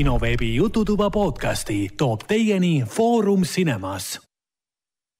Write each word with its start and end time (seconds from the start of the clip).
kinoveebi 0.00 0.54
Jututuba 0.54 1.10
podcasti 1.10 1.90
toob 1.96 2.20
teieni 2.28 2.84
Foorum 2.88 3.42
Cinemas. 3.42 4.20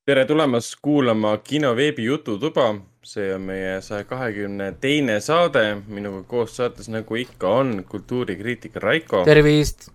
tere 0.07 0.25
tulemast 0.25 0.75
kuulama 0.83 1.37
kinoveebi 1.37 2.05
Jututuba. 2.05 2.75
see 3.05 3.35
on 3.35 3.43
meie 3.43 3.81
saja 3.81 4.05
kahekümne 4.05 4.73
teine 4.81 5.21
saade. 5.21 5.83
minuga 5.87 6.23
koos 6.23 6.57
saates, 6.57 6.89
nagu 6.89 7.15
ikka 7.15 7.49
on, 7.49 7.85
kultuurikriitik 7.89 8.77
Raiko. 8.77 9.25
tervist! 9.25 9.91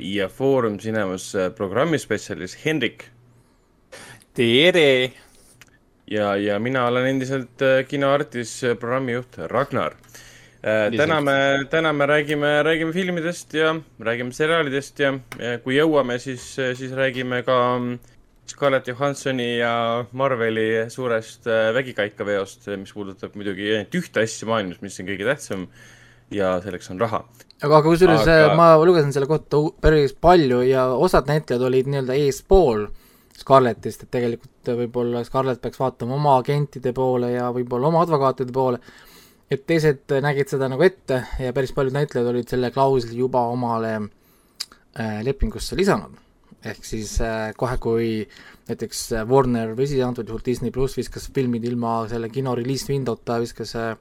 ja 0.00 0.28
Foorum 0.28 0.78
Cinemas 0.78 1.32
programmispetsialist 1.56 2.64
Hendrik. 2.64 3.04
tere! 4.34 5.12
ja, 6.10 6.36
ja 6.36 6.58
mina 6.58 6.86
olen 6.86 7.06
endiselt 7.06 7.58
kinoartis 7.88 8.60
programmijuht 8.78 9.38
Ragnar 9.38 9.96
täna 10.64 11.20
me, 11.20 11.36
täna 11.70 11.92
me 11.92 12.06
räägime, 12.08 12.62
räägime 12.64 12.92
filmidest 12.92 13.54
ja 13.54 13.74
räägime 14.00 14.32
seriaalidest 14.32 15.00
ja, 15.02 15.12
ja 15.38 15.58
kui 15.64 15.76
jõuame, 15.76 16.16
siis, 16.22 16.54
siis 16.56 16.94
räägime 16.96 17.42
ka 17.44 17.58
Scarlett 18.48 18.88
Johansoni 18.88 19.58
ja 19.58 20.04
Marveli 20.12 20.86
suurest 20.92 21.46
vägikaikaveost, 21.74 22.68
mis 22.80 22.92
puudutab 22.96 23.36
muidugi 23.36 23.70
ainult 23.74 24.00
ühte 24.00 24.24
asja 24.24 24.48
maailmas, 24.48 24.80
mis 24.84 24.98
on 25.00 25.08
kõige 25.08 25.28
tähtsam 25.28 25.68
ja 26.32 26.56
selleks 26.64 26.90
on 26.92 27.00
raha. 27.00 27.24
aga, 27.60 27.70
aga 27.70 27.84
kusjuures 27.88 28.26
aga... 28.26 28.52
ma 28.56 28.72
lugesin 28.80 29.12
selle 29.12 29.28
kohta 29.28 29.60
päris 29.84 30.16
palju 30.16 30.62
ja 30.64 30.88
osad 30.96 31.28
näitlejad 31.28 31.68
olid 31.68 31.92
nii-öelda 31.92 32.20
eespool 32.24 32.86
Scarlettist, 33.34 34.04
et 34.04 34.12
tegelikult 34.14 34.76
võib-olla 34.78 35.24
Scarlett 35.26 35.60
peaks 35.60 35.80
vaatama 35.80 36.14
oma 36.14 36.38
agentide 36.38 36.92
poole 36.94 37.34
ja 37.34 37.48
võib-olla 37.52 37.90
oma 37.90 38.04
advokaatide 38.06 38.54
poole 38.54 38.78
et 39.54 39.64
teised 39.68 40.14
nägid 40.24 40.50
seda 40.52 40.68
nagu 40.70 40.84
ette 40.86 41.20
ja 41.40 41.54
päris 41.56 41.74
paljud 41.76 41.94
näitlejad 41.96 42.30
olid 42.32 42.50
selle 42.50 42.70
klausli 42.74 43.18
juba 43.18 43.46
omale 43.52 43.94
äh, 43.98 45.20
lepingusse 45.26 45.76
lisanud. 45.78 46.20
ehk 46.64 46.86
siis 46.86 47.18
äh, 47.20 47.52
kohe, 47.56 47.76
kui 47.78 48.08
näiteks 48.68 49.00
Warner 49.28 49.74
või 49.76 49.88
siis 49.90 50.04
antud 50.04 50.28
juhul 50.28 50.44
Disney 50.44 50.72
pluss 50.72 50.96
viskas 50.96 51.28
filmid 51.34 51.64
ilma 51.68 52.04
selle 52.08 52.30
kino 52.32 52.54
release 52.56 52.88
window'ta, 52.88 53.36
viskas 53.42 53.74
äh, 53.76 53.94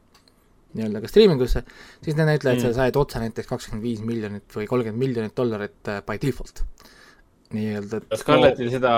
nii-öelda 0.73 1.03
ka 1.03 1.11
striimingusse, 1.11 1.63
siis 2.01 2.17
need 2.17 2.29
näitlejad 2.29 2.63
mm. 2.63 2.75
said 2.77 2.97
otse 2.97 3.21
näiteks 3.21 3.49
kakskümmend 3.49 3.85
viis 3.85 4.01
miljonit 4.05 4.55
või 4.55 4.67
kolmkümmend 4.69 5.05
miljonit 5.05 5.35
dollarit 5.37 5.91
äh, 5.91 6.01
by 6.07 6.21
default 6.21 6.63
nii-öelda. 7.55 8.01
kas 8.09 8.23
Scarletil 8.23 8.71
seda, 8.73 8.93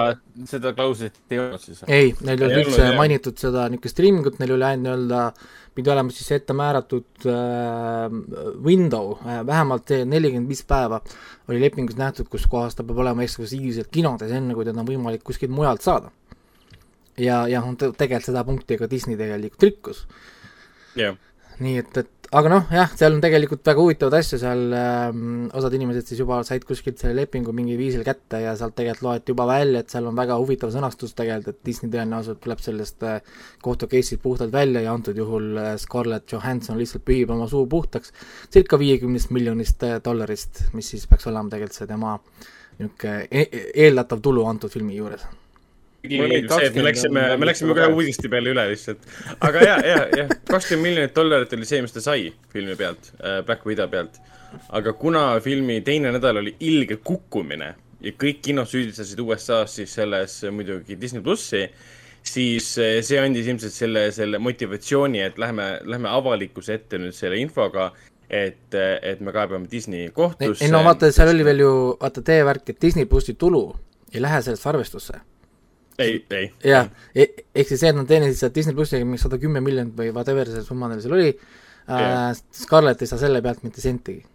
seda 0.49 0.73
klauslit 0.77 1.19
ei 1.31 1.41
olnud 1.43 1.61
siis? 1.63 1.83
ei, 1.87 2.13
neil 2.21 2.39
ei 2.39 2.47
olnud 2.47 2.63
üldse 2.63 2.89
mainitud 2.97 3.37
seda 3.41 3.67
niisugust 3.71 3.97
striimingut, 3.97 4.39
neil 4.41 4.55
oli 4.57 4.67
ainult 4.69 4.85
nii-öelda 4.85 5.21
pidi 5.75 5.91
olema 5.91 6.13
siis 6.15 6.31
ette 6.31 6.55
määratud 6.55 7.27
äh, 7.27 8.13
window 8.63 9.15
äh,, 9.19 9.41
vähemalt 9.47 9.91
nelikümmend 10.07 10.49
viis 10.49 10.63
päeva 10.67 11.01
oli 11.49 11.59
lepingus 11.61 11.97
nähtud, 11.99 12.29
kus 12.31 12.47
kohas 12.51 12.77
ta 12.77 12.85
peab 12.87 13.01
olema 13.03 13.25
eksklusiivselt 13.25 13.91
kinodes, 13.93 14.31
enne 14.31 14.55
kui 14.55 14.65
teda 14.67 14.81
on 14.81 14.89
võimalik 14.89 15.25
kuskilt 15.25 15.53
mujalt 15.53 15.83
saada. 15.85 16.11
ja, 17.17 17.45
ja 17.51 17.63
tegelikult 17.79 18.29
seda 18.29 18.43
punkti 18.47 18.79
ka 18.79 18.89
Disney 18.91 19.19
tegelikult 19.19 19.67
rikkus 19.67 20.05
yeah.. 20.95 21.19
nii 21.59 21.77
et, 21.83 21.97
et 21.97 22.14
aga 22.33 22.49
noh, 22.49 22.63
jah, 22.73 22.89
seal 22.97 23.13
on 23.13 23.21
tegelikult 23.23 23.61
väga 23.67 23.83
huvitavaid 23.83 24.15
asju, 24.17 24.39
seal 24.41 24.73
äh, 24.73 25.17
osad 25.59 25.75
inimesed 25.77 26.09
siis 26.09 26.21
juba 26.23 26.39
said 26.47 26.65
kuskilt 26.67 26.97
selle 27.01 27.13
lepingu 27.19 27.53
mingil 27.55 27.77
viisil 27.79 28.01
kätte 28.07 28.41
ja 28.41 28.55
sealt 28.57 28.75
tegelikult 28.77 29.05
loeti 29.05 29.35
juba 29.35 29.45
välja, 29.49 29.83
et 29.83 29.93
seal 29.93 30.09
on 30.09 30.17
väga 30.17 30.39
huvitav 30.41 30.73
sõnastus 30.73 31.13
tegelikult, 31.17 31.59
et 31.59 31.69
Disney 31.69 31.93
tõenäoliselt 31.93 32.41
tuleb 32.43 32.65
sellest 32.65 33.05
äh, 33.05 33.37
kohtu 33.65 33.89
case'ist 33.91 34.23
puhtalt 34.23 34.53
välja 34.55 34.81
ja 34.87 34.97
antud 34.97 35.17
juhul 35.21 35.53
äh, 35.61 35.71
Scarlett 35.81 36.33
Johansson 36.33 36.81
lihtsalt 36.81 37.05
pühib 37.05 37.33
oma 37.35 37.47
suu 37.51 37.65
puhtaks 37.69 38.13
circa 38.53 38.81
viiekümnest 38.81 39.33
miljonist 39.35 39.85
äh, 39.85 39.99
dollarist, 40.03 40.65
mis 40.73 40.93
siis 40.95 41.07
peaks 41.11 41.29
olema 41.31 41.51
tegelikult 41.53 41.81
see 41.81 41.89
tema 41.93 42.19
niisugune 42.75 43.27
e 43.31 43.65
eeldatav 43.85 44.19
tulu 44.23 44.43
antud 44.49 44.73
filmi 44.73 44.97
juures 44.97 45.23
see, 46.09 46.67
et 46.67 46.77
me 46.77 46.85
läksime, 46.85 47.23
me 47.39 47.49
läksime 47.49 47.75
kohe 47.77 47.89
uudiste 47.93 48.31
peale 48.31 48.53
üle 48.53 48.67
lihtsalt. 48.71 49.07
aga 49.47 49.63
ja, 49.65 49.75
ja, 49.85 49.97
jah, 50.21 50.31
kakskümmend 50.49 50.89
miljonit 50.89 51.15
dollarit 51.15 51.55
oli 51.57 51.67
see, 51.69 51.81
mis 51.85 51.95
ta 51.95 52.03
sai 52.03 52.29
filmi 52.53 52.77
pealt 52.79 53.11
äh,, 53.19 53.41
Black 53.47 53.65
Widow 53.67 53.89
pealt. 53.91 54.21
aga 54.69 54.93
kuna 54.99 55.25
filmi 55.43 55.81
teine 55.85 56.13
nädal 56.15 56.41
oli 56.43 56.55
ilge 56.63 56.99
kukkumine 57.03 57.73
ja 58.05 58.15
kõik 58.21 58.41
kinod 58.45 58.69
süüdistasid 58.69 59.19
USA-s 59.23 59.79
siis 59.81 59.93
selles 59.99 60.39
muidugi 60.53 60.97
Disney 61.01 61.23
plussi, 61.25 61.65
siis 62.25 62.73
äh, 62.81 62.99
see 63.05 63.21
andis 63.21 63.47
ilmselt 63.49 63.75
selle, 63.75 64.09
selle 64.15 64.41
motivatsiooni, 64.41 65.23
et 65.25 65.39
lähme, 65.41 65.71
lähme 65.83 66.11
avalikkuse 66.11 66.79
ette 66.79 67.01
nüüd 67.01 67.15
selle 67.17 67.39
infoga 67.41 67.91
et, 68.29 68.73
et 68.75 69.19
me 69.21 69.33
kaebame 69.33 69.69
Disney 69.71 70.09
kohtusse. 70.13 70.63
ei 70.65 70.71
no 70.71 70.83
vaata, 70.85 71.11
seal 71.13 71.31
oli 71.33 71.45
veel 71.45 71.61
ju, 71.61 71.73
vaata 72.01 72.23
teie 72.25 72.45
värk, 72.47 72.73
et 72.73 72.81
Disney 72.81 73.09
plussi 73.09 73.35
tulu 73.39 73.67
ei 74.13 74.21
lähe 74.23 74.41
sellest 74.41 74.67
arvestusse 74.71 75.19
ei, 75.97 76.25
ei. 76.29 76.51
jah, 76.65 76.89
e-, 77.15 77.31
ehk 77.55 77.69
siis 77.69 77.81
see, 77.81 77.91
et 77.91 77.97
nad 77.97 78.07
teenisid 78.09 78.39
sealt 78.39 78.55
Disney 78.55 78.75
plussiga 78.77 79.07
mingi 79.07 79.21
sada 79.21 79.39
kümme 79.41 79.61
miljonit 79.63 79.95
või 79.97 80.11
whatever 80.15 80.49
see 80.51 80.63
summa 80.65 80.89
neil 80.91 81.03
seal 81.03 81.15
oli 81.17 81.29
yeah., 81.31 82.31
äh, 82.31 82.31
Scarlett 82.55 83.03
ei 83.03 83.11
saa 83.11 83.21
selle 83.21 83.41
pealt 83.45 83.63
mitte 83.63 83.83
sentigi. 83.83 84.25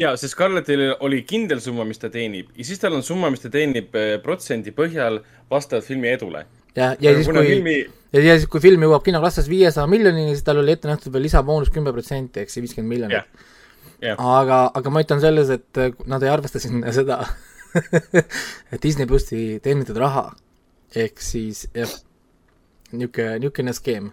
jaa, 0.00 0.16
see 0.20 0.32
Scarlettil 0.32 0.86
oli 1.00 1.22
kindel 1.28 1.62
summa, 1.64 1.86
mis 1.88 2.02
ta 2.02 2.10
teenib 2.12 2.50
ja 2.56 2.66
siis 2.66 2.82
tal 2.82 2.98
on 2.98 3.06
summa, 3.06 3.30
mis 3.32 3.44
ta 3.44 3.52
teenib 3.52 3.96
äh, 3.98 4.16
protsendi 4.24 4.74
põhjal 4.76 5.22
vastavalt 5.50 5.88
filmi 5.88 6.12
edule. 6.12 6.44
ja, 6.76 6.92
ja 7.00 7.14
siis 7.16 7.30
kui 7.30 7.46
filmi... 7.46 7.78
ja, 8.12 8.24
ja 8.24 8.36
siis, 8.36 8.48
kui 8.50 8.64
film 8.64 8.84
jõuab 8.88 9.06
kinoklassis 9.06 9.48
viiesaja 9.50 9.88
miljonini, 9.90 10.34
siis 10.34 10.44
tal 10.46 10.60
oli 10.62 10.76
ette 10.76 10.90
nähtud 10.90 11.14
veel 11.14 11.28
lisaboonus 11.28 11.72
kümme 11.72 11.94
protsenti, 11.96 12.44
ehk 12.44 12.52
siis 12.52 12.66
viiskümmend 12.66 12.96
miljonit 12.96 13.20
yeah.. 13.22 13.48
Yeah. 14.00 14.20
aga, 14.20 14.66
aga 14.74 14.92
ma 14.92 15.02
ütlen 15.04 15.20
selles, 15.20 15.50
et 15.52 15.80
äh, 15.80 15.96
nad 16.08 16.22
ei 16.24 16.32
arvesta 16.32 16.60
sinna 16.60 16.92
seda 16.96 17.22
et 18.72 18.80
Disney 18.82 19.06
plussi 19.06 19.60
teenitud 19.62 19.98
raha 20.00 20.30
ehk 20.96 21.20
siis 21.22 21.66
jah, 21.74 21.90
niisugune, 22.92 23.38
niisugune 23.38 23.74
skeem. 23.76 24.10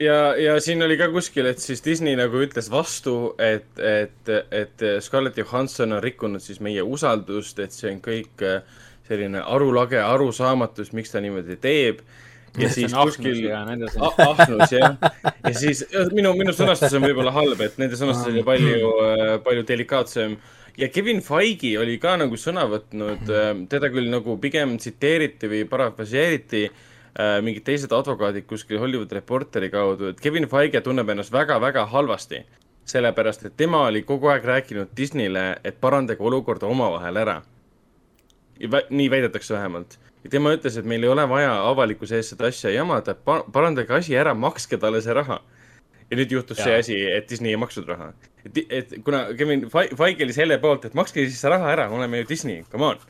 ja, 0.00 0.34
ja 0.36 0.58
siin 0.60 0.82
oli 0.82 0.98
ka 1.00 1.08
kuskil, 1.12 1.48
et 1.48 1.62
siis 1.62 1.84
Disney 1.84 2.16
nagu 2.18 2.40
ütles 2.44 2.68
vastu, 2.72 3.34
et, 3.38 3.70
et, 3.80 4.34
et 4.50 4.86
Scarlett 5.00 5.38
Johansson 5.38 5.96
on 5.96 6.02
rikkunud 6.04 6.44
siis 6.44 6.60
meie 6.60 6.84
usaldust, 6.84 7.58
et 7.64 7.72
see 7.72 7.94
on 7.94 8.02
kõik 8.04 8.44
äh, 8.44 8.60
selline 9.08 9.42
arulage 9.42 10.00
arusaamatus, 10.02 10.92
miks 10.96 11.14
ta 11.14 11.22
niimoodi 11.24 11.58
teeb. 11.62 12.04
Ja 12.56 12.70
siis 12.72 12.94
kuskil 12.96 13.50
ahnus 13.52 14.70
jah, 14.72 14.94
ja 15.44 15.52
siis 15.52 15.82
minu, 16.16 16.30
minu 16.38 16.54
sõnastus 16.56 16.94
on 16.96 17.04
võib-olla 17.04 17.34
halb, 17.34 17.60
et 17.60 17.76
nende 17.76 17.98
sõnastus 18.00 18.30
oli 18.30 18.44
palju, 18.46 18.92
äh, 19.04 19.32
palju 19.44 19.64
delikaatsem 19.68 20.38
ja 20.78 20.88
Kevin 20.88 21.22
Feige 21.24 21.78
oli 21.80 21.96
ka 22.02 22.16
nagu 22.20 22.36
sõna 22.40 22.66
võtnud, 22.70 23.22
mhm. 23.22 23.32
ähm, 23.38 23.64
teda 23.70 23.90
küll 23.92 24.10
nagu 24.12 24.36
pigem 24.42 24.76
tsiteeriti 24.80 25.50
või 25.50 25.64
parafraseeriti 25.70 26.62
äh, 26.68 27.38
mingid 27.44 27.66
teised 27.66 27.92
advokaadid 27.96 28.46
kuskil 28.48 28.80
Hollywood 28.82 29.12
Reporteri 29.12 29.70
kaudu, 29.72 30.12
et 30.12 30.22
Kevin 30.22 30.48
Feige 30.52 30.82
tunneb 30.84 31.10
ennast 31.14 31.34
väga-väga 31.34 31.86
halvasti. 31.92 32.44
sellepärast, 32.86 33.44
et 33.44 33.56
tema 33.56 33.80
oli 33.88 34.02
kogu 34.06 34.28
aeg 34.30 34.44
rääkinud 34.46 34.92
Disneyle, 34.96 35.56
et 35.64 35.80
parandage 35.80 36.22
olukorda 36.22 36.66
omavahel 36.66 37.16
ära. 37.16 37.42
nii 38.90 39.10
väidetakse 39.10 39.54
vähemalt. 39.54 39.98
ja 40.24 40.30
tema 40.30 40.54
ütles, 40.54 40.78
et 40.78 40.84
meil 40.84 41.02
ei 41.02 41.08
ole 41.08 41.28
vaja 41.28 41.68
avalikkuse 41.68 42.16
ees 42.16 42.28
seda 42.30 42.46
asja 42.46 42.70
jamada, 42.70 43.14
parandage 43.52 43.94
asi 43.94 44.16
ära, 44.16 44.34
makske 44.34 44.76
talle 44.78 45.00
see 45.02 45.14
raha 45.14 45.42
ja 46.10 46.16
nüüd 46.16 46.30
juhtus 46.30 46.58
ja. 46.58 46.64
see 46.64 46.78
asi, 46.78 46.96
et 47.10 47.30
Disney 47.30 47.50
ei 47.50 47.60
maksnud 47.60 47.88
raha. 47.88 48.12
Et, 48.46 48.64
et 48.80 48.96
kuna 49.04 49.26
Kevin 49.38 49.66
Feige 49.70 50.26
oli 50.26 50.36
selle 50.36 50.58
poolt, 50.62 50.88
et 50.88 50.96
makske 50.98 51.26
siis 51.26 51.38
see 51.42 51.52
raha 51.52 51.70
ära, 51.74 51.86
me 51.92 52.00
oleme 52.00 52.22
ju 52.22 52.30
Disney, 52.32 52.64
come 52.72 52.92
on. 52.92 53.06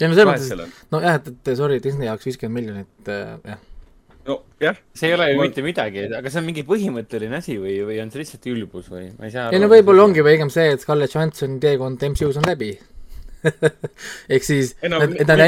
ei 0.00 0.08
no 0.08 0.16
selles 0.18 0.48
mõttes, 0.48 0.78
nojah, 0.94 1.20
et, 1.20 1.28
et 1.34 1.52
sorry, 1.58 1.82
Disney 1.84 2.08
jaoks 2.10 2.30
viiskümmend 2.30 2.58
miljonit 2.58 3.12
äh,, 3.12 3.34
jah. 3.52 3.60
nojah. 4.28 4.80
see 4.98 5.10
ei 5.10 5.18
ole 5.18 5.32
ju 5.32 5.40
ma... 5.40 5.48
mitte 5.48 5.66
midagi, 5.66 6.06
aga 6.18 6.32
see 6.32 6.42
on 6.42 6.48
mingi 6.48 6.66
põhimõtteline 6.68 7.38
asi 7.42 7.58
või, 7.62 7.76
või 7.88 8.00
on 8.04 8.14
see 8.14 8.22
lihtsalt 8.22 8.48
ülbus 8.54 8.88
või 8.92 9.10
ma 9.18 9.28
ei 9.28 9.34
saa 9.34 9.48
aru. 9.48 9.58
ei 9.58 9.64
no 9.64 9.70
võib-olla 9.72 10.08
ongi 10.08 10.24
pigem 10.26 10.50
see, 10.52 10.72
et 10.74 10.82
Scarlett 10.82 11.14
Johansoni 11.14 11.60
teekond 11.62 12.08
MCU-s 12.12 12.42
on 12.42 12.50
läbi 12.50 12.74
ehk 14.32 14.44
siis, 14.46 14.74
et 14.82 14.90
nad, 14.90 15.02
et 15.02 15.26
nad, 15.26 15.42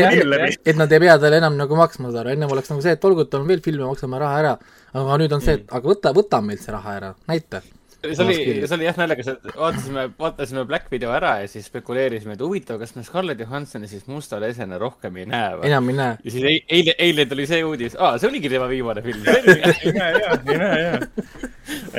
et 0.67 0.79
nad 0.79 0.93
ei 0.93 1.03
pea 1.03 1.15
talle 1.23 1.39
enam 1.39 1.57
nagu 1.59 1.79
maksma, 1.79 2.11
saad 2.11 2.25
aru, 2.25 2.35
ennem 2.35 2.51
oleks 2.55 2.71
nagu 2.73 2.83
see, 2.85 2.95
et 2.97 3.07
olgu, 3.07 3.27
et 3.27 3.37
on 3.39 3.47
veel 3.49 3.63
filme, 3.65 3.87
maksame 3.87 4.21
raha 4.23 4.41
ära, 4.43 4.55
aga 4.95 5.19
nüüd 5.23 5.35
on 5.37 5.45
see, 5.45 5.59
et 5.61 5.65
mm. 5.65 5.77
aga 5.79 5.93
võta, 5.93 6.15
võta 6.17 6.41
meilt 6.45 6.65
see 6.65 6.75
raha 6.75 6.97
ära, 6.99 7.13
näita. 7.31 7.63
See 8.13 8.25
oli, 8.25 8.37
see 8.67 8.77
oli 8.77 8.87
jah 8.87 8.99
naljakas, 9.01 9.31
et 9.35 9.49
vaatasime, 9.57 10.05
vaatasime 10.19 10.65
Black 10.69 10.91
Video 10.93 11.13
ära 11.15 11.37
ja 11.43 11.51
siis 11.51 11.69
spekuleerisime, 11.71 12.37
et 12.37 12.45
huvitav, 12.45 12.79
kas 12.83 12.95
me 12.97 13.05
Scarlett 13.07 13.41
Johansoni 13.41 13.89
siis 13.91 14.07
musta 14.11 14.41
lesena 14.43 14.79
rohkem 14.81 15.21
ei 15.21 15.29
näe 15.31 15.59
või? 15.59 15.69
enam 15.71 15.91
ei 15.93 15.99
näe. 15.99 16.17
ja 16.25 16.35
siis 16.35 16.65
eile, 16.79 16.97
eile 17.07 17.27
tuli 17.31 17.47
see 17.51 17.63
uudis, 17.67 17.97
aa, 17.99 18.17
see 18.21 18.31
oligi 18.31 18.53
tema 18.53 18.69
viimane 18.71 19.05
film. 19.05 19.25
ei 19.85 19.95
näe 19.97 20.21
jaa, 20.21 20.39
ei 20.39 20.59
näe 20.61 20.81
jaa. 20.83 20.99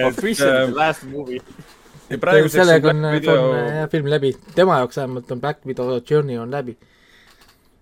Official 0.06 0.70
äh, 0.70 0.76
last 0.76 1.08
movie 1.10 1.42
ja 2.10 2.20
praeguseks 2.22 2.60
sellega 2.62 2.92
on, 2.94 3.06
video... 3.16 3.38
on 3.52 3.62
jah, 3.82 3.88
film 3.92 4.10
läbi, 4.14 4.34
tema 4.56 4.82
jaoks 4.82 5.02
vähemalt 5.02 5.32
on 5.34 5.42
Black 5.42 5.66
Widow 5.66 5.96
Journey 6.10 6.38
on 6.42 6.52
läbi. 6.54 6.78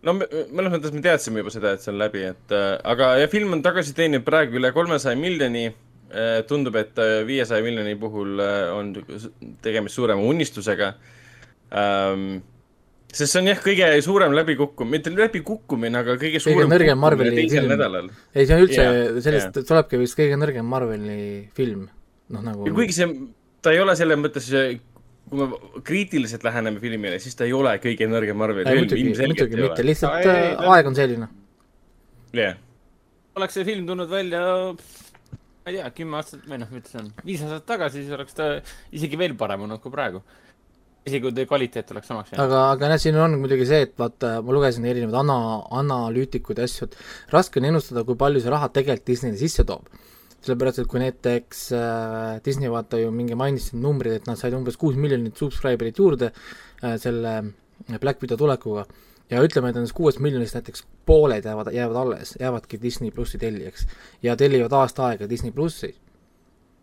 no 0.03 0.17
me, 0.19 0.27
mõnes 0.51 0.77
mõttes 0.77 0.95
me 0.95 1.03
teadsime 1.03 1.43
juba 1.43 1.53
seda, 1.53 1.75
et 1.75 1.83
see 1.83 1.91
on 1.93 1.99
läbi, 2.01 2.27
et 2.33 2.55
äh, 2.55 2.75
aga 2.93 3.15
ja 3.21 3.31
film 3.31 3.55
on 3.57 3.63
tagasi 3.65 3.95
teeninud 3.97 4.25
praegu 4.27 4.61
üle 4.61 4.71
kolmesaja 4.75 5.19
miljoni 5.19 5.67
äh,. 5.71 5.81
Tundub, 6.47 6.75
et 6.79 6.99
äh, 7.01 7.21
viiesaja 7.27 7.65
miljoni 7.65 7.95
puhul 7.99 8.39
äh, 8.43 8.71
on 8.75 8.93
tegemist 9.65 9.97
suurema 9.97 10.21
unistusega 10.29 10.93
ähm, 11.73 12.41
sest 13.13 13.35
see 13.35 13.41
on 13.41 13.49
jah, 13.51 13.59
kõige 13.61 13.89
suurem 14.05 14.33
läbikukkumine, 14.37 14.97
mitte 14.97 15.13
läbikukkumine, 15.13 16.01
aga 16.01 16.15
kõige 16.15 16.39
kõige 16.39 16.41
suurem 16.45 16.71
nõrgem 16.71 16.99
Marveli 17.01 17.45
film. 17.51 17.69
nädalal. 17.73 18.09
ei, 18.33 18.47
see 18.47 18.55
on 18.55 18.65
üldse 18.65 18.81
yeah, 18.81 19.19
sellest 19.25 19.59
yeah. 19.59 19.67
tulebki 19.69 20.01
vist 20.01 20.17
kõige 20.17 20.39
nõrgem 20.41 20.67
Marveli 20.69 21.19
film, 21.57 21.85
noh 22.33 22.43
nagu 22.45 22.65
ja 22.67 22.73
kuigi 22.77 22.97
see, 22.97 23.09
ta 23.63 23.73
ei 23.75 23.81
ole 23.83 23.95
selles 23.99 24.19
mõttes, 24.21 24.49
kui 25.29 25.39
me 25.39 25.81
kriitiliselt 25.85 26.45
läheneme 26.47 26.81
filmile, 26.81 27.21
siis 27.21 27.37
ta 27.37 27.45
ei 27.47 27.53
ole 27.57 27.75
kõige 27.83 28.09
nõrgem 28.09 28.39
Marveli 28.39 28.65
film, 28.69 28.85
muidugi, 28.85 29.05
ilmselgelt 29.05 29.35
muidugi 29.35 29.59
ei 29.59 29.67
mitte, 29.67 29.81
ole. 29.81 29.89
lihtsalt 29.91 30.19
Ei, 30.19 30.29
ei, 30.33 30.51
äh, 30.57 30.69
aeg 30.73 30.89
on 30.89 30.97
selline. 30.97 31.29
jah, 32.39 32.57
oleks 33.37 33.59
see 33.59 33.69
film 33.69 33.85
tulnud 33.89 34.09
välja, 34.09 34.41
ma 35.63 35.71
ei 35.71 35.79
tea, 35.79 35.91
kümme 35.95 36.19
aastat 36.19 36.47
või 36.47 36.59
noh, 36.59 36.71
see 36.83 36.99
on, 36.99 37.11
viis 37.23 37.43
aastat 37.45 37.67
tagasi, 37.69 38.03
siis 38.03 38.15
oleks 38.15 38.35
ta 38.35 38.49
isegi 38.95 39.19
veel 39.19 39.35
parem 39.39 39.63
olnud 39.65 39.81
kui 39.83 39.93
praegu. 39.93 40.23
isegi 41.03 41.21
kui 41.23 41.35
ta 41.35 41.45
kvaliteet 41.47 41.91
oleks 41.91 42.09
samaks 42.11 42.31
jäänud. 42.31 42.45
aga, 42.45 42.63
aga 42.71 42.89
jah, 42.93 43.01
siin 43.05 43.19
on 43.19 43.37
muidugi 43.39 43.67
see, 43.67 43.83
et 43.87 43.93
vaata, 43.99 44.35
ma 44.43 44.55
lugesin 44.55 44.87
erinevaid 44.87 45.19
ana-, 45.23 45.61
analüütikuid 45.79 46.59
ja 46.59 46.67
asju, 46.67 46.89
et 46.89 46.97
raske 47.33 47.59
on 47.59 47.69
ennustada, 47.71 48.03
kui 48.07 48.19
palju 48.19 48.43
see 48.43 48.51
raha 48.51 48.69
tegelikult 48.75 49.07
Disneyle 49.07 49.39
sisse 49.39 49.63
toob. 49.67 49.87
sellepärast, 50.43 50.83
et 50.83 50.91
kui 50.91 50.99
näiteks 50.99 51.63
äh, 51.79 52.41
Disney 52.43 52.71
vaata 52.71 52.99
ju 52.99 53.11
mingi 53.15 53.35
mainis 53.39 53.69
siin 53.69 53.79
numbrid, 53.83 54.19
et 54.19 54.27
nad 54.27 54.39
said 54.39 54.55
umbes 54.57 54.75
kuus 54.75 54.99
miljonit 54.99 55.39
subscriber'it 55.39 55.99
juurde 56.03 56.33
äh, 56.33 56.97
selle 56.99 57.37
Black 57.99 58.19
Widow 58.19 58.39
tulekuga 58.39 58.83
ja 59.31 59.41
ütleme, 59.43 59.69
et 59.69 59.77
nendest 59.77 59.95
kuuest 59.97 60.19
miljonist 60.23 60.57
näiteks 60.57 60.85
pooled 61.05 61.45
jäävad, 61.45 61.71
jäävad 61.73 61.99
alles, 61.99 62.35
jäävadki 62.39 62.79
Disney 62.81 63.11
plussi 63.11 63.39
tellijaks 63.41 63.87
ja 64.23 64.35
tellivad 64.39 64.75
aasta 64.77 65.07
aega 65.07 65.29
Disney 65.29 65.51
plussi, 65.51 65.93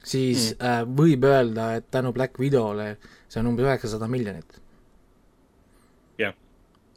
siis 0.04 0.54
mm. 0.54 0.66
äh, 0.66 0.82
võib 1.02 1.26
öelda, 1.28 1.74
et 1.80 1.90
tänu 1.90 2.12
Black 2.16 2.40
Widow'le 2.40 2.94
see 3.28 3.40
on 3.42 3.52
umbes 3.52 3.68
üheksasada 3.68 4.08
miljonit 4.08 4.58
jah. 6.18 6.34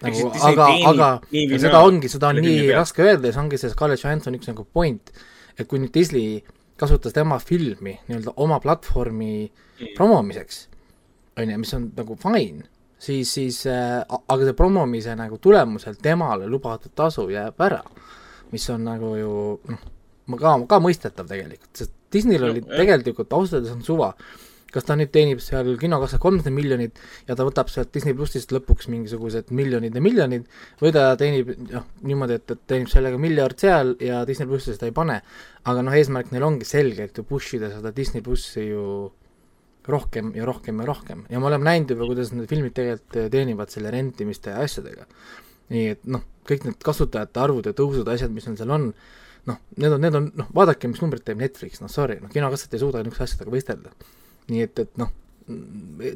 nagu, 0.01 0.31
aga, 0.49 0.67
aga 0.93 1.11
ja 1.35 1.61
seda 1.61 1.83
ongi, 1.83 2.09
seda 2.11 2.31
on 2.33 2.41
nii 2.43 2.71
raske 2.73 3.05
öelda 3.05 3.29
ja 3.29 3.35
see 3.35 3.45
ongi 3.45 3.61
see 3.61 3.75
Scarlett 3.75 4.03
Johansson 4.03 4.39
üks 4.39 4.49
nagu 4.51 4.65
point, 4.73 5.13
et 5.57 5.67
kui 5.67 5.83
nüüd 5.83 5.93
Disney 5.93 6.41
kasutas 6.79 7.13
tema 7.13 7.37
filmi 7.39 7.99
nii-öelda 8.07 8.33
oma 8.41 8.57
platvormi 8.63 9.51
Mm. 9.79 9.87
promomiseks, 9.95 10.67
on 11.37 11.49
ju, 11.49 11.57
mis 11.57 11.73
on 11.73 11.91
nagu 11.97 12.15
fine, 12.15 12.67
siis, 13.03 13.33
siis 13.35 13.63
äh, 13.69 13.99
aga 14.03 14.47
see 14.47 14.57
promomise 14.57 15.15
nagu 15.19 15.39
tulemusel 15.43 15.97
temale 16.01 16.47
lubatud 16.51 16.93
tasu 16.95 17.27
jääb 17.31 17.59
ära, 17.65 17.81
mis 18.53 18.69
on 18.73 18.87
nagu 18.87 19.13
ju 19.19 19.33
noh, 19.69 19.83
ma 20.31 20.39
ka, 20.39 20.55
ka 20.69 20.79
mõistetav 20.83 21.29
tegelikult, 21.29 21.73
sest 21.77 21.93
Disneyl 22.13 22.45
oli 22.45 22.61
jah. 22.61 22.79
tegelikult 22.83 23.31
ausalt 23.33 23.63
öeldes 23.63 23.73
on 23.75 23.85
suva, 23.85 24.11
kas 24.73 24.87
ta 24.87 24.95
nüüd 24.97 25.11
teenib 25.13 25.41
seal 25.43 25.75
kinokassas 25.81 26.21
kolmsada 26.21 26.53
miljonit 26.53 26.99
ja 27.27 27.35
ta 27.37 27.45
võtab 27.45 27.69
sealt 27.69 27.91
Disney 27.93 28.15
plussist 28.17 28.53
lõpuks 28.53 28.89
mingisugused 28.89 29.51
miljonid 29.53 29.97
ja 29.97 30.01
miljonid 30.01 30.47
või 30.81 30.93
ta 30.95 31.11
teenib 31.19 31.51
noh, 31.69 31.89
niimoodi, 32.05 32.39
et, 32.39 32.55
et 32.55 32.63
teenib 32.71 32.89
sellega 32.93 33.19
miljard 33.21 33.59
seal 33.61 33.93
ja 34.01 34.23
Disney 34.29 34.49
plussi 34.49 34.73
seda 34.73 34.89
ei 34.89 34.95
pane. 34.95 35.19
aga 35.69 35.83
noh, 35.85 35.97
eesmärk 35.97 36.31
neil 36.33 36.45
ongi 36.47 36.65
selgelt 36.67 37.17
ju 37.17 37.25
push 37.27 37.57
ida 37.57 37.69
seda 37.73 37.93
Disney 37.95 38.25
plussi 38.25 38.69
ju 38.69 39.11
rohkem 39.87 40.31
ja 40.37 40.45
rohkem 40.47 40.79
ja 40.79 40.85
rohkem 40.87 41.23
ja 41.29 41.39
me 41.39 41.49
oleme 41.49 41.67
näinud 41.67 41.93
juba, 41.93 42.07
kuidas 42.09 42.31
need 42.35 42.49
filmid 42.51 42.75
tegelikult 42.77 43.31
teenivad 43.33 43.73
selle 43.73 43.91
rentimiste 43.93 44.53
ja 44.53 44.63
asjadega. 44.63 45.07
nii 45.73 45.89
et 45.95 46.07
noh, 46.07 46.23
kõik 46.47 46.67
need 46.67 46.79
kasutajate 46.83 47.39
arvud 47.43 47.67
ja 47.67 47.75
tõusud, 47.75 48.07
asjad, 48.11 48.31
mis 48.35 48.45
neil 48.47 48.57
seal 48.59 48.73
on, 48.75 48.89
noh, 49.49 49.59
need 49.79 49.95
on, 49.95 50.01
need 50.03 50.17
on, 50.19 50.29
noh, 50.43 50.49
vaadake, 50.55 50.91
mis 50.91 51.01
numbrit 51.01 51.23
teeb 51.27 51.39
Netflix, 51.39 51.81
noh 51.81 51.91
sorry, 51.91 52.19
noh 52.21 52.31
kinokassat 52.33 52.75
ei 52.75 52.83
suuda 52.83 53.01
niisuguste 53.01 53.29
asjadega 53.29 53.55
võistelda. 53.55 53.93
nii 54.51 54.65
et, 54.67 54.83
et 54.83 54.99
noh, 54.99 55.13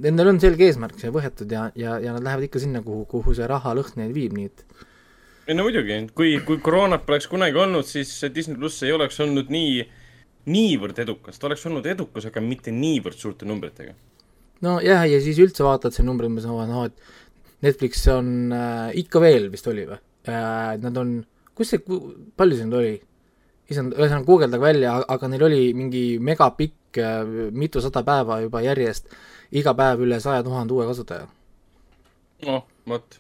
nendel 0.04 0.34
on 0.34 0.40
selge 0.44 0.68
eesmärk 0.68 1.00
siia 1.00 1.14
võetud 1.16 1.52
ja, 1.52 1.70
ja, 1.80 1.98
ja 2.04 2.14
nad 2.16 2.28
lähevad 2.28 2.48
ikka 2.48 2.62
sinna, 2.64 2.84
kuhu, 2.84 3.06
kuhu 3.10 3.36
see 3.36 3.48
rahalõhn 3.50 4.00
neid 4.00 4.14
viib, 4.16 4.36
nii 4.36 4.52
et 4.52 4.64
ei 5.48 5.56
no 5.56 5.64
muidugi, 5.64 5.96
kui, 6.12 6.34
kui 6.44 6.58
koroonat 6.60 7.06
poleks 7.08 7.30
kunagi 7.32 7.56
olnud, 7.56 7.88
siis 7.88 8.10
Disney 8.36 8.58
pluss 8.60 8.84
ei 8.84 8.92
oleks 8.92 9.16
olnud 9.24 9.48
nii, 9.54 9.86
niivõrd 10.48 11.00
edukas, 11.04 11.40
ta 11.40 11.50
oleks 11.50 11.66
olnud 11.70 11.88
edukas, 11.90 12.28
aga 12.30 12.44
mitte 12.44 12.74
niivõrd 12.74 13.20
suurte 13.20 13.48
numbritega. 13.50 13.96
nojah, 14.66 15.06
ja 15.06 15.20
siis 15.22 15.40
üldse 15.44 15.66
vaatad 15.66 15.96
see 15.96 16.06
numbri, 16.06 16.30
ma 16.32 16.44
saan, 16.44 16.72
noh, 16.72 16.88
et 16.88 17.66
Netflix 17.66 18.06
on 18.14 18.54
äh, 18.54 18.96
ikka 19.02 19.22
veel 19.22 19.50
vist 19.54 19.68
oli 19.70 19.86
või 19.90 20.00
äh,, 20.30 20.78
nad 20.82 20.98
on, 20.98 21.20
kus 21.58 21.74
see, 21.74 21.84
palju 22.38 22.58
see 22.58 22.70
nüüd 22.70 22.80
oli? 22.82 22.96
issand, 23.68 23.98
ühesõnaga 23.98 24.24
guugeldage 24.24 24.64
välja, 24.64 24.94
aga 25.12 25.28
neil 25.28 25.44
oli 25.50 25.62
mingi 25.76 26.04
megapikk 26.24 27.02
äh, 27.04 27.22
mitusada 27.52 28.04
päeva 28.08 28.40
juba 28.46 28.64
järjest, 28.64 29.12
iga 29.52 29.76
päev 29.76 30.06
üle 30.08 30.22
saja 30.24 30.46
tuhande 30.46 30.76
uue 30.76 30.88
kasutaja. 30.88 31.28
noh, 32.48 32.68
vot. 32.88 33.20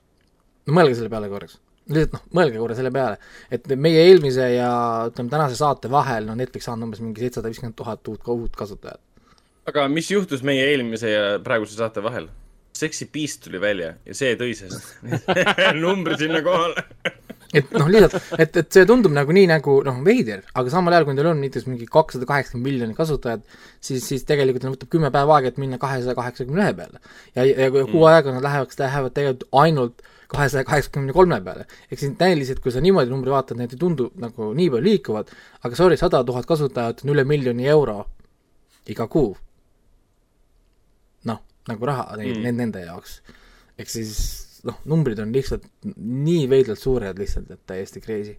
no 0.67 0.77
mõelge 0.79 0.95
selle 0.99 1.11
peale 1.11 1.27
korraks 1.31 1.59
lihtsalt 1.87 2.15
noh, 2.17 2.23
mõelge 2.39 2.61
korra 2.61 2.77
selle 2.77 2.91
peale, 2.93 3.19
et 3.53 3.67
meie 3.75 4.07
eelmise 4.07 4.49
ja 4.53 4.71
ütleme, 5.09 5.31
tänase 5.31 5.59
saate 5.59 5.91
vahel, 5.91 6.27
no 6.27 6.35
Netflix 6.37 6.67
on 6.71 6.83
umbes 6.87 7.03
mingi 7.03 7.23
seitsesada 7.23 7.51
viiskümmend 7.51 7.77
tuhat 7.79 8.11
uut, 8.11 8.27
uut 8.33 8.57
kasutajat. 8.59 9.01
aga 9.67 9.87
mis 9.91 10.11
juhtus 10.11 10.43
meie 10.47 10.67
eelmise 10.71 11.13
ja 11.13 11.23
praeguse 11.43 11.79
saate 11.79 12.03
vahel? 12.03 12.29
Sexy 12.77 13.07
Beast 13.09 13.41
tuli 13.41 13.57
välja 13.61 13.95
ja 14.05 14.13
see 14.13 14.35
tõi 14.37 14.51
sest 14.53 14.99
numbri 15.81 16.19
sinna 16.19 16.43
kohale 16.45 16.83
et 17.55 17.71
noh, 17.75 17.87
lihtsalt, 17.91 18.17
et, 18.37 18.59
et 18.61 18.75
see 18.75 18.85
tundub 18.87 19.13
nagu 19.15 19.33
nii 19.33 19.47
nagu 19.49 19.77
noh, 19.85 20.01
veider, 20.05 20.43
aga 20.57 20.71
samal 20.73 20.95
ajal, 20.95 21.07
kui 21.07 21.17
teil 21.17 21.29
on 21.31 21.41
näiteks 21.41 21.67
mingi 21.69 21.87
kakssada 21.91 22.27
kaheksakümmend 22.29 22.67
miljonit 22.67 22.99
kasutajat, 22.99 23.45
siis, 23.79 24.03
siis 24.05 24.27
tegelikult 24.27 24.65
neil 24.65 24.75
võtab 24.75 24.91
kümme 24.93 25.11
päeva 25.13 25.37
aega, 25.37 25.53
et 25.53 25.61
minna 25.61 25.79
kahesaja 25.81 26.17
kaheksakümne 26.17 26.65
ühe 26.65 26.75
peale. 26.77 27.01
ja, 27.37 27.47
ja 27.47 27.71
kuu 27.71 28.05
aega 28.09 28.35
nad 28.35 28.45
lähevad, 28.45 28.75
lähevad 28.83 29.15
tegelikult 29.15 29.47
ainult 29.63 30.05
kahesaja 30.27 30.67
kaheksakümne 30.67 31.13
kolme 31.13 31.39
peale. 31.41 31.65
ehk 31.91 31.99
siis 31.99 32.13
näiliselt, 32.19 32.59
kui 32.59 32.71
sa 32.71 32.81
niimoodi 32.83 33.11
numbri 33.11 33.31
vaatad, 33.31 33.59
need 33.59 33.75
ei 33.75 33.81
tundu 33.81 34.11
nagu 34.19 34.51
nii 34.53 34.69
palju 34.73 34.83
liikuvad, 34.89 35.31
aga 35.63 35.79
sorry, 35.79 35.97
sada 35.97 36.23
tuhat 36.27 36.45
kasutajat 36.49 37.03
on 37.05 37.13
üle 37.15 37.23
miljoni 37.27 37.67
euro 37.67 38.05
iga 38.87 39.07
kuu. 39.07 39.37
noh, 41.27 41.39
nagu 41.67 41.85
raha 41.85 42.17
neid 42.17 42.37
mm. 42.37 42.59
nende 42.61 42.83
jaoks. 42.85 43.21
ehk 43.77 43.89
siis 43.91 44.13
noh, 44.67 44.79
numbrid 44.89 45.19
on 45.23 45.33
lihtsalt 45.35 45.67
nii 45.97 46.47
veidralt 46.51 46.81
suured 46.81 47.19
lihtsalt, 47.19 47.51
et 47.51 47.63
täiesti 47.69 48.01
crazy. 48.03 48.37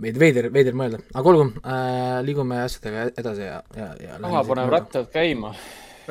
veid-, 0.00 0.18
veider, 0.20 0.50
veider 0.52 0.78
mõelda, 0.78 1.02
aga 1.14 1.34
olgu 1.34 1.50
äh,, 1.60 2.22
liigume 2.26 2.62
asjadega 2.64 3.10
edasi 3.20 3.46
ja, 3.46 3.60
ja, 3.76 3.92
ja 4.00 4.22
raha 4.22 4.46
paneb 4.48 4.72
rattad 4.74 5.12
käima. 5.12 5.52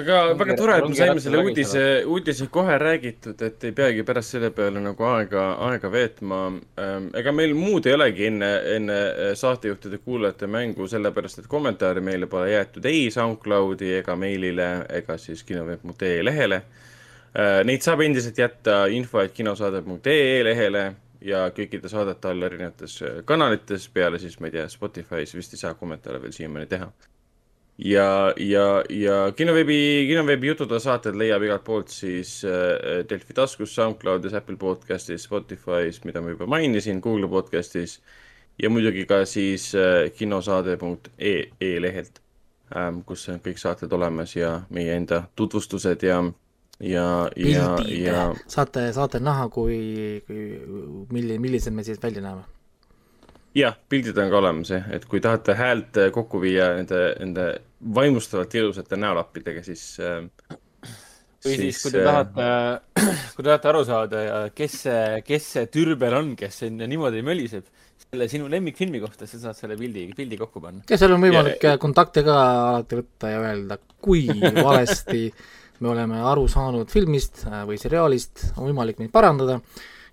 Aga 0.01 0.17
väga 0.37 0.55
tore, 0.57 0.75
et 0.77 0.87
me 0.89 0.97
saime 0.97 1.21
selle 1.23 1.39
läbi 1.39 1.51
uudise, 1.51 1.83
uudise 2.09 2.47
kohe 2.53 2.75
räägitud, 2.81 3.39
et 3.47 3.63
ei 3.67 3.73
peagi 3.75 4.03
pärast 4.07 4.35
selle 4.35 4.51
peale 4.55 4.81
nagu 4.83 5.07
aega, 5.09 5.45
aega 5.69 5.91
veetma. 5.93 6.41
ega 7.17 7.33
meil 7.33 7.55
muud 7.57 7.89
ei 7.89 7.95
olegi 7.97 8.27
enne, 8.29 8.51
enne 8.75 8.99
saatejuhtide 9.39 10.01
kuulajate 10.03 10.49
mängu, 10.51 10.87
sellepärast 10.91 11.41
et 11.41 11.49
kommentaare 11.51 12.03
meile 12.05 12.29
pole 12.29 12.51
jäetud 12.51 12.85
ei 12.85 13.09
SoundCloudi 13.13 13.95
ega 14.01 14.15
meilile 14.19 14.69
ega 15.01 15.17
siis 15.21 15.43
kinoveeb.ee 15.47 16.21
lehele. 16.25 16.61
Neid 17.67 17.83
saab 17.85 18.01
endiselt 18.05 18.37
jätta 18.39 18.85
info, 18.93 19.21
et 19.21 19.35
kinosaade.ee 19.35 20.39
lehele 20.45 20.87
ja 21.21 21.47
kõikide 21.53 21.89
saadete 21.89 22.29
all 22.29 22.45
erinevates 22.45 23.01
kanalites, 23.25 23.89
peale 23.93 24.21
siis, 24.21 24.39
ma 24.39 24.49
ei 24.49 24.57
tea, 24.59 24.69
Spotify's 24.71 25.35
vist 25.37 25.57
ei 25.57 25.65
saa 25.65 25.77
kommentaare 25.77 26.21
veel 26.21 26.33
siiamaani 26.37 26.69
teha 26.69 26.89
ja, 27.77 28.33
ja, 28.37 28.83
ja 28.89 29.31
kinoveebi, 29.35 30.05
kinoveebi 30.07 30.47
jutude 30.47 30.79
saated 30.81 31.17
leiab 31.17 31.43
igalt 31.45 31.63
poolt 31.63 31.93
siis 31.93 32.39
äh, 32.45 33.03
Delfi 33.09 33.33
taskus, 33.37 33.75
SoundCloudis, 33.75 34.33
Apple 34.33 34.57
podcastis, 34.57 35.27
Spotify's, 35.29 36.01
mida 36.05 36.21
ma 36.21 36.33
juba 36.33 36.47
mainisin, 36.49 37.01
Google 37.01 37.29
podcastis 37.29 37.99
ja 38.61 38.69
muidugi 38.69 39.05
ka 39.05 39.25
siis 39.25 39.69
äh, 39.75 40.09
kinosaade.ee 40.17 41.81
lehelt 41.81 42.21
ähm,, 42.75 43.03
kus 43.05 43.29
on 43.29 43.39
kõik 43.45 43.61
saated 43.61 43.93
olemas 43.93 44.35
ja 44.35 44.61
meie 44.73 44.97
enda 44.97 45.23
tutvustused 45.35 46.03
ja, 46.03 46.23
ja, 46.79 47.07
ja, 47.37 47.71
ja 47.93 48.27
saate, 48.47 48.89
saate 48.93 49.21
näha, 49.21 49.49
kui, 49.53 50.23
kui 50.25 50.49
milli-, 51.13 51.39
millised 51.39 51.77
me 51.77 51.85
siis 51.85 52.01
välja 52.01 52.25
näeme. 52.25 52.41
Jah, 53.57 53.77
pildid 53.89 54.17
on 54.17 54.29
ka 54.29 54.37
olemas 54.41 54.69
jah, 54.73 54.89
et 54.93 55.05
kui 55.05 55.21
tahate 55.21 55.53
häält 55.57 55.97
kokku 56.13 56.41
viia 56.41 56.73
nende, 56.77 57.05
nende 57.21 57.47
vaimustavalt 57.95 58.55
ilusate 58.57 58.99
näolappidega, 58.99 59.63
siis 59.65 59.83
äh,. 60.01 60.23
või 61.45 61.55
siis, 61.55 61.59
siis, 61.61 61.81
kui 61.83 61.93
te 61.93 62.05
tahate, 62.05 62.47
kui 63.35 63.43
te 63.43 63.49
tahate 63.49 63.71
aru 63.71 63.83
saada, 63.87 64.23
kes 64.55 64.79
see, 64.87 65.03
kes 65.27 65.51
see 65.57 65.67
türbel 65.73 66.15
on, 66.17 66.31
kes 66.39 66.63
sinna 66.65 66.87
niimoodi 66.89 67.21
möliseb, 67.25 67.67
selle 68.07 68.29
sinu 68.31 68.47
lemmikfilmi 68.51 69.01
kohta, 69.03 69.27
sa 69.27 69.39
saad 69.41 69.59
selle 69.59 69.77
pildi, 69.79 70.07
pildi 70.17 70.39
kokku 70.39 70.63
panna. 70.63 70.85
ja 70.89 70.99
seal 70.99 71.13
on 71.15 71.23
võimalik 71.23 71.63
ja, 71.63 71.75
kontakte 71.81 72.23
ka 72.25 72.37
alati 72.71 73.01
võtta 73.01 73.31
ja 73.33 73.43
öelda, 73.43 73.79
kui 74.01 74.25
valesti 74.69 75.27
me 75.83 75.91
oleme 75.93 76.23
aru 76.25 76.47
saanud 76.49 76.89
filmist 76.89 77.43
või 77.67 77.77
seriaalist, 77.81 78.51
on 78.55 78.71
võimalik 78.71 78.97
meid 79.03 79.13
parandada 79.13 79.59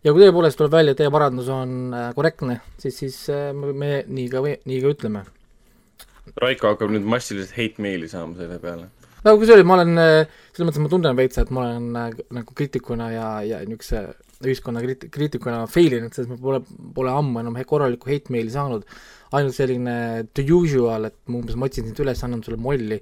ja 0.04 0.12
kui 0.12 0.20
tõepoolest 0.20 0.60
tuleb 0.60 0.74
välja, 0.76 0.92
et 0.92 1.00
teie 1.00 1.12
parandus 1.12 1.48
on 1.52 1.94
korrektne, 2.16 2.58
siis, 2.82 2.98
siis 2.98 3.16
me, 3.56 3.72
me 3.72 3.92
nii 4.04 4.28
ka, 4.32 4.44
nii 4.44 4.82
ka 4.82 4.92
ütleme. 4.92 5.24
Raiko 6.40 6.72
hakkab 6.72 6.92
nüüd 6.94 7.06
massiliselt 7.08 7.56
hate 7.56 7.82
meili 7.84 8.08
saama 8.10 8.36
selle 8.38 8.58
peale. 8.62 8.90
no 9.24 9.36
kusjuures 9.40 9.66
ma 9.68 9.78
olen, 9.78 9.96
selles 10.52 10.68
mõttes 10.68 10.84
ma 10.84 10.92
tunnen 10.92 11.18
veits, 11.18 11.40
et 11.40 11.50
ma 11.54 11.66
olen 11.68 11.90
nagu 11.94 12.56
kriitikuna 12.56 13.10
ja, 13.14 13.28
ja 13.46 13.62
niisuguse 13.64 14.06
ühiskonna 14.44 14.82
kriit-, 14.84 15.08
kriitikuna 15.12 15.64
fail 15.70 15.96
inud, 15.98 16.12
sest 16.16 16.28
ma 16.28 16.36
pole, 16.40 16.60
pole 16.96 17.12
ammu 17.12 17.40
enam 17.40 17.56
korralikku 17.68 18.10
hate 18.12 18.34
meili 18.34 18.52
saanud, 18.52 18.84
ainult 19.36 19.56
selline 19.56 19.96
the 20.36 20.44
usual, 20.52 21.08
et 21.08 21.16
ma 21.28 21.40
umbes 21.40 21.56
ma 21.58 21.70
otsin 21.70 21.88
sind 21.88 22.04
üles, 22.04 22.20
annan 22.26 22.44
sulle 22.44 22.60
molli, 22.60 23.00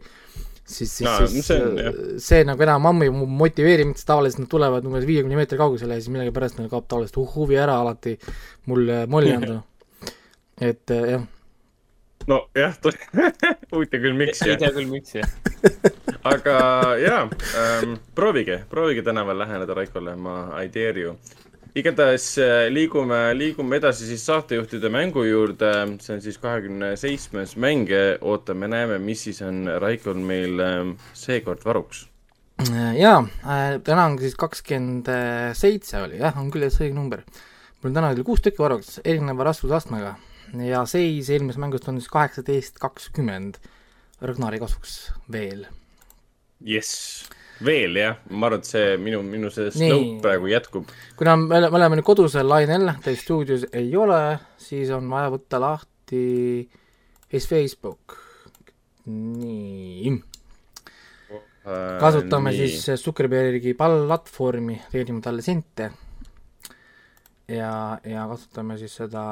siis, 0.62 0.92
siis 1.00 1.08
no,, 1.08 1.16
siis 1.26 1.50
see, 1.50 1.58
on, 1.66 1.98
see 2.22 2.46
nagu 2.46 2.66
enam 2.68 2.86
ammu 2.92 3.08
ei 3.08 3.12
motiveeri 3.42 3.88
mind, 3.88 3.98
sest 3.98 4.10
tavaliselt 4.12 4.44
nad 4.44 4.52
tulevad 4.52 4.86
umbes 4.88 5.06
viiekümne 5.08 5.40
meetri 5.40 5.58
kaugusele 5.60 5.98
ja 5.98 6.04
siis 6.04 6.14
millegipärast 6.14 6.60
neil 6.60 6.70
kaob 6.72 6.86
tavaliselt 6.90 7.34
huvi 7.34 7.58
ära 7.58 7.80
alati 7.82 8.14
mulle 8.70 9.04
molli 9.10 9.34
anda 9.40 9.62
et 10.62 10.92
jah 10.92 11.26
nojah, 12.30 12.76
huvitav 13.72 14.02
küll, 14.02 14.16
miks 14.16 14.42
ei 14.46 14.58
tea 14.60 14.70
küll, 14.74 14.90
miks 14.90 15.16
jah 15.16 15.28
aga 16.32 16.56
jaa 17.02 17.22
ähm,, 17.58 17.94
proovige, 18.14 18.62
proovige 18.70 19.02
tänaval 19.02 19.38
läheneda 19.38 19.74
Raikole, 19.74 20.16
ma 20.16 20.36
I 20.62 20.68
dare 20.68 21.00
you. 21.00 21.16
igatahes 21.74 22.26
äh, 22.38 22.68
liigume, 22.70 23.20
liigume 23.34 23.78
edasi 23.80 24.06
siis 24.06 24.26
saatejuhtide 24.26 24.90
mängu 24.92 25.24
juurde, 25.24 25.72
see 26.04 26.16
on 26.16 26.24
siis 26.24 26.38
kahekümne 26.38 26.94
seitsmes 27.00 27.56
mäng, 27.56 27.90
ootame, 28.20 28.68
näeme, 28.68 28.98
mis 28.98 29.24
siis 29.28 29.42
on 29.46 29.64
Raikol 29.80 30.20
meil 30.20 30.60
ähm, 30.60 30.96
seekord 31.14 31.64
varuks. 31.64 32.08
jaa, 32.98 33.22
äh, 33.42 33.78
täna 33.84 34.10
on 34.10 34.18
siis 34.20 34.36
kakskümmend 34.38 35.08
seitse 35.58 36.02
oli 36.02 36.20
jah, 36.20 36.36
on 36.38 36.52
küll 36.52 36.68
jah, 36.68 36.74
see 36.74 36.90
õige 36.90 36.98
number. 36.98 37.24
mul 37.80 37.90
on 37.90 37.96
täna 37.96 38.12
küll 38.14 38.28
kuus 38.28 38.44
tükki 38.44 38.62
varuks, 38.62 39.00
erineva 39.04 39.50
raskusastmega 39.50 40.16
ja 40.60 40.82
seis 40.88 41.30
eelmisest 41.32 41.60
mängust 41.62 41.88
on 41.88 42.00
siis 42.00 42.10
kaheksateist, 42.12 42.80
kakskümmend 42.82 43.60
Ragnari 44.22 44.60
kasuks 44.62 45.12
veel. 45.32 45.64
jess, 46.62 47.24
veel 47.64 47.96
jah, 47.98 48.18
ma 48.30 48.46
arvan, 48.46 48.62
et 48.62 48.70
see 48.70 48.96
minu, 49.02 49.22
minu 49.26 49.50
see 49.54 49.72
slope 49.74 50.20
praegu 50.22 50.50
jätkub. 50.52 50.92
kuna 51.18 51.36
me, 51.40 51.62
me 51.64 51.78
oleme 51.80 51.98
nüüd 51.98 52.06
kodusel 52.06 52.48
lainel, 52.48 52.92
teil 53.04 53.18
stuudios 53.18 53.66
ei 53.72 53.90
ole, 53.96 54.22
siis 54.60 54.92
on 54.94 55.08
vaja 55.10 55.32
võtta 55.34 55.62
lahti 55.62 56.26
siis 57.32 57.48
Facebook, 57.48 58.18
nii 59.08 60.18
kasutame 62.02 62.50
äh, 62.50 62.56
nii. 62.58 62.70
siis 62.70 63.02
Zuckerbergi 63.04 63.74
platvormi, 63.78 64.80
teenime 64.90 65.22
talle 65.22 65.44
sente 65.46 65.92
ja, 67.48 67.98
ja 68.04 68.26
kasutame 68.30 68.76
siis 68.78 68.94
seda 68.96 69.22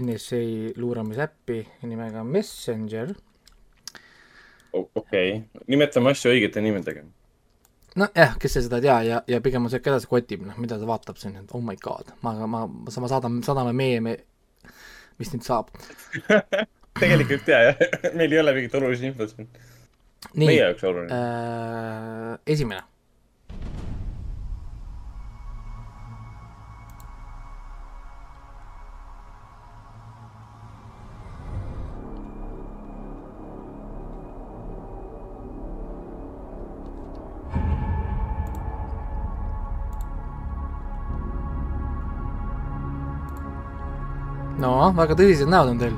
NSA 0.00 0.40
luuramisäppi 0.76 1.60
nimega 1.82 2.24
Messenger. 2.24 3.14
okei 4.72 4.92
okay., 4.94 5.62
nimetame 5.66 6.12
asju 6.12 6.32
õigete 6.34 6.62
nimedega. 6.64 7.04
nojah, 7.96 8.36
kes 8.40 8.56
see 8.56 8.66
seda 8.66 8.80
ei 8.80 8.88
tea 8.88 8.96
ja, 9.08 9.20
ja 9.28 9.40
pigem 9.44 9.68
on 9.68 9.72
see, 9.72 9.82
keda 9.84 10.00
see 10.02 10.10
kotib, 10.10 10.44
noh, 10.46 10.58
mida 10.62 10.78
ta 10.80 10.88
vaatab 10.88 11.20
siin, 11.20 11.38
et 11.40 11.54
oh 11.56 11.64
my 11.64 11.78
god, 11.80 12.12
ma, 12.22 12.34
ma, 12.46 12.66
ma 12.68 13.12
saadan, 13.12 13.40
saadame 13.46 13.72
meeme, 13.76 14.18
mis 15.20 15.32
nüüd 15.32 15.46
saab 15.46 15.72
tegelikult 17.00 17.48
jaa, 17.48 17.70
jah, 17.70 18.12
meil 18.16 18.32
ei 18.32 18.42
ole 18.42 18.58
mingit 18.58 18.76
olulist 18.76 19.08
infot 19.08 19.32
siin. 19.32 19.48
meie 20.36 20.60
jaoks 20.60 20.84
oluline 20.84 21.22
äh,. 21.22 22.36
esimene 22.46 22.84
no 44.66 44.92
väga 44.98 45.16
tõsised 45.18 45.50
näod 45.50 45.72
on 45.74 45.80
teil. 45.82 45.96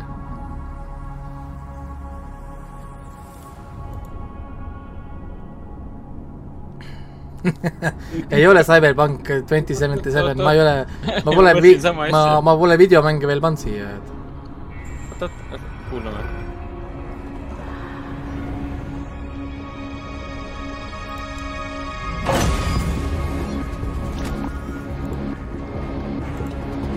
ei 8.34 8.46
ole 8.46 8.64
Cyberpunk 8.66 9.30
twenty 9.48 9.75
seventy 9.78 10.10
seven, 10.12 10.42
ma 10.42 10.52
ei 10.52 10.60
ole, 10.60 10.75
ma 11.25 11.32
pole 11.32 11.54
ma, 12.10 12.40
ma 12.44 12.56
pole 12.58 12.76
videomänge 12.80 13.30
veel 13.30 13.40
pannud 13.44 13.62
siia. 13.62 13.94
oot, 15.14 15.22
oot, 15.22 15.62
kuulame. 15.92 16.26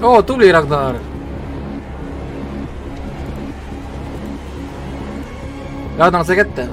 oo 0.01 0.23
tubli 0.25 0.49
Ragnar 0.51 1.10
Jaadan 6.01 6.23
see 6.25 6.35
kätte. 6.35 6.63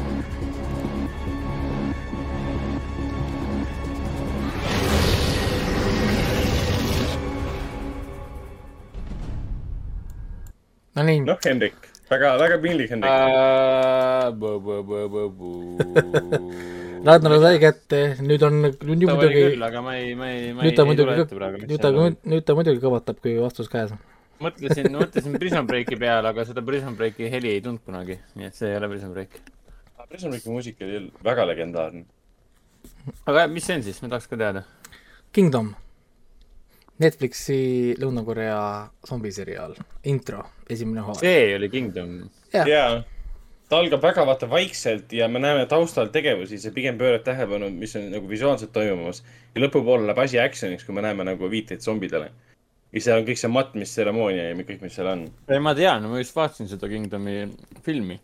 no 10.97 11.05
nii. 11.05 11.21
noh, 11.29 11.37
Hendrik, 11.45 11.77
väga, 12.09 12.39
väga 12.41 12.57
piinlik, 12.65 12.89
Hendrik. 12.89 13.13
Ragnar 17.05 17.39
sai 17.45 17.59
kätte, 17.61 18.05
nüüd 18.25 18.49
on, 18.49 18.63
nüüd 18.65 19.09
muidugi. 19.13 19.49
aga 19.61 19.85
ma 19.85 19.99
ei, 20.01 20.15
ma 20.17 20.33
ei, 20.33 20.55
ma 20.57 20.65
ei, 20.65 20.73
ei 20.73 20.97
tule 21.05 21.21
ette 21.21 21.37
praegu. 21.37 21.67
nüüd 21.69 21.85
ta, 21.85 21.93
nüüd 21.93 22.49
ta 22.49 22.57
muidugi 22.57 22.81
kõvatab, 22.81 23.21
kui 23.21 23.37
vastus 23.45 23.69
käes 23.69 23.93
on 23.93 24.01
mõtlesin, 24.43 24.91
mõtlesin 24.95 25.35
Prison 25.39 25.67
Breaki 25.69 25.99
peale, 26.01 26.31
aga 26.31 26.45
seda 26.49 26.63
Prison 26.65 26.97
Breaki 26.99 27.29
heli 27.33 27.55
ei 27.57 27.65
tulnud 27.65 27.83
kunagi, 27.87 28.19
nii 28.39 28.49
et 28.49 28.57
see 28.59 28.71
ei 28.71 28.79
ole 28.79 28.91
Prison 28.93 29.13
Break. 29.15 29.37
Prison 30.09 30.33
Breaki 30.33 30.53
muusika 30.53 30.87
oli 30.87 31.03
väga 31.25 31.45
legendaarne. 31.51 32.07
aga 33.27 33.47
mis 33.51 33.69
see 33.69 33.77
on 33.79 33.85
siis, 33.87 34.01
ma 34.03 34.13
tahaks 34.15 34.31
ka 34.31 34.41
teada. 34.41 34.65
Kingdom. 35.33 35.75
Netflixi 36.99 37.95
Lõuna-Korea 38.01 38.89
zombiseriaal, 39.07 39.77
intro, 40.11 40.43
esimene 40.71 41.05
hooaeg. 41.07 41.23
see 41.23 41.55
oli 41.55 41.69
Kingdom. 41.71 42.19
jaa 42.53 43.05
ta 43.69 43.77
algab 43.77 44.01
väga 44.03 44.25
vaata 44.25 44.49
vaikselt 44.49 45.13
ja 45.13 45.29
me 45.29 45.39
näeme 45.39 45.67
taustal 45.69 46.09
tegevusi, 46.13 46.59
see 46.59 46.73
pigem 46.73 46.97
pöörab 46.99 47.23
tähelepanu, 47.27 47.69
mis 47.71 47.95
on 48.01 48.09
nagu 48.11 48.29
visuaalselt 48.29 48.73
toimumas. 48.73 49.23
ja 49.55 49.61
lõpupoole 49.61 50.09
läheb 50.09 50.19
asi 50.25 50.41
action'iks, 50.41 50.87
kui 50.87 50.95
me 50.97 51.05
näeme 51.05 51.25
nagu 51.29 51.51
viiteid 51.51 51.85
zombidele 51.85 52.31
ja 52.93 53.03
seal 53.05 53.21
on 53.21 53.29
kõik 53.29 53.41
see 53.41 53.51
matmistseremoonia 53.53 54.49
ja 54.49 54.57
kõik, 54.63 54.81
mis 54.85 54.97
seal 54.97 55.11
on. 55.13 55.29
ei, 55.49 55.61
ma 55.63 55.75
tean, 55.77 56.09
ma 56.09 56.23
just 56.23 56.37
vaatasin 56.37 56.71
seda 56.71 56.89
Kingdomi 56.91 57.37
filmi. 57.85 58.17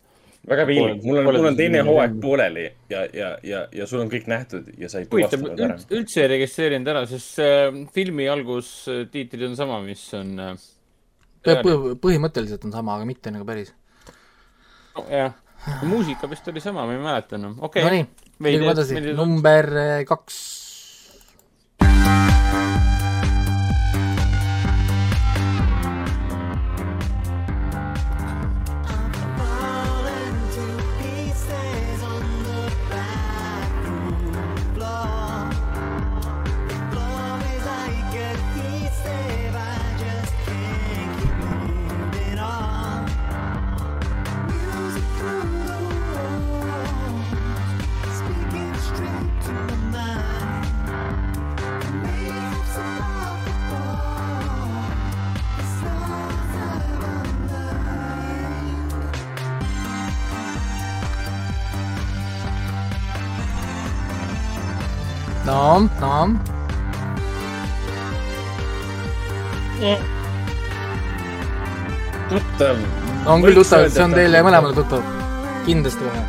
väga 0.49 0.65
piinlik, 0.69 1.05
mul 1.05 1.21
on, 1.21 1.29
mul 1.29 1.49
on 1.51 1.57
teine 1.57 1.83
hooaeg 1.85 2.17
pooleli 2.21 2.65
ja, 2.89 3.05
ja, 3.13 3.31
ja, 3.45 3.63
ja 3.73 3.87
sul 3.89 4.03
on 4.03 4.11
kõik 4.11 4.27
nähtud 4.29 4.71
ja 4.81 4.89
sa 4.91 5.01
ei 5.01 5.09
tuvastanud 5.09 5.63
ära. 5.67 5.77
üldse 5.97 6.25
ei 6.25 6.31
registreerinud 6.35 6.91
ära, 6.95 7.05
sest 7.09 7.41
äh, 7.45 7.79
filmi 7.93 8.29
algustiitrid 8.31 9.47
on 9.49 9.57
sama, 9.59 9.79
mis 9.85 10.05
on 10.17 10.35
äh, 10.49 10.67
põhimõtteliselt 11.45 12.65
on 12.65 12.73
sama, 12.73 12.97
aga 12.97 13.09
mitte 13.09 13.33
nagu 13.33 13.45
päris 13.45 13.73
no,. 14.97 15.05
jah, 15.09 15.33
muusika 15.85 16.29
vist 16.31 16.49
oli 16.49 16.61
sama, 16.63 16.89
ma 16.89 16.97
ei 16.97 17.05
mäleta 17.05 17.37
enam, 17.37 17.57
okei 17.61 17.85
okay.. 17.85 17.89
no 17.89 17.97
nii, 17.97 18.29
liigume 18.49 18.73
edasi, 18.73 19.01
number 19.13 19.73
kaks 20.09 20.43
Nom, 65.45 65.89
nom. 65.99 66.39
tuttav. 72.29 72.77
on 73.25 73.43
küll 73.43 73.53
tuttav, 73.59 73.85
see 73.93 74.01
on 74.01 74.15
teile 74.17 74.41
mõlemale 74.41 74.73
tuttav. 74.73 75.05
kindlasti 75.67 76.01
kohe. 76.01 76.23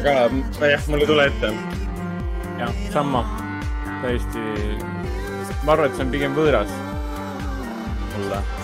aga 0.00 0.72
jah, 0.72 0.88
mul 0.88 1.04
ei 1.04 1.12
tule 1.12 1.28
ette. 1.28 1.54
jah, 2.62 2.76
sama. 2.96 3.26
täiesti, 4.00 4.48
ma 5.60 5.76
arvan, 5.76 5.90
et 5.90 5.96
see 5.96 6.08
on 6.08 6.14
pigem 6.16 6.40
võõras 6.40 6.78
mulle 8.14 8.63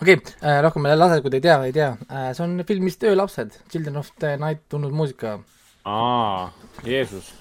okei 0.00 0.16
okay, 0.16 0.34
äh,, 0.42 0.60
rohkem 0.64 0.86
me 0.86 0.96
lased, 0.96 1.22
kui 1.24 1.32
te 1.32 1.40
ei 1.40 1.46
tea, 1.48 1.58
ei 1.68 1.76
tea 1.76 1.92
äh,. 2.08 2.30
see 2.36 2.44
on 2.46 2.64
filmist 2.68 3.04
Öölapsed, 3.04 3.60
Children 3.72 4.02
of 4.02 4.10
the 4.18 4.36
Night 4.40 4.66
tulnud 4.68 4.92
muusika. 4.96 5.38
aa, 5.84 6.50
Jeesus 6.84 7.32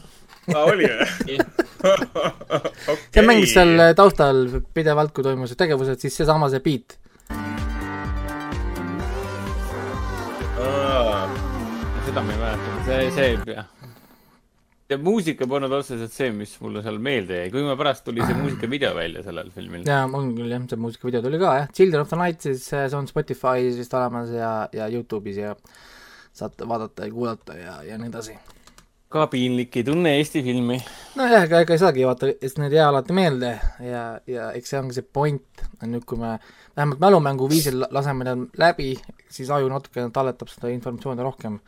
aa, 0.53 0.63
oli 0.63 0.87
või? 0.89 1.39
see 3.13 3.25
mängis 3.25 3.53
seal 3.57 3.91
taustal 3.97 4.47
pidevalt, 4.73 5.13
kui 5.15 5.27
toimusid 5.27 5.59
tegevused, 5.59 6.01
siis 6.01 6.21
seesama 6.21 6.51
see 6.51 6.63
beat 6.63 6.99
seda 12.09 12.21
ma 12.25 12.33
ei 12.33 12.39
mäleta, 12.41 12.69
see, 12.85 13.11
see 13.13 13.53
jah. 13.53 13.65
Ja 14.89 14.97
muusika 14.97 15.45
polnud 15.49 15.73
otseselt 15.77 16.13
see, 16.13 16.31
mis 16.33 16.55
mulle 16.63 16.81
seal 16.85 16.97
meelde 17.03 17.43
jäi, 17.43 17.49
kui 17.53 17.63
ma 17.65 17.75
pärast 17.79 18.05
tuli 18.07 18.23
see 18.25 18.37
muusikavideo 18.39 18.91
välja 18.97 19.23
sellel 19.25 19.51
filmil. 19.53 19.85
jaa, 19.87 20.05
on 20.17 20.31
küll 20.37 20.49
jah, 20.49 20.63
see 20.71 20.81
muusikavideo 20.81 21.21
tuli 21.25 21.39
ka 21.41 21.55
jah, 21.59 21.73
Children 21.77 22.05
of 22.05 22.13
the 22.13 22.21
Night 22.21 22.45
siis, 22.47 22.63
see 22.71 22.85
on 22.97 23.09
Spotify's 23.09 23.77
vist 23.77 23.93
olemas 23.93 24.31
ja, 24.33 24.53
ja 24.73 24.87
Youtube'is 24.89 25.41
ja 25.43 25.53
saate 26.33 26.67
vaadata 26.69 27.05
ja 27.05 27.13
kuulata 27.13 27.57
ja, 27.57 27.75
ja 27.85 27.99
nii 28.01 28.09
edasi. 28.09 28.37
ka 29.13 29.25
piinlik, 29.29 29.77
ei 29.77 29.85
tunne 29.85 30.15
Eesti 30.17 30.41
filmi. 30.45 30.79
nojah, 31.19 31.45
ega, 31.45 31.61
ega 31.65 31.77
ei 31.77 31.83
saagi 31.85 32.07
vaata, 32.09 32.31
sest 32.41 32.61
need 32.61 32.73
ei 32.73 32.81
jää 32.81 32.89
alati 32.89 33.17
meelde 33.17 33.53
ja, 33.85 34.03
ja 34.29 34.51
eks 34.57 34.73
see 34.73 34.81
ongi 34.81 34.97
see 34.97 35.05
point, 35.05 35.65
nüüd 35.85 36.07
kui 36.09 36.17
me 36.21 36.39
vähemalt 36.77 37.01
mälumängu 37.03 37.49
viisil 37.51 37.85
laseme 37.93 38.25
need 38.25 38.57
läbi, 38.57 38.95
siis 39.29 39.53
aju 39.53 39.69
natukene 39.69 40.09
talletab 40.15 40.49
seda 40.49 40.73
informatsiooni 40.73 41.29
rohkem 41.29 41.61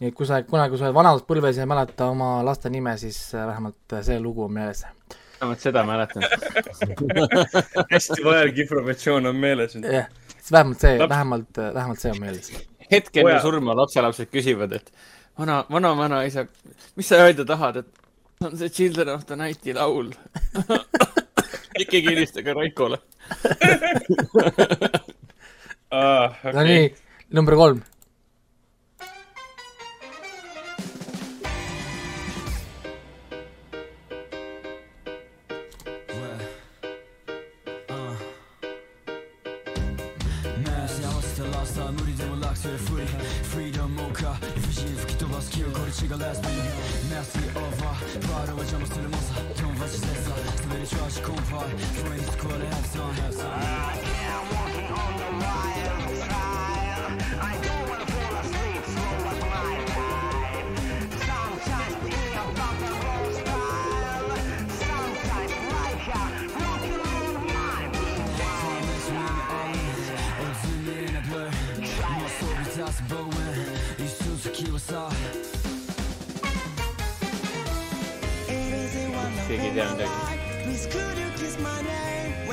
nii 0.00 0.08
et 0.08 0.14
kui 0.16 0.26
sa 0.28 0.34
kunagi, 0.48 0.70
kui 0.72 0.78
sa 0.80 0.84
oled 0.88 0.96
vanadas 0.96 1.24
põlves 1.28 1.56
ja 1.58 1.62
ei 1.66 1.70
mäleta 1.70 2.02
oma 2.12 2.28
laste 2.46 2.68
nime, 2.72 2.92
siis 3.00 3.18
äh, 3.34 3.46
vähemalt 3.50 3.92
äh, 3.92 3.98
see 4.06 4.18
lugu 4.20 4.40
on 4.46 4.52
meeles. 4.56 4.80
vähemalt 5.40 5.60
seda 5.60 5.84
mäletan 5.88 6.22
hästi 7.92 8.20
vajalik 8.24 8.58
informatsioon 8.64 9.26
on 9.26 9.36
meeles. 9.36 9.72
jah, 9.76 10.08
siis 10.38 10.52
vähemalt 10.52 10.80
see 10.80 11.08
vähemalt, 11.08 11.58
äh, 11.58 11.74
vähemalt 11.74 12.00
see 12.00 12.12
on 12.14 12.20
meeles. 12.20 12.52
hetk 12.90 13.16
enne 13.16 13.40
surma 13.44 13.76
lapselapsed 13.76 14.28
küsivad, 14.32 14.72
et 14.80 14.92
vana, 15.38 15.64
vana, 15.70 15.96
vanaisa, 15.96 16.46
mis 16.96 17.08
sa 17.08 17.16
öelda 17.24 17.44
tahad, 17.44 17.76
et 17.84 17.90
on 18.40 18.56
see 18.56 18.70
Children 18.72 19.08
of 19.14 19.26
the 19.28 19.36
Night'i 19.36 19.74
laul 19.76 20.08
ikkagi 21.84 22.06
helistage 22.14 22.54
Raikole 22.56 22.98
She 46.00 46.08
got 46.08 46.18
last 46.18 46.42
minute 46.42 46.72
Messy 47.10 47.44
over. 47.50 47.92
바로 48.26 48.64
잠을 48.64 48.86
쓰는 48.86 49.10
모습 49.10 49.54
경험하지 49.54 49.98
세상 49.98 50.34
스웨이 50.56 50.84
트라시 50.86 51.22
콤파이 51.22 51.70
Free 51.76 52.22
school 52.22 52.58
have 52.58 52.86
some. 52.86 53.12
Have 53.16 53.34
some 53.34 53.52
I 53.52 54.00
can't 54.00 54.50
want 54.50 54.69
ah, 79.50 79.92
okay. 79.94 80.06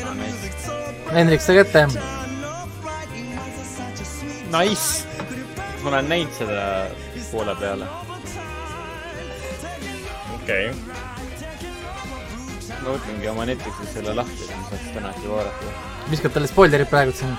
no 0.04 0.14
nii, 0.14 0.18
number 0.18 0.38
kolm 1.08 1.16
Hendrik, 1.16 1.42
sa 1.42 1.54
kätte. 1.54 1.88
Nice. 4.52 5.06
ma 5.84 5.90
olen 5.90 6.10
näinud 6.10 6.34
seda 6.36 6.88
poole 7.32 7.54
peale. 7.60 7.86
okei 10.36 10.70
okay.. 10.70 10.76
ma 12.82 12.96
võtangi 12.96 13.30
oma 13.32 13.46
Netflixis 13.48 13.94
selle 13.94 14.16
lahti, 14.18 14.48
et 14.48 14.56
ma 14.58 14.72
saaks 14.72 14.90
täna 14.96 15.14
äkki 15.14 15.32
vaadata. 15.32 15.76
viskab 16.12 16.36
talle 16.36 16.50
spoilerid 16.52 16.92
praegu 16.92 17.16
siin. 17.16 17.38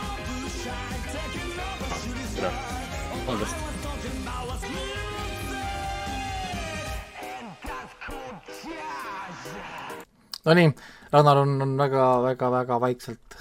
Nonii, 10.48 10.72
Ragnar 11.12 11.44
on, 11.44 11.54
on 11.62 11.78
väga, 11.78 12.08
väga, 12.24 12.50
väga 12.56 12.80
vaikselt 12.80 13.38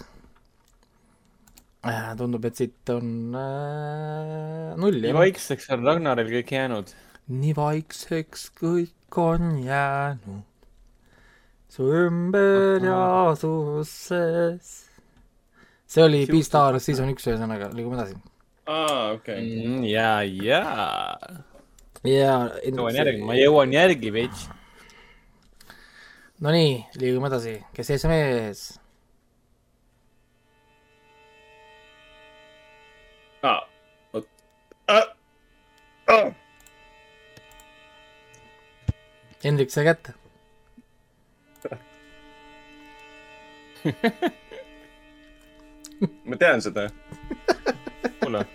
Äh, 1.88 2.15
tundub, 2.17 2.43
et 2.48 2.58
siit 2.58 2.89
on 2.91 3.36
äh, 3.38 4.74
null. 4.82 4.98
nii 5.04 5.13
vaikseks 5.15 5.70
on 5.72 5.86
Ragnaril 5.88 6.28
kõik 6.32 6.50
jäänud. 6.52 6.89
nii 7.32 7.54
vaikseks 7.56 8.48
kõik 8.58 9.20
on 9.22 9.62
jäänud 9.63 10.41
su 11.72 11.88
ümber 12.02 12.84
ja 12.84 13.00
su 13.39 13.52
sees. 13.88 14.74
see 15.88 16.04
oli 16.04 16.26
Beastar 16.28 16.80
season 16.82 17.13
üks, 17.13 17.30
ühesõnaga, 17.30 17.70
liigume 17.78 18.02
edasi. 18.02 18.17
aa, 18.65 19.13
okei. 19.13 19.48
Jaa. 19.93 20.20
jõuan 22.04 23.00
järgi, 23.00 23.22
ma 23.22 23.38
jõuan 23.39 23.78
järgi 23.80 24.15
veits. 24.17 24.50
Nonii, 26.45 26.73
liigume 27.02 27.28
edasi, 27.32 27.56
kes 27.73 27.89
ees 27.93 28.04
on 28.06 28.12
ees? 28.13 28.60
aa, 33.43 33.60
vot. 34.13 34.28
Hendrik, 39.43 39.71
sai 39.73 39.86
kätte 39.89 40.13
ma 46.26 46.36
tean 46.38 46.62
seda. 46.62 46.89
kuule. 48.19 48.45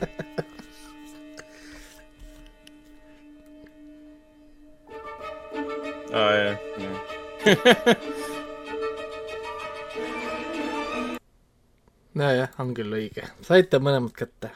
aa, 6.13 6.33
jah, 6.37 6.57
jah. 6.79 6.92
nojah, 12.19 12.51
on 12.63 12.71
küll 12.77 12.93
õige, 12.95 13.25
saite 13.47 13.81
mõlemad 13.83 14.13
kätte 14.17 14.49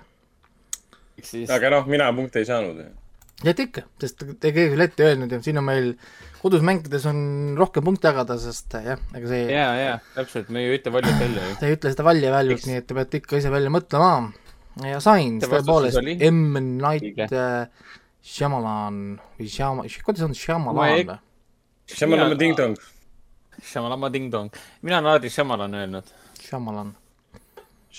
siis. 1.25 1.51
aga 1.51 1.71
noh, 1.77 1.85
mina 1.91 2.07
punkte 2.15 2.39
ei 2.43 2.49
saanud. 2.49 2.77
jäite 3.45 3.63
ikka, 3.67 3.83
sest 4.03 4.17
te 4.41 4.49
keegi 4.55 4.75
ette 4.83 5.03
öelnud 5.09 5.31
ja 5.33 5.39
siin 5.45 5.59
on 5.61 5.67
meil 5.67 5.87
kodus 6.41 6.63
mängides 6.67 7.05
on 7.11 7.19
rohkem 7.59 7.83
punkte 7.87 8.07
jagada, 8.13 8.35
sest 8.41 8.69
jah, 8.79 8.99
ega 9.17 9.27
see. 9.33 9.45
ja, 9.51 9.69
ja 9.81 9.93
täpselt, 10.15 10.49
me 10.55 10.59
ei 10.65 10.69
ütle 10.79 10.91
valjult 10.95 11.19
välja 11.21 11.41
ju. 11.43 11.51
Te 11.61 11.65
ei 11.71 11.75
ütle 11.79 11.89
seda 11.95 12.05
valja 12.07 12.29
väljult, 12.37 12.65
nii 12.71 12.79
et 12.83 12.87
te 12.89 12.93
peate 12.99 13.15
ikka 13.23 13.33
ise 13.43 13.51
välja 13.53 13.71
mõtlema. 13.75 14.11
ja 14.87 14.99
sain 15.05 15.33
tõepoolest 15.43 15.99
M 16.31 16.41
Night 16.79 17.33
äh, 17.33 17.63
Shyamalan 18.27 18.97
või 19.39 19.49
Shyama-, 19.51 19.87
kuidas 20.07 20.23
on 20.27 20.35
Shyamalan 20.37 20.83
või? 20.83 21.03
Shyamalama 21.87 22.39
Ding 22.39 22.57
Dong. 22.59 22.77
Shyamalama 23.63 24.13
Ding 24.13 24.31
Dong. 24.33 24.53
mina 24.83 24.99
olen 24.99 25.11
alati 25.11 25.31
Shyamalan 25.31 25.75
öelnud. 25.75 26.15
Shyamalan 26.41 26.95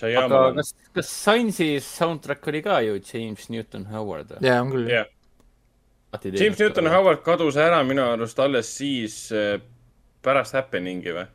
aga 0.05 0.39
kas, 0.55 0.73
kas 0.93 1.09
Science'i 1.09 1.79
soundtrack 1.81 2.47
oli 2.47 2.61
ka 2.61 2.79
ju 2.85 2.99
James 3.13 3.49
Newton 3.49 3.85
Howard 3.91 4.35
või? 4.35 4.45
jaa, 4.45 4.61
on 4.61 4.71
küll 4.71 4.89
yeah.. 4.91 5.07
James 6.37 6.59
Newton 6.59 6.89
Howard 6.91 7.23
kadus 7.25 7.57
ära 7.59 7.81
minu 7.85 8.03
arust 8.05 8.39
alles 8.39 8.69
siis 8.77 9.17
äh, 9.35 9.57
pärast 10.23 10.57
Happeningi 10.57 11.15
või? 11.15 11.25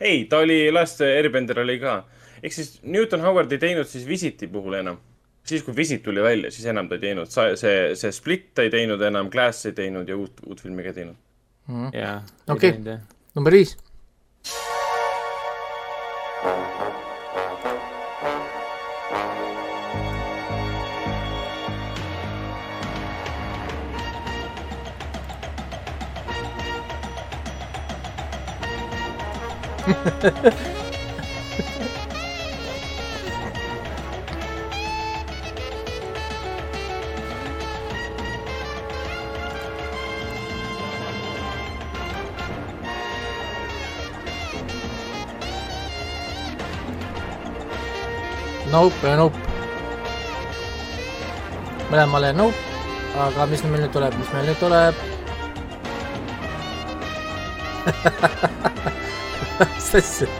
ei, 0.00 0.24
ta 0.30 0.42
oli, 0.44 0.62
Last 0.72 1.00
Airbender 1.04 1.62
oli 1.64 1.78
ka. 1.80 2.02
ehk 2.42 2.56
siis 2.56 2.76
Newton 2.82 3.24
Howard 3.24 3.52
ei 3.52 3.62
teinud 3.62 3.88
siis 3.88 4.06
Visiti 4.08 4.48
puhul 4.48 4.80
enam. 4.82 5.00
siis, 5.44 5.64
kui 5.64 5.76
Visit 5.76 6.04
tuli 6.04 6.22
välja, 6.22 6.52
siis 6.52 6.68
enam 6.70 6.88
ta 6.88 6.98
ei 6.98 7.06
teinud. 7.08 7.32
see, 7.32 7.96
see 7.96 8.12
Split 8.12 8.52
ta 8.54 8.66
ei 8.66 8.70
teinud 8.70 9.00
enam, 9.02 9.32
Glass 9.32 9.66
ei 9.66 9.72
teinud 9.72 10.08
ja 10.08 10.16
uut, 10.16 10.44
uut 10.46 10.60
filmi 10.60 10.84
ka 10.84 10.92
ei 10.92 11.00
teinud. 11.02 11.16
Ja. 11.92 12.22
Oké, 12.46 12.78
nummer 13.34 13.52
10. 13.52 13.76
Nope 48.70 49.02
ja 49.02 49.16
nope. 49.18 49.34
mõlemale 51.90 52.30
nope, 52.38 52.54
aga 53.18 53.42
mis 53.50 53.66
meil 53.66 53.82
nüüd 53.82 53.90
tuleb, 53.96 54.14
mis 54.14 54.30
meil 54.30 54.46
nüüd 54.46 54.60
tuleb? 54.62 54.94
mis 59.74 59.90
asja? 59.98 60.30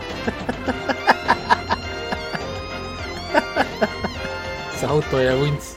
see 4.79 4.87
auto 4.87 5.19
ja 5.19 5.35
vunts. 5.37 5.77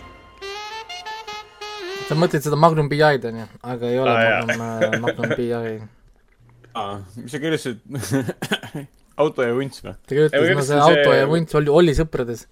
sa 2.06 2.14
mõtled 2.14 2.46
seda 2.46 2.56
Magnum 2.60 2.90
PI-d 2.92 3.26
onju, 3.34 3.46
aga 3.66 3.86
ei 3.90 4.00
ole 4.00 4.12
ah, 4.14 4.46
Magnum, 4.46 4.62
äh, 4.62 5.00
Magnum 5.02 5.30
PI. 5.34 5.82
aa, 6.78 7.02
mis 7.18 7.34
sa 7.34 7.42
kirjutasid 7.42 7.82
auto 9.22 9.46
ja 9.46 9.56
vunts 9.56 9.84
või? 9.84 9.96
ta 9.96 10.16
kirjutas, 10.16 10.56
no 10.58 10.66
see 10.68 10.80
auto 10.82 11.16
ja 11.16 11.28
vunts 11.30 11.58
oli, 11.60 11.72
oli 11.82 11.96
sõprades. 11.98 12.48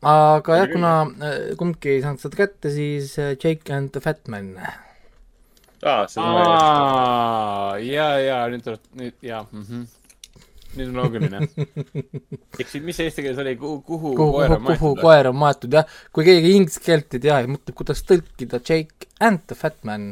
aga 0.00 0.58
jah, 0.62 0.68
kuna 0.72 0.94
äh, 1.06 1.38
kumbki 1.60 1.96
ei 1.96 2.04
saanud 2.04 2.22
seda 2.22 2.42
kätte, 2.42 2.72
siis 2.74 3.14
äh, 3.20 3.36
Jake 3.36 3.72
and 3.74 3.92
the 3.94 4.02
Fat 4.04 4.26
Man. 4.32 4.52
aa, 4.58 6.04
seda 6.10 6.26
ma 6.26 6.44
ei 7.78 7.86
tea. 7.88 7.94
ja, 7.94 8.10
ja 8.24 8.44
nüüd 8.52 8.66
tuleb, 8.66 8.86
nüüd 9.00 9.26
ja 9.26 9.42
mm, 9.44 9.66
-hmm. 9.68 9.84
nüüd 10.78 10.88
on 10.88 11.02
loogiline. 11.02 11.42
ehk 12.58 12.66
siis, 12.66 12.82
mis 12.82 12.98
see 12.98 13.10
eesti 13.10 13.26
keeles 13.26 13.42
oli, 13.44 13.54
kuhu, 13.60 13.82
kuhu, 13.86 14.14
kuhu 14.16 14.32
koer 14.38 14.56
on 14.56 14.64
maetud? 14.64 14.80
kuhu 14.80 14.96
koer 15.02 15.30
on 15.30 15.38
maetud, 15.44 15.76
jah. 15.78 16.00
kui 16.12 16.26
keegi 16.26 16.56
inglise 16.56 16.82
keelt 16.86 17.14
ei 17.14 17.28
tea 17.28 17.38
ja 17.44 17.52
mõtleb, 17.52 17.76
kuidas 17.78 18.02
tõlkida 18.08 18.62
Jake 18.64 19.12
and 19.20 19.46
the 19.46 19.58
Fat 19.58 19.78
Man, 19.84 20.10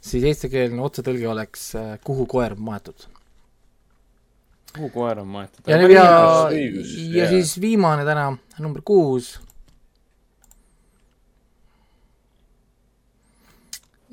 siis 0.00 0.26
eestikeelne 0.26 0.82
otsetõlge 0.82 1.30
oleks 1.30 1.70
äh, 1.76 1.94
Kuhu 2.06 2.26
koer 2.30 2.56
on 2.56 2.66
maetud 2.72 3.06
kuhu 4.76 4.90
koer 4.94 5.18
on 5.22 5.28
maetud? 5.28 5.60
ja, 5.66 5.76
ja, 5.76 5.88
ja, 5.90 6.50
ja 7.22 7.28
siis 7.28 7.60
viimane 7.60 8.04
täna, 8.04 8.30
number 8.58 8.82
kuus. 8.84 9.38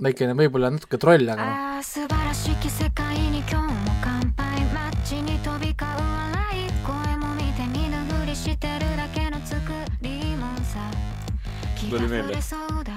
väikene 0.04 0.34
võib-olla 0.36 0.74
natuke 0.76 0.98
troll, 1.00 1.30
aga 1.32 1.46
noh. 1.46 1.66
tuli 11.90 12.08
meelde. 12.08 12.95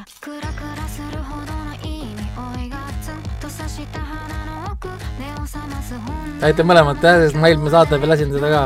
Saite 6.40 6.64
mõlemad 6.66 7.02
jah, 7.02 7.20
sest 7.24 7.36
ma 7.38 7.50
eelmine 7.50 7.72
saate 7.72 7.98
veel 8.00 8.12
lasin 8.12 8.32
seda 8.34 8.48
ka. 8.52 8.62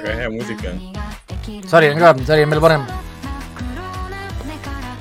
väga 0.00 0.16
hea 0.16 0.30
muusika. 0.32 0.72
sari 1.68 1.90
on 1.92 2.00
ka, 2.02 2.14
sari 2.26 2.44
on 2.44 2.52
veel 2.54 2.64
parem. 2.66 2.84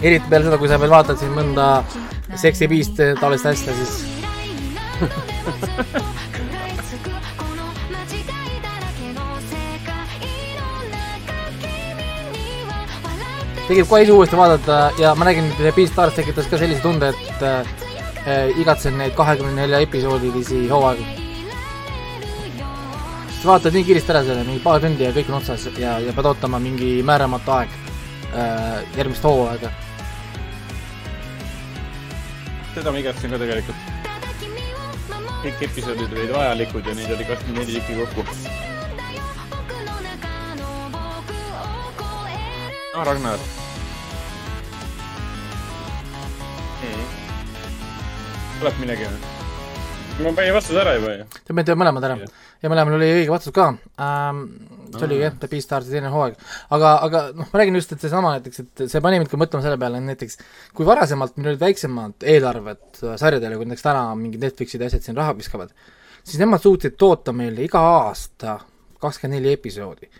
eriti 0.01 0.29
peale 0.29 0.45
seda, 0.47 0.57
kui 0.61 0.71
sa 0.71 0.79
veel 0.81 0.95
vaatad 0.95 1.19
siin 1.19 1.35
mõnda 1.35 1.65
Seksi 2.39 2.67
viist 2.69 2.99
taolist 3.19 3.45
asja, 3.49 3.73
siis 3.73 3.93
tegib 13.69 13.85
kohe 13.85 14.01
ise 14.01 14.13
uuesti 14.15 14.37
vaadata 14.37 14.77
ja 14.97 15.13
ma 15.15 15.27
nägin, 15.27 15.51
et 15.53 15.75
Beastars 15.75 16.15
tekitas 16.17 16.47
ka 16.49 16.57
sellise 16.57 16.81
tunde, 16.81 17.11
et 17.13 17.43
äh, 17.45 18.47
igatsen 18.57 18.97
neid 18.97 19.13
kahekümne 19.17 19.53
nelja 19.61 19.81
episoodilisi 19.85 20.63
hooaegu. 20.71 21.05
sa 23.39 23.47
vaatad 23.47 23.75
nii 23.77 23.85
kiiresti 23.87 24.11
ära 24.11 24.23
selle, 24.25 24.43
mingi 24.47 24.63
paar 24.63 24.81
tundi 24.83 25.05
ja 25.05 25.11
kõik 25.15 25.29
on 25.29 25.37
otsas 25.37 25.67
ja, 25.77 25.93
ja 26.03 26.15
pead 26.15 26.27
ootama 26.31 26.59
mingi 26.59 26.89
määramatu 27.05 27.53
aeg 27.55 27.77
äh, 28.33 28.81
järgmist 28.97 29.23
hooaega. 29.23 29.71
seda 32.73 32.91
ma 32.91 33.03
igatsen 33.05 33.35
ka 33.35 33.39
tegelikult. 33.45 33.85
kõik 35.45 35.63
episoodid 35.69 36.17
olid 36.17 36.33
vajalikud 36.33 36.89
ja 36.89 36.97
neid 36.97 37.15
oli 37.15 37.29
kakskümmend 37.29 37.63
neli 37.67 37.77
tükki 37.77 38.01
kokku. 38.01 38.68
Ah, 42.95 43.03
Ragnar 43.05 43.39
tuleb 48.59 48.79
midagi 48.81 49.07
või? 49.07 49.19
ma 50.19 50.31
panin 50.35 50.51
vastuse 50.51 50.79
ära 50.81 50.93
juba 50.97 51.11
ju. 51.13 51.25
Te 51.47 51.53
panite 51.55 51.75
mõlemad 51.79 52.03
ära 52.03 52.15
ja 52.19 52.71
mõlemal 52.71 52.97
oli 52.97 53.07
õige 53.21 53.31
vastus 53.31 53.53
ka 53.55 53.69
ähm,. 54.03 54.41
see 54.91 55.05
oli 55.05 55.19
jah, 55.21 55.35
The 55.39 55.47
Beastarsi 55.51 55.93
teine 55.93 56.11
hooaeg. 56.11 56.35
aga, 56.75 56.91
aga 57.05 57.21
noh, 57.37 57.47
ma 57.47 57.61
räägin 57.61 57.79
just, 57.79 57.93
et 57.95 58.03
seesama 58.03 58.33
näiteks, 58.35 58.63
et 58.65 58.83
see 58.91 59.03
pani 59.05 59.21
mind 59.21 59.31
ka 59.31 59.39
mõtlema 59.39 59.63
selle 59.63 59.79
peale, 59.79 60.01
näiteks 60.03 60.39
kui 60.75 60.87
varasemalt 60.87 61.37
meil 61.37 61.53
olid 61.53 61.63
väiksemad 61.63 62.27
eelarved 62.33 63.03
äh, 63.03 63.15
sarjadele, 63.21 63.59
kui 63.59 63.69
näiteks 63.69 63.85
täna 63.85 64.03
mingid 64.19 64.43
Netflixid 64.43 64.83
ja 64.83 64.91
asjad 64.91 65.07
siin 65.07 65.19
raha 65.19 65.37
viskavad, 65.37 65.71
siis 66.19 66.41
nemad 66.41 66.65
suutsid 66.65 66.99
toota 66.99 67.35
meile 67.35 67.63
iga 67.63 67.83
aasta 68.01 68.57
kakskümmend 68.99 69.39
neli 69.39 69.55
episoodi. 69.55 70.11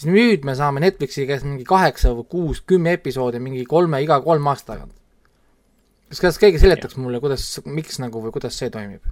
Siis 0.00 0.08
nüüd 0.08 0.46
me 0.48 0.56
saame 0.56 0.80
Netflixi 0.80 1.26
käest 1.28 1.44
mingi 1.44 1.66
kaheksa 1.68 2.14
või 2.16 2.26
kuus, 2.32 2.64
kümme 2.64 2.96
episoodi 2.96 3.42
mingi 3.42 3.66
kolme, 3.68 4.00
iga 4.02 4.16
kolme 4.24 4.54
aasta 4.54 4.72
tagant 4.74 4.96
kas, 6.10 6.22
kas 6.24 6.40
keegi 6.42 6.60
seletaks 6.62 6.98
mulle, 7.00 7.20
kuidas, 7.22 7.44
miks 7.68 8.00
nagu 8.02 8.22
või 8.24 8.34
kuidas 8.34 8.56
see 8.58 8.70
toimib? 8.72 9.04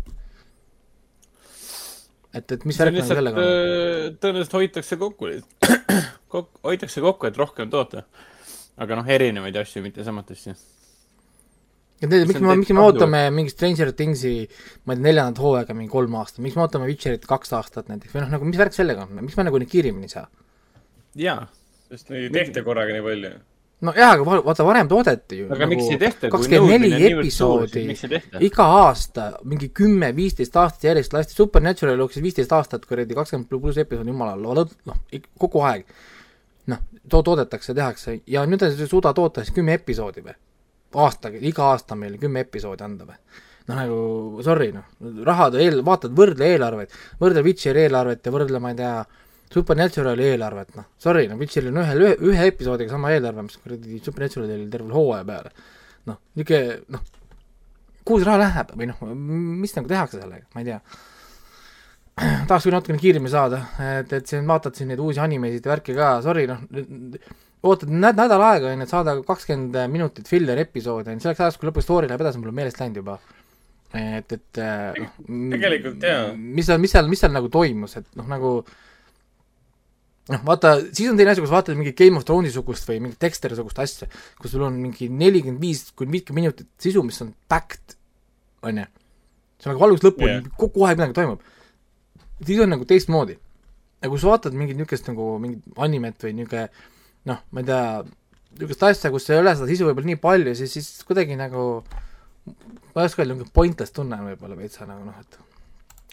et, 2.34 2.44
et 2.54 2.64
mis 2.68 2.78
värk 2.78 2.96
nagu 2.96 3.06
sellega 3.08 3.40
on? 3.40 3.52
Äh, 3.52 4.08
tõenäoliselt 4.22 4.56
hoitakse 4.58 4.98
kokku, 5.00 5.30
kok-, 6.32 6.58
hoitakse 6.66 7.04
kokku, 7.04 7.30
et 7.30 7.38
rohkem 7.38 7.70
toota. 7.72 8.04
aga 8.78 8.98
noh, 8.98 9.06
erinevaid 9.10 9.56
asju, 9.62 9.82
mitte 9.82 10.04
samat 10.06 10.34
asja. 10.34 10.56
et 12.02 12.10
need, 12.10 12.26
miks 12.30 12.42
me, 12.42 12.58
miks 12.60 12.74
me 12.74 12.84
ootame 12.84 13.22
mingi 13.34 13.54
Stranger 13.54 13.94
Thingsi, 13.94 14.34
ma 14.84 14.94
ei 14.94 14.98
tea, 14.98 15.06
neljandat 15.08 15.42
hooaega 15.42 15.78
mingi 15.78 15.94
kolm 15.94 16.18
aastat, 16.20 16.42
miks 16.44 16.58
me 16.58 16.66
ootame 16.66 16.90
Witcherit 16.90 17.26
kaks 17.30 17.54
aastat 17.58 17.90
näiteks 17.90 18.14
või 18.14 18.26
noh, 18.26 18.34
nagu 18.36 18.50
mis 18.50 18.60
värk 18.60 18.76
sellega 18.76 19.06
on, 19.06 19.22
miks 19.22 19.38
me 19.38 19.48
nagu 19.48 19.62
nii 19.62 19.70
kiiremini 19.70 20.10
ei 20.10 20.16
saa? 20.18 20.28
Jaa. 21.18 21.46
sest 21.90 22.10
neid 22.12 22.28
ei 22.28 22.34
tehta 22.42 22.64
korraga 22.66 22.94
nii 22.94 23.04
palju 23.04 23.36
nojah, 23.86 24.12
aga 24.16 24.26
vaata, 24.26 24.66
varem 24.66 24.88
toodeti 24.90 25.40
ju 25.42 25.48
aga 25.52 25.66
nagu 25.66 25.76
miks 25.76 25.92
ei 25.92 26.00
tehta, 26.00 26.30
miks 26.32 28.04
ei 28.04 28.12
tehta? 28.14 28.42
iga 28.42 28.66
aasta, 28.82 29.28
mingi 29.46 29.70
kümme, 29.74 30.10
viisteist 30.16 30.56
aastat 30.58 30.88
järjest 30.90 31.14
lasti 31.14 31.36
Supernatural 31.38 32.00
jooksis 32.02 32.24
viisteist 32.24 32.54
aastat 32.56 32.86
kuradi 32.90 33.14
kakskümmend 33.18 33.50
pluss 33.50 33.78
episoodi, 33.78 34.10
jumalal, 34.10 34.64
noh, 34.88 35.02
kogu 35.38 35.62
aeg. 35.68 35.86
noh, 36.72 36.82
to-, 37.08 37.22
toodetakse, 37.22 37.74
tehakse 37.74 38.18
ja 38.26 38.44
nüüd 38.46 38.66
ei 38.66 38.88
suuda 38.90 39.14
toota 39.14 39.44
siis 39.44 39.54
kümme 39.54 39.78
episoodi 39.78 40.26
või? 40.26 40.34
aastaga, 40.98 41.38
iga 41.44 41.70
aasta 41.70 41.94
meile 41.98 42.18
kümme 42.18 42.42
episoodi 42.48 42.84
anda 42.84 43.06
või? 43.06 43.18
noh, 43.68 43.78
nagu 43.78 44.42
sorry, 44.42 44.72
noh, 44.74 44.90
rahad, 45.28 45.54
eel-, 45.60 45.84
vaatad, 45.86 46.14
võrdle 46.18 46.50
eelarveid, 46.50 46.98
võrdle 47.22 47.46
Witcheri 47.46 47.86
eelarvet 47.86 48.26
ja 48.26 48.34
võrdle, 48.34 48.58
ma 48.64 48.74
ei 48.74 48.82
tea, 48.82 48.94
Supernaturali 49.48 50.26
eelarvet, 50.28 50.74
noh, 50.76 50.88
sorry, 51.00 51.26
no 51.30 51.38
Witcheril 51.40 51.72
on 51.72 51.82
ühel, 51.82 52.02
ühe, 52.04 52.16
ühe 52.30 52.48
episoodiga 52.50 52.92
sama 52.92 53.12
eelarve, 53.14 53.46
mis 53.46 53.56
kuradi 53.62 54.00
Supernaturalil 54.04 54.66
terve 54.72 54.92
hooaja 54.92 55.24
peale. 55.28 55.52
noh, 56.08 56.18
niisugune, 56.38 56.76
noh, 56.94 57.06
kuhu 58.08 58.20
see 58.20 58.28
raha 58.28 58.40
läheb 58.42 58.74
või 58.80 58.90
noh, 58.90 59.00
mis 59.62 59.74
nagu 59.76 59.90
tehakse 59.90 60.20
sellega, 60.20 60.46
ma 60.54 60.62
ei 60.62 60.68
tea. 60.68 60.78
tahaks 62.48 62.66
küll 62.66 62.74
natukene 62.74 63.00
kiiremini 63.02 63.32
saada, 63.32 63.62
et, 63.84 64.12
et 64.20 64.30
siin 64.30 64.48
vaatad 64.48 64.76
siin 64.76 64.88
neid 64.92 65.02
uusi 65.04 65.20
animesid 65.22 65.66
ja 65.66 65.74
värki 65.74 65.96
ka, 65.96 66.14
sorry, 66.24 66.46
noh, 66.50 66.64
ootad 67.68 67.92
näd-, 67.92 68.18
nädal 68.18 68.44
aega, 68.50 68.72
on 68.72 68.82
ju, 68.82 68.88
et 68.88 68.94
saada 68.94 69.16
kakskümmend 69.26 69.76
minutit 69.92 70.28
filler 70.28 70.60
episoodi, 70.64 71.12
on 71.12 71.20
ju, 71.20 71.26
selleks 71.26 71.44
ajaks, 71.44 71.60
kui 71.60 71.70
lõpuks 71.70 71.88
story 71.88 72.10
läheb 72.10 72.24
edasi, 72.24 72.40
mul 72.40 72.52
on 72.52 72.58
meelest 72.58 72.80
läinud 72.82 73.00
juba 73.02 73.18
et, 73.94 74.32
et 74.32 74.60
noh, 74.60 76.36
mis 76.36 76.66
seal, 76.68 76.80
mis 76.82 76.92
seal, 76.92 77.08
mis 77.08 77.22
seal 77.22 77.32
nagu 77.32 77.48
toimus, 77.52 77.96
et 78.00 78.08
noh, 78.18 78.26
nagu 78.28 78.52
noh, 80.32 80.42
vaata, 80.46 80.74
siis 80.92 81.08
on 81.10 81.18
teine 81.18 81.32
asi, 81.32 81.42
kus 81.44 81.52
vaatad 81.52 81.78
mingi 81.78 81.94
Game 81.96 82.18
of 82.20 82.26
Thrones'i 82.28 82.54
sugust 82.54 82.88
või 82.88 83.00
mingit 83.04 83.20
Dexteri 83.22 83.56
sugust 83.58 83.80
asja, 83.82 84.08
kus 84.40 84.52
sul 84.54 84.64
on 84.66 84.76
mingi 84.80 85.08
nelikümmend 85.08 85.62
viis 85.62 85.86
kuni 85.96 86.18
viitkümmend 86.18 86.48
minutit 86.48 86.68
sisu, 86.82 87.04
mis 87.06 87.20
on 87.24 87.32
backed, 87.50 87.96
on 88.66 88.82
ju. 88.82 88.86
see 89.58 89.70
on 89.70 89.74
nagu 89.74 89.86
algusest 89.88 90.08
lõpuni 90.10 90.34
yeah., 90.34 90.52
kogu 90.60 90.86
aeg 90.86 91.00
midagi 91.00 91.16
toimub. 91.20 91.42
siis 92.44 92.62
on 92.64 92.74
nagu 92.74 92.88
teistmoodi. 92.88 93.38
ja 94.02 94.12
kui 94.12 94.20
sa 94.20 94.32
vaatad 94.34 94.56
mingit 94.58 94.78
niisugust 94.78 95.08
nagu 95.10 95.30
mingit 95.42 95.82
animet 95.88 96.24
või 96.26 96.36
niisugune 96.40 96.68
noh, 97.28 97.42
ma 97.50 97.64
ei 97.64 97.68
tea, 97.68 97.82
niisugust 98.58 98.86
asja, 98.90 99.12
kus 99.14 99.30
ei 99.30 99.40
ole 99.40 99.56
seda 99.56 99.70
sisu 99.70 99.88
võib-olla 99.88 100.12
nii 100.12 100.22
palju, 100.22 100.54
siis, 100.60 100.76
siis 100.76 101.08
kuidagi 101.08 101.36
nagu 101.40 101.68
ma 102.46 103.02
ei 103.02 103.08
oska 103.08 103.22
öelda, 103.22 103.34
niisugune 103.34 103.54
pointless 103.54 103.96
tunne 103.96 104.18
on 104.20 104.28
võib-olla 104.32 104.58
veitsa 104.58 104.88
nagu 104.88 105.06
noh, 105.08 105.16
et 105.24 105.40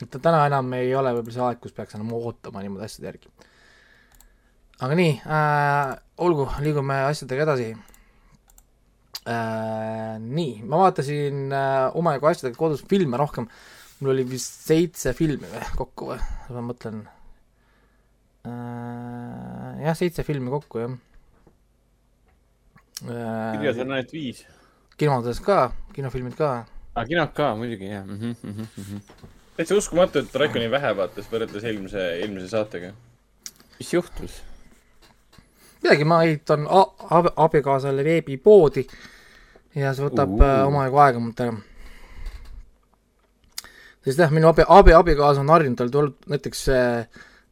et 0.04 0.18
täna 0.22 0.42
enam 0.50 0.74
ei 0.76 0.90
ole 0.96 1.14
võib-olla 1.16 1.36
see 1.36 1.46
aeg, 1.46 1.60
kus 1.64 1.76
peaks 1.76 1.96
enam 1.96 2.12
ootama 2.18 2.64
niimoodi 2.64 2.88
asjade 2.88 3.08
järgi. 3.08 3.30
Aga 4.84 4.96
nii 5.00 5.14
äh,, 5.24 5.94
olgu, 6.26 6.48
liigume 6.64 6.98
asjadega 7.08 7.46
edasi 7.46 7.70
äh,. 9.24 10.16
nii, 10.20 10.64
ma 10.68 10.82
vaatasin 10.84 11.46
äh, 11.56 11.96
omajagu 11.96 12.28
asjadega 12.32 12.60
kodus 12.60 12.84
filme 12.90 13.20
rohkem, 13.20 13.48
mul 14.02 14.14
oli 14.16 14.26
vist 14.28 14.66
seitse 14.68 15.14
filmi 15.16 15.48
või 15.52 15.64
kokku 15.80 16.10
või, 16.12 16.20
ma 16.58 16.64
mõtlen 16.72 17.04
äh,. 18.50 19.86
jah, 19.86 19.96
seitse 19.96 20.28
filmi 20.28 20.52
kokku, 20.54 20.84
jah 20.84 20.98
äh,. 23.08 23.56
kirjas 23.56 23.80
on 23.86 23.96
ainult 23.96 24.12
viis. 24.16 24.44
kinodes 25.00 25.40
ka, 25.46 25.70
kinofilmid 25.96 26.36
ka. 26.40 26.52
aa, 26.66 27.00
ah, 27.00 27.08
kinod 27.08 27.32
ka 27.38 27.54
muidugi, 27.60 27.88
jah 27.94 28.04
mm. 28.04 28.20
-hmm, 28.20 28.36
mm 28.44 28.84
-hmm 28.84 29.32
täitsa 29.56 29.76
uskumatu, 29.80 30.20
et 30.20 30.36
Raiko 30.36 30.60
nii 30.60 30.68
vähe 30.68 30.90
vaatas 30.98 31.30
võrreldes 31.32 31.64
eelmise, 31.64 32.02
eelmise 32.20 32.50
saatega. 32.52 32.92
mis 33.80 33.94
juhtus? 33.94 34.42
Midagi, 35.86 36.08
ma 36.10 36.24
ehitan 36.26 36.66
abikaasale 37.46 38.06
veebipoodi 38.06 38.86
ja 39.78 39.94
see 39.94 40.08
võtab 40.08 40.36
uh. 40.40 40.66
omajagu 40.70 41.02
aega 41.04 41.22
mult 41.22 41.46
ära. 41.46 41.56
sest 44.06 44.22
jah, 44.22 44.34
minu 44.34 44.50
abi, 44.50 44.66
abi, 44.68 44.94
abikaasa 44.96 45.44
on 45.44 45.54
harjunud, 45.54 45.78
tal 45.80 45.92
tuleb 45.94 46.30
näiteks 46.32 46.62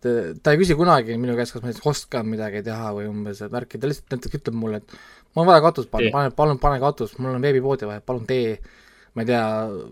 ta, 0.04 0.14
ta 0.44 0.54
ei 0.54 0.62
küsi 0.62 0.78
kunagi 0.80 1.18
minu 1.20 1.36
käest, 1.38 1.56
kas 1.56 1.64
ma 1.64 1.70
näiteks 1.70 1.90
oskan 1.90 2.30
midagi 2.30 2.64
teha 2.66 2.94
või 2.98 3.10
umbes, 3.10 3.44
et 3.44 3.54
värki, 3.54 3.82
ta 3.82 3.90
lihtsalt 3.90 4.16
näiteks 4.16 4.40
ütleb 4.40 4.58
mulle, 4.60 4.82
et 4.82 4.98
mul 5.34 5.46
on 5.46 5.52
vaja 5.52 5.66
katust 5.68 5.94
panna, 5.94 6.10
pane, 6.16 6.34
palun 6.38 6.62
pane 6.62 6.82
katus, 6.84 7.12
mul 7.20 7.36
on 7.36 7.44
veebipoodi 7.44 7.90
vaja, 7.90 8.06
palun 8.06 8.26
tee, 8.30 8.58
ma 9.14 9.26
ei 9.26 9.30
tea, 9.30 9.46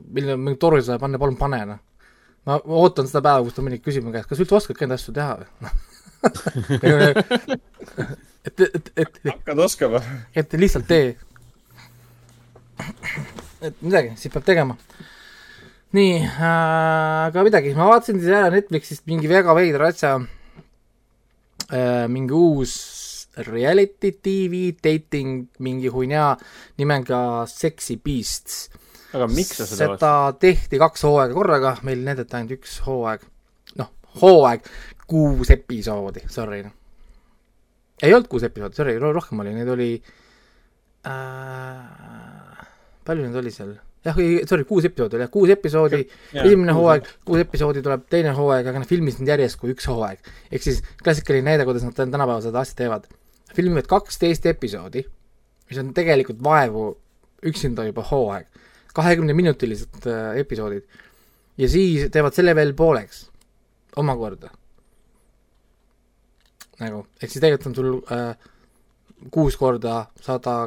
milline, 0.10 0.40
mingi 0.42 0.62
toru 0.62 0.82
saab 0.86 1.04
panna, 1.04 1.22
palun 1.22 1.40
pane, 1.40 1.62
noh. 1.74 1.82
Ma 2.48 2.54
ootan 2.58 3.06
seda 3.06 3.22
päeva, 3.22 3.44
kus 3.46 3.54
ta 3.54 3.62
mõni 3.62 3.78
küsib 3.86 4.04
mu 4.08 4.12
käest, 4.16 4.30
kas 4.30 4.42
üldse 4.42 4.58
oskadki 4.58 4.88
neid 4.88 4.98
asju 4.98 5.12
teha 5.14 5.34
või 5.38 5.48
et, 8.46 8.64
et, 8.68 8.92
et 9.04 9.20
hakkad 9.30 9.60
oskama? 9.66 10.02
et 10.36 10.54
lihtsalt 10.58 10.88
tee. 10.90 11.16
et 13.62 13.82
midagi, 13.82 14.16
siis 14.18 14.34
peab 14.34 14.46
tegema. 14.48 14.78
nii 15.98 16.16
äh,, 16.24 17.28
aga 17.30 17.46
midagi, 17.48 17.76
ma 17.78 17.90
vaatasin 17.92 18.22
siis 18.22 18.34
ära 18.36 18.52
Netflixist 18.54 19.08
mingi 19.12 19.30
väga 19.32 19.56
veidra 19.58 19.92
asja 19.94 20.18
äh,, 21.70 22.08
mingi 22.12 22.36
uus 22.36 22.76
reality 23.48 24.12
tv 24.20 24.74
dating 24.84 25.48
mingi 25.64 25.88
huinea 25.92 26.34
nimega 26.78 27.46
Sexy 27.48 27.96
Beasts 28.04 28.68
aga 29.16 29.28
miks 29.32 29.60
sa 29.60 29.68
seda 29.68 29.96
seda 29.96 30.12
tehti 30.40 30.80
kaks 30.82 31.04
hooaega 31.08 31.36
korraga, 31.36 31.76
meil 31.88 32.04
näidati 32.06 32.38
ainult 32.38 32.56
üks 32.60 32.78
hooaeg. 32.86 33.26
noh, 33.80 33.90
hooaeg, 34.22 34.68
kuus 35.08 35.52
episoodi, 35.54 36.24
sorry. 36.32 36.64
Noh. 36.68 36.76
Ei 38.02 38.14
olnud 38.16 38.30
kuus 38.32 38.44
episoodi, 38.48 38.78
sorry, 38.78 38.98
rohkem 39.02 39.44
oli, 39.44 39.54
neid 39.56 39.70
oli 39.72 39.92
äh,, 41.08 42.66
palju 43.08 43.28
neid 43.28 43.40
oli 43.42 43.54
seal? 43.54 43.76
jah, 44.06 44.18
sorry, 44.50 44.66
kuus 44.70 44.88
episoodi 44.90 45.20
oli 45.20 45.28
jah, 45.28 45.34
kuus 45.34 45.54
episoodi, 45.54 46.02
esimene 46.34 46.76
hooaeg, 46.78 47.10
kuus 47.28 47.44
episoodi 47.46 47.84
tuleb 47.86 48.08
teine 48.12 48.34
hooaeg, 48.38 48.72
aga 48.72 48.84
nad 48.84 48.90
filmisid 48.90 49.28
järjest 49.30 49.60
kui 49.62 49.76
üks 49.76 49.90
hooaeg. 49.92 50.34
ehk 50.52 50.66
siis 50.66 50.82
klassikaline 51.04 51.52
näide, 51.52 51.68
kuidas 51.70 51.86
nad 51.88 51.98
tänapäeval 51.98 52.44
seda 52.46 52.64
asja 52.66 52.84
teevad. 52.84 53.08
filmivad 53.56 53.88
kaksteist 53.92 54.46
episoodi, 54.50 55.06
mis 55.70 55.80
on 55.82 55.94
tegelikult 55.94 56.42
vaevu 56.44 56.90
üksinda 57.46 57.86
juba 57.88 58.04
hooaeg 58.06 58.50
kahekümneminutilised 58.94 60.08
äh, 60.08 60.38
episoodid. 60.40 60.84
ja 61.58 61.70
siis 61.70 62.10
teevad 62.12 62.34
selle 62.34 62.56
veel 62.56 62.74
pooleks, 62.74 63.30
omakorda. 63.96 64.50
Nagu, 66.82 67.06
ehk 67.22 67.30
siis 67.30 67.44
tegelikult 67.44 67.70
on 67.72 67.78
sul 67.78 67.94
äh, 68.16 68.50
kuus 69.34 69.58
korda 69.60 70.06
sada, 70.22 70.58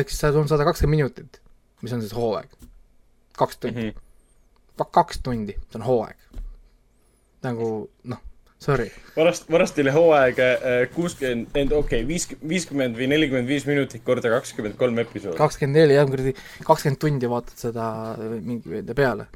ehk 0.00 0.12
siis 0.12 0.40
on 0.40 0.50
sada 0.50 0.66
kakskümmend 0.68 1.02
minutit, 1.02 1.40
mis 1.82 1.92
on 1.92 2.02
siis 2.04 2.16
hooaeg. 2.16 2.50
kaks 3.36 3.56
tundi 3.56 3.86
mm. 3.86 3.94
-hmm. 3.94 4.90
kaks 4.90 5.22
tundi, 5.22 5.56
see 5.70 5.80
on 5.80 5.86
hooaeg. 5.86 6.18
nagu 7.42 7.90
noh 8.04 8.20
sorry. 8.62 8.90
varast, 9.16 9.50
varsti 9.50 9.82
oli 9.82 9.90
hooaeg 9.90 10.38
äh, 10.38 10.56
kuuskümmend, 10.94 11.72
okei 11.72 11.72
okay,, 11.78 12.08
viiskümmend, 12.08 12.48
viiskümmend 12.48 12.98
või 12.98 13.08
nelikümmend 13.10 13.50
viis 13.50 13.66
minutit 13.66 14.04
korda 14.06 14.30
kakskümmend 14.36 14.78
kolm 14.80 14.98
episoodi. 15.02 15.36
kakskümmend 15.38 15.80
neli, 15.80 15.96
jah, 15.98 16.06
kuradi, 16.08 16.34
kakskümmend 16.66 17.00
tundi 17.02 17.30
vaatad 17.30 17.64
seda 17.66 17.86
mingi 18.34 18.84
peale. 18.96 19.26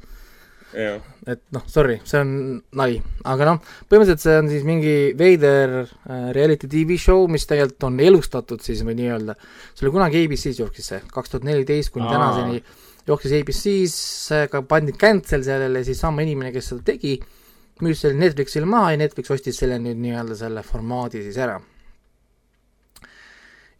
Et 0.73 1.41
noh, 1.55 1.63
sorry, 1.71 1.99
see 2.07 2.19
on 2.19 2.33
nali, 2.79 2.99
aga 3.23 3.47
noh, 3.51 3.61
põhimõtteliselt 3.87 4.25
see 4.25 4.35
on 4.41 4.51
siis 4.51 4.67
mingi 4.67 4.95
veider 5.17 5.77
äh, 5.83 6.27
reality 6.35 6.69
tv 6.71 6.99
show, 7.01 7.27
mis 7.31 7.47
tegelikult 7.47 7.87
on 7.87 8.01
elustatud 8.03 8.63
siis 8.65 8.83
või 8.87 8.97
nii-öelda, 8.99 9.37
see 9.73 9.87
oli 9.87 9.95
kunagi 9.95 10.25
ABC-s 10.25 10.61
jooksis 10.63 10.91
see, 10.93 11.01
kaks 11.13 11.33
tuhat 11.33 11.47
neliteist 11.47 11.93
kuni 11.95 12.09
tänaseni 12.11 12.61
jooksis 13.07 13.39
ABC-s, 13.39 14.47
ka 14.51 14.63
pandi 14.67 14.95
cancel 14.99 15.45
sellele, 15.47 15.83
siis 15.87 15.99
sama 16.03 16.25
inimene, 16.27 16.51
kes 16.55 16.73
seda 16.73 16.89
tegi 16.91 17.17
äh,, 17.21 17.35
müüs 17.83 18.01
selle 18.01 18.17
Netflixile 18.17 18.67
maha 18.69 18.93
ja 18.93 19.01
Netflix 19.01 19.31
ostis 19.33 19.59
selle 19.61 19.77
nüüd 19.81 19.99
nii-öelda 20.01 20.37
selle 20.37 20.63
formaadi 20.65 21.21
siis 21.25 21.37
ära. 21.41 21.59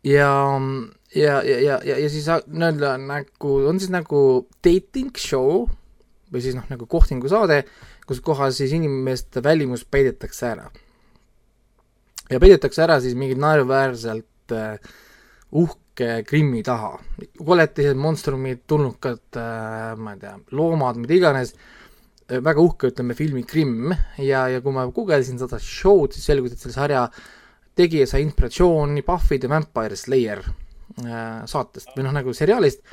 ja, 0.03 0.29
ja, 1.15 1.41
ja, 1.43 1.57
ja, 1.57 1.79
ja, 1.83 1.97
ja 1.97 2.09
siis 2.09 2.27
nii-öelda 2.29 2.95
nagu, 3.01 3.55
on 3.69 3.81
siis 3.81 3.91
nagu 3.93 4.21
dating 4.63 5.17
show 5.17 5.65
või 6.33 6.43
siis 6.43 6.57
noh, 6.57 6.67
nagu 6.69 6.87
kohtingusaade, 6.89 7.61
kus 8.07 8.21
kohas 8.25 8.59
siis 8.59 8.75
inimeste 8.75 9.43
välimus 9.43 9.85
peidetakse 9.85 10.47
ära. 10.51 10.69
ja 12.29 12.39
peidetakse 12.39 12.83
ära 12.83 12.99
siis 13.01 13.15
mingid 13.15 13.39
naeruväärselt 13.39 14.55
uh, 14.55 14.95
uhke 15.51 16.23
Krimmi 16.27 16.63
taha. 16.63 16.99
koletised, 17.37 17.97
monstrumid, 17.97 18.65
tulnukad 18.67 19.39
uh,, 19.39 19.97
ma 19.97 20.13
ei 20.13 20.23
tea, 20.25 20.37
loomad, 20.51 20.99
mida 21.01 21.15
iganes 21.17 21.55
Äh, 22.27 22.41
väga 22.43 22.59
uhke, 22.59 22.91
ütleme, 22.91 23.15
filmi 23.15 23.45
Grimm 23.47 23.93
ja, 24.19 24.47
ja 24.51 24.59
kui 24.63 24.73
ma 24.75 24.83
guugeldasin 24.91 25.39
seda 25.39 25.59
show'd, 25.63 26.15
siis 26.15 26.27
selgus, 26.27 26.53
et 26.53 26.63
selle 26.63 26.75
sarja 26.75 27.05
tegija 27.77 28.07
sai 28.09 28.25
inspiratsiooni 28.25 29.03
Buffy 29.07 29.37
the 29.39 29.47
Vampire 29.47 29.95
Slayer 29.95 30.41
äh, 30.43 31.45
saatest 31.47 31.93
või 31.95 32.03
noh, 32.03 32.15
nagu 32.17 32.35
seriaalist, 32.35 32.83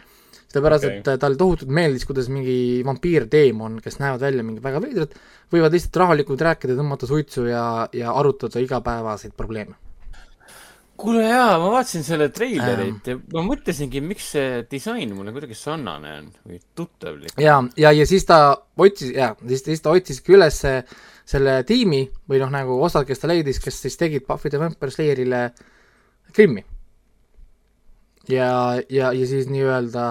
sellepärast 0.55 0.89
okay. 0.89 1.03
et 1.03 1.13
äh, 1.13 1.21
talle 1.21 1.41
tohutult 1.41 1.73
meeldis, 1.75 2.07
kuidas 2.09 2.31
mingi 2.33 2.83
vampiirteemon, 2.87 3.81
kes 3.85 4.01
näevad 4.01 4.25
välja 4.25 4.47
mingi 4.47 4.63
väga 4.65 4.83
veidrad, 4.85 5.17
võivad 5.53 5.75
lihtsalt 5.75 6.03
rahulikult 6.05 6.47
rääkida, 6.49 6.79
tõmmata 6.79 7.11
suitsu 7.11 7.49
ja, 7.51 7.65
ja 7.93 8.15
arutada 8.15 8.63
igapäevaseid 8.63 9.37
probleeme 9.37 9.77
kuule 10.97 11.25
jaa, 11.27 11.57
ma 11.59 11.71
vaatasin 11.73 12.05
selle 12.07 12.29
treilerit 12.35 13.09
ähm. 13.11 13.25
ja 13.27 13.39
ma 13.39 13.43
mõtlesingi, 13.49 14.03
miks 14.05 14.31
see 14.37 14.61
disain 14.71 15.11
mulle 15.17 15.35
kuidagi 15.35 15.57
sarnane 15.59 16.13
on 16.21 16.29
või 16.47 16.61
tuttavlik. 16.77 17.35
ja, 17.41 17.59
ja, 17.81 17.93
ja 17.93 18.07
siis 18.07 18.27
ta 18.29 18.39
otsis, 18.79 19.11
jaa, 19.17 19.33
siis, 19.49 19.65
siis 19.67 19.83
ta 19.83 19.95
otsiski 19.95 20.37
üles 20.37 20.61
selle 21.25 21.57
tiimi 21.67 22.05
või 22.31 22.41
noh, 22.43 22.53
nagu 22.53 22.79
osad, 22.85 23.09
kes 23.09 23.23
ta 23.23 23.31
leidis, 23.31 23.59
kes 23.63 23.81
siis 23.87 23.99
tegid 23.99 24.27
Buffy 24.29 24.53
the 24.53 24.61
Vampire 24.61 24.95
Slayerile 24.95 25.43
Krimmi. 26.35 26.65
ja, 28.29 28.49
ja, 28.89 29.13
ja 29.13 29.27
siis 29.27 29.51
nii-öelda 29.51 30.09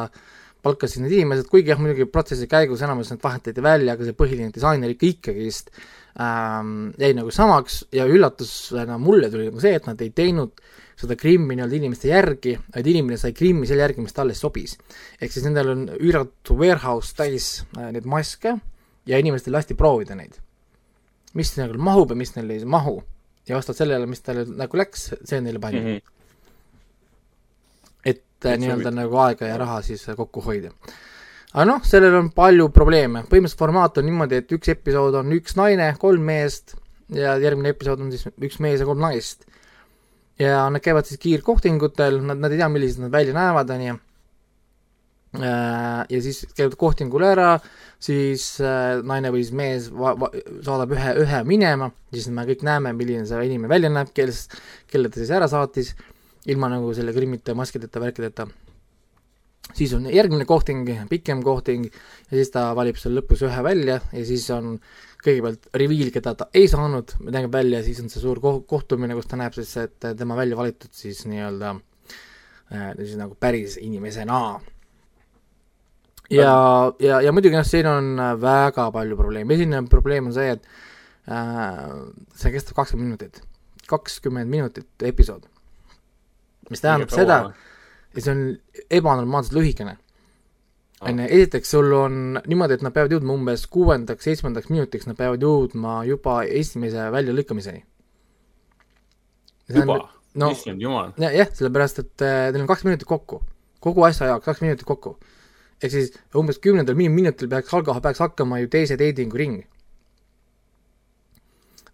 palkasid 0.63 1.03
need 1.03 1.17
inimesed, 1.17 1.49
kuigi 1.51 1.73
jah, 1.73 1.81
muidugi 1.81 2.07
protsessi 2.09 2.47
käigus 2.51 2.83
enamus 2.85 3.11
need 3.11 3.23
vahetati 3.23 3.63
välja, 3.63 3.97
aga 3.97 4.07
see 4.07 4.15
põhiline 4.17 4.53
disainer 4.55 4.93
ikka 4.93 5.09
ikkagist 5.09 5.73
ähm, 6.19 6.93
jäi 6.99 7.11
nagu 7.17 7.33
samaks 7.35 7.83
ja 7.95 8.07
üllatusena 8.07 8.97
mulle 9.01 9.29
tuli 9.33 9.49
nagu 9.49 9.63
see, 9.63 9.75
et 9.79 9.89
nad 9.89 10.01
ei 10.03 10.13
teinud 10.15 10.55
seda 10.99 11.17
Krimmi 11.19 11.57
nii-öelda 11.57 11.77
inimeste 11.79 12.11
järgi, 12.11 12.53
vaid 12.75 12.87
inimene 12.87 13.17
sai 13.19 13.33
Krimmi 13.35 13.67
selle 13.67 13.83
järgi, 13.83 14.05
mis 14.05 14.15
talle 14.15 14.35
sobis. 14.37 14.77
ehk 15.19 15.33
siis 15.33 15.45
nendel 15.47 15.73
on 15.73 15.83
üüratu 15.97 16.57
warehouse 16.59 17.15
täis 17.17 17.49
äh, 17.77 17.89
neid 17.91 18.07
maske 18.07 18.55
ja 19.09 19.19
inimestel 19.19 19.55
lasti 19.57 19.75
proovida 19.75 20.15
neid. 20.15 20.39
mis 21.33 21.55
nagu 21.57 21.75
mahub 21.81 22.13
ja 22.13 22.15
mis 22.15 22.35
neil 22.37 22.55
ei 22.55 22.65
mahu. 22.65 23.01
ja 23.47 23.57
vastavalt 23.57 23.83
sellele, 23.83 24.07
mis 24.07 24.21
talle 24.23 24.45
nagu 24.47 24.77
läks, 24.79 25.09
see 25.25 25.41
neile 25.41 25.59
pani 25.59 25.79
mm. 25.79 25.87
-hmm. 25.87 26.12
Äh, 28.49 28.59
nii-öelda 28.61 28.93
nagu 28.93 29.19
aega 29.25 29.49
ja 29.49 29.57
raha 29.61 29.81
siis 29.85 30.05
kokku 30.17 30.43
hoida 30.45 30.71
aga 31.53 31.65
noh, 31.69 31.83
sellel 31.85 32.15
on 32.17 32.31
palju 32.33 32.69
probleeme, 32.73 33.25
põhimõtteliselt 33.29 33.61
formaat 33.61 33.99
on 34.01 34.07
niimoodi, 34.09 34.41
et 34.41 34.55
üks 34.55 34.71
episood 34.73 35.19
on 35.19 35.35
üks 35.37 35.57
naine, 35.59 35.91
kolm 36.01 36.25
meest 36.25 36.77
ja 37.13 37.35
järgmine 37.41 37.73
episood 37.73 38.01
on 38.01 38.13
siis 38.13 38.25
üks 38.31 38.57
mees 38.63 38.81
ja 38.81 38.87
kolm 38.89 39.03
naist. 39.03 39.45
ja 40.41 40.65
nad 40.73 40.81
käivad 40.81 41.05
siis 41.05 41.21
kiirkohtingutel, 41.21 42.17
nad, 42.25 42.41
nad 42.41 42.51
ei 42.51 42.57
tea, 42.57 42.69
millised 42.73 43.03
nad 43.03 43.11
välja 43.13 43.35
näevad, 43.37 43.69
on 43.69 43.83
ju. 43.85 43.97
Äh, 45.33 46.01
ja 46.09 46.21
siis 46.21 46.43
käivad 46.57 46.73
kohtingul 46.77 47.25
ära, 47.25 47.51
siis 48.01 48.47
äh, 48.61 48.99
naine 49.05 49.31
või 49.33 49.45
siis 49.45 49.53
mees 49.57 49.87
va-, 49.93 50.15
va-, 50.19 50.31
saadab 50.65 50.93
ühe, 50.93 51.13
ühe 51.21 51.43
minema, 51.49 51.91
siis 52.13 52.27
me 52.33 52.45
kõik 52.49 52.65
näeme, 52.65 52.95
milline 52.97 53.25
see 53.29 53.45
inimene 53.45 53.69
välja 53.71 53.93
näeb, 53.93 54.09
kes, 54.13 54.47
kelle 54.89 55.09
ta 55.13 55.21
siis 55.21 55.33
ära 55.33 55.49
saatis, 55.49 55.93
ilma 56.51 56.69
nagu 56.71 56.91
selle 56.93 57.13
krimmita, 57.15 57.55
maskideta, 57.55 58.01
värkideta 58.03 58.47
siis 59.71 59.93
on 59.93 60.07
järgmine 60.11 60.45
kohting, 60.45 60.89
pikem 61.09 61.43
kohting 61.43 61.85
ja 61.87 62.35
siis 62.35 62.51
ta 62.53 62.65
valib 62.75 62.99
seal 62.99 63.15
lõpus 63.17 63.45
ühe 63.47 63.63
välja 63.65 63.99
ja 64.11 64.25
siis 64.27 64.45
on 64.53 64.75
kõigepealt 65.23 65.69
reveal, 65.79 66.11
keda 66.11 66.33
ta 66.35 66.49
ei 66.55 66.67
saanud, 66.67 67.15
näeb 67.31 67.51
välja, 67.53 67.79
siis 67.85 68.01
on 68.03 68.11
see 68.11 68.21
suur 68.21 68.41
ko-, 68.43 68.59
kohtumine, 68.67 69.15
kus 69.15 69.29
ta 69.31 69.39
näeb 69.39 69.55
siis, 69.55 69.71
et 69.79 70.09
tema 70.19 70.35
välja 70.35 70.59
valitud 70.59 70.91
siis 70.93 71.23
nii-öelda 71.31 71.73
äh, 71.77 72.89
siis 72.99 73.15
nagu 73.19 73.37
päris 73.39 73.77
inimesena. 73.79 74.41
ja, 76.33 76.51
ja, 76.99 77.21
ja 77.23 77.31
muidugi 77.31 77.55
noh, 77.55 77.67
siin 77.67 77.87
on 77.87 78.19
väga 78.41 78.89
palju 78.91 79.17
probleeme, 79.19 79.55
esimene 79.55 79.87
probleem 79.89 80.27
on 80.27 80.35
see, 80.35 80.57
et 80.57 80.67
äh, 81.31 81.87
see 82.35 82.51
kestab 82.57 82.83
kakskümmend 82.83 83.13
minutit, 83.13 83.41
kakskümmend 83.87 84.51
minutit 84.51 85.07
episood. 85.07 85.47
Mis 86.69 86.83
tähendab 86.83 87.13
seda, 87.13 87.37
ja 88.13 88.23
see 88.23 88.33
on 88.33 88.41
ebanormaalselt 88.99 89.57
lühikene. 89.57 89.97
on 91.03 91.19
ju, 91.19 91.27
esiteks 91.35 91.71
sul 91.75 91.91
on 91.97 92.19
niimoodi, 92.47 92.77
et 92.77 92.85
nad 92.85 92.93
peavad 92.95 93.11
jõudma 93.11 93.35
umbes 93.35 93.65
kuuendaks, 93.67 94.23
seitsmendaks 94.23 94.69
minutiks, 94.71 95.07
nad 95.09 95.17
peavad 95.19 95.41
jõudma 95.43 96.01
juba 96.07 96.43
esimese 96.47 97.09
väljalõikamiseni. 97.11 97.83
juba 99.73 99.99
no,? 100.35 100.51
issand 100.51 100.81
jumal. 100.81 101.11
jah, 101.19 101.51
sellepärast, 101.53 102.03
et 102.05 102.25
äh, 102.25 102.47
neil 102.53 102.63
on 102.63 102.71
kaks 102.71 102.87
minutit 102.87 103.07
kokku, 103.09 103.41
kogu 103.83 104.07
asja 104.07 104.31
jaoks 104.31 104.47
kaks 104.47 104.63
minutit 104.63 104.87
kokku. 104.87 105.17
ehk 105.83 105.91
siis 105.91 106.13
umbes 106.39 106.61
kümnendal 106.63 106.95
minutil 106.95 107.49
peaks 107.51 107.73
alga-, 107.75 107.99
peaks 108.01 108.23
hakkama 108.23 108.61
ju 108.63 108.71
teise 108.71 108.99
dating'u 108.99 109.39
ring 109.39 109.63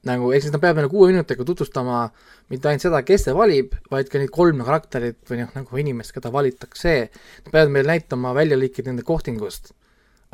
nagu, 0.07 0.29
ehk 0.31 0.45
siis 0.45 0.53
nad 0.53 0.61
peavad 0.63 0.79
meile 0.79 0.91
kuue 0.91 1.09
minutiga 1.11 1.43
tutvustama 1.47 2.05
mitte 2.51 2.69
ainult 2.69 2.85
seda, 2.85 3.01
kes 3.07 3.25
see 3.27 3.35
valib, 3.35 3.75
vaid 3.91 4.07
ka 4.11 4.21
neid 4.21 4.31
kolme 4.33 4.63
karakterit 4.67 5.19
või 5.27 5.41
noh, 5.41 5.51
nagu 5.57 5.81
inimest, 5.81 6.13
keda 6.15 6.31
valitakse, 6.31 6.95
nad 7.43 7.51
peavad 7.51 7.73
meile 7.73 7.91
näitama 7.91 8.31
väljalõikeid 8.37 8.87
nende 8.87 9.03
kohtingust, 9.07 9.73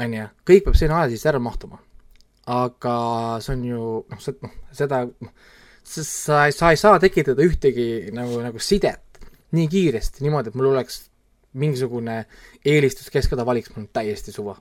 on 0.02 0.14
ju, 0.14 0.28
kõik 0.46 0.68
peab 0.68 0.78
sinna 0.78 1.02
aja 1.02 1.16
sisse 1.16 1.32
ära 1.32 1.42
mahtuma. 1.42 1.82
aga 2.46 2.96
see 3.42 3.56
on 3.56 3.62
ju 3.66 3.84
noh, 4.12 4.22
see, 4.22 4.38
noh, 4.46 4.52
seda, 4.78 5.02
noh, 5.10 5.32
sa, 5.82 6.04
sa 6.54 6.70
ei 6.70 6.78
saa 6.78 7.00
tekitada 7.02 7.42
ühtegi 7.42 8.14
nagu, 8.14 8.38
nagu 8.44 8.62
sidet 8.62 9.02
nii 9.56 9.66
kiiresti, 9.72 10.22
niimoodi, 10.22 10.52
et 10.52 10.60
mul 10.60 10.70
oleks 10.76 11.08
mingisugune 11.58 12.20
eelistus, 12.68 13.10
kes 13.10 13.32
keda 13.32 13.46
valiks, 13.48 13.72
mul 13.74 13.88
on 13.88 13.92
täiesti 13.98 14.34
suva. 14.36 14.60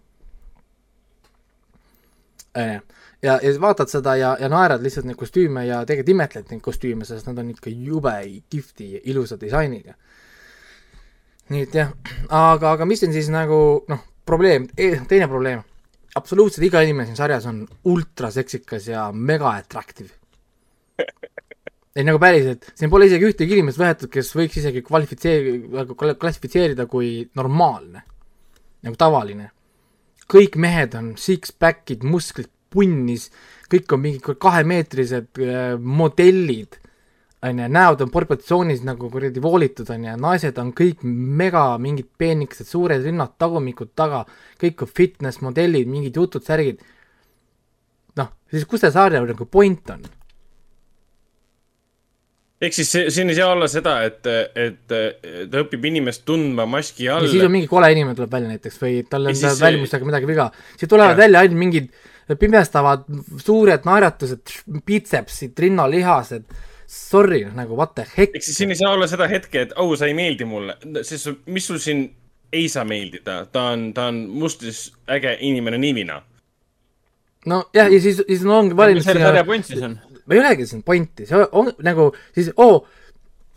on 2.54 2.70
ju 2.72 2.80
ja, 3.24 3.38
ja 3.42 3.52
vaatad 3.60 3.90
seda 3.90 4.16
ja, 4.20 4.34
ja 4.40 4.48
naerad 4.52 4.82
lihtsalt 4.84 5.08
neid 5.08 5.18
kostüüme 5.20 5.66
ja 5.66 5.82
tegelikult 5.88 6.14
imetled 6.14 6.50
neid 6.52 6.64
kostüüme, 6.64 7.06
sest 7.08 7.28
nad 7.30 7.40
on 7.40 7.52
ikka 7.54 7.72
jube 7.72 8.14
kihvti 8.52 8.90
ja 8.96 9.04
ilusa 9.12 9.38
disainiga. 9.40 9.94
nii 11.52 11.62
et 11.66 11.74
jah, 11.76 11.92
aga, 12.30 12.72
aga 12.72 12.88
mis 12.88 13.02
on 13.04 13.12
siis 13.12 13.28
nagu 13.32 13.58
noh, 13.88 14.04
probleem 14.24 14.68
e,, 14.76 14.94
teine 15.08 15.28
probleem, 15.28 15.64
absoluutselt 16.16 16.64
iga 16.68 16.80
inimene 16.84 17.10
siin 17.10 17.18
sarjas 17.20 17.48
on 17.50 17.64
ultraseksikas 17.90 18.88
ja 18.88 19.10
mega 19.12 19.52
attractive 19.58 20.12
ei 21.94 22.02
nagu 22.02 22.18
päriselt, 22.18 22.66
siin 22.74 22.90
pole 22.90 23.06
isegi 23.06 23.28
ühtegi 23.28 23.54
inimest 23.54 23.78
võetud, 23.78 24.10
kes 24.10 24.32
võiks 24.34 24.58
isegi 24.58 24.82
kvalifitseerida, 24.82 25.68
nagu 25.76 25.94
klassifitseerida 25.94 26.88
kui 26.90 27.20
normaalne, 27.38 28.02
nagu 28.86 28.98
tavaline. 28.98 29.50
kõik 30.24 30.56
mehed 30.56 30.94
on 30.98 31.12
six-pack'id, 31.20 32.02
musklid 32.02 32.48
punnis, 32.74 33.28
kõik 33.70 33.94
on 33.94 34.02
mingid 34.02 34.40
kahemeetrised 34.42 35.42
äh, 35.42 35.76
modellid, 35.78 36.80
on 37.44 37.60
ju, 37.60 37.68
näod 37.76 38.02
on 38.04 38.10
proportsioonis 38.12 38.82
nagu 38.86 39.10
kuradi 39.12 39.42
voolitud, 39.44 39.90
on 39.92 40.08
ju, 40.08 40.16
naised 40.20 40.58
on 40.60 40.72
kõik 40.76 41.04
mega 41.04 41.66
mingid 41.82 42.08
peenikesed, 42.18 42.68
suured 42.68 43.04
rinnad, 43.04 43.36
tagumikud 43.40 43.94
taga, 43.96 44.24
kõik 44.60 44.84
on 44.86 44.92
fitness 45.00 45.44
modellid, 45.44 45.90
mingid 45.90 46.20
jutud, 46.20 46.44
särgid. 46.44 46.82
noh, 48.20 48.30
siis 48.50 48.68
kus 48.68 48.84
see 48.84 48.94
sarja 48.94 49.24
nagu 49.24 49.48
point 49.50 49.96
on? 49.96 50.04
ehk 52.64 52.76
siis 52.76 52.90
siin 53.12 53.30
ei 53.30 53.36
saa 53.36 53.50
olla 53.52 53.68
seda, 53.70 53.98
et, 54.06 54.26
et 54.56 54.78
ta 54.88 55.62
õpib 55.64 55.84
inimest 55.90 56.24
tundma 56.28 56.66
maski 56.70 57.08
all. 57.12 57.26
siis 57.28 57.44
on 57.44 57.52
mingi 57.52 57.68
kole 57.70 57.90
inimene 57.92 58.16
tuleb 58.18 58.32
välja 58.32 58.54
näiteks 58.54 58.80
või 58.80 58.96
tal 59.10 59.30
on 59.30 59.38
välimustega 59.60 60.08
midagi 60.08 60.30
viga. 60.30 60.48
siis 60.78 60.90
tulevad 60.90 61.18
ja. 61.18 61.22
välja 61.24 61.44
ainult 61.44 61.60
mingid 61.60 61.90
pimestavad 62.40 63.04
suured 63.42 63.84
naeratused, 63.84 64.54
bitsepsid, 64.86 65.58
rinnalihased, 65.58 66.46
sorry, 66.86 67.44
nagu 67.54 67.76
what 67.76 67.94
the 67.94 68.06
heck. 68.16 68.36
ehk 68.36 68.44
siis 68.44 68.56
siin 68.62 68.74
ei 68.74 68.80
saa 68.80 68.92
olla 68.96 69.08
seda 69.10 69.28
hetke, 69.28 69.66
et 69.66 69.72
au 69.76 69.90
oh,, 69.90 69.96
sa 69.98 70.08
ei 70.08 70.16
meeldi 70.16 70.46
mulle, 70.48 70.76
sest 71.02 71.46
mis 71.46 71.66
sul 71.66 71.80
siin 71.82 72.06
ei 72.54 72.68
saa 72.70 72.84
meeldida, 72.88 73.44
ta 73.52 73.68
on, 73.74 73.88
ta 73.94 74.08
on 74.12 74.24
mustis 74.30 74.86
äge 75.10 75.36
inimene 75.40 75.78
nivina. 75.78 76.22
nojah, 77.46 77.92
ja 77.92 78.00
siis, 78.00 78.22
siis 78.26 78.44
no 78.46 78.58
ongi 78.58 78.76
valinud. 78.76 79.02
mis 79.02 79.10
selle 79.10 79.24
sarja 79.26 79.44
point 79.44 79.66
siis 79.66 79.82
on? 79.82 79.98
ei 80.30 80.40
olegi 80.40 80.66
siin 80.66 80.82
pointi, 80.82 81.26
see 81.28 81.46
on 81.52 81.72
nagu 81.84 82.10
siis 82.34 82.52
oo 82.56 82.76
oh,, 82.76 83.00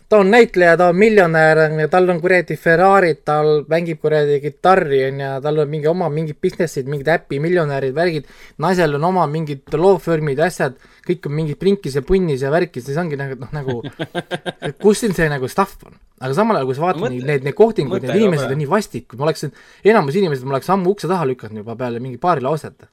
ta 0.09 0.17
on 0.17 0.31
näitleja, 0.31 0.77
ta 0.77 0.87
on 0.89 0.95
miljonär, 0.95 1.59
on 1.65 1.79
ju, 1.81 1.87
tal 1.91 2.09
on 2.09 2.19
kuradi 2.23 2.55
Ferrari'd, 2.59 3.19
tal 3.27 3.63
mängib 3.67 3.99
kuradi 3.99 4.39
kitarri, 4.43 5.01
on 5.09 5.19
ju, 5.19 5.31
tal 5.43 5.59
on 5.63 5.69
mingi 5.71 5.89
oma 5.91 6.07
mingid 6.13 6.39
business'id, 6.43 6.87
mingid 6.87 7.09
äpi 7.11 7.41
miljonärid, 7.43 7.95
värgid, 7.95 8.29
naisel 8.63 8.95
on 8.95 9.07
oma 9.09 9.25
mingid 9.31 9.75
law 9.75 9.99
firm'id, 10.01 10.39
asjad, 10.47 10.77
kõik 11.07 11.27
on 11.27 11.35
mingid 11.41 11.59
prinkis 11.59 11.99
ja 11.99 12.05
punnis 12.07 12.45
ja 12.45 12.51
värkis, 12.53 12.87
siis 12.87 12.99
ongi 12.99 13.19
nagu 13.19 13.35
noh, 13.41 13.51
nagu 13.55 13.81
kus 14.83 15.03
siin 15.03 15.15
see 15.17 15.27
nagu 15.31 15.51
stuff 15.51 15.83
on? 15.87 15.99
aga 16.23 16.33
samal 16.33 16.57
ajal, 16.57 16.69
kui 16.69 16.77
sa 16.77 16.85
vaatad 16.87 17.03
no, 17.03 17.11
neid, 17.13 17.43
need 17.45 17.57
kohtingud, 17.57 18.01
need 18.01 18.23
inimesed 18.23 18.53
on 18.53 18.61
nii 18.63 18.71
vastikud, 18.71 19.19
ma 19.19 19.27
oleksin, 19.27 19.51
enamus 19.85 20.15
inimesed 20.17 20.47
ma 20.47 20.55
oleks 20.55 20.71
ammu 20.73 20.95
ukse 20.95 21.11
taha 21.11 21.27
lükanud 21.29 21.61
juba 21.61 21.75
peale 21.77 22.01
mingi 22.01 22.17
paari 22.21 22.41
lauset. 22.47 22.87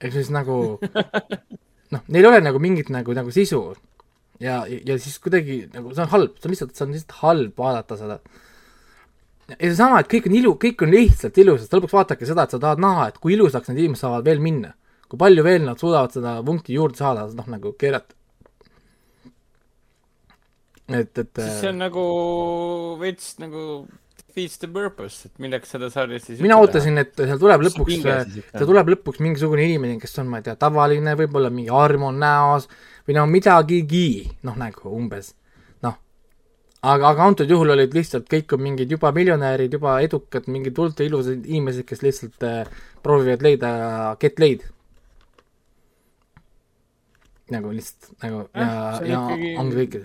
ehk 0.00 0.16
siis 0.16 0.32
nagu 0.34 0.80
noh, 1.92 2.00
neil 2.08 2.24
ei 2.24 2.30
ole 2.32 2.40
nagu 2.42 2.58
mingit 2.58 2.90
nagu, 2.90 3.14
nagu 3.14 3.30
sisu 3.30 3.60
ja, 4.42 4.62
ja 4.66 4.96
siis 5.00 5.18
kuidagi 5.22 5.64
nagu 5.74 5.92
see 5.94 6.04
on 6.04 6.10
halb, 6.14 6.34
see 6.38 6.48
on 6.48 6.54
lihtsalt, 6.54 6.74
see 6.76 6.86
on 6.86 6.94
lihtsalt 6.94 7.16
halb 7.20 7.60
vaadata 7.60 7.98
seda. 8.00 8.18
ja 9.52 9.58
seesama, 9.60 10.00
et 10.02 10.10
kõik 10.10 10.28
on 10.30 10.38
ilu, 10.40 10.54
kõik 10.66 10.84
on 10.86 10.94
lihtsalt 10.94 11.40
ilus, 11.42 11.62
sest 11.64 11.76
lõpuks 11.76 11.96
vaadake 11.96 12.28
seda, 12.28 12.46
et 12.46 12.56
sa 12.56 12.60
tahad 12.62 12.82
näha, 12.82 13.08
et 13.10 13.20
kui 13.22 13.36
ilusaks 13.36 13.70
need 13.70 13.84
inimesed 13.84 14.06
saavad 14.06 14.28
veel 14.28 14.42
minna. 14.44 14.74
kui 15.08 15.20
palju 15.20 15.44
veel 15.46 15.66
nad 15.66 15.80
suudavad 15.80 16.14
seda 16.16 16.38
punkti 16.46 16.74
juurde 16.74 16.98
saada, 16.98 17.26
noh 17.38 17.50
nagu 17.52 17.74
keerata. 17.78 18.16
et, 20.88 21.18
et 21.18 21.44
see 21.44 21.70
on 21.70 21.78
nagu 21.80 22.06
veits 23.00 23.36
nagu 23.40 23.84
defeats 24.34 24.58
the 24.58 24.68
purpose, 24.68 25.28
et 25.28 25.38
milleks 25.38 25.70
seda 25.70 25.88
sarja 25.90 26.18
siis 26.18 26.40
mina 26.42 26.56
ootasin, 26.58 26.98
et 26.98 27.14
seal 27.14 27.38
tuleb 27.38 27.62
lõpuks, 27.68 28.00
seal 28.02 28.66
tuleb 28.66 28.90
lõpuks 28.94 29.22
mingisugune 29.22 29.62
inimene, 29.68 29.98
kes 30.02 30.18
on, 30.22 30.28
ma 30.30 30.40
ei 30.40 30.48
tea, 30.48 30.56
tavaline, 30.58 31.14
võib-olla 31.18 31.52
mingi 31.54 31.70
arm 31.70 32.08
on 32.10 32.18
näos 32.22 32.66
või 33.06 33.18
no 33.18 33.26
midagigi, 33.30 34.26
noh 34.46 34.58
nagu 34.58 34.90
umbes, 34.90 35.32
noh. 35.86 35.96
aga, 36.82 37.12
aga 37.12 37.30
antud 37.30 37.50
juhul 37.50 37.76
olid 37.76 37.94
lihtsalt, 37.94 38.26
kõik 38.30 38.56
on 38.56 38.64
mingid 38.66 38.90
juba 38.96 39.14
miljonärid, 39.14 39.78
juba 39.78 40.00
edukad, 40.04 40.50
mingid 40.50 40.78
ultra 40.82 41.06
ilusad 41.06 41.46
inimesed, 41.46 41.86
kes 41.86 42.02
lihtsalt 42.02 42.48
äh, 42.48 42.86
proovivad 43.06 43.44
leida 43.46 43.72
get 44.20 44.42
laid. 44.42 44.66
nagu 47.52 47.70
lihtsalt 47.70 48.14
nagu 48.24 48.46
ja, 48.56 48.64
ja, 48.64 49.00
ja 49.04 49.18
ikkagi... 49.20 49.56
ongi 49.60 49.82
kõik 49.82 49.98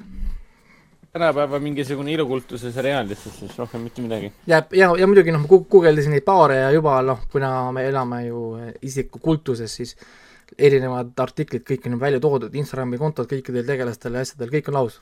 tänapäeva 1.13 1.59
mingisugune 1.59 2.13
ilukultuse 2.13 2.71
seriaal 2.71 3.07
lihtsalt, 3.09 3.35
siis 3.35 3.57
rohkem 3.57 3.81
mitte 3.81 4.01
midagi. 4.01 4.31
ja, 4.47 4.61
ja, 4.71 4.89
ja 4.97 5.07
muidugi 5.07 5.33
noh, 5.33 5.43
ma 5.43 5.47
guugeldasin 5.49 6.13
neid 6.15 6.25
paare 6.25 6.59
ja 6.61 6.71
juba 6.75 6.99
noh, 7.05 7.23
kuna 7.31 7.51
me 7.75 7.85
elame 7.89 8.23
ju 8.27 8.43
isikukultuses, 8.85 9.75
siis 9.81 9.95
erinevad 10.57 11.13
artiklid, 11.21 11.65
kõik 11.65 11.87
on 11.89 11.99
välja 12.01 12.21
toodud, 12.21 12.55
Instagrami 12.55 12.97
kontod 13.01 13.29
kõikidel 13.29 13.65
tegelastel 13.67 14.17
ja 14.17 14.25
asjadel, 14.25 14.51
kõik 14.53 14.69
on 14.69 14.79
laus. 14.79 14.99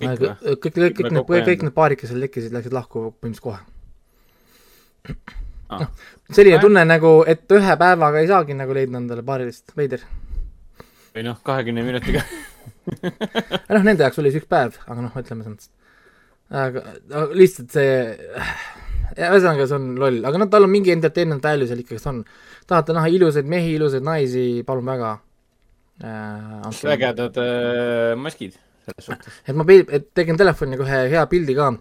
kõik, 0.00 0.18
kõik, 0.18 0.72
kõik, 0.72 0.96
kõik 0.98 1.12
need, 1.12 1.46
kõik 1.48 1.68
need 1.68 1.76
paarid, 1.76 2.00
kes 2.00 2.12
seal 2.12 2.26
tekkisid, 2.26 2.52
läksid 2.56 2.74
lahku 2.74 3.10
põhimõtteliselt 3.20 3.44
kohe 3.44 3.60
ah.. 5.72 5.80
noh, 5.80 5.88
selline 6.30 6.60
tunne 6.62 6.84
nagu, 6.86 7.12
et 7.28 7.56
ühe 7.56 7.76
päevaga 7.78 8.22
ei 8.22 8.30
saagi 8.30 8.56
nagu 8.58 8.76
leida 8.76 8.98
endale 9.00 9.24
paarilist, 9.26 9.74
veider. 9.78 10.04
või 11.14 11.26
noh, 11.28 11.38
kahekümne 11.44 11.84
minutiga 11.86 12.24
noh, 13.72 13.84
nende 13.84 14.04
jaoks 14.04 14.20
oli 14.22 14.32
see 14.32 14.42
üks 14.42 14.50
päev, 14.50 14.78
aga 14.86 15.04
noh, 15.04 15.14
ütleme 15.18 15.44
selles 15.44 15.52
mõttes. 15.52 15.70
aga, 16.62 16.82
aga 17.10 17.38
lihtsalt 17.38 17.76
see, 17.76 17.92
ühesõnaga 19.18 19.68
see 19.68 19.78
on 19.78 19.86
loll, 20.00 20.18
aga 20.28 20.42
noh, 20.42 20.50
tal 20.52 20.66
on 20.66 20.72
mingi 20.72 20.94
entertainment 20.94 21.44
value 21.44 21.68
seal 21.70 21.84
ikkagi 21.84 22.02
on. 22.10 22.24
tahate 22.70 22.96
näha 22.96 23.12
ilusaid 23.12 23.48
mehi, 23.48 23.76
ilusaid 23.78 24.04
naisi, 24.06 24.46
palun 24.66 24.90
väga 24.90 25.14
äh,. 26.02 26.82
ägedad 26.96 27.40
äh, 27.42 28.12
maskid 28.18 28.58
selles 28.58 29.08
suhtes. 29.08 29.40
et 29.46 29.56
ma 29.56 29.66
pidin, 29.68 29.88
et 29.94 30.12
tegin 30.14 30.38
telefoniga 30.40 30.86
ühe 30.86 31.00
hea 31.14 31.24
pildi 31.30 31.56
ka. 31.58 31.72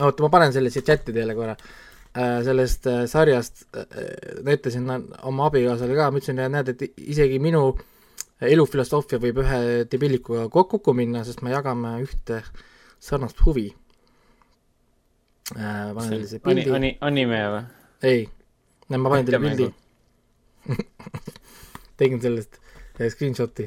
oota, 0.00 0.26
ma 0.26 0.32
panen 0.36 0.54
selle 0.56 0.74
siia 0.74 0.86
chati 0.90 1.14
teile 1.14 1.38
korra 1.38 1.54
äh, 1.54 2.40
sellest 2.46 2.90
äh, 2.90 3.04
sarjast 3.10 3.66
äh, 3.78 3.88
näitasin 4.42 4.90
oma 5.22 5.50
abikaasale 5.50 5.98
ka, 5.98 6.10
ma 6.10 6.22
ütlesin, 6.22 6.46
näed, 6.58 6.74
et 6.74 7.04
isegi 7.14 7.38
minu 7.42 7.68
äh, 7.70 7.90
elufilosoofia 8.50 9.18
võib 9.22 9.38
ühe 9.42 9.60
debilikuga 9.90 10.48
kokku 10.52 10.94
minna, 10.96 11.24
sest 11.26 11.42
me 11.44 11.50
jagame 11.54 11.90
ühte 12.04 12.42
sarnast 13.02 13.38
huvi. 13.44 13.68
äh,. 15.54 15.92
panen 15.94 16.10
teile 16.10 16.26
see 16.30 16.40
pildi. 16.44 16.70
Ani-, 16.72 16.96
anime 17.04 17.40
või? 17.54 17.62
ei, 18.10 18.28
ma 18.88 19.10
panen 19.10 19.26
teile 19.28 19.40
pildi 19.44 19.66
tegin 22.00 22.20
sellest 22.24 22.52
screenshot'i 23.12 23.66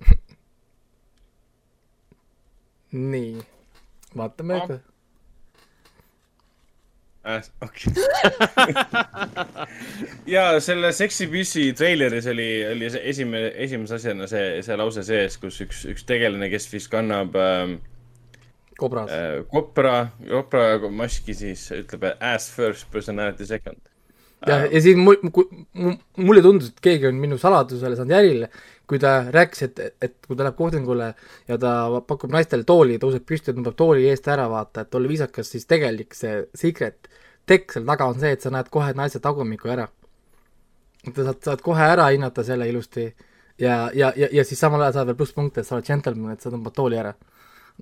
nii, 3.14 3.32
vaatame 4.18 4.54
no.. 4.58 4.80
Äh, 7.24 7.42
okei. 7.60 7.92
ja 10.26 10.60
selle 10.60 10.88
Sexy 10.96 11.26
Busy 11.28 11.66
treileris 11.76 12.24
oli, 12.32 12.48
oli 12.64 12.88
esimene, 12.88 13.50
esimese 13.60 13.98
asjana 13.98 14.28
see, 14.30 14.62
see 14.64 14.78
lause 14.80 15.04
sees, 15.04 15.36
kus 15.42 15.58
üks, 15.60 15.82
üks 15.92 16.06
tegelane, 16.08 16.48
kes 16.48 16.70
vist 16.72 16.88
kannab 16.88 17.36
ähm, 17.36 17.74
kobras 18.80 19.12
äh,. 19.12 19.42
kopra, 19.52 19.94
kopra 20.30 20.64
maski, 20.88 21.36
siis 21.36 21.66
ütleb 21.76 22.08
ass 22.16 22.48
first, 22.56 22.88
personality 22.94 23.44
second. 23.44 23.76
ja 24.48 24.62
äh,, 24.62 24.70
ja 24.78 24.82
siin 24.88 25.04
mul, 25.04 25.20
mulle 26.16 26.46
tundus, 26.46 26.72
et 26.72 26.80
keegi 26.88 27.10
on 27.10 27.20
minu 27.20 27.36
saladusele 27.42 28.00
saanud 28.00 28.16
järile, 28.16 28.48
kui 28.90 28.98
ta 28.98 29.12
rääkis, 29.30 29.62
et, 29.68 29.80
et 30.02 30.16
kui 30.26 30.34
ta 30.34 30.44
läheb 30.46 30.58
kohtingule 30.58 31.12
ja 31.48 31.58
ta 31.62 31.72
pakub 32.08 32.32
naistele 32.34 32.66
tooli, 32.66 32.98
tõuseb 33.02 33.22
püsti 33.26 33.52
ja 33.52 33.56
tõmbab 33.56 33.76
tooli 33.78 34.08
eest 34.10 34.26
ära, 34.32 34.48
vaata, 34.50 34.82
et 34.82 34.98
olla 34.98 35.10
viisakas, 35.10 35.50
siis 35.54 35.68
tegelik 35.70 36.16
see 36.18 36.40
secret 36.58 37.10
tekk 37.50 37.76
seal 37.76 37.86
taga 37.86 38.10
on 38.10 38.20
see, 38.20 38.34
et 38.34 38.44
sa 38.44 38.52
näed 38.54 38.70
kohe 38.74 38.92
naise 38.98 39.22
tagumikku 39.22 39.70
ära. 39.70 39.88
et 41.06 41.16
sa 41.16 41.30
saad, 41.30 41.42
saad 41.46 41.62
kohe 41.64 41.86
ära 41.94 42.10
hinnata 42.10 42.44
selle 42.44 42.68
ilusti 42.68 43.06
ja, 43.58 43.90
ja, 43.94 44.12
ja, 44.16 44.28
ja 44.32 44.44
siis 44.44 44.60
samal 44.60 44.82
ajal 44.82 44.98
saad 44.98 45.10
veel 45.10 45.20
plusspunkte, 45.22 45.62
et 45.62 45.68
sa 45.68 45.78
oled 45.78 45.86
džentelmen, 45.86 46.34
et 46.34 46.42
sa 46.42 46.52
tõmbad 46.52 46.74
tooli 46.76 46.98
ära. 47.00 47.14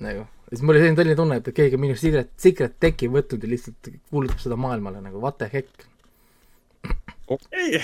nagu, 0.05 0.27
siis 0.53 0.63
mul 0.63 0.77
oli 0.77 0.85
selline 0.85 1.01
tõeline 1.01 1.19
tunne, 1.19 1.41
et 1.41 1.55
keegi 1.55 1.79
on 1.79 1.87
minu 1.87 1.97
secret, 1.99 2.35
secret 2.39 2.77
tekki 2.81 3.09
võtnud 3.13 3.43
ja 3.43 3.55
lihtsalt 3.55 3.95
kuulutab 4.11 4.45
seda 4.45 4.61
maailmale 4.61 5.01
nagu 5.03 5.25
what 5.25 5.41
the 5.41 5.49
heck 5.53 5.89
okei 7.29 7.77
okay., 7.77 7.81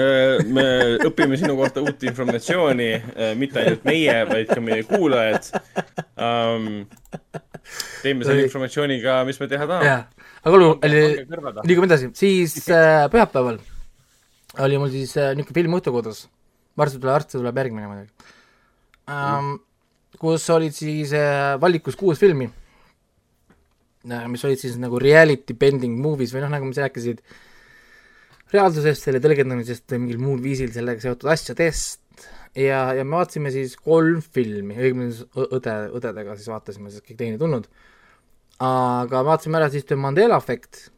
äh, 0.00 0.44
me 0.48 0.64
õpime 1.04 1.36
sinu 1.40 1.56
kohta 1.58 1.82
uut 1.84 2.02
informatsiooni, 2.08 2.88
äh, 2.96 3.32
mitte 3.38 3.60
ainult 3.62 3.84
meie, 3.88 4.16
vaid 4.28 4.50
ka 4.50 4.62
meie 4.64 4.86
kuulajad 4.88 5.50
um,. 6.16 6.86
teeme 8.02 8.26
selle 8.26 8.46
informatsiooniga, 8.46 9.20
mis 9.28 9.40
me 9.42 9.50
teha 9.50 9.68
tahame. 9.68 9.94
aga 10.42 10.58
olgu, 10.58 10.72
liigume 11.68 11.90
edasi, 11.90 12.10
siis 12.16 12.56
äh, 12.72 13.04
pühapäeval 13.12 13.60
oli 14.64 14.80
mul 14.80 14.92
siis 14.94 15.16
äh, 15.20 15.34
niisugune 15.36 15.60
film 15.60 15.78
õhtukodus, 15.80 16.26
varsti 16.78 17.00
tuleb, 17.00 17.18
varsti 17.18 17.40
tuleb 17.40 17.64
järgmine 17.64 17.90
muidugi 17.90 18.30
um,, 19.12 19.56
kus 20.20 20.46
olid 20.54 20.76
siis 20.76 21.12
äh, 21.16 21.56
valikus 21.60 21.98
kuus 22.00 22.22
filmi, 22.22 22.48
mis 24.06 24.46
olid 24.46 24.62
siis 24.62 24.78
nagu 24.80 25.00
reality 25.02 25.56
bending 25.58 25.98
movies 26.00 26.32
või 26.32 26.46
noh, 26.46 26.54
nagu 26.54 26.70
sa 26.72 26.86
rääkisid 26.86 27.20
äh, 27.20 27.42
reaalsusest, 28.56 29.06
selle 29.06 29.20
tõlgendamisest 29.22 29.86
või 29.92 30.02
mingil 30.04 30.22
muul 30.22 30.42
viisil 30.44 30.72
sellega 30.74 31.02
seotud 31.04 31.30
asjadest 31.32 32.02
ja, 32.56 32.80
ja 32.96 33.04
me 33.04 33.18
vaatasime 33.18 33.52
siis 33.54 33.76
kolm 33.80 34.22
filmi, 34.22 34.76
õigemini 34.78 35.14
õde, 35.46 35.74
õdedega 35.98 36.36
siis 36.38 36.50
vaatasime, 36.50 36.90
sest 36.92 37.06
kõik 37.06 37.20
teine 37.20 37.36
ei 37.36 37.42
tulnud. 37.42 37.68
aga 38.64 39.22
vaatasime 39.26 39.60
ära 39.60 39.68
siis 39.72 39.84
The 39.84 39.98
Mandela 40.00 40.38
Effect, 40.40 40.88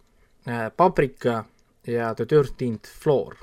äh, 0.47 0.69
Paprika 0.77 1.43
ja 1.87 2.13
The 2.15 2.27
Thirteenth 2.27 2.91
Floor. 3.03 3.37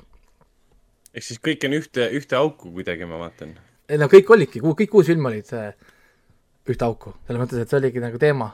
ehk 1.12 1.24
siis 1.24 1.42
kõik 1.42 1.68
on 1.68 1.76
ühte, 1.76 2.08
ühte 2.16 2.36
auku 2.36 2.72
kuidagi, 2.72 3.04
ma 3.04 3.20
vaatan. 3.20 3.56
no 3.98 4.08
kõik 4.12 4.32
olidki, 4.32 4.64
kõik 4.64 4.90
kuus 4.90 5.12
filmi 5.12 5.32
olid 5.32 5.52
äh, 5.52 5.74
ühte 6.66 6.88
auku, 6.88 7.14
selles 7.26 7.42
mõttes, 7.42 7.62
et 7.62 7.70
see 7.70 7.80
oligi 7.80 8.02
nagu 8.02 8.18
teema 8.18 8.50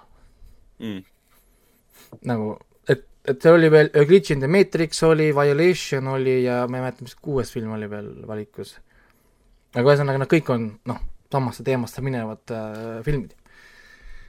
mm.. 0.80 1.00
nagu 2.28 2.56
et 3.28 3.42
seal 3.42 3.56
oli 3.58 3.70
veel 3.70 3.90
A 3.94 4.04
Glitch 4.06 4.34
in 4.34 4.42
the 4.42 4.50
Matrix 4.50 5.02
oli, 5.06 5.30
Violation 5.34 6.08
oli 6.10 6.40
ja 6.42 6.62
ma 6.66 6.78
ei 6.78 6.86
mäleta, 6.86 7.06
mis 7.06 7.14
kuues 7.14 7.52
film 7.54 7.74
oli 7.76 7.88
veel 7.90 8.10
valikus. 8.26 8.74
aga 9.74 9.86
ühesõnaga, 9.86 10.24
nad 10.24 10.30
kõik 10.30 10.50
on 10.52 10.66
noh, 10.90 10.98
samasse 11.32 11.64
teemasse 11.66 12.02
minevad 12.04 12.54
äh, 12.54 12.98
filmid. 13.06 13.36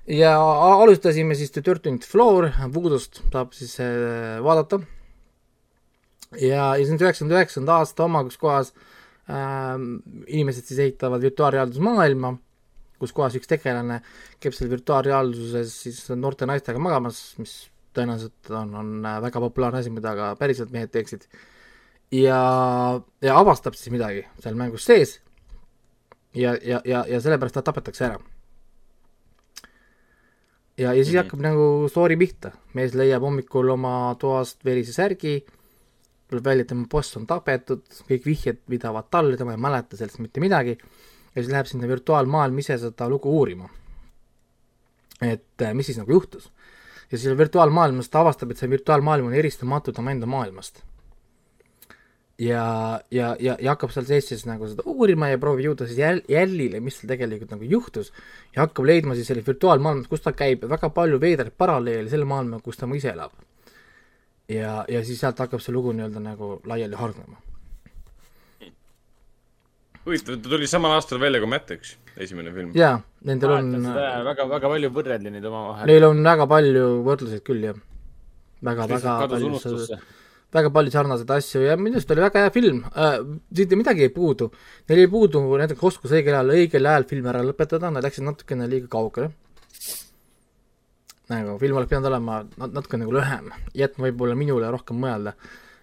ja 0.08 0.36
alustasime 0.38 1.36
siis 1.36 1.52
The 1.52 1.64
Thirteenth 1.66 2.08
Floor, 2.08 2.52
Voodoo'st 2.74 3.24
saab 3.32 3.58
siis 3.58 3.80
äh, 3.82 4.38
vaadata. 4.46 4.84
ja, 6.38 6.74
ja 6.78 6.86
see 6.86 6.94
on 6.94 7.02
üheksakümne 7.02 7.40
üheksanda 7.40 7.82
aasta 7.82 8.06
oma, 8.06 8.24
kus 8.30 8.38
kohas 8.38 8.74
äh, 9.26 9.74
inimesed 10.28 10.70
siis 10.70 10.86
ehitavad 10.86 11.26
virtuaalreaalsusmaailma, 11.26 12.36
kus 13.02 13.12
kohas 13.12 13.42
üks 13.42 13.50
tegelane 13.50 14.04
käib 14.38 14.54
seal 14.54 14.70
virtuaalreaalsuses 14.70 15.78
siis 15.88 16.06
noorte 16.14 16.46
naistega 16.46 16.80
magamas, 16.80 17.26
mis 17.42 17.64
tõenäoliselt 17.94 18.54
on, 18.54 18.76
on 18.76 18.94
äh, 19.06 19.20
väga 19.28 19.42
populaarne 19.44 19.84
asi, 19.84 19.92
mida 19.94 20.16
ka 20.18 20.34
päriselt 20.40 20.72
mehed 20.74 20.92
teeksid. 20.94 21.28
ja, 22.12 22.40
ja 23.22 23.38
avastab 23.40 23.78
siis 23.78 23.94
midagi 23.94 24.26
seal 24.44 24.58
mängus 24.60 24.86
sees 24.86 25.20
ja, 26.36 26.56
ja, 26.62 26.82
ja, 26.86 27.06
ja 27.08 27.22
sellepärast 27.22 27.58
ta 27.60 27.62
tapetakse 27.62 28.06
ära. 28.06 28.20
ja, 30.78 30.94
ja 30.94 31.04
siis 31.04 31.08
mm 31.08 31.20
-hmm. 31.20 31.24
hakkab 31.24 31.40
nagu 31.40 31.90
story 31.90 32.18
pihta, 32.18 32.52
mees 32.74 32.94
leiab 32.94 33.22
hommikul 33.22 33.70
oma 33.70 34.16
toast 34.20 34.66
verise 34.66 34.94
särgi, 34.94 35.46
tuleb 36.30 36.46
välja, 36.46 36.62
et 36.62 36.68
tema 36.68 36.88
boss 36.90 37.18
on 37.18 37.28
tapetud, 37.28 37.84
kõik 38.10 38.26
vihjed 38.26 38.58
vidavad 38.70 39.10
talle, 39.12 39.38
tema 39.38 39.52
ei 39.52 39.58
mäleta 39.58 39.98
sellest 39.98 40.20
mitte 40.20 40.40
midagi, 40.40 40.78
ja 41.36 41.42
siis 41.42 41.52
läheb 41.52 41.66
sinna 41.66 41.88
virtuaalmaailma 41.88 42.60
ise 42.60 42.78
seda 42.78 43.10
lugu 43.10 43.30
uurima. 43.30 43.70
et 45.22 45.62
äh, 45.62 45.74
mis 45.74 45.86
siis 45.86 45.98
nagu 45.98 46.12
juhtus 46.12 46.52
ja 47.12 47.18
siis 47.18 47.38
virtuaalmaailmas 47.38 48.10
ta 48.10 48.24
avastab, 48.24 48.52
et 48.52 48.62
see 48.62 48.70
virtuaalmaailm 48.70 49.30
on 49.30 49.38
eristamatu 49.38 49.94
tema 49.94 50.12
enda 50.12 50.30
maailmast. 50.30 50.84
ja, 52.40 52.66
ja, 53.12 53.36
ja, 53.40 53.56
ja 53.62 53.72
hakkab 53.76 53.94
seal 53.94 54.06
sees 54.10 54.28
siis 54.32 54.46
nagu 54.50 54.68
seda 54.68 54.84
uurima 54.90 55.30
ja 55.30 55.38
proovib 55.38 55.68
jõuda 55.68 55.88
siis 55.88 56.00
jäl-, 56.02 56.24
jälile, 56.28 56.82
mis 56.82 56.98
seal 57.00 57.12
tegelikult 57.14 57.54
nagu 57.54 57.70
juhtus, 57.76 58.12
ja 58.56 58.66
hakkab 58.66 58.90
leidma 58.90 59.16
siis 59.16 59.30
selle 59.30 59.46
virtuaalmaailmas, 59.48 60.10
kus 60.12 60.26
ta 60.26 60.34
käib, 60.34 60.66
väga 60.70 60.90
palju 60.90 61.22
veidraid 61.22 61.54
paralleele 61.58 62.10
selle 62.10 62.26
maailmaga, 62.26 62.66
kus 62.66 62.82
ta 62.82 62.90
ise 62.96 63.14
elab. 63.14 63.32
ja, 64.50 64.84
ja 64.90 65.06
siis 65.06 65.20
sealt 65.20 65.40
hakkab 65.40 65.62
see 65.62 65.74
lugu 65.74 65.94
nii-öelda 65.94 66.20
nagu 66.20 66.60
laiali 66.66 67.00
hargnema 67.00 67.53
huvitav, 70.06 70.40
ta 70.42 70.52
tuli 70.52 70.68
samal 70.68 70.96
aastal 70.98 71.22
välja 71.22 71.42
kui 71.44 71.50
Matrix, 71.52 71.96
esimene 72.18 72.54
film. 72.56 72.72
jaa, 72.78 72.98
nendel 73.28 73.56
on 73.58 73.72
väga, 74.28 74.48
väga 74.52 74.72
palju 74.74 74.92
võrreldi 74.98 75.32
neid 75.34 75.46
omavahel. 75.50 75.90
Neil 75.90 76.08
on 76.10 76.24
väga 76.26 76.48
palju 76.52 76.90
võrdluseid 77.08 77.46
küll, 77.48 77.64
jah. 77.70 77.80
väga, 78.70 78.88
väga 78.92 79.16
palju, 79.32 79.62
väga 80.54 80.74
palju 80.74 80.94
sarnaseid 80.94 81.32
asju 81.38 81.64
ja 81.66 81.78
minu 81.80 81.98
arust 82.00 82.12
oli 82.14 82.26
väga 82.26 82.44
hea 82.44 82.52
film 82.54 82.84
äh,, 82.94 83.16
siit 83.56 83.78
midagi 83.80 84.08
ei 84.08 84.12
puudu. 84.14 84.50
Neil 84.90 85.06
ei 85.06 85.12
puudu 85.12 85.44
näiteks 85.62 85.88
oskus 85.92 86.14
õigel 86.14 86.36
ajal, 86.36 86.54
õigel 86.58 86.92
ajal 86.92 87.08
film 87.10 87.32
ära 87.32 87.46
lõpetada, 87.46 87.92
nad 87.94 88.06
läksid 88.06 88.28
natukene 88.28 88.68
liiga 88.72 88.92
kaugele. 88.92 89.32
nagu 91.32 91.56
film 91.58 91.80
oleks 91.80 91.90
pidanud 91.90 92.12
olema 92.12 92.42
natuke 92.68 93.00
nagu 93.00 93.14
lühem, 93.16 93.48
jätma 93.80 94.10
võib-olla 94.10 94.36
minule 94.36 94.68
rohkem 94.70 95.00
mõelda 95.00 95.32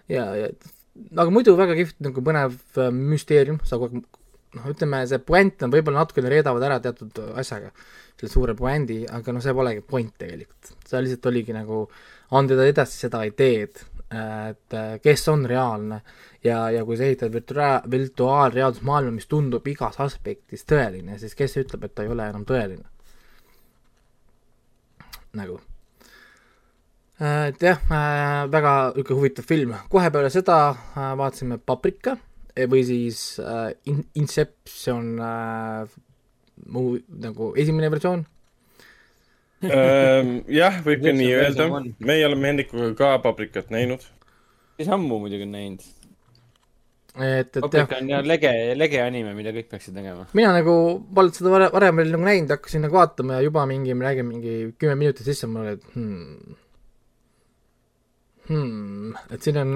ja, 0.07 0.27
ja 0.37 0.51
aga 1.15 1.29
muidu 1.31 1.55
väga 1.59 1.75
kihvt 1.77 2.01
nagu 2.07 2.23
põnev 2.25 2.57
äh, 2.77 2.89
müsteerium, 2.95 3.61
sa 3.67 3.79
kogu 3.81 4.01
aeg 4.01 4.19
noh, 4.57 4.67
ütleme 4.73 5.01
see 5.07 5.21
puänt 5.23 5.63
on 5.63 5.71
võib-olla 5.73 6.03
natukene 6.03 6.31
reedavad 6.31 6.65
ära 6.67 6.79
teatud 6.83 7.21
asjaga, 7.39 7.71
selle 8.19 8.31
suure 8.31 8.55
puändi, 8.57 9.01
aga 9.07 9.35
noh, 9.35 9.43
see 9.43 9.55
polegi 9.55 9.85
point 9.87 10.11
tegelikult. 10.19 10.73
see 10.87 11.03
lihtsalt 11.05 11.31
oligi 11.31 11.55
nagu 11.55 11.85
anda 12.35 12.59
edasi 12.67 13.05
seda 13.05 13.23
ideed, 13.27 13.79
et 14.11 14.75
äh, 14.75 14.93
kes 15.03 15.27
on 15.31 15.45
reaalne 15.47 16.01
ja, 16.43 16.65
ja 16.73 16.83
kui 16.87 16.97
sa 16.99 17.07
ehitad 17.07 17.31
virtua-, 17.31 17.81
virtuaalreaalsusmaailma, 17.91 19.15
mis 19.15 19.29
tundub 19.31 19.67
igas 19.71 19.99
aspektis 20.03 20.67
tõeline, 20.67 21.15
siis 21.19 21.35
kes 21.39 21.55
ütleb, 21.63 21.87
et 21.87 21.95
ta 21.95 22.03
ei 22.03 22.11
ole 22.11 22.27
enam 22.33 22.47
tõeline? 22.47 22.87
nagu 25.31 25.61
et 27.21 27.61
jah, 27.61 27.77
äh, 27.93 28.47
väga 28.49 28.73
niisugune 28.95 29.19
huvitav 29.19 29.45
film, 29.45 29.75
kohe 29.93 30.09
peale 30.13 30.31
seda 30.33 30.57
äh, 30.73 31.11
vaatasime 31.19 31.59
Paprika 31.61 32.15
eh, 32.55 32.65
või 32.69 32.81
siis 32.87 33.37
in-, 33.85 34.07
Inception 34.17 35.13
muu 36.71 36.95
nagu 37.21 37.51
esimene 37.61 37.91
versioon 37.93 38.25
ähm, 39.65 40.39
jah, 40.49 40.81
võib 40.85 41.05
ka 41.05 41.13
nii 41.13 41.31
öelda, 41.37 41.69
meie 42.01 42.25
oleme 42.25 42.49
Hendrikuga 42.49 42.91
ka 42.97 43.15
Paprikat 43.21 43.69
näinud. 43.73 44.05
päris 44.77 44.89
ammu 44.89 45.19
muidugi 45.21 45.45
näinud. 45.45 45.85
et, 47.21 47.53
et 47.53 47.61
Paprika 47.61 48.01
on 48.01 48.09
jah 48.15 48.25
lege, 48.25 48.51
lege 48.77 49.01
anime, 49.03 49.35
mida 49.37 49.53
kõik 49.53 49.69
peaksid 49.75 49.93
nägema. 49.97 50.25
mina 50.33 50.55
nagu 50.57 50.73
polnud 51.13 51.37
seda 51.37 51.53
varem, 51.53 51.69
varem 51.77 52.01
veel 52.01 52.17
nagu 52.17 52.29
näinud, 52.31 52.57
hakkasin 52.57 52.85
nagu 52.87 52.97
vaatama 52.97 53.37
ja 53.37 53.45
juba 53.45 53.69
mingi, 53.69 53.93
me 53.93 54.09
räägime 54.09 54.33
mingi 54.33 54.57
kümme 54.81 54.97
minutit 54.97 55.29
sisse, 55.29 55.49
mul 55.49 55.67
oli, 55.67 55.77
et 55.77 55.93
hmm, 55.93 56.57
hmm,, 58.47 59.13
et 59.33 59.45
siin 59.45 59.59
on 59.61 59.75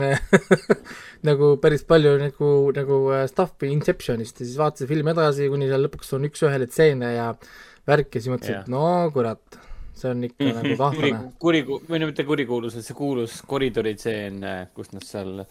nagu 1.30 1.51
päris 1.61 1.86
palju 1.88 2.16
nagu, 2.22 2.49
nagu 2.76 2.99
äh, 3.16 3.26
stuff'i 3.32 3.72
Inceptionist 3.74 4.41
ja 4.41 4.47
siis 4.47 4.57
vaatasin 4.61 4.89
filmi 4.89 5.13
edasi, 5.13 5.49
kuni 5.51 5.70
seal 5.70 5.86
lõpuks 5.88 6.16
on 6.18 6.28
üks-ühele 6.30 6.70
stseene 6.72 7.13
ja 7.16 7.30
värk 7.88 8.18
ja 8.18 8.24
siis 8.24 8.34
mõtlesin 8.34 8.57
yeah., 8.57 8.66
et 8.66 8.74
no 8.74 8.84
kurat, 9.16 9.59
see 9.95 10.11
on 10.11 10.28
ikka 10.28 10.51
nagu 10.59 10.76
kahtlane. 10.82 11.24
kuri, 11.39 11.63
kuri, 11.70 11.88
või 11.91 12.01
no 12.01 12.11
mitte 12.11 12.28
kurikuulus, 12.28 12.78
et 12.80 12.88
see 12.88 12.97
kuulus 12.97 13.39
koridoritseen, 13.47 14.41
kus 14.76 14.93
nad 14.95 15.05
seal 15.07 15.41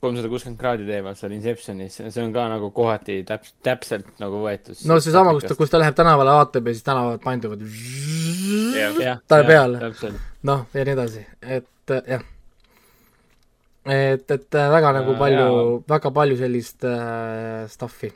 kolmsada 0.00 0.30
kuuskümmend 0.32 0.60
kraadi 0.60 0.86
teevad 0.88 1.18
seal 1.18 1.34
Inceptionis, 1.36 1.98
see 2.00 2.22
on 2.24 2.32
ka 2.32 2.46
nagu 2.48 2.70
kohati 2.76 3.20
täp-, 3.28 3.50
täpselt 3.64 4.08
nagu 4.22 4.40
võetud. 4.44 4.78
no 4.88 4.96
seesama, 5.02 5.34
kus 5.36 5.48
ta, 5.48 5.56
kus 5.58 5.72
ta 5.72 5.80
läheb 5.82 5.96
tänavale, 5.98 6.36
vaatab 6.40 6.70
ja 6.70 6.76
siis 6.76 6.86
tänavad 6.86 7.20
painduvad 7.24 7.64
talle 9.28 9.48
peale. 9.48 9.92
noh, 10.48 10.64
ja 10.74 10.86
nii 10.88 10.96
edasi, 10.96 11.26
et 11.42 11.94
jah. 12.14 12.24
et, 13.84 14.36
et 14.38 14.60
väga 14.76 14.96
nagu 15.00 15.18
palju, 15.20 15.52
väga 15.88 16.14
palju 16.16 16.40
sellist 16.40 16.88
äh, 16.88 17.68
stuff'i 17.72 18.12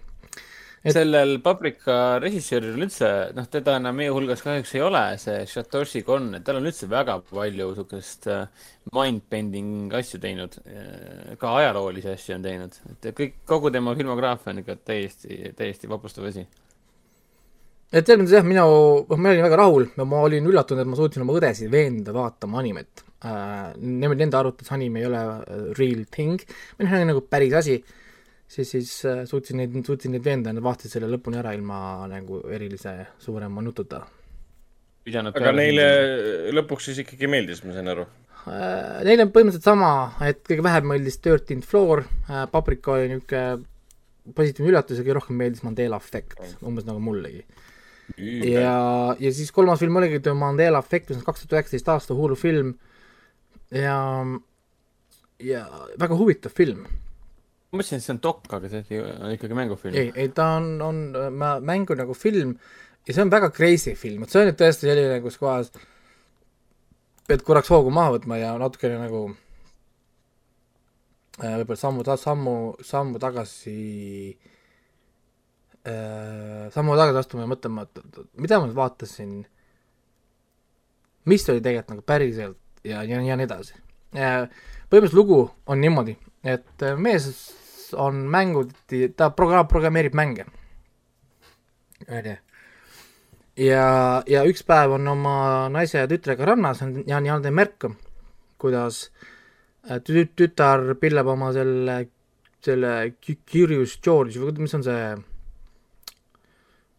et... 0.85 0.95
sellel 0.95 1.39
Paprika 1.45 2.19
režissööril 2.23 2.75
on 2.77 2.87
üldse, 2.87 3.11
noh, 3.37 3.47
teda 3.51 3.79
enam 3.81 3.97
meie 3.99 4.13
hulgas 4.15 4.43
kahjuks 4.45 4.75
ei 4.77 4.83
ole, 4.85 5.03
see 5.23 5.45
Satoshi 5.51 6.05
Kon, 6.07 6.31
et 6.37 6.45
tal 6.47 6.61
on 6.61 6.69
üldse 6.69 6.89
väga 6.91 7.19
palju 7.31 7.71
niisugust 7.71 8.29
äh, 8.33 8.67
mind-bending 8.95 9.95
asju 9.97 10.21
teinud, 10.23 10.59
äh, 10.69 11.33
ka 11.41 11.55
ajaloolisi 11.63 12.13
asju 12.13 12.37
on 12.37 12.45
teinud, 12.45 12.77
et 12.93 13.09
kõik, 13.17 13.41
kogu 13.49 13.73
tema 13.75 13.97
filmograafia 13.97 14.53
on 14.53 14.61
ikka 14.65 14.79
täiesti, 14.93 15.41
täiesti 15.57 15.91
vapustav 15.91 16.29
asi. 16.29 16.45
Et 17.95 18.03
selles 18.03 18.25
mõttes 18.25 18.35
jah, 18.35 18.45
mina, 18.47 18.65
noh, 18.67 19.19
ma 19.23 19.31
olin 19.31 19.45
väga 19.45 19.59
rahul. 19.61 19.85
Ja 19.95 20.05
ma 20.09 20.25
olin 20.27 20.49
üllatunud, 20.51 20.83
et 20.83 20.89
ma 20.91 20.97
suutsin 20.99 21.23
oma 21.23 21.37
õdesid 21.39 21.69
veenda 21.71 22.11
vaatama 22.17 22.59
animet. 22.59 23.05
Äh,. 23.23 23.69
Nemad, 23.79 24.19
nende 24.19 24.41
arvates 24.41 24.73
anime 24.75 24.99
ei 24.99 25.07
ole 25.07 25.21
real 25.79 26.03
thing, 26.11 26.43
või 26.75 26.89
noh, 26.89 27.05
nagu 27.13 27.23
päris 27.31 27.55
asi. 27.61 27.77
äh, 27.79 28.04
siis, 28.55 28.71
siis 28.71 28.93
äh, 29.09 29.23
suutsin 29.29 29.59
neid, 29.61 29.75
suutsin 29.87 30.15
neid 30.15 30.25
veenda 30.25 30.53
nad 30.55 30.65
vaatasid 30.65 30.97
selle 30.97 31.11
lõpuni 31.13 31.41
ära 31.41 31.55
ilma 31.57 31.79
nagu 32.11 32.43
erilise 32.55 32.95
suurema 33.23 33.65
nututa. 33.65 34.05
aga 35.25 35.53
neile 35.57 35.87
lõpuks 36.55 36.91
siis 36.91 37.03
ikkagi 37.05 37.31
meeldis, 37.31 37.65
ma 37.65 37.75
sain 37.77 37.91
aru? 37.93 38.07
Äh, 38.45 39.03
neile 39.09 39.27
on 39.27 39.35
põhimõtteliselt 39.35 39.67
sama, 39.67 39.91
et 40.25 40.43
kõige 40.47 40.65
vähem 40.65 40.89
meeldis 40.93 41.21
Thirteenth 41.25 41.69
Floor, 41.69 42.05
äh, 42.29 42.45
Paprika 42.53 42.97
oli 42.97 43.15
niisugune 43.15 43.65
positiivne 44.35 44.71
üllatus 44.73 44.97
ja 44.97 45.05
kõige 45.05 45.19
rohkem 45.19 45.37
meeldis 45.37 45.65
Mandela 45.67 46.01
Effect, 46.01 46.39
umbes 46.65 46.87
nagu 46.89 47.03
mullegi. 47.05 47.45
ja, 48.19 48.73
ja 49.21 49.31
siis 49.33 49.53
kolmas 49.53 49.81
film 49.81 49.97
oligi 50.01 50.21
The 50.21 50.33
Mandela 50.37 50.81
Effect, 50.85 51.11
mis 51.11 51.21
on 51.21 51.27
kaks 51.27 51.45
tuhat 51.45 51.59
üheksateist 51.59 51.89
aasta 51.93 52.17
Hulu 52.17 52.37
film 52.37 52.75
ja, 53.73 53.97
ja 55.41 55.65
väga 56.01 56.17
huvitav 56.21 56.53
film 56.57 56.85
ma 57.75 57.81
mõtlesin, 57.81 57.99
et 57.99 58.07
see 58.07 58.15
on 58.15 58.23
dok, 58.23 58.47
aga 58.55 58.71
see 58.71 59.03
on 59.03 59.35
ikkagi 59.35 59.57
mängufilm. 59.59 59.97
ei, 59.99 60.13
ei 60.15 60.31
ta 60.35 60.53
on, 60.61 60.77
on 60.85 61.01
mängu 61.67 61.97
nagu 61.99 62.15
film 62.15 62.55
ja 63.07 63.15
see 63.15 63.25
on 63.25 63.33
väga 63.33 63.51
crazy 63.55 63.95
film, 63.99 64.23
et 64.23 64.33
see 64.33 64.43
on 64.43 64.49
nüüd 64.49 64.61
tõesti 64.61 64.87
selline, 64.89 65.19
kus 65.25 65.39
kohas 65.41 65.73
pead 67.29 67.43
korraks 67.45 67.73
hoogu 67.73 67.91
maha 67.95 68.15
võtma 68.19 68.39
ja 68.39 68.53
natukene 68.61 69.01
nagu 69.01 69.23
äh, 71.43 71.57
võib-olla 71.61 71.81
sammu 71.81 72.05
sammu, 72.21 72.55
sammu 72.85 73.23
tagasi 73.23 73.79
äh, 75.89 76.71
sammu 76.75 76.99
tagasi 77.01 77.25
astuma 77.25 77.49
ja 77.49 77.51
mõtlema, 77.57 77.89
et 77.89 78.23
mida 78.39 78.61
ma 78.63 78.71
vaatasin, 78.77 79.41
mis 81.33 81.49
oli 81.51 81.65
tegelikult 81.65 81.97
nagu 81.97 82.07
päriselt 82.07 82.61
ja, 82.85 83.03
ja, 83.03 83.19
ja 83.19 83.37
nii 83.41 83.49
edasi. 83.49 83.77
põhimõtteliselt 84.15 85.19
lugu 85.19 85.43
on 85.67 85.81
niimoodi, 85.83 86.15
et 86.45 86.89
mees 87.01 87.27
on 87.97 88.25
mängud, 88.31 88.73
ta 89.17 89.31
progra-, 89.37 89.67
programmeerib 89.69 90.15
mänge. 90.15 90.47
onju. 92.09 92.37
ja, 93.57 93.87
ja 94.27 94.43
üks 94.49 94.65
päev 94.67 94.97
on 94.99 95.09
oma 95.09 95.37
naise 95.73 96.03
ja 96.03 96.09
tütrega 96.11 96.51
rannas 96.51 96.83
ja 96.83 97.21
on 97.21 97.43
ta 97.43 97.53
märkab, 97.55 97.95
kuidas 98.59 99.07
äh, 99.89 100.01
tü-, 100.03 100.29
tütar 100.37 100.95
pillab 101.01 101.31
oma 101.33 101.53
selle, 101.53 102.01
selle 102.65 103.15
Curious 103.23 103.99
George 104.03 104.43
või 104.43 104.67
mis 104.67 104.75
on 104.75 104.85
see 104.85 105.15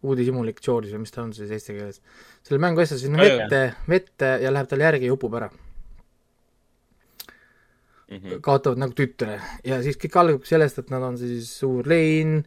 uudishimulik 0.06 0.62
George 0.62 0.94
või 0.94 1.04
mis 1.04 1.14
ta 1.14 1.24
on 1.26 1.34
siis 1.34 1.52
eesti 1.52 1.76
keeles, 1.76 2.02
selle 2.46 2.62
mängu 2.62 2.82
asja 2.82 2.98
sinna 3.02 3.22
vette, 3.22 3.62
vette 3.90 4.36
ja 4.42 4.54
läheb 4.54 4.70
talle 4.70 4.90
järgi 4.90 5.10
ja 5.10 5.16
upub 5.18 5.38
ära 5.38 5.52
mm 8.12 8.18
-hmm. 8.18 8.42
kaotavad 8.42 8.78
nagu 8.78 8.94
tütre 8.94 9.40
ja 9.64 9.82
siis 9.84 9.98
kõik 9.98 10.20
algab 10.20 10.46
sellest, 10.46 10.80
et 10.80 10.90
nad 10.90 11.04
on 11.04 11.18
siis 11.18 11.50
suur 11.60 11.88
lein 11.88 12.44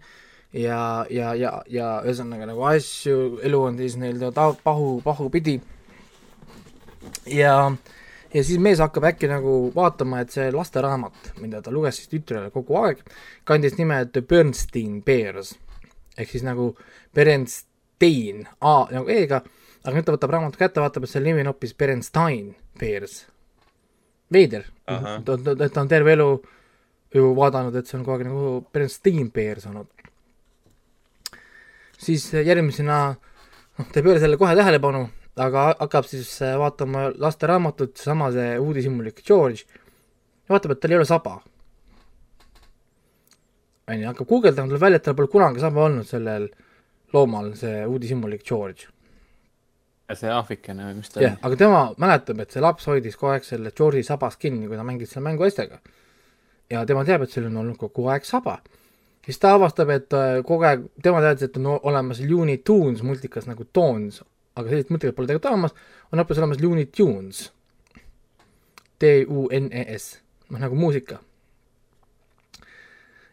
ja, 0.53 1.07
ja, 1.11 1.35
ja, 1.35 1.63
ja 1.67 2.03
ühesõnaga 2.05 2.47
nagu 2.47 2.65
asju, 2.65 3.39
elu 3.43 3.63
on 3.63 3.77
siis 3.77 3.97
neil 3.97 4.19
ta-, 4.33 4.55
pahu, 4.65 5.01
pahupidi. 5.05 5.61
ja, 7.27 7.73
ja 8.35 8.45
siis 8.45 8.59
mees 8.59 8.79
hakkab 8.79 9.05
äkki 9.05 9.29
nagu 9.29 9.73
vaatama, 9.75 10.21
et 10.21 10.31
see 10.31 10.51
lasteraamat, 10.53 11.33
mida 11.41 11.63
ta 11.63 11.71
luges 11.71 11.97
siis 11.97 12.09
tütrele 12.09 12.51
kogu 12.51 12.77
aeg, 12.77 13.03
kandis 13.45 13.79
nime 13.79 14.07
The 14.13 14.23
Bernstein 14.23 15.03
Bears 15.03 15.57
ehk 16.19 16.31
siis 16.31 16.43
nagu 16.43 16.73
Berenstein, 17.15 18.47
A 18.61 18.87
nagu 18.91 19.11
E-ga, 19.11 19.43
aga 19.85 19.95
nüüd 19.95 20.07
ta 20.07 20.15
võtab 20.15 20.35
raamatu 20.35 20.59
kätte, 20.59 20.83
vaatab, 20.83 21.07
et 21.07 21.11
selle 21.11 21.31
nimi 21.31 21.45
on 21.45 21.53
hoopis 21.53 21.75
Berenstein 21.79 22.55
Bears 22.79 23.27
veider, 24.33 24.65
et 24.89 25.73
ta 25.73 25.83
on 25.83 25.91
terve 25.91 26.13
elu 26.13 26.29
ju 27.15 27.31
vaadanud, 27.37 27.77
et 27.77 27.89
see 27.89 27.99
on 27.99 28.05
kogu 28.05 28.19
aeg 28.19 28.29
nagu 28.29 28.51
Bernstein 28.73 29.31
Bears 29.33 29.67
olnud. 29.71 29.89
siis 31.99 32.29
järgmisena, 32.33 32.99
noh, 33.79 33.87
ta 33.91 33.99
ei 33.99 34.05
pööra 34.07 34.21
sellele 34.21 34.39
kohe 34.39 34.55
tähelepanu, 34.57 35.09
aga 35.41 35.65
hakkab 35.81 36.07
siis 36.07 36.31
äh, 36.47 36.55
vaatama 36.61 37.09
lasteraamatut, 37.19 37.97
seesama 37.97 38.31
see 38.35 38.53
uudishimulik 38.59 39.25
George, 39.27 39.65
ja 40.47 40.55
vaatab, 40.55 40.77
et 40.77 40.83
tal 40.83 40.95
ei 40.95 41.01
ole 41.01 41.09
saba. 41.09 41.41
on 43.89 44.01
ju, 44.01 44.07
hakkab 44.07 44.29
guugeldama, 44.29 44.69
tuleb 44.69 44.85
välja, 44.85 45.01
et 45.01 45.09
tal 45.09 45.17
pole 45.19 45.33
kunagi 45.33 45.65
saba 45.65 45.89
olnud 45.89 46.07
sellel 46.07 46.51
loomal, 47.17 47.55
see 47.57 47.83
uudishimulik 47.89 48.45
George 48.47 48.93
see 50.17 50.31
aafrikene 50.33 50.87
või 50.89 50.99
mis 51.03 51.13
ta 51.13 51.21
oli? 51.21 51.31
aga 51.45 51.59
tema 51.61 51.83
mäletab, 52.01 52.41
et 52.43 52.55
see 52.55 52.63
laps 52.65 52.89
hoidis 52.89 53.17
kogu 53.19 53.35
aeg 53.35 53.45
selle 53.45 53.73
George'i 53.77 54.07
sabas 54.07 54.39
kinni, 54.41 54.69
kui 54.69 54.79
ta 54.79 54.87
mängis 54.87 55.13
selle 55.13 55.27
mängu 55.27 55.45
asjadega. 55.45 55.81
ja 56.73 56.85
tema 56.89 57.05
teab, 57.05 57.25
et 57.25 57.35
seal 57.35 57.49
on 57.51 57.61
olnud 57.63 57.77
kogu 57.81 58.09
aeg 58.13 58.25
saba. 58.25 58.59
siis 59.25 59.39
ta 59.39 59.53
avastab, 59.59 59.93
et 59.93 60.17
äh, 60.17 60.41
kogu 60.49 60.65
aeg, 60.65 60.89
tema 61.03 61.21
teadis, 61.25 61.49
et 61.49 61.61
on 61.61 61.75
olemas 61.77 62.23
Looney 62.25 62.63
Tunes 62.65 63.03
multikas 63.03 63.49
nagu 63.51 63.67
Toons, 63.73 64.23
aga 64.57 64.69
sellist 64.69 64.91
multikat 64.91 65.17
pole 65.17 65.29
tegelikult 65.29 65.53
olemas, 65.53 65.77
on 66.13 66.23
hoopis 66.23 66.43
olemas 66.43 66.63
Looney 66.63 66.87
Tunes. 66.87 67.49
T-U-N-E-S, 68.99 70.07
noh 70.51 70.59
nagu 70.59 70.75
muusika. 70.75 71.21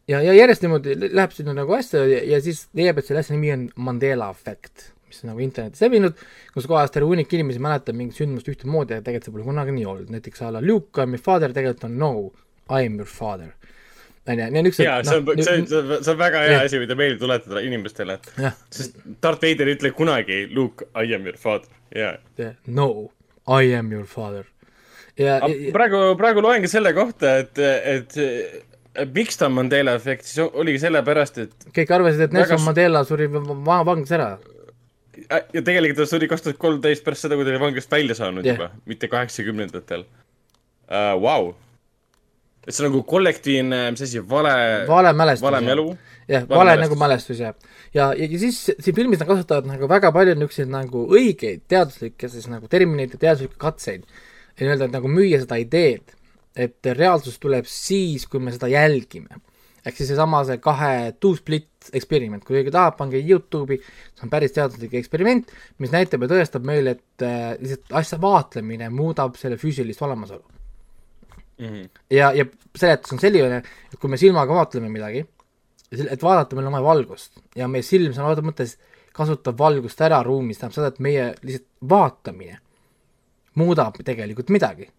ja, 0.08 0.20
ja 0.22 0.34
järjest 0.34 0.62
niimoodi 0.62 0.94
läheb 1.08 1.32
sinna 1.34 1.56
nagu 1.58 1.74
asja 1.74 2.04
ja, 2.06 2.20
ja 2.36 2.42
siis 2.42 2.68
leiab, 2.78 3.00
et 3.00 3.08
selle 3.08 3.24
asja 3.24 3.34
nimi 3.34 3.50
on 3.56 3.64
Mandela 3.88 4.28
efekt 4.30 4.92
mis 5.16 5.24
on 5.24 5.32
nagu 5.32 5.44
internetis 5.46 5.84
levinud, 5.86 6.18
kus 6.54 6.68
kohas 6.70 6.92
terve 6.92 7.08
hunnik 7.10 7.32
inimesi 7.34 7.62
mäletab 7.64 7.96
mingit 7.96 8.20
sündmust 8.20 8.50
ühtemoodi 8.52 8.98
ja 8.98 9.04
tegelikult 9.06 9.30
see 9.30 9.36
pole 9.38 9.48
kunagi 9.48 9.76
nii 9.76 9.86
olnud, 9.92 10.12
näiteks 10.12 10.44
a 10.44 10.52
la 10.56 10.64
Luke 10.64 11.02
I 11.02 11.08
m 11.08 11.16
your 11.16 11.24
father 11.24 11.56
tegelikult 11.56 11.88
on 11.88 11.98
no, 12.02 12.12
I 12.70 12.86
am 12.86 13.00
your 13.00 13.10
father. 13.10 13.54
on 14.28 14.40
ju, 14.40 14.50
need 14.52 14.66
niisugused. 14.66 14.88
jaa, 14.90 15.04
see 15.06 15.18
on 15.18 15.26
no,, 15.26 15.36
see 15.38 15.54
on, 15.62 15.68
see 16.04 16.12
on 16.12 16.20
väga 16.20 16.42
hea 16.48 16.62
asi, 16.66 16.80
mida 16.82 16.98
meelde 16.98 17.20
tuletada 17.22 17.62
inimestele, 17.62 18.18
sest 18.74 18.98
Darth 19.24 19.44
Vader 19.46 19.70
ei 19.70 19.78
ütle 19.78 19.94
kunagi 19.96 20.40
Luke, 20.52 20.90
I 20.98 21.14
am 21.16 21.28
your 21.30 21.38
father, 21.38 21.70
jaa. 21.96 22.18
No, 22.66 23.12
I 23.46 23.76
am 23.78 23.94
your 23.94 24.08
father. 24.10 24.50
ja, 25.18 25.38
ja 25.40 25.74
praegu, 25.76 26.08
praegu 26.20 26.42
loengi 26.44 26.68
selle 26.72 26.92
kohta, 26.98 27.38
et, 27.44 27.62
et 27.62 29.14
miks 29.14 29.38
ta 29.38 29.50
on 29.50 29.56
Mandela 29.60 29.96
efekt, 30.00 30.26
siis 30.28 30.42
oligi 30.46 30.80
sellepärast, 30.84 31.40
et 31.46 31.70
kõik 31.76 31.94
arvasid, 31.98 32.26
et 32.28 32.36
Nelson 32.36 32.58
väga... 32.58 32.66
Mandela 32.66 33.04
suri 33.08 33.30
vangis 33.30 34.14
ära 34.16 34.36
ja 35.30 35.62
tegelikult 35.62 36.02
ta 36.02 36.08
suri 36.10 36.28
kaks 36.32 36.46
tuhat 36.46 36.58
kolmteist 36.62 37.06
pärast 37.06 37.26
seda, 37.26 37.38
kui 37.38 37.46
ta 37.46 37.54
oli 37.54 37.62
vanglast 37.62 37.92
välja 37.92 38.18
saanud 38.18 38.46
yeah. 38.46 38.58
juba, 38.58 38.72
mitte 38.90 39.10
kaheksakümnendatel 39.12 40.06
uh,. 40.06 41.16
Vau. 41.22 41.54
et 42.66 42.74
see 42.74 42.84
on 42.84 42.92
nagu 42.92 43.04
kollektiivne, 43.08 43.80
mis 43.94 44.04
asi, 44.06 44.22
vale. 44.30 44.56
vale 44.90 45.14
mälestus. 45.14 45.46
vale 45.46 45.62
mälu. 45.66 45.88
jah, 46.32 46.46
vale 46.50 46.76
nagu 46.82 46.98
mälestus 47.00 47.42
jah. 47.44 47.56
ja, 47.94 48.12
ja, 48.14 48.30
ja 48.30 48.42
siis 48.42 48.60
siin 48.74 48.96
filmis 48.98 49.22
nad 49.22 49.30
kasutavad 49.30 49.70
nagu 49.70 49.90
väga 49.90 50.12
palju 50.16 50.36
niisuguseid 50.38 50.72
nagu 50.74 51.08
õigeid 51.20 51.66
teaduslikke 51.72 52.30
siis 52.32 52.50
nagu 52.52 52.70
termineid 52.72 53.18
ja 53.18 53.24
teaduslikke 53.28 53.60
katseid. 53.62 54.06
nii-öelda 54.60 54.92
nagu 54.94 55.12
müüa 55.12 55.42
seda 55.44 55.58
ideed, 55.60 56.16
et 56.56 56.94
reaalsus 56.96 57.40
tuleb 57.44 57.68
siis, 57.68 58.24
kui 58.30 58.40
me 58.40 58.54
seda 58.56 58.70
jälgime 58.72 59.42
ehk 59.86 59.98
siis 59.98 60.10
seesama 60.10 60.42
see 60.48 60.58
kahe 60.64 61.14
two-split 61.22 61.92
eksperiment, 61.94 62.44
kui 62.46 62.58
keegi 62.58 62.74
tahab, 62.74 62.98
pange 62.98 63.22
Youtube'i, 63.22 63.78
see 64.16 64.26
on 64.26 64.32
päris 64.34 64.56
teaduslik 64.56 64.96
eksperiment, 64.98 65.52
mis 65.84 65.94
näitab 65.94 66.26
ja 66.26 66.32
tõestab 66.32 66.66
meile, 66.66 66.96
et 66.98 67.26
äh, 67.26 67.54
lihtsalt 67.62 67.96
asja 68.02 68.20
vaatlemine 68.22 68.90
muudab 68.94 69.38
selle 69.40 69.60
füüsilist 69.62 70.02
olemasolu 70.02 70.44
mm. 71.60 71.66
-hmm. 71.68 71.90
ja, 72.10 72.32
ja 72.34 72.46
seletus 72.76 73.14
on 73.14 73.22
selline, 73.22 73.62
et 73.94 74.00
kui 74.00 74.10
me 74.10 74.18
silmaga 74.18 74.54
vaatleme 74.54 74.90
midagi, 74.90 75.26
et 75.92 76.24
vaadata, 76.24 76.56
meil 76.56 76.68
on 76.68 76.78
vaja 76.80 76.90
valgust 76.90 77.40
ja 77.56 77.68
meie 77.68 77.86
silm 77.86 78.14
sõna 78.14 78.34
otseses 78.34 78.50
mõttes 78.50 78.78
kasutab 79.16 79.58
valgust 79.60 80.02
ära 80.02 80.24
ruumis, 80.24 80.60
tähendab 80.60 80.76
seda, 80.76 80.92
et 80.92 81.00
meie 81.00 81.28
lihtsalt 81.42 81.90
vaatamine 81.90 82.60
muudab 83.56 84.02
tegelikult 84.04 84.50
midagi. 84.50 84.90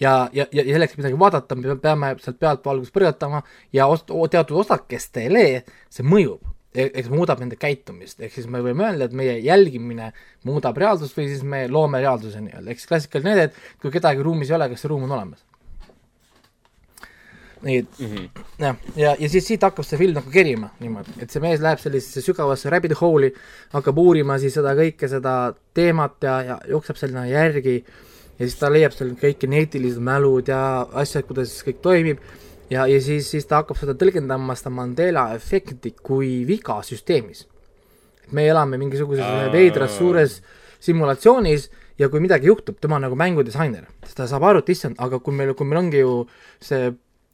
Ja, 0.00 0.28
ja, 0.32 0.46
ja 0.52 0.66
selleks, 0.66 0.94
et 0.94 1.02
midagi 1.02 1.18
vaadata, 1.20 1.56
me 1.58 1.78
peame 1.82 2.12
sealt 2.22 2.38
pealt 2.42 2.66
valgust 2.66 2.94
põrgatama 2.94 3.42
ja 3.72 3.88
os-, 3.90 4.04
teatud 4.06 4.60
osakestele 4.64 5.46
see 5.88 6.06
mõjub 6.06 6.56
ehk 6.76 7.06
see 7.06 7.14
muudab 7.14 7.40
nende 7.40 7.56
käitumist, 7.60 8.20
ehk 8.20 8.34
siis 8.34 8.48
me 8.52 8.60
võime 8.64 8.84
öelda, 8.84 9.08
et 9.08 9.16
meie 9.16 9.36
jälgimine 9.44 10.10
muudab 10.48 10.76
reaalsust 10.80 11.16
või 11.16 11.28
siis 11.30 11.44
me 11.46 11.64
loome 11.72 12.02
reaalsuse 12.02 12.42
nii-öelda, 12.44 12.72
ehk 12.72 12.82
siis 12.82 12.90
klassikaline 12.90 13.32
näide, 13.32 13.44
et 13.50 13.82
kui 13.82 13.92
kedagi 13.94 14.24
ruumis 14.24 14.50
ei 14.50 14.58
ole, 14.58 14.68
kas 14.72 14.84
see 14.84 14.90
ruum 14.92 15.06
on 15.08 15.14
olemas. 15.16 15.44
nii 17.66 17.76
et 17.78 17.98
mm 17.98 18.06
-hmm. 18.06 18.42
jah, 18.58 18.76
ja, 18.96 19.14
ja 19.18 19.28
siis 19.28 19.46
siit 19.46 19.62
hakkab 19.62 19.84
see 19.84 19.98
film 19.98 20.14
nagu 20.14 20.30
kerima 20.30 20.68
niimoodi, 20.80 21.14
et 21.18 21.30
see 21.30 21.40
mees 21.40 21.60
läheb 21.60 21.78
sellisesse 21.78 22.20
sügavasse 22.20 22.70
rabbit 22.70 22.92
hole'i, 23.00 23.32
hakkab 23.72 23.98
uurima 23.98 24.38
siis 24.38 24.54
seda 24.54 24.74
kõike, 24.76 25.08
seda 25.08 25.54
teemat 25.74 26.22
ja, 26.22 26.42
ja 26.42 26.58
jookseb 26.68 26.96
sinna 26.96 27.26
järgi 27.26 27.84
ja 28.38 28.44
siis 28.44 28.58
ta 28.60 28.70
leiab 28.72 28.94
seal 28.94 29.14
kõik 29.20 29.40
geneetilised 29.44 30.02
mälud 30.04 30.50
ja 30.50 30.60
asjad, 31.00 31.26
kuidas 31.28 31.54
kõik 31.66 31.80
toimib. 31.84 32.20
Ja, 32.70 32.88
ja 32.90 32.98
siis, 33.00 33.28
siis 33.30 33.46
ta 33.46 33.60
hakkab 33.60 33.78
seda 33.78 33.94
tõlgendama, 33.94 34.56
seda 34.58 34.72
Mandela 34.74 35.28
efekti 35.36 35.94
kui 36.02 36.40
viga 36.48 36.80
süsteemis. 36.82 37.46
et 38.26 38.32
me 38.32 38.46
elame 38.48 38.76
mingisuguses 38.76 39.52
veidras 39.52 39.96
suures 39.96 40.40
simulatsioonis 40.80 41.70
ja 41.98 42.08
kui 42.08 42.20
midagi 42.20 42.46
juhtub, 42.46 42.80
tema 42.80 42.96
on 42.96 43.06
nagu 43.06 43.14
mängudisainer, 43.14 43.86
ta 44.14 44.26
saab 44.26 44.42
aru, 44.42 44.58
et 44.58 44.68
issand, 44.68 44.96
aga 44.98 45.18
kui 45.18 45.32
meil, 45.32 45.54
kui 45.54 45.66
meil 45.66 45.78
ongi 45.78 46.02
ju 46.02 46.26
see 46.60 46.90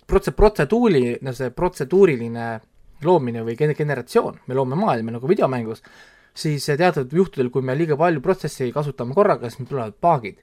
protse-, 0.06 0.36
protseduuri, 0.36 1.18
no 1.22 1.32
see 1.32 1.50
protseduuriline 1.50 2.60
loomine 3.02 3.42
või 3.42 3.56
generatsioon, 3.56 4.42
me 4.46 4.54
loome 4.54 4.76
maailma 4.76 5.16
nagu 5.16 5.28
videomängus, 5.28 5.82
siis 6.34 6.66
teatud 6.66 7.10
juhtudel, 7.10 7.50
kui 7.50 7.62
me 7.62 7.74
liiga 7.74 7.96
palju 7.96 8.20
protsessi 8.20 8.70
kasutame 8.72 9.16
korraga, 9.16 9.48
siis 9.48 9.64
meil 9.64 9.72
tulevad 9.72 9.96
paagid 9.98 10.38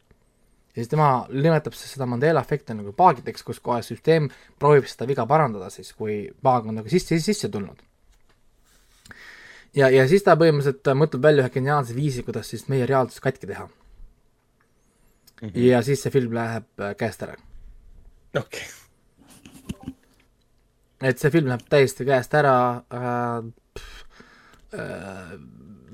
ja 0.76 0.84
siis 0.84 0.90
tema 0.92 1.10
nimetab 1.30 1.74
seda 1.74 2.06
Mandela 2.10 2.42
efekti 2.46 2.76
nagu 2.78 2.94
paagideks, 2.98 3.44
kus 3.46 3.60
kohe 3.64 3.82
süsteem 3.86 4.30
proovib 4.62 4.88
seda 4.90 5.08
viga 5.10 5.26
parandada 5.30 5.70
siis, 5.74 5.92
kui 5.98 6.22
paag 6.46 6.70
on 6.70 6.78
nagu 6.80 6.92
sisse, 6.92 7.18
sisse 7.20 7.50
tulnud. 7.50 7.82
ja, 9.76 9.90
ja 9.90 10.08
siis 10.08 10.24
ta 10.26 10.38
põhimõtteliselt 10.38 10.92
mõtleb 11.02 11.26
välja 11.26 11.46
ühe 11.46 11.54
geniaalse 11.58 11.96
viisi, 11.98 12.24
kuidas 12.24 12.52
siis 12.54 12.68
meie 12.70 12.86
reaalsus 12.86 13.20
katki 13.24 13.48
teha 13.48 13.66
mm. 13.66 15.50
-hmm. 15.50 15.58
ja 15.66 15.82
siis 15.82 16.04
see 16.04 16.12
film 16.12 16.34
läheb 16.38 16.68
äh, 16.80 16.96
käest 16.96 17.24
ära. 17.24 17.36
okei 18.38 18.68
okay. 19.74 19.94
et 21.02 21.18
see 21.18 21.32
film 21.32 21.50
läheb 21.50 21.66
täiesti 21.70 22.06
käest 22.06 22.34
ära 22.34 22.84
äh,, 22.94 23.44
äh, 24.78 25.34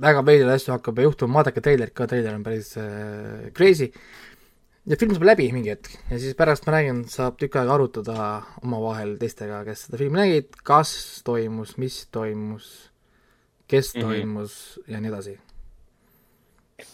väga 0.02 0.26
veidraid 0.26 0.56
asju 0.60 0.74
hakkab 0.74 1.00
juhtuma, 1.00 1.40
vaadake 1.40 1.62
treilerit 1.62 1.94
ka, 1.96 2.08
treiler 2.08 2.36
on 2.36 2.44
päris 2.44 2.78
äh, 2.78 3.52
crazy 3.56 3.86
äh, 3.86 4.25
ja 4.86 4.98
film 5.00 5.16
saab 5.16 5.26
läbi 5.32 5.48
mingi 5.54 5.72
hetk 5.74 5.96
ja 6.12 6.20
siis 6.22 6.36
pärast 6.38 6.68
ma 6.68 6.76
räägin, 6.76 7.02
saab 7.10 7.40
tükk 7.42 7.58
aega 7.60 7.74
arutada 7.76 8.28
omavahel 8.62 9.16
teistega, 9.22 9.64
kes 9.66 9.88
seda 9.88 10.00
filmi 10.02 10.22
nägid, 10.22 10.52
kas 10.68 10.92
toimus, 11.26 11.76
mis 11.82 12.04
toimus, 12.14 12.70
kes 13.72 13.96
mm 13.96 14.02
-hmm. 14.02 14.06
toimus 14.06 14.54
ja 14.88 15.02
nii 15.02 15.12
edasi. 15.14 15.36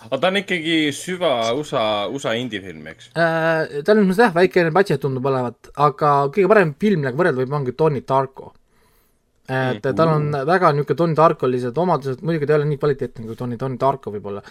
aga 0.05 0.17
ta 0.17 0.27
on 0.27 0.37
ikkagi 0.37 0.77
süva 0.93 1.51
USA, 1.57 2.07
USA 2.07 2.33
indie-film, 2.33 2.87
eks 2.87 3.11
äh,? 3.17 3.83
ta 3.83 3.91
on 3.91 4.15
jah, 4.17 4.33
väikene 4.33 4.71
budget 4.71 5.01
tundub 5.01 5.25
olevat, 5.25 5.71
aga 5.75 6.31
kõige 6.31 6.47
parem 6.47 6.75
film 6.79 7.01
nagu 7.01 7.17
võrrelda 7.17 7.43
võib 7.43 7.53
ongi 7.59 7.71
Tony 7.71 8.01
Tarko. 8.01 8.53
et 9.49 9.83
-hmm. 9.83 9.95
tal 9.95 10.07
on 10.07 10.31
väga 10.31 10.71
niisugune 10.71 10.97
Tony 10.97 11.15
Tarkolised 11.15 11.77
omadused, 11.77 12.21
muidugi 12.21 12.45
ta 12.45 12.53
ei 12.53 12.59
ole 12.59 12.65
nii 12.65 12.77
kvaliteetne 12.77 13.25
kui 13.25 13.35
Tony, 13.35 13.57
Tony 13.57 13.77
Tarko 13.77 14.11
võib-olla. 14.11 14.41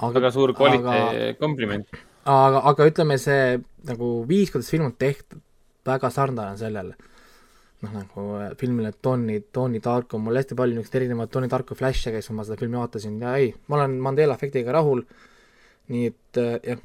väga 0.00 0.30
suur 0.30 0.54
kvaliteet 0.54 0.86
aga..., 0.86 1.34
kompliment 1.38 2.07
aga, 2.28 2.62
aga 2.72 2.88
ütleme, 2.90 3.18
see 3.20 3.58
nagu 3.88 4.08
viis, 4.28 4.50
kuidas 4.52 4.70
film 4.72 4.88
on 4.88 4.96
tehtud, 5.00 5.40
väga 5.88 6.10
sarnane 6.12 6.58
sellele. 6.60 6.96
noh, 7.78 7.92
nagu 7.94 8.22
äh, 8.40 8.54
filmile 8.58 8.90
Tony, 9.02 9.38
Tony 9.54 9.78
Tarko, 9.78 10.18
mul 10.18 10.40
hästi 10.40 10.56
palju 10.58 10.74
niisuguseid 10.74 11.04
erinevaid 11.04 11.30
Tony 11.30 11.46
Tarko 11.46 11.76
flash'e 11.78 12.10
käis, 12.10 12.26
kui 12.26 12.34
ma 12.34 12.42
seda 12.42 12.58
filmi 12.58 12.74
vaatasin 12.74 13.20
ja 13.22 13.36
ei, 13.38 13.52
ma 13.70 13.78
olen 13.78 13.94
Mandela 14.02 14.34
efektiga 14.34 14.74
rahul, 14.74 15.04
nii 15.92 16.08
et 16.10 16.40
äh, 16.42 16.56
jah. 16.72 16.82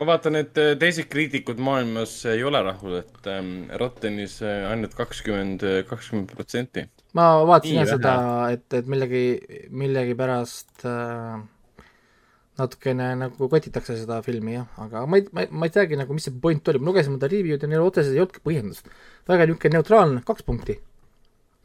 ma 0.00 0.08
vaatan, 0.10 0.40
et 0.40 0.58
äh, 0.58 0.72
teised 0.82 1.06
kriitikud 1.12 1.62
maailmas 1.62 2.16
ei 2.34 2.42
ole 2.42 2.64
rahul, 2.66 2.98
et 3.04 3.30
ähm, 3.30 3.54
Rottenis 3.78 4.40
ainult 4.42 4.98
kakskümmend, 4.98 5.62
kakskümmend 5.86 6.34
protsenti. 6.34 6.88
ma 7.14 7.30
vaatasin 7.46 7.78
jah 7.84 7.92
seda, 7.94 8.18
et, 8.58 8.66
et 8.74 8.90
millegi, 8.90 9.24
millegipärast 9.70 10.82
äh, 10.90 11.46
natukene 12.62 13.10
nagu 13.18 13.48
kotitakse 13.52 13.96
seda 14.00 14.20
filmi 14.24 14.56
jah, 14.56 14.70
aga 14.84 15.04
ma 15.08 15.20
ei, 15.20 15.26
ma 15.34 15.44
ei, 15.44 15.50
ma 15.50 15.68
ei 15.68 15.74
teagi 15.74 15.98
nagu, 16.00 16.16
mis 16.16 16.28
see 16.28 16.38
point 16.44 16.72
oli, 16.72 16.80
ma 16.80 16.90
lugesin 16.90 17.14
mõnda 17.14 17.30
review'd 17.32 17.66
ja 17.66 17.70
neil 17.70 17.84
otseselt 17.84 18.16
ei 18.16 18.24
olnudki 18.24 18.42
põhjendust. 18.46 18.88
väga 19.28 19.46
niisugune 19.48 19.78
neutraalne, 19.78 20.24
kaks 20.26 20.48
punkti. 20.48 20.78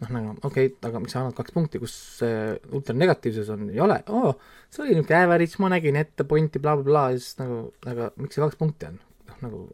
noh, 0.03 0.11
nagu 0.13 0.35
okei 0.45 0.69
okay,, 0.69 0.75
aga 0.89 1.01
miks 1.01 1.15
sa 1.15 1.23
annad 1.23 1.37
kaks 1.37 1.55
punkti, 1.55 1.81
kus 1.81 1.95
see 2.19 2.53
ultranegatiivsus 2.77 3.49
on, 3.55 3.65
ei 3.73 3.81
ole, 3.81 3.97
oo, 4.13 4.35
see 4.69 4.83
oli 4.83 4.97
niisugune 4.97 5.23
average, 5.23 5.61
ma 5.63 5.73
nägin 5.73 5.97
ette 6.03 6.27
pointi 6.27 6.61
bla, 6.61 6.75
bla, 6.77 6.85
blablabla 6.85 7.15
ja 7.15 7.23
siis 7.23 7.41
nagu, 7.41 7.59
aga 7.89 8.11
miks 8.21 8.37
see 8.37 8.45
kaks 8.45 8.61
punkti 8.61 8.91
on, 8.91 9.01
noh 9.31 9.43
nagu 9.47 9.67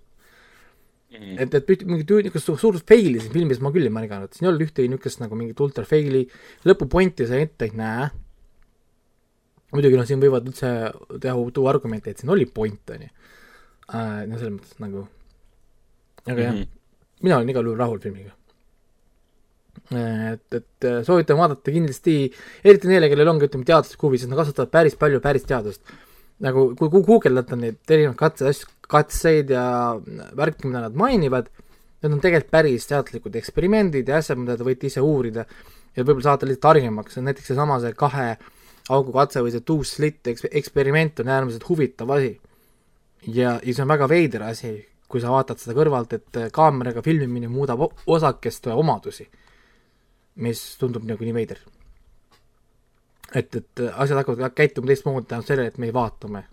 Mm. 1.13 1.35
et, 1.37 1.53
et 1.53 1.83
mingit 1.85 2.09
niisugust 2.09 2.47
suurt 2.57 2.87
faili 2.89 3.19
siin 3.21 3.33
filmis 3.35 3.59
ma 3.61 3.69
küll 3.73 3.85
ei 3.85 3.93
märganud, 3.93 4.31
siin 4.33 4.47
ei 4.47 4.49
olnud 4.49 4.63
ühtegi 4.65 4.89
niisugust 4.89 5.19
nagu 5.21 5.37
mingit 5.37 5.59
ultra 5.61 5.85
faili, 5.85 6.23
lõpupointi 6.65 7.27
sa 7.29 7.37
ette 7.37 7.67
ei 7.67 7.75
näe 7.77 8.07
muidugi 9.73 9.97
noh, 9.97 10.07
siin 10.07 10.21
võivad 10.21 10.47
üldse 10.49 10.69
teha, 11.21 11.33
tuua 11.55 11.73
argumente, 11.73 12.13
et 12.13 12.21
siin 12.21 12.31
oli 12.33 12.45
point, 12.49 12.93
on 12.93 13.05
ju. 13.07 13.09
Äh, 13.93 14.21
no 14.29 14.37
selles 14.37 14.55
mõttes 14.55 14.77
nagu, 14.81 15.03
aga 16.23 16.31
mm 16.31 16.37
-hmm. 16.37 16.45
jah, 16.45 16.53
mhm. 16.53 16.69
mina 17.25 17.37
olen 17.37 17.51
igal 17.51 17.67
juhul 17.67 17.81
rahul 17.81 17.99
filmiga. 17.99 18.31
et, 19.93 20.53
et 20.53 20.85
äh, 20.85 21.03
soovitan 21.03 21.37
vaadata 21.37 21.71
kindlasti, 21.71 22.31
eriti 22.63 22.87
neile, 22.87 23.09
kellel 23.09 23.27
ongi, 23.27 23.49
ütleme, 23.49 23.65
teaduslik 23.65 24.01
huvi, 24.05 24.17
sest 24.17 24.29
nad 24.29 24.39
kasutavad 24.39 24.71
päris 24.71 24.95
palju 24.95 25.19
päris 25.19 25.43
teadust. 25.43 25.81
nagu 26.39 26.75
kui, 26.75 26.89
guugeldada 26.89 27.55
neid 27.55 27.77
erinevaid 27.89 28.17
katse, 28.17 28.47
asju, 28.47 28.67
katseid 28.89 29.49
ja 29.49 29.99
värki, 30.35 30.67
mida 30.67 30.81
nad 30.81 30.95
mainivad, 30.95 31.49
need 32.03 32.11
on 32.11 32.19
tegelikult 32.19 32.51
päris 32.51 32.87
teaduslikud 32.87 33.35
eksperimendid 33.35 34.07
ja 34.07 34.17
asjad, 34.17 34.37
mida 34.37 34.57
te 34.57 34.63
võite 34.63 34.87
ise 34.87 35.01
uurida 35.01 35.45
ja 35.95 36.03
võib-olla 36.03 36.29
saate 36.29 36.45
lihtsalt 36.45 36.67
targemaks, 36.67 37.17
näiteks 37.17 37.47
seesama 37.47 37.79
see 37.79 37.93
kahe 37.93 38.27
äh, 38.31 38.51
augukatse 38.89 39.43
või 39.43 39.53
see 39.53 39.63
two 39.65 39.83
slit 39.87 40.27
eksperiment 40.27 41.21
on 41.23 41.31
äärmiselt 41.31 41.67
huvitav 41.69 42.11
asi. 42.11 42.33
ja, 43.27 43.59
ja 43.63 43.73
see 43.73 43.83
on 43.83 43.93
väga 43.93 44.09
veider 44.09 44.43
asi, 44.43 44.73
kui 45.07 45.21
sa 45.21 45.31
vaatad 45.31 45.61
seda 45.61 45.75
kõrvalt, 45.77 46.13
et 46.17 46.41
kaameraga 46.51 47.03
filmimine 47.05 47.47
muudab 47.47 47.85
osakeste 48.07 48.73
omadusi, 48.73 49.29
mis 50.35 50.63
tundub 50.79 51.05
nagu 51.07 51.23
nii 51.23 51.33
veider. 51.33 51.59
et, 53.35 53.55
et 53.55 53.85
asjad 53.93 54.19
hakkavad 54.19 54.55
käituma 54.55 54.87
teistmoodi 54.87 55.27
tänu 55.27 55.47
sellele, 55.47 55.67
et 55.67 55.77
me 55.77 55.93
vaatame 55.93 56.45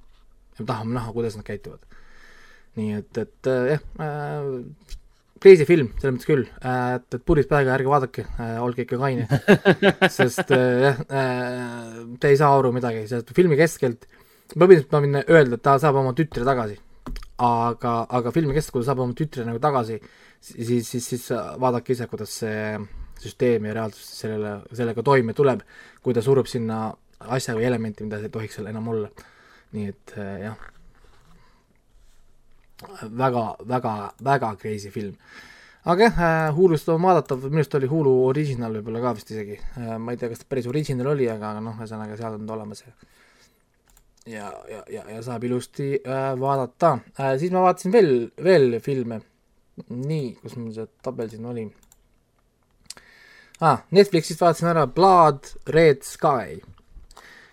ja 0.59 0.65
tahame 0.65 0.95
näha, 0.95 1.13
kuidas 1.13 1.37
nad 1.37 1.45
käituvad. 1.45 1.83
nii 2.77 2.93
et, 2.93 3.19
et 3.19 3.47
jah 3.47 3.81
äh,, 4.01 4.99
crazy 5.41 5.65
film, 5.69 5.89
selles 5.99 6.15
mõttes 6.15 6.29
küll, 6.29 6.45
äh, 6.61 6.97
et, 6.99 7.07
et 7.17 7.25
purjus 7.27 7.49
päega 7.51 7.73
ärge 7.77 7.91
vaadake, 7.91 8.25
äh, 8.37 8.57
olge 8.63 8.85
ikka 8.85 8.99
kaine 9.01 9.27
sest 10.19 10.53
äh, 10.53 10.85
jah 10.85 11.03
äh,, 11.09 11.99
te 12.21 12.33
ei 12.33 12.39
saa 12.41 12.53
aru 12.59 12.73
midagi, 12.77 13.07
sest 13.11 13.33
filmi 13.37 13.59
keskelt, 13.59 14.07
ma 14.61 14.69
võin, 14.71 14.85
ma 14.93 15.03
võin 15.05 15.21
öelda, 15.23 15.57
et 15.57 15.65
ta 15.65 15.77
saab 15.83 16.01
oma 16.03 16.13
tütre 16.17 16.45
tagasi. 16.47 16.77
aga, 17.41 17.95
aga 18.19 18.33
filmi 18.37 18.57
keskel, 18.57 18.75
kui 18.75 18.85
ta 18.85 18.91
saab 18.91 19.05
oma 19.07 19.17
tütre 19.17 19.47
nagu 19.49 19.63
tagasi, 19.63 19.97
siis, 20.45 20.89
siis, 20.89 21.07
siis 21.07 21.29
vaadake 21.33 21.97
ise, 21.97 22.09
kuidas 22.11 22.35
see 22.43 22.75
süsteem 23.21 23.69
ja 23.69 23.77
reaalsus 23.77 24.11
sellele, 24.23 24.59
sellega 24.77 25.05
toime 25.05 25.33
tuleb, 25.37 25.65
kui 26.05 26.17
ta 26.17 26.25
surub 26.25 26.49
sinna 26.49 26.89
asja 27.33 27.57
või 27.57 27.69
elementi, 27.69 28.05
mida 28.05 28.21
ei 28.21 28.33
tohiks 28.33 28.61
seal 28.61 28.69
enam 28.69 28.93
olla. 28.93 29.09
nii 29.71 29.89
et 29.89 30.15
jah 30.19 30.69
väga, 33.03 33.45
väga, 33.69 33.95
väga 34.25 34.57
crazy 34.61 34.91
film. 34.91 35.17
aga 35.85 36.05
jah 36.05 36.21
äh,, 36.21 36.55
Hulust 36.57 36.89
on 36.93 37.03
vaadatav, 37.03 37.47
minu 37.49 37.63
arust 37.63 37.75
oli 37.79 37.89
Hulu 37.89 38.13
original 38.27 38.75
võib-olla 38.77 39.01
ka 39.01 39.15
vist 39.17 39.31
isegi 39.33 39.57
äh,, 39.57 39.97
ma 39.99 40.13
ei 40.13 40.21
tea, 40.21 40.29
kas 40.29 40.43
ta 40.43 40.49
päris 40.49 40.69
original 40.69 41.15
oli, 41.15 41.29
aga 41.31 41.55
noh, 41.61 41.79
ühesõnaga 41.81 42.19
seal 42.21 42.37
on 42.37 42.47
ta 42.47 42.57
olemas 42.57 42.85
ja 42.85 42.93
ja, 44.27 44.53
ja, 44.69 44.83
ja, 44.93 45.05
ja 45.17 45.23
saab 45.25 45.45
ilusti 45.49 45.95
äh, 46.05 46.33
vaadata 46.41 46.99
äh,. 47.17 47.37
siis 47.41 47.53
ma 47.53 47.65
vaatasin 47.65 47.93
veel, 47.93 48.13
veel 48.45 48.81
filme. 48.85 49.23
nii, 49.89 50.35
kus 50.43 50.57
mul 50.61 50.75
see 50.77 50.91
tabel 51.03 51.31
siin 51.33 51.47
oli 51.49 51.65
ah,? 53.61 53.81
Netflixist 53.91 54.43
vaatasin 54.45 54.73
ära 54.75 54.87
Blood 54.87 55.49
Red 55.73 56.05
Sky, 56.05 56.61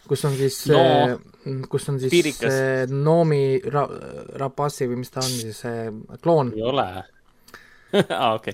kus 0.09 0.25
on 0.27 0.35
siis 0.39 0.61
no. 0.71 0.79
äh, 0.79 1.59
kus 1.69 1.89
on 1.91 1.99
siis 2.01 2.11
Piirikas. 2.13 2.57
Noomi 2.91 3.59
Ra-, 3.73 3.89
Rapassi 4.41 4.87
või 4.89 5.01
mis 5.03 5.13
ta 5.13 5.23
on 5.23 5.29
siis, 5.31 5.61
see 5.63 5.87
kloon. 6.23 6.51
ei 6.55 6.65
ole. 6.67 6.87
aa, 7.93 8.33
okei. 8.39 8.53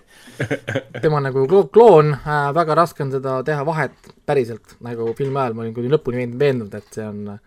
tema 1.02 1.18
on 1.22 1.28
nagu 1.30 1.48
klo- 1.50 1.68
kloon 1.74 2.14
äh,, 2.14 2.52
väga 2.56 2.78
raske 2.84 3.04
on 3.06 3.12
seda 3.16 3.40
teha 3.48 3.66
vahet 3.66 4.14
päriselt, 4.26 4.78
nagu 4.86 5.10
filmi 5.18 5.42
ajal 5.42 5.58
ma 5.58 5.66
olin 5.66 5.76
kuni 5.78 5.92
lõpuni 5.94 6.22
veend- 6.22 6.40
veendunud, 6.40 6.78
et 6.78 6.98
see 7.00 7.06
on 7.08 7.36
äh, 7.36 7.42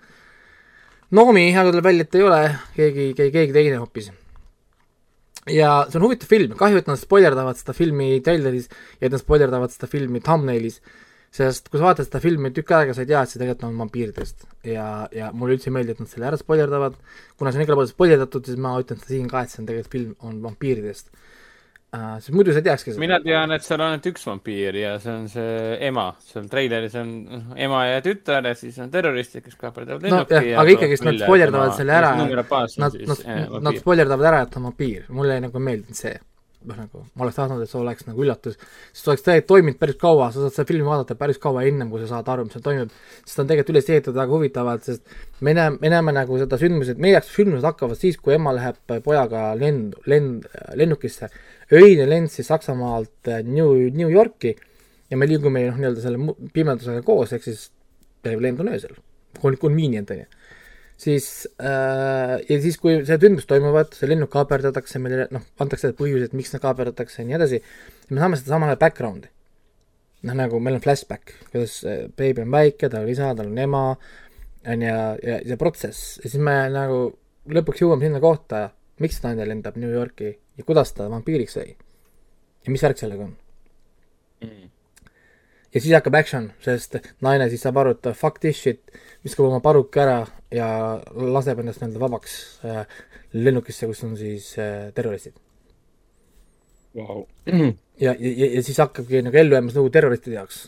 Noomi, 1.14 1.52
aga 1.54 1.70
tuleb 1.70 1.84
välja, 1.86 2.02
et 2.02 2.16
ei 2.18 2.22
ole 2.26 2.38
keegi, 2.74 3.04
keegi, 3.14 3.30
keegi 3.36 3.52
teine 3.54 3.76
hoopis. 3.78 4.08
ja 5.46 5.84
see 5.86 6.00
on 6.00 6.06
huvitav 6.08 6.26
film, 6.26 6.56
kahju, 6.58 6.80
et 6.82 6.88
nad 6.90 6.98
spoilerdavad 6.98 7.54
seda 7.60 7.74
filmi 7.78 8.16
treileris 8.26 8.66
ja 8.98 9.06
et 9.06 9.14
nad 9.14 9.22
spoilerdavad 9.22 9.70
seda 9.70 9.86
filmi 9.86 10.18
thumbnailis, 10.18 10.80
sest 11.36 11.70
kui 11.70 11.80
sa 11.80 11.90
vaatad 11.90 12.08
seda 12.08 12.22
filmi 12.24 12.50
tükk 12.56 12.72
aega, 12.78 12.96
sa 12.96 13.04
ei 13.04 13.10
tea, 13.10 13.22
et 13.22 13.32
see 13.32 13.40
tegelikult 13.42 13.68
on 13.68 13.78
vampiiridest. 13.84 14.46
ja, 14.72 14.88
ja 15.14 15.30
mulle 15.36 15.58
üldse 15.58 15.70
ei 15.70 15.76
meeldi, 15.76 15.96
et 15.96 16.02
nad 16.02 16.10
selle 16.10 16.30
ära 16.30 16.40
spoilerdavad, 16.40 16.98
kuna 17.36 17.52
see 17.52 17.60
on 17.60 17.66
igale 17.66 17.80
poole 17.82 17.92
spoilerdatud, 17.92 18.48
siis 18.48 18.60
ma 18.60 18.76
ütlen 18.82 19.00
seda 19.02 19.14
siin 19.14 19.30
ka, 19.32 19.44
et 19.44 19.52
see 19.52 19.62
on 19.62 19.70
tegelikult 19.70 19.96
film 19.98 20.14
on 20.28 20.38
vampiiridest 20.46 21.12
uh,. 21.96 22.16
sest 22.20 22.34
muidu 22.34 22.54
sa 22.54 22.60
ei 22.62 22.66
teakski 22.66 22.92
seda. 22.92 23.02
mina 23.02 23.18
tean, 23.24 23.52
et 23.56 23.64
seal 23.66 23.80
on 23.80 23.92
ainult 23.94 24.08
üks 24.10 24.26
vampiir 24.28 24.78
ja 24.80 24.94
see 25.02 25.12
on 25.12 25.26
see 25.32 25.76
ema. 25.88 26.06
seal 26.26 26.48
treileris 26.52 26.96
on 27.00 27.12
noh, 27.24 27.50
ema 27.68 27.82
ja 27.88 28.00
tütar 28.04 28.48
ja 28.50 28.54
siis 28.58 28.78
on 28.82 28.92
terroristid, 28.92 29.44
kes 29.46 29.58
kaaperdavad 29.60 30.06
No 30.06 30.22
jah, 30.30 30.48
aga 30.62 30.76
ikkagist 30.76 31.06
nad 31.06 31.20
spoilerdavad 31.22 31.76
selle 31.78 31.96
ära, 31.96 32.14
Nad, 32.16 32.96
nad, 33.10 33.60
nad 33.68 33.78
spoilerdavad 33.80 34.30
ära, 34.32 34.42
et 34.46 34.56
on 34.58 34.70
vampiir, 34.70 35.06
mulle 35.14 35.38
nagu 35.44 35.60
ei 35.60 35.68
meeldinud 35.70 35.98
see. 35.98 36.16
noh, 36.66 36.76
nagu 36.78 37.02
ma 37.14 37.24
oleks 37.24 37.38
tahtnud, 37.38 37.62
et 37.64 37.70
see 37.70 37.78
oleks 37.80 38.06
nagu 38.08 38.24
üllatus, 38.24 38.56
sest 38.94 39.10
oleks 39.10 39.24
tegelikult 39.24 39.50
toiminud 39.52 39.78
päris 39.80 39.98
kaua, 40.00 40.28
sa 40.34 40.44
saad 40.44 40.54
seda 40.56 40.68
filmi 40.68 40.86
vaadata 40.86 41.16
päris 41.18 41.40
kaua 41.42 41.64
ennem, 41.68 41.90
kui 41.92 42.02
sa 42.02 42.10
saad 42.10 42.30
aru, 42.32 42.46
mis 42.46 42.56
seal 42.56 42.64
toimub. 42.64 42.94
sest 43.22 43.38
ta 43.38 43.44
on 43.44 43.50
tegelikult 43.50 43.74
üles 43.74 43.90
ehitatud 43.90 44.18
väga 44.18 44.36
huvitavalt, 44.36 44.88
sest 44.88 45.16
me 45.46 45.54
näeme, 45.56 45.80
me 45.82 45.92
näeme 45.94 46.14
nagu 46.16 46.40
seda 46.42 46.60
sündmused, 46.60 47.02
meie 47.02 47.16
jaoks 47.16 47.32
sündmused 47.34 47.68
hakkavad 47.70 48.00
siis, 48.00 48.18
kui 48.22 48.36
ema 48.36 48.54
läheb 48.56 48.96
pojaga 49.04 49.48
lend, 49.58 49.98
lend, 50.10 50.48
lennukisse. 50.74 51.30
öine 51.72 52.06
lend 52.06 52.30
siis 52.30 52.46
Saksamaalt 52.46 53.28
äh, 53.28 53.42
New, 53.42 53.90
New 53.94 54.10
Yorki 54.10 54.56
ja 55.10 55.16
me 55.16 55.26
liigume 55.26 55.66
noh, 55.66 55.78
nii-öelda 55.80 56.02
selle 56.02 56.36
pimedusega 56.54 57.02
koos, 57.06 57.32
ehk 57.32 57.46
siis 57.46 57.70
lend 58.26 58.60
on 58.60 58.72
öösel, 58.74 58.96
convenient 59.42 60.10
on 60.10 60.24
ju 60.24 60.30
siis 61.00 61.48
äh, 61.60 62.36
ja 62.48 62.58
siis, 62.62 62.78
kui 62.80 62.98
see 63.06 63.18
sündmus 63.20 63.48
toimuvad, 63.48 63.92
see 63.96 64.08
lennuk 64.10 64.32
kaaperdatakse, 64.32 65.00
meile 65.02 65.26
noh, 65.34 65.44
antakse 65.62 65.92
põhjused, 65.96 66.36
miks 66.36 66.54
nad 66.54 66.64
kaaperdatakse 66.64 67.22
ja 67.22 67.28
nii 67.28 67.38
edasi, 67.38 67.60
me 68.10 68.22
saame 68.22 68.40
seda 68.40 68.54
samal 68.54 68.72
ajal 68.72 68.82
background'i. 68.84 69.32
noh, 70.26 70.34
nagu 70.34 70.60
meil 70.60 70.78
on 70.78 70.84
flashback, 70.84 71.36
kuidas 71.52 71.78
äh, 71.84 72.06
beebi 72.16 72.42
on 72.46 72.54
väike, 72.54 72.88
tal 72.88 73.04
on 73.04 73.12
isa, 73.12 73.34
tal 73.36 73.52
on 73.52 73.60
ema, 73.66 73.84
on 74.66 74.82
ju, 74.82 74.96
ja, 75.28 75.40
ja 75.44 75.58
protsess 75.60 76.16
ja 76.22 76.30
siis 76.30 76.42
me 76.42 76.56
nagu 76.72 77.10
lõpuks 77.46 77.82
jõuame 77.84 78.08
sinna 78.08 78.22
kohta, 78.22 78.70
miks 79.02 79.20
ta 79.20 79.30
naine 79.30 79.46
lendab 79.46 79.76
New 79.78 79.92
Yorki 79.92 80.32
ja 80.32 80.64
kuidas 80.64 80.94
ta 80.96 81.10
vampiiriks 81.12 81.58
sai. 81.58 81.76
ja 82.64 82.72
mis 82.72 82.82
värk 82.82 82.98
sellega 82.98 83.28
on. 83.28 83.36
ja 85.74 85.80
siis 85.80 85.92
hakkab 85.94 86.18
action, 86.18 86.50
sest 86.64 86.98
naine 87.20 87.48
siis 87.52 87.62
saab 87.62 87.78
aru, 87.82 87.94
et 87.94 88.10
fuck 88.16 88.40
this 88.40 88.58
shit, 88.62 88.82
viskab 89.24 89.50
oma 89.50 89.60
paruka 89.60 90.02
ära 90.02 90.18
ja 90.56 90.68
laseb 91.14 91.60
ennast 91.62 91.82
nii-öelda 91.82 92.02
vabaks 92.02 92.36
äh, 92.66 92.84
lennukisse, 93.36 93.88
kus 93.90 94.04
on 94.06 94.14
siis 94.18 94.52
äh, 94.60 94.88
terroristid. 94.96 95.36
Vau. 96.96 97.26
ja, 98.04 98.14
ja, 98.14 98.32
ja, 98.46 98.62
siis 98.64 98.78
hakkabki 98.80 99.20
nagu 99.26 99.36
ellujäämas 99.42 99.76
nagu 99.76 99.92
terroristide 99.92 100.38
jaoks 100.38 100.62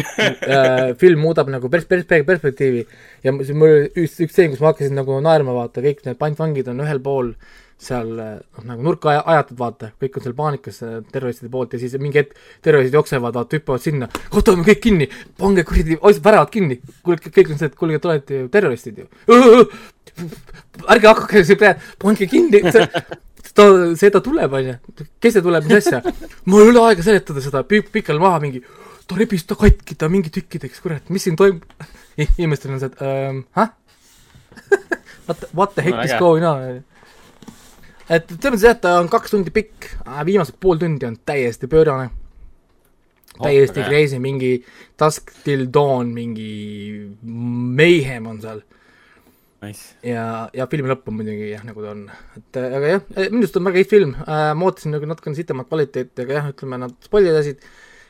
äh,. 0.00 0.94
film 0.98 1.20
muudab 1.22 1.50
nagu 1.52 1.68
pers-, 1.70 1.86
pers-, 1.88 2.06
perspektiivi 2.26 2.86
ja 3.24 3.32
mul 3.34 3.68
oli 3.68 3.90
üks, 3.92 4.16
üks 4.24 4.32
stseen, 4.32 4.54
kus 4.54 4.62
ma 4.64 4.72
hakkasin 4.72 4.96
nagu 4.98 5.18
naerma, 5.22 5.54
vaata, 5.54 5.84
kõik 5.84 6.02
need 6.06 6.18
pantvangid 6.20 6.70
on 6.72 6.82
ühel 6.86 7.02
pool 7.04 7.34
seal 7.80 8.10
noh, 8.14 8.64
nagu 8.68 8.84
nurka 8.86 9.10
aja- 9.10 9.24
ajatud, 9.34 9.58
vaata, 9.58 9.90
kõik 10.00 10.18
on 10.18 10.24
seal 10.24 10.36
paanikas 10.38 10.78
äh, 10.86 10.94
terroristide 11.12 11.50
poolt 11.52 11.74
ja 11.74 11.80
siis 11.82 11.96
mingi 12.00 12.20
hetk 12.20 12.36
terroristid 12.64 12.96
jooksevad, 12.96 13.34
vaata, 13.34 13.58
hüppavad 13.58 13.82
sinna, 13.82 14.08
võtame 14.32 14.66
kõik 14.68 14.80
kinni, 14.86 15.08
pange 15.40 15.64
kuradi 15.66 15.98
väravad 15.98 16.52
kinni. 16.54 16.78
kuule, 17.02 17.18
kõik 17.24 17.50
on 17.50 17.60
see, 17.60 17.70
et 17.72 17.76
kuulge, 17.80 17.98
te 17.98 18.10
olete 18.10 18.40
ju 18.44 18.52
terroristid 18.54 19.02
ju. 19.02 19.08
ärge 20.94 21.10
hakake 21.10 21.44
siin 21.44 21.60
praegu, 21.60 21.92
pange 22.02 22.30
kinni, 22.30 22.62
ta, 23.54 23.66
see 23.98 24.14
ta 24.14 24.22
tuleb, 24.24 24.56
onju. 24.60 24.78
kes 25.20 25.38
see 25.38 25.44
tuleb, 25.44 25.68
mis 25.68 25.82
asja? 25.82 26.00
mul 26.46 26.64
ei 26.64 26.72
ole 26.72 26.88
aega 26.88 27.06
seletada 27.06 27.44
seda, 27.44 27.64
pikal 27.66 28.22
maha 28.22 28.40
mingi, 28.46 28.62
ta 29.10 29.18
rebis 29.18 29.46
ta 29.50 29.58
katki 29.58 29.98
ta 29.98 30.08
mingi 30.12 30.32
tükkideks, 30.34 30.80
kurat, 30.84 31.10
mis 31.12 31.26
siin 31.26 31.36
toimub? 31.40 31.66
inimestel 32.38 32.76
on 32.76 32.82
see, 32.82 32.92
et 32.92 33.02
ähm, 33.02 33.44
häh? 33.58 33.72
What, 35.26 35.44
what 35.54 35.74
the 35.74 35.82
heck 35.82 35.96
No 35.96 36.02
is 36.02 36.12
going 36.20 36.44
on? 36.44 36.84
Et 38.08 38.28
selles 38.28 38.52
mõttes 38.52 38.66
jah, 38.68 38.76
ta 38.80 38.98
on 39.00 39.08
kaks 39.12 39.34
tundi 39.34 39.54
pikk, 39.54 39.88
viimased 40.26 40.58
pool 40.60 40.80
tundi 40.80 41.08
on 41.08 41.16
täiesti 41.26 41.70
pöörane. 41.70 42.10
täiesti 43.40 43.80
äge. 43.80 43.88
crazy, 43.88 44.18
mingi 44.18 44.52
Dusk 45.00 45.32
till 45.44 45.66
dawn, 45.72 46.12
mingi 46.14 47.16
mayhem 47.22 48.26
on 48.26 48.40
seal 48.40 48.62
Nice. 49.64 49.94
ja, 50.04 50.50
ja 50.52 50.66
filmi 50.68 50.90
lõpp 50.90 51.08
on 51.08 51.16
muidugi 51.18 51.48
jah, 51.48 51.62
nagu 51.64 51.80
ta 51.80 51.92
on, 51.94 52.04
et 52.36 52.58
äh, 52.60 52.74
aga 52.78 52.90
jah, 52.90 53.04
minu 53.32 53.44
arust 53.46 53.56
on 53.56 53.68
väga 53.68 53.80
hea 53.80 53.88
film 53.88 54.10
äh,, 54.20 54.50
ma 54.52 54.66
ootasin 54.68 54.92
nagu 54.92 55.08
natukene 55.08 55.38
sitemat 55.38 55.70
kvaliteeti, 55.70 56.26
aga 56.26 56.36
jah, 56.36 56.48
ütleme 56.52 56.80
nad 56.82 56.96
spoilidasid 57.06 57.62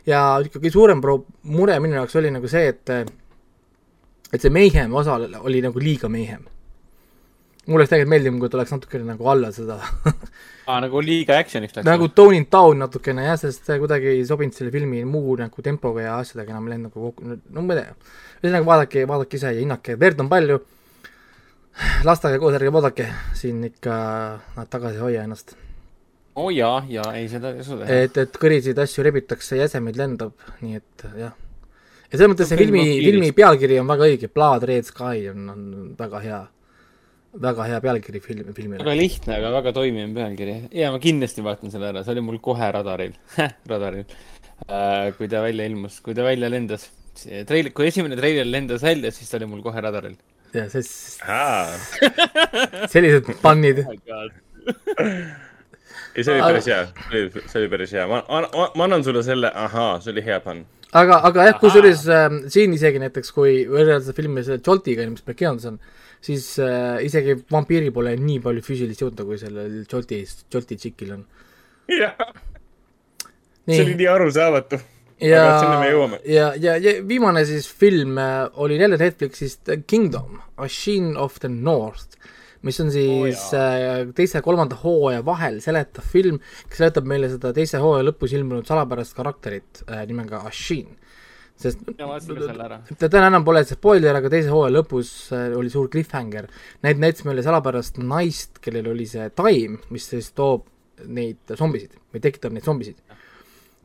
ja 0.08 0.22
ikkagi 0.44 0.72
suurem 0.74 1.02
pro-, 1.04 1.22
mure 1.46 1.76
minu 1.84 2.00
jaoks 2.00 2.18
oli 2.18 2.32
nagu 2.34 2.50
see, 2.50 2.64
et 2.72 2.90
äh, 2.90 3.04
et 4.34 4.42
see 4.42 4.50
Mayhem 4.50 4.94
osa 4.98 5.14
oli 5.46 5.62
nagu 5.62 5.78
liiga 5.78 6.10
Mayhem. 6.10 6.42
Mulle 7.66 7.82
oleks 7.82 7.92
tegelikult 7.92 8.12
meeldinud, 8.12 8.42
kui 8.42 8.52
ta 8.52 8.58
oleks 8.60 8.74
natukene 8.74 9.08
nagu 9.08 9.30
alla 9.32 9.50
seda 9.54 9.78
aa, 10.68 10.78
nagu 10.84 11.00
liiga 11.04 11.38
action'iks 11.40 11.78
läks. 11.78 11.86
nagu 11.88 12.08
tone 12.16 12.40
it 12.40 12.50
down 12.52 12.80
natukene 12.84 13.24
jah, 13.26 13.38
sest 13.40 13.66
see 13.68 13.80
kuidagi 13.82 14.12
ei 14.12 14.22
sobinud 14.28 14.56
selle 14.56 14.72
filmi 14.74 15.02
muu 15.08 15.36
nagu 15.40 15.64
tempoga 15.64 16.06
ja 16.06 16.18
asjadega 16.20 16.54
enam 16.54 16.70
läinud 16.70 16.90
nagu 16.90 17.10
kokku, 17.10 17.36
no 17.56 17.66
ma 17.66 17.76
ei 17.76 17.82
tea. 17.82 18.14
ühesõnaga 18.42 18.70
vaadake, 18.70 19.04
vaadake 19.10 19.40
ise 19.40 19.52
ja 19.52 19.60
hinnake, 19.60 19.98
verd 20.00 20.24
on 20.24 20.30
palju, 20.32 20.60
lastega 22.08 22.40
koos 22.42 22.56
ärge 22.58 22.72
vaadake, 22.74 23.08
siin 23.38 23.62
ikka 23.70 23.94
nad 24.56 24.72
tagasi 24.72 25.00
ei 25.00 25.06
hoia 25.06 25.24
ennast. 25.28 25.56
oo 26.34 26.48
oh, 26.48 26.52
jaa, 26.54 26.82
jaa, 26.90 27.08
ei 27.18 27.28
seda 27.32 27.54
teha. 27.56 27.88
et, 28.00 28.20
et 28.24 28.40
kõrisid 28.40 28.80
asju 28.84 29.06
rebitakse, 29.06 29.58
jäsemeid 29.60 30.00
lendab, 30.00 30.36
nii 30.62 30.80
et 30.80 31.08
jah. 31.20 31.36
ja 32.08 32.18
selles 32.18 32.32
mõttes 32.32 32.52
see 32.52 32.60
Film 32.60 32.76
filmi 32.76 32.98
filmi 33.04 33.32
pealkiri 33.36 33.80
on 33.82 33.88
väga 33.90 34.10
õige, 34.10 34.32
Blood 34.32 34.68
Red 34.70 34.88
Sky 34.88 35.28
on, 35.32 35.48
on 35.52 35.64
väga 35.98 36.24
hea, 36.24 36.42
väga 37.42 37.66
hea 37.66 37.80
pealkiri 37.82 38.20
film, 38.22 38.50
filmile. 38.54 38.82
väga 38.82 38.94
lihtne, 38.98 39.36
aga 39.38 39.50
väga 39.56 39.72
toimiv 39.74 40.12
pealkiri. 40.14 40.54
ja 40.78 40.90
ma 40.94 41.00
kindlasti 41.02 41.42
vaatan 41.44 41.72
selle 41.72 41.90
ära, 41.90 42.04
see 42.04 42.14
oli 42.14 42.22
mul 42.28 42.38
kohe 42.42 42.68
radaril, 42.76 43.16
radaril 43.72 44.04
uh,. 44.04 45.10
kui 45.18 45.30
ta 45.30 45.42
välja 45.42 45.66
ilmus, 45.70 46.00
kui 46.04 46.14
ta 46.14 46.26
välja 46.26 46.50
lendas. 46.52 46.90
treil-, 47.48 47.72
kui 47.74 47.88
esimene 47.90 48.18
treiler 48.18 48.46
lendas 48.46 48.84
välja, 48.86 49.10
siis 49.14 49.30
ta 49.30 49.40
oli 49.40 49.50
mul 49.50 49.64
kohe 49.66 49.82
radaril. 49.82 50.14
ja 50.54 50.68
see, 50.70 50.84
aa, 51.26 51.74
sellised 52.92 53.32
pannid. 53.42 53.82
ei 56.14 56.22
see 56.22 56.36
oli 56.36 56.46
päris 56.46 56.70
hea, 56.70 56.86
see 57.10 57.64
oli 57.64 57.72
päris 57.72 57.96
hea, 57.98 58.06
ma, 58.10 58.22
ma, 58.30 58.70
ma 58.78 58.86
annan 58.86 59.02
sulle 59.06 59.24
selle, 59.26 59.50
ahaa, 59.66 59.98
see 60.04 60.14
oli 60.14 60.22
hea 60.28 60.38
pann. 60.44 60.62
aga, 60.94 61.18
aga 61.32 61.50
jah, 61.50 61.58
kusjuures 61.58 62.06
äh, 62.06 62.30
siin 62.54 62.78
isegi 62.78 63.02
näiteks, 63.02 63.34
kui 63.34 63.64
võrrelda 63.66 64.04
seda 64.06 64.22
filmi 64.22 64.46
selle 64.46 64.62
Joltiga, 64.62 65.10
mis 65.10 65.26
meil 65.26 65.42
kinodes 65.42 65.72
on, 65.72 65.82
siis 66.24 66.54
äh, 66.62 67.04
isegi 67.04 67.36
vampiiril 67.52 67.92
pole 67.94 68.14
nii 68.20 68.40
palju 68.44 68.64
füüsilist 68.64 69.04
jõudu, 69.04 69.28
kui 69.28 69.38
sellel 69.40 69.82
Jolti, 69.84 70.22
Jolti 70.52 70.80
tšikil 70.80 71.14
on. 71.18 71.24
jah, 71.92 72.16
see 73.68 73.84
oli 73.84 73.96
nii 74.00 74.10
arusaamatu. 74.10 74.80
ja 75.24 75.44
ja, 76.24 76.48
ja, 76.56 76.76
ja 76.80 76.96
viimane 77.08 77.44
siis 77.48 77.68
film 77.68 78.18
äh, 78.18 78.48
oli 78.54 78.78
jälle 78.80 78.98
Netflixist 79.00 79.68
äh, 79.68 79.82
Kingdom, 79.86 80.40
A 80.56 80.68
Sheen 80.68 81.16
of 81.16 81.38
the 81.40 81.48
North, 81.48 82.18
mis 82.62 82.80
on 82.80 82.90
siis 82.92 83.38
oh, 83.52 83.60
äh, 83.60 84.08
teise 84.14 84.38
ja 84.38 84.42
kolmanda 84.42 84.76
hooaja 84.82 85.24
vahel 85.24 85.60
seletav 85.64 86.04
film, 86.08 86.40
kes 86.68 86.80
seletab 86.82 87.08
meile 87.08 87.30
seda 87.32 87.52
teise 87.56 87.80
hooaja 87.82 88.08
lõpus 88.08 88.34
ilmunud 88.34 88.66
salapärast 88.68 89.16
karakterit 89.16 89.84
nimega 90.08 90.42
Ashin. 90.48 90.96
Sest 91.60 91.84
ta 92.98 93.08
täna 93.08 93.28
enam 93.30 93.44
pole 93.46 93.62
see 93.64 93.78
spoiler, 93.78 94.18
aga 94.18 94.30
teise 94.32 94.50
hooaja 94.52 94.74
lõpus 94.74 95.10
äh, 95.34 95.46
oli 95.54 95.70
suur 95.72 95.88
cliffhanger. 95.92 96.48
Need 96.86 97.02
näitas 97.02 97.26
meile 97.28 97.44
salapärast 97.46 98.00
naist, 98.02 98.58
kellel 98.64 98.90
oli 98.92 99.06
see 99.08 99.28
taim, 99.38 99.78
mis 99.94 100.08
siis 100.10 100.32
toob 100.34 100.66
neid 101.10 101.54
zombisid 101.58 101.96
või 102.12 102.22
tekitab 102.22 102.54
neid 102.54 102.66
zombisid. 102.66 102.98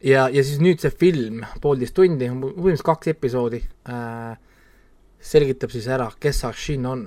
ja, 0.03 0.27
ja 0.29 0.43
siis 0.43 0.59
nüüd 0.61 0.81
see 0.81 0.93
film, 0.93 1.43
poolteist 1.61 1.95
tundi, 1.97 2.29
põhimõtteliselt 2.29 2.87
kaks 2.89 3.11
episoodi 3.13 3.61
äh,, 3.89 4.37
selgitab 5.19 5.73
siis 5.73 5.89
ära, 5.91 6.09
kes 6.19 6.43
Ashin 6.47 6.85
on. 6.85 7.05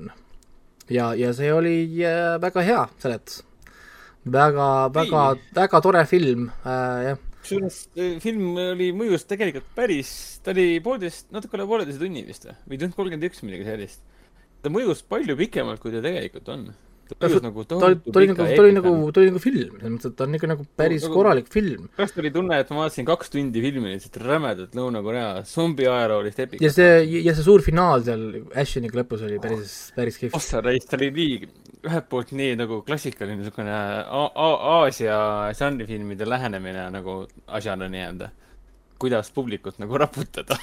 ja, 0.90 1.12
ja 1.18 1.32
see 1.34 1.52
oli 1.52 1.76
äh, 2.06 2.38
väga 2.42 2.66
hea 2.66 2.86
seletus. 3.02 3.42
väga, 4.24 4.88
väga, 4.94 5.26
väga 5.54 5.80
tore 5.80 6.06
film 6.06 6.50
äh,, 6.62 7.10
jah 7.10 7.28
kusjuures 7.42 7.78
eh, 7.98 8.16
film 8.22 8.56
oli 8.62 8.90
mõjus 8.96 9.26
tegelikult 9.28 9.68
päris, 9.76 10.12
ta 10.44 10.54
oli 10.54 10.78
poolteist, 10.84 11.28
natuke 11.34 11.58
üle 11.58 11.66
pooleteise 11.68 12.00
tunni 12.00 12.24
vist 12.26 12.46
või, 12.48 12.56
või 12.70 12.80
tund 12.82 12.96
kolmkümmend 12.98 13.28
üks 13.28 13.42
midagi 13.46 13.68
sellist. 13.68 14.02
ta 14.62 14.70
mõjus 14.70 15.02
palju 15.02 15.36
pikemalt, 15.38 15.82
kui 15.82 15.94
ta 15.94 16.02
tegelikult 16.04 16.50
on. 16.54 16.68
Ta 17.18 17.26
oli 17.28 17.40
nagu, 17.42 17.64
ta 17.64 17.76
oli 17.78 18.28
nagu, 18.30 18.46
ta 18.56 18.62
oli 18.62 18.72
nagu, 18.76 18.92
ta 19.12 19.20
oli 19.20 19.30
nagu 19.30 19.40
film, 19.42 19.76
selles 19.78 19.92
mõttes, 19.94 20.12
et 20.12 20.16
ta 20.18 20.26
on 20.26 20.36
ikka 20.38 20.50
nagu 20.50 20.66
päris 20.78 21.04
nagu, 21.06 21.14
korralik 21.16 21.48
film. 21.52 21.88
pärast 21.96 22.16
tuli 22.16 22.32
tunne, 22.34 22.58
et 22.62 22.72
ma 22.72 22.82
vaatasin 22.82 23.08
kaks 23.08 23.32
tundi 23.34 23.62
filmi 23.64 23.94
lihtsalt 23.94 24.18
rämedat 24.22 24.76
Lõuna-Korea 24.78 25.30
zombi 25.48 25.88
ajaloolist 25.90 26.42
epikat. 26.46 26.64
ja 26.64 26.72
see, 26.74 27.22
ja 27.26 27.36
see 27.36 27.46
suur 27.46 27.64
finaal 27.64 28.04
seal 28.06 28.28
Asheniga 28.62 29.02
lõpus 29.02 29.24
oli 29.28 29.40
päris, 29.42 29.78
päris 29.96 30.20
kihvt. 30.20 30.36
ossa 30.38 30.62
reis, 30.64 30.86
ta 30.88 30.98
oli 31.00 31.10
nii, 31.16 31.40
ühelt 31.88 32.08
poolt 32.12 32.34
nii 32.38 32.54
nagu 32.60 32.82
klassikaline 32.86 33.40
niisugune 33.40 33.80
Aasia 34.12 35.18
žanrifilmide 35.58 36.28
lähenemine 36.28 36.88
nagu 36.94 37.24
asjale 37.46 37.90
nii-öelda 37.92 38.32
kuidas 39.02 39.32
publikut 39.34 39.80
nagu 39.82 39.98
raputada 39.98 40.54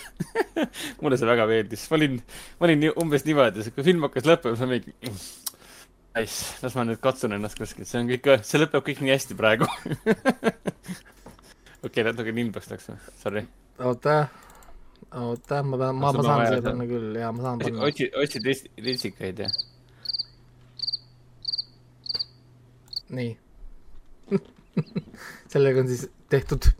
mulle 1.01 1.17
see 1.19 1.27
väga 1.27 1.43
meeldis, 1.49 1.83
ma 1.91 1.97
olin, 1.99 2.13
ma 2.59 2.67
olin 2.69 2.81
nii, 2.85 2.91
umbes 3.03 3.25
niimoodi, 3.27 3.65
kui 3.75 3.83
film 3.83 4.05
hakkas 4.07 4.27
lõppema, 4.29 4.55
siis 4.55 4.63
ma 4.63 4.77
mingi 4.77 5.48
Nice, 6.17 6.57
las 6.63 6.75
ma 6.75 6.83
nüüd 6.87 6.99
katsun 7.03 7.35
ennast 7.35 7.59
kuskilt, 7.59 7.87
see 7.87 7.99
on 8.01 8.09
kõik, 8.09 8.27
see 8.47 8.59
lõpeb 8.59 8.85
kõik 8.87 9.01
nii 9.05 9.13
hästi 9.13 9.35
praegu. 9.37 9.67
Okei 11.79 12.01
okay,, 12.01 12.05
natuke 12.07 12.33
nimbaks 12.35 12.69
läks, 12.71 12.89
sorry. 13.21 13.45
oota, 13.77 14.15
oota, 15.13 15.61
ma 15.63 15.79
pean, 15.79 15.99
ma, 16.01 16.09
ma 16.11 16.25
saan 16.25 16.45
selle 16.47 16.63
panna 16.65 16.87
küll, 16.89 17.11
jaa, 17.21 17.29
ma 17.35 17.45
saan 17.45 17.61
panna. 17.61 17.85
otsi, 17.85 18.09
otsi 18.23 18.41
ritsikaid, 18.87 19.43
jah. 19.45 19.53
nii. 23.09 23.37
Sellega 25.51 25.81
on 25.81 25.87
siis 25.89 26.09
tehtud 26.29 26.71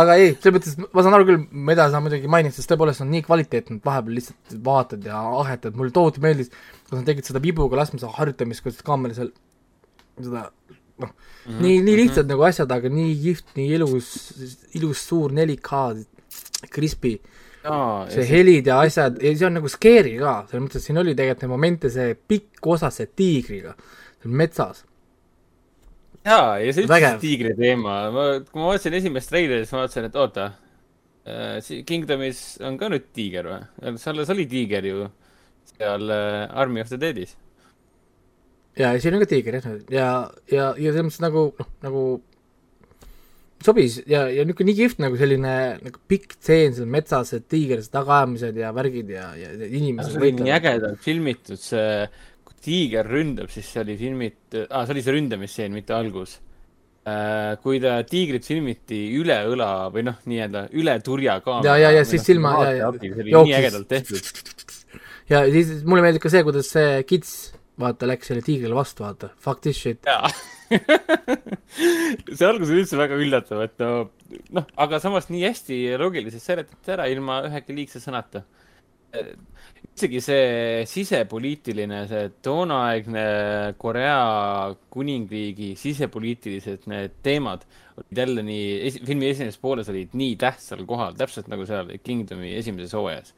aga 0.00 0.16
ei, 0.18 0.32
selles 0.34 0.56
mõttes 0.56 0.76
ma 0.82 1.04
saan 1.04 1.16
aru 1.16 1.26
küll, 1.28 1.42
mida 1.70 1.86
sa 1.92 2.00
muidugi 2.02 2.30
mainid, 2.30 2.54
sest 2.56 2.70
tõepoolest 2.70 3.04
on 3.04 3.12
nii 3.14 3.24
kvaliteetne, 3.26 3.78
et 3.78 3.86
vahepeal 3.86 4.18
lihtsalt 4.18 4.56
vaatad 4.66 5.06
ja 5.06 5.20
ahetad, 5.40 5.76
mulle 5.78 5.94
tohutu 5.94 6.22
meeldis, 6.24 6.50
kui 6.88 6.98
nad 6.98 7.06
tegid 7.08 7.28
seda 7.28 7.42
vibuga 7.42 7.78
laskmise 7.78 8.10
harjutamist, 8.16 8.64
kuidas 8.64 8.82
kaamera 8.86 9.16
seal 9.16 9.30
seda 10.18 10.48
noh 11.02 11.10
mm 11.10 11.52
-hmm., 11.52 11.60
nii, 11.60 11.78
nii 11.82 11.96
lihtsad 12.02 12.24
mm 12.24 12.26
-hmm. 12.26 12.32
nagu 12.34 12.48
asjad, 12.48 12.72
aga 12.72 12.88
nii 12.88 13.14
kihvt, 13.22 13.54
nii 13.58 13.68
ilus, 13.78 14.08
ilus 14.80 15.06
suur 15.08 15.32
4K, 15.32 16.04
crispy 16.70 17.18
Aa, 17.64 18.10
see 18.12 18.24
helid 18.28 18.66
ja 18.66 18.80
asjad, 18.80 19.22
ja 19.22 19.30
see 19.36 19.46
on 19.46 19.54
nagu 19.56 19.68
scary 19.72 20.18
ka, 20.18 20.34
selles 20.50 20.64
mõttes, 20.66 20.84
siin 20.84 20.98
oli 21.00 21.14
tegelikult 21.14 21.46
neid 21.46 21.50
momente, 21.50 21.90
see 21.90 22.14
pikk 22.14 22.66
osa, 22.66 22.90
see 22.90 23.06
tiigriga, 23.06 23.74
metsas 24.24 24.84
jaa, 26.24 26.58
ja 26.62 26.74
see 26.74 26.86
üldse 26.86 27.14
tiigri 27.22 27.54
teema, 27.58 27.96
ma, 28.14 28.26
kui 28.48 28.62
ma 28.62 28.72
vaatasin 28.72 28.98
esimest 29.00 29.32
treilerit, 29.32 29.66
siis 29.66 29.76
ma 29.76 29.84
vaatasin, 29.84 30.08
et 30.08 30.18
oota 30.20 30.50
äh,, 31.28 31.84
Kingdomis 31.88 32.42
on 32.64 32.78
ka 32.80 32.90
nüüd 32.92 33.10
tiiger 33.16 33.50
või? 33.50 33.96
selles 34.00 34.32
oli 34.34 34.48
tiiger 34.50 34.88
ju 34.88 35.08
seal 35.74 36.12
äh, 36.12 36.44
Army 36.50 36.84
of 36.84 36.92
the 36.92 37.00
Deadis. 37.00 37.36
ja, 38.78 38.92
ja 38.92 39.00
siin 39.00 39.16
on 39.16 39.24
ka 39.24 39.32
tiiger 39.34 39.60
jah, 39.60 39.72
ja, 39.92 40.12
ja, 40.50 40.70
ja 40.76 40.94
selles 40.94 41.08
mõttes 41.10 41.24
nagu, 41.24 41.48
noh, 41.60 41.74
nagu 41.84 42.04
sobis 43.64 43.96
ja, 44.10 44.26
ja 44.28 44.44
niisugune 44.44 44.70
nii 44.70 44.78
kihvt 44.80 45.00
nagu 45.00 45.16
selline 45.20 45.54
nagu 45.80 46.00
pikk 46.10 46.36
tseen 46.36 46.74
seal 46.76 46.90
metsas, 46.90 47.32
et 47.36 47.46
tiiger, 47.52 47.80
tagaajamised 47.92 48.60
ja 48.60 48.72
värgid 48.76 49.12
ja, 49.14 49.30
ja, 49.38 49.52
ja 49.56 49.68
inimesed. 49.68 50.12
see 50.12 50.20
oli 50.20 50.32
nii 50.40 50.54
ägedalt 50.56 51.04
filmitud, 51.04 51.60
see 51.60 52.04
tiiger 52.64 53.06
ründab, 53.08 53.52
siis 53.52 53.68
see 53.70 53.82
oli 53.84 53.96
filmitud 54.00 54.66
ah,, 54.70 54.84
see 54.84 54.96
oli 54.96 55.04
see 55.04 55.14
ründamisseen, 55.16 55.74
mitte 55.76 55.94
algus 55.96 56.38
äh,. 57.04 57.56
kui 57.62 57.80
ta 57.82 57.98
tiigrit 58.08 58.46
filmiti 58.48 59.00
üle 59.18 59.36
õla 59.52 59.70
või 59.94 60.06
noh, 60.08 60.20
nii-öelda 60.30 60.66
üle 60.80 60.96
turja 61.04 61.38
kaamera. 61.44 61.74
ja, 61.74 61.90
ja, 61.90 62.00
ja 62.00 62.06
siis 62.08 62.24
silma 62.26 62.56
ja, 62.62 62.70
ja. 62.70 62.88
jookis. 62.88 63.18
nii 63.28 63.58
ägedalt 63.58 63.90
tehtud. 63.90 64.22
ja 65.32 65.44
siis 65.52 65.76
mulle 65.84 66.06
meeldib 66.06 66.24
ka 66.24 66.32
see, 66.32 66.44
kuidas 66.46 66.72
see 66.72 66.96
kits, 67.08 67.36
vaata, 67.80 68.08
läks 68.08 68.32
selle 68.32 68.44
tiigrile 68.46 68.76
vastu, 68.76 69.04
vaata, 69.04 69.32
fuck 69.40 69.62
this 69.64 69.80
shit. 69.80 70.00
see 72.34 72.46
algus 72.48 72.70
oli 72.72 72.82
üldse 72.82 72.98
väga 72.98 73.20
üllatav, 73.20 73.64
et 73.66 73.76
no, 73.82 74.08
noh, 74.56 74.68
aga 74.80 75.00
samas 75.02 75.28
nii 75.30 75.44
hästi 75.44 75.80
loogiliselt 76.00 76.44
seletati 76.44 76.96
ära 76.96 77.08
ilma 77.12 77.42
ühegi 77.50 77.76
liigse 77.76 78.00
sõnata 78.02 78.46
isegi 79.94 80.20
see 80.20 80.84
sisepoliitiline, 80.90 82.00
see 82.10 82.30
toonaegne 82.42 83.24
Korea 83.78 84.74
kuningriigi 84.90 85.74
sisepoliitilised 85.78 86.88
need 86.90 87.20
teemad 87.22 87.62
olid 87.94 88.18
jälle 88.18 88.42
nii 88.42 88.64
esi,, 88.88 89.02
filmi 89.06 89.28
esimeses 89.30 89.60
pooles 89.62 89.90
olid 89.92 90.16
nii 90.18 90.34
tähtsal 90.40 90.82
kohal, 90.88 91.14
täpselt 91.18 91.46
nagu 91.52 91.66
seal 91.68 91.92
Kingdomi 92.02 92.56
esimeses 92.58 92.94
hooajas. 92.98 93.30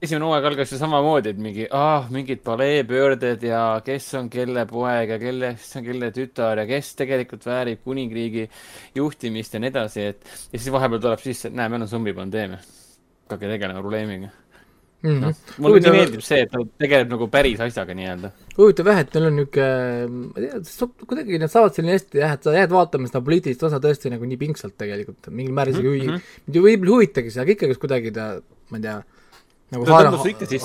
esimene 0.00 0.24
hooaeg 0.24 0.48
algas 0.48 0.72
ju 0.72 0.78
samamoodi, 0.80 1.34
et 1.34 1.44
mingi, 1.44 1.68
ah, 1.72 2.08
mingid 2.12 2.40
paleepöörded 2.44 3.44
ja 3.44 3.60
kes 3.84 4.08
on 4.16 4.30
kelle 4.32 4.64
poeg 4.70 5.12
ja 5.12 5.20
kellest 5.20 5.76
on 5.76 5.84
kelle 5.84 6.10
tütar 6.12 6.62
ja 6.62 6.66
kes 6.68 6.94
tegelikult 6.96 7.44
väärib 7.48 7.84
kuningriigi 7.84 8.48
juhtimist 8.96 9.56
ja 9.56 9.60
nii 9.60 9.72
edasi, 9.74 10.08
et 10.14 10.24
ja 10.24 10.56
siis 10.56 10.72
vahepeal 10.72 11.04
tuleb 11.04 11.20
sisse, 11.20 11.52
et 11.52 11.60
näe, 11.60 11.68
meil 11.68 11.84
on 11.84 11.92
zombipandeemia. 11.92 12.64
hakake 13.26 13.48
tegelema 13.56 13.80
probleemiga 13.82 14.32
mm 15.06 15.16
-hmm. 15.22 15.34
no,. 15.58 15.64
mulle 15.64 15.80
nii 15.84 15.94
meeldib 15.96 16.24
see, 16.26 16.42
et 16.44 16.52
ta 16.52 16.62
tegeleb 16.84 17.12
nagu 17.14 17.28
päris 17.32 17.62
asjaga 17.66 17.96
nii-öelda. 17.98 18.30
huvitav 18.58 18.90
jah, 18.92 19.00
et 19.04 19.14
neil 19.16 19.28
on 19.30 19.36
niisugune, 19.40 19.70
ma 20.16 20.42
ei 20.42 20.50
tea, 20.66 20.88
kuidagi 21.12 21.40
nad 21.42 21.52
saavad 21.54 21.78
selline 21.78 21.96
hästi 21.96 22.22
jah, 22.22 22.36
et 22.38 22.48
sa 22.48 22.56
jääd 22.56 22.74
vaatama 22.76 23.10
seda 23.10 23.22
poliitilist 23.28 23.66
osa 23.68 23.80
tõesti 23.86 24.12
nagu 24.14 24.28
nii 24.30 24.40
pingsalt 24.42 24.76
tegelikult, 24.84 25.30
mingil 25.30 25.56
määral 25.56 25.74
isegi 25.74 25.88
mm 25.88 26.12
-hmm. 26.12 26.36
mind 26.46 26.60
võib-olla 26.68 26.90
ei 26.90 26.96
huvitagi 26.96 27.34
see, 27.34 27.42
aga 27.46 27.56
ikkagi 27.56 27.80
kuidagi 27.86 28.12
ta, 28.18 28.28
ma 28.70 28.80
ei 28.80 28.86
tea, 28.88 29.00
nagu 29.74 29.90
haarab, 29.90 30.20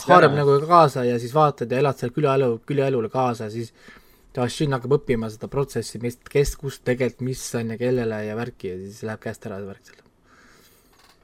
haarab 0.09 0.37
nagu 0.37 0.59
kaasa 0.67 1.07
ja 1.07 1.17
siis 1.19 1.33
vaatad 1.33 1.71
ja 1.71 1.81
elad 1.81 1.97
seal 1.97 2.13
külaelu, 2.17 2.53
külaelule 2.65 3.09
kaasa 3.09 3.49
ja 3.49 3.57
siis 3.57 3.73
Ashin 4.39 4.71
hakkab 4.71 4.93
õppima 4.95 5.27
seda 5.27 5.49
protsessi, 5.51 5.99
mis, 5.99 6.15
kes, 6.31 6.53
kus 6.55 6.77
tegelikult, 6.87 7.25
mis 7.27 7.41
on 7.59 7.73
ja 7.73 7.75
kellele 7.77 8.21
ja 8.29 8.37
värki 8.39 8.69
ja 8.69 8.77
siis 8.79 9.01
läheb 9.03 9.19
käest 9.25 9.45
ära 9.49 9.57
see 9.59 9.67
värk 9.67 9.89
seal 9.89 10.10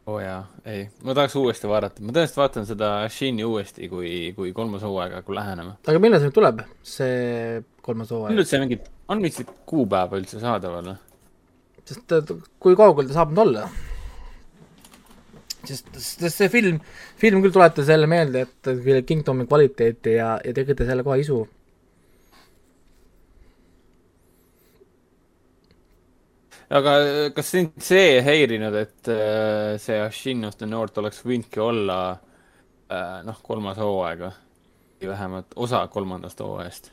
oo 0.07 0.15
oh 0.15 0.21
jaa, 0.23 0.39
ei, 0.63 0.85
ma 1.03 1.15
tahaks 1.17 1.35
uuesti 1.35 1.67
vaadata, 1.67 1.99
ma 1.99 2.13
tõenäoliselt 2.15 2.39
vaatan 2.39 2.67
seda 2.69 2.91
Shini 3.11 3.43
uuesti, 3.43 3.89
kui, 3.91 4.11
kui 4.37 4.53
kolmas 4.55 4.85
hooaeg 4.87 5.17
hakkab 5.19 5.35
lähenema. 5.35 5.75
aga 5.83 5.99
millal 6.03 6.21
see 6.21 6.29
nüüd 6.29 6.37
tuleb, 6.37 6.61
see 6.87 7.59
kolmas 7.83 8.13
hooaeg? 8.15 8.31
millal 8.31 8.47
see 8.47 8.61
mingi, 8.63 8.79
on 9.11 9.23
mingit 9.23 9.51
kuupäeva 9.67 10.21
üldse 10.21 10.39
saadaval 10.43 10.93
sest 11.87 12.15
kui 12.63 12.79
kaugel 12.79 13.11
ta 13.11 13.19
saab 13.19 13.35
nüüd 13.35 13.43
olla? 13.43 13.67
sest, 15.67 15.91
sest 15.99 16.39
see 16.39 16.49
film, 16.55 16.79
film 17.19 17.43
küll 17.43 17.55
tuletas 17.59 17.91
jälle 17.91 18.07
meelde, 18.07 18.47
et 18.47 19.05
Kingdomi 19.07 19.47
kvaliteeti 19.49 20.15
ja, 20.15 20.37
ja 20.39 20.55
tekitas 20.55 20.87
jälle 20.87 21.03
kohe 21.03 21.19
isu 21.19 21.41
aga 26.69 26.97
äh, 26.99 27.29
kas 27.35 27.53
sind 27.53 27.77
see 27.83 28.17
ei 28.17 28.25
häirinud, 28.25 28.75
et 28.75 29.11
äh, 29.11 29.77
see 29.81 30.01
Ashin 30.03 30.45
of 30.47 30.57
the 30.59 30.67
North 30.69 30.99
oleks 30.99 31.23
võinudki 31.25 31.63
olla 31.63 32.01
äh, 32.11 33.23
noh, 33.27 33.39
kolmas 33.43 33.79
hooaeg 33.81 34.27
või? 34.27 34.35
Vähemalt 35.07 35.53
osa 35.61 35.83
kolmandast 35.93 36.39
hooajast? 36.41 36.91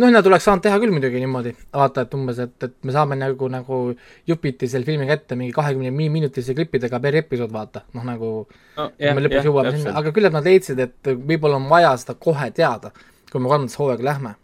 noh, 0.00 0.10
nad 0.10 0.26
oleks 0.26 0.46
saanud 0.48 0.64
teha 0.64 0.78
küll 0.80 0.90
muidugi 0.94 1.20
niimoodi, 1.20 1.52
vaata, 1.76 2.06
et 2.06 2.14
umbes, 2.16 2.38
et, 2.42 2.54
et 2.64 2.74
me 2.88 2.94
saame 2.94 3.18
nagu, 3.20 3.48
nagu 3.52 3.80
jupiti 4.26 4.68
selle 4.70 4.88
filmi 4.88 5.06
kätte 5.06 5.36
mingi 5.38 5.54
kahekümne 5.54 5.92
minutilise 5.92 6.56
klippidega 6.56 7.00
per 7.04 7.18
episood, 7.20 7.52
vaata, 7.54 7.84
noh 7.96 8.06
nagu 8.08 8.30
no, 8.48 8.88
jah, 8.96 9.14
me 9.14 9.26
lõpuks 9.26 9.50
jõuame 9.50 9.74
sinna, 9.76 9.94
aga 10.00 10.14
küllap 10.16 10.34
nad 10.38 10.48
leidsid, 10.48 10.80
et 10.82 11.12
võib-olla 11.12 11.60
on 11.60 11.68
vaja 11.70 11.92
seda 12.00 12.16
kohe 12.18 12.48
teada, 12.56 12.90
kui 13.30 13.38
me 13.38 13.52
kolmandasse 13.52 13.82
hooaega 13.82 14.08
lähme. 14.10 14.34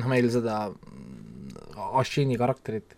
noh, 0.00 0.08
meil 0.10 0.30
seda 0.32 0.64
Ashini 1.98 2.36
karakterit 2.38 2.97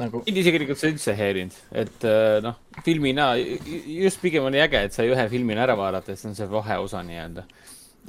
nagu. 0.00 0.22
isiklikult 0.26 0.80
see 0.80 0.92
üldse 0.94 1.12
ei 1.12 1.20
häirinud, 1.20 1.56
et 1.84 2.06
äh, 2.08 2.40
noh, 2.44 2.58
filmina, 2.86 3.32
just 3.36 4.22
pigem 4.22 4.46
oli 4.48 4.60
äge, 4.62 4.84
et 4.88 4.96
sai 4.96 5.08
ühe 5.12 5.24
filmina 5.32 5.64
ära 5.66 5.76
vaadata, 5.78 6.12
et 6.12 6.20
see 6.20 6.30
on 6.30 6.36
see 6.38 6.50
vaheosa 6.50 7.02
nii-öelda. 7.06 7.46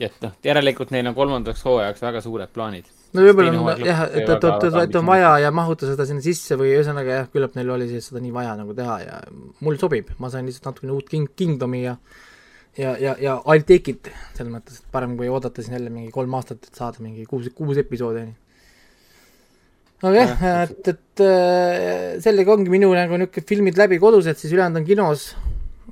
et 0.06 0.20
noh, 0.26 0.36
järelikult 0.44 0.92
neil 0.92 1.08
on 1.08 1.16
kolmandaks 1.16 1.64
hooajaks 1.64 2.04
väga 2.04 2.22
suured 2.26 2.52
plaanid. 2.56 2.92
no 3.16 3.26
võib-olla 3.28 3.56
on 3.56 3.84
jah, 3.86 4.06
et, 4.12 4.30
et, 4.30 4.48
et, 4.52 4.80
et 4.84 5.00
on 5.00 5.08
vaja 5.08 5.34
ja 5.46 5.52
mahuta 5.56 5.90
seda 5.90 6.08
sinna 6.10 6.26
sisse 6.26 6.58
või 6.60 6.74
ühesõnaga 6.76 7.20
jah, 7.22 7.34
küllap 7.34 7.58
neil 7.60 7.76
oli 7.78 7.90
siis 7.92 8.12
seda 8.12 8.24
nii 8.24 8.34
vaja 8.36 8.56
nagu 8.60 8.76
teha 8.78 9.02
ja 9.06 9.20
mul 9.66 9.80
sobib, 9.82 10.16
ma 10.20 10.32
sain 10.34 10.48
lihtsalt 10.50 10.74
natukene 10.74 10.96
uut 10.96 11.12
king-, 11.12 11.32
Kingdomi 11.36 11.86
ja 11.86 12.00
ja, 12.78 12.96
ja, 13.00 13.16
ja 13.20 13.38
I'll 13.46 13.64
take 13.64 13.94
it, 13.94 14.10
selles 14.36 14.52
mõttes, 14.52 14.82
et 14.82 14.90
parem 14.92 15.16
kui 15.20 15.30
oodata 15.32 15.64
siin 15.64 15.78
jälle 15.78 15.94
mingi 15.94 16.12
kolm 16.12 16.34
aastat, 16.36 16.66
et 16.68 16.76
saada 16.76 17.04
mingi 17.04 17.24
kuus, 17.30 17.48
kuus 17.56 17.80
episoodi, 17.80 18.26
on 18.26 18.34
ju 20.02 20.10
aga 20.10 20.26
jah, 20.26 20.66
et, 20.66 20.89
et 20.91 21.24
äh, 21.24 22.18
sellega 22.24 22.56
ongi 22.56 22.74
minu 22.74 22.91
nagu 22.96 23.20
niisugune 23.20 23.48
filmid 23.52 23.80
läbi 23.80 24.00
kodused, 24.02 24.39
siis 24.39 24.54
ülejäänud 24.54 24.82
on 24.82 24.88
kinos, 24.88 25.30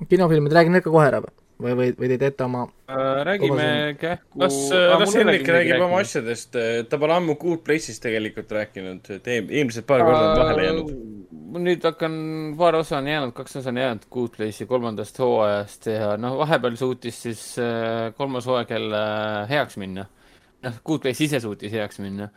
kinofilmid, 0.09 0.53
räägin 0.53 0.75
need 0.75 0.85
ka 0.85 0.93
kohe 0.93 1.07
ära 1.07 1.23
või? 1.23 1.33
või, 1.63 1.91
või, 1.95 2.07
te 2.11 2.17
teete 2.19 2.43
oma 2.43 2.63
äh, 2.91 3.19
räägime 3.29 3.67
kähku 3.99 4.41
kas 4.41 4.57
äh,, 4.73 4.95
kas 4.99 5.15
Henrik 5.15 5.47
räägib 5.47 5.83
oma 5.85 6.01
asjadest, 6.03 6.57
ta 6.89 6.99
pole 6.99 7.15
ammu 7.15 7.37
Good 7.39 7.61
Place'ist 7.67 8.03
tegelikult 8.03 8.51
rääkinud, 8.51 9.11
et 9.15 9.29
eelmised 9.31 9.87
paar 9.87 10.03
korda 10.03 10.23
on 10.31 10.41
vahele 10.41 10.65
jäänud. 10.67 10.95
nüüd 11.63 11.85
hakkan, 11.87 12.17
paar 12.59 12.79
osa 12.81 12.97
on 12.99 13.07
jäänud, 13.07 13.35
kaks 13.37 13.61
osa 13.61 13.71
on 13.71 13.79
jäänud 13.79 14.09
Good 14.11 14.35
Place'i 14.35 14.67
kolmandast 14.67 15.21
hooajast 15.23 15.87
ja 15.93 16.17
noh, 16.19 16.35
vahepeal 16.41 16.75
suutis 16.81 17.21
siis 17.29 17.45
äh, 17.61 18.11
kolmas 18.17 18.49
hooaeg 18.49 18.75
jälle 18.75 19.05
heaks 19.53 19.79
minna 19.79 20.09
noh, 20.63 20.81
Goodbase 20.85 21.27
ise 21.27 21.39
suutis 21.43 21.73
heaks 21.73 21.99
minna. 22.03 22.29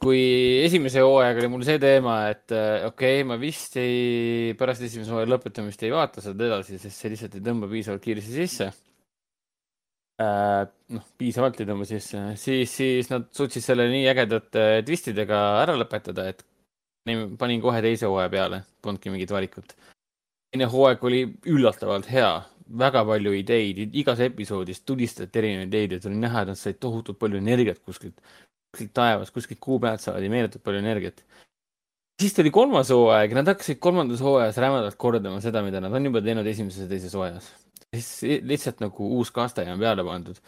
Kui 0.00 0.20
esimese 0.64 1.02
hooajaga 1.04 1.42
oli 1.42 1.50
mul 1.52 1.64
see 1.66 1.78
teema, 1.82 2.16
et 2.32 2.52
äh, 2.54 2.86
okei 2.88 3.20
okay,, 3.20 3.28
ma 3.28 3.36
vist 3.40 3.76
ei, 3.80 4.54
pärast 4.58 4.84
esimese 4.86 5.14
hooaja 5.14 5.30
lõpetamist 5.32 5.84
ei 5.86 5.92
vaata 5.94 6.24
seda 6.24 6.48
edasi, 6.48 6.80
sest 6.82 7.02
see 7.02 7.12
lihtsalt 7.12 7.38
ei 7.38 7.44
tõmba 7.46 7.70
piisavalt 7.70 8.04
kiiresti 8.04 8.34
sisse 8.34 8.70
äh,. 10.22 10.66
noh, 10.96 11.06
piisavalt 11.20 11.60
ei 11.60 11.68
tõmba 11.68 11.88
sisse, 11.88 12.22
siis, 12.40 12.72
siis 12.72 13.12
nad 13.12 13.28
suutsid 13.36 13.64
selle 13.64 13.88
nii 13.92 14.06
ägedate 14.12 14.66
twistidega 14.86 15.42
ära 15.62 15.76
lõpetada, 15.78 16.28
et 16.30 16.44
panin 17.38 17.62
kohe 17.62 17.82
teise 17.84 18.08
hooaja 18.10 18.32
peale, 18.32 18.62
polnudki 18.82 19.12
mingit 19.14 19.30
valikut. 19.30 19.76
teine 20.50 20.68
hooaeg 20.72 21.04
oli 21.04 21.22
üllatavalt 21.52 22.10
hea, 22.10 22.32
väga 22.66 23.04
palju 23.06 23.32
ideid, 23.38 23.78
igas 23.94 24.20
episoodis 24.24 24.80
tulistati 24.82 25.38
erinevaid 25.38 25.68
ideid, 25.68 25.92
et 25.98 26.06
oli 26.08 26.18
näha, 26.18 26.42
et 26.42 26.52
nad 26.52 26.58
said 26.58 26.80
tohutult 26.82 27.18
palju 27.18 27.38
energiat 27.38 27.78
kuskilt, 27.78 28.18
kuskilt 28.76 28.94
taevast, 28.94 29.32
kuskilt 29.34 29.60
kuu 29.62 29.80
pealt 29.80 30.04
saadi 30.04 30.28
meeletult 30.28 30.62
palju 30.62 30.84
energiat. 30.84 31.24
siis 32.20 32.34
tuli 32.36 32.50
kolmas 32.50 32.90
hooaeg 32.92 33.32
ja 33.32 33.40
nad 33.40 33.48
hakkasid 33.52 33.80
kolmandas 33.80 34.20
hooajas 34.24 34.56
rämedalt 34.56 34.96
kordama 34.96 35.40
seda, 35.40 35.62
mida 35.62 35.80
nad 35.80 35.92
on 35.92 36.04
juba 36.04 36.20
teinud 36.20 36.46
esimeses 36.46 36.84
ja 36.84 36.88
teises 36.88 37.14
hooajas. 37.14 37.52
siis 37.94 38.42
lihtsalt 38.42 38.80
nagu 38.80 39.08
uus 39.18 39.30
kaste 39.30 39.64
on 39.72 39.80
peale 39.80 40.04
pandud 40.04 40.40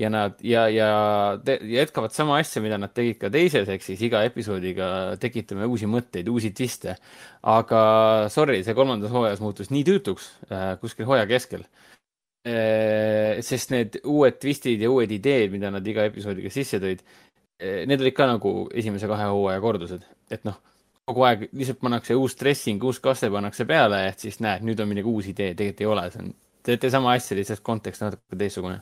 ja 0.00 0.08
nad 0.10 0.40
ja, 0.42 0.68
ja 0.68 0.88
jätkavad 1.62 2.12
sama 2.12 2.38
asja, 2.40 2.62
mida 2.62 2.78
nad 2.80 2.92
tegid 2.96 3.18
ka 3.20 3.30
teises, 3.32 3.68
ehk 3.68 3.84
siis 3.84 4.00
iga 4.06 4.22
episoodiga 4.24 4.88
tekitame 5.20 5.68
uusi 5.68 5.88
mõtteid, 5.90 6.28
uusi 6.32 6.52
twiste. 6.56 6.96
aga 7.42 7.82
sorry, 8.32 8.62
see 8.64 8.76
kolmandas 8.76 9.12
hooajas 9.12 9.42
muutus 9.44 9.70
nii 9.70 9.84
tüütuks 9.88 10.30
äh, 10.48 10.74
kuskil 10.80 11.08
hooaja 11.08 11.28
keskel 11.28 11.66
äh,. 12.48 13.40
sest 13.44 13.74
need 13.74 14.00
uued 14.04 14.40
twistid 14.40 14.80
ja 14.80 14.90
uued 14.92 15.12
ideed, 15.12 15.52
mida 15.52 15.72
nad 15.72 15.86
iga 15.86 16.08
episoodiga 16.08 16.52
sisse 16.52 16.80
tõid 16.80 17.04
need 17.60 18.00
olid 18.00 18.16
ka 18.16 18.26
nagu 18.30 18.52
esimese 18.72 19.08
kahe 19.10 19.28
hooaja 19.30 19.60
kordused, 19.60 20.04
et 20.32 20.44
noh 20.48 20.58
kogu 21.10 21.24
aeg 21.26 21.48
lihtsalt 21.56 21.80
pannakse 21.82 22.14
uus 22.18 22.36
dressing, 22.38 22.82
uus 22.86 23.00
kaste 23.02 23.30
pannakse 23.32 23.66
peale, 23.68 24.04
et 24.10 24.22
siis 24.22 24.38
näed, 24.44 24.62
nüüd 24.66 24.80
on 24.82 24.90
midagi 24.90 25.10
uus 25.10 25.30
idee, 25.30 25.56
tegelikult 25.58 25.82
ei 25.82 25.88
ole, 25.90 26.04
see 26.12 26.22
on, 26.22 26.30
teete 26.66 26.90
sama 26.92 27.14
asja, 27.16 27.38
lihtsalt 27.38 27.64
kontekst 27.66 28.04
natuke 28.04 28.38
teistsugune. 28.38 28.78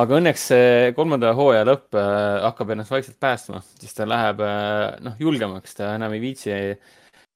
Aga 0.00 0.20
õnneks 0.20 0.44
see 0.52 0.92
kolmanda 0.94 1.32
hooaja 1.34 1.64
lõpp 1.66 1.98
äh, 1.98 2.36
hakkab 2.44 2.70
ennast 2.76 2.94
vaikselt 2.94 3.18
päästma, 3.22 3.64
siis 3.80 3.96
ta 3.96 4.06
läheb 4.06 4.42
äh, 4.46 5.00
noh, 5.02 5.16
julgemaks, 5.18 5.74
ta 5.80 5.96
enam 5.96 6.14
ei 6.14 6.22
viitsi 6.22 6.54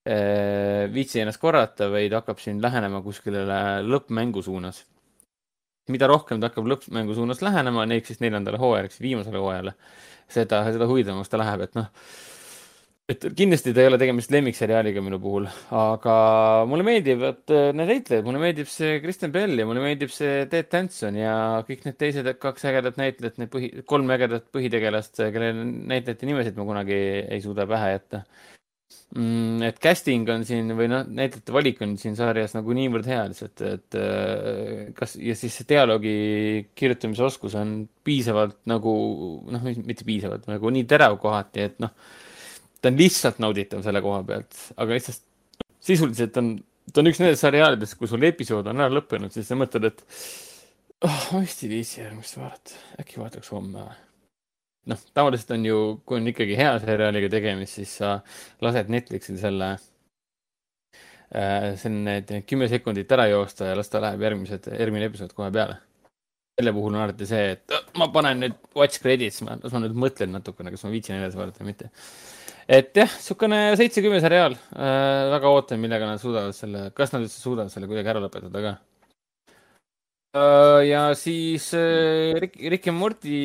viitsi 0.05 1.23
ennast 1.23 1.41
korrata, 1.41 1.87
vaid 1.89 2.13
hakkab 2.13 2.37
siin 2.37 2.59
lähenema 2.61 2.99
kuskile 3.01 3.47
lõppmängu 3.89 4.43
suunas. 4.45 4.85
mida 5.89 6.07
rohkem 6.09 6.41
ta 6.41 6.51
hakkab 6.51 6.69
lõppmängu 6.69 7.15
suunas 7.17 7.41
lähenema, 7.41 7.87
ehk 7.93 8.07
siis 8.07 8.21
neljandale 8.21 8.61
hooajale, 8.61 8.93
viimasele 9.01 9.41
hooajale, 9.41 9.75
seda, 10.29 10.65
seda 10.73 10.89
huvitavamaks 10.91 11.33
ta 11.33 11.41
läheb, 11.41 11.67
et 11.69 11.77
noh 11.79 11.91
et 13.05 13.25
kindlasti 13.37 13.75
ta 13.77 13.83
ei 13.83 13.89
ole 13.91 13.99
tegemist 14.01 14.31
lemmikseriaaliga 14.33 15.03
minu 15.05 15.19
puhul, 15.21 15.45
aga 15.77 16.15
mulle 16.71 16.87
meeldivad 16.87 17.53
äh, 17.53 17.67
need 17.77 17.91
näitlejad, 17.91 18.25
mulle 18.25 18.41
meeldib 18.41 18.71
see 18.73 18.95
Kristen 19.03 19.33
Bell 19.35 19.61
ja 19.61 19.67
mulle 19.69 19.83
meeldib 19.85 20.13
see 20.13 20.47
Ted 20.49 20.71
Danson 20.73 21.19
ja 21.21 21.35
kõik 21.69 21.85
need 21.85 21.99
teised 22.01 22.31
kaks 22.41 22.65
ägedat 22.71 22.97
näitlejat, 23.01 23.37
need 23.43 23.53
põhi, 23.53 23.71
kolm 23.91 24.09
ägedat 24.17 24.49
põhitegelast, 24.57 25.21
kelle 25.35 25.53
näitlejate 25.53 26.31
nimesid 26.31 26.57
ma 26.57 26.65
kunagi 26.71 26.97
ei 27.29 27.45
suuda 27.45 27.69
pähe 27.69 27.93
jätta 27.99 28.23
mm,. 29.17 29.63
et 29.69 29.79
casting 29.83 30.29
on 30.35 30.45
siin 30.49 30.73
või 30.79 30.89
noh, 30.93 31.07
näitlejate 31.07 31.55
valik 31.55 31.81
on 31.85 31.97
siin 32.01 32.17
sarjas 32.19 32.57
nagu 32.57 32.77
niivõrd 32.77 33.09
hea 33.11 33.23
lihtsalt, 33.31 33.65
et 33.69 33.99
äh, 34.01 34.91
kas 34.99 35.17
ja 35.21 35.37
siis 35.39 35.61
see 35.61 35.71
dialoogi 35.75 36.17
kirjutamise 36.77 37.27
oskus 37.29 37.57
on 37.61 37.77
piisavalt 38.05 38.61
nagu 38.71 38.95
noh, 39.55 39.71
mitte 39.85 40.07
piisavalt, 40.07 40.49
nagu 40.51 40.75
nii 40.75 40.87
terav 40.91 41.19
kohati, 41.23 41.71
et 41.71 41.83
noh 41.85 41.95
ta 42.85 42.93
on 42.93 43.01
lihtsalt 43.01 43.41
nauditav 43.41 43.81
selle 43.85 44.03
koha 44.05 44.21
pealt, 44.29 44.59
aga 44.77 44.97
lihtsalt 44.99 45.23
sisuliselt 45.85 46.37
on, 46.41 46.55
ta 46.93 47.01
on 47.01 47.09
üks 47.09 47.21
nendest 47.23 47.45
seriaalidest, 47.45 47.97
kui 48.01 48.11
sul 48.11 48.27
episood 48.29 48.69
on 48.69 48.83
ära 48.85 48.93
lõppenud, 48.93 49.33
siis 49.33 49.49
sa 49.49 49.57
mõtled, 49.57 49.89
et 49.89 50.05
oh, 51.09 51.23
ma 51.33 51.41
vist 51.45 51.65
ei 51.65 51.73
viitsi 51.73 52.03
järgmist 52.03 52.37
vaadata, 52.41 52.83
äkki 53.01 53.23
vaataks 53.23 53.53
homme 53.57 53.87
või. 53.87 54.04
Noh, 54.91 55.01
tavaliselt 55.17 55.55
on 55.57 55.67
ju, 55.69 55.81
kui 56.07 56.21
on 56.21 56.31
ikkagi 56.33 56.59
hea 56.59 56.75
seriaaliga 56.83 57.31
tegemist, 57.33 57.81
siis 57.81 57.97
sa 58.03 58.19
lased 58.65 58.93
Netflixil 58.93 59.39
selle 59.41 59.73
äh,, 61.35 61.89
need 61.91 62.31
kümme 62.49 62.69
sekundit 62.73 63.13
ära 63.17 63.27
joosta 63.33 63.73
ja 63.73 63.79
las 63.79 63.93
ta 63.93 64.03
läheb 64.05 64.23
järgmised, 64.29 64.71
järgmine 64.79 65.11
episood 65.11 65.35
kohe 65.37 65.51
peale 65.55 65.81
selle 66.55 66.71
puhul 66.71 66.95
on 66.95 67.03
alati 67.03 67.27
see, 67.27 67.57
et 67.57 67.99
ma 67.99 68.07
panen 68.15 68.45
nüüd 68.45 68.57
watch 68.79 69.03
credits, 69.03 69.41
las 69.43 69.75
ma 69.75 69.81
nüüd 69.83 69.97
mõtlen 69.99 70.31
natukene, 70.37 70.71
kas 70.71 70.85
ma 70.87 70.93
viitsin 70.93 71.19
edasi 71.19 71.41
vaadata 71.41 71.65
või 71.65 71.73
mitte 71.73 71.91
et 72.69 72.97
jah, 72.97 73.11
niisugune 73.11 73.59
seitsekümmend 73.79 74.25
seriaal 74.25 74.55
äh,, 74.55 75.31
väga 75.35 75.51
ootan, 75.53 75.81
millega 75.83 76.09
nad 76.09 76.23
suudavad 76.23 76.57
selle, 76.57 76.89
kas 76.97 77.13
nad 77.13 77.27
üldse 77.27 77.41
suudavad 77.41 77.73
selle 77.73 77.89
kuidagi 77.91 78.13
ära 78.15 78.23
lõpetada 78.25 78.63
ka. 78.65 78.75
Ja 80.35 81.15
siis 81.15 81.69
äh, 81.75 82.35
Rick, 82.41 82.57
Rick 82.59 82.87
ja 82.87 82.93
Morty 82.93 83.39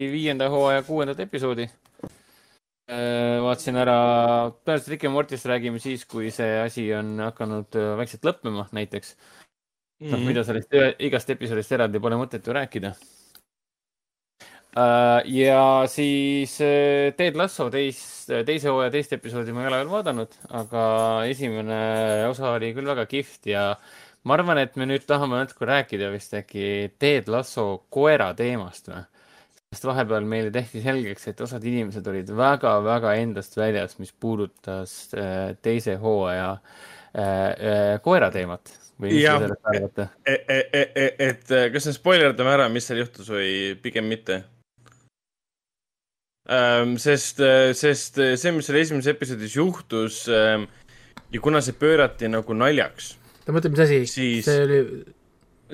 viienda 0.00 0.48
hooaja 0.48 0.82
kuuendat 0.82 1.20
episoodi. 1.20 1.68
Äh,. 2.92 3.38
vaatasin 3.42 3.78
ära, 3.78 3.96
tõenäoliselt 4.64 4.90
Rick 4.92 5.04
ja 5.06 5.10
Mortist 5.12 5.46
räägime 5.48 5.80
siis, 5.80 6.04
kui 6.08 6.30
see 6.34 6.58
asi 6.60 6.88
on 6.96 7.14
hakanud 7.22 7.78
äh, 7.78 7.94
vaikselt 8.00 8.24
lõppema, 8.26 8.66
näiteks. 8.72 9.16
Noh, 10.02 10.18
mida 10.18 10.42
sellest 10.42 10.72
igast 10.98 11.28
episoodist 11.30 11.72
eraldi 11.76 12.00
pole 12.02 12.16
mõtet 12.18 12.46
ju 12.46 12.54
rääkida. 12.56 12.90
Uh, 14.72 15.20
ja 15.28 15.84
siis 15.86 16.56
Ted 16.56 17.36
Lasso 17.36 17.68
teist, 17.70 18.32
teise 18.48 18.72
hooaja 18.72 18.90
teist 18.90 19.12
episoodi 19.14 19.52
ma 19.52 19.62
ei 19.62 19.68
ole 19.68 19.82
veel 19.82 19.92
vaadanud, 19.92 20.34
aga 20.58 20.84
esimene 21.28 21.78
osa 22.30 22.54
oli 22.56 22.72
küll 22.74 22.88
väga 22.88 23.04
kihvt 23.06 23.50
ja 23.52 23.66
ma 24.24 24.36
arvan, 24.38 24.60
et 24.62 24.76
me 24.78 24.86
nüüd 24.86 25.06
tahame 25.08 25.40
natuke 25.40 25.66
rääkida 25.68 26.10
vist 26.12 26.34
äkki 26.38 26.92
Ted 26.98 27.30
Lasso 27.32 27.84
koera 27.92 28.32
teemast 28.38 28.92
või? 28.92 29.02
sest 29.72 29.86
vahepeal 29.88 30.26
meile 30.28 30.50
tehti 30.52 30.82
selgeks, 30.84 31.30
et 31.30 31.38
osad 31.40 31.62
inimesed 31.64 32.06
olid 32.12 32.28
väga-väga 32.36 33.14
endast 33.22 33.56
väljas, 33.56 33.96
mis 34.02 34.12
puudutas 34.12 34.92
uh, 35.16 35.54
teise 35.64 35.96
hooaja 36.02 36.58
koera 38.04 38.30
teemat 38.32 38.70
või 39.00 39.10
mis 39.12 39.24
te 39.24 39.32
sellest 39.42 39.68
arvate? 39.68 40.08
et, 40.24 40.44
et, 40.48 40.96
et, 40.96 41.16
et 41.26 41.52
kas 41.74 41.88
me 41.88 41.94
spoilerdame 41.96 42.54
ära, 42.54 42.68
mis 42.72 42.86
seal 42.88 43.02
juhtus 43.02 43.28
või 43.32 43.48
pigem 43.82 44.08
mitte? 44.08 44.42
Ähm, 46.48 46.96
sest, 46.98 47.40
äh, 47.40 47.70
sest 47.72 48.18
äh, 48.18 48.34
see, 48.36 48.50
mis 48.50 48.66
seal 48.66 48.80
esimeses 48.80 49.12
episoodis 49.12 49.54
juhtus 49.54 50.24
ähm, 50.26 50.66
ja 51.30 51.40
kuna 51.40 51.60
see 51.62 51.76
pöörati 51.78 52.26
nagu 52.30 52.56
naljaks. 52.56 53.12
Oota, 53.42 53.56
mõtle, 53.56 53.72
mis 53.74 53.82
asi 53.84 53.98
siis...? 54.06 54.46
see 54.46 54.62
oli. 54.66 54.78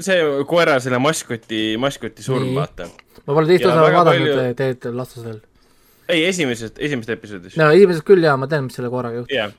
see 0.08 0.18
koera, 0.48 0.78
selle 0.82 1.00
maskoti, 1.02 1.62
maskoti 1.80 2.24
surm, 2.24 2.50
vaata. 2.56 2.88
ma 3.24 3.36
pole 3.36 3.46
teist 3.50 3.68
osa 3.68 3.84
vaadanud 3.84 4.08
palju..., 4.08 4.58
teed 4.58 4.90
lastus 4.96 5.26
veel. 5.26 5.38
ei, 6.08 6.24
esimesest, 6.30 6.80
esimesest 6.80 7.14
episoodist. 7.18 7.60
no 7.60 7.70
esimesest 7.74 8.06
küll 8.08 8.24
jaa, 8.24 8.36
ma 8.40 8.50
tean, 8.50 8.68
mis 8.68 8.78
selle 8.78 8.92
koeraga 8.92 9.22
juhtus. 9.22 9.36
yeah., 9.36 9.54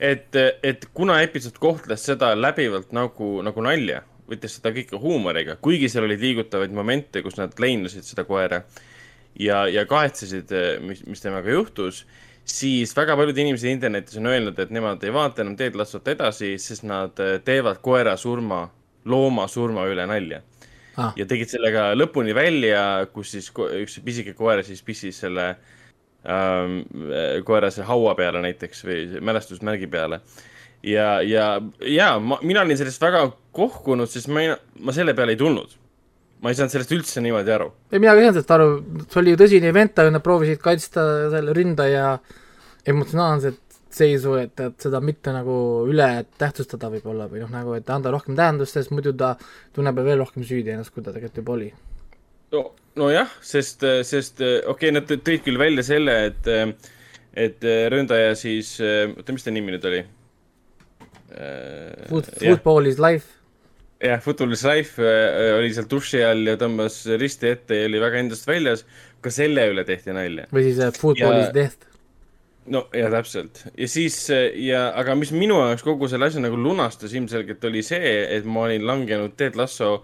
et, 0.00 0.36
et 0.66 0.86
kuna 0.96 1.20
episood 1.24 1.58
kohtles 1.62 2.04
seda 2.12 2.32
läbivalt 2.38 2.94
nagu, 2.96 3.38
nagu 3.46 3.64
nalja, 3.64 4.04
võttis 4.30 4.56
seda 4.58 4.72
kõike 4.74 5.00
huumoriga, 5.00 5.56
kuigi 5.62 5.90
seal 5.90 6.06
olid 6.06 6.22
liigutavaid 6.22 6.72
momente, 6.74 7.22
kus 7.24 7.36
nad 7.40 7.54
leinusid 7.60 8.06
seda 8.06 8.24
koera 8.28 8.62
ja, 9.38 9.64
ja 9.70 9.86
kahetsesid, 9.90 10.52
mis, 10.86 11.02
mis 11.08 11.22
temaga 11.22 11.52
juhtus, 11.52 12.04
siis 12.52 12.92
väga 12.96 13.16
paljud 13.18 13.38
inimesed 13.38 13.70
internetis 13.70 14.18
on 14.20 14.28
öelnud, 14.30 14.58
et 14.58 14.70
nemad 14.74 15.02
ei 15.04 15.12
vaata 15.14 15.44
enam 15.44 15.56
Ted 15.58 15.78
Lassot 15.78 16.08
edasi, 16.12 16.54
sest 16.60 16.86
nad 16.88 17.18
eh, 17.22 17.38
teevad 17.44 17.80
koera 17.84 18.16
surma, 18.20 18.64
looma 19.10 19.48
surma 19.48 19.86
üle 19.90 20.06
nalja. 20.10 20.42
Ah.. 20.98 21.12
ja 21.16 21.24
tegid 21.24 21.48
sellega 21.48 21.92
lõpuni 21.94 22.34
välja, 22.36 23.06
kus 23.14 23.30
siis 23.36 23.46
üks 23.54 24.00
pisike 24.04 24.34
koer 24.36 24.64
siis 24.66 24.82
pissis 24.84 25.20
selle 25.22 25.44
ähm, 26.26 26.80
koera 27.46 27.70
selle 27.70 27.86
haua 27.88 28.16
peale 28.18 28.42
näiteks 28.44 28.84
või 28.84 29.04
mälestusmärgi 29.22 29.86
peale. 29.90 30.20
Ja, 30.82 31.20
ja, 31.22 31.60
ja 31.84 32.14
ma, 32.18 32.40
mina 32.42 32.64
olin 32.64 32.78
sellest 32.80 33.02
väga 33.02 33.26
kohkunud, 33.56 34.08
sest 34.10 34.30
ma 34.32 34.42
ei, 34.44 34.52
ma 34.80 34.94
selle 34.96 35.14
peale 35.16 35.36
ei 35.36 35.40
tulnud. 35.40 35.76
Ma 36.40 36.50
ei 36.50 36.56
saanud 36.56 36.72
sellest 36.72 36.92
üldse 36.96 37.20
niimoodi 37.20 37.52
aru. 37.52 37.68
ei, 37.92 38.00
mina 38.00 38.14
ka 38.16 38.20
ei 38.20 38.26
saanud 38.26 38.38
sellest 38.40 38.54
aru, 38.56 38.68
see 39.06 39.20
oli 39.20 39.34
ju 39.34 39.40
tõsine 39.42 39.68
event, 39.68 39.98
aga 40.00 40.14
nad 40.14 40.24
proovisid 40.24 40.62
kaitsta 40.64 41.04
selle 41.34 41.56
ründaja 41.56 42.14
emotsionaalset 42.88 43.58
seisu, 43.90 44.36
et, 44.38 44.54
et 44.62 44.84
seda 44.84 45.00
mitte 45.02 45.32
nagu 45.34 45.54
üle 45.90 46.08
tähtsustada 46.38 46.92
võib-olla 46.92 47.26
või 47.30 47.42
noh, 47.42 47.50
nagu 47.50 47.74
et 47.74 47.88
anda 47.90 48.12
rohkem 48.14 48.36
tähendust, 48.38 48.76
sest 48.76 48.92
muidu 48.94 49.12
ta 49.18 49.32
tunneb 49.74 49.98
veel 50.06 50.22
rohkem 50.22 50.46
süüdi 50.46 50.74
ennast, 50.74 50.94
kui 50.94 51.02
ta 51.02 51.14
tegelikult 51.14 51.42
juba 51.42 51.56
oli. 51.56 51.72
no, 52.54 52.62
nojah, 53.00 53.34
sest, 53.42 53.82
sest 54.06 54.38
okei 54.44 54.70
okay,, 54.74 54.94
nad 54.94 55.10
tõid 55.10 55.42
küll 55.46 55.58
välja 55.58 55.86
selle, 55.90 56.16
et, 56.30 56.52
et 57.34 57.68
ründaja 57.90 58.38
siis, 58.38 58.76
oota, 58.80 59.34
mis 59.34 59.46
ta 59.46 59.54
nimi 59.54 59.74
nüüd 59.74 59.90
oli? 59.90 60.06
Food, 62.10 62.30
football 62.38 62.90
is 62.90 62.98
life 63.02 63.40
jah, 64.00 64.20
Football's 64.20 64.64
Life 64.64 65.02
äh, 65.02 65.58
oli 65.58 65.72
seal 65.74 65.88
duši 65.90 66.22
all 66.24 66.48
ja 66.48 66.56
tõmbas 66.60 67.02
risti 67.20 67.52
ette 67.52 67.82
ja 67.82 67.88
oli 67.88 68.00
väga 68.02 68.24
endast 68.24 68.48
väljas. 68.48 68.84
ka 69.20 69.28
selle 69.28 69.66
üle 69.68 69.84
tehti 69.84 70.14
nalja. 70.16 70.46
või 70.54 70.64
siis 70.68 70.80
äh, 70.80 70.92
Football 70.96 71.36
Ja- 71.36 71.46
is 71.48 71.54
death. 71.54 71.89
No 72.70 72.84
ja 72.94 73.10
täpselt. 73.12 73.64
Ja 73.78 73.88
siis 73.90 74.16
ja, 74.30 74.86
aga 74.98 75.16
mis 75.18 75.32
minu 75.34 75.58
jaoks 75.60 75.84
kogu 75.86 76.08
selle 76.10 76.30
asja 76.30 76.42
nagu 76.42 76.58
lunastas 76.58 77.14
ilmselgelt 77.16 77.64
oli 77.68 77.82
see, 77.86 78.14
et 78.36 78.46
ma 78.46 78.66
olin 78.68 78.86
langenud 78.86 79.36
Ted 79.38 79.58
Lasso 79.58 80.00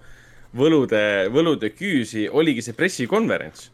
võlude, 0.56 1.02
võlude 1.32 1.70
küüsi, 1.74 2.26
oligi 2.30 2.64
see 2.64 2.76
pressikonverents, 2.76 3.70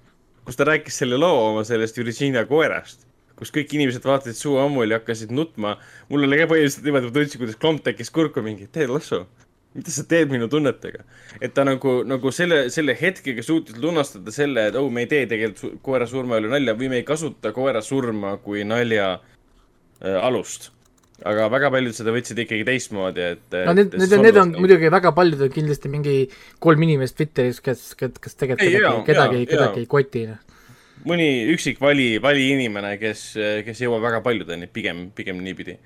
kus 0.47 0.59
ta 0.59 0.67
rääkis 0.69 1.03
selle 1.03 1.19
loo 1.21 1.49
oma 1.51 1.65
sellest 1.69 1.99
Virginia 1.99 2.45
koerast, 2.49 3.07
kus 3.39 3.53
kõik 3.55 3.73
inimesed 3.77 4.05
vaatasid 4.07 4.39
suu 4.39 4.59
ammuli 4.63 4.95
ja 4.95 5.01
hakkasid 5.01 5.33
nutma. 5.35 5.79
mul 6.11 6.27
oli 6.27 6.41
ka 6.41 6.51
põhiliselt 6.53 6.85
niimoodi, 6.87 7.09
ma 7.09 7.17
tundsin, 7.17 7.43
kuidas 7.43 7.61
klomp 7.61 7.85
tekkis 7.87 8.11
kurku 8.11 8.45
mingi, 8.45 8.69
Ted 8.73 8.93
Lasso, 8.93 9.25
mida 9.77 9.93
sa 9.93 10.05
teed 10.09 10.33
minu 10.33 10.49
tunnetega? 10.53 11.05
et 11.41 11.55
ta 11.57 11.65
nagu, 11.67 12.01
nagu 12.09 12.33
selle, 12.35 12.67
selle 12.75 12.95
hetkega 12.99 13.45
suutis 13.47 13.79
lunastada 13.81 14.35
selle, 14.35 14.69
et 14.71 14.77
oh, 14.79 14.91
me 14.93 15.07
ei 15.07 15.11
tee 15.11 15.25
tegelikult 15.31 15.81
koera 15.85 16.09
surma 16.09 16.41
üle 16.41 16.53
nalja 16.53 16.77
või 16.79 16.93
me 16.93 17.01
ei 17.01 17.09
kasuta 17.09 17.55
koera 17.57 17.83
surma 17.85 18.37
kui 18.45 18.67
nalja 18.69 19.15
äh, 19.17 20.19
alust. 20.21 20.71
aga 21.25 21.49
väga 21.53 21.71
paljud 21.73 21.97
seda 21.97 22.13
võtsid 22.15 22.45
ikkagi 22.45 22.67
teistmoodi, 22.69 23.27
et. 23.37 23.59
no 23.69 23.77
need, 23.79 23.97
need 23.97 24.17
on, 24.17 24.25
need 24.27 24.41
on 24.45 24.55
muidugi 24.59 24.93
väga 24.93 25.15
paljud 25.17 25.45
on 25.47 25.53
kindlasti 25.55 25.93
mingi 25.93 26.17
kolm 26.63 26.89
inimest 26.89 27.17
Twitteris, 27.21 27.61
kes, 27.65 27.93
kes, 27.99 28.17
kes 28.21 28.41
tegelikult 28.41 28.67
Ei, 28.69 28.81
kedagi, 28.81 29.05
kedagi 29.13 29.53
kedagi 29.53 29.85
ei 29.87 29.93
koti. 29.97 30.27
mõni 31.09 31.29
üksik 31.55 31.81
vali, 31.83 32.17
valiinimene, 32.23 32.97
kes, 33.01 33.31
kes 33.67 33.87
jõuab 33.87 34.05
väga 34.05 34.21
paljudeni, 34.27 34.69
pigem, 34.69 35.09
pigem 35.17 35.41
niipidi 35.45 35.81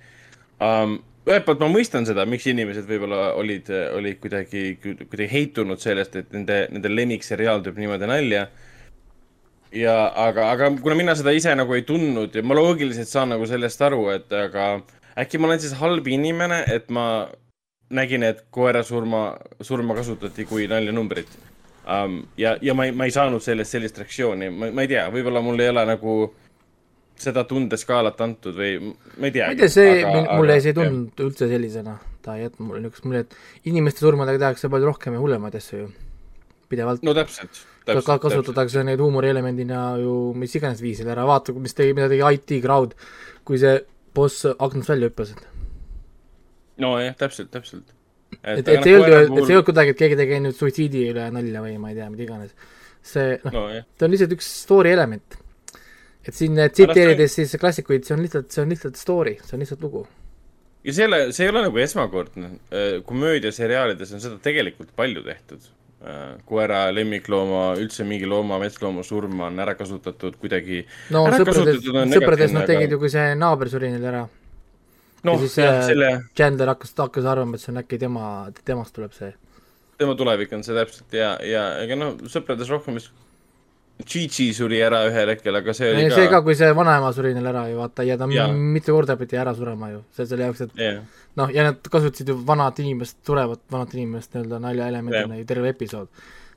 um,. 0.58 0.98
Ühelt 1.26 1.46
poolt 1.46 1.62
ma 1.64 1.68
mõistan 1.72 2.06
seda, 2.06 2.24
miks 2.28 2.46
inimesed 2.50 2.86
võib-olla 2.88 3.32
olid, 3.38 3.70
olid 3.96 4.20
kuidagi, 4.22 4.76
kuidagi 4.82 5.28
heitunud 5.32 5.82
sellest, 5.82 6.14
et 6.20 6.30
nende, 6.34 6.60
nende 6.74 6.92
lemmikseriaal 6.92 7.64
teeb 7.64 7.80
niimoodi 7.82 8.10
nalja. 8.10 8.46
ja 9.74 9.96
aga, 10.22 10.50
aga 10.52 10.70
kuna 10.82 10.94
mina 10.94 11.16
seda 11.18 11.34
ise 11.34 11.54
nagu 11.58 11.74
ei 11.74 11.82
tundnud 11.82 12.34
ja 12.34 12.42
ma 12.46 12.54
loogiliselt 12.54 13.10
saan 13.10 13.34
nagu 13.34 13.46
sellest 13.46 13.82
aru, 13.82 14.06
et 14.14 14.32
aga 14.32 14.68
äkki 15.18 15.40
ma 15.40 15.50
olen 15.50 15.60
siis 15.60 15.74
halb 15.80 16.06
inimene, 16.06 16.62
et 16.72 16.88
ma 16.90 17.26
nägin, 17.90 18.22
et 18.22 18.46
koera 18.50 18.82
surma, 18.86 19.36
surma 19.62 19.94
kasutati 19.98 20.46
kui 20.46 20.66
naljanumbrit 20.70 21.28
um,. 21.86 22.22
ja, 22.38 22.56
ja 22.62 22.74
ma 22.74 22.86
ei, 22.86 22.92
ma 22.92 23.06
ei 23.06 23.14
saanud 23.14 23.42
sellest 23.42 23.74
sellist 23.74 23.98
reaktsiooni, 23.98 24.50
ma, 24.50 24.70
ei 24.82 24.90
tea, 24.90 25.06
võib-olla 25.10 25.42
mul 25.42 25.60
ei 25.62 25.70
ole 25.74 25.86
nagu 25.90 26.16
seda 27.20 27.44
tundeskaalat 27.48 28.20
antud 28.24 28.56
või 28.56 28.74
ma 28.82 29.28
ei 29.28 29.34
tea. 29.34 29.46
ma 29.48 29.54
ei 29.54 29.60
tea, 29.60 29.70
see, 29.72 30.02
mulle 30.06 30.58
see 30.60 30.72
ei 30.72 30.76
tundunud 30.76 31.24
üldse 31.26 31.48
sellisena, 31.50 31.96
ta 32.24 32.36
ei 32.36 32.46
jätnud 32.46 32.68
mulle 32.68 32.82
niisugust 32.84 33.08
muljet, 33.08 33.38
inimeste 33.70 34.04
surmadega 34.04 34.42
tehakse 34.46 34.70
palju 34.72 34.90
rohkem 34.90 35.16
ja 35.16 35.22
hullemaid 35.22 35.56
asju 35.58 35.80
ju, 35.80 35.90
pidevalt 36.72 37.04
no 37.06 37.14
täpselt, 37.16 37.62
täpselt, 37.88 38.06
ka 38.08 38.18
kasutatakse 38.26 38.84
neid 38.86 39.00
huumorielemendina 39.02 39.82
ju 40.02 40.16
mis 40.36 40.56
iganes 40.58 40.82
viisil 40.84 41.08
ära, 41.12 41.26
vaata, 41.28 41.56
mis 41.56 41.76
tegi, 41.76 41.96
mida 41.96 42.10
tegi 42.12 42.24
IT 42.36 42.56
Crowd, 42.64 42.96
kui 43.46 43.60
see 43.62 43.78
boss 44.16 44.46
aknast 44.52 44.92
välja 44.92 45.10
hüppas, 45.10 45.32
et 45.36 45.46
nojah, 46.82 47.16
täpselt, 47.16 47.50
täpselt. 47.54 47.94
et, 48.42 48.60
et 48.60 48.70
see 48.82 48.92
ei 48.92 48.98
olnud 48.98 49.12
ju, 49.12 49.22
et 49.22 49.40
see 49.40 49.54
ei 49.54 49.58
olnud 49.58 49.70
kuidagi, 49.70 49.94
et 49.94 50.00
keegi 50.04 50.20
tegi 50.20 50.40
nüüd 50.44 50.58
suitsiidi 50.58 51.08
üle 51.14 51.30
nalja 51.32 51.64
või 51.64 51.76
ma 51.80 51.92
ei 51.92 51.98
tea, 51.98 52.08
mida 52.12 52.26
iganes. 52.26 52.54
see, 53.06 53.36
noh, 53.44 53.60
nojah, 53.60 53.86
ta 53.96 54.08
on 54.08 54.14
lihtsalt 54.14 54.36
üks 54.36 54.48
story 54.64 54.92
element. 54.92 55.40
Et 56.28 56.34
siin 56.34 56.58
tsiteerides 56.58 57.38
siis 57.38 57.56
klassikuid, 57.60 58.06
see 58.06 58.16
on 58.16 58.22
lihtsalt, 58.24 58.50
see 58.52 58.62
on 58.64 58.72
lihtsalt 58.72 59.00
story, 59.00 59.36
see 59.44 59.56
on 59.56 59.62
lihtsalt 59.62 59.82
lugu. 59.86 60.04
ja 60.84 60.94
see 60.94 61.04
ei 61.04 61.10
ole, 61.10 61.20
see 61.36 61.46
ei 61.46 61.52
ole 61.52 61.64
nagu 61.68 61.82
esmakordne. 61.82 62.50
komöödiaseriaalides 63.06 64.14
on 64.16 64.22
seda 64.24 64.38
tegelikult 64.42 64.94
palju 64.96 65.24
tehtud. 65.26 65.72
koera, 66.46 66.86
lemmiklooma, 66.92 67.62
üldse 67.80 68.04
mingi 68.04 68.26
looma, 68.28 68.58
metslooma 68.62 69.02
surma 69.02 69.46
on 69.48 69.62
ära 69.64 69.74
kasutatud 69.78 70.36
kuidagi. 70.42 70.84
no 71.10 71.24
sõprades, 71.32 71.80
sõprades 72.12 72.52
nad 72.54 72.68
tegid 72.68 72.92
ju, 72.94 73.00
kui 73.02 73.10
see 73.12 73.32
naaber 73.38 73.72
suri 73.72 73.90
neil 73.94 74.10
ära. 74.12 74.26
noh, 75.26 75.42
siis, 75.42 75.58
jah, 75.62 75.80
äh, 75.80 75.86
selle, 75.88 76.12
Chandler 76.36 76.74
hakkas, 76.74 76.94
hakkas 76.98 77.26
arvama, 77.26 77.56
et 77.56 77.64
see 77.64 77.72
on 77.72 77.82
äkki 77.82 77.98
tema, 78.02 78.26
temast 78.64 78.94
tuleb 78.94 79.14
see. 79.16 79.32
tema 79.98 80.14
tulevik 80.14 80.52
on 80.52 80.66
see 80.66 80.76
täpselt 80.76 81.14
ja, 81.16 81.36
ja 81.42 81.70
ega 81.82 81.98
noh, 81.98 82.18
sõprades 82.30 82.70
rohkem 82.70 83.00
vist. 83.00 83.14
Gigi 84.04 84.50
suri 84.52 84.80
ära 84.84 85.00
ühel 85.08 85.30
hetkel, 85.32 85.56
aga 85.56 85.72
see 85.74 85.88
oli 85.94 86.08
see 86.12 86.28
ka, 86.28 86.42
kui 86.44 86.54
see 86.58 86.68
vanaema 86.76 87.12
suri 87.16 87.32
neil 87.34 87.46
ära 87.48 87.62
ju 87.70 87.78
vaata 87.80 88.04
ja 88.04 88.18
ta 88.20 88.28
Jaa. 88.28 88.48
m- 88.52 88.74
mitu 88.74 88.92
korda 88.92 89.16
pidi 89.16 89.38
ära 89.40 89.54
surema 89.56 89.88
ju, 89.94 90.02
see 90.16 90.26
selle 90.28 90.44
jaoks, 90.50 90.66
et 90.66 90.82
jah, 90.82 90.98
noh, 91.40 91.52
ja 91.54 91.64
nad 91.70 91.80
kasutasid 91.80 92.28
ju 92.28 92.36
vanat 92.46 92.82
inimest, 92.84 93.18
surevat 93.26 93.62
vanat 93.72 93.94
inimest 93.96 94.34
nii-öelda 94.34 94.60
naljaelemendina 94.66 95.40
ju 95.40 95.48
terve 95.48 95.72
episood. 95.72 96.12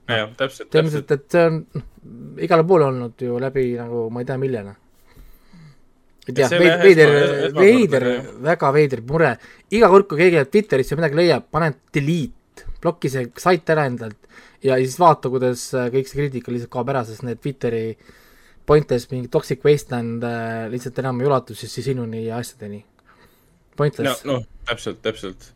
jah, 0.10 0.28
täpselt, 0.36 0.70
täpselt. 0.74 1.16
et 1.16 1.26
see 1.32 1.46
on 1.48 1.64
noh, 1.80 1.88
igale 2.44 2.68
poole 2.68 2.92
olnud 2.92 3.24
ju 3.24 3.40
läbi 3.40 3.72
nagu 3.80 4.10
ma 4.10 4.22
ei 4.24 4.28
tea, 6.36 6.50
see 6.50 6.60
oli 6.60 6.70
jah 6.70 6.84
veider 6.84 7.14
veider 7.56 8.06
väga 8.50 8.74
veider 8.76 9.02
mure. 9.08 9.32
iga 9.72 9.90
kord, 9.90 10.08
kui 10.10 10.20
keegi 10.20 10.44
Twitterisse 10.52 10.98
midagi 11.00 11.18
leiab, 11.20 11.48
pane 11.52 11.72
delete, 11.94 12.39
ploki 12.82 13.12
see 13.12 13.28
sait 13.40 13.70
ära 13.70 13.86
endalt 13.90 14.30
ja 14.64 14.78
siis 14.80 14.98
vaata, 15.00 15.32
kuidas 15.32 15.70
äh, 15.76 15.90
kõik 15.94 16.10
see 16.10 16.20
kriitika 16.22 16.54
lihtsalt 16.54 16.74
kaob 16.74 16.92
ära, 16.94 17.04
sest 17.08 17.26
need 17.28 17.42
Twitteri 17.44 17.84
pointless 18.70 19.10
mingi 19.12 19.32
toxic 19.32 19.64
wasteland 19.66 20.26
äh, 20.26 20.66
lihtsalt 20.72 21.00
enam 21.02 21.22
ei 21.22 21.30
ulatu 21.30 21.56
siis 21.58 21.74
sinuni 21.86 22.26
ja 22.28 22.42
asjadeni. 22.42 22.84
no 22.84 23.78
Pointless, 23.80 24.26
noh, 24.28 24.44
täpselt, 24.68 25.02
täpselt. 25.02 25.52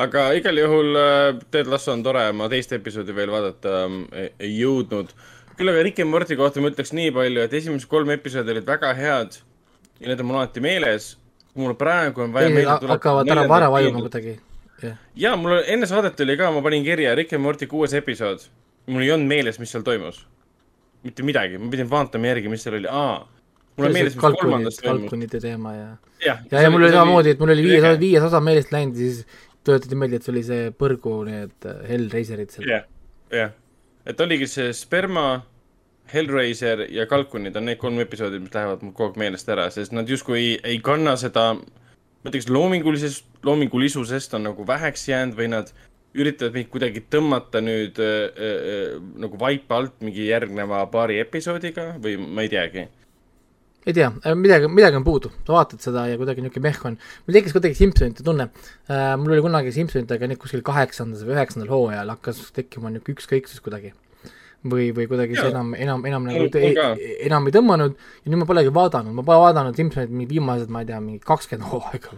aga 0.00 0.30
igal 0.38 0.58
juhul 0.58 0.96
äh, 0.98 1.40
Ted 1.50 1.70
Lasso 1.70 1.92
on 1.92 2.02
tore, 2.02 2.26
ma 2.32 2.48
teist 2.52 2.72
episoodi 2.72 3.14
veel 3.14 3.32
vaadata 3.32 3.84
ähm, 3.84 4.04
ei, 4.12 4.30
ei 4.38 4.54
jõudnud. 4.58 5.12
küll 5.58 5.70
aga 5.70 5.84
Rick 5.86 6.00
and 6.02 6.10
Morty 6.10 6.38
kohta 6.40 6.62
ma 6.64 6.72
ütleks 6.72 6.94
nii 6.96 7.12
palju, 7.14 7.44
et 7.44 7.60
esimesed 7.60 7.90
kolm 7.90 8.10
episoodi 8.16 8.56
olid 8.56 8.66
väga 8.66 8.94
head 8.98 9.38
ja 10.00 10.10
need 10.10 10.24
on 10.24 10.30
mul 10.30 10.40
alati 10.40 10.64
meeles. 10.64 11.14
mul 11.54 11.76
praegu 11.78 12.24
on 12.24 12.32
vaja 12.34 12.80
hakkavad 12.88 13.30
ära 13.30 13.46
vara 13.48 13.70
vajuma 13.70 14.02
kuidagi. 14.08 14.38
jah, 14.86 15.00
ja 15.18 15.34
mul 15.40 15.60
enne 15.60 15.88
saadet 15.90 16.20
oli 16.24 16.36
ka, 16.40 16.50
ma 16.54 16.62
panin 16.64 16.84
kirja 16.86 17.14
Rick 17.18 17.36
and 17.36 17.44
Morty 17.44 17.68
kuues 17.70 17.94
episood. 17.96 18.46
mul 18.86 19.02
ei 19.02 19.12
olnud 19.14 19.30
meeles, 19.30 19.58
mis 19.62 19.72
seal 19.72 19.84
toimus. 19.86 20.24
mitte 21.04 21.22
midagi, 21.22 21.58
ma 21.58 21.70
pidin 21.70 21.90
vaatama 21.90 22.32
järgi, 22.32 22.52
mis 22.52 22.62
seal 22.64 22.78
oli, 22.80 22.90
aa. 22.90 23.22
mul 23.76 23.88
on 23.88 23.96
meeles, 23.96 24.16
mis 24.16 24.22
kolmandas, 24.22 24.80
toimus. 24.80 25.08
kalkunite 25.08 25.40
teema 25.40 25.74
ja 25.74 25.88
jah, 26.24 26.44
ja, 26.50 26.62
ja 26.62 26.70
mul 26.70 26.84
oli 26.84 26.92
samamoodi, 26.92 27.34
et 27.34 27.42
mul 27.42 27.54
oli 27.54 27.66
viies 27.66 27.98
viies 28.00 28.28
osa 28.28 28.40
meelest 28.44 28.72
läinud 28.72 29.00
ja 29.00 29.10
siis 29.10 29.42
tuletati 29.64 29.96
meelde, 29.98 30.20
et 30.20 30.26
see 30.26 30.34
oli 30.34 30.44
see 30.44 30.70
põrgu 30.76 31.16
need 31.28 31.68
äh, 31.68 31.80
Hellraiserid 31.88 32.52
seal. 32.54 32.68
jah, 32.68 32.86
jah, 33.32 33.52
et 34.06 34.20
oligi 34.20 34.48
see 34.50 34.72
sperma, 34.76 35.28
Hellraiser 36.12 36.84
ja 36.92 37.06
kalkunid 37.08 37.56
on 37.56 37.64
need 37.70 37.80
kolm 37.80 37.96
episoodi, 38.02 38.42
mis 38.42 38.52
lähevad 38.54 38.84
mul 38.84 38.92
kogu 38.92 39.14
aeg 39.14 39.22
meelest 39.22 39.48
ära, 39.48 39.70
sest 39.72 39.94
nad 39.96 40.08
justkui 40.10 40.36
ei, 40.40 40.50
ei 40.74 40.80
kanna 40.84 41.16
seda, 41.20 41.54
ma 42.24 42.32
ütleks 42.32 42.48
loomingulisest, 42.48 43.26
loomingulisusest 43.44 44.34
on 44.38 44.48
nagu 44.48 44.64
väheks 44.66 45.08
jäänud 45.10 45.36
või 45.36 45.50
nad 45.52 45.72
üritavad 46.14 46.54
meid 46.54 46.70
kuidagi 46.72 47.02
tõmmata 47.10 47.60
nüüd 47.64 47.98
äh, 48.02 48.12
äh, 48.32 48.98
nagu 49.20 49.38
vaipa 49.40 49.80
alt 49.80 49.96
mingi 50.04 50.28
järgneva 50.30 50.84
paari 50.92 51.18
episoodiga 51.22 51.94
või 52.02 52.16
ma 52.22 52.46
ei 52.46 52.52
teagi. 52.52 52.86
ei 53.84 53.92
tea, 53.92 54.08
midagi, 54.38 54.70
midagi 54.72 54.96
on 54.96 55.04
puudu, 55.04 55.28
sa 55.44 55.58
vaatad 55.58 55.82
seda 55.84 56.06
ja 56.08 56.16
kuidagi 56.20 56.40
niisugune 56.40 56.70
mehh 56.70 56.86
on. 56.88 56.96
mul 57.26 57.36
tekkis 57.36 57.56
kuidagi 57.56 57.76
Simsonite 57.76 58.24
tunne 58.24 58.48
äh,, 58.88 59.12
mul 59.20 59.36
oli 59.36 59.44
kunagi 59.44 59.74
Simsonitega 59.74 60.30
nüüd 60.30 60.40
kuskil 60.40 60.64
kaheksandas 60.64 61.26
või 61.26 61.36
üheksandal 61.36 61.74
hooajal 61.74 62.14
hakkas 62.14 62.46
tekkima 62.56 62.94
niisugune 62.94 63.18
ükskõiksus 63.18 63.60
kuidagi. 63.64 63.92
või, 64.70 64.88
või 64.96 65.06
kuidagi 65.10 65.36
see 65.36 65.50
enam, 65.50 65.74
enam, 65.76 66.04
enam 66.08 66.26
nagu 66.28 66.48
ka. 66.48 66.62
ei, 66.96 67.18
enam 67.28 67.48
ei 67.48 67.54
tõmmanud 67.54 67.94
ja 67.94 68.32
nüüd 68.32 68.40
ma 68.40 68.48
polegi 68.48 68.72
vaadanud, 68.74 69.16
ma 69.16 69.24
pole 69.26 69.42
vaadanud 69.44 69.76
Simsonit 69.76 70.12
mingi 70.12 70.36
viimased, 70.36 70.72
ma 70.72 70.82
ei 70.84 70.88
tea, 70.88 71.00
mingi 71.04 71.20
kakskümmend 71.24 71.68
hooaega. 71.72 72.16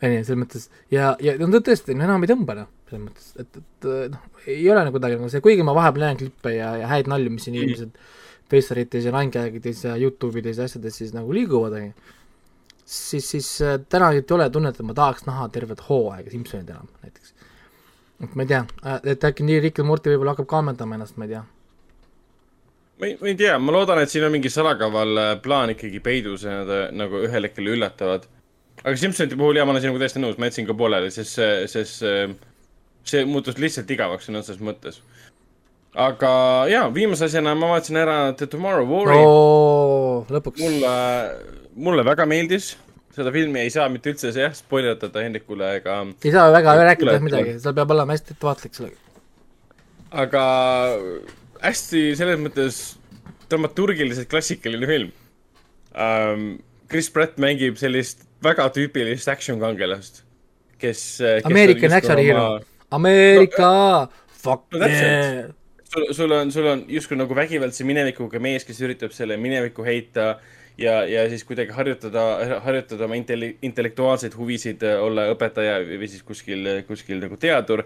onju, 0.00 0.22
selles 0.28 0.40
mõttes 0.44 0.68
ja, 0.92 1.12
ja 1.22 1.34
no 1.40 1.50
tõesti, 1.58 1.96
no 1.98 2.06
enam 2.06 2.24
ei 2.24 2.30
tõmba 2.30 2.56
noh, 2.60 2.70
selles 2.90 3.04
mõttes, 3.08 3.32
et, 3.42 3.60
et 3.60 3.90
noh, 4.14 4.30
ei 4.46 4.62
ole 4.70 4.86
nagu 4.86 4.96
kuidagi 4.96 5.18
nagu 5.18 5.32
see, 5.32 5.42
kuigi 5.44 5.66
ma 5.66 5.74
vahepeal 5.76 6.06
näen 6.06 6.22
klippe 6.22 6.54
ja, 6.54 6.72
ja 6.80 6.88
häid 6.92 7.10
nalju, 7.10 7.34
mis 7.34 7.48
siin 7.48 7.58
inimesed 7.58 7.98
Facebookites 8.50 9.06
ja 9.06 9.12
Ninegag'ides 9.14 9.84
ja 9.86 9.98
Youtube 9.98 10.40
ides 10.40 10.58
ja 10.58 10.66
asjades 10.66 10.96
siis 10.98 11.12
nagu 11.14 11.34
liiguvad, 11.34 11.76
onju. 11.78 12.16
siis, 12.84 13.28
siis 13.34 13.50
äh, 13.66 13.78
täna 13.88 14.10
ei 14.14 14.24
ole 14.34 14.50
tunnet, 14.50 14.78
et 14.78 14.86
ma 14.86 14.96
tahaks 14.96 15.26
näha 15.26 15.46
tervet 15.54 15.82
hooaega 15.88 16.30
Simsonit 16.30 16.70
enam 16.70 16.88
näiteks. 17.02 17.34
et 18.24 18.34
ma 18.34 18.46
ei 18.46 18.50
tea, 18.54 18.64
et 19.10 19.24
äkki 19.24 19.46
nii 19.46 19.62
Rick 19.66 19.82
ja 19.82 19.86
Morty 19.86 20.14
võib-olla 20.14 20.34
hakkab 20.34 20.50
kaamendama 20.50 20.98
ennast, 20.98 21.18
ma 21.18 21.26
ei 21.26 21.34
tea. 21.36 21.44
Ma 23.00 23.06
ei, 23.06 23.16
ma 23.20 23.30
ei 23.30 23.36
tea, 23.38 23.56
ma 23.58 23.72
loodan, 23.74 24.02
et 24.02 24.12
siin 24.12 24.26
on 24.26 24.34
mingi 24.34 24.52
salakaval 24.52 25.22
äh, 25.22 25.30
plaan 25.42 25.72
ikkagi 25.72 26.02
peidus 26.04 26.44
ja 26.44 26.60
nad 26.60 26.74
äh, 26.74 26.84
nagu 26.96 27.22
ühel 27.24 27.48
hetkel 27.48 27.72
üllatavad. 27.72 28.26
aga 28.82 28.96
Simsonite 28.96 29.38
puhul 29.40 29.56
jaa, 29.56 29.66
ma 29.68 29.74
olen 29.74 29.84
sinuga 29.84 30.02
täiesti 30.04 30.22
nõus, 30.22 30.36
ma 30.40 30.50
jätsin 30.50 30.68
ka 30.68 30.76
pooleli, 30.76 31.10
sest 31.14 31.38
see, 31.38 31.56
sest 31.68 32.04
see, 32.04 33.24
muutus 33.28 33.58
lihtsalt 33.60 33.90
igavaks 33.92 34.28
sõna 34.28 34.44
otseses 34.44 34.60
mõttes. 34.64 35.00
aga 35.96 36.30
jaa, 36.70 36.84
viimase 36.94 37.26
asjana 37.28 37.56
ma 37.58 37.72
vaatasin 37.74 38.02
ära 38.04 38.18
The 38.36 38.48
Tomorrow 38.52 38.88
War'i 38.92 39.18
oo, 39.24 40.22
lõpuks. 40.30 40.60
mulle, 40.60 40.94
mulle 41.88 42.06
väga 42.06 42.28
meeldis. 42.28 42.74
seda 43.16 43.32
filmi 43.32 43.64
ei 43.64 43.72
saa 43.74 43.88
mitte 43.88 44.12
üldse 44.12 44.32
jah, 44.36 44.52
spoilertada 44.54 45.24
Hendrikule 45.24 45.74
ega 45.80 46.02
ei 46.24 46.32
saa 46.36 46.48
väga 46.52 46.76
rääkida 46.84 47.18
midagi, 47.24 47.58
seal 47.64 47.76
peab 47.76 47.96
olema 47.96 48.16
hästi 48.16 48.36
ettevaatlik 48.36 48.76
sellega. 48.76 48.96
aga 50.24 50.44
hästi 51.64 52.02
selles 52.18 52.40
mõttes 52.40 52.80
dramaturgiliselt 53.50 54.30
klassikaline 54.30 54.90
film 54.90 55.14
um,. 55.94 56.50
Chris 56.90 57.06
Pratt 57.14 57.36
mängib 57.38 57.76
sellist 57.78 58.24
väga 58.42 58.64
tüüpilist 58.74 59.28
action 59.30 59.60
kangelast, 59.62 60.24
kes, 60.80 61.02
kes. 61.22 61.44
American 61.46 61.92
action 61.94 62.18
hero 62.18 62.40
oma..., 62.56 62.64
Ameerika 62.90 63.68
no,, 63.68 64.22
fuck 64.42 64.74
no, 64.74 64.88
yeah. 64.88 65.52
sul, 65.86 66.08
sul 66.16 66.34
on, 66.34 66.50
sul 66.50 66.66
on 66.66 66.82
justkui 66.90 67.18
nagu 67.20 67.36
vägivaldse 67.38 67.86
minevikuga 67.86 68.42
mees, 68.42 68.66
kes 68.66 68.82
üritab 68.82 69.14
selle 69.14 69.38
mineviku 69.38 69.86
heita 69.86 70.32
ja, 70.80 71.04
ja 71.06 71.28
siis 71.30 71.44
kuidagi 71.46 71.74
harjutada, 71.76 72.24
harjutada 72.64 73.06
oma 73.06 73.18
intelli-, 73.20 73.52
intellektuaalseid 73.66 74.34
huvisid, 74.34 74.82
olla 74.98 75.28
õpetaja 75.36 75.78
või 75.86 76.10
siis 76.10 76.26
kuskil, 76.26 76.66
kuskil 76.88 77.22
nagu 77.22 77.38
teadur 77.38 77.84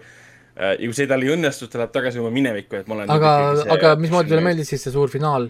ja 0.55 0.75
kui 0.79 0.95
see 0.95 1.07
tal 1.09 1.23
ei 1.25 1.31
õnnestu, 1.35 1.67
ta 1.71 1.81
läheb 1.81 1.93
tagasi 1.95 2.21
oma 2.21 2.31
minevikku, 2.33 2.79
et 2.79 2.87
ma 2.87 2.99
olen 2.99 3.11
aga, 3.11 3.31
aga 3.75 3.95
mismoodi 3.99 4.31
sulle 4.31 4.43
meeldis 4.45 4.71
siis 4.71 4.85
see 4.87 4.93
suur 4.95 5.11
finaal? 5.11 5.49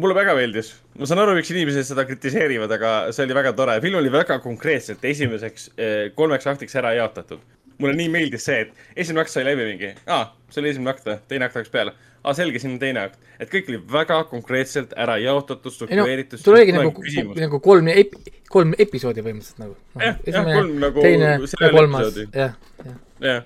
mulle 0.00 0.16
väga 0.16 0.34
meeldis, 0.36 0.72
ma 0.96 1.06
saan 1.08 1.20
aru, 1.20 1.34
miks 1.36 1.50
inimesed 1.52 1.84
seda 1.84 2.06
kritiseerivad, 2.08 2.70
aga 2.78 2.92
see 3.12 3.26
oli 3.26 3.36
väga 3.36 3.52
tore, 3.56 3.74
film 3.84 3.98
oli 4.00 4.12
väga 4.12 4.38
konkreetselt 4.44 5.04
esimeseks 5.04 5.66
eh, 5.76 6.06
kolmeks 6.16 6.48
aktiks 6.48 6.78
ära 6.80 6.94
jaotatud. 6.96 7.42
mulle 7.82 7.96
nii 7.98 8.08
meeldis 8.12 8.44
see, 8.46 8.60
et 8.62 8.98
esimene 9.02 9.24
akt 9.24 9.32
sai 9.32 9.44
läbi 9.44 9.64
mingi, 9.66 9.92
aa, 10.06 10.30
see 10.52 10.62
oli 10.62 10.70
esimene 10.70 10.92
akt 10.92 11.06
või, 11.08 11.16
teine 11.28 11.48
akt 11.48 11.56
läks 11.58 11.72
peale. 11.72 11.92
Aa, 12.22 12.34
selge, 12.38 12.60
siin 12.62 12.76
on 12.76 12.80
teine 12.82 13.06
akt. 13.08 13.18
et 13.38 13.50
kõik 13.52 13.70
oli 13.72 13.80
väga 13.92 14.22
konkreetselt 14.30 14.94
ära 14.96 15.18
jaotatud, 15.22 15.74
struktureeritud 15.74 16.38
no,. 16.38 16.44
sul 16.44 16.58
oligi 16.58 16.76
nagu, 16.76 16.92
nagu 17.38 17.62
kolm 17.64 17.90
ep-, 17.92 18.18
kolm 18.52 18.76
episoodi 18.78 19.24
põhimõtteliselt 19.24 19.64
nagu 19.64 19.76
jah, 19.98 20.20
jah, 20.26 20.52
kolm 20.52 20.76
nagu 20.82 21.08
teine 21.08 21.32
ja 21.38 21.72
kolmas, 21.74 22.22
jah, 22.22 22.54
jah. 22.84 22.94
jah 23.26 23.42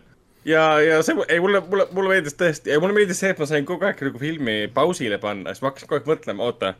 ja, 0.46 0.66
ja 0.80 1.00
see, 1.02 1.16
ei 1.28 1.40
mulle, 1.42 1.62
mulle, 1.70 1.88
mulle 1.96 2.14
meeldis 2.16 2.36
tõesti 2.38 2.76
mulle 2.82 2.96
meeldis 2.96 3.20
see, 3.22 3.32
et 3.34 3.40
ma 3.42 3.48
sain 3.50 3.66
kogu 3.68 3.88
aeg 3.88 4.02
nagu 4.08 4.20
filmi 4.22 4.58
pausile 4.74 5.18
panna, 5.22 5.54
siis 5.54 5.64
ma 5.64 5.72
hakkasin 5.72 5.90
kogu 5.90 6.00
aeg 6.00 6.12
mõtlema, 6.12 6.46
oota. 6.46 6.76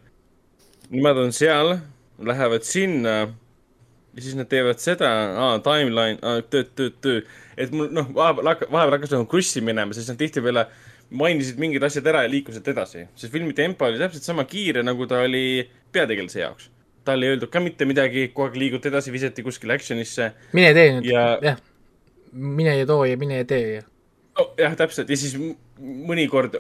Nemad 0.87 1.19
on 1.19 1.33
seal, 1.35 1.73
lähevad 2.23 2.67
sinna 2.67 3.17
ja 4.17 4.23
siis 4.23 4.37
nad 4.39 4.49
teevad 4.49 4.81
seda, 4.81 5.11
aa, 5.37 5.57
timeline, 5.65 6.37
tööd, 6.51 6.71
tööd, 6.79 7.01
tööd. 7.05 7.33
et 7.59 7.73
mul 7.75 7.91
noh, 7.93 8.09
vahepeal, 8.17 8.63
vahepeal 8.71 8.95
hakkas 8.97 9.17
nagu 9.17 9.27
krussi 9.31 9.61
minema, 9.65 9.97
sest 9.97 10.13
nad 10.13 10.21
tihtipeale 10.21 10.67
mainisid 11.11 11.61
mingid 11.63 11.85
asjad 11.87 12.07
ära 12.07 12.25
ja 12.25 12.31
liikusid 12.31 12.69
edasi. 12.69 13.07
sest 13.15 13.33
filmi 13.33 13.55
tempo 13.55 13.87
oli 13.87 13.99
täpselt 13.99 14.27
sama 14.27 14.45
kiire, 14.45 14.83
nagu 14.83 15.07
ta 15.07 15.23
oli 15.27 15.69
peategelase 15.93 16.41
jaoks. 16.41 16.71
tal 17.05 17.23
ei 17.23 17.35
öeldud 17.35 17.51
ka 17.51 17.61
mitte 17.61 17.87
midagi, 17.87 18.29
kogu 18.35 18.49
aeg 18.49 18.61
liiguti 18.61 18.89
edasi, 18.89 19.13
visati 19.15 19.43
kuskile 19.47 19.79
action'isse. 19.79 20.33
mine 20.53 20.75
tee 20.75 20.93
nüüd 20.97 21.11
ja..., 21.13 21.27
jah 21.43 21.63
mine 22.37 22.79
ja 22.79 22.87
too 22.87 23.05
ja 23.05 23.17
mine 23.17 23.37
ja 23.37 23.45
tee 23.45 23.75
ja 23.75 23.83
oh,. 24.39 24.53
jah, 24.59 24.77
täpselt 24.77 25.11
ja 25.11 25.17
siis 25.17 25.37
mõnikord 25.79 26.57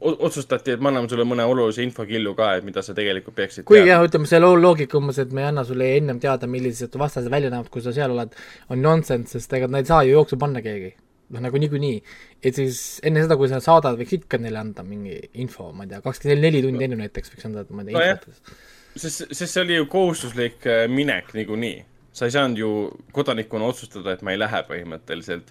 otsustati, 0.00 0.74
et 0.74 0.82
me 0.82 0.90
anname 0.90 1.08
sulle 1.10 1.24
mõne 1.26 1.46
olulise 1.48 1.82
infokillu 1.82 2.34
ka, 2.38 2.52
et 2.58 2.66
mida 2.66 2.82
sa 2.84 2.94
tegelikult 2.94 3.34
peaksid 3.38 3.66
kuigi 3.66 3.88
jah, 3.90 4.04
ütleme 4.06 4.28
see 4.28 4.40
loogika 4.42 4.98
umbes, 5.00 5.18
et 5.22 5.32
me 5.34 5.42
ei 5.42 5.48
anna 5.50 5.64
sulle 5.66 5.88
ennem 5.96 6.20
teada, 6.22 6.48
millised 6.50 6.94
vastased 7.00 7.32
välja 7.32 7.50
näevad, 7.52 7.70
kui 7.72 7.82
sa 7.82 7.94
seal 7.96 8.14
oled, 8.14 8.36
on 8.70 8.82
nonsense, 8.82 9.32
sest 9.38 9.56
ega 9.58 9.70
nad 9.70 9.82
ei 9.82 9.90
saa 9.90 10.02
ju 10.06 10.14
jooksu 10.18 10.38
panna 10.40 10.62
keegi. 10.62 10.92
Noh, 11.32 11.42
nagu 11.48 11.58
niikuinii. 11.62 11.98
et 12.42 12.54
siis 12.54 13.00
enne 13.06 13.24
seda, 13.24 13.38
kui 13.40 13.50
sa 13.50 13.60
saadad, 13.64 13.98
võiks 13.98 14.14
ikka 14.20 14.38
neile 14.42 14.62
anda 14.62 14.86
mingi 14.86 15.18
info, 15.42 15.72
ma 15.72 15.86
ei 15.86 15.94
tea, 15.94 16.04
kakskümmend 16.04 16.46
neli 16.46 16.62
tundi 16.64 16.86
enne 16.86 17.02
näiteks 17.02 17.34
võiks 17.34 17.48
anda, 17.48 17.66
ma 17.70 17.84
ei 17.84 17.92
tea 17.92 17.98
no, 17.98 18.14
infot. 18.14 18.56
sest, 18.94 19.28
sest 19.32 19.50
see 19.50 19.66
oli 19.66 19.78
ju 19.80 19.90
kohustuslik 19.92 20.66
äh, 20.70 20.86
minek 20.92 21.34
niikuinii 21.36 21.84
sa 22.16 22.24
ei 22.28 22.34
saanud 22.34 22.58
ju 22.58 22.70
kodanikuna 23.12 23.68
otsustada, 23.68 24.16
et 24.16 24.22
ma 24.24 24.32
ei 24.32 24.40
lähe 24.40 24.62
põhimõtteliselt. 24.70 25.50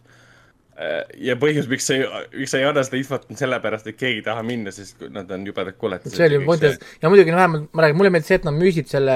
ja 1.24 1.38
põhjus, 1.40 1.70
miks 1.72 1.86
sa 1.88 1.96
ei, 1.96 2.08
miks 2.34 2.52
sa 2.52 2.60
ei 2.60 2.66
anna 2.68 2.82
seda 2.84 2.98
infot, 3.00 3.30
on 3.32 3.38
sellepärast, 3.40 3.86
et 3.88 3.96
keegi 3.96 4.20
ei 4.20 4.24
taha 4.26 4.42
minna, 4.44 4.74
sest 4.76 5.06
nad 5.14 5.30
on 5.32 5.46
jubedad 5.48 5.78
koletised. 5.80 6.18
see 6.18 6.26
oli 6.28 6.42
mõttes 6.44 6.82
ja 7.00 7.12
muidugi 7.12 7.32
no 7.32 7.38
vähemalt 7.40 7.70
ma 7.72 7.86
räägin, 7.86 8.00
mulle 8.02 8.12
meeldis 8.12 8.32
see, 8.34 8.40
et 8.42 8.48
nad 8.48 8.58
müüsid 8.58 8.90
selle 8.92 9.16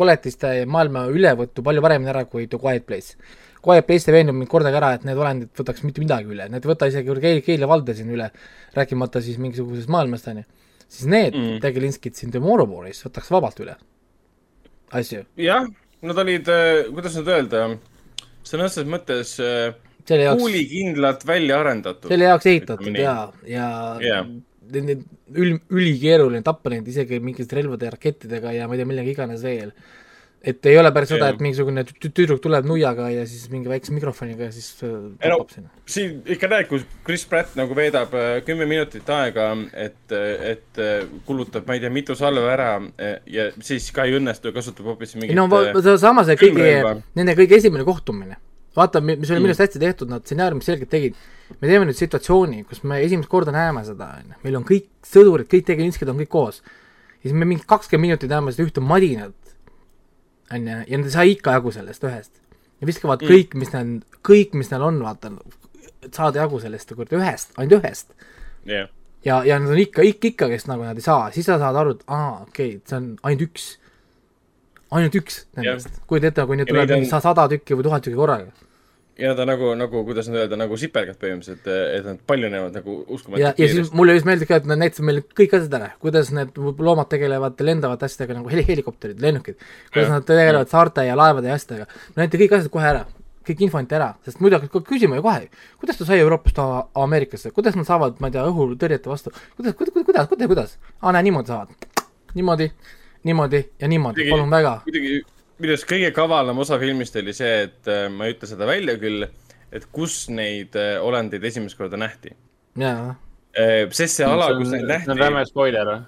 koletiste 0.00 0.50
maailma 0.66 1.04
ülevõttu 1.12 1.62
palju 1.68 1.84
paremini 1.84 2.10
ära 2.10 2.24
kui 2.26 2.48
The 2.48 2.58
Quiet 2.58 2.88
Place. 2.88 3.14
Quiet 3.64 3.88
Place 3.88 4.10
ei 4.10 4.18
veennud 4.20 4.36
mind 4.38 4.50
kordagi 4.52 4.78
ära, 4.78 4.92
et 4.98 5.04
need 5.08 5.18
olendid 5.18 5.50
võtaks 5.58 5.82
mitte 5.86 6.02
midagi 6.04 6.30
üle, 6.30 6.46
need 6.52 6.64
ei 6.64 6.70
võta 6.70 6.88
isegi 6.90 7.18
Keili, 7.24 7.42
Keili 7.46 7.68
valda 7.68 7.96
siin 7.96 8.12
üle, 8.14 8.30
rääkimata 8.76 9.22
siis 9.24 9.40
mingisugusest 9.42 9.90
maailmast, 9.92 10.30
on 10.30 10.42
ju. 10.42 10.48
siis 10.86 11.10
need 11.10 11.34
mm. 11.34 11.58
tegelinskid 11.64 12.16
siin 12.18 12.32
Tomorrowboris 12.34 13.02
võtaks 13.08 13.34
vabalt 13.34 13.60
üle 13.64 13.74
asju. 14.98 15.26
jah 15.42 15.66
Nad 15.98 16.18
olid, 16.22 16.46
äh, 16.46 16.88
kuidas 16.94 17.16
nüüd 17.18 17.28
öelda, 17.34 17.60
sõna 18.46 18.68
otseses 18.68 18.86
mõttes 18.86 19.32
äh, 19.42 19.72
kuulikindlalt 20.06 21.24
välja 21.26 21.58
arendatud. 21.58 22.06
selle 22.12 22.28
jaoks 22.28 22.46
ehitatud 22.46 22.98
ja, 23.00 23.16
ja 23.46 23.70
yeah. 24.02 24.28
Need, 24.68 25.02
ül-, 25.32 25.58
ülikeeruline 25.72 26.44
tappa 26.44 26.70
neid 26.70 26.86
isegi 26.92 27.18
mingite 27.24 27.56
relvade 27.56 27.88
ja 27.88 27.94
rakettidega 27.94 28.52
ja 28.52 28.66
ma 28.68 28.76
ei 28.76 28.82
tea, 28.82 28.88
millega 28.90 29.10
iganes 29.10 29.42
veel 29.42 29.72
et 30.42 30.66
ei 30.70 30.78
ole 30.78 30.90
päris 30.94 31.10
seda, 31.10 31.28
et 31.32 31.40
mingisugune 31.42 31.82
tüdruk 31.88 32.40
tuleb 32.42 32.66
nuiaga 32.68 33.08
ja 33.10 33.24
siis 33.26 33.48
mingi 33.50 33.70
väikse 33.70 33.94
mikrofoniga 33.94 34.46
ja 34.46 34.52
siis 34.54 34.70
äh, 34.86 34.92
tapab 35.22 35.50
sinna. 35.50 35.70
siin 35.90 36.20
ikka 36.34 36.50
näed, 36.52 36.68
kui 36.70 36.82
Chris 37.06 37.24
Pratt 37.28 37.56
nagu 37.58 37.74
veedab 37.76 38.14
äh, 38.14 38.28
kümme 38.46 38.68
minutit 38.70 39.08
aega, 39.10 39.50
et, 39.74 39.98
äh, 40.14 40.52
et 40.54 40.82
kulutab, 41.26 41.66
ma 41.66 41.74
ei 41.74 41.82
tea, 41.82 41.90
mitu 41.92 42.14
salve 42.18 42.44
ära 42.52 42.70
ja 43.26 43.48
siis 43.64 43.90
ka 43.94 44.06
ei 44.06 44.14
õnnestu 44.18 44.52
ja 44.52 44.56
kasutab 44.60 44.92
hoopis 44.92 45.16
mingit 45.18 45.38
no 45.38 45.48
samas 45.98 46.30
see 46.30 46.38
kõigi, 46.38 46.70
nende 47.18 47.34
kõige 47.38 47.58
esimene 47.58 47.86
kohtumine, 47.88 48.38
vaata, 48.78 49.02
mis 49.02 49.30
oli 49.32 49.42
minu 49.42 49.50
arust 49.50 49.66
hästi 49.66 49.82
tehtud, 49.82 50.12
nad 50.12 50.22
stsenaariumis 50.22 50.70
selgelt 50.70 50.92
tegid, 50.92 51.18
me 51.58 51.66
teeme 51.66 51.88
nüüd 51.88 51.98
situatsiooni, 51.98 52.62
kus 52.68 52.84
me 52.86 53.00
esimest 53.02 53.30
korda 53.32 53.54
näeme 53.54 53.82
seda, 53.86 54.12
on 54.20 54.36
ju, 54.36 54.40
meil 54.46 54.60
on 54.60 54.68
kõik 54.68 54.86
sõdurid, 55.08 55.50
kõik 55.50 55.66
tegelinskid 55.72 56.14
on 56.14 56.22
kõik 56.22 56.30
koos. 56.30 56.62
ja 57.18 57.26
siis 57.26 57.34
me 57.34 57.48
mingi 57.48 57.66
kakskümmend 57.66 58.12
minutit 58.12 58.30
näeme 58.30 58.54
seda 58.54 58.68
ühte 58.68 58.84
madinat, 58.84 59.47
on 60.52 60.68
ju, 60.68 60.76
ja 60.88 61.00
nad 61.00 61.08
ei 61.08 61.14
saa 61.14 61.26
ikka 61.28 61.56
jagu 61.58 61.72
sellest 61.74 62.04
ühest. 62.04 62.32
ja 62.80 62.86
viskavad 62.90 63.24
mm. 63.24 63.32
kõik, 63.32 63.56
mis 63.58 63.72
neil, 63.74 63.96
kõik, 64.26 64.54
mis 64.58 64.70
neil 64.72 64.86
on, 64.86 65.00
vaata, 65.04 65.32
et 66.04 66.14
saada 66.14 66.44
jagu 66.44 66.60
sellest 66.62 66.94
kuradi 66.94 67.18
ühest, 67.18 67.52
ainult 67.58 67.80
ühest 67.80 68.14
yeah.. 68.68 68.88
ja, 69.26 69.42
ja 69.46 69.58
nad 69.62 69.74
on 69.74 69.82
ikka, 69.82 70.06
ikka, 70.06 70.32
ikkagist 70.32 70.70
nagu 70.70 70.86
nad 70.86 70.98
ei 70.98 71.04
saa, 71.04 71.28
siis 71.34 71.48
sa 71.48 71.58
saad 71.60 71.76
aru, 71.80 71.98
et 71.98 72.06
aa, 72.06 72.46
okei 72.46 72.76
okay,, 72.76 72.86
see 72.86 73.00
on 73.00 73.10
ainult 73.28 73.44
üks. 73.48 73.68
ainult 74.94 75.20
üks 75.20 75.42
nendest 75.58 75.92
yeah., 75.92 76.06
kujuta 76.06 76.32
ette, 76.32 76.48
kui 76.48 76.60
neid 76.60 76.72
tuleb 76.72 76.96
mingi 76.96 77.12
sada 77.12 77.48
tükki 77.50 77.78
või 77.78 77.88
tuhat 77.90 78.06
tükki 78.06 78.20
korraga 78.20 78.67
ja 79.18 79.34
ta 79.34 79.44
nagu, 79.48 79.72
nagu, 79.78 80.02
kuidas 80.06 80.28
nüüd 80.30 80.44
öelda, 80.44 80.56
nagu 80.60 80.76
sipelgad 80.78 81.18
põhimõtteliselt, 81.18 81.66
et 81.66 82.06
nad 82.06 82.18
paljunevad 82.30 82.76
nagu 82.78 82.96
uskumatult 83.16 83.42
ja, 83.42 83.52
ja 83.58 83.68
siis 83.70 83.90
mulle 83.96 84.14
just 84.14 84.28
meeldib 84.28 84.50
ka, 84.50 84.60
et 84.60 84.66
nad 84.70 84.78
näitasid 84.78 85.06
meile 85.06 85.24
kõik 85.26 85.54
asjad 85.58 85.78
ära, 85.78 85.88
kuidas 86.02 86.30
need 86.34 86.58
loomad 86.58 87.10
tegelevad 87.10 87.62
lendavate 87.66 88.06
asjadega 88.06 88.38
nagu 88.38 88.52
heli-, 88.52 88.66
helikopterid, 88.68 89.18
lennukid, 89.22 89.58
kuidas 89.90 90.06
ja, 90.06 90.12
nad 90.14 90.26
tegelevad 90.28 90.68
ja. 90.68 90.72
saarte 90.74 91.06
ja 91.08 91.16
laevade 91.18 91.50
ja 91.50 91.56
asjadega, 91.58 91.88
näidati 92.16 92.40
kõik 92.44 92.54
asjad 92.58 92.74
kohe 92.74 92.90
ära, 92.92 93.00
kõik 93.48 93.64
info 93.66 93.80
anti 93.80 93.98
ära, 93.98 94.12
sest 94.26 94.42
muidu 94.44 94.60
hakkad 94.60 94.86
küsima 94.86 95.18
ju 95.18 95.24
kohe, 95.26 95.48
kuidas 95.80 95.98
ta 95.98 96.06
sai 96.06 96.20
Euroopast 96.22 96.60
Ameerikasse, 97.02 97.50
kuidas 97.56 97.78
nad 97.78 97.88
saavad, 97.88 98.20
ma 98.22 98.30
ei 98.30 98.36
tea, 98.36 98.44
õhutõrjete 98.52 99.10
vastu, 99.10 99.34
kuidas, 99.56 99.74
kuidas, 99.80 99.96
kuidas, 99.96 100.30
kuidas, 100.30 100.52
kuidas, 100.52 100.78
aa 101.02 101.16
näe, 101.16 101.26
niimoodi 101.26 101.50
saavad, 101.50 102.06
niimoodi, 102.38 102.70
niimoodi 103.26 103.64
ja 103.80 103.90
niimoodi, 103.90 104.28
palun 104.30 104.54
väga. 104.54 104.76
muidugi 104.86 105.18
minu 105.58 105.74
arust 105.74 105.88
kõige 105.90 106.10
kavalam 106.16 106.60
osa 106.62 106.78
filmist 106.80 107.16
oli 107.18 107.34
see, 107.36 107.64
et 107.66 107.90
äh, 107.90 108.06
ma 108.12 108.28
ei 108.28 108.36
ütle 108.36 108.50
seda 108.50 108.68
välja 108.68 108.96
küll, 109.00 109.26
et 109.74 109.88
kus 109.94 110.20
neid 110.32 110.76
äh, 110.78 110.96
olendeid 111.04 111.44
esimest 111.44 111.78
korda 111.78 112.00
nähti. 112.00 112.34
jaa. 112.78 113.12
Äh, 113.58 113.84
sest 113.90 114.20
see 114.20 114.28
ala, 114.28 114.52
kus 114.58 114.72
neid 114.74 114.86
nähti. 114.88 115.08
see 115.08 115.16
on 115.16 115.22
räme 115.24 115.44
spoiler 115.48 115.92
või? 115.92 116.00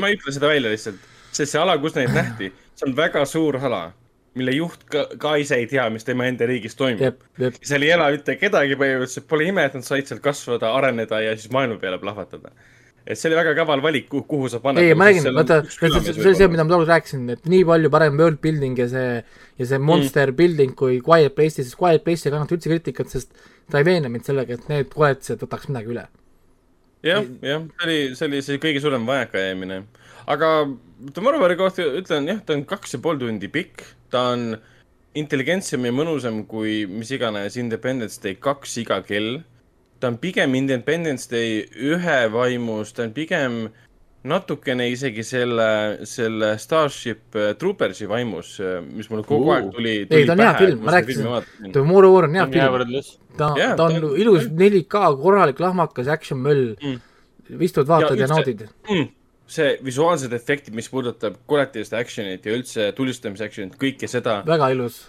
ma 0.00 0.10
ei 0.10 0.18
ütle 0.18 0.34
seda 0.36 0.50
välja 0.50 0.72
lihtsalt, 0.72 1.10
sest 1.32 1.54
see 1.54 1.60
ala, 1.60 1.76
kus 1.82 1.96
neid 1.98 2.14
nähti, 2.20 2.50
see 2.74 2.88
on 2.90 2.96
väga 2.98 3.24
suur 3.28 3.60
ala 3.62 3.86
mille 4.34 4.50
juht 4.56 4.82
ka, 4.90 5.04
ka 5.20 5.36
ise 5.38 5.60
ei 5.62 5.66
tea, 5.70 5.84
mis 5.94 6.02
tema 6.06 6.26
enda 6.26 6.46
riigis 6.50 6.74
toimub. 6.74 7.20
seal 7.62 7.84
ei 7.86 7.92
ela 7.94 8.08
mitte 8.10 8.34
kedagi 8.34 8.74
põhimõtteliselt, 8.80 9.28
pole 9.30 9.46
ime, 9.46 9.62
et 9.62 9.76
nad 9.78 9.86
said 9.86 10.10
seal 10.10 10.18
kasvada, 10.22 10.72
areneda 10.74 11.20
ja 11.22 11.36
siis 11.38 11.52
maailma 11.54 11.78
peale 11.78 12.00
plahvatada 12.02 12.50
et 13.04 13.20
see 13.20 13.28
oli 13.28 13.36
väga 13.36 13.52
kaval 13.58 13.82
valik, 13.84 14.06
kuhu 14.08 14.48
sa 14.48 14.60
paned. 14.64 14.80
ei, 14.80 14.94
ma 14.96 15.10
räägin, 15.10 15.28
vaata, 15.36 15.60
see 15.68 15.90
oli 15.90 16.36
see, 16.38 16.48
mida 16.48 16.64
ma 16.64 16.72
tookord 16.72 16.92
rääkisin, 16.92 17.26
et 17.34 17.48
nii 17.52 17.64
palju 17.68 17.90
parem 17.92 18.16
world 18.20 18.40
building 18.44 18.80
ja 18.80 18.86
see, 18.88 19.18
ja 19.60 19.68
see 19.68 19.80
monster 19.90 20.32
mm. 20.32 20.38
building 20.38 20.72
kui 20.78 21.00
Quiet 21.04 21.36
Place'i, 21.36 21.66
sest 21.66 21.76
Quiet 21.80 22.04
Place 22.06 22.28
ei 22.28 22.34
kannata 22.34 22.56
üldse 22.56 22.72
kriitikat, 22.72 23.12
sest 23.12 23.34
ta 23.70 23.80
ei 23.80 23.88
veena 23.90 24.08
mind 24.12 24.24
sellega, 24.28 24.56
et 24.56 24.72
need 24.72 24.92
koletised 24.94 25.44
võtaks 25.44 25.68
midagi 25.68 25.92
üle. 25.92 26.06
jah, 27.04 27.28
jah, 27.44 27.68
see 27.76 27.88
oli, 27.88 28.00
see 28.16 28.30
oli 28.30 28.44
see 28.48 28.62
kõige 28.62 28.80
suurem 28.84 29.04
vajakajäämine. 29.08 29.82
aga 30.32 30.52
Tomorrowari 31.12 31.60
kohta 31.60 31.84
ütlen 32.00 32.30
jah, 32.32 32.40
ta 32.40 32.56
on 32.56 32.64
kaks 32.68 32.96
ja 32.96 33.04
pool 33.04 33.20
tundi 33.20 33.52
pikk, 33.52 33.84
ta 34.14 34.30
on 34.32 34.54
intelligentsem 35.14 35.84
ja 35.84 35.92
mõnusam 35.92 36.40
kui 36.48 36.86
mis 36.88 37.12
iganes 37.12 37.60
Independence 37.60 38.16
Day 38.22 38.40
kaks 38.40 38.78
iga 38.80 39.02
kell 39.04 39.42
ta 40.04 40.10
on 40.12 40.18
pigem 40.20 40.52
Independence 40.58 41.30
Day 41.32 41.62
ühe 41.80 42.18
vaimus, 42.32 42.92
ta 42.92 43.06
on 43.06 43.12
pigem 43.16 43.62
natukene 44.24 44.86
isegi 44.92 45.22
selle, 45.24 45.66
selle 46.08 46.54
Starship 46.60 47.36
äh, 47.36 47.50
Troopersi 47.60 48.06
vaimus, 48.08 48.54
äh, 48.60 48.78
mis 48.84 49.08
mulle 49.12 49.24
kogu 49.28 49.48
Ooh. 49.50 49.54
aeg 49.56 49.66
tuli, 49.74 49.96
ei, 50.02 50.06
tuli 50.08 50.26
ta 50.28 50.32
on 50.36 50.40
hea 50.44 50.52
pähe, 50.52 50.62
film, 50.66 50.78
kui 50.78 50.86
ma 50.88 50.94
rääkisin. 50.94 51.72
Tomorrow 51.74 52.14
War 52.14 52.28
on 52.28 52.38
hea 52.38 52.46
hea 52.54 52.70
film, 52.70 53.10
ta 53.36 53.50
Jaa, 53.58 53.74
ta 53.76 53.88
on 53.90 53.98
ta 53.98 54.06
on- 54.06 54.16
ilus 54.22 54.46
4K, 54.48 55.02
korralik 55.20 55.60
lahmakas 55.60 56.08
action 56.08 56.40
möll 56.40 56.74
Mm. 56.80 57.00
istud, 57.60 57.86
vaatad 57.88 58.16
ja, 58.16 58.24
ja 58.24 58.30
naudid. 58.32 58.62
mm, 58.88 59.08
see 59.46 59.74
visuaalsed 59.84 60.32
efektid, 60.32 60.72
mis 60.74 60.88
puudutab 60.88 61.34
kollektiivset 61.46 61.92
action'it 62.00 62.46
ja 62.48 62.52
üldse 62.56 62.92
tulistamise 62.96 63.44
action'it, 63.44 63.76
kõike 63.76 64.08
seda 64.08 64.40
väga 64.48 64.70
ilus. 64.72 65.02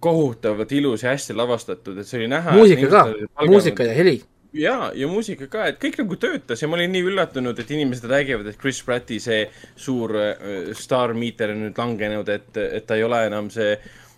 Kohutavalt 0.00 0.72
ilus 0.72 1.04
ja 1.04 1.14
hästi 1.14 1.36
lavastatud, 1.36 1.98
et 2.00 2.08
see 2.08 2.22
oli 2.22 2.28
näha. 2.32 2.56
muusika 2.56 2.90
ka, 2.90 3.06
muusika 3.46 3.86
ja 3.86 3.94
heli. 3.94 4.16
ja, 4.56 4.76
ja 4.94 5.08
muusika 5.08 5.46
ka, 5.52 5.66
et 5.70 5.80
kõik 5.82 6.00
nagu 6.02 6.16
töötas 6.20 6.62
ja 6.62 6.68
ma 6.68 6.78
olin 6.78 6.92
nii 6.94 7.04
üllatunud, 7.12 7.58
et 7.60 7.70
inimesed 7.70 8.08
räägivad, 8.10 8.48
et 8.50 8.58
Chris 8.60 8.82
Pratti 8.86 9.20
see 9.22 9.44
suur 9.76 10.16
äh, 10.18 10.72
staarmiiter 10.76 11.54
on 11.54 11.66
nüüd 11.66 11.78
langenud, 11.80 12.32
et, 12.32 12.50
et 12.56 12.86
ta 12.88 12.98
ei 12.98 13.04
ole 13.06 13.22
enam 13.28 13.52
see 13.52 13.76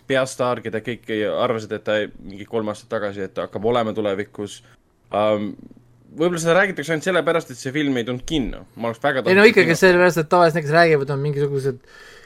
peastaar, 0.08 0.62
keda 0.64 0.82
kõik 0.84 1.10
arvasid, 1.38 1.76
et 1.76 1.84
ta 1.86 1.98
ei- 2.02 2.10
mingi 2.22 2.46
kolm 2.48 2.72
aastat 2.72 2.90
tagasi, 2.92 3.26
et 3.26 3.34
ta 3.34 3.46
hakkab 3.48 3.70
olema 3.72 3.94
tulevikus 3.96 4.62
um,. 5.10 5.52
võib-olla 6.12 6.40
seda 6.42 6.56
räägitakse 6.58 6.92
ainult 6.92 7.06
sellepärast, 7.06 7.52
et 7.52 7.58
see 7.60 7.72
film 7.72 7.96
ei 7.96 8.04
tulnud 8.04 8.24
kinno, 8.28 8.66
ma 8.76 8.90
oleks 8.90 9.02
väga 9.02 9.22
ei 9.26 9.36
no 9.38 9.44
ikkagi. 9.48 9.76
sellepärast, 9.78 10.20
et 10.20 10.28
tavaliselt 10.28 10.60
need, 10.60 10.66
kes 10.66 10.74
räägivad, 10.76 11.12
on 11.14 11.22
mingisugused 11.22 11.78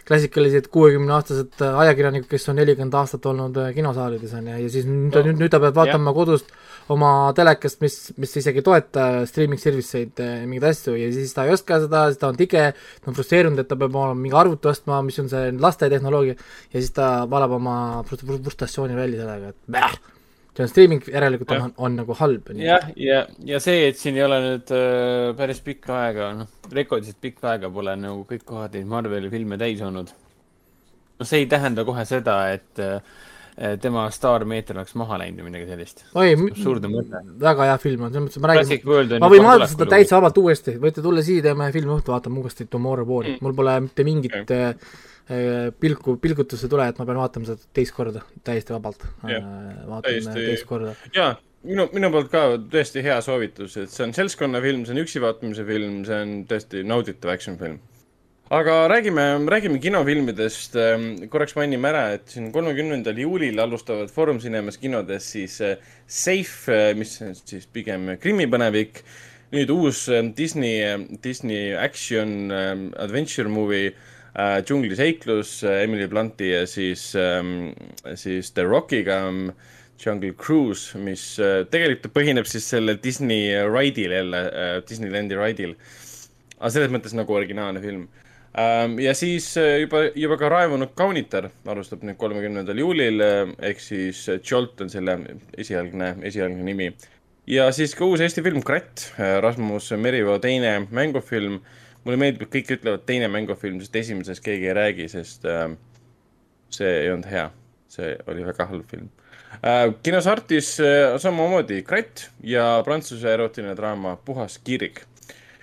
klassikalised 0.07 0.69
kuuekümneaastased 0.75 1.63
äh, 1.65 1.79
ajakirjanikud, 1.83 2.29
kes 2.31 2.49
on 2.53 2.59
nelikümmend 2.61 2.95
aastat 2.95 3.27
olnud 3.27 3.59
äh, 3.63 3.73
kinosaalides 3.75 4.35
on 4.39 4.51
ju, 4.53 4.57
ja 4.63 4.73
siis 4.73 4.87
nüüd 4.89 5.17
nüüd, 5.19 5.41
nüüd 5.43 5.53
ta 5.53 5.61
peab 5.63 5.79
vaatama 5.81 6.15
kodust 6.17 6.53
oma 6.93 7.13
telekast, 7.37 7.81
mis, 7.83 7.99
mis 8.21 8.37
isegi 8.39 8.63
ei 8.63 8.67
toeta 8.67 9.07
streaming 9.27 9.63
service 9.63 9.99
eid, 9.99 10.23
mingeid 10.47 10.69
asju 10.71 10.95
ja 10.95 11.11
siis 11.15 11.35
ta 11.35 11.47
ei 11.47 11.55
oska 11.57 11.81
seda, 11.83 12.05
siis 12.11 12.23
ta 12.23 12.31
on 12.31 12.39
tige, 12.39 12.69
ta 13.03 13.11
on 13.11 13.19
frustreerunud, 13.19 13.63
et 13.63 13.71
ta 13.71 13.79
peab 13.79 13.97
olema 13.99 14.21
mingi 14.21 14.39
arvuti 14.39 14.71
ostma, 14.71 15.03
mis 15.07 15.19
on 15.23 15.31
see 15.33 15.55
lastetehnoloogia 15.59 16.37
ja 16.37 16.77
siis 16.77 16.95
ta 16.95 17.15
valab 17.31 17.59
oma 17.59 17.79
frust- 18.07 18.27
frustratsiooni 18.31 18.99
välja 18.99 19.25
sellega, 19.25 19.55
et 19.55 19.75
bäh, 19.75 19.99
see 20.57 20.65
on 20.65 20.73
streaming, 20.73 21.05
järelikult 21.13 21.53
on, 21.53 21.65
on, 21.69 21.73
on 21.89 21.97
nagu 22.01 22.17
halb. 22.21 22.51
jah, 22.61 22.91
ja, 23.01 23.23
ja 23.45 23.61
see, 23.63 23.87
et 23.91 24.01
siin 24.01 24.17
ei 24.19 24.25
ole 24.27 24.41
nüüd 24.45 24.75
äh, 24.77 25.31
päris 25.39 25.63
pikka 25.65 26.01
aega, 26.07 26.33
noh, 26.41 26.51
rekordiliselt 26.73 27.21
pikka 27.23 27.55
aega 27.55 27.71
pole 27.73 27.97
nagu 28.01 28.25
kõik 28.29 28.45
kohad 28.49 28.77
neid 28.77 28.89
Marveli 28.91 29.31
filme 29.33 29.59
täis 29.61 29.83
olnud. 29.85 30.13
no 31.17 31.29
see 31.29 31.45
ei 31.45 31.49
tähenda 31.51 31.85
kohe 31.89 32.05
seda, 32.09 32.39
et 32.57 32.83
äh, 32.83 33.01
tema 33.81 34.05
staarmeeter 34.13 34.77
oleks 34.77 34.93
maha 35.01 35.17
läinud 35.23 35.41
või 35.41 35.51
midagi 35.51 35.71
sellist. 35.71 36.05
oi, 36.15 36.35
absurdne 36.51 36.91
mõte. 36.93 37.23
väga 37.41 37.71
hea 37.71 37.77
film 37.81 38.05
on, 38.05 38.13
selles 38.13 38.29
mõttes 38.29 38.45
ma 38.45 38.53
räägin 38.53 39.21
ma 39.23 39.33
võin 39.33 39.47
vaadata 39.47 39.73
seda 39.73 39.89
täitsa 39.93 40.19
vabalt 40.21 40.41
uuesti, 40.43 40.77
võite 40.83 41.05
tulla 41.05 41.25
siia, 41.25 41.45
teeme 41.49 41.71
filmi 41.73 41.95
õhtu, 41.97 42.13
vaatame 42.17 42.43
uuesti 42.43 42.69
Tomorrow 42.69 43.09
War'i 43.09 43.37
Mm. 43.37 43.43
mul 43.43 43.55
pole 43.57 43.81
mitte 43.89 44.05
mingit 44.07 44.37
okay. 44.43 44.75
pilku, 45.81 46.17
pilgutust 46.23 46.67
ei 46.67 46.71
tule, 46.71 46.87
et 46.87 46.99
ma 47.01 47.07
pean 47.09 47.19
vaatama 47.19 47.49
seda 47.49 47.73
teist 47.75 47.95
korda, 47.97 48.23
täiesti 48.47 48.75
vabalt 48.77 49.03
äh,. 49.27 49.43
täiesti- 50.07 51.11
jaa, 51.17 51.33
minu, 51.67 51.89
minu 51.95 52.11
poolt 52.15 52.31
ka 52.33 52.45
tõesti 52.71 53.03
hea 53.05 53.19
soovitus, 53.25 53.77
et 53.81 53.93
see 53.93 54.07
on 54.07 54.15
seltskonnafilm, 54.17 54.87
see 54.87 54.95
on 54.95 55.03
üksi 55.03 55.23
vaatamise 55.23 55.67
film, 55.67 56.01
see 56.07 56.23
on 56.23 56.33
tõesti 56.49 56.87
nauditav 56.87 57.35
action 57.35 57.59
film. 57.61 57.79
aga 58.55 58.75
räägime, 58.93 59.23
räägime 59.51 59.81
kinofilmidest, 59.83 60.77
korraks 61.33 61.57
mainime 61.59 61.89
ära, 61.91 62.05
et 62.15 62.31
siin 62.31 62.53
kolmekümnendal 62.55 63.19
juulil 63.19 63.59
alustavad 63.59 64.13
Foorum 64.15 64.39
Cinemas 64.39 64.79
kinodes 64.79 65.33
siis 65.35 65.59
äh, 65.61 65.81
Safe, 66.07 66.95
mis 66.95 67.17
on 67.27 67.35
siis 67.35 67.67
pigem 67.67 68.13
krimipõnevik, 68.23 69.03
nüüd 69.51 69.73
uus 69.75 70.05
äh, 70.07 70.23
Disney, 70.39 70.79
Disney 71.25 71.75
action 71.75 72.53
äh, 72.55 72.77
adventure 73.03 73.51
movie 73.51 73.97
äh, 74.37 74.61
džungliseiklus 74.63 75.63
äh, 75.65 75.83
Emily 75.85 76.07
Blunti 76.07 76.53
ja 76.53 76.67
siis 76.69 77.15
ähm,, 77.17 77.73
siis 78.15 78.53
The 78.53 78.63
Rockiga 78.63 79.25
ähm, 79.29 79.51
Jungle 80.05 80.35
Cruise, 80.35 80.99
mis 80.99 81.39
äh, 81.41 81.65
tegelikult 81.73 82.13
põhineb 82.17 82.49
siis 82.49 82.69
sellel 82.69 82.99
Disney 83.03 83.49
ride'il 83.65 84.13
jälle 84.13 84.43
äh,, 84.51 84.77
Disneylandi 84.89 85.39
ride'il. 85.39 85.75
aga 86.59 86.71
selles 86.73 86.93
mõttes 86.93 87.17
nagu 87.17 87.35
originaalne 87.37 87.81
film 87.81 88.07
ähm,. 88.57 88.99
ja 89.01 89.15
siis 89.17 89.49
äh, 89.61 89.81
juba, 89.83 90.07
juba 90.15 90.37
ka 90.41 90.51
Raevunud 90.53 90.93
kaunitar 90.97 91.51
alustab 91.69 92.05
nüüd 92.05 92.21
kolmekümnendal 92.21 92.79
juulil 92.81 93.25
äh, 93.25 93.43
ehk 93.71 93.81
siis 93.81 94.27
äh, 94.29 94.41
Jolt 94.45 94.81
on 94.85 94.93
selle 94.93 95.19
esialgne, 95.57 96.15
esialgne 96.29 96.65
nimi. 96.65 96.93
ja 97.47 97.71
siis 97.73 97.97
ka 97.97 98.05
uus 98.05 98.21
Eesti 98.21 98.45
film 98.45 98.63
Kratt, 98.67 99.13
Rasmus 99.41 99.93
Merivoo 99.97 100.39
teine 100.43 100.81
mängufilm. 100.91 101.61
Mulle 102.07 102.21
meeldib, 102.21 102.47
et 102.47 102.53
kõik 102.55 102.73
ütlevad 102.79 103.05
teine 103.09 103.29
mängufilm, 103.33 103.81
sest 103.83 103.99
esimeses 103.99 104.43
keegi 104.45 104.71
ei 104.71 104.77
räägi, 104.77 105.09
sest 105.11 105.47
äh, 105.51 105.69
see 106.73 106.93
ei 107.03 107.11
olnud 107.13 107.27
hea, 107.31 107.49
see 107.91 108.15
oli 108.31 108.47
väga 108.47 108.69
halb 108.71 108.87
film 108.91 109.11
äh,. 109.61 109.91
kinos 110.07 110.29
Artis 110.31 110.77
äh, 110.83 111.17
samamoodi 111.23 111.83
Kratt 111.87 112.29
ja 112.47 112.69
prantsuse 112.87 113.33
erootiline 113.35 113.75
draama 113.79 114.17
Puhas 114.25 114.59
kirik 114.63 115.03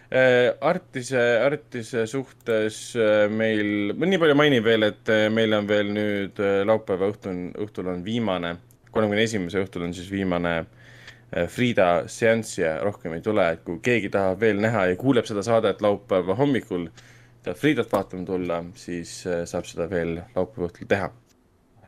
äh,. 0.10 0.52
Artise, 0.61 1.24
Artise 1.45 2.06
suhtes 2.11 2.84
äh, 2.99 3.26
meil, 3.32 3.95
ma 3.95 4.10
nii 4.10 4.22
palju 4.26 4.38
mainin 4.40 4.65
veel, 4.65 4.90
et 4.91 5.11
äh, 5.11 5.30
meil 5.32 5.56
on 5.56 5.68
veel 5.70 5.95
nüüd 5.95 6.44
äh, 6.44 6.61
laupäeva 6.68 7.11
õhtul, 7.14 7.44
õhtul 7.68 7.91
on 7.95 8.03
viimane, 8.06 8.57
kolmekümne 8.91 9.28
esimese 9.30 9.64
õhtul 9.64 9.88
on 9.88 9.95
siis 9.95 10.11
viimane 10.11 10.57
äh, 10.60 10.80
Frieda 11.49 12.03
seanss 12.11 12.60
ja 12.60 12.76
rohkem 12.84 13.15
ei 13.15 13.22
tule, 13.26 13.45
et 13.55 13.64
kui 13.65 13.80
keegi 13.84 14.11
tahab 14.14 14.41
veel 14.43 14.60
näha 14.61 14.85
ja 14.91 14.97
kuuleb 14.99 15.26
seda 15.26 15.41
saadet 15.45 15.81
laupäeva 15.81 16.35
hommikul, 16.38 16.88
tahab 17.43 17.57
Friedat 17.57 17.91
vaatama 17.91 18.26
tulla, 18.27 18.60
siis 18.77 19.15
äh, 19.27 19.41
saab 19.49 19.65
seda 19.69 19.88
veel 19.89 20.19
laupäeva 20.35 20.69
õhtul 20.69 20.89
teha. 20.89 21.10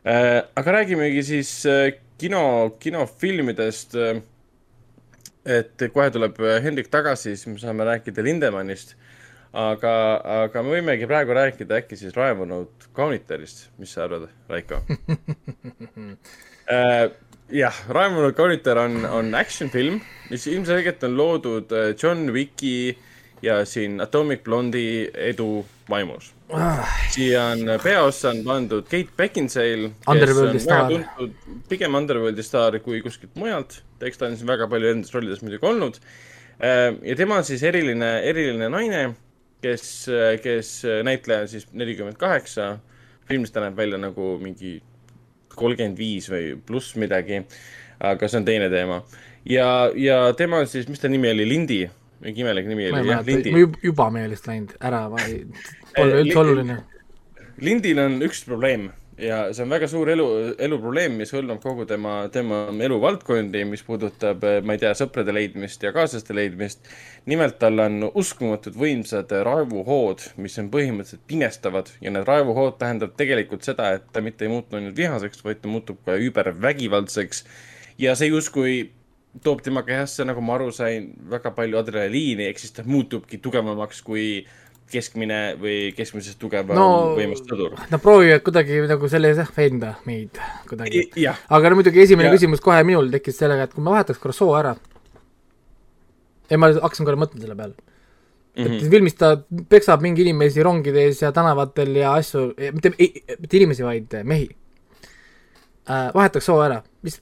aga 0.06 0.76
räägimegi 0.80 1.24
siis 1.26 1.52
äh, 1.70 1.92
kino, 2.18 2.76
kinofilmidest. 2.80 3.96
et 5.46 5.84
kohe 5.94 6.10
tuleb 6.10 6.40
äh, 6.42 6.64
Hendrik 6.64 6.90
tagasi, 6.90 7.36
siis 7.36 7.48
me 7.48 7.60
saame 7.62 7.86
rääkida 7.86 8.24
Lindemannist. 8.26 8.96
aga, 9.54 9.92
aga 10.44 10.64
me 10.64 10.74
võimegi 10.80 11.08
praegu 11.08 11.38
rääkida 11.38 11.78
äkki 11.84 11.96
siis 11.96 12.16
raevunud 12.18 12.90
kaunitarist, 12.94 13.70
mis 13.78 13.94
sa 13.94 14.04
arvad, 14.04 14.28
Raiko? 14.50 14.82
Äh, 17.50 17.58
jah, 17.60 17.74
Raevunud 17.90 18.34
kaunitar 18.36 18.78
on, 18.78 19.06
on 19.06 19.36
action 19.36 19.70
film, 19.70 20.02
mis 20.30 20.48
ilmselgelt 20.48 21.04
on 21.04 21.18
loodud 21.18 21.72
äh, 21.72 21.94
John 22.04 22.32
Wicki 22.34 22.98
ja 23.42 23.66
siin 23.66 24.02
Atomic 24.02 24.44
Blondi 24.44 25.10
edu 25.14 25.66
vaimus. 25.90 26.34
siia 27.10 27.44
on 27.52 27.60
peaossa 27.84 28.30
on 28.30 28.44
pandud 28.46 28.86
Kate 28.86 29.14
Beckinsale, 29.18 29.92
kes 30.06 30.38
on 30.38 30.58
väga 30.58 30.88
tuntud, 30.90 31.36
pigem 31.70 31.96
Underworldi 31.96 32.44
staar 32.44 32.80
kui 32.80 33.02
kuskilt 33.02 33.36
mujalt, 33.36 33.82
eks 34.02 34.18
ta 34.18 34.30
on 34.30 34.38
siin 34.38 34.48
väga 34.48 34.68
palju 34.70 34.94
nendes 34.94 35.14
rollides 35.14 35.42
muidugi 35.42 35.66
olnud. 35.66 36.00
ja 36.62 37.16
tema 37.18 37.38
on 37.42 37.44
siis 37.44 37.64
eriline, 37.64 38.12
eriline 38.30 38.70
naine, 38.70 39.06
kes, 39.62 40.08
kes 40.42 40.76
näitleja 41.04 41.46
on 41.46 41.50
siis 41.50 41.68
nelikümmend 41.74 42.18
kaheksa, 42.18 42.78
filmis 43.28 43.52
ta 43.52 43.66
näeb 43.66 43.78
välja 43.78 43.98
nagu 44.02 44.36
mingi 44.42 44.78
kolmkümmend 45.60 45.98
viis 46.00 46.30
või 46.32 46.56
pluss 46.68 46.96
midagi, 47.00 47.42
aga 48.00 48.28
see 48.30 48.42
on 48.42 48.48
teine 48.48 48.70
teema. 48.74 49.02
ja, 49.46 49.68
ja 49.96 50.20
tema 50.38 50.64
on 50.64 50.68
siis, 50.68 50.88
mis 50.90 51.00
ta 51.00 51.12
nimi 51.12 51.30
oli, 51.32 51.48
Lindi, 51.50 51.80
mingi 52.26 52.42
imelik 52.46 52.68
nimi 52.68 52.90
oli, 52.92 53.08
jah, 53.10 53.24
Lindi 53.26 53.54
juba 53.84 54.10
meelest 54.14 54.48
läinud, 54.50 54.76
ära, 54.82 55.06
ei, 55.26 55.44
pole 55.96 56.22
üldse 56.22 56.30
li- 56.32 56.38
oluline. 56.44 56.78
Lindil 57.64 58.00
on 58.04 58.20
üks 58.26 58.42
probleem 58.44 58.90
ja 59.18 59.38
see 59.54 59.64
on 59.64 59.72
väga 59.72 59.88
suur 59.88 60.10
elu, 60.12 60.26
eluprobleem, 60.68 61.16
mis 61.20 61.32
hõlmab 61.34 61.62
kogu 61.64 61.86
tema, 61.88 62.16
tema 62.34 62.66
eluvaldkondi, 62.88 63.64
mis 63.70 63.84
puudutab, 63.88 64.44
ma 64.66 64.76
ei 64.76 64.82
tea, 64.82 64.92
sõprade 64.98 65.34
leidmist 65.36 65.84
ja 65.84 65.94
kaaslaste 65.96 66.36
leidmist. 66.36 66.90
nimelt 67.26 67.58
tal 67.60 67.80
on 67.80 68.10
uskumatud 68.14 68.76
võimsad 68.78 69.32
raevuhood, 69.48 70.28
mis 70.38 70.60
on 70.62 70.70
põhimõtteliselt 70.74 71.24
pimestavad 71.28 71.90
ja 72.02 72.12
need 72.12 72.28
raevuhood 72.28 72.78
tähendab 72.82 73.16
tegelikult 73.18 73.64
seda, 73.64 73.94
et 73.96 74.12
ta 74.12 74.22
mitte 74.22 74.46
ei 74.46 74.52
muutu 74.52 74.76
ainult 74.76 74.98
vihaseks, 74.98 75.44
vaid 75.46 75.64
ta 75.64 75.72
muutub 75.72 76.04
ka 76.06 76.20
übervägivaldseks. 76.20 77.46
ja 77.98 78.16
see 78.16 78.28
justkui 78.28 78.92
toob 79.44 79.62
tema 79.64 79.84
kehasse, 79.84 80.24
nagu 80.28 80.42
ma 80.42 80.56
aru 80.56 80.72
sain, 80.72 81.10
väga 81.32 81.52
palju 81.56 81.80
adrenaliini, 81.80 82.48
ehk 82.50 82.60
siis 82.60 82.76
ta 82.76 82.84
muutubki 82.88 83.40
tugevamaks 83.44 84.02
kui 84.06 84.46
keskmine 84.92 85.40
või 85.60 85.94
keskmisest 85.98 86.38
tugevam 86.40 86.78
No- 86.78 87.16
võimas 87.18 87.42
sõdur. 87.44 87.74
Nad 87.90 88.02
proovivad 88.04 88.44
kuidagi 88.46 88.84
nagu 88.90 89.10
selles 89.12 89.40
jah, 89.42 89.50
veenda 89.58 89.96
meid 90.06 90.38
kuidagi. 90.70 91.08
aga 91.26 91.70
no 91.70 91.80
muidugi 91.80 92.04
esimene 92.04 92.30
Ja- 92.30 92.34
ja... 92.34 92.38
küsimus 92.38 92.62
kohe 92.62 92.84
minul 92.84 93.10
tekkis 93.12 93.40
sellega, 93.42 93.66
et 93.66 93.74
kui 93.74 93.84
ma 93.84 93.98
vahetaks 93.98 94.22
korra 94.22 94.34
soo 94.34 94.54
ära. 94.56 94.76
ei, 96.50 96.58
ma 96.58 96.70
hakkasin 96.74 97.06
korra 97.06 97.18
mõtlema 97.18 97.42
selle 97.42 97.56
peale 97.56 97.74
mm. 98.56 98.64
-hmm. 98.64 98.84
et 98.84 98.90
filmis 98.90 99.16
ta 99.16 99.38
peksab 99.70 100.02
mingi 100.02 100.22
inimesi 100.22 100.64
rongides 100.64 101.22
ja 101.22 101.32
tänavatel 101.32 101.96
ja 101.96 102.14
asju, 102.14 102.54
mitte, 102.74 102.92
mitte 103.40 103.58
inimesi, 103.58 103.84
vaid 103.84 104.14
mehi 104.24 104.50
äh,. 105.90 106.14
vahetaks 106.14 106.46
soo 106.46 106.62
ära, 106.62 106.82
mis 107.02 107.22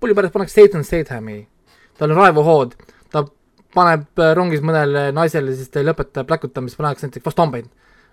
pulli 0.00 0.14
pärast 0.14 0.32
pannakse 0.32 0.60
Satan 0.60 0.84
Stathami, 0.84 1.46
tal 1.98 2.10
on 2.10 2.16
raevuhood, 2.16 2.74
ta 3.12 3.24
paneb 3.74 4.20
äh, 4.22 4.34
rongis 4.36 4.62
mõnele 4.64 5.08
naisele, 5.14 5.54
siis 5.56 5.70
ta 5.72 5.82
ei 5.82 5.88
lõpeta 5.88 6.24
pläkutamist, 6.28 6.78
paneks 6.78 7.04
näiteks 7.04 7.26
vastu 7.26 7.44
hambaid 7.44 7.68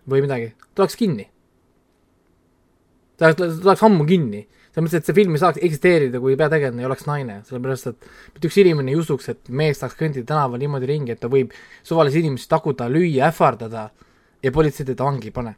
või 0.10 0.24
midagi, 0.26 0.52
ta 0.74 0.84
oleks 0.84 0.98
kinni. 1.00 1.28
ta 3.22 3.30
oleks, 3.30 3.84
ammu 3.86 4.06
kinni, 4.10 4.44
selles 4.72 4.88
mõttes, 4.88 5.02
et 5.02 5.10
see 5.10 5.18
film 5.18 5.38
ei 5.38 5.42
saaks 5.44 5.62
eksisteerida, 5.62 6.22
kui 6.24 6.38
peategelane 6.40 6.82
ei 6.82 6.90
oleks 6.90 7.06
naine, 7.06 7.40
sellepärast 7.46 7.92
et 7.92 8.12
mitte 8.34 8.50
üks 8.50 8.60
inimene 8.64 8.94
ei 8.94 8.98
usuks, 8.98 9.30
et 9.30 9.50
mees 9.50 9.82
saaks 9.82 9.98
kõndida 10.00 10.26
tänaval 10.34 10.62
niimoodi 10.62 10.90
ringi, 10.90 11.14
et 11.14 11.22
ta 11.22 11.30
võib 11.30 11.54
suvalisi 11.86 12.24
inimesi 12.24 12.50
taguda, 12.50 12.90
lüüa, 12.90 13.30
ähvardada 13.30 13.90
ja 14.42 14.54
politsei 14.56 14.88
teda 14.88 15.06
vangi 15.06 15.30
ei 15.30 15.36
pane. 15.36 15.58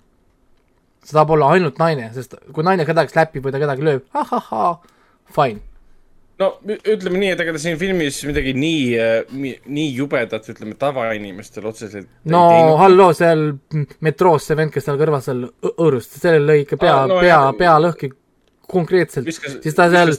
see 1.03 1.15
saab 1.15 1.31
olla 1.35 1.51
ainult 1.51 1.79
naine, 1.79 2.09
sest 2.15 2.35
kui 2.55 2.63
naine 2.63 2.85
kedagi 2.87 3.11
släpib 3.11 3.43
või 3.43 3.51
ta 3.51 3.59
kedagi 3.63 3.83
lööb, 3.83 4.05
ahahhaa, 4.15 4.81
fine 5.35 5.63
no 6.41 6.49
ütleme 6.65 7.19
nii, 7.21 7.33
et 7.35 7.43
ega 7.43 7.53
ta 7.55 7.61
siin 7.61 7.77
filmis 7.81 8.17
midagi 8.27 8.55
nii, 8.57 9.53
nii 9.69 9.91
jubedat, 9.97 10.47
ütleme, 10.53 10.75
tavainimestel 10.79 11.67
otseselt 11.69 12.09
no 12.33 12.43
halloo, 12.79 13.11
seal 13.17 13.45
metroos 14.05 14.49
see 14.49 14.57
vend, 14.59 14.73
kes 14.73 14.87
seal 14.87 14.99
kõrval 15.01 15.23
seal 15.25 15.45
õõrustas, 15.73 16.23
sellel 16.23 16.49
lõi 16.49 16.63
ikka 16.65 16.79
pea 16.81 16.97
ah,, 17.03 17.07
no, 17.11 17.21
pea, 17.23 17.39
pea 17.59 17.77
lõhki 17.83 18.11
konkreetselt, 18.73 19.29
siis 19.29 19.77
ta 19.77 19.89
seal 19.91 20.13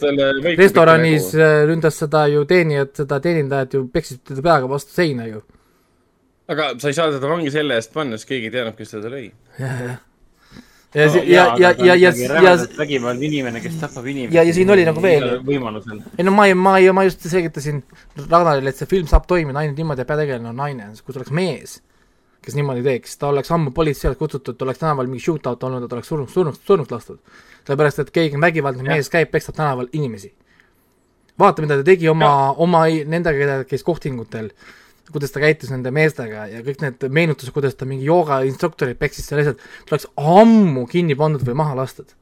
restoranis 0.54 1.30
ründas 1.68 1.98
seda 1.98 2.26
ju 2.30 2.44
teenijat, 2.48 2.94
seda 3.02 3.18
teenindajat 3.24 3.78
ju 3.78 3.84
peksis 3.90 4.22
teda 4.22 4.44
peaga 4.44 4.70
vastu 4.70 4.94
seina 4.94 5.26
ju. 5.26 5.42
Aga 6.52 6.74
sa 6.76 6.90
ei 6.90 6.96
saa 6.96 7.08
teda 7.08 7.28
vangi 7.30 7.50
selle 7.50 7.78
eest 7.80 7.94
panna, 7.94 8.18
sest 8.20 8.28
keegi 8.28 8.52
teadnud, 8.52 8.76
kes 8.76 8.92
teda 8.98 9.10
lõi. 9.10 9.30
ja, 10.94 11.06
ja, 11.06 11.44
ja, 11.58 11.70
ja, 11.78 11.94
ja, 11.94 12.12
ja, 12.16 12.42
ja 12.42 12.52
vägivaldne 12.78 13.26
inimene, 13.26 13.60
kes 13.60 13.80
tapab 13.80 14.06
inimesi. 14.06 14.36
ja, 14.36 14.42
ja 14.42 14.54
siin 14.54 14.70
oli 14.70 14.84
nagu 14.86 15.02
veel. 15.02 15.26
võimalusel. 15.46 16.02
ei 16.18 16.26
no 16.26 16.34
ma 16.34 16.46
ei, 16.46 16.54
ma 16.54 16.76
ei, 16.78 16.92
ma 16.94 17.02
just 17.06 17.24
selgitasin 17.26 17.82
Ragnarile, 18.20 18.70
et 18.70 18.78
see 18.78 18.90
film 18.90 19.08
saab 19.10 19.26
toimida 19.30 19.58
ainult 19.62 19.80
niimoodi, 19.80 20.04
et 20.04 20.10
peategelane 20.10 20.52
on 20.52 20.62
naine, 20.62 20.86
kui 21.02 21.16
see 21.16 21.22
oleks 21.22 21.34
mees, 21.34 21.74
kes 22.44 22.54
niimoodi 22.58 22.84
teeks, 22.86 23.18
ta 23.18 23.32
oleks 23.32 23.50
ammu 23.56 23.74
politsei 23.74 24.12
alt 24.12 24.20
kutsutud, 24.20 24.62
oleks 24.62 24.84
tänaval 24.84 25.10
mingi 25.10 25.26
shootout 25.26 25.66
olnud, 25.66 25.88
ta 25.90 25.98
oleks 25.98 26.12
surnuks, 26.12 26.38
surnuks, 26.38 26.62
surnuks 26.68 26.94
lastud. 26.94 27.20
sellepärast, 27.64 28.04
et 28.04 28.14
keegi 28.14 28.40
vägivaldne 28.40 28.86
mees, 28.86 29.10
käib, 29.10 29.32
peksab 29.34 29.58
tänaval 29.58 29.90
inimesi. 29.92 30.30
vaata, 31.38 31.62
mida 31.62 31.80
ta 31.80 31.90
tegi 31.90 32.08
oma, 32.08 32.52
oma 32.52 32.86
nendega, 32.86 33.64
käis 33.66 33.82
kohtingutel 33.82 34.52
kuidas 35.12 35.32
ta 35.34 35.42
käitus 35.42 35.72
nende 35.72 35.92
meestega 35.94 36.46
ja 36.50 36.60
kõik 36.64 36.82
need 36.84 37.06
meenutused, 37.12 37.52
kuidas 37.54 37.76
ta 37.78 37.88
mingi 37.88 38.06
joogainstruktorit 38.08 38.98
peksis 39.00 39.28
seal 39.28 39.40
lihtsalt, 39.40 39.64
ta 39.84 39.96
oleks 39.96 40.06
ammu 40.16 40.84
kinni 40.90 41.16
pandud 41.18 41.44
või 41.46 41.56
maha 41.60 41.76
lastud. 41.82 42.14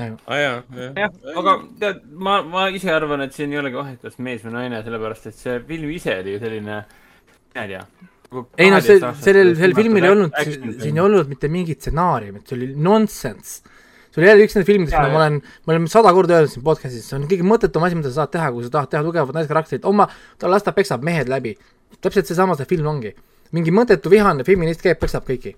aa 0.00 0.10
ah, 0.26 0.40
jaa, 0.40 0.54
jah. 0.96 1.18
aga 1.42 1.56
tead, 1.82 2.04
ma, 2.28 2.40
ma 2.42 2.68
ise 2.74 2.92
arvan, 2.94 3.26
et 3.26 3.36
siin 3.36 3.52
ei 3.52 3.60
olegi 3.62 3.78
vahet, 3.78 4.00
kas 4.02 4.18
mees 4.18 4.46
või 4.46 4.56
naine, 4.56 4.80
sellepärast 4.86 5.28
et 5.30 5.38
see 5.38 5.58
film 5.68 5.92
ise 5.94 6.16
oli 6.22 6.36
ju 6.36 6.42
selline, 6.42 6.78
mina 7.52 7.66
ei 7.66 7.74
tea, 7.74 7.84
ei 8.56 8.72
noh, 8.72 8.80
see, 8.86 9.02
sellel, 9.26 9.52
sellel 9.58 9.76
filmil 9.76 10.06
ei 10.06 10.14
olnud, 10.14 10.40
siin 10.80 10.96
ei 10.96 11.04
olnud 11.04 11.30
mitte 11.30 11.52
mingit 11.52 11.84
stsenaariumit, 11.84 12.46
see 12.48 12.58
oli 12.58 12.72
nonsense 12.88 13.78
see 14.10 14.22
oli 14.22 14.30
jälle 14.30 14.46
üks 14.46 14.56
nendest 14.56 14.70
filmidest, 14.70 14.96
mida 14.98 15.08
ma 15.12 15.22
olen, 15.22 15.40
ma 15.66 15.74
olen 15.74 15.88
sada 15.90 16.12
korda 16.14 16.38
öelnud 16.38 16.52
siin 16.52 16.66
podcast'is, 16.66 17.08
see 17.08 17.18
on 17.18 17.26
kõige 17.30 17.46
mõttetum 17.46 17.86
asi, 17.86 17.98
mida 17.98 18.10
sa 18.10 18.22
saad 18.22 18.34
teha, 18.36 18.52
kui 18.54 18.66
sa 18.66 18.74
tahad 18.76 18.94
teha 18.94 19.02
tugevat 19.06 19.36
naiskarakterit, 19.38 19.86
oma, 19.88 20.08
ta 20.38 20.50
las 20.50 20.66
ta 20.66 20.74
peksab 20.76 21.04
mehed 21.06 21.30
läbi. 21.30 21.56
täpselt 22.00 22.26
seesama 22.26 22.56
see 22.56 22.68
film 22.70 22.86
ongi. 22.86 23.14
mingi 23.52 23.70
mõttetu 23.74 24.10
vihane 24.10 24.44
feminist 24.46 24.82
käib, 24.82 24.98
peksab 24.98 25.26
kõiki. 25.26 25.54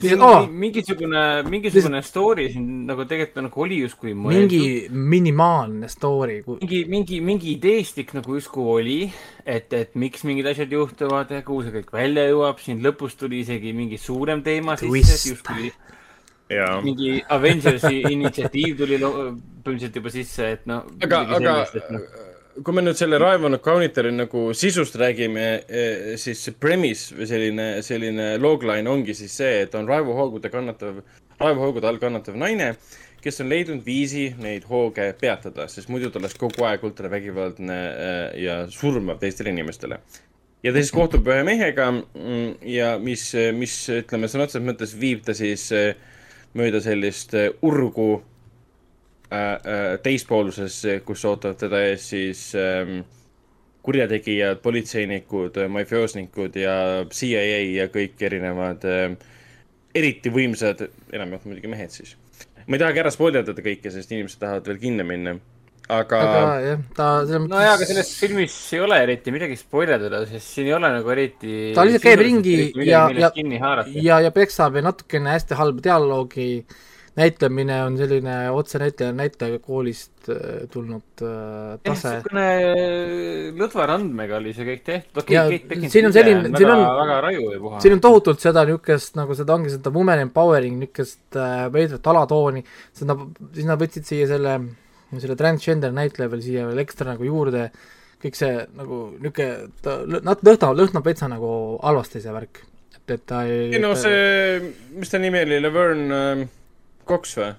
Oh. 0.00 0.46
mingisugune, 0.48 1.42
mingisugune 1.44 1.98
story 2.00 2.46
siin 2.54 2.86
nagu 2.88 3.04
tegelikult 3.04 3.44
nagu 3.44 3.60
oli 3.66 3.82
justkui 3.82 4.14
mõeldud. 4.16 4.46
mingi 4.48 4.88
minimaalne 4.88 5.90
story 5.92 6.38
kui.... 6.46 6.56
mingi, 6.62 6.78
mingi, 6.88 7.18
mingi 7.20 7.50
ideestik 7.52 8.14
nagu 8.16 8.38
justkui 8.38 8.64
oli, 8.78 8.98
et, 9.44 9.68
et 9.76 9.92
miks 10.00 10.24
mingid 10.24 10.48
asjad 10.48 10.72
juhtuvad 10.72 11.36
ja 11.36 11.42
kuhu 11.44 11.66
see 11.66 11.74
kõik 11.74 11.92
välja 11.92 12.24
jõuab, 12.30 12.64
siin 12.64 12.80
lõpus 12.80 13.18
tuli 13.20 13.42
isegi 13.44 13.74
mingi 13.76 14.00
suurem 14.00 14.40
teema 14.46 14.80
sisse, 14.80 15.34
justkui 15.34 15.68
Ja. 15.68 15.99
Mingi 16.84 17.20
Avengersi 17.30 18.00
initsiatiiv 18.10 18.78
tuli 18.80 18.98
põhimõtteliselt 19.00 19.98
juba 20.00 20.12
sisse, 20.14 20.50
et 20.56 20.66
noh. 20.70 20.86
aga, 21.04 21.22
aga 21.36 21.54
no. 21.94 22.00
kui 22.64 22.76
me 22.76 22.84
nüüd 22.84 22.98
selle 22.98 23.20
raevunud 23.22 23.62
kaunitari 23.64 24.10
nagu 24.14 24.48
sisust 24.56 24.98
räägime, 25.00 25.46
eh, 25.68 26.16
siis 26.20 26.42
see 26.46 26.56
premise 26.58 27.14
või 27.16 27.28
selline, 27.30 27.68
selline 27.86 28.32
logline 28.42 28.90
ongi 28.90 29.14
siis 29.18 29.36
see, 29.42 29.60
et 29.66 29.76
on 29.78 29.88
raevuhoogude 29.90 30.50
kannatav, 30.52 31.02
raevuhoogude 31.40 31.88
all 31.90 32.02
kannatav 32.02 32.40
naine, 32.40 32.72
kes 33.22 33.42
on 33.44 33.52
leidnud 33.52 33.84
viisi 33.84 34.30
neid 34.40 34.64
hooge 34.68 35.10
peatada, 35.20 35.68
sest 35.68 35.92
muidu 35.92 36.10
ta 36.10 36.18
oleks 36.22 36.38
kogu 36.40 36.66
aeg 36.66 36.82
ultravägivaldne 36.88 37.78
eh, 37.86 38.26
ja 38.46 38.64
surmav 38.72 39.22
teistele 39.22 39.54
inimestele 39.54 40.00
ja 40.64 40.72
ta 40.72 40.80
siis 40.80 40.92
kohtub 40.92 41.28
ühe 41.30 41.42
mehega 41.46 41.88
mm, 41.92 42.48
ja 42.68 42.94
mis, 43.00 43.30
mis 43.56 43.76
ütleme 43.94 44.28
sõna 44.28 44.48
otseses 44.48 44.64
mõttes 44.66 44.92
viib 44.98 45.22
ta 45.24 45.36
siis 45.36 45.70
äh, 45.76 45.94
mööda 46.58 46.80
sellist 46.82 47.34
äh, 47.38 47.50
urgu 47.62 48.10
äh, 49.30 49.38
äh, 49.38 49.96
teispooluses, 50.02 50.82
kus 51.06 51.24
ootavad 51.24 51.60
teda 51.60 51.82
ees 51.88 52.08
siis 52.10 52.48
ähm, 52.58 53.02
kurjategijad, 53.82 54.60
politseinikud, 54.62 55.56
mafioosnikud 55.68 56.56
ja 56.60 56.74
CIA 57.10 57.60
ja 57.74 57.86
kõik 57.92 58.20
erinevad 58.26 58.84
äh, 58.88 59.14
eriti 59.94 60.32
võimsad, 60.32 60.84
enamjaolt 61.12 61.46
muidugi 61.48 61.70
mehed 61.70 61.94
siis. 61.94 62.16
ma 62.66 62.76
ei 62.76 62.82
tahagi 62.82 63.02
ära 63.02 63.10
spoilerdada 63.14 63.62
kõike, 63.64 63.90
sest 63.90 64.12
inimesed 64.12 64.42
tahavad 64.42 64.68
veel 64.68 64.82
kinno 64.82 65.06
minna 65.06 65.38
aga. 65.98 66.20
aga 66.26 66.42
jah, 66.64 66.84
ta 66.96 67.08
selles 67.24 67.42
mõttes. 67.44 67.54
nojah, 67.54 67.72
aga 67.76 67.88
selles 67.88 68.12
filmis 68.20 68.58
ei 68.76 68.84
ole 68.84 69.00
eriti 69.06 69.34
midagi 69.34 69.56
spoilerdada, 69.60 70.22
sest 70.30 70.54
siin 70.54 70.70
ei 70.70 70.76
ole 70.76 70.92
nagu 70.96 71.14
eriti. 71.14 71.56
ta 71.76 71.86
lihtsalt 71.86 72.06
käib 72.06 72.22
ringi 72.26 72.56
ja, 72.86 73.06
ja, 73.14 73.32
ja, 73.94 74.20
ja 74.26 74.30
peksab 74.34 74.78
ja 74.78 74.86
natukene 74.90 75.34
hästi 75.36 75.58
halba 75.58 75.84
dialoogi 75.88 76.52
näitlemine 77.16 77.82
on 77.84 77.96
selline 77.98 78.34
otsenäitleja 78.50 79.12
näitlejakoolist 79.12 80.28
äh, 80.30 80.36
tulnud 80.70 81.22
äh, 81.22 81.78
tase. 81.84 82.12
niisugune 82.14 82.44
äh, 82.56 83.48
lõdva 83.58 83.86
randmega 83.90 84.38
oli 84.38 84.52
see 84.56 84.66
kõik 84.68 84.84
tehtud. 84.86 85.22
Okay, 85.24 85.88
siin 85.90 86.06
on 86.08 86.14
selline, 86.14 86.52
siin 86.54 86.70
on, 86.70 86.84
väga 87.00 87.16
raju 87.26 87.48
ja 87.50 87.62
puha. 87.64 87.80
siin 87.82 87.96
on 87.96 88.04
tohutult 88.04 88.44
seda 88.44 88.64
niisugust, 88.68 89.16
nagu 89.18 89.36
seda 89.38 89.56
ongi 89.56 89.74
seda 89.74 89.92
women 89.94 90.22
empowering, 90.28 90.78
niisugust 90.84 91.40
äh, 91.40 91.66
veidrat 91.74 92.12
alatooni, 92.14 92.62
siis 92.92 93.10
nad, 93.10 93.26
siis 93.58 93.68
nad 93.68 93.82
võtsid 93.82 94.06
siia 94.06 94.30
selle 94.30 94.54
äh, 94.60 94.70
selle 95.18 95.36
transgender 95.38 95.94
näitleja 95.94 96.30
veel 96.30 96.42
siia 96.44 96.66
veel 96.68 96.82
ekstra 96.84 97.14
nagu 97.14 97.26
juurde, 97.26 97.70
kõik 98.22 98.36
see 98.38 98.52
nagu 98.76 99.00
niisugune, 99.16 99.70
ta 99.82 99.96
nat-, 100.06 100.44
lõhnab, 100.46 100.76
lõhnab 100.78 101.08
veitsa 101.08 101.30
nagu 101.30 101.54
halvasti, 101.82 102.22
see 102.22 102.34
värk. 102.34 102.62
et, 102.94 103.16
et 103.16 103.24
ta 103.26 103.42
ei 103.48 103.72
ei 103.74 103.82
no 103.82 103.96
see, 103.98 104.60
mis 104.94 105.10
ta 105.10 105.18
nimi 105.18 105.42
oli, 105.46 105.58
Laverne 105.64 106.20
äh, 106.20 106.46
Cox 107.08 107.34
või? 107.40 107.50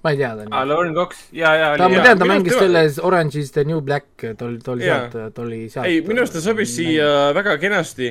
ma 0.00 0.14
ei 0.14 0.16
tea 0.16 0.30
ta 0.32 0.46
nimi. 0.46 0.56
aa, 0.56 0.64
Laverne 0.66 0.96
Cox, 0.96 1.20
jaa, 1.36 1.52
jaa. 1.60 1.76
ta, 1.78 1.90
ma 1.92 2.00
tean, 2.06 2.22
ta 2.22 2.30
mängis 2.30 2.56
selles 2.58 2.98
Orange 3.04 3.38
is 3.38 3.52
the 3.54 3.66
new 3.68 3.84
black, 3.84 4.08
ta 4.24 4.48
oli, 4.48 4.58
ta 4.64 4.74
oli 4.74 4.88
sealt, 4.88 5.20
ta 5.36 5.44
oli 5.44 5.60
sealt. 5.68 5.86
ei, 5.86 6.00
minu 6.06 6.24
arust 6.24 6.38
ta 6.38 6.42
sobis 6.42 6.74
siia 6.74 7.30
väga 7.36 7.54
kenasti, 7.62 8.10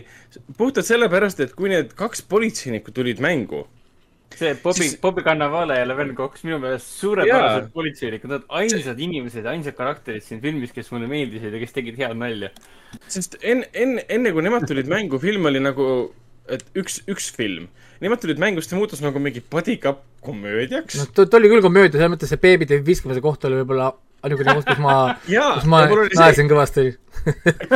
puhtalt 0.55 0.87
sellepärast, 0.87 1.43
et 1.43 1.57
kui 1.57 1.73
need 1.73 1.91
kaks 1.99 2.23
politseinikku 2.29 2.95
tulid 2.95 3.19
mängu 3.25 3.65
see 4.39 4.55
Bobby 4.63 4.87
siis..., 4.87 4.95
Bobby 5.01 5.23
Cannavale 5.25 5.79
ja 5.79 5.87
Leven 5.87 6.13
Cox, 6.17 6.43
minu 6.47 6.59
meelest 6.63 6.95
suurepärased 7.01 7.69
politseinikud, 7.75 8.33
nad 8.33 8.47
ainsad 8.61 8.99
inimesed, 9.05 9.45
ainsad 9.51 9.77
karakterid 9.77 10.25
siin 10.25 10.41
filmis, 10.43 10.73
kes 10.75 10.91
mulle 10.93 11.09
meeldisid 11.11 11.53
ja 11.55 11.61
kes 11.61 11.75
tegid 11.75 11.99
head 11.99 12.17
nalja. 12.19 12.51
sest 13.07 13.37
enne, 13.41 13.69
enne, 13.73 14.05
enne 14.09 14.33
kui 14.35 14.45
nemad 14.45 14.67
tulid 14.69 14.89
mängu, 14.91 15.21
film 15.21 15.49
oli 15.51 15.61
nagu, 15.63 15.87
et 16.49 16.65
üks, 16.79 17.01
üks 17.11 17.29
film. 17.35 17.69
Nemad 18.03 18.21
tulid 18.23 18.39
mängu, 18.41 18.63
siis 18.63 18.71
ta 18.71 18.79
muutus 18.79 19.03
nagu 19.03 19.19
mingi 19.21 19.43
bodycup 19.43 20.05
komöödiaks. 20.25 20.99
no 20.99 21.09
ta, 21.15 21.27
oli 21.37 21.51
küll 21.51 21.63
komöödia, 21.63 21.99
selles 21.99 22.15
mõttes 22.15 22.31
see 22.31 22.41
beebide 22.41 22.79
viskamise 22.85 23.23
koht 23.23 23.43
oli 23.47 23.59
võib-olla 23.61 23.91
ainukene 24.25 24.55
koht, 24.57 24.67
kus 24.67 24.81
ma 24.83 24.95
kus 25.59 25.67
ma 25.69 25.83
naersin 25.87 26.43
see... 26.43 26.49
kõvasti 26.51 26.85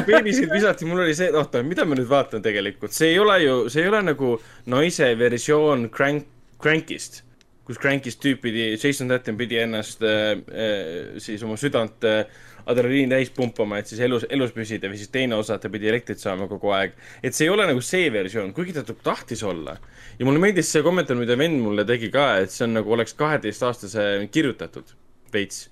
beebisid 0.07 0.51
visati, 0.51 0.87
mul 0.87 1.03
oli 1.05 1.15
see, 1.17 1.29
oota, 1.35 1.63
mida 1.65 1.85
ma 1.87 1.97
nüüd 1.97 2.09
vaatan 2.09 2.43
tegelikult, 2.43 2.95
see 2.95 3.13
ei 3.13 3.19
ole 3.23 3.39
ju, 3.43 3.57
see 3.73 3.83
ei 3.83 3.91
ole 3.91 4.03
nagu 4.09 4.35
naise 4.71 5.09
versioon 5.19 5.87
Crank 5.93 6.27
Crankist, 6.63 7.21
kus 7.67 7.79
Crankist 7.81 8.21
tüüp 8.23 8.39
pidi, 8.45 8.71
Jason 8.79 9.11
Tatum 9.11 9.37
pidi 9.39 9.59
ennast 9.59 10.03
äh, 10.07 10.37
äh, 10.47 11.19
siis 11.23 11.43
oma 11.43 11.57
südant 11.59 12.05
äh, 12.07 12.23
adrenaliini 12.69 13.11
täis 13.11 13.31
pumpama, 13.35 13.81
et 13.81 13.91
siis 13.91 13.99
elus, 14.05 14.23
elus 14.31 14.53
püsida 14.55 14.87
või 14.87 14.99
siis 15.01 15.11
teine 15.11 15.35
osa, 15.35 15.57
ta 15.59 15.71
pidi 15.71 15.89
elektrit 15.91 16.21
saama 16.23 16.47
kogu 16.47 16.71
aeg. 16.71 16.95
et 17.19 17.35
see 17.35 17.49
ei 17.49 17.51
ole 17.51 17.67
nagu 17.67 17.83
see 17.83 18.07
versioon, 18.13 18.53
kuigi 18.55 18.75
ta 18.77 18.85
tahtis 18.87 19.43
olla. 19.43 19.75
ja 20.19 20.25
mulle 20.25 20.39
meeldis 20.39 20.71
see 20.71 20.83
kommentaar, 20.85 21.19
mida 21.19 21.37
vend 21.39 21.59
mulle 21.59 21.83
tegi 21.87 22.11
ka, 22.13 22.29
et 22.45 22.55
see 22.55 22.63
on 22.67 22.79
nagu 22.79 22.95
oleks 22.95 23.15
kaheteistaastase 23.19 24.29
kirjutatud 24.31 24.95
veits 25.33 25.65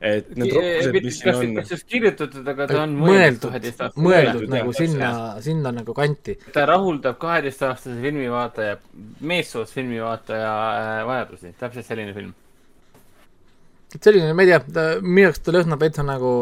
et 0.00 0.30
need 0.40 0.54
roppused, 0.56 0.98
mis 1.04 1.18
siin 1.20 1.34
on. 1.36 1.54
kas 1.60 1.72
just 1.74 1.86
kirjutatud, 1.90 2.46
aga 2.48 2.66
ta 2.70 2.82
on 2.86 2.94
mõeldud, 2.96 3.56
mõeldud 4.00 4.46
nagu 4.48 4.72
sinna, 4.76 5.10
sinna 5.44 5.72
nagu 5.76 5.94
kanti. 5.96 6.38
ta 6.54 6.64
rahuldab 6.70 7.18
kaheteistaastase 7.20 7.98
filmivaataja, 8.00 8.78
meessoost 9.20 9.76
filmivaataja 9.76 10.54
äh, 10.54 10.92
vajadusi, 11.08 11.52
täpselt 11.60 11.88
selline 11.88 12.16
film. 12.16 12.32
et 13.94 14.00
selline, 14.00 14.32
ma 14.32 14.46
ei 14.46 14.54
tea, 14.54 14.88
minu 15.04 15.28
arust 15.28 15.44
ta 15.44 15.54
lõhnab 15.54 15.84
veitsa 15.84 16.06
nagu 16.06 16.32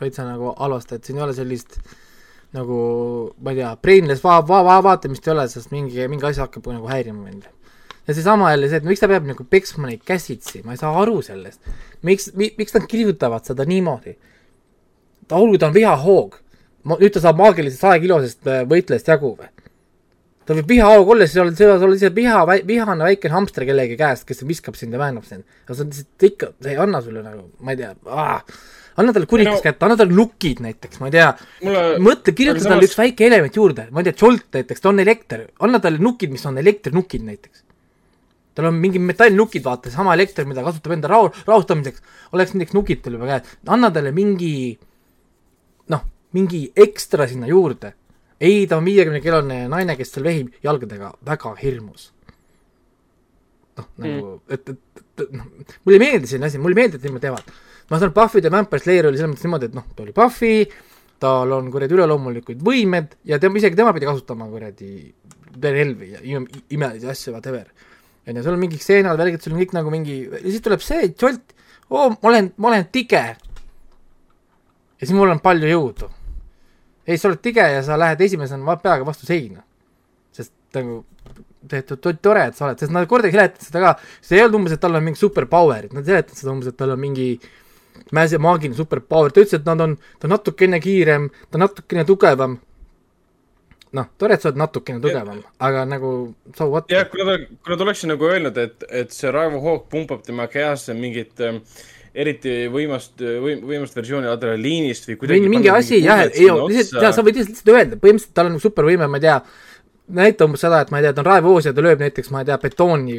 täitsa 0.00 0.24
nagu 0.24 0.54
halvasti, 0.58 0.96
et 0.96 1.08
siin 1.08 1.20
ei 1.20 1.24
ole 1.26 1.36
sellist 1.36 1.78
nagu 2.56 2.80
ma 3.44 3.52
ei 3.52 3.60
tea, 3.60 3.70
brainless 3.82 4.24
va-, 4.24 4.40
va-, 4.46 4.64
va-, 4.66 4.82
vaatamist 4.84 5.26
ei 5.26 5.34
ole, 5.34 5.46
sest 5.48 5.72
mingi, 5.74 6.06
mingi 6.10 6.28
asi 6.28 6.42
hakkab 6.42 6.68
nagu 6.72 6.88
häirima 6.90 7.24
mind. 7.24 7.48
Ja 8.10 8.16
seesama 8.16 8.50
jälle 8.50 8.68
see, 8.70 8.80
et 8.82 8.88
miks 8.88 9.02
ta 9.02 9.08
peab 9.10 9.28
nagu 9.28 9.46
peksma 9.46 9.86
neid 9.86 10.02
käsitsi, 10.06 10.64
ma 10.66 10.74
ei 10.74 10.80
saa 10.80 10.90
aru 11.02 11.20
sellest. 11.22 11.62
miks 12.06 12.32
mi,, 12.34 12.50
miks 12.58 12.74
nad 12.74 12.88
kirjutavad 12.90 13.46
seda 13.46 13.66
niimoodi? 13.68 14.16
ta 15.30 15.38
olgu, 15.38 15.58
ta 15.58 15.70
on 15.70 15.76
vihahoog. 15.76 16.40
nüüd 16.90 17.14
ta 17.14 17.22
saab 17.22 17.38
maagilisest 17.38 17.84
sajakilosest 17.84 18.50
äh, 18.50 18.62
võitlejast 18.68 19.10
jagu 19.12 19.36
või? 19.38 19.50
ta 20.48 20.56
võib 20.58 20.74
vihahoog 20.74 21.14
olla, 21.14 21.28
siis 21.30 21.38
oled, 21.44 21.54
sa 21.54 21.76
oled 21.76 21.94
lihtsalt 21.94 22.16
viha, 22.16 22.42
vihane 22.66 23.06
väikene 23.06 23.36
hamster 23.36 23.66
kellegi 23.68 23.98
käest, 24.00 24.26
kes 24.26 24.42
viskab 24.48 24.78
sind 24.78 24.96
ja 24.96 25.02
väänab 25.02 25.28
sind. 25.28 25.46
aga 25.68 25.76
see 25.76 25.86
on 25.86 25.94
lihtsalt 25.94 26.28
ikka, 26.32 26.52
see 26.64 26.74
ei 26.74 26.82
anna 26.82 27.02
sulle 27.04 27.22
nagu, 27.22 27.46
ma 27.62 27.76
ei 27.76 27.82
tea, 27.84 27.94
anna 28.98 29.14
talle 29.14 29.30
kurikas 29.30 29.60
no, 29.60 29.64
kätte, 29.68 29.86
anna 29.86 29.98
talle 30.00 30.16
nukid 30.16 30.62
näiteks, 30.64 30.98
ma 31.02 31.10
ei 31.10 31.14
tea 31.14 31.30
mulle... 31.62 31.84
mõtle, 32.02 32.34
kirjuta 32.34 32.64
talle 32.64 32.80
samas... 32.80 32.90
üks 32.90 32.98
väike 32.98 33.28
element 33.28 33.60
juurde, 33.60 33.86
ma 33.94 34.02
ei 34.02 34.10
tea, 34.10 34.18
Jolt 34.24 34.58
näiteks, 34.58 34.82
ta 34.82 34.90
on 34.90 35.02
elekter, 35.04 35.46
anna 35.66 35.82
talle 35.84 36.02
nukid, 36.02 36.32
mis 36.34 36.46
on 36.50 36.58
elektrinukid 36.60 37.26
näiteks. 37.28 37.62
Tal 38.60 38.70
on 38.70 38.78
mingi 38.80 39.02
metallnukid, 39.02 39.64
vaata, 39.64 39.92
sama 39.92 40.14
elekter, 40.18 40.46
mida 40.48 40.64
kasutab 40.66 40.94
enda 40.94 41.10
rahu, 41.10 41.32
rahustamiseks, 41.48 42.04
oleks 42.36 42.54
näiteks 42.54 42.76
nukid 42.76 43.02
tal 43.04 43.16
juba 43.16 43.32
käes, 43.32 43.56
anna 43.72 43.90
talle 43.94 44.12
mingi 44.14 44.52
noh, 45.90 46.04
mingi 46.36 46.66
ekstra 46.76 47.26
sinna 47.30 47.48
juurde 47.50 47.94
ei, 48.40 48.66
ta 48.66 48.78
on 48.80 48.86
viiekümne 48.88 49.20
kilone 49.20 49.64
naine, 49.68 49.96
kes 49.98 50.14
seal 50.14 50.24
vehib 50.24 50.54
jalgadega, 50.64 51.12
väga 51.28 51.52
hirmus. 51.60 52.10
noh, 53.76 53.88
nagu 54.02 54.14
mm., 54.14 54.38
et, 54.54 54.72
et, 54.72 55.02
et 55.24 55.34
noh, 55.36 55.50
mulle 55.84 55.98
ei 55.98 56.02
meeldi 56.02 56.28
selline 56.28 56.48
asi, 56.48 56.60
mulle 56.60 56.76
ei 56.76 56.82
meeldi, 56.82 56.98
et 56.98 57.04
niimoodi 57.06 57.26
teevad. 57.26 57.52
ma 57.90 58.00
saan, 58.00 58.14
Buffy 58.16 58.40
the 58.40 58.52
Vampire 58.52 58.82
Slayer 58.82 59.10
oli 59.10 59.20
selles 59.20 59.34
mõttes 59.34 59.46
niimoodi, 59.46 59.68
et 59.70 59.76
noh, 59.76 59.86
ta 59.96 60.04
oli 60.04 60.16
Buffy, 60.16 60.64
tal 61.20 61.52
on 61.52 61.68
kuradi 61.72 61.96
üleloomulikud 61.96 62.64
võimed 62.64 63.18
ja 63.28 63.38
tema, 63.40 63.60
isegi 63.60 63.76
tema 63.76 63.92
pidi 63.96 64.08
kasutama 64.08 64.48
kuradi 64.48 64.90
relvi 65.60 66.12
ja 66.14 66.24
ime, 66.24 66.62
imelisi 66.72 67.08
asju, 67.12 67.34
whatever. 67.36 67.68
Onju, 68.30 68.44
seal 68.46 68.56
on 68.56 68.62
mingid 68.62 68.84
stseenad, 68.84 69.18
värgid, 69.20 69.42
sul 69.44 69.56
on 69.56 69.64
kõik 69.64 69.74
nagu 69.76 69.92
mingi, 69.92 70.22
ja 70.30 70.46
siis 70.46 70.64
tuleb 70.64 70.84
see, 70.84 71.10
Jolt, 71.12 71.54
oo, 71.90 72.08
ma 72.14 72.32
olen, 72.32 72.52
ma 72.56 72.72
olen 72.72 72.88
tige. 72.94 73.26
ja 73.34 75.04
siis 75.04 75.16
mul 75.16 75.32
on 75.32 75.42
palju 75.44 75.68
jõudu 75.70 76.10
ei, 77.10 77.18
sa 77.18 77.30
oled 77.30 77.40
tige 77.42 77.64
ja 77.74 77.82
sa 77.84 77.98
lähed 77.98 78.20
esimesena 78.26 78.76
peaga 78.82 79.06
vastu 79.06 79.26
seina. 79.26 79.64
sest 80.32 80.52
nagu 80.76 81.02
tehtud 81.70 82.00
tore, 82.22 82.44
et 82.48 82.56
sa 82.56 82.68
oled, 82.68 82.78
sest 82.80 82.92
nad 82.94 83.08
kordagi 83.10 83.34
seletavad 83.34 83.66
seda 83.66 83.80
ka, 83.82 83.90
see 84.24 84.38
ei 84.38 84.44
olnud 84.44 84.60
umbes, 84.60 84.76
et 84.76 84.80
tal 84.80 84.96
on 84.96 85.04
mingi 85.04 85.20
superpower'id, 85.20 85.92
nad 85.96 86.06
seletavad 86.06 86.38
seda 86.38 86.52
umbes, 86.54 86.70
et 86.70 86.78
tal 86.78 86.94
on 86.94 87.00
mingi 87.02 87.26
mäse 88.16 88.38
maagiline 88.40 88.78
superpower, 88.78 89.34
ta 89.34 89.42
ütles, 89.42 89.58
et 89.58 89.66
nad 89.68 89.82
on, 89.84 89.96
ta 90.16 90.28
on 90.28 90.34
natukene 90.36 90.80
kiirem, 90.80 91.26
ta 91.50 91.58
on 91.58 91.64
natukene 91.66 92.06
tugevam. 92.08 92.56
Noh, 93.96 94.10
tore, 94.18 94.36
et 94.36 94.42
sa 94.42 94.50
oled 94.50 94.60
natukene 94.60 95.02
tugevam, 95.02 95.40
aga 95.58 95.86
nagu 95.88 96.10
so 96.56 96.68
what. 96.70 96.90
jah, 96.92 97.08
kui 97.10 97.24
nad, 97.26 97.46
kui 97.48 97.74
nad 97.74 97.86
oleksid 97.86 98.12
nagu 98.12 98.28
öelnud, 98.28 98.60
et, 98.60 98.84
et 99.02 99.14
see 99.14 99.32
Raivo 99.34 99.62
Hoog 99.64 99.88
pumpab 99.92 100.22
tema 100.26 100.46
kehasse 100.50 100.94
mingit 100.98 101.42
äh, 101.42 101.58
eriti 102.14 102.54
võimast, 102.72 103.16
võim-, 103.20 103.62
võimast 103.66 103.98
versiooni 103.98 104.30
adrenaliinist 104.30 105.10
või 105.10 105.18
kuidagi 105.20 105.50
mingi, 105.50 105.70
asi 105.72 106.00
jah, 106.02 106.24
ei, 106.26 106.48
lihtsalt, 106.50 107.02
jaa, 107.04 107.12
sa 107.14 107.24
võid 107.26 107.38
lihtsalt 107.40 107.74
öelda, 107.74 107.98
põhimõtteliselt 108.00 108.36
tal 108.36 108.50
on 108.50 108.62
supervõime, 108.62 109.10
ma 109.10 109.20
ei 109.20 109.26
tea, 109.26 109.36
näita 110.16 110.46
umbes 110.48 110.62
seda, 110.64 110.80
et 110.84 110.90
ma 110.92 111.00
ei 111.00 111.06
tea, 111.06 111.12
ta 111.16 111.22
on 111.22 111.28
raevoos 111.28 111.66
ja 111.68 111.72
ta 111.76 111.84
lööb 111.84 112.02
näiteks, 112.02 112.30
ma 112.34 112.42
ei 112.42 112.48
tea, 112.48 112.56
betooni 112.62 113.16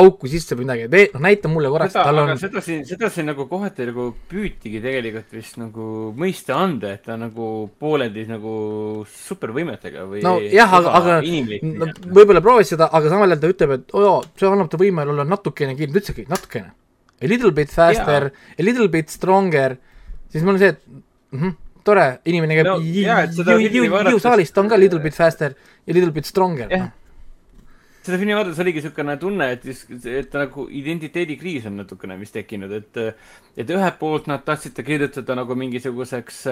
auku 0.00 0.30
sisse 0.30 0.56
või 0.58 0.66
midagi, 0.68 1.08
noh 1.14 1.24
näita 1.24 1.50
mulle 1.52 1.70
korraks, 1.72 1.96
tal 1.96 2.20
on 2.22 2.32
seda 2.40 2.62
siin, 2.64 2.84
seda 2.88 3.10
siin 3.12 3.28
nagu 3.30 3.46
kohati 3.50 3.88
nagu 3.90 4.08
püütigi 4.30 4.82
tegelikult 4.84 5.36
vist 5.36 5.58
nagu 5.60 5.88
mõista 6.18 6.58
anda, 6.60 6.94
et 6.96 7.04
ta 7.06 7.18
nagu 7.20 7.50
pooleldi 7.80 8.26
nagu 8.30 8.54
supervõimetega 9.24 10.06
või 10.10 10.24
no 10.26 10.36
jah, 10.42 10.78
aga, 10.80 10.94
aga 11.00 11.18
no, 11.24 11.90
võib-olla 12.04 12.44
proovis 12.44 12.74
seda, 12.74 12.90
aga 12.92 13.12
samal 13.12 13.30
ajal 13.30 13.42
ta 13.42 13.52
ütleb, 13.54 13.76
et 13.78 13.96
oo, 13.98 14.20
see 14.38 14.50
annab 14.50 14.70
ta 14.72 14.80
võime 14.80 15.06
olla 15.08 15.26
natukene 15.28 15.76
kiirem, 15.78 15.94
ta 15.96 16.02
ütlesigi 16.04 16.28
natukene. 16.30 16.72
A 17.22 17.28
little 17.30 17.52
bit 17.56 17.70
faster, 17.72 18.32
a 18.58 18.62
little 18.62 18.90
bit 18.92 19.12
stronger, 19.12 19.78
siis 20.32 20.44
mul 20.44 20.56
on 20.56 20.62
see, 20.62 20.74
et 20.74 20.82
-hmm, 21.34 21.54
tore, 21.84 22.08
inimene 22.30 22.58
käib 22.58 22.68
no, 22.68 22.76
jõusaalis, 22.82 24.52
ta 24.52 24.64
on 24.64 24.68
ka 24.72 24.80
little 24.80 25.00
bit 25.04 25.16
faster 25.16 25.56
ja 25.84 25.96
little 25.96 26.12
bit 26.14 26.28
stronger 26.28 26.70
yeah.. 26.70 26.90
No 26.90 27.04
seda 28.04 28.18
filmi 28.20 28.34
vaadates 28.36 28.58
oligi 28.60 28.82
niisugune 28.82 29.14
tunne, 29.16 29.46
et, 29.54 29.62
et 30.10 30.34
nagu 30.36 30.66
identiteedikriis 30.80 31.64
on 31.70 31.78
natukene 31.80 32.18
vist 32.20 32.34
tekkinud, 32.36 32.72
et, 32.76 32.98
et 33.56 33.70
ühelt 33.72 33.96
poolt 34.00 34.28
nad 34.28 34.44
tahtsid 34.44 34.74
ta 34.76 34.84
kirjutada 34.84 35.36
nagu 35.38 35.56
mingisuguseks, 35.56 36.42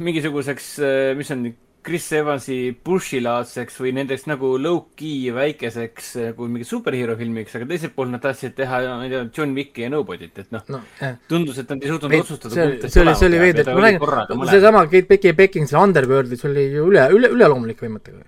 mingisuguseks, 0.00 0.70
mis 1.18 1.34
on 1.34 1.44
Chris 1.84 2.06
Evansi 2.16 2.56
Bushi-laadseks 2.86 3.76
või 3.82 3.92
nendeks 3.98 4.24
nagu 4.30 4.54
low-key 4.60 5.32
väikeseks 5.36 6.10
nagu 6.30 6.48
mingi 6.48 6.66
superhero 6.68 7.16
filmiks, 7.18 7.54
aga 7.58 7.68
teiselt 7.68 7.94
poolt 7.96 8.14
nad 8.14 8.22
tahtsid 8.24 8.54
teha, 8.56 8.80
ma 8.88 9.04
ei 9.04 9.12
tea, 9.12 9.24
John 9.36 9.52
Wicki 9.56 9.84
ja 9.84 9.90
Nobody't, 9.92 10.38
et 10.40 10.54
noh 10.54 10.64
no, 10.72 10.80
eh. 11.04 11.18
tundus, 11.28 11.60
et 11.60 11.70
nad 11.70 11.84
ei 11.84 11.92
suutnud 11.92 12.14
Veid, 12.14 12.24
otsustada. 12.24 12.54
see, 12.54 12.92
see 12.94 13.04
oli, 13.04 13.16
see 13.20 13.28
oli 13.28 13.42
veider, 13.42 13.68
ma 13.68 13.84
räägin, 13.84 14.46
seesama 14.52 14.84
Kate 14.88 15.10
Becki 15.10 15.34
Beckinsale 15.36 15.84
Underworldis 15.84 16.46
oli 16.48 16.68
ju 16.72 16.88
üle, 16.88 17.04
üle, 17.18 17.32
üleloomulik 17.36 17.84
võimetega 17.84 18.24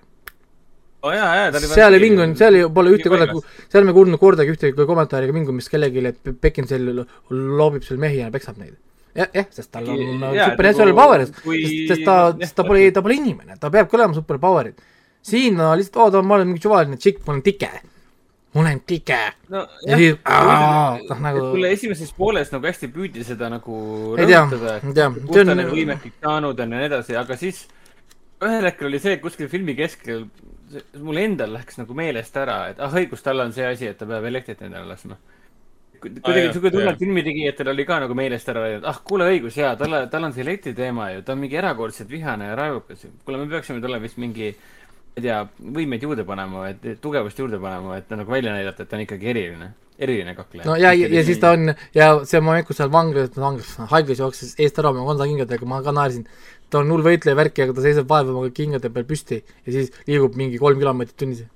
oh,. 1.07 1.13
oli 1.13 1.71
seal 1.73 1.97
ei 1.97 2.03
vingunud, 2.03 2.37
seal 2.37 2.61
ei, 2.61 2.67
pole 2.77 2.93
ühte 2.99 3.13
korda, 3.13 3.41
seal 3.73 3.89
me 3.89 3.97
kuulnud 3.97 4.21
kordagi 4.21 4.53
ühtegi 4.53 4.89
kommentaari 4.93 5.31
ega 5.31 5.39
vingumist 5.39 5.73
kellelegi, 5.73 6.05
et 6.13 6.35
Beckinsale 6.45 7.07
loobib 7.33 7.89
seal 7.89 8.03
mehi 8.05 8.21
ja 8.21 8.29
peksab 8.35 8.61
neid 8.61 8.77
jah, 9.17 9.33
jah, 9.35 9.49
sest 9.59 9.73
tal 9.73 9.91
on 9.93 10.25
ja, 10.37 10.51
supernatural 10.53 10.93
nagu, 10.93 11.01
power'id, 11.01 11.35
sest, 11.35 11.77
sest 11.91 12.07
ta, 12.07 12.17
sest 12.41 12.57
ta 12.59 12.65
pole, 12.69 12.87
ta 12.95 13.03
pole 13.05 13.19
inimene, 13.19 13.59
ta 13.61 13.71
peabki 13.73 13.99
olema 13.99 14.17
superpower'id. 14.17 14.81
siin 15.27 15.59
no 15.59 15.73
lihtsalt, 15.79 16.15
oo, 16.15 16.23
ma 16.23 16.39
olen 16.39 16.51
mingi 16.53 16.65
suvaline 16.65 16.99
tšikk, 17.01 17.23
ma 17.27 17.35
olen 17.35 17.45
tike. 17.47 17.71
ma 18.55 18.63
olen 18.63 18.83
tike 18.87 19.21
no,. 19.53 19.63
ja 19.87 20.01
siis, 20.01 20.19
noh 20.25 21.23
nagu. 21.29 21.47
mulle 21.55 21.73
esimeses 21.77 22.13
pooles 22.17 22.53
nagu 22.55 22.71
hästi 22.71 22.91
püüdi 22.95 23.25
seda 23.27 23.51
nagu 23.53 23.79
rõhutada, 24.19 24.79
et 24.79 25.23
kus 25.27 25.41
ta 25.41 25.57
need 25.57 25.73
võimed 25.73 26.03
kõik 26.05 26.21
saanud 26.23 26.67
on 26.67 26.77
ja 26.77 26.83
nii 26.83 26.91
edasi, 26.91 27.17
aga 27.21 27.39
siis 27.41 27.65
ühel 28.45 28.69
hetkel 28.69 28.91
oli 28.91 29.01
see, 29.01 29.17
kuskil 29.23 29.49
filmi 29.53 29.77
keskel 29.79 30.27
mul 31.01 31.19
endal 31.23 31.53
läks 31.55 31.79
nagu 31.79 31.95
meelest 31.97 32.37
ära, 32.37 32.67
et 32.73 32.81
ah 32.83 32.93
õigus, 32.93 33.23
tal 33.25 33.41
on 33.45 33.55
see 33.57 33.67
asi, 33.67 33.89
et 33.91 33.99
ta 33.99 34.09
peab 34.09 34.25
elektrit 34.29 34.63
endale 34.67 34.91
laskma 34.91 35.17
kuidagi 36.15 36.53
sihuke 36.53 36.71
tunne, 36.75 36.93
et 36.93 37.01
filmitegijatel 37.01 37.71
oli 37.73 37.87
ka 37.89 37.99
nagu 38.05 38.17
meelest 38.19 38.49
ära 38.53 38.65
läinud, 38.65 38.87
ah 38.91 38.99
kuule 39.07 39.29
õigus 39.33 39.57
jaa, 39.61 39.75
tal, 39.81 39.97
tal 40.13 40.29
on 40.29 40.35
see 40.35 40.45
elektriteema 40.45 41.11
ju, 41.15 41.25
ta 41.27 41.35
on 41.35 41.43
mingi 41.43 41.59
erakordselt 41.61 42.11
vihane 42.13 42.51
ja 42.51 42.59
raevukas. 42.59 43.07
kuule, 43.25 43.41
me 43.43 43.49
peaksime 43.51 43.83
talle 43.85 44.01
vist 44.03 44.21
mingi, 44.23 44.53
ma 44.53 45.21
ei 45.21 45.25
tea, 45.27 45.41
võimeid 45.79 46.07
juurde 46.07 46.27
panema, 46.29 46.69
et 46.73 46.87
tugevust 47.03 47.41
juurde 47.41 47.61
panema, 47.63 47.99
et 48.01 48.13
nagu 48.13 48.37
välja 48.37 48.55
näidata, 48.57 48.85
et 48.85 48.93
ta 48.93 48.99
on 48.99 49.07
ikkagi 49.07 49.33
eriline, 49.33 49.71
eriline 49.99 50.37
kakleja. 50.39 50.69
no 50.69 50.77
ja, 50.81 50.93
ja, 50.93 51.11
ja 51.13 51.25
siis 51.27 51.41
ta 51.43 51.55
on 51.57 51.73
ja 51.97 52.13
see 52.29 52.43
moment, 52.45 52.69
kus 52.69 52.83
seal 52.83 52.93
vanglas, 52.93 53.33
vanglas, 53.37 53.75
haiglas 53.95 54.23
jooksis 54.23 54.55
eest 54.61 54.79
ära 54.83 54.93
oma 54.93 55.09
konsakingadega, 55.09 55.69
ma 55.69 55.83
ka 55.83 55.97
naersin. 55.97 56.29
ta 56.71 56.81
on 56.83 56.91
hull 56.91 57.05
võitleja 57.07 57.39
värki, 57.39 57.63
aga 57.63 57.77
ta 57.77 57.85
seisab 57.85 58.09
vaeva 58.11 58.35
oma 58.35 58.51
kingade 58.55 58.91
peal 58.93 59.07
püsti 59.09 59.43
ja 59.43 59.73
siis 59.73 59.93
liigub 60.09 60.35
mingi 60.39 60.59
kolm 60.59 60.81
kilomeetrit 60.83 61.19
tunnis 61.23 61.47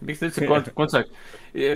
miks 0.00 0.20
ta 0.22 0.28
üldse 0.28 0.46
kontakt, 0.50 0.76
kontakt, 0.78 1.14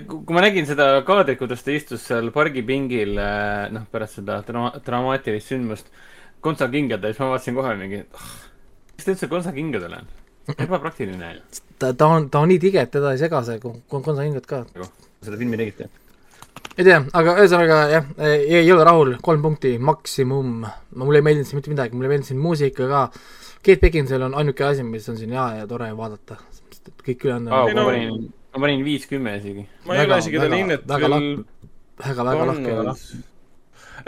kui 0.09 0.37
ma 0.37 0.45
nägin 0.45 0.69
seda 0.69 0.89
kaadrit, 1.07 1.39
kuidas 1.41 1.65
ta 1.67 1.75
istus 1.75 2.05
seal 2.09 2.31
pargipingil, 2.35 3.17
äh, 3.21 3.71
noh, 3.75 3.87
pärast 3.93 4.21
seda 4.21 4.41
dra-, 4.47 4.75
dramaatilist 4.85 5.55
sündmust 5.55 5.91
kontsakingade, 6.45 7.13
siis 7.13 7.23
ma 7.23 7.33
vaatasin 7.33 7.59
kohe 7.59 7.75
mingi, 7.81 8.05
ah, 8.21 8.31
mis 8.95 9.09
ta 9.09 9.15
üldse 9.17 9.31
kontsakingadel 9.33 9.99
on? 10.01 10.13
ebapraktiline 10.61 11.31
ta, 11.81 11.95
ta 11.97 12.07
on, 12.07 12.29
ta 12.29 12.43
on 12.45 12.51
nii 12.53 12.61
tige, 12.61 12.83
et 12.85 12.91
teda 12.93 13.15
ei 13.15 13.21
sega 13.21 13.41
see 13.47 13.61
kontsakingad 13.63 14.49
ka. 14.49 14.65
seda 15.25 15.39
filmi 15.41 15.61
tegite? 15.61 15.89
ei 16.75 16.87
tea, 16.87 16.99
aga 17.15 17.37
ühesõnaga 17.39 17.79
jah, 17.93 18.11
ei, 18.27 18.59
ei 18.61 18.73
ole 18.75 18.85
rahul, 18.87 19.15
kolm 19.23 19.43
punkti 19.45 19.77
maksimum. 19.79 20.65
mulle 21.01 21.21
ei 21.21 21.27
meeldinud 21.27 21.49
siin 21.49 21.61
mitte 21.61 21.73
midagi, 21.73 21.97
mulle 21.97 22.11
meeldis 22.11 22.33
siin 22.33 22.41
muusika 22.43 22.89
ka. 22.91 23.07
Kate 23.65 23.81
Beckinsale 23.81 24.27
on 24.27 24.35
ainuke 24.37 24.65
asi, 24.67 24.83
mis 24.85 25.07
on 25.09 25.17
siin 25.17 25.33
hea 25.33 25.47
ja 25.61 25.67
tore 25.67 25.87
vaadata, 25.97 26.37
sest 26.85 26.93
et 26.93 27.05
kõik 27.07 27.25
ülejäänud 27.25 27.53
on 27.53 27.59
oh, 27.59 27.77
no, 27.77 28.33
ma 28.55 28.65
panin 28.67 28.83
viis 28.85 29.07
kümme 29.11 29.37
isegi. 29.39 29.67
ma 29.87 29.97
ei 29.97 30.07
ole 30.07 30.19
isegi 30.23 30.41
teda 30.43 30.59
hinnet 30.59 30.85
veel 30.89 31.45
väga, 32.01 32.27
väga 32.29 32.49
lahke. 32.51 32.75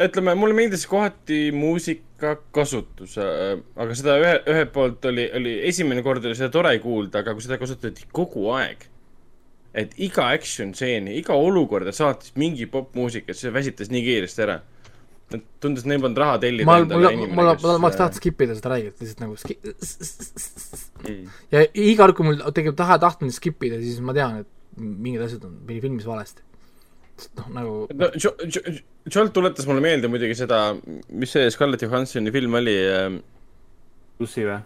ütleme, 0.07 0.35
mulle 0.37 0.57
meeldis 0.59 0.85
kohati 0.91 1.41
muusika 1.55 2.37
kasutus, 2.53 3.17
aga 3.19 3.97
seda 3.97 4.19
ühe, 4.21 4.35
ühelt 4.53 4.75
poolt 4.75 5.09
oli, 5.09 5.29
oli 5.39 5.57
esimene 5.71 6.05
kord 6.05 6.25
oli 6.25 6.37
seda 6.37 6.53
tore 6.53 6.75
kuulda, 6.83 7.23
aga 7.23 7.35
kui 7.37 7.47
seda 7.47 7.59
kasutati 7.61 8.09
kogu 8.13 8.51
aeg, 8.57 8.87
et 9.77 9.97
iga 10.03 10.31
action 10.35 10.75
stseeni, 10.77 11.17
iga 11.21 11.37
olukorda 11.37 11.95
saatis 11.97 12.35
mingi 12.41 12.69
popmuusika, 12.71 13.37
see 13.37 13.53
väsitas 13.55 13.93
nii 13.93 14.05
kiiresti 14.05 14.47
ära 14.47 14.61
tundus, 15.63 15.87
neil 15.89 16.03
polnud 16.03 16.21
raha 16.23 16.39
tellida 16.43 16.67
ma, 16.69 16.79
mul, 16.85 16.93
mul, 17.03 17.29
mul, 17.35 17.79
ma 17.83 17.89
oleks 17.89 17.99
tahtnud 17.99 18.19
skip 18.21 18.43
ida 18.47 18.55
seda 18.55 18.73
räigelt, 18.75 19.01
lihtsalt 19.03 19.23
nagu 19.25 19.39
ski- 19.41 19.59
mm. 21.03 21.33
ja 21.55 21.65
iga 21.67 22.05
kord, 22.05 22.17
kui 22.19 22.29
mul 22.29 22.39
tegelikult 22.47 22.79
taha 22.79 22.99
tahtnud 23.03 23.35
skip 23.35 23.67
ida, 23.67 23.81
siis 23.83 23.99
ma 24.05 24.15
tean, 24.17 24.45
et 24.45 24.79
mingid 24.79 25.25
asjad 25.27 25.49
on 25.49 25.59
filmis 25.67 26.07
valesti. 26.07 26.45
noh, 27.41 27.51
nagu 27.57 27.75
no 27.97 28.11
Jolt 28.17 29.33
tuletas 29.35 29.67
mulle 29.67 29.83
meelde 29.83 30.11
muidugi 30.13 30.37
seda, 30.39 30.61
mis 31.09 31.35
see 31.35 31.51
Scarlett 31.55 31.83
Johansoni 31.87 32.33
film 32.35 32.59
oli 32.59 32.77
äh.... 32.77 33.11
Lucy 34.21 34.47
või? 34.47 34.61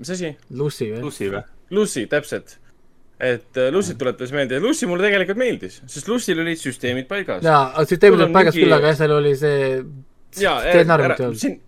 mis 0.00 0.12
asi? 0.16 0.32
Lucy 0.50 0.92
või? 0.94 1.04
Lucy 1.04 1.30
või? 1.32 1.44
Lucy, 1.72 2.06
täpselt. 2.10 2.58
Et 3.22 3.56
äh, 3.56 3.70
Lucy't 3.70 3.98
tuletas 3.98 4.32
meelde 4.34 4.58
ja 4.58 4.62
Lucy 4.62 4.88
mulle 4.90 5.06
tegelikult 5.06 5.38
meeldis, 5.38 5.80
sest 5.86 6.08
Lucy'l 6.10 6.42
olid 6.42 6.58
süsteemid 6.58 7.06
paigas. 7.10 7.44
jaa, 7.46 7.84
süsteemid 7.86 8.24
olid 8.24 8.34
paigas 8.34 8.56
mingi... 8.56 8.66
küll, 8.66 8.78
aga 8.78 8.90
jah, 8.90 8.98
seal 8.98 9.14
oli 9.14 9.34
see 9.38 9.60
jaa, 10.42 10.56
ära, 10.82 11.16
siin, 11.38 11.58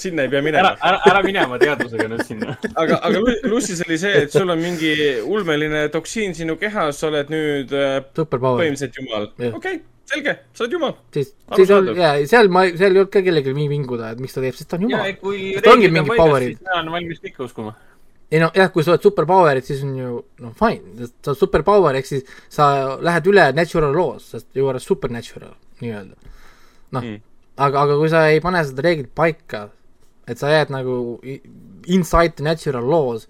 sinna 0.00 0.24
ei 0.24 0.32
pea 0.32 0.42
minema. 0.46 0.72
ära, 0.72 0.90
ära, 0.90 1.00
ära 1.12 1.22
minema 1.26 1.60
teadvusega 1.60 2.08
nüüd 2.08 2.24
sinna. 2.24 2.56
aga, 2.72 3.02
aga 3.04 3.24
Lucy's 3.50 3.84
oli 3.84 4.00
see, 4.00 4.24
et 4.24 4.32
sul 4.32 4.48
on 4.48 4.62
mingi 4.62 4.94
ulmeline 5.20 5.88
toksiin 5.92 6.36
sinu 6.40 6.56
kehas, 6.60 7.02
sa 7.02 7.10
oled 7.12 7.32
nüüd 7.34 7.74
äh, 7.76 7.98
põhimõtteliselt 8.16 9.02
jumal. 9.02 9.28
okei 9.34 9.50
okay 9.52 9.82
selge, 10.08 10.34
sa 10.56 10.64
oled 10.64 10.74
jumal. 10.78 10.98
siis, 11.16 11.34
siis 11.56 11.70
on, 11.74 11.92
jaa, 11.96 12.16
seal 12.28 12.48
ma, 12.52 12.64
seal 12.72 12.92
ei 12.92 13.02
olnud 13.02 13.12
ka 13.12 13.24
kellelgi 13.24 13.54
nii 13.56 13.70
vinguda, 13.72 14.14
et 14.14 14.20
miks 14.24 14.36
ta 14.36 14.44
teeb, 14.44 14.56
sest 14.56 14.72
ta 14.72 14.80
on 14.80 14.88
jumal. 14.88 15.16
kui 15.20 15.52
reeglid 15.58 16.00
on 16.00 16.12
paigas, 16.12 16.46
siis 16.48 16.62
mina 16.62 16.78
olen 16.80 16.96
valmis 16.96 17.22
kõike 17.24 17.44
uskuma 17.44 17.76
ei 18.34 18.40
no 18.42 18.50
jah, 18.56 18.70
kui 18.74 18.82
sa 18.82 18.94
oled 18.94 19.04
superpowerid, 19.04 19.66
siis 19.66 19.84
on 19.86 19.94
ju 19.98 20.16
noh, 20.42 20.54
fine, 20.58 21.06
sa 21.22 21.32
oled 21.32 21.40
superpower, 21.40 21.98
ehk 22.00 22.08
siis 22.08 22.24
sa 22.52 22.66
lähed 23.04 23.30
üle 23.30 23.46
natural 23.54 23.94
laws, 23.94 24.32
sest 24.34 24.50
you 24.58 24.66
are 24.70 24.82
supernatural 24.82 25.54
nii-öelda. 25.82 26.34
noh 26.96 27.04
mm., 27.04 27.22
aga, 27.56 27.86
aga 27.86 27.98
kui 28.00 28.10
sa 28.10 28.26
ei 28.32 28.42
pane 28.42 28.62
seda 28.66 28.84
reeglit 28.86 29.12
paika, 29.14 29.68
et 30.26 30.40
sa 30.40 30.50
jääd 30.50 30.72
nagu 30.74 30.96
inside 31.86 32.34
the 32.38 32.46
natural 32.46 32.86
laws, 32.90 33.28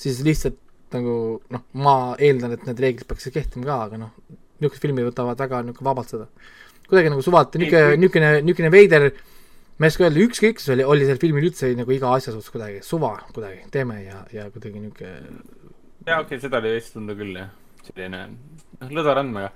siis 0.00 0.22
lihtsalt 0.24 0.58
nagu 0.94 1.16
noh, 1.52 1.64
ma 1.82 1.96
eeldan, 2.22 2.54
et 2.56 2.66
need 2.68 2.80
reeglid 2.82 3.08
peaksid 3.10 3.34
kehtima 3.34 3.66
ka, 3.68 3.78
aga 3.88 4.00
noh, 4.00 4.12
niisugused 4.60 4.84
filmid 4.84 5.08
võtavad 5.10 5.40
väga 5.42 5.62
niisugune 5.66 5.90
vabalt 5.90 6.12
seda. 6.12 6.28
kuidagi 6.86 7.10
nagu 7.12 7.24
suvalt, 7.24 7.56
niisugune, 7.58 7.98
niisugune, 8.00 8.30
niisugune 8.46 8.72
veider 8.72 9.08
ma 9.76 9.86
ei 9.86 9.92
oska 9.92 10.06
öelda, 10.06 10.24
ükskõiksus 10.24 10.72
oli, 10.72 10.84
oli 10.88 11.08
sel 11.08 11.20
filmil 11.20 11.50
üldse 11.50 11.68
nagu 11.76 11.92
iga 11.92 12.14
asja 12.16 12.32
suhtes 12.32 12.52
kuidagi 12.54 12.82
suva 12.86 13.16
kuidagi, 13.32 13.66
teeme 13.74 14.00
ja, 14.04 14.22
ja 14.32 14.48
kuidagi 14.54 14.80
niisugune 14.80 15.64
jaa, 16.06 16.20
okei 16.20 16.36
okay,, 16.36 16.42
seda 16.42 16.60
oli 16.62 16.74
vist 16.76 16.94
tunda 16.94 17.16
küll, 17.18 17.34
jah. 17.38 17.50
selline, 17.88 18.20
noh, 18.80 18.92
lõdva 18.98 19.16
randmega. 19.18 19.50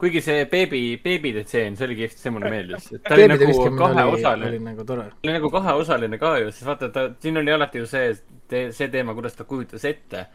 kuigi 0.00 0.20
see 0.24 0.44
beebi, 0.50 0.80
beebide 1.00 1.44
tseen, 1.48 1.78
see 1.78 1.86
oli 1.88 1.96
kihvt, 2.02 2.18
see 2.20 2.32
mulle 2.34 2.50
meeldis. 2.52 2.90
ta 3.06 3.16
oli 3.16 3.28
nagu 3.30 3.68
kaheosaline. 3.80 4.50
oli 4.50 4.62
nagu 4.66 4.86
tore. 4.88 5.08
oli 5.24 5.36
nagu 5.38 5.50
kaheosaline 5.54 6.20
ka 6.20 6.34
ju, 6.42 6.52
sest 6.52 6.68
vaata, 6.68 6.90
ta, 6.92 7.06
siin 7.22 7.40
oli 7.40 7.54
alati 7.54 7.80
ju 7.82 7.88
see, 7.90 8.12
see 8.50 8.90
teema, 8.92 9.16
kuidas 9.16 9.38
ta 9.38 9.48
kujutas 9.48 9.86
ette. 9.88 10.26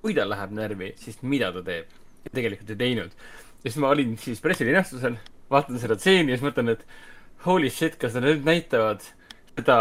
kui 0.00 0.14
tal 0.16 0.30
läheb 0.32 0.54
närvi, 0.56 0.94
siis 1.00 1.20
mida 1.22 1.50
ta 1.56 1.64
teeb. 1.66 1.90
tegelikult 2.30 2.70
ei 2.70 2.82
teinud. 2.86 3.20
ja 3.64 3.70
siis 3.70 3.80
ma 3.82 3.90
olin 3.96 4.16
siis 4.20 4.42
pressilinastusel, 4.44 5.18
vaatan 5.50 5.82
seda 5.82 5.98
tseeni 5.98 6.30
ja 6.32 6.38
siis 6.38 6.46
mõtlen, 6.46 6.76
et 6.76 6.86
holy 7.46 7.70
shit, 7.72 7.98
kas 8.00 8.16
nad 8.16 8.26
nüüd 8.28 8.46
näitavad 8.46 9.04
seda 9.56 9.80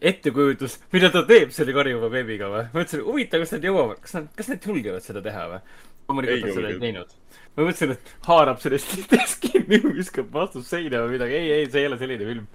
ettekujutust, 0.00 0.86
mida 0.94 1.10
ta 1.12 1.22
teeb 1.28 1.52
selle 1.54 1.74
karjuva 1.76 2.08
beebiga 2.12 2.48
või? 2.48 2.64
ma 2.72 2.80
mõtlesin, 2.80 3.04
huvitav, 3.04 3.44
kas 3.44 3.54
nad 3.56 3.66
jõuavad, 3.68 4.00
kas 4.00 4.16
nad, 4.16 4.28
kas 4.36 4.50
nad 4.52 4.68
julgevad 4.70 5.04
seda 5.04 5.22
teha 5.24 5.46
või? 5.50 5.62
loomulikult 6.10 6.46
nad 6.46 6.56
seda 6.56 6.72
ei 6.72 6.82
teinud. 6.82 7.14
ma 7.54 7.66
mõtlesin, 7.66 7.94
et 7.96 8.12
haarab 8.26 8.60
sellest 8.62 8.94
litest 8.96 9.40
kinni, 9.44 9.80
viskab 10.00 10.30
vastu 10.34 10.64
seina 10.66 11.04
või 11.04 11.16
midagi. 11.18 11.38
ei, 11.38 11.56
ei, 11.58 11.70
see 11.70 11.84
ei 11.84 11.90
ole 11.90 11.98
selline 12.00 12.28
film. 12.30 12.46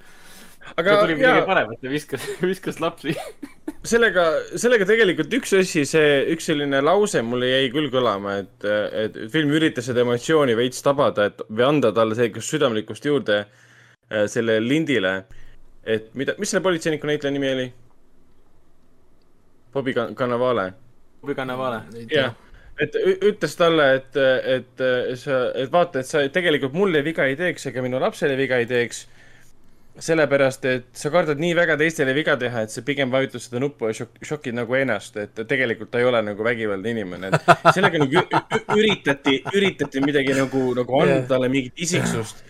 aga 0.74 0.96
tuli 1.04 1.18
midagi 1.20 1.44
paremat 1.52 1.86
ja 1.86 1.92
viskas, 1.92 2.26
viskas 2.52 2.82
lapsi 2.84 3.14
sellega, 3.92 4.26
sellega 4.58 4.88
tegelikult 4.90 5.38
üks 5.38 5.54
asi, 5.60 5.86
see 5.90 6.24
üks 6.34 6.50
selline 6.50 6.82
lause 6.82 7.22
mulle 7.26 7.52
jäi 7.52 7.70
küll 7.76 7.92
kõlama, 7.94 8.40
et, 8.42 8.66
et 9.06 9.22
film 9.34 9.54
üritas 9.54 9.92
seda 9.92 10.02
emotsiooni 10.02 10.58
veits 10.58 10.82
tabada, 10.86 11.30
et 11.30 11.46
või 11.52 11.70
anda 11.70 11.94
talle 11.94 12.18
sellist 12.18 12.56
südamlikkust 12.56 13.06
juurde 13.06 13.44
Äh, 14.12 14.28
selle 14.30 14.60
lindile, 14.62 15.24
et 15.82 16.12
mida, 16.14 16.36
mis 16.38 16.52
selle 16.54 16.62
politseiniku 16.62 17.08
näitleja 17.10 17.34
nimi 17.34 17.48
oli? 17.50 17.66
Bobby 19.74 19.96
Cannavale. 19.98 20.74
Bobby 21.22 21.34
Cannavale. 21.34 21.82
jah, 22.12 22.36
et 22.80 22.94
ütles 23.26 23.58
talle, 23.58 23.88
et, 23.98 24.22
et 24.60 24.86
sa, 25.18 25.42
et 25.58 25.74
vaata, 25.74 26.04
et 26.04 26.12
sa 26.12 26.22
tegelikult 26.30 26.78
mulle 26.78 27.02
viga 27.02 27.26
ei 27.26 27.34
teeks 27.40 27.72
ega 27.72 27.82
minu 27.82 27.98
lapsele 28.00 28.38
viga 28.38 28.62
ei 28.62 28.70
teeks. 28.70 29.08
sellepärast, 30.06 30.66
et 30.68 30.88
sa 30.92 31.10
kardad 31.10 31.40
nii 31.40 31.54
väga 31.56 31.78
teistele 31.80 32.14
viga 32.14 32.34
teha, 32.38 32.66
et 32.68 32.70
sa 32.70 32.82
pigem 32.86 33.10
vajutad 33.10 33.42
seda 33.42 33.62
nuppu 33.64 33.88
ja 33.88 33.94
šok, 33.96 34.18
šokid 34.28 34.58
nagu 34.58 34.76
ennast, 34.76 35.16
et 35.18 35.40
tegelikult 35.48 35.90
ta 35.90 36.02
ei 36.02 36.06
ole 36.06 36.20
nagu 36.22 36.44
vägivaldne 36.44 36.92
inimene, 36.92 37.30
et 37.32 37.70
sellega 37.72 38.02
nagu 38.04 38.26
üritati, 38.76 39.40
üritati 39.56 40.04
midagi 40.04 40.36
nagu, 40.36 40.66
nagu 40.76 41.00
anda 41.00 41.24
talle 41.32 41.50
mingit 41.50 41.80
isiksust 41.88 42.44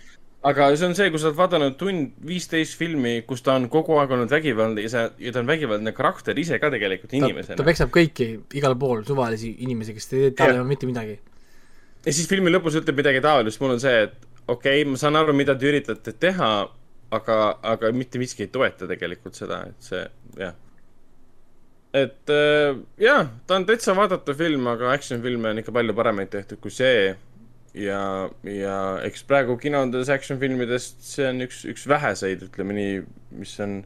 aga 0.45 0.67
see 0.77 0.85
on 0.87 0.93
see, 0.97 1.09
kui 1.13 1.21
sa 1.21 1.29
oled 1.29 1.37
vaadanud 1.39 1.77
tund 1.79 2.17
viisteist 2.29 2.77
filmi, 2.77 3.15
kus 3.29 3.41
ta 3.45 3.55
on 3.57 3.65
kogu 3.71 3.97
aeg 4.01 4.13
olnud 4.13 4.31
vägivaldne 4.31 4.83
ja 4.85 4.91
see, 4.93 5.05
ja 5.25 5.33
ta 5.33 5.41
on 5.41 5.49
vägivaldne 5.49 5.93
karakter 5.97 6.37
ise 6.37 6.59
ka 6.61 6.69
tegelikult 6.73 7.15
inimesena. 7.17 7.57
ta 7.57 7.65
peksab 7.65 7.93
kõiki 7.93 8.29
igal 8.59 8.77
pool, 8.79 9.01
suvalisi 9.07 9.55
inimesi, 9.65 9.95
kes 9.97 10.09
ei 10.11 10.27
tee 10.27 10.35
talle 10.43 10.65
mitte 10.67 10.89
midagi. 10.89 11.17
ja 12.05 12.13
siis 12.13 12.29
filmi 12.29 12.53
lõpus 12.53 12.77
ütleb 12.81 13.01
midagi 13.01 13.23
taolist, 13.25 13.61
mul 13.63 13.77
on 13.77 13.81
see, 13.81 14.05
et 14.05 14.17
okei 14.45 14.83
okay,, 14.83 14.89
ma 14.91 15.01
saan 15.01 15.17
aru, 15.17 15.33
mida 15.37 15.57
te 15.57 15.69
üritate 15.71 16.13
teha, 16.13 16.51
aga, 17.17 17.39
aga 17.73 17.91
mitte 17.95 18.21
miski 18.21 18.45
ei 18.45 18.53
toeta 18.53 18.89
tegelikult 18.91 19.37
seda, 19.37 19.63
et 19.71 19.89
see, 19.89 20.03
jah. 20.37 20.53
et 22.05 22.35
äh, 22.37 22.77
jah, 23.01 23.31
ta 23.47 23.57
on 23.57 23.65
täitsa 23.65 23.97
vaadatav 23.97 24.37
film, 24.37 24.69
aga 24.69 24.93
action 24.93 25.25
filme 25.25 25.49
on 25.49 25.63
ikka 25.63 25.73
palju 25.73 25.97
paremaid 25.97 26.29
tehtud 26.37 26.61
kui 26.61 26.73
see 26.73 27.15
ja, 27.75 28.29
ja 28.47 28.77
eks 29.05 29.25
praegu 29.27 29.57
kinodes 29.59 30.09
action 30.13 30.39
filmidest 30.41 31.03
see 31.05 31.27
on 31.29 31.43
üks, 31.45 31.63
üks 31.69 31.85
väheseid, 31.89 32.45
ütleme 32.47 32.75
nii, 32.77 32.97
mis 33.39 33.53
on 33.63 33.79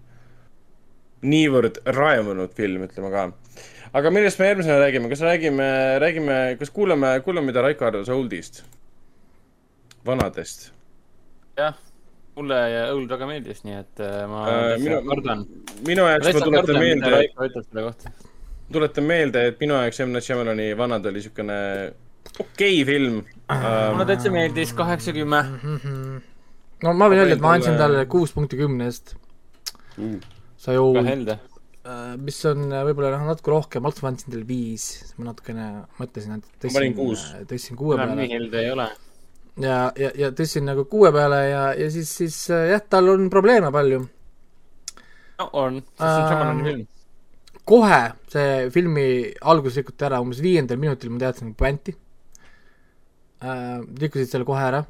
niivõrd 1.25 1.81
raevunud 1.97 2.53
film, 2.57 2.85
ütleme 2.87 3.11
ka. 3.13 3.25
aga 3.97 4.11
millest 4.13 4.39
me 4.39 4.49
järgmisena 4.51 4.79
räägime, 4.83 5.11
kas 5.11 5.23
räägime, 5.25 5.69
räägime, 6.03 6.39
kas 6.59 6.73
kuulame, 6.75 7.15
kuulame, 7.25 7.51
mida 7.51 7.63
Raiko 7.65 7.89
arvas 7.89 8.11
Oldist? 8.13 8.63
vanadest? 10.05 10.69
jah, 11.59 11.75
mulle 12.37 12.59
Old 12.93 13.09
väga 13.11 13.27
meeldis, 13.29 13.63
nii 13.65 13.79
et 13.81 14.03
äh, 14.05 14.21
ma 14.29 14.43
äh, 14.51 14.75
minu, 14.83 15.01
kardan. 15.09 15.47
minu 15.87 16.05
jaoks 16.07 16.29
ma 16.29 16.45
tuletan 16.45 16.79
meelde, 16.83 17.23
tuletan 18.71 19.09
meelde, 19.09 19.47
et 19.51 19.65
minu 19.65 19.81
jaoks 19.81 20.05
M. 20.05 20.13
Night 20.13 20.29
Shyamalani 20.29 20.69
Vanad 20.77 21.09
oli 21.09 21.19
niisugune 21.19 21.59
okei 22.39 22.81
okay 22.81 22.85
film 22.85 23.19
uh,. 23.19 23.91
mulle 23.93 24.07
täitsa 24.09 24.31
meeldis, 24.33 24.73
kaheksakümme. 24.77 25.41
no 26.83 26.93
ma 26.93 27.09
võin 27.11 27.23
öelda, 27.23 27.37
et 27.37 27.43
ma 27.43 27.55
andsin 27.57 27.77
talle 27.79 28.05
kuus 28.11 28.33
punkti 28.35 28.59
kümnest 28.59 29.15
sa 30.59 30.75
ju. 30.75 30.91
väga 30.95 31.09
helde 31.09 31.37
uh,. 31.39 32.13
mis 32.21 32.39
on 32.49 32.67
äh, 32.69 32.85
võib-olla 32.89 33.15
noh, 33.15 33.27
natuke 33.33 33.53
rohkem, 33.55 33.85
alguses 33.85 34.05
ma 34.05 34.13
andsin 34.13 34.35
talle 34.35 34.47
viis, 34.49 34.87
siis 35.01 35.17
ma 35.17 35.31
natukene 35.31 35.69
mõtlesin, 35.99 36.39
et 36.39 36.65
tõstsin, 36.65 36.95
tõstsin 37.49 37.79
kuue 37.79 37.97
peale. 37.99 38.19
nii 38.21 38.31
helde 38.35 38.63
ei 38.63 38.71
ole. 38.75 38.87
ja, 39.65 39.81
ja, 39.99 40.13
ja 40.25 40.31
tõstsin 40.35 40.69
nagu 40.69 40.85
kuue 40.91 41.11
peale 41.15 41.43
ja, 41.49 41.65
ja 41.79 41.89
siis, 41.93 42.13
siis 42.21 42.45
jah, 42.49 42.85
tal 42.89 43.11
on 43.15 43.27
probleeme 43.33 43.73
palju. 43.75 44.05
no 45.41 45.51
on, 45.65 45.83
sest 45.83 46.05
see 46.05 46.23
on 46.23 46.31
samanlaine 46.31 46.69
film 46.69 46.87
kohe 47.69 47.97
see 48.33 48.69
filmi 48.73 49.09
algus 49.51 49.75
rikuti 49.77 50.05
ära, 50.07 50.21
umbes 50.23 50.39
viiendal 50.41 50.79
minutil 50.81 51.11
ma 51.13 51.19
teadsin 51.21 51.51
puänti 51.57 51.93
äh,, 53.43 53.79
rikkusid 54.01 54.31
selle 54.31 54.47
kohe 54.47 54.63
ära. 54.63 54.83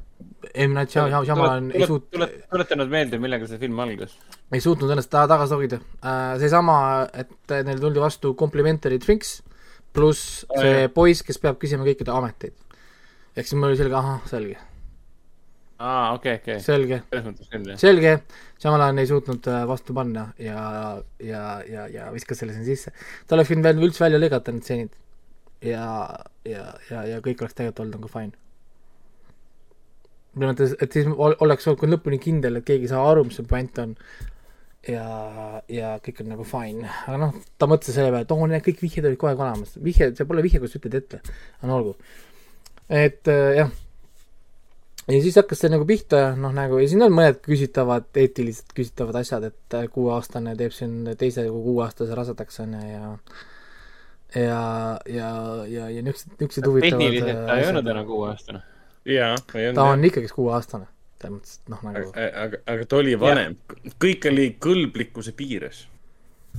M. 0.54 0.74
Night 0.74 0.92
Shyamalan 0.92 1.70
ei 1.72 1.86
suut-. 1.88 2.08
tuleta 2.12 2.76
nüüd 2.76 2.92
meelde, 2.92 3.20
millega 3.22 3.48
see 3.48 3.60
film 3.60 3.78
algas. 3.80 4.16
ei 4.52 4.60
suutnud 4.60 4.90
ennast 4.92 5.10
ta 5.12 5.26
tagasi 5.30 5.56
hoida 5.56 5.78
äh,. 5.80 6.34
seesama, 6.42 6.78
et 7.14 7.54
neile 7.64 7.80
tuldi 7.80 8.02
vastu 8.02 8.34
complimentary 8.38 9.00
drinks, 9.00 9.38
pluss 9.96 10.42
see 10.48 10.82
oh, 10.84 10.90
poiss, 10.94 11.24
kes 11.26 11.40
peab 11.42 11.60
küsima 11.62 11.86
kõikide 11.88 12.12
ameteid. 12.14 12.56
ehk 13.36 13.46
siis 13.46 13.56
mul 13.56 13.70
oli 13.70 13.80
selge, 13.80 13.96
ahah, 13.96 14.20
selge. 14.30 14.58
aa, 15.78 16.14
okei, 16.18 16.40
okei. 16.42 16.60
selge. 16.64 17.02
selge, 17.80 18.16
Shyamalan 18.60 19.00
ei 19.00 19.08
suutnud 19.08 19.46
äh, 19.48 19.62
vastu 19.68 19.96
panna 19.96 20.30
ja, 20.38 20.64
ja, 21.22 21.44
ja, 21.68 21.86
ja 21.88 22.10
viskas 22.12 22.42
selle 22.42 22.56
sinna 22.56 22.68
sisse. 22.68 22.92
ta 23.26 23.38
oleks 23.38 23.54
võinud 23.54 23.70
veel 23.70 23.88
üldse 23.88 24.04
välja 24.04 24.20
lõigata 24.20 24.52
need 24.52 24.68
stseenid 24.68 24.98
ja, 25.62 25.86
ja, 26.44 26.64
ja, 26.90 27.02
ja 27.04 27.20
kõik 27.24 27.42
oleks 27.42 27.56
tegelikult 27.56 27.84
olnud 27.84 27.98
nagu 27.98 28.10
fine. 28.12 28.36
Minu 30.36 30.52
mõttes, 30.52 30.74
et 30.78 30.94
siis 30.94 31.08
oleks 31.18 31.68
olnud 31.70 31.96
lõpuni 31.96 32.20
kindel, 32.22 32.60
et 32.60 32.66
keegi 32.66 32.86
ei 32.86 32.92
saa 32.92 33.02
aru, 33.10 33.26
mis 33.28 33.38
see 33.40 33.48
puänt 33.50 33.78
on. 33.82 33.96
ja, 34.88 35.04
ja 35.68 35.92
kõik 36.00 36.22
on 36.22 36.30
nagu 36.32 36.44
fine, 36.48 36.88
aga 37.04 37.18
noh, 37.20 37.36
ta 37.60 37.68
mõtles 37.68 37.92
selle 37.92 38.08
peale, 38.08 38.24
et 38.24 38.32
oo 38.32 38.40
oh,, 38.40 38.48
need 38.48 38.64
kõik 38.64 38.80
vihjed 38.80 39.04
olid 39.04 39.20
kogu 39.20 39.28
aeg 39.32 39.42
olemas, 39.44 39.74
vihje, 39.84 40.08
see 40.16 40.28
pole 40.28 40.44
vihje, 40.46 40.62
kui 40.62 40.72
sa 40.72 40.80
ütled 40.80 40.96
ette, 40.96 41.20
aga 41.58 41.68
no 41.68 41.76
olgu. 41.76 41.92
et 42.88 43.28
äh, 43.28 43.50
jah 43.58 43.74
ja 45.10 45.20
siis 45.20 45.36
hakkas 45.36 45.60
see 45.64 45.70
nagu 45.72 45.84
pihta, 45.88 46.22
noh 46.38 46.54
nagu 46.56 46.80
ja 46.80 46.88
siin 46.88 47.04
on 47.04 47.12
mõned 47.12 47.42
küsitavad, 47.44 48.08
eetiliselt 48.22 48.72
küsitavad 48.76 49.20
asjad, 49.20 49.50
et 49.50 49.76
äh, 49.76 49.86
kuueaastane 49.92 50.56
teeb 50.56 50.74
siin 50.76 51.12
teise 51.18 51.44
kuueaastase 51.50 52.16
rasedaks, 52.16 52.60
on 52.64 52.76
ju, 52.78 52.88
ja 52.88 53.14
ja, 54.34 54.60
ja, 55.06 55.30
ja, 55.66 55.88
ja 55.90 56.02
niisugused, 56.02 56.36
niisugused 56.38 56.66
huvitavad 56.66 57.02
tehniliselt 57.02 57.46
ta 57.46 57.56
ei 57.58 57.68
olnud 57.68 57.88
enam 57.94 58.06
kuueaastane. 58.06 58.62
jaa, 59.08 59.36
ta 59.74 59.84
on 59.84 60.04
ikkagi 60.04 60.30
kuueaastane, 60.34 60.88
selles 61.20 61.36
mõttes, 61.36 61.60
et 61.60 61.72
noh, 61.72 61.82
nagu 61.86 62.02
aga, 62.02 62.26
aga, 62.44 62.60
aga 62.74 62.88
ta 62.88 63.00
oli 63.00 63.16
vanem. 63.20 63.56
kõik 64.02 64.28
oli 64.30 64.46
kõlblikkuse 64.62 65.34
piires. 65.36 65.84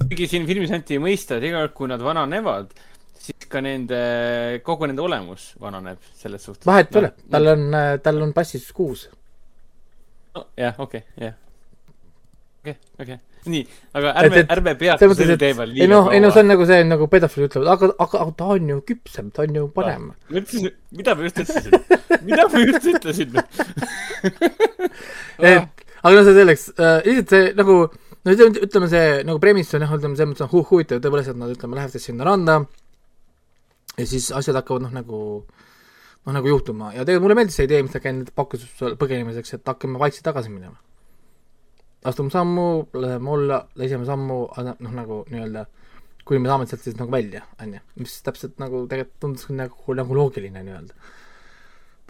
kuigi 0.02 0.28
siin 0.32 0.48
filmis 0.50 0.74
anti 0.76 1.00
mõista, 1.02 1.38
et 1.38 1.50
iga 1.50 1.64
kord, 1.66 1.76
kui 1.78 1.92
nad 1.92 2.04
vananevad, 2.06 2.74
siis 3.22 3.48
ka 3.52 3.62
nende, 3.64 4.02
kogu 4.66 4.90
nende 4.90 5.04
olemus 5.06 5.52
vananeb 5.62 6.02
selles 6.18 6.46
suhtes. 6.48 6.66
vahet 6.70 6.94
ei 6.96 7.04
ole, 7.04 7.14
tal 7.32 7.54
on, 7.56 7.68
tal 8.04 8.22
on 8.28 8.34
passis 8.38 8.70
kuus. 8.76 9.10
no,. 10.36 10.48
jah, 10.58 10.80
okei, 10.80 11.06
jah. 11.22 11.38
okei, 12.62 12.78
okei. 13.00 13.20
nii, 13.50 13.62
aga 13.98 14.14
ärme 14.22 14.44
ärme 14.56 14.74
peatu 14.78 15.10
sel 15.18 15.34
teemal 15.42 15.72
ei 15.74 15.88
noh, 15.90 16.10
ei 16.14 16.22
no 16.22 16.30
see 16.34 16.44
on 16.44 16.52
nagu 16.52 16.68
see, 16.70 16.84
nagu 16.88 17.08
pedofiilid 17.12 17.50
ütlevad, 17.50 17.72
aga, 17.74 17.90
aga, 18.06 18.22
aga 18.26 18.36
ta 18.38 18.50
on 18.56 18.70
ju 18.74 18.82
küpsem, 18.92 19.32
ta 19.34 19.46
on 19.46 19.58
ju 19.58 19.64
parem. 19.74 20.12
ma 20.12 20.42
ütlesin, 20.42 20.70
mida 20.98 21.16
ma 21.16 21.26
just 21.26 21.42
ütlesin? 21.42 21.72
mida 22.28 22.48
ma 22.52 22.64
just 22.66 22.90
ütlesin? 22.92 23.40
et, 25.52 25.84
aga 26.02 26.14
no 26.14 26.24
see 26.28 26.38
selleks 26.38 26.68
äh,, 26.76 27.00
lihtsalt 27.08 27.34
see 27.36 27.50
nagu, 27.58 27.80
no 28.22 28.36
ütleme, 28.36 28.68
ütleme 28.68 28.92
see 28.94 29.08
nagu 29.32 29.42
premiss 29.44 29.74
on 29.78 29.88
jah, 29.88 29.98
ütleme 29.98 30.20
selles 30.20 30.34
mõttes 30.34 30.46
on 30.46 30.54
hu- 30.54 30.68
huvitav 30.70 31.02
tõepoolest, 31.02 31.34
et 31.34 31.42
nad 31.42 31.56
ütleme, 31.56 31.80
lähevad 31.80 31.98
siis 31.98 32.08
sinna 32.12 32.28
randa 32.28 32.62
ja 33.98 34.08
siis 34.08 34.30
asjad 34.36 34.62
hakkavad 34.62 34.86
noh, 34.86 34.94
nagu 35.02 35.24
noh, 36.26 36.34
nagu 36.36 36.54
juhtuma 36.54 36.94
ja 36.94 37.06
tegelikult 37.06 37.26
mulle 37.26 37.40
meeldis 37.42 37.58
see 37.60 37.68
idee, 37.70 37.82
mis 37.86 37.94
ta 37.96 38.02
pakkus 38.38 38.66
põgenemiseks, 39.02 39.58
et 39.58 39.74
hakkame 39.74 40.02
vaikselt 40.02 40.28
tagasi 40.30 40.54
minema. 40.54 40.78
Astume 42.10 42.34
sammu, 42.34 42.68
laseme 42.98 43.30
olla, 43.36 43.62
laseme 43.78 44.08
sammu, 44.08 44.40
noh 44.58 44.98
nagu 44.98 45.22
nii-öelda 45.30 45.66
kuni 46.26 46.42
me 46.42 46.52
saame 46.52 46.68
sealt 46.70 46.86
siis 46.86 46.98
nagu 47.00 47.12
välja, 47.14 47.42
on 47.62 47.76
ju, 47.76 47.82
mis 48.02 48.14
täpselt 48.26 48.62
nagu 48.62 48.86
tegelikult 48.90 49.20
tundus 49.24 49.50
nagu, 49.54 49.98
nagu 49.98 50.18
loogiline 50.18 50.64
nii-öelda 50.64 51.18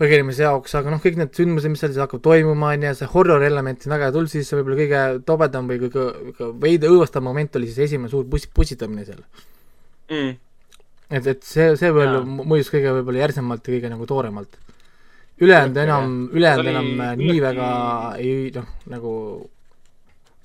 põgenemise 0.01 0.45
jaoks, 0.45 0.73
aga 0.79 0.93
noh, 0.93 1.01
kõik 1.03 1.17
need 1.19 1.33
sündmused, 1.37 1.69
mis 1.69 1.81
seal 1.83 1.91
siis 1.93 2.01
hakkavad 2.01 2.23
toimuma, 2.25 2.71
on 2.73 2.85
ju, 2.87 2.93
see 2.97 3.09
horror 3.11 3.43
element 3.45 3.85
on 3.85 3.93
väga 3.93 4.07
hea 4.07 4.15
tulnud, 4.15 4.31
siis 4.33 4.47
see 4.49 4.57
võib-olla 4.57 4.77
kõige 4.79 5.01
tobedam 5.27 5.69
või 5.69 5.81
kõige, 5.83 6.05
kõige 6.31 6.47
veidi 6.63 6.89
õõvastav 6.89 7.25
moment 7.25 7.59
oli 7.59 7.69
siis 7.69 7.83
esimene 7.85 8.09
suur 8.09 8.25
buss, 8.31 8.49
bussitamine 8.55 9.05
seal. 9.05 9.21
Mm. 10.11 10.33
et, 11.11 11.27
et 11.35 11.45
see, 11.47 11.69
see 11.79 11.91
mu- 11.93 12.47
mõjus 12.49 12.71
kõige 12.73 12.95
võib-olla 12.97 13.21
järsemalt 13.27 13.67
ja 13.67 13.75
kõige 13.75 13.91
nagu 13.93 14.07
tooremalt. 14.09 14.57
ülejäänud 15.41 15.77
enam, 15.83 16.17
ülejäänud 16.33 16.71
enam 16.73 16.89
äh, 17.05 17.13
nii 17.21 17.39
väga 17.45 17.69
ei 18.19 18.51
noh, 18.55 18.73
nagu 18.91 19.13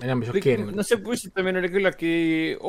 enam 0.03 0.21
ei 0.21 0.29
šokeerinud. 0.29 0.75
noh, 0.77 0.85
see 0.85 0.99
pussitamine 1.01 1.61
oli 1.61 1.69
küllaltki 1.73 2.09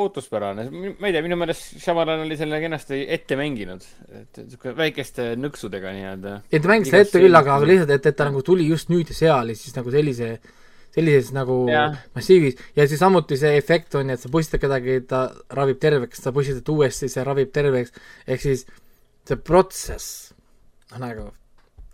ootuspärane, 0.02 0.68
ma 0.70 1.08
ei 1.08 1.14
tea, 1.14 1.24
minu 1.24 1.36
meelest 1.40 1.74
Shyamalan 1.82 2.22
oli 2.24 2.38
selle 2.40 2.60
kenasti 2.62 3.02
ette 3.16 3.36
mänginud, 3.36 3.84
et 4.16 4.40
sihuke 4.40 4.72
väikeste 4.78 5.34
nõksudega 5.40 5.92
nii-öelda. 5.96 6.36
ei, 6.48 6.62
ta 6.62 6.70
mängis 6.70 6.92
seda 6.92 7.04
ette 7.04 7.22
küll, 7.24 7.40
aga, 7.40 7.58
aga 7.58 7.68
lihtsalt, 7.68 7.92
et, 7.98 8.08
et 8.08 8.16
ta 8.16 8.28
nagu 8.30 8.44
tuli 8.46 8.68
just 8.70 8.92
nüüd 8.92 9.12
ja 9.12 9.18
seal 9.18 9.52
ja 9.52 9.58
siis 9.60 9.76
nagu 9.76 9.92
sellise, 9.92 10.30
sellises 10.96 11.34
nagu 11.36 11.58
Jah. 11.68 11.98
massiivis 12.16 12.56
ja 12.78 12.88
siis 12.88 13.02
samuti 13.02 13.36
see 13.40 13.58
efekt 13.60 13.98
on 14.00 14.08
ju, 14.08 14.16
et 14.16 14.24
sa 14.24 14.32
pussitad 14.32 14.64
kedagi, 14.64 15.02
ta 15.10 15.26
ravib 15.58 15.82
terveks, 15.84 16.24
sa 16.24 16.32
pussitad 16.32 16.72
uuesti, 16.72 17.10
see 17.12 17.26
ravib 17.28 17.52
terveks, 17.52 17.92
ehk 18.24 18.46
siis 18.46 18.64
see 19.28 19.36
protsess, 19.36 20.32
noh 20.94 21.04
nagu, 21.04 21.28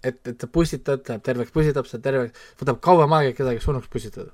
et, 0.04 0.22
et 0.30 0.38
sa 0.38 0.46
pussitad, 0.46 1.02
läheb 1.10 1.26
terveks, 1.26 1.50
pussitab, 1.54 1.90
saab 1.90 2.06
terveks, 2.06 2.48
võtab 2.62 2.78
kauem 2.84 3.18
aega, 3.18 3.34
et 3.34 3.42
kedagi 3.42 3.62
surnuks 3.64 3.90
pussitada. 3.90 4.30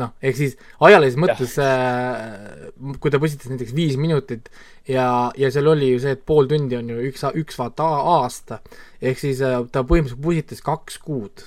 noh, 0.00 0.12
ehk 0.22 0.38
siis 0.38 0.56
ajalises 0.84 1.18
mõttes 1.20 1.56
äh,, 1.62 2.70
kui 3.00 3.12
ta 3.12 3.20
pussitas 3.22 3.50
näiteks 3.52 3.74
viis 3.76 3.96
minutit 4.00 4.50
ja, 4.88 5.06
ja 5.38 5.50
seal 5.52 5.68
oli 5.72 5.92
ju 5.92 6.00
see, 6.02 6.16
et 6.16 6.24
pool 6.28 6.48
tundi 6.50 6.78
on 6.78 6.90
ju 6.92 6.98
üks, 7.10 7.24
üks 7.42 7.60
vaata 7.60 7.88
aasta, 8.16 8.60
ehk 9.00 9.20
siis 9.20 9.42
äh, 9.44 9.58
ta 9.72 9.84
põhimõtteliselt 9.86 10.24
pussitas 10.24 10.64
kaks 10.66 10.98
kuud 11.04 11.46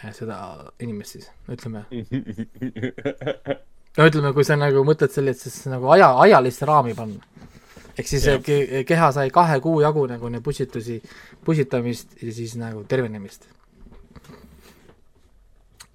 äh, 0.00 0.12
seda 0.16 0.38
inimest 0.84 1.18
siis, 1.18 1.26
ütleme. 1.52 1.84
no 3.98 4.08
ütleme, 4.08 4.32
kui 4.36 4.46
sa 4.46 4.56
nagu 4.58 4.84
mõtled 4.86 5.12
selle, 5.14 5.34
et 5.34 5.42
siis 5.42 5.66
nagu 5.70 5.90
aja, 5.94 6.12
ajalisse 6.24 6.68
raami 6.68 6.96
panna. 6.98 7.20
ehk 7.98 8.08
siis 8.08 8.26
Jah. 8.30 8.40
ke, 8.44 8.84
keha 8.88 9.12
sai 9.12 9.30
kahe 9.34 9.60
kuu 9.60 9.82
jagu 9.82 10.06
nagu 10.10 10.32
neid 10.32 10.44
pussitusi, 10.44 11.00
pussitamist 11.44 12.20
ja 12.22 12.32
siis 12.32 12.56
nagu 12.60 12.84
tervenemist. 12.88 13.48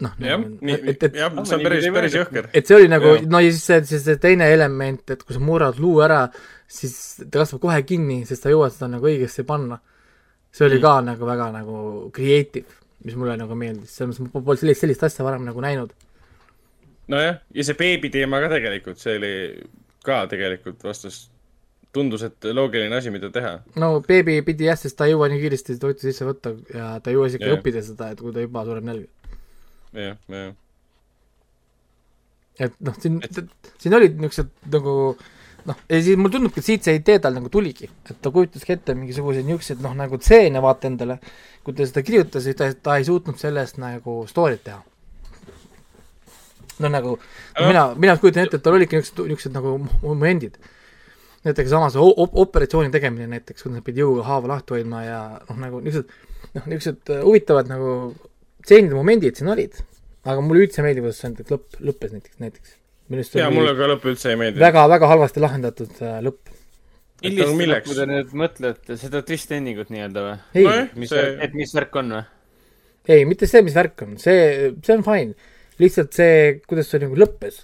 noh, 0.04 0.14
jah, 0.20 0.42
nii 0.42 0.76
et, 0.94 1.04
et, 1.08 1.16
jah, 1.22 1.32
see 1.48 1.58
on 1.58 1.64
päris, 1.66 1.88
päris 1.96 2.18
jõhker. 2.20 2.50
et 2.54 2.68
see 2.70 2.76
oli 2.78 2.90
nagu 2.92 3.16
no 3.32 3.40
ja 3.44 3.52
siis 3.54 3.64
see, 3.70 3.80
siis 3.94 4.04
see 4.08 4.20
teine 4.22 4.50
element, 4.54 5.04
et 5.16 5.24
kui 5.24 5.36
sa 5.38 5.42
murrad 5.44 5.80
luu 5.82 6.02
ära, 6.06 6.22
siis 6.68 6.94
ta 7.24 7.42
kasvab 7.44 7.62
kohe 7.68 7.82
kinni, 7.88 8.22
sest 8.30 8.46
sa 8.46 8.54
jõuad 8.54 8.74
seda 8.76 8.92
nagu 8.96 9.08
õigesti 9.10 9.46
panna. 9.48 9.80
see 10.54 10.66
oli 10.68 10.78
Mm. 10.78 10.82
ka 10.86 10.94
nagu 11.02 11.26
väga 11.26 11.52
nagu 11.56 11.78
creative, 12.14 12.66
mis 13.04 13.16
mulle 13.18 13.34
nagu 13.40 13.56
meeldis, 13.58 13.90
selles 13.98 14.20
mõttes 14.20 14.34
ma 14.38 14.42
pole 14.46 14.58
sellist, 14.62 14.82
sellist 14.86 15.04
asja 15.04 15.26
varem 15.26 15.46
nagu 15.48 15.62
näinud. 15.62 15.94
nojah, 17.08 17.40
ja 17.54 17.64
see 17.68 17.74
beebi 17.80 18.10
teema 18.14 18.40
ka 18.44 18.50
tegelikult, 18.54 19.00
see 19.02 19.18
oli 19.20 19.32
ka 20.06 20.26
tegelikult 20.32 20.84
vastus, 20.84 21.30
tundus, 21.94 22.24
et 22.26 22.46
loogiline 22.54 22.96
asi, 22.96 23.12
mida 23.14 23.30
teha. 23.34 23.56
no 23.82 24.00
beebi 24.08 24.40
pidi 24.46 24.66
jah, 24.70 24.78
sest 24.80 24.98
ta 24.98 25.06
ei 25.06 25.14
jõua 25.14 25.28
nii 25.32 25.42
kiiresti 25.44 25.76
toitu 25.82 26.08
sisse 26.08 26.26
võtta 26.26 26.54
ja 26.74 26.94
ta 27.04 27.12
ei 27.12 27.18
jõua 27.18 27.28
isegi 27.30 27.46
Jah. 27.50 27.58
õppida 27.60 27.84
seda, 27.86 28.12
et 28.14 28.22
kui 28.24 28.34
ta 28.34 28.42
juba 28.46 28.64
sureb 28.66 28.84
nälga. 28.88 29.08
jah, 29.94 30.18
jah. 30.30 30.54
et 32.60 32.76
noh, 32.86 32.96
siin, 33.02 33.20
siin 33.82 33.96
olid 33.98 34.20
niisugused 34.22 34.52
nagu 34.74 34.94
noh, 35.66 35.78
ja 35.90 36.00
siis 36.04 36.18
mulle 36.20 36.34
tundubki, 36.36 36.62
et 36.62 36.68
siit 36.68 36.86
see 36.86 36.98
idee 37.00 37.20
tal 37.24 37.34
nagu 37.38 37.50
tuligi, 37.54 37.88
et 38.10 38.18
ta 38.22 38.32
kujutaski 38.34 38.76
ette 38.76 38.96
mingisuguseid 38.98 39.46
niisuguseid 39.48 39.82
noh, 39.86 39.94
nagu 39.98 40.20
stseene 40.22 40.62
vaata 40.64 40.90
endale, 40.92 41.18
kui 41.64 41.74
ta 41.78 41.88
seda 41.88 42.04
kirjutas, 42.06 42.44
siis 42.46 42.58
ta, 42.60 42.68
ta 42.74 42.98
ei 43.00 43.08
suutnud 43.08 43.40
sellest 43.42 43.80
nagu 43.82 44.22
story't 44.30 44.64
teha. 44.68 44.82
no 46.84 46.90
nagu 46.90 47.16
no, 47.18 47.66
mina, 47.68 47.84
mina 47.96 48.18
kujutan 48.22 48.44
ette, 48.48 48.58
et 48.60 48.64
tal 48.66 48.76
olidki 48.78 48.98
niisugused, 49.00 49.24
niisugused 49.30 49.56
nagu 49.56 49.76
momendid. 50.02 50.58
näiteks 51.44 51.70
sama 51.70 51.90
see 51.92 52.00
o- 52.00 52.16
op- 52.24 52.38
operatsiooni 52.46 52.92
tegemine 52.92 53.28
näiteks, 53.28 53.64
kui 53.64 53.72
nad 53.74 53.84
pidi 53.84 54.00
jõuga 54.04 54.24
haava 54.30 54.48
lahti 54.56 54.78
hoidma 54.78 55.02
ja 55.04 55.18
noh, 55.50 55.58
nagu 55.60 55.82
niisugused 55.84 56.12
noh, 56.56 56.68
niisugused 56.70 57.12
äh, 57.18 57.24
huvitavad 57.26 57.68
nagu 57.72 57.90
stseenide 58.64 58.96
momendid 58.98 59.40
siin 59.40 59.52
olid. 59.54 59.78
aga 60.24 60.40
mulle 60.40 60.64
üldse 60.66 60.80
ei 60.80 60.88
meeldi, 60.88 61.04
kuidas 61.04 61.20
see 61.20 61.48
lõpp, 61.52 61.80
lõppes 61.84 62.14
näiteks, 62.16 62.38
näiteks. 62.40 62.76
minu 63.12 63.24
arust 63.24 63.36
ja 63.36 63.48
oli 63.50 63.60
mulle 63.60 63.74
ka 63.80 63.90
lõpp 63.92 64.06
üldse 64.14 64.32
ei 64.32 64.40
meeldinud. 64.40 64.64
väga, 64.64 64.86
väga 64.94 65.10
halvasti 65.12 65.44
lahendatud 65.44 66.00
äh, 66.00 66.22
lõpp. 66.24 66.54
millist 67.26 67.58
milleks? 67.60 67.90
lõppu 67.90 68.00
te 68.00 68.08
nüüd 68.14 68.38
mõtlete, 68.44 68.98
seda 69.02 69.24
twist 69.28 69.52
endingut 69.56 69.92
nii-öelda 69.94 70.26
või? 70.30 70.38
ei 70.56 70.70
Nojah., 70.70 70.96
mis 71.04 71.14
See- 71.14 71.36
et 71.48 71.60
mis 71.60 71.76
värk 71.76 72.00
on 72.02 72.16
või? 72.18 72.24
ei, 73.12 73.28
mitte 73.28 73.50
see, 73.52 73.66
mis 73.68 73.76
värk 73.76 74.08
on, 74.08 74.18
see, 74.22 74.72
see 74.80 74.96
on 74.96 75.06
fine. 75.06 75.52
lihtsalt 75.84 76.16
see, 76.16 76.60
kuidas 76.70 76.92
see 76.94 77.04
nagu 77.04 77.20
lõppes, 77.20 77.64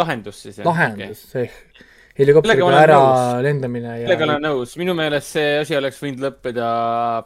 lahendus 0.00 0.44
siis? 0.46 0.62
lahendus 0.66 1.26
okay., 1.26 1.50
see 1.50 1.88
helikopteriga 2.18 2.66
olen 2.66 2.80
ära 2.80 2.98
nõus. 2.98 3.38
lendamine 3.46 3.92
ja 3.92 4.02
sellega 4.02 4.26
olen 4.26 4.44
nõus, 4.48 4.74
minu 4.80 4.96
meelest 4.98 5.36
see 5.36 5.54
asi 5.60 5.78
oleks 5.78 6.00
võinud 6.02 6.26
lõppeda 6.26 6.66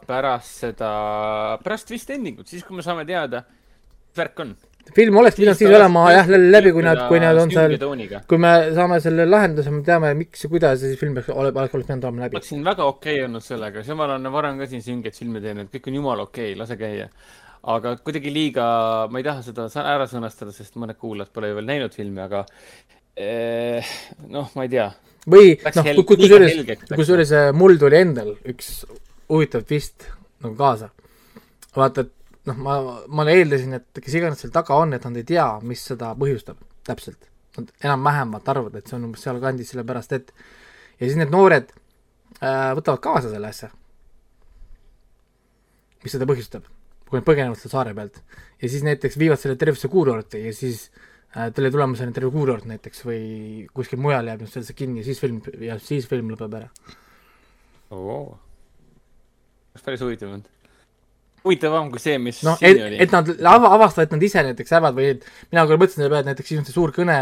pärast 0.05 0.63
seda, 0.65 0.91
pärast 1.63 1.89
twist 1.89 2.13
endingut, 2.13 2.47
siis 2.51 2.63
kui 2.67 2.77
me 2.77 2.85
saame 2.85 3.05
teada, 3.07 3.43
mis 3.45 4.21
värk 4.21 4.41
on. 4.43 4.55
film 4.95 5.17
oleks 5.21 5.39
pidanud 5.39 5.59
siis 5.59 5.71
olema 5.73 6.05
jah, 6.13 6.29
läbi, 6.29 6.73
kui 6.75 6.85
nad, 6.85 7.05
kui 7.09 7.21
nad 7.23 7.39
on 7.41 7.53
seal, 7.53 7.77
kui 8.29 8.41
me 8.41 8.51
saame 8.75 8.99
selle 9.03 9.25
lahenduse, 9.29 9.73
me 9.73 9.81
teame, 9.87 10.11
miks 10.19 10.45
ja 10.45 10.51
kuidas 10.51 10.83
ja 10.83 10.91
siis 10.91 10.99
film 11.01 11.17
peaks, 11.17 11.31
oleks, 11.33 11.57
oleks 11.57 11.73
pidanud 11.79 12.11
olema 12.11 12.27
läbi. 12.27 12.39
oleksin 12.39 12.67
väga 12.67 12.91
okei 12.91 13.17
okay 13.17 13.25
olnud 13.29 13.45
sellega, 13.45 13.87
jumal 13.87 14.13
on 14.19 14.29
varem 14.35 14.61
ka 14.61 14.69
siin 14.69 14.85
süngeid 14.85 15.17
filme 15.17 15.41
teinud, 15.43 15.71
kõik 15.73 15.89
on 15.89 15.97
jumala 16.01 16.29
okei 16.29 16.51
okay,, 16.53 16.61
lase 16.61 16.77
käia. 16.79 17.09
aga 17.75 17.95
kuidagi 18.05 18.29
liiga, 18.29 18.67
ma 19.09 19.17
ei 19.17 19.25
taha 19.25 19.41
seda 19.41 19.65
ära 19.81 20.05
sõnastada, 20.05 20.53
sest 20.53 20.77
mõned 20.77 21.01
kuulajad 21.01 21.33
pole 21.33 21.49
ju 21.49 21.57
veel 21.57 21.73
näinud 21.73 21.97
filmi, 21.97 22.21
aga 22.21 22.45
noh, 23.15 24.49
ma 24.55 24.65
ei 24.65 24.71
tea. 24.71 24.89
või 25.31 25.53
noh 25.55 26.03
kusjuures 26.09 26.57
kusjuures 26.91 27.31
äh, 27.31 27.51
mul 27.55 27.79
tuli 27.79 28.01
endal 28.03 28.33
üks 28.43 28.83
huvitav 29.31 29.63
twist 29.67 30.09
nagu 30.43 30.55
kaasa. 30.59 30.89
vaata, 31.75 32.03
et 32.03 32.49
noh, 32.51 32.59
ma, 32.59 32.75
ma 33.07 33.25
eeldasin, 33.31 33.79
et 33.79 34.03
kes 34.03 34.19
iganes 34.19 34.43
seal 34.43 34.51
taga 34.55 34.75
on, 34.75 34.93
et 34.97 35.07
nad 35.07 35.15
ei 35.17 35.27
tea, 35.27 35.47
mis 35.63 35.81
seda 35.91 36.11
põhjustab 36.19 36.59
täpselt. 36.85 37.31
Nad 37.55 37.71
enam-vähemalt 37.87 38.51
arvavad, 38.51 38.75
et 38.75 38.91
see 38.91 38.97
on 38.99 39.07
umbes 39.07 39.23
sealkandis, 39.23 39.71
sellepärast 39.71 40.13
et 40.17 40.31
ja 40.99 41.07
siis 41.07 41.17
need 41.19 41.31
noored 41.31 41.71
äh, 41.71 42.75
võtavad 42.75 43.01
kaasa 43.07 43.31
selle 43.31 43.47
asja, 43.47 43.71
mis 46.03 46.13
seda 46.13 46.27
põhjustab, 46.27 46.67
kui 47.07 47.21
nad 47.21 47.27
põgenevad 47.27 47.59
selle 47.59 47.71
saare 47.71 47.95
pealt. 47.95 48.19
ja 48.59 48.69
siis 48.69 48.83
näiteks 48.83 49.17
viivad 49.19 49.39
selle 49.39 49.55
tervise 49.59 49.87
kuurorti 49.91 50.43
ja 50.43 50.53
siis 50.55 50.89
äh, 50.91 51.14
selle 51.35 51.71
tulemusena 51.71 52.15
terve 52.15 52.31
kuurort 52.31 52.65
näiteks 52.69 53.03
või 53.05 53.21
kuskil 53.75 53.99
mujal 54.01 54.29
jääb 54.29 54.43
nüüd 54.43 54.51
sellesse 54.51 54.75
kinni 54.77 55.01
ja 55.01 55.07
siis 55.07 55.19
film 55.19 55.41
ja 55.61 55.77
siis 55.83 56.07
film 56.07 56.31
lõpeb 56.31 56.53
ära. 56.61 56.69
oleks 57.91 59.83
päris 59.83 60.03
huvitav 60.05 60.31
olnud. 60.31 60.47
huvitavam 61.43 61.91
kui 61.91 62.01
see, 62.01 62.17
mis 62.21 62.39
siin 62.39 62.55
et, 62.61 63.01
et 63.05 63.11
nad 63.15 63.33
ava-, 63.35 63.73
avastavad, 63.75 64.07
et 64.07 64.15
nad 64.15 64.23
ise 64.23 64.45
näiteks 64.47 64.75
hävad 64.77 64.95
või 64.97 65.11
et 65.15 65.27
mina 65.51 65.65
küll 65.67 65.81
mõtlesin 65.81 66.01
selle 66.01 66.13
peale, 66.13 66.23
et 66.23 66.31
näiteks 66.31 66.53
siis 66.53 66.61
on 66.61 66.67
see 66.69 66.77
suur 66.77 66.95
kõne, 66.95 67.17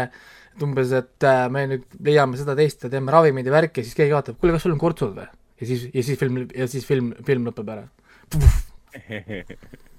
et 0.54 0.62
umbes, 0.64 0.94
et 0.94 1.26
äh, 1.26 1.46
me 1.50 1.66
nüüd 1.72 1.98
leiame 2.06 2.38
seda 2.38 2.54
teist 2.58 2.86
ja 2.86 2.92
teeme 2.92 3.12
ravimeid 3.12 3.50
ja 3.50 3.56
värki 3.56 3.82
ja 3.82 3.88
siis 3.88 3.98
keegi 3.98 4.14
vaatab, 4.14 4.38
kuule, 4.38 4.54
kas 4.54 4.68
sul 4.68 4.76
on 4.76 4.82
kortsud 4.82 5.16
või? 5.18 5.26
ja 5.60 5.70
siis, 5.72 5.88
ja 5.90 6.06
siis 6.06 6.22
film, 6.22 6.44
ja 6.54 6.70
siis 6.70 6.86
film, 6.86 7.10
film 7.26 7.50
lõpeb 7.50 7.74
ära. 7.74 7.88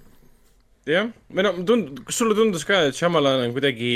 jah, 0.89 1.09
või 1.33 1.47
no 1.47 1.55
tund-, 1.67 2.03
kas 2.07 2.21
sulle 2.21 2.37
tundus 2.37 2.65
ka, 2.67 2.85
et 2.89 2.97
Shyamalan 2.97 3.47
on 3.47 3.55
kuidagi 3.55 3.93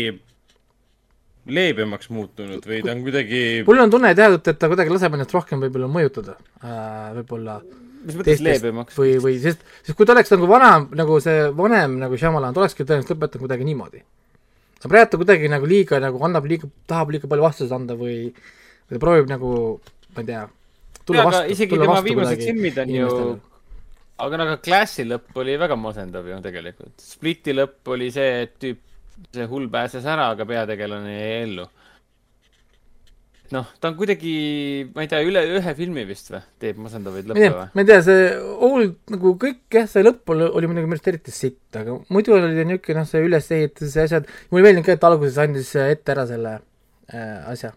leebemaks 1.49 2.09
muutunud 2.13 2.65
või 2.65 2.81
ta 2.85 2.93
on 2.93 3.03
kuidagi 3.05 3.43
mul 3.67 3.83
on 3.83 3.93
tunne 3.93 4.11
teadnud, 4.17 4.41
et 4.45 4.59
ta 4.59 4.69
kuidagi 4.71 4.93
laseb 4.93 5.15
ennast 5.17 5.33
rohkem 5.33 5.61
võib-olla 5.63 5.89
mõjutada 5.91 6.35
äh,, 6.61 7.11
võib-olla 7.19 7.59
mis 8.05 8.19
mõttes 8.19 8.43
leebemaks? 8.43 8.97
või, 8.99 9.17
või 9.23 9.39
sest, 9.41 9.63
sest 9.83 9.97
kui 9.97 10.07
ta 10.07 10.15
oleks 10.15 10.31
nagu 10.33 10.47
vanem, 10.49 10.87
nagu 10.99 11.19
see 11.23 11.49
vanem 11.55 11.97
nagu 12.01 12.19
Shyamalan, 12.19 12.55
ta 12.55 12.63
olekski 12.63 12.85
tõenäoliselt 12.85 13.15
lõpetanud 13.15 13.45
kuidagi 13.45 13.67
niimoodi. 13.67 14.03
aga 14.79 14.93
praegu 14.93 15.11
ta 15.11 15.21
kuidagi 15.21 15.51
nagu 15.51 15.69
liiga 15.69 15.99
nagu 16.03 16.23
annab 16.25 16.47
liiga, 16.49 16.69
tahab 16.89 17.13
liiga 17.15 17.31
palju 17.31 17.47
vastuseid 17.47 17.75
anda 17.75 17.97
või, 17.99 18.31
või 18.31 18.95
ta 18.95 19.03
proovib 19.03 19.29
nagu, 19.31 19.51
ma 20.15 20.23
ei 20.23 20.31
tea, 20.31 20.47
tulla 21.03 21.25
aga 21.25 21.31
vastu, 21.33 21.53
isegi 21.57 21.75
tulla 21.75 21.87
tema 21.87 21.99
vastu 21.99 22.19
kuidagi 22.21 22.49
filmid 22.51 22.83
on 22.83 22.95
ju 22.95 23.05
inimestele., 23.05 23.48
aga 24.19 24.39
no 24.39 24.45
aga 24.47 24.59
Classi 24.63 25.05
lõpp 25.07 25.35
oli 25.39 25.55
väga 25.59 25.77
masendav 25.79 26.27
ju 26.27 26.37
tegelikult. 26.43 26.95
Spliti 27.03 27.55
lõpp 27.55 27.91
oli 27.95 28.09
see, 28.13 28.45
et 28.45 28.55
tüüp, 28.61 28.79
see 29.35 29.49
hull 29.51 29.67
pääses 29.71 30.07
ära, 30.07 30.29
aga 30.33 30.47
peategelane 30.49 31.15
jäi 31.15 31.35
ellu. 31.43 31.67
noh, 33.49 33.65
ta 33.81 33.89
on 33.89 33.95
kuidagi, 33.97 34.31
ma 34.93 35.01
ei 35.01 35.07
tea, 35.09 35.23
üle 35.25 35.41
ühe 35.57 35.71
filmi 35.73 36.03
vist 36.05 36.27
või, 36.29 36.43
teeb 36.61 36.77
masendavaid 36.83 37.31
lõppe 37.31 37.47
või? 37.55 37.63
ma 37.73 37.81
ei 37.81 37.87
tea, 37.89 38.03
see 38.05 38.27
old 38.67 38.99
nagu 39.09 39.31
kõik 39.41 39.63
jah, 39.73 39.87
see 39.89 40.03
lõpp 40.05 40.29
oli, 40.35 40.45
oli 40.45 40.69
muidugi 40.69 40.85
minu 40.85 40.99
arust 40.99 41.09
eriti 41.09 41.33
sitt, 41.33 41.63
aga 41.79 41.95
muidu 42.13 42.35
oli 42.35 42.51
ta 42.53 42.67
niisugune 42.69 43.01
noh, 43.01 43.09
see 43.09 43.23
ülesehitus 43.25 43.97
ja 43.97 44.05
asjad, 44.05 44.29
mulle 44.51 44.67
meeldib 44.67 44.85
ka, 44.85 44.99
et 44.99 45.07
alguses 45.09 45.41
andis 45.41 45.71
ette 45.81 46.13
ära 46.13 46.27
selle 46.29 46.59
äh, 46.59 47.49
asja. 47.49 47.73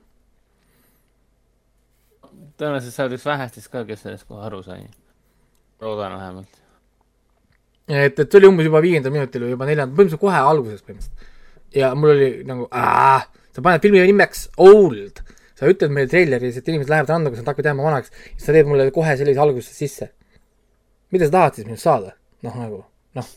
tõenäoliselt 2.60 2.92
sa 2.92 3.06
oled 3.06 3.16
üks 3.16 3.24
vähestest 3.32 3.72
ka, 3.72 3.86
kes 3.88 4.04
sellest 4.04 4.28
kohe 4.28 4.44
aru 4.44 4.60
sai. 4.66 4.84
Loodan 5.82 6.16
vähemalt. 6.16 6.62
et, 7.88 8.18
et 8.18 8.24
see 8.24 8.38
oli 8.40 8.48
umbes 8.48 8.68
juba 8.68 8.82
viiendal 8.84 9.14
minutil 9.14 9.44
või 9.46 9.54
juba 9.56 9.68
neljandal, 9.68 9.94
põhimõtteliselt 9.96 10.22
kohe 10.22 10.40
alguses 10.52 10.84
põhimõtteliselt. 10.86 11.28
ja 11.76 11.92
mul 11.98 12.14
oli 12.14 12.30
nagu, 12.48 12.68
sa 12.70 13.64
paned 13.64 13.84
filmi 13.84 14.02
nimeks 14.08 14.46
Old, 14.62 15.22
sa 15.58 15.70
ütled 15.70 15.94
meile 15.94 16.10
treileris, 16.10 16.58
et 16.58 16.68
inimesed 16.70 16.92
lähevad 16.92 17.10
randa, 17.12 17.32
kus 17.32 17.42
nad 17.42 17.52
hakkavad 17.52 17.70
jääma 17.72 17.86
vanaks, 17.88 18.12
siis 18.32 18.46
sa 18.48 18.54
teed 18.56 18.70
mulle 18.70 18.88
kohe 18.94 19.16
sellise 19.18 19.42
alguse 19.42 19.74
sisse. 19.74 20.12
mida 21.12 21.28
sa 21.28 21.36
tahad 21.38 21.58
siis 21.58 21.68
minust 21.68 21.88
saada? 21.88 22.14
noh, 22.46 22.54
nagu, 22.58 22.78
noh, 23.18 23.32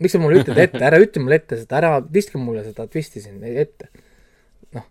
miks 0.00 0.14
sa 0.16 0.22
mulle 0.22 0.44
ütled 0.44 0.62
ette, 0.64 0.84
ära 0.86 1.00
ütle 1.02 1.24
mulle 1.24 1.40
ette 1.42 1.58
seda, 1.58 1.82
ära 1.82 1.98
viska 2.00 2.38
mulle 2.38 2.64
seda 2.66 2.86
twisti 2.86 3.22
siin 3.24 3.42
ette. 3.50 3.90
noh, 4.78 4.86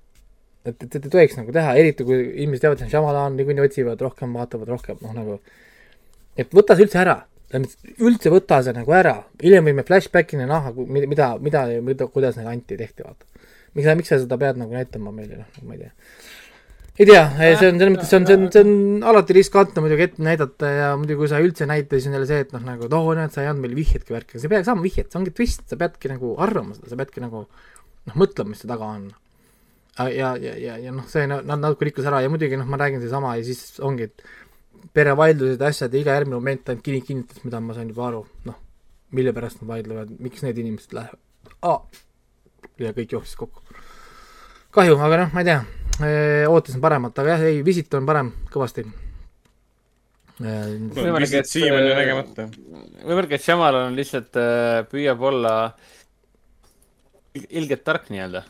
et, 0.66 0.76
et, 0.76 0.92
et 0.96 1.00
ei 1.00 1.16
tohiks 1.16 1.40
nagu 1.40 1.56
teha, 1.56 1.74
eriti 1.80 2.08
kui 2.08 2.20
inimesed 2.20 2.68
teavad, 2.68 2.84
et 2.84 2.94
Shyamalan 2.94 3.40
niikuinii 3.40 3.66
otsivad 3.66 4.06
rohkem, 4.06 4.36
vaatavad 4.36 4.76
rohkem, 4.76 5.02
noh 5.08 5.16
nagu 5.16 5.40
et 6.40 6.56
võta 6.56 6.78
see 6.78 6.88
üldse 6.88 7.02
ära, 7.02 7.20
üldse 7.50 8.32
võta 8.34 8.60
see 8.66 8.76
nagu 8.76 8.94
ära, 8.94 9.16
hiljem 9.42 9.70
võime 9.72 9.86
flashback'ina 9.88 10.46
näha, 10.50 10.74
mida, 10.90 11.32
mida, 11.42 11.64
mida, 11.86 12.08
kuidas 12.14 12.38
neid 12.38 12.50
anti 12.52 12.78
tehti, 12.78 13.06
vaata. 13.06 13.26
miks 13.74 13.88
sa, 13.88 13.96
miks 13.98 14.12
sa 14.14 14.20
seda 14.22 14.38
pead 14.42 14.60
nagu 14.62 14.76
näitama 14.76 15.14
meile, 15.14 15.42
noh, 15.42 15.64
ma 15.66 15.78
ei 15.78 15.82
tea. 15.82 15.92
ei 17.00 17.10
tea, 17.10 17.24
see 17.40 17.72
on 17.72 17.80
selles 17.82 17.94
mõttes, 17.96 18.12
see 18.12 18.20
on, 18.20 18.28
see 18.30 18.38
on, 18.38 18.46
see 18.54 18.66
on 18.66 19.08
alati 19.12 19.38
riskantne 19.40 19.84
muidugi 19.86 20.06
ette 20.06 20.26
näidata 20.26 20.74
ja 20.76 20.92
muidugi 21.00 21.24
kui 21.24 21.32
sa 21.32 21.42
üldse 21.42 21.66
ei 21.66 21.72
näita, 21.74 21.98
siis 21.98 22.12
on 22.12 22.20
jälle 22.20 22.30
see, 22.30 22.44
et 22.46 22.54
noh, 22.54 22.66
nagu, 22.68 22.86
et 22.86 22.98
oh, 23.00 23.10
näed, 23.18 23.34
sa 23.34 23.42
ei 23.42 23.50
andnud 23.50 23.66
meile 23.66 23.80
vihjetki 23.80 24.14
värki, 24.14 24.38
sa 24.38 24.46
ei 24.46 24.54
peagi 24.54 24.70
saama 24.70 24.86
vihjet, 24.86 25.10
see 25.10 25.22
ongi 25.22 25.34
twist, 25.34 25.66
sa 25.72 25.80
peadki 25.80 26.14
nagu 26.14 26.36
arvama 26.46 26.78
seda, 26.78 26.94
sa 26.94 27.00
peadki 27.02 27.26
nagu 27.26 27.48
noh, 27.48 28.14
mõtlema, 28.14 28.54
mis 28.54 28.62
see 28.62 28.70
taga 28.70 28.94
on. 28.94 29.10
ja, 30.00 30.36
ja, 30.38 30.54
ja, 30.54 30.78
ja 30.86 30.94
noh, 30.94 31.10
see 31.10 31.26
nad 31.28 31.50
natuke 31.50 31.90
rikkus 31.90 32.06
ära 32.08 32.22
ja 32.22 32.30
muidugi 32.30 32.62
noh, 32.62 32.70
ma 32.70 32.78
räägin 32.80 33.02
seesama 33.02 33.34
ja 33.40 33.48
siis 33.48 33.82
ongi, 33.84 34.12
et 34.12 34.30
perevaidlused 34.94 35.62
ja 35.62 35.68
asjad 35.74 35.94
ja 35.94 36.00
iga 36.04 36.16
järgmine 36.18 36.36
moment 36.40 36.70
ainult 36.70 36.84
kinni- 36.86 37.06
kinnitas, 37.06 37.44
mida 37.44 37.60
ma 37.64 37.74
sain 37.78 37.90
juba 37.92 38.08
aru, 38.08 38.24
noh, 38.46 38.56
mille 39.12 39.34
pärast 39.34 39.62
nad 39.62 39.70
vaidlevad, 39.74 40.12
miks 40.20 40.44
need 40.46 40.58
inimesed 40.62 40.94
lähevad 40.94 41.20
ah,. 41.66 41.82
ja 42.80 42.94
kõik 42.96 43.12
jooksis 43.18 43.36
kokku. 43.40 43.62
kahju, 44.76 44.98
aga 45.02 45.18
noh, 45.24 45.32
ma 45.34 45.42
ei 45.44 45.50
tea, 45.50 45.60
ootasin 46.50 46.82
paremat, 46.82 47.18
aga 47.20 47.36
jah, 47.38 47.46
ei, 47.50 47.62
Visit 47.66 47.94
on 47.98 48.06
parem 48.08 48.32
kõvasti. 48.54 48.86
Võimalik, 50.40 51.34
et- 51.36 51.50
siiamaani 51.52 51.90
nägemata. 51.98 52.46
võimalik, 53.04 53.34
et 53.36 53.44
Shyamalan 53.44 53.96
lihtsalt 53.98 54.38
äh, 54.40 54.86
püüab 54.88 55.20
olla 55.32 55.56
il- 57.36 57.50
ilgelt 57.60 57.84
tark 57.84 58.08
nii-öelda. 58.14 58.44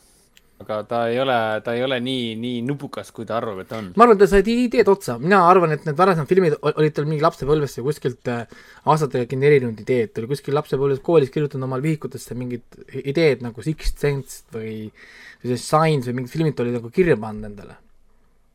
Aga 0.59 0.79
ta 0.89 0.99
ei 1.07 1.19
ole, 1.23 1.35
ta 1.63 1.73
ei 1.77 1.83
ole 1.85 1.97
nii, 2.03 2.33
nii 2.39 2.61
nupukas, 2.67 3.13
kui 3.15 3.27
ta 3.27 3.37
arvab, 3.39 3.61
et 3.63 3.71
on. 3.77 3.91
ma 3.95 4.05
arvan, 4.05 4.19
ta 4.19 4.27
sai 4.27 4.43
ideed 4.43 4.89
otsa, 4.91 5.15
mina 5.21 5.39
arvan, 5.47 5.71
et 5.75 5.85
need 5.87 5.97
varasemad 5.99 6.27
filmid 6.29 6.57
ol- 6.59 6.75
olid 6.83 6.95
tal 6.97 7.07
mingi 7.07 7.23
lapsepõlvest 7.23 7.79
või 7.79 7.87
kuskilt 7.87 8.31
äh, 8.33 8.59
aastatega 8.91 9.29
genereerinud 9.31 9.79
ideed, 9.85 10.11
ta 10.13 10.21
oli 10.21 10.31
kuskil 10.33 10.57
lapsepõlves 10.59 11.01
koolis 11.05 11.31
kirjutanud 11.33 11.69
omale 11.69 11.87
vihikutesse 11.87 12.37
mingid 12.37 12.79
ideed 12.99 13.45
nagu 13.45 13.63
Sixth 13.65 14.03
Sense 14.03 14.43
või, 14.55 14.89
või 15.39 15.53
see 15.53 15.63
Signs 15.63 16.09
või 16.11 16.19
mingid 16.19 16.35
filmid 16.35 16.59
ta 16.59 16.67
oli 16.67 16.75
nagu 16.75 16.91
kirja 16.93 17.17
pannud 17.19 17.51
endale. 17.53 17.79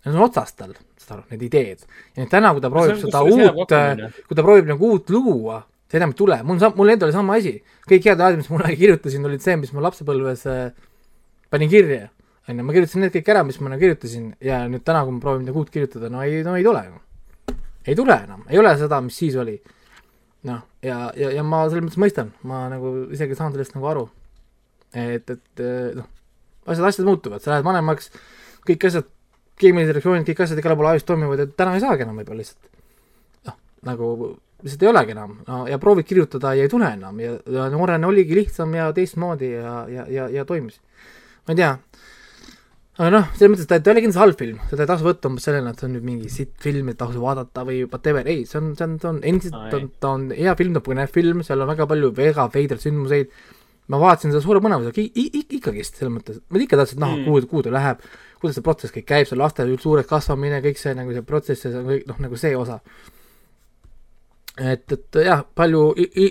Need 0.05 0.19
on 0.19 0.27
otsas 0.27 0.53
tal, 0.59 0.75
saad 1.01 1.19
aru, 1.19 1.29
need 1.33 1.49
ideed. 1.49 1.85
ja 2.13 2.21
nüüd 2.21 2.33
täna, 2.33 2.53
kui 2.53 2.61
ta 2.61 2.71
proovib 2.73 2.99
seda 3.01 3.23
uut, 3.25 3.47
pakkumine. 3.65 4.11
kui 4.29 4.37
ta 4.37 4.45
proovib 4.45 4.69
nagu 4.69 4.91
uut 4.93 5.13
luua, 5.15 5.63
see 5.89 5.97
enam 6.01 6.13
ei 6.13 6.19
tule, 6.19 6.43
mul 6.45 6.59
on 6.59 6.61
sam-, 6.61 6.75
mul 6.77 6.93
endal 6.93 7.09
oli 7.09 7.17
sama 7.17 7.39
asi. 7.41 7.55
kõik 7.89 8.11
head 8.11 8.21
ajad, 8.21 8.43
mis 8.43 8.51
ma 8.51 8.59
kunagi 8.59 8.77
kirjutasin, 8.83 9.25
olid 9.25 9.45
see, 9.45 9.57
mis 9.57 9.73
ma 9.73 9.87
lapsepõlves 9.87 10.45
äh, 10.53 10.67
panin 11.55 11.71
kirja. 11.71 12.09
onju, 12.49 12.65
ma 12.67 12.75
kirjutasin 12.75 13.07
need 13.07 13.15
kõik 13.15 13.31
ära, 13.33 13.45
mis 13.47 13.57
ma 13.63 13.71
nagu 13.73 13.81
kirjutasin 13.81 14.27
ja 14.45 14.65
nüüd 14.69 14.83
täna, 14.85 15.05
kui 15.07 15.15
ma 15.17 15.23
proovin 15.23 15.47
midagi 15.47 15.61
uut 15.61 15.71
kirjutada, 15.73 16.11
no 16.13 16.21
ei, 16.27 16.43
no 16.45 16.57
ei 16.59 16.67
tule 16.67 16.83
enam. 16.91 17.01
ei 17.87 17.97
tule 17.97 18.19
enam, 18.27 18.43
ei 18.51 18.61
ole 18.61 18.75
seda, 18.81 19.01
mis 19.05 19.17
siis 19.23 19.39
oli. 19.41 19.57
noh, 20.45 20.61
ja, 20.85 20.99
ja, 21.17 21.31
ja 21.39 21.47
ma 21.47 21.63
selles 21.71 21.87
mõttes 21.87 22.03
mõistan, 22.03 22.35
ma 22.45 22.67
nagu 22.73 22.93
isegi 23.17 23.39
saan 23.39 23.55
sellest 23.55 23.79
nagu 23.79 23.89
aru. 23.93 24.05
et, 24.93 25.31
et 25.31 25.65
eh, 25.65 25.95
noh, 25.97 26.11
asjad, 26.67 26.87
asjad 26.91 27.09
muutuvad, 27.09 27.43
sa 27.43 27.55
lähed 27.55 27.67
vanemaks, 27.67 28.11
kõik 28.69 28.89
asjad, 28.91 29.09
keemilised 29.61 29.95
reaktsioonid, 29.97 30.29
kõik 30.29 30.45
asjad 30.45 30.61
igale 30.61 30.77
poole 30.77 30.95
ajus 30.95 31.07
toimivad 31.09 31.41
ja 31.41 31.47
täna 31.49 31.77
ei 31.79 31.85
saagi 31.85 32.05
enam 32.05 32.19
võib-olla 32.21 32.43
lihtsalt. 32.43 32.73
noh, 33.49 33.61
nagu 33.89 34.15
lihtsalt 34.65 34.85
ei 34.85 34.91
olegi 34.91 35.15
enam 35.15 35.37
no, 35.47 35.65
ja 35.69 35.79
proovid 35.81 36.09
kirjutada 36.09 36.55
ja 36.57 36.65
ei 36.65 36.73
tule 36.73 36.89
enam 36.97 37.21
ja, 37.21 37.37
ja 37.57 37.69
noorena 37.73 38.09
oligi 38.09 38.37
lihtsam 38.37 38.73
ja 38.75 38.91
teistmoodi 38.97 39.53
ja, 39.53 39.85
ja, 39.89 40.07
ja, 40.11 40.29
ja 40.41 40.45
toimis. 40.49 40.81
Ma 41.47 41.53
ei 41.53 41.57
tea, 41.61 41.73
aga 42.99 43.11
noh, 43.11 43.25
selles 43.35 43.51
mõttes 43.55 43.67
ta, 43.71 43.81
ta 43.83 43.91
ei 43.91 43.95
ole 43.97 44.03
kindlasti 44.05 44.23
halb 44.23 44.39
film, 44.39 44.59
seda 44.71 44.85
ei 44.85 44.91
tasu 44.93 45.07
võtta 45.09 45.31
umbes 45.31 45.47
sellena, 45.49 45.73
et 45.75 45.81
see 45.83 45.89
on 45.89 45.97
nüüd 45.97 46.05
mingi 46.07 46.29
sitt 46.31 46.53
film, 46.63 46.93
et 46.93 46.99
tasu 47.01 47.19
vaadata 47.23 47.65
või 47.67 47.81
whatever, 47.89 48.29
ei, 48.31 48.45
see 48.47 48.61
on, 48.61 48.71
see 48.79 48.87
on, 48.87 48.95
ta 49.03 49.11
on 49.11 49.19
endiselt 49.27 49.57
ta 49.73 49.81
on, 49.81 49.89
ta 50.05 50.13
on 50.15 50.29
hea 50.37 50.55
film, 50.61 50.77
ta 50.77 50.83
on 50.83 50.87
põnev 50.93 51.11
film, 51.17 51.43
seal 51.47 51.65
on 51.65 51.73
väga 51.73 51.89
palju 51.91 52.13
väga 52.15 52.47
veidraid 52.55 52.85
sündmuseid, 52.85 53.35
ma 53.91 53.99
vaatasin 54.01 54.31
seda 54.33 54.41
suure 54.45 54.63
põnevusega 54.65 55.03
i- 55.03 55.11
i- 55.25 55.31
i- 55.41 55.47
ikkagist, 55.59 55.99
selles 55.99 56.15
mõttes, 56.15 56.39
ma 56.49 56.63
ikka 56.63 56.79
tahtsin 56.81 57.03
näha 57.03 57.17
Mm. 57.19 57.25
kuhu, 57.27 57.43
kuhu 57.51 57.63
ta 57.67 57.71
läheb, 57.75 57.99
kuidas 58.41 58.55
see 58.57 58.63
protsess 58.65 58.95
kõik 58.95 59.05
käib, 59.11 59.27
see 59.29 59.37
laste 59.37 59.67
suureks 59.83 60.09
kasvamine, 60.09 60.63
kõik 60.65 60.79
see 60.81 60.95
nagu 60.95 61.13
see 61.13 61.23
protsess 61.23 61.65
ja 61.67 61.71
see 61.75 61.81
on 61.83 61.91
kõik 61.91 62.07
noh, 62.09 62.17
nagu 62.29 62.37
see 62.41 62.55
osa. 62.57 62.79
et, 64.61 64.93
et 64.93 65.19
jah, 65.27 65.43
palju 65.59 65.81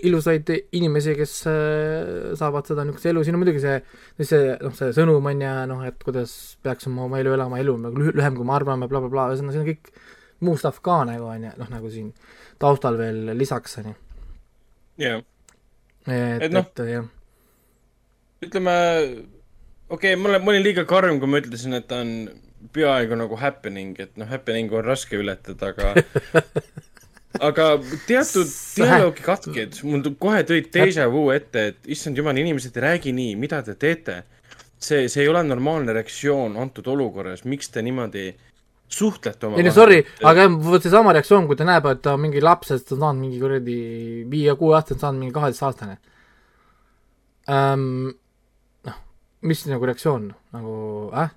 ilusaid 0.08 0.48
inimesi, 0.78 1.16
kes 1.18 1.34
äh, 1.52 2.30
saavad 2.40 2.70
seda 2.70 2.86
niisugust 2.88 3.10
elu, 3.12 3.24
siin 3.26 3.36
on 3.36 3.44
muidugi 3.44 3.64
see, 3.64 3.76
see 4.24 4.54
noh, 4.62 4.76
see 4.78 4.94
sõnum 4.96 5.28
on 5.32 5.44
ja 5.44 5.56
noh, 5.70 5.84
et 5.88 6.00
kuidas 6.04 6.34
peaks 6.64 6.88
oma 6.88 7.08
oma 7.10 7.20
elu 7.20 7.36
elama, 7.36 7.60
elu 7.60 7.76
on 7.76 7.84
nagu 7.90 8.00
lüh- 8.00 8.16
lühem, 8.16 8.38
kui 8.40 8.48
me 8.48 8.56
arvame 8.56 8.88
bla,, 8.88 9.02
blablabla, 9.04 9.34
ühesõnaga 9.34 9.58
siin 9.58 9.66
on 9.66 9.70
kõik 9.74 9.92
muu 10.44 10.56
stuff 10.60 10.80
ka 10.84 11.02
nagu 11.08 11.28
on 11.34 11.50
ju, 11.50 11.52
noh 11.60 11.74
nagu 11.74 11.92
siin 11.92 12.14
taustal 12.64 13.00
veel 13.00 13.34
lisaks 13.36 13.78
on 13.82 13.92
ju. 13.92 13.98
jah, 15.04 15.20
et, 16.08 16.48
Et 16.48 16.56
noh, 16.56 16.64
et 16.64 16.84
jah, 16.94 17.12
ütleme, 18.44 18.78
okei 19.90 20.14
okay,, 20.14 20.22
ma 20.22 20.32
olen, 20.32 20.46
ma 20.46 20.56
olin 20.56 20.66
liiga 20.66 20.88
karm, 20.88 21.20
kui 21.20 21.32
ma 21.32 21.44
ütlesin, 21.44 21.76
et 21.76 21.92
ta 21.92 22.00
on 22.06 22.16
peaaegu 22.74 23.20
nagu 23.20 23.36
happening, 23.40 23.98
et 24.00 24.16
noh, 24.16 24.28
happening'u 24.32 24.80
on 24.80 24.88
raske 24.88 25.20
ületada, 25.20 25.74
aga 25.74 25.92
aga 27.42 27.68
teatud 28.08 28.50
dialoogi 28.78 29.26
katked, 29.26 29.82
mul 29.88 30.06
kohe 30.22 30.44
tõid 30.48 30.70
déjà 30.74 31.08
vu 31.12 31.28
ette, 31.34 31.68
et 31.72 31.92
issand 31.96 32.18
jumal, 32.18 32.38
inimesed 32.38 32.78
ei 32.78 32.86
räägi 32.88 33.14
nii, 33.16 33.36
mida 33.42 33.64
te 33.66 33.76
teete. 33.80 34.24
see, 34.84 35.08
see 35.08 35.22
ei 35.24 35.30
ole 35.32 35.40
normaalne 35.48 35.94
reaktsioon 35.96 36.58
antud 36.60 36.88
olukorras, 36.92 37.46
miks 37.48 37.70
te 37.72 37.82
niimoodi 37.82 38.34
suhtlete 38.92 39.48
ei 39.56 39.64
no 39.64 39.72
sorry, 39.72 40.02
aga 40.28 40.50
vot 40.52 40.84
seesama 40.84 41.14
reaktsioon, 41.16 41.48
kui 41.48 41.56
ta 41.56 41.64
näeb, 41.68 41.86
et 41.88 42.02
ta 42.04 42.18
on 42.18 42.26
mingi 42.26 42.44
laps, 42.44 42.74
et 42.76 42.84
ta 42.84 42.98
on 42.98 43.06
saanud 43.06 43.24
mingi 43.24 43.40
kuradi 43.40 43.78
viie-kuue 44.30 44.76
aastane, 44.76 45.00
saanud 45.00 45.24
mingi 45.24 45.36
kaheteistaastane 45.38 45.96
ähm,. 47.50 48.12
noh, 48.90 49.00
mis 49.48 49.64
nagu 49.72 49.88
reaktsioon 49.88 50.28
nagu 50.52 50.76
äh?, 51.16 51.32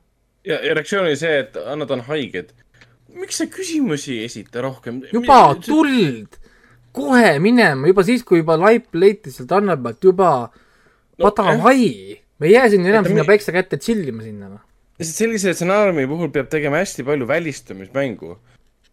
ja, 0.47 0.59
ja 0.63 0.75
reaktsioon 0.75 1.07
oli 1.07 1.17
see, 1.19 1.39
et 1.45 1.57
nad 1.79 1.91
on 1.91 2.05
haiged. 2.11 2.53
Miks 3.21 3.39
sa 3.43 3.47
küsimusi 3.51 4.19
ei 4.21 4.25
esita 4.29 4.63
rohkem? 4.65 5.01
juba 5.13 5.41
tuld, 5.65 6.37
kohe 6.97 7.39
minema, 7.43 7.89
juba 7.91 8.05
siis, 8.07 8.23
kui 8.27 8.43
juba 8.43 8.57
laip 8.61 8.95
leiti 8.97 9.33
sealt 9.35 9.51
ranna 9.57 9.77
pealt, 9.77 10.03
juba 10.05 10.31
No, 11.17 11.25
no, 11.25 11.31
pata 11.31 11.47
jah. 11.55 11.63
vai, 11.65 12.19
me 12.39 12.47
ei 12.51 12.53
jää 12.53 12.69
sinna 12.75 12.91
enam 12.93 13.07
sinna 13.09 13.23
mi- 13.25 13.31
päikse 13.31 13.53
kätte 13.53 13.79
chill 13.81 14.05
ima 14.09 14.21
sinna, 14.23 14.51
noh. 14.53 14.61
lihtsalt 15.01 15.17
sellise 15.23 15.55
stsenaariumi 15.57 16.05
puhul 16.11 16.29
peab 16.35 16.51
tegema 16.53 16.77
hästi 16.83 17.05
palju 17.09 17.27
välistamismängu. 17.29 18.37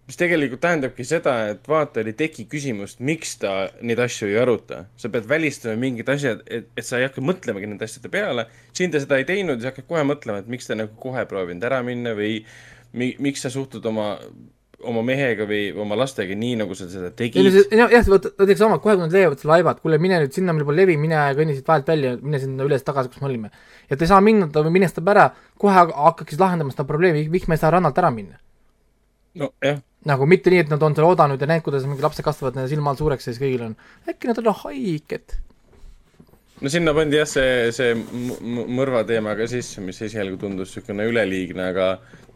mis 0.07 0.17
tegelikult 0.19 0.59
tähendabki 0.59 1.03
seda, 1.07 1.33
et 1.53 1.67
vaatajal 1.67 2.09
ei 2.11 2.15
teki 2.19 2.43
küsimust, 2.51 2.97
miks 2.99 3.37
ta 3.39 3.69
neid 3.81 3.99
asju 4.03 4.27
ei 4.27 4.37
aruta. 4.39 4.85
sa 4.99 5.09
pead 5.09 5.27
välistama 5.29 5.75
mingid 5.79 6.09
asjad, 6.11 6.41
et, 6.47 6.67
et 6.77 6.83
sa 6.85 6.97
ei 6.99 7.05
hakka 7.07 7.21
mõtlemagi 7.23 7.67
nende 7.71 7.83
asjade 7.87 8.09
peale. 8.11 8.45
siin 8.75 8.91
ta 8.91 8.99
seda 8.99 9.17
ei 9.19 9.23
teinud 9.27 9.59
ja 9.59 9.67
sa 9.69 9.71
hakkad 9.71 9.87
kohe 9.87 10.03
mõtlema, 10.07 10.39
et 10.43 10.47
miks 10.51 10.67
ta 10.67 10.75
nagu 10.75 10.95
kohe 10.99 11.23
proovinud 11.27 11.63
ära 11.63 11.79
minna 11.83 12.11
või 12.19 12.41
mi, 12.99 13.13
miks 13.23 13.45
sa 13.45 13.51
suhtud 13.53 13.85
oma, 13.89 14.07
oma 14.83 15.03
mehega 15.05 15.47
või 15.49 15.67
oma 15.83 15.97
lastega 15.99 16.35
nii, 16.37 16.57
nagu 16.63 16.77
sa 16.77 16.87
seda 16.91 17.11
tegid. 17.17 17.49
jah, 17.71 17.93
vot 18.09 18.27
näiteks 18.31 18.61
sama, 18.61 18.79
kohe 18.83 18.97
kui 18.97 19.05
nad 19.05 19.15
leiavad 19.15 19.41
selle 19.41 19.57
laivad, 19.57 19.79
kuule, 19.83 20.01
mine 20.01 20.23
nüüd 20.23 20.35
sinna, 20.35 20.55
meil 20.55 20.67
pole 20.67 20.83
levi, 20.83 20.97
mine 21.01 21.21
kõnni 21.37 21.57
siit 21.57 21.69
vahelt 21.69 21.89
välja, 21.93 22.17
mine 22.21 22.41
sinna 22.41 22.67
üles-tagasi, 22.67 23.13
kus 23.13 23.23
me 23.23 23.31
olime. 23.31 23.53
ja 23.89 23.97
ta 23.97 24.05
ei 24.05 24.11
saa 24.11 24.21
minna, 24.25 24.49
ta 24.51 24.65
minestab 24.67 25.09
ära, 25.13 25.29
kohe 25.61 25.87
hakkaks 25.93 26.39
lahendama 26.41 26.75
seda 26.75 26.87
probleemi, 26.89 27.25
miks 27.33 27.49
me 27.49 27.57
ei 27.57 27.63
saa 27.63 27.73
rannalt 27.77 28.03
ära 28.03 28.13
minna. 28.13 28.39
nojah 29.39 29.81
nagu 30.07 30.27
mitte 30.27 30.51
nii, 30.51 30.63
et 30.65 30.71
nad 30.71 30.83
on 30.83 30.95
seal 30.95 31.07
oodanud 31.07 31.41
ja 31.41 31.49
näinud, 31.49 31.65
kuidas 31.65 31.85
mingi 31.87 32.03
lapsed 32.03 32.25
kasvavad 32.25 32.57
nende 32.57 32.71
silma 32.71 32.91
all 32.91 32.99
suureks 32.99 33.27
ja 33.27 33.33
siis 33.33 33.41
kõigil 33.41 33.67
on, 33.69 33.75
äkki 34.09 34.29
nad 34.29 34.41
on 34.41 34.49
haiged. 34.63 35.37
No 36.63 36.71
sinna 36.71 36.93
pandi 36.95 37.19
jah, 37.19 37.27
see, 37.27 37.71
see 37.75 37.93
mõrva 38.47 39.03
teema 39.07 39.35
ka 39.39 39.47
sisse, 39.51 39.83
mis 39.83 39.99
esialgu 40.05 40.39
tundus 40.39 40.71
niisugune 40.71 41.07
üleliigne, 41.09 41.65
aga 41.73 41.87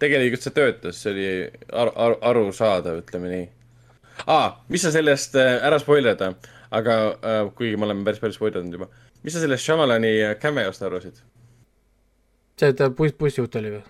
tegelikult 0.02 0.44
see 0.44 0.56
töötas, 0.56 1.02
see 1.02 1.14
oli 1.14 1.28
ar-, 1.72 1.94
ar-, 1.96 2.18
arusaadav, 2.32 3.02
ütleme 3.06 3.32
nii. 3.32 3.48
aa, 4.26 4.50
mis 4.74 4.84
sa 4.84 4.92
sellest 4.96 5.38
äh,, 5.40 5.56
ära 5.68 5.80
spoilerdada, 5.80 6.34
aga 6.76 6.98
äh, 7.16 7.42
kuigi 7.56 7.80
me 7.80 7.88
oleme 7.88 8.04
päris 8.08 8.22
palju 8.24 8.36
spoilerdanud 8.36 8.80
juba, 8.80 8.92
mis 9.24 9.36
sa 9.36 9.44
sellest 9.44 9.64
Shyamalani 9.64 10.14
cameost 10.44 10.84
arvasid? 10.84 11.24
see, 12.60 12.74
et 12.74 12.88
buss, 12.98 13.16
bussijuht 13.16 13.56
oli 13.62 13.78
või? 13.78 13.84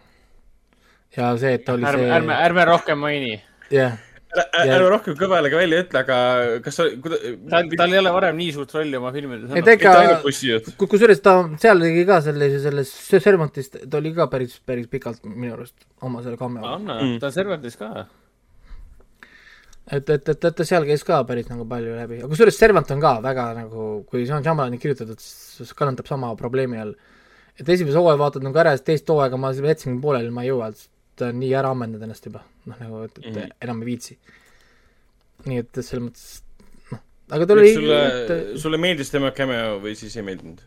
ja 1.18 1.34
see, 1.42 1.58
et 1.58 1.66
ta 1.66 1.78
oli 1.78 1.88
ärme, 1.88 2.06
see 2.06 2.20
ärme, 2.22 2.42
ärme 2.46 2.68
rohkem 2.76 3.02
maini 3.02 3.40
jah 3.74 3.98
ära, 3.98 4.07
ära 4.44 4.90
rohkem 4.92 5.16
kõvale 5.18 5.50
ka 5.52 5.60
välja 5.60 5.80
ütle, 5.84 6.02
aga 6.04 6.18
kas 6.66 6.78
sa, 6.80 6.86
kuida-. 7.04 7.34
tal, 7.50 7.70
tal 7.80 7.96
ei 7.96 8.02
ole 8.02 8.14
varem 8.16 8.38
nii 8.40 8.54
suurt 8.56 8.74
rolli 8.78 9.00
oma 9.00 9.12
filmides 9.16 9.50
olnud. 9.50 9.70
mitte 9.70 9.92
ainult 9.92 10.24
bussijuht. 10.26 10.70
kusjuures 10.82 11.22
ta 11.26 11.36
seal 11.62 11.84
tegi 11.84 12.06
ka 12.10 12.20
selle, 12.26 12.50
selles 12.64 12.94
Servantis, 13.10 13.72
ta 13.74 14.00
oli 14.00 14.14
ka 14.18 14.30
päris, 14.32 14.58
päris 14.66 14.90
pikalt 14.92 15.26
minu 15.28 15.56
arust 15.58 15.76
oma 16.06 16.24
selle 16.26 16.40
on, 16.40 16.58
mm. 16.58 17.14
ta 17.22 17.30
on 17.30 17.36
Servantis 17.36 17.78
ka. 17.80 17.92
et, 19.92 20.10
et, 20.10 20.10
et, 20.18 20.36
et 20.36 20.60
ta 20.62 20.68
seal 20.68 20.88
käis 20.90 21.06
ka 21.08 21.22
päris 21.30 21.50
nagu 21.52 21.68
palju 21.70 21.96
läbi, 22.00 22.22
aga 22.22 22.32
kusjuures 22.34 22.60
Servant 22.60 22.92
on 22.96 23.04
ka 23.04 23.16
väga 23.26 23.48
nagu, 23.62 23.88
kui 24.10 24.26
see 24.26 24.36
on 24.38 24.46
Shyamalan'i 24.46 24.82
kirjutatud, 24.82 25.24
siis 25.24 25.74
kannatab 25.78 26.10
sama 26.10 26.34
probleemi 26.40 26.84
all. 26.84 26.94
et 27.58 27.70
esimese 27.70 27.98
hooaja 27.98 28.22
vaatad 28.22 28.46
nagu 28.46 28.62
ära 28.62 28.76
ja 28.76 28.82
siis 28.82 28.92
teist 28.92 29.10
hooaega 29.10 29.40
ma 29.42 29.56
jätsin 29.56 30.02
pooleli, 30.02 30.30
ma 30.34 30.46
ei 30.46 30.54
jõua, 30.54 30.70
ta 31.18 31.32
on 31.32 31.42
nii 31.42 31.56
ära 31.58 31.74
ammendanud 31.74 32.06
ennast 32.06 32.30
juba, 32.30 32.44
noh 32.68 32.82
nagu, 32.84 33.04
et, 33.08 33.20
et 33.22 33.30
mm 33.30 33.36
-hmm. 33.36 33.56
enam 33.68 33.82
ei 33.84 33.90
viitsi. 33.92 34.18
nii 35.48 35.62
et 35.64 35.80
selles 35.80 36.04
mõttes, 36.04 36.26
noh, 36.92 37.04
aga 37.38 37.46
ta 37.46 37.56
oli 37.56 37.74
sulle 37.74 38.00
et..., 38.08 38.34
sulle 38.64 38.80
meeldis 38.82 39.14
tema 39.14 39.32
cameo 39.32 39.78
või 39.84 39.96
siis 40.00 40.18
ei 40.18 40.26
meeldinud? 40.28 40.64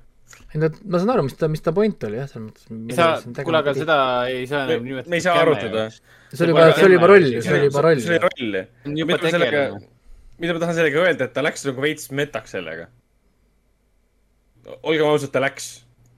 ei 0.54 0.60
no 0.62 0.70
ma 0.92 1.00
saan 1.02 1.12
aru, 1.14 1.26
mis 1.26 1.36
ta, 1.38 1.48
mis 1.50 1.62
ta 1.66 1.74
point 1.74 2.06
oli 2.08 2.20
jah, 2.20 2.30
selles 2.30 2.46
mõttes. 2.48 2.96
sa, 2.96 3.42
kuule, 3.44 3.60
aga 3.60 3.74
seda 3.76 3.98
ei 4.30 4.46
saa 4.50 4.64
enam 4.66 4.86
nimetada. 4.86 5.10
me 5.10 5.20
ei 5.20 5.26
saa 5.26 5.36
arutada. 5.42 5.84
see 5.90 6.46
oli 6.46 6.54
juba, 6.54 6.70
see 6.78 6.86
oli 6.88 6.98
juba 6.98 7.10
roll, 7.12 7.28
see 7.36 7.54
oli 7.56 7.68
juba 7.68 7.84
roll. 7.86 8.00
see 8.06 8.16
oli 8.16 8.22
roll. 8.24 9.28
sellega, 9.36 9.66
mida 10.40 10.56
ma 10.56 10.64
tahan 10.64 10.80
sellega 10.80 11.04
öelda, 11.04 11.28
et 11.28 11.36
ta 11.36 11.44
läks 11.44 11.66
nagu 11.68 11.86
veits 11.86 12.10
metaks 12.22 12.56
sellega. 12.56 12.88
olgem 14.82 15.06
ausad, 15.10 15.34
ta 15.34 15.42
läks 15.42 15.70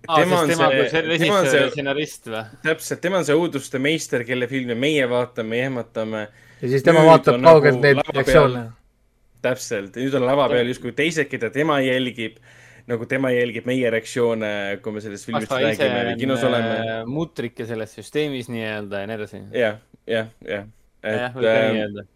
tema 0.06 0.40
on 0.40 0.48
tema 0.48 0.68
see, 0.70 1.18
tema 1.18 1.38
on 1.38 1.48
see 1.50 1.66
stsenarist 1.70 2.30
või? 2.30 2.42
täpselt, 2.66 3.02
tema 3.04 3.20
on 3.20 3.26
see 3.28 3.36
õuduste 3.38 3.80
meister, 3.82 4.24
kelle 4.28 4.48
filme 4.50 4.76
meie 4.78 5.04
vaatame, 5.10 5.60
ehmatame. 5.66 6.24
ja 6.62 6.72
siis 6.72 6.86
tema 6.86 7.04
nüüd 7.04 7.12
vaatab 7.12 7.38
kaugelt 7.44 7.78
nagu 7.78 7.84
neid 7.86 8.16
reaktsioone. 8.16 8.64
täpselt, 9.46 9.96
ja 9.96 10.06
nüüd 10.06 10.18
on 10.18 10.26
lava 10.26 10.48
peal 10.52 10.72
justkui 10.72 10.94
teised, 10.98 11.30
keda 11.30 11.52
tema 11.54 11.78
jälgib, 11.84 12.38
nagu 12.90 13.06
tema 13.10 13.30
jälgib 13.34 13.68
meie 13.70 13.90
reaktsioone, 13.94 14.52
kui 14.82 14.96
me 14.96 15.04
sellest 15.04 15.28
filmist 15.30 15.54
räägime 15.54 16.06
või 16.10 16.16
kinos 16.24 16.46
oleme. 16.48 16.78
Äh, 16.80 17.04
mutrike 17.06 17.66
selles 17.68 17.94
süsteemis 17.98 18.50
nii-öelda 18.52 19.04
ja 19.04 19.10
nii 19.10 19.20
edasi 19.20 19.42
ja,. 19.42 19.52
jah, 19.62 19.78
jah, 20.16 20.32
jah. 20.56 20.72
et 21.02 21.38
äh, 21.46 22.11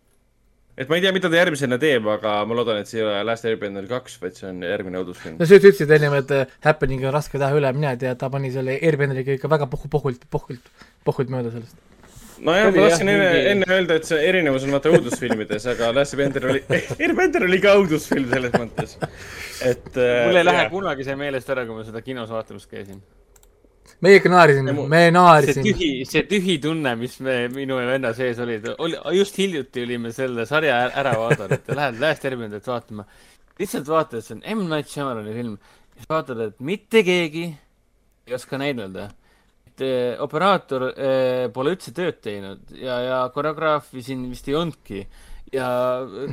et 0.76 0.90
ma 0.90 0.98
ei 0.98 1.04
tea, 1.04 1.12
mida 1.16 1.30
ta 1.32 1.38
järgmisena 1.38 1.78
teeb, 1.80 2.06
aga 2.12 2.36
ma 2.48 2.58
loodan, 2.58 2.82
et 2.82 2.90
see 2.90 3.00
ei 3.00 3.06
ole 3.06 3.22
Last 3.26 3.48
Airbender 3.48 3.88
kaks, 3.90 4.18
vaid 4.22 4.36
see 4.36 4.48
on 4.50 4.60
järgmine 4.66 5.00
õudusfilm. 5.00 5.38
no 5.40 5.48
sa 5.48 5.58
ütlesid 5.58 5.96
ennem, 5.96 6.18
et 6.20 6.36
äh, 6.36 6.54
Happening 6.66 7.06
on 7.08 7.14
raske 7.16 7.40
teha 7.40 7.56
üle 7.56 7.72
minna 7.76 7.96
ja 7.96 8.14
ta 8.18 8.30
pani 8.32 8.52
selle 8.54 8.76
Airbenderiga 8.76 9.36
ikka 9.38 9.50
väga 9.52 9.70
pohhu, 9.72 9.90
pohhult, 9.92 10.28
pohhult, 10.32 10.72
pohhult 11.08 11.32
mööda 11.32 11.54
sellest. 11.54 11.80
nojah, 12.36 12.68
ma 12.68 12.76
tahtsin 12.76 13.12
enne, 13.14 13.28
enne 13.54 13.70
öelda, 13.78 13.96
et 13.96 14.08
see 14.10 14.20
erinevus 14.28 14.68
on 14.68 14.76
vaata 14.76 14.92
õudusfilmides, 14.92 15.68
aga 15.72 15.92
Last 15.96 16.16
Airbender 16.16 16.50
oli, 16.52 16.64
Airbender 17.04 17.48
oli 17.48 17.62
ka 17.64 17.78
õudusfilm 17.80 18.28
selles 18.34 18.56
mõttes, 18.60 18.98
et 19.64 19.94
äh, 19.96 20.26
mul 20.28 20.42
ei 20.42 20.50
lähe 20.50 20.68
kunagi 20.74 21.08
see 21.08 21.16
meelest 21.24 21.56
ära, 21.56 21.64
kui 21.64 21.80
ma 21.80 21.88
seda 21.88 22.04
kinos 22.04 22.28
vaatamas 22.36 22.68
käisin 22.68 23.00
meiegi 24.04 24.30
naerisime, 24.32 24.72
me 24.72 25.02
naerisime. 25.14 25.62
see 25.64 25.72
tühi, 25.72 25.90
see 26.08 26.24
tühi 26.28 26.56
tunne, 26.62 26.94
mis 27.00 27.18
me, 27.24 27.36
minu 27.52 27.78
ja 27.80 27.86
venna 27.88 28.12
sees 28.16 28.40
oli, 28.42 28.58
oli, 28.82 28.98
just 29.16 29.38
hiljuti 29.40 29.84
olime 29.86 30.12
selle 30.16 30.46
sarja 30.48 30.78
ära 30.88 31.14
vaadanud, 31.20 31.60
et 31.60 31.70
lähed 31.78 32.00
Last 32.02 32.26
Airbenderit 32.28 32.66
vaatama. 32.68 33.06
lihtsalt 33.60 33.88
vaatad, 33.88 34.24
see 34.24 34.36
on 34.36 34.42
M. 34.56 34.66
Night 34.70 34.92
Shyamalani 34.92 35.36
film, 35.36 35.54
siis 35.96 36.10
vaatad, 36.10 36.42
et 36.48 36.58
mitte 36.60 37.04
keegi 37.06 37.46
ei 38.26 38.34
oska 38.36 38.58
näidelda. 38.60 39.08
et 39.66 39.84
äh, 39.84 40.20
operaator 40.24 40.90
äh, 40.90 41.46
pole 41.52 41.74
üldse 41.76 41.92
tööd 41.96 42.20
teinud 42.24 42.70
ja, 42.80 43.00
ja 43.04 43.16
koreograafi 43.34 44.02
siin 44.02 44.22
vist 44.30 44.48
ei 44.48 44.56
olnudki 44.56 45.02
ja 45.56 45.68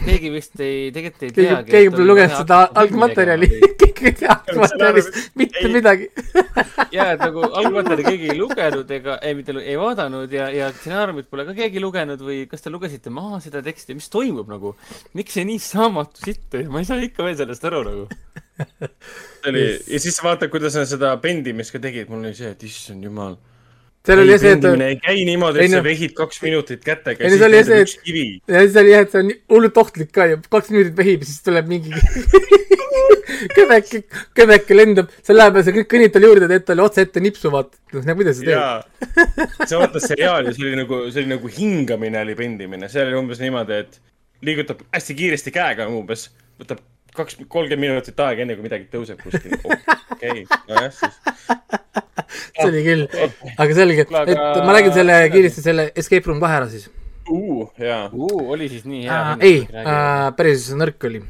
keegi 0.03 0.31
vist 0.33 0.59
ei, 0.61 0.89
tegelikult 0.95 1.23
ei 1.27 1.33
teagi. 1.37 1.71
keegi 1.71 1.91
pole 1.93 2.07
lugenud 2.09 2.35
seda 2.35 2.59
algmaterjali, 2.81 3.49
keegi 3.81 4.09
ei 4.09 4.15
tea 4.19 4.35
algmaterjalist 4.35 5.19
mitte 5.39 5.71
midagi. 5.73 6.09
Ja, 6.93 7.07
et 7.15 7.21
nagu 7.23 7.41
algmaterjali 7.41 8.03
keegi 8.05 8.27
ei 8.29 8.37
lugenud 8.37 8.89
ega, 8.93 9.15
ei 9.25 9.33
mitte 9.37 9.55
ei 9.57 9.73
vaadanud 9.79 10.31
ja, 10.33 10.49
ja 10.53 10.67
stsenaariumit 10.75 11.29
pole 11.31 11.45
ka 11.47 11.55
keegi 11.57 11.81
lugenud 11.81 12.21
või 12.21 12.43
kas 12.49 12.61
te 12.61 12.69
lugesite 12.73 13.09
maha 13.13 13.39
seda 13.41 13.63
teksti, 13.65 13.95
mis 13.97 14.11
toimub 14.13 14.51
nagu? 14.51 14.75
miks 15.17 15.33
see 15.37 15.47
nii 15.47 15.61
saamatu 15.61 16.21
sitt 16.21 16.53
oli, 16.53 16.67
ma 16.69 16.83
ei 16.83 16.89
saa 16.89 17.01
ikka 17.01 17.25
veel 17.25 17.39
sellest 17.39 17.65
aru 17.69 17.81
nagu. 17.87 18.05
See 18.53 19.49
oli, 19.49 19.65
ja 19.95 20.03
siis 20.03 20.19
vaata, 20.21 20.49
kuidas 20.53 20.77
nad 20.77 20.89
seda 20.89 21.15
bendimist 21.21 21.73
ka 21.73 21.81
tegid, 21.81 22.11
mul 22.13 22.27
oli 22.27 22.37
see, 22.37 22.53
et 22.53 22.67
issand 22.67 23.05
jumal 23.09 23.39
seal 24.03 24.19
oli 24.19 24.35
see, 24.39 24.55
et. 24.57 24.65
ei 24.83 24.97
käi 24.99 25.23
niimoodi, 25.27 25.63
et 25.63 25.71
sa 25.71 25.83
vehid 25.85 26.15
kaks 26.17 26.41
minutit 26.43 26.83
kätega. 26.83 27.23
ei 27.23 27.31
no 27.31 27.39
see 27.39 27.47
oli 27.47 27.63
see, 27.67 27.83
et, 27.85 28.51
ja 28.51 28.65
siis 28.65 28.79
oli 28.81 28.91
jah, 28.91 29.05
et 29.05 29.13
see 29.13 29.23
on 29.23 29.31
hullult 29.55 29.79
ohtlik 29.79 30.11
ka 30.15 30.27
ja 30.33 30.39
kaks 30.43 30.73
minutit 30.75 30.97
vehib 30.97 31.23
ja 31.23 31.29
siis 31.29 31.45
tuleb 31.45 31.71
mingi 31.71 31.93
kõveke, 33.57 34.03
kõveke 34.37 34.77
lendab, 34.77 35.11
sa 35.25 35.35
lähed 35.35 35.59
ja 35.59 35.65
sa 35.65 35.75
kõik 35.75 35.89
kõnnid 35.93 36.13
talle 36.13 36.29
juurde, 36.29 36.49
teed 36.51 36.65
talle 36.67 36.85
otse 36.85 37.05
ette 37.05 37.23
nipsu, 37.23 37.51
vaata, 37.53 37.79
noh, 37.95 38.05
nagu 38.07 38.21
kuidas 38.21 38.39
sa 38.39 38.47
teed. 38.47 39.67
sa 39.71 39.81
vaatad 39.81 40.05
seriaali, 40.05 40.55
see 40.55 40.67
oli 40.67 40.79
nagu, 40.79 40.99
see 41.09 41.23
oli 41.23 41.33
nagu 41.35 41.53
hingamine 41.57 42.23
oli 42.23 42.37
pendimine, 42.39 42.89
see 42.91 43.05
oli 43.07 43.19
umbes 43.19 43.43
niimoodi, 43.43 43.83
et 43.85 43.99
liigutab 44.43 44.83
hästi 44.93 45.17
kiiresti 45.19 45.55
käega 45.55 45.87
umbes, 45.91 46.27
võtab 46.59 46.83
kaks, 47.17 47.37
kolmkümmend 47.47 47.89
minutit 47.89 48.19
aega, 48.25 48.45
enne 48.45 48.57
kui 48.57 48.65
midagi 48.65 48.89
tõuseb 48.93 49.21
kuskil. 49.23 49.55
okei, 50.15 50.43
nojah 50.69 50.89
siis. 50.97 51.21
see 52.57 52.67
oli 52.67 52.83
küll, 52.85 53.07
aga 53.53 53.77
selge, 53.77 54.07
et 54.07 54.59
ma 54.65 54.75
räägin 54.75 54.97
selle 54.97 55.21
kiiresti 55.33 55.63
selle 55.65 55.89
Escape 55.95 56.29
Room 56.29 56.43
kahe 56.43 56.61
ära 56.61 56.69
siis 56.71 56.89
jaa 57.79 58.09
oli 58.11 58.67
siis 58.69 58.83
nii 58.85 59.05
hea 59.05 59.21
uh,? 59.21 59.37
ei 59.39 59.61
uh,, 59.63 60.33
päris 60.37 60.67
nõrk 60.75 61.07
oli. 61.07 61.21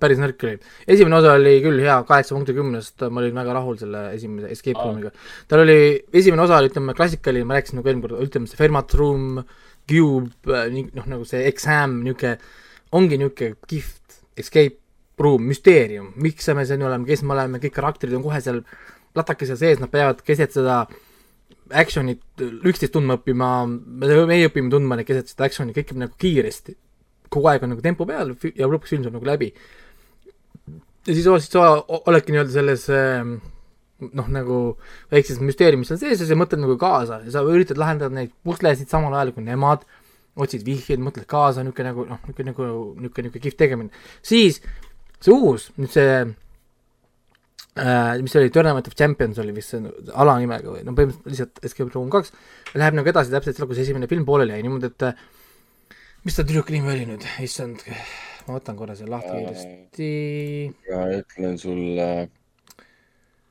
päris 0.00 0.20
nõrk 0.22 0.44
oli. 0.46 0.56
esimene 0.88 1.18
osa 1.18 1.34
oli 1.36 1.56
küll 1.64 1.82
hea, 1.84 1.98
kaheksa 2.08 2.34
punkti 2.34 2.56
kümnest, 2.56 3.04
ma 3.10 3.22
olin 3.22 3.36
väga 3.36 3.56
rahul 3.58 3.76
selle 3.80 4.06
esimese 4.14 4.50
Escape 4.54 4.80
Roomiga. 4.80 5.12
tal 5.48 5.64
oli, 5.66 5.78
esimene 6.12 6.42
osa 6.46 6.60
oli, 6.60 6.72
ütleme, 6.72 6.96
klassikaline, 6.96 7.46
ma 7.48 7.58
rääkisin 7.58 7.80
nagu 7.80 7.92
eelmine 7.92 8.08
kord, 8.08 8.24
ütleme 8.24 8.50
see 8.50 8.60
Fermat 8.60 8.94
Room, 8.98 9.42
Cube, 9.86 10.64
noh, 10.96 11.06
nagu 11.06 11.28
see 11.28 11.44
Exam, 11.50 12.00
niisugune, 12.06 12.38
ongi 12.96 13.20
niisugune 13.20 13.60
kihvt 13.68 14.05
escape 14.36 14.78
room, 15.22 15.46
müsteerium, 15.48 16.12
miks 16.20 16.48
me 16.54 16.66
siin 16.68 16.84
oleme, 16.84 17.08
kes 17.08 17.24
me 17.24 17.34
oleme, 17.36 17.60
kõik 17.62 17.74
karakterid 17.76 18.16
on 18.18 18.24
kohe 18.24 18.40
seal 18.44 18.62
latakese 19.16 19.56
sees, 19.56 19.80
nad 19.80 19.90
peavad 19.92 20.20
keset 20.24 20.52
seda 20.56 20.82
action'it 21.76 22.42
üksteist 22.42 22.92
tundma 22.94 23.16
õppima, 23.18 23.50
meie 23.66 24.50
õpime 24.50 24.70
tundma 24.72 24.98
neid 24.98 25.08
keset 25.08 25.32
seda 25.32 25.48
action'i, 25.48 25.74
kõik 25.76 25.94
nagu 25.96 26.14
kiiresti. 26.20 26.76
kogu 27.32 27.48
aeg 27.50 27.64
on 27.66 27.72
nagu 27.74 27.82
tempo 27.82 28.06
peal 28.06 28.36
ja 28.54 28.68
lõpuks 28.70 28.92
film 28.92 29.02
saab 29.02 29.16
nagu 29.16 29.26
läbi. 29.26 29.52
ja 31.06 31.14
siis, 31.14 31.24
siis 31.24 31.50
sa 31.50 31.82
oledki 31.88 32.32
nii-öelda 32.32 32.52
selles 32.52 32.86
noh, 34.12 34.28
nagu 34.28 34.58
väikses 35.12 35.40
müsteeriumis 35.40 35.88
seal 35.90 36.00
sees 36.00 36.20
ja 36.20 36.28
sa 36.28 36.38
mõtled 36.38 36.62
nagu 36.62 36.76
kaasa 36.80 37.22
ja 37.24 37.32
sa 37.32 37.44
üritad 37.48 37.80
lahendada 37.80 38.14
neid 38.14 38.32
puslesid 38.44 38.90
samal 38.92 39.14
ajal 39.14 39.32
kui 39.36 39.46
nemad, 39.46 39.86
otsid 40.36 40.64
vihjeid, 40.66 41.00
mõtled 41.02 41.26
kaasa, 41.28 41.64
niisugune 41.64 41.92
nagu 41.92 42.08
noh, 42.08 42.20
niisugune 42.26 42.52
nagu, 42.52 42.66
niisugune, 43.00 43.28
niisugune 43.28 43.44
kihvt 43.46 43.60
tegemine. 43.62 44.04
siis 44.24 44.60
see 45.22 45.32
uus, 45.32 45.70
nüüd 45.80 45.92
see 45.94 46.10
äh, 47.80 48.12
mis 48.22 48.36
oli, 48.36 48.52
Tournament 48.52 48.88
of 48.88 48.96
Champions 48.98 49.40
oli 49.42 49.54
vist 49.56 49.74
see 49.74 49.80
alanimega 50.12 50.74
või 50.74 50.84
no 50.86 50.94
põhimõtteliselt 50.96 51.32
lihtsalt 51.32 51.68
Escape 51.68 51.94
Room 51.94 52.12
kaks, 52.12 52.32
läheb 52.76 52.98
nagu 52.98 53.12
edasi 53.12 53.32
täpselt 53.32 53.58
seal, 53.58 53.70
kus 53.70 53.82
esimene 53.84 54.10
film 54.10 54.24
pooleli 54.28 54.56
jäi, 54.56 54.64
niimoodi, 54.66 54.92
et 54.92 55.00
mis 56.26 56.36
ta 56.36 56.44
tüdruku 56.44 56.74
nimi 56.74 56.92
oli 56.92 57.06
nüüd, 57.08 57.24
issand, 57.44 57.84
ma 58.46 58.58
võtan 58.58 58.78
korra 58.78 58.96
selle 58.98 59.14
lahti 59.14 59.32
kiiresti. 59.38 60.10
ja 60.90 61.00
ütlen 61.20 61.54
sulle, 61.60 62.08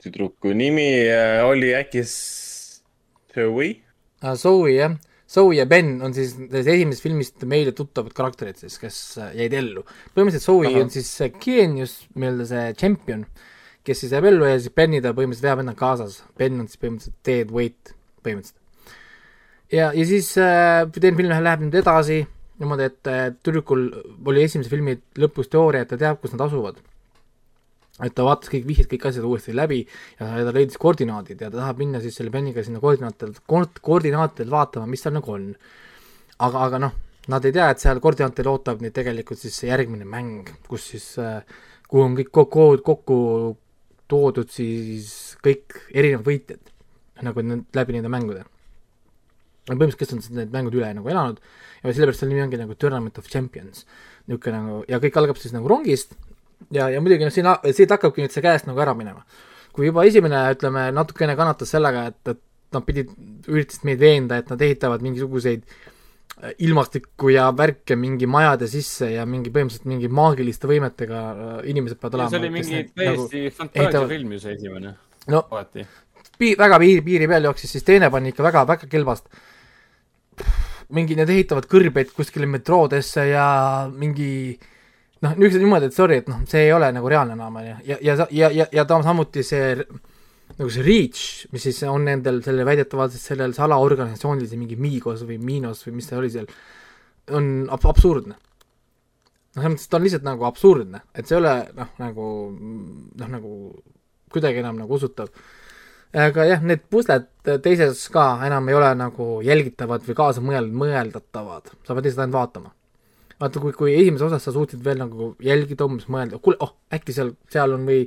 tüdruku 0.04 0.54
nimi 0.58 0.90
äh, 1.10 1.42
oli 1.48 1.74
äkki 1.78 2.06
Zoe 2.06 3.70
ah,. 4.22 4.36
Zoe 4.38 4.74
jah, 4.76 4.94
Zoe 5.36 5.58
ja 5.58 5.66
Ben 5.70 5.98
on 6.06 6.14
siis 6.16 6.36
esimesest 6.38 7.04
filmist 7.04 7.44
meile 7.50 7.74
tuttavad 7.76 8.14
karakterid 8.16 8.60
siis, 8.62 8.78
kes 8.82 9.00
äh, 9.22 9.34
jäid 9.42 9.56
ellu. 9.60 9.84
põhimõtteliselt 10.16 10.48
Zoe 10.48 10.72
Aha. 10.72 10.86
on 10.86 10.94
siis 10.94 11.10
see 11.20 11.32
geenius, 11.42 11.98
nii-öelda 12.16 12.48
see 12.52 12.70
tšempion, 12.80 13.26
kes 13.86 14.04
siis 14.04 14.16
jääb 14.16 14.30
ellu 14.32 14.48
ja 14.50 14.60
siis 14.60 14.76
Benny 14.76 15.02
ta 15.04 15.14
põhimõtteliselt 15.18 15.50
veab 15.50 15.66
endaga 15.66 15.82
kaasas. 15.82 16.22
Ben 16.40 16.58
on 16.62 16.70
siis 16.72 16.82
põhimõtteliselt 16.82 17.20
dead 17.28 17.54
weight, 17.56 17.94
põhimõtteliselt. 18.26 18.62
ja, 19.76 19.92
ja 19.92 20.08
siis 20.08 20.32
äh, 20.42 20.82
teine 20.96 21.20
film 21.20 21.36
läheb 21.36 21.68
nüüd 21.68 21.80
edasi 21.84 22.24
niimoodi, 22.62 22.88
et 22.88 23.12
äh, 23.12 23.24
tüdrukul 23.44 23.90
oli 24.26 24.46
esimese 24.48 24.72
filmi 24.72 24.96
lõpus 25.20 25.52
teooria, 25.52 25.84
et 25.84 25.92
ta 25.92 26.00
teab, 26.00 26.22
kus 26.22 26.32
nad 26.32 26.48
asuvad 26.48 26.80
et 28.04 28.12
ta 28.16 28.26
vaatas 28.28 28.52
kõik 28.52 28.66
vihjed, 28.68 28.90
kõik 28.92 29.08
asjad 29.08 29.26
uuesti 29.28 29.54
läbi 29.56 29.82
ja 30.20 30.44
ta 30.44 30.54
leidis 30.56 30.80
koordinaadid 30.82 31.40
ja 31.40 31.50
ta 31.52 31.62
tahab 31.62 31.80
minna 31.80 32.02
siis 32.04 32.18
selle 32.20 32.34
Beniga 32.34 32.64
sinna 32.66 32.82
koordinaatidelt, 32.84 33.40
koordinaatidelt 33.48 34.52
vaatama, 34.52 34.90
mis 34.92 35.06
seal 35.06 35.16
nagu 35.16 35.32
on. 35.32 35.54
aga, 36.44 36.66
aga 36.68 36.82
noh, 36.84 36.98
nad 37.32 37.46
ei 37.48 37.56
tea, 37.56 37.70
et 37.72 37.84
seal 37.84 38.02
koordinaatidel 38.04 38.52
ootab 38.52 38.84
neid 38.84 38.96
tegelikult 38.98 39.40
siis 39.40 39.56
see 39.62 39.72
järgmine 39.72 40.08
mäng, 40.10 40.52
kus 40.68 40.90
siis 40.92 41.08
äh,, 41.24 41.40
kuhu 41.88 42.04
on 42.04 42.18
kõik 42.20 42.34
kokku, 42.36 42.68
kokku 42.84 43.20
toodud 44.12 44.52
siis 44.52 45.38
kõik 45.46 45.80
erinevad 45.94 46.28
võitjad, 46.28 46.76
nagu 47.24 47.48
läbi 47.80 47.96
nende 47.96 48.12
mängude. 48.12 48.44
põhimõtteliselt, 49.66 50.02
kes 50.04 50.14
on 50.14 50.22
siis 50.22 50.36
need 50.36 50.52
mängud 50.54 50.76
üle 50.76 50.92
nagu 50.94 51.10
elanud 51.10 51.40
ja 51.40 51.94
sellepärast 51.94 52.22
selle 52.22 52.36
nimi 52.36 52.44
ongi 52.44 52.60
nagu 52.60 52.76
Tournament 52.76 53.18
of 53.18 53.32
Champions. 53.32 53.86
niisugune 54.28 54.60
nagu, 54.60 54.84
ja 54.90 55.00
kõik 55.00 55.18
algab 55.22 55.40
siis 55.40 55.56
nagu 55.56 55.70
rongist 55.72 56.18
ja, 56.74 56.90
ja 56.90 57.02
muidugi 57.04 57.28
noh, 57.28 57.34
siin, 57.34 57.50
siit 57.76 57.92
hakkabki 57.94 58.24
nüüd 58.24 58.34
see 58.34 58.44
käest 58.46 58.70
nagu 58.70 58.82
ära 58.82 58.96
minema. 58.98 59.26
kui 59.76 59.90
juba 59.90 60.06
esimene, 60.08 60.40
ütleme, 60.56 60.86
natukene 60.96 61.34
kannatas 61.36 61.74
sellega, 61.76 62.06
et, 62.08 62.32
et 62.32 62.40
nad 62.76 62.86
pidid, 62.88 63.10
üritasid 63.52 63.84
meid 63.88 64.00
veenda, 64.00 64.38
et 64.40 64.48
nad 64.48 64.62
ehitavad 64.64 65.04
mingisuguseid 65.04 65.66
äh, 65.66 66.54
ilmastikku 66.64 67.34
ja 67.34 67.50
värke 67.58 67.98
mingi 68.00 68.30
majade 68.32 68.70
sisse 68.72 69.10
ja 69.12 69.26
mingi 69.28 69.52
põhimõtteliselt 69.52 69.90
mingi 69.92 70.08
maagiliste 70.08 70.70
võimetega 70.72 71.24
äh, 71.32 71.58
inimesed 71.74 72.00
peavad 72.00 72.20
olema. 72.20 72.32
see 72.32 72.42
oli 72.42 72.54
mingi 72.56 72.84
täiesti 72.94 73.42
nagu, 73.44 73.56
fantaasiafilm 73.58 74.38
ju 74.38 74.44
see 74.46 74.56
esimene. 74.56 74.94
no 75.34 75.44
pii-, 76.40 76.56
väga 76.60 76.80
piiri, 76.86 77.04
piiri 77.10 77.28
peal 77.32 77.50
jooksis, 77.52 77.76
siis 77.76 77.88
teine 77.88 78.10
pani 78.14 78.32
ikka 78.32 78.48
väga, 78.48 78.64
väga 78.72 78.88
kelbast. 78.92 79.28
mingi, 80.96 81.20
need 81.20 81.36
ehitavad 81.36 81.68
kõrbeid 81.68 82.16
kuskile 82.16 82.48
metroodesse 82.48 83.28
ja 83.28 83.50
mingi 83.92 84.32
äh, 84.56 84.72
noh, 85.26 85.36
niisugused 85.40 85.64
niimoodi, 85.64 85.90
et 85.90 85.96
sorry, 85.98 86.20
et 86.22 86.28
noh, 86.32 86.44
see 86.50 86.68
ei 86.68 86.74
ole 86.76 86.92
nagu 86.96 87.10
reaalne 87.12 87.36
enam, 87.38 87.58
on 87.62 87.66
ju, 87.70 87.78
ja, 87.90 87.98
ja, 88.04 88.18
ja, 88.30 88.52
ja, 88.54 88.68
ja 88.74 88.86
ta 88.88 89.00
on 89.00 89.06
samuti 89.06 89.44
see 89.46 89.72
nagu 90.56 90.72
see 90.72 90.86
Reach, 90.86 91.46
mis 91.54 91.66
siis 91.66 91.82
on 91.90 92.06
nendel 92.08 92.40
selle 92.46 92.66
väidetavalt 92.68 93.16
sellel 93.18 93.56
salaorganisatsioonil, 93.58 94.48
see 94.50 94.62
mingi 94.62 94.78
Migos 94.80 95.26
või 95.28 95.40
Minos 95.42 95.84
või 95.88 95.98
mis 95.98 96.10
ta 96.10 96.20
oli 96.20 96.32
seal, 96.32 96.48
on 97.36 97.50
ab-, 97.74 97.90
absurdne. 97.92 98.38
noh, 98.38 99.66
selles 99.66 99.74
mõttes, 99.74 99.88
et 99.88 99.92
ta 99.92 100.00
on 100.00 100.08
lihtsalt 100.08 100.30
nagu 100.30 100.48
absurdne, 100.48 101.04
et 101.16 101.28
see 101.28 101.38
ei 101.38 101.42
ole 101.42 101.58
noh, 101.76 101.92
nagu 102.02 102.30
noh, 102.54 103.30
nagu 103.32 103.52
kuidagi 104.36 104.62
enam 104.62 104.80
nagu 104.84 104.96
usutav. 105.00 105.34
aga 106.16 106.48
jah, 106.48 106.64
need 106.64 106.86
pusled 106.92 107.28
teises 107.66 108.08
ka 108.14 108.30
enam 108.46 108.70
ei 108.70 108.78
ole 108.78 108.94
nagu 109.00 109.30
jälgitavad 109.44 110.06
või 110.08 110.18
kaasa 110.22 110.46
mõel-, 110.46 110.72
mõeldatavad, 110.72 111.74
sa 111.84 111.96
pead 111.96 112.08
lihtsalt 112.08 112.28
ainult 112.28 112.40
vaatama 112.40 112.76
vaata, 113.42 113.62
kui, 113.62 113.74
kui 113.76 113.96
esimeses 113.96 114.30
osas 114.30 114.48
sa 114.48 114.54
suutsid 114.56 114.84
veel 114.86 115.02
nagu 115.02 115.34
jälgida, 115.44 115.88
umbes 115.88 116.08
mõelda, 116.12 116.40
kuule, 116.44 116.58
oh, 116.64 116.76
äkki 116.96 117.16
seal, 117.16 117.34
seal 117.52 117.76
on 117.76 117.86
või 117.88 118.06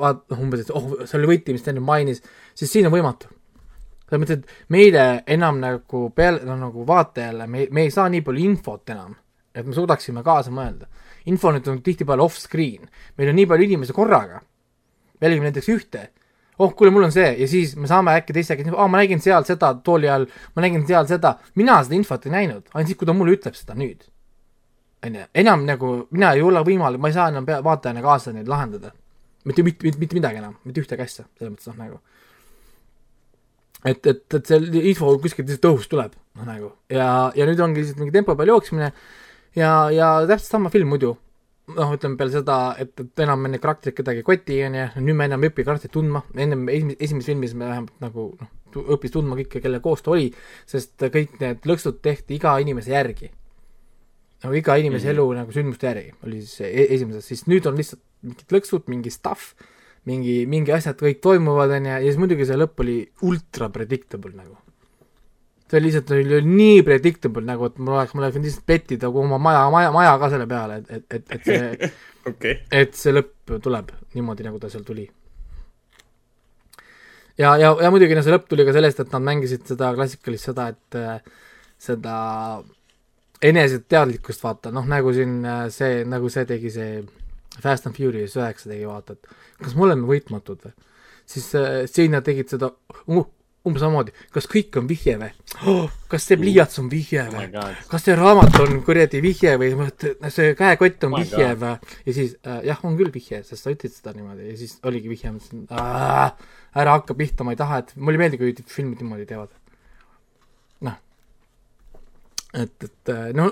vaat-, 0.00 0.22
noh, 0.30 0.42
umbes, 0.44 0.64
et 0.64 0.72
oh, 0.74 0.92
see 1.04 1.18
oli 1.18 1.32
võti, 1.32 1.54
mis 1.56 1.64
ta 1.64 1.72
enne 1.72 1.82
mainis, 1.84 2.22
siis 2.58 2.72
siin 2.72 2.88
on 2.88 2.94
võimatu. 2.94 3.30
selles 4.10 4.22
mõttes, 4.22 4.40
et 4.40 4.70
meile 4.74 5.08
enam 5.30 5.58
nagu 5.62 6.04
peale, 6.14 6.44
no 6.46 6.56
nagu 6.58 6.86
vaatajale, 6.86 7.46
me, 7.50 7.66
me 7.70 7.86
ei 7.86 7.90
saa 7.94 8.08
nii 8.10 8.22
palju 8.26 8.46
infot 8.46 8.94
enam, 8.94 9.16
et 9.54 9.66
me 9.66 9.74
suudaksime 9.74 10.22
kaasa 10.26 10.54
mõelda. 10.54 10.86
info 11.26 11.50
nüüd 11.52 11.66
on 11.68 11.82
tihtipeale 11.84 12.22
off-screen, 12.22 12.88
meil 13.18 13.28
on 13.28 13.36
nii 13.36 13.50
palju 13.50 13.66
inimesi 13.66 13.92
korraga, 13.92 14.40
me 15.20 15.28
jälgime 15.28 15.50
näiteks 15.50 15.68
ühte, 15.74 16.06
oh, 16.58 16.72
kuule, 16.76 16.90
mul 16.94 17.08
on 17.08 17.12
see. 17.12 17.28
Ja 17.40 17.48
siis 17.48 17.74
me 17.76 17.88
saame 17.88 18.14
äkki 18.20 18.32
teise 18.36 18.56
käest, 18.56 18.72
aa, 18.72 18.88
ma 18.88 19.02
nägin 19.02 19.20
seal 19.20 19.44
seda 19.48 19.74
tooli 19.84 20.08
all, 20.08 20.26
ma 20.56 20.64
nägin 20.64 20.86
seal 20.88 21.06
seda, 21.10 21.36
mina 21.56 21.82
seda 21.84 21.98
infot 21.98 22.26
ei 22.26 22.34
näinud, 22.38 22.70
ainult 22.72 22.92
siis, 22.92 22.98
kui 23.00 23.08
ta 23.08 23.16
mulle 23.16 23.36
ütleb 23.36 23.58
seda 23.58 23.76
nüüd 23.76 24.08
on 25.06 25.14
ju, 25.14 25.26
enam 25.34 25.64
nagu 25.66 25.92
mina 26.10 26.32
ei 26.36 26.42
ole 26.44 26.62
võimalik, 26.66 27.00
ma 27.00 27.10
ei 27.10 27.16
saa 27.16 27.28
enam 27.32 27.46
pea, 27.46 27.60
vaatajana 27.64 28.02
kaasa 28.04 28.34
neid 28.36 28.48
lahendada. 28.48 28.92
mitte, 29.44 29.62
mitte, 29.62 29.86
mitte, 29.86 29.98
mitte 29.98 30.16
midagi 30.18 30.36
enam, 30.36 30.56
mitte 30.64 30.82
ühtegi 30.82 31.04
asja, 31.04 31.24
selles 31.38 31.54
mõttes 31.54 31.70
noh, 31.70 31.78
nagu. 31.80 32.00
et, 33.84 34.06
et, 34.06 34.34
et 34.34 34.46
see 34.46 34.84
info 34.90 35.14
kuskilt 35.22 35.48
lihtsalt 35.48 35.72
õhust 35.72 35.90
tuleb, 35.92 36.14
noh 36.36 36.48
nagu, 36.48 36.70
ja, 36.92 37.08
ja 37.36 37.48
nüüd 37.48 37.64
ongi 37.64 37.80
lihtsalt 37.80 38.02
mingi 38.02 38.14
tempo 38.18 38.36
peal 38.36 38.52
jooksmine 38.52 38.92
ja, 39.56 39.72
ja 39.94 40.12
täpselt 40.28 40.58
sama 40.58 40.72
film 40.72 40.92
muidu. 40.92 41.16
noh, 41.70 41.92
ütleme 41.94 42.18
peale 42.18 42.34
seda, 42.34 42.60
et, 42.82 42.92
et 42.98 43.20
enam 43.24 43.44
neid 43.46 43.62
karaktereid 43.62 43.96
kedagi 43.96 44.24
ei 44.24 44.26
koti, 44.26 44.56
on 44.66 44.74
ju, 44.74 44.86
nüüd 45.06 45.16
me 45.16 45.28
enam 45.30 45.44
ei 45.46 45.52
õpi 45.52 45.64
karakterit 45.64 45.94
tundma, 45.94 46.24
ennem 46.34 46.68
esimeses, 46.68 47.00
esimeses 47.06 47.30
filmis 47.30 47.54
me 47.54 47.68
vähemalt 47.70 48.00
nagu 48.02 48.24
noh, 48.40 48.48
õppis 48.96 49.14
tundma 49.14 49.38
kõike, 49.38 49.62
kelle 49.62 49.80
koos 49.80 50.02
ta 50.02 50.12
oli, 50.12 50.32
sest 50.68 51.08
kõik 51.14 51.38
need 51.40 51.68
lõksud 51.70 52.02
tehti 52.02 52.36
iga 52.36 52.58
inimese 52.60 52.92
järgi 52.92 53.30
nagu 54.44 54.56
iga 54.56 54.76
inimese 54.80 55.04
mm 55.04 55.10
-hmm. 55.10 55.14
elu 55.14 55.32
nagu 55.40 55.52
sündmuste 55.52 55.86
järgi 55.86 56.14
oli 56.26 56.40
siis 56.42 56.60
e 56.64 56.86
esimeses, 56.94 57.26
siis 57.26 57.44
nüüd 57.50 57.66
on 57.68 57.76
lihtsalt 57.76 58.02
mingid 58.22 58.54
lõksud, 58.54 58.88
mingi 58.92 59.12
stuff, 59.12 59.54
mingi, 60.08 60.42
mingi 60.50 60.72
asjad 60.72 60.98
kõik 61.00 61.20
toimuvad, 61.24 61.72
on 61.76 61.86
ju, 61.88 61.92
ja 61.92 62.00
siis 62.04 62.18
muidugi 62.20 62.48
see 62.48 62.58
lõpp 62.58 62.82
oli 62.84 62.96
ultra 63.28 63.70
predictable 63.72 64.32
nagu. 64.36 64.56
see 65.70 65.78
oli 65.78 65.86
lihtsalt, 65.86 66.10
oli 66.16 66.40
nii 66.44 66.82
predictable 66.82 67.46
nagu, 67.46 67.70
et 67.70 67.78
mul 67.78 67.94
oleks, 67.94 68.14
mul 68.14 68.24
oleks 68.24 68.36
võinud 68.36 68.48
lihtsalt 68.48 68.66
pettida 68.66 69.08
oma 69.08 69.38
maja, 69.38 69.62
maja, 69.70 69.92
maja 69.94 70.18
ka 70.18 70.30
selle 70.32 70.48
peale, 70.50 70.80
et, 70.80 70.90
et, 70.90 71.06
et, 71.14 71.32
et 71.36 71.44
see 71.44 71.90
okay. 72.30 72.58
et 72.82 72.94
see 72.98 73.14
lõpp 73.14 73.56
tuleb 73.62 73.92
niimoodi, 74.16 74.48
nagu 74.48 74.58
ta 74.58 74.72
seal 74.72 74.84
tuli. 74.84 75.06
ja, 77.38 77.56
ja, 77.56 77.76
ja 77.76 77.92
muidugi 77.92 78.16
no 78.16 78.24
see 78.26 78.34
lõpp 78.34 78.48
tuli 78.50 78.66
ka 78.68 78.76
sellest, 78.76 79.00
et 79.04 79.14
nad 79.16 79.28
mängisid 79.30 79.64
seda 79.68 79.94
klassikalist 79.96 80.50
seda, 80.50 80.68
et 80.74 80.98
äh, 80.98 81.22
seda 81.80 82.16
eneseteadlikkust 83.42 84.44
vaata, 84.44 84.72
noh 84.74 84.86
nagu 84.88 85.12
siin 85.16 85.40
äh, 85.48 85.64
see, 85.72 86.04
nagu 86.08 86.30
see 86.32 86.46
tegi 86.48 86.72
see 86.74 87.00
Fast 87.60 87.88
and 87.88 87.96
Furious 87.96 88.36
üheksa 88.38 88.70
tegi, 88.70 88.86
vaata, 88.88 89.16
et 89.16 89.64
kas 89.64 89.76
me 89.76 89.88
oleme 89.88 90.08
võitmatud 90.08 90.64
või? 90.66 90.74
siis 91.30 91.52
äh, 91.58 91.84
siin 91.90 92.16
nad 92.16 92.26
tegid 92.26 92.50
seda 92.52 92.70
uh, 92.70 93.26
umbes 93.68 93.82
samamoodi, 93.84 94.14
kas 94.32 94.48
kõik 94.50 94.76
on 94.80 94.86
vihje 94.88 95.16
või 95.20 95.30
oh,? 95.68 95.96
kas 96.10 96.24
see 96.28 96.38
pliiats 96.40 96.80
on 96.82 96.88
vihje 96.92 97.26
või 97.32 97.48
oh? 97.60 97.82
kas 97.90 98.06
see 98.06 98.16
raamat 98.18 98.56
on 98.64 98.80
kuradi 98.86 99.20
vihje 99.24 99.56
või 99.60 99.72
see 100.32 100.54
käekott 100.58 101.08
on 101.08 101.16
oh 101.16 101.24
vihje 101.24 101.50
või? 101.60 101.74
ja 102.06 102.16
siis 102.16 102.36
äh, 102.44 102.62
jah, 102.70 102.80
on 102.88 102.96
küll 103.00 103.12
vihje, 103.14 103.42
sest 103.46 103.64
sa 103.64 103.72
ütlesid 103.72 104.00
seda 104.00 104.16
niimoodi 104.16 104.52
ja 104.52 104.56
siis 104.60 104.78
oligi 104.88 105.12
vihje, 105.12 105.32
mõtlesin 105.36 105.66
ära 105.70 106.96
hakka 106.96 107.16
pihta, 107.18 107.44
ma 107.44 107.56
ei 107.56 107.60
taha, 107.60 107.82
et 107.84 107.96
mulle 107.96 108.20
ei 108.20 108.24
meeldi, 108.24 108.40
kui 108.40 108.54
filmid 108.68 109.00
niimoodi 109.00 109.28
teevad 109.28 109.52
et, 112.54 112.84
et 112.84 113.12
äh, 113.12 113.30
no 113.36 113.48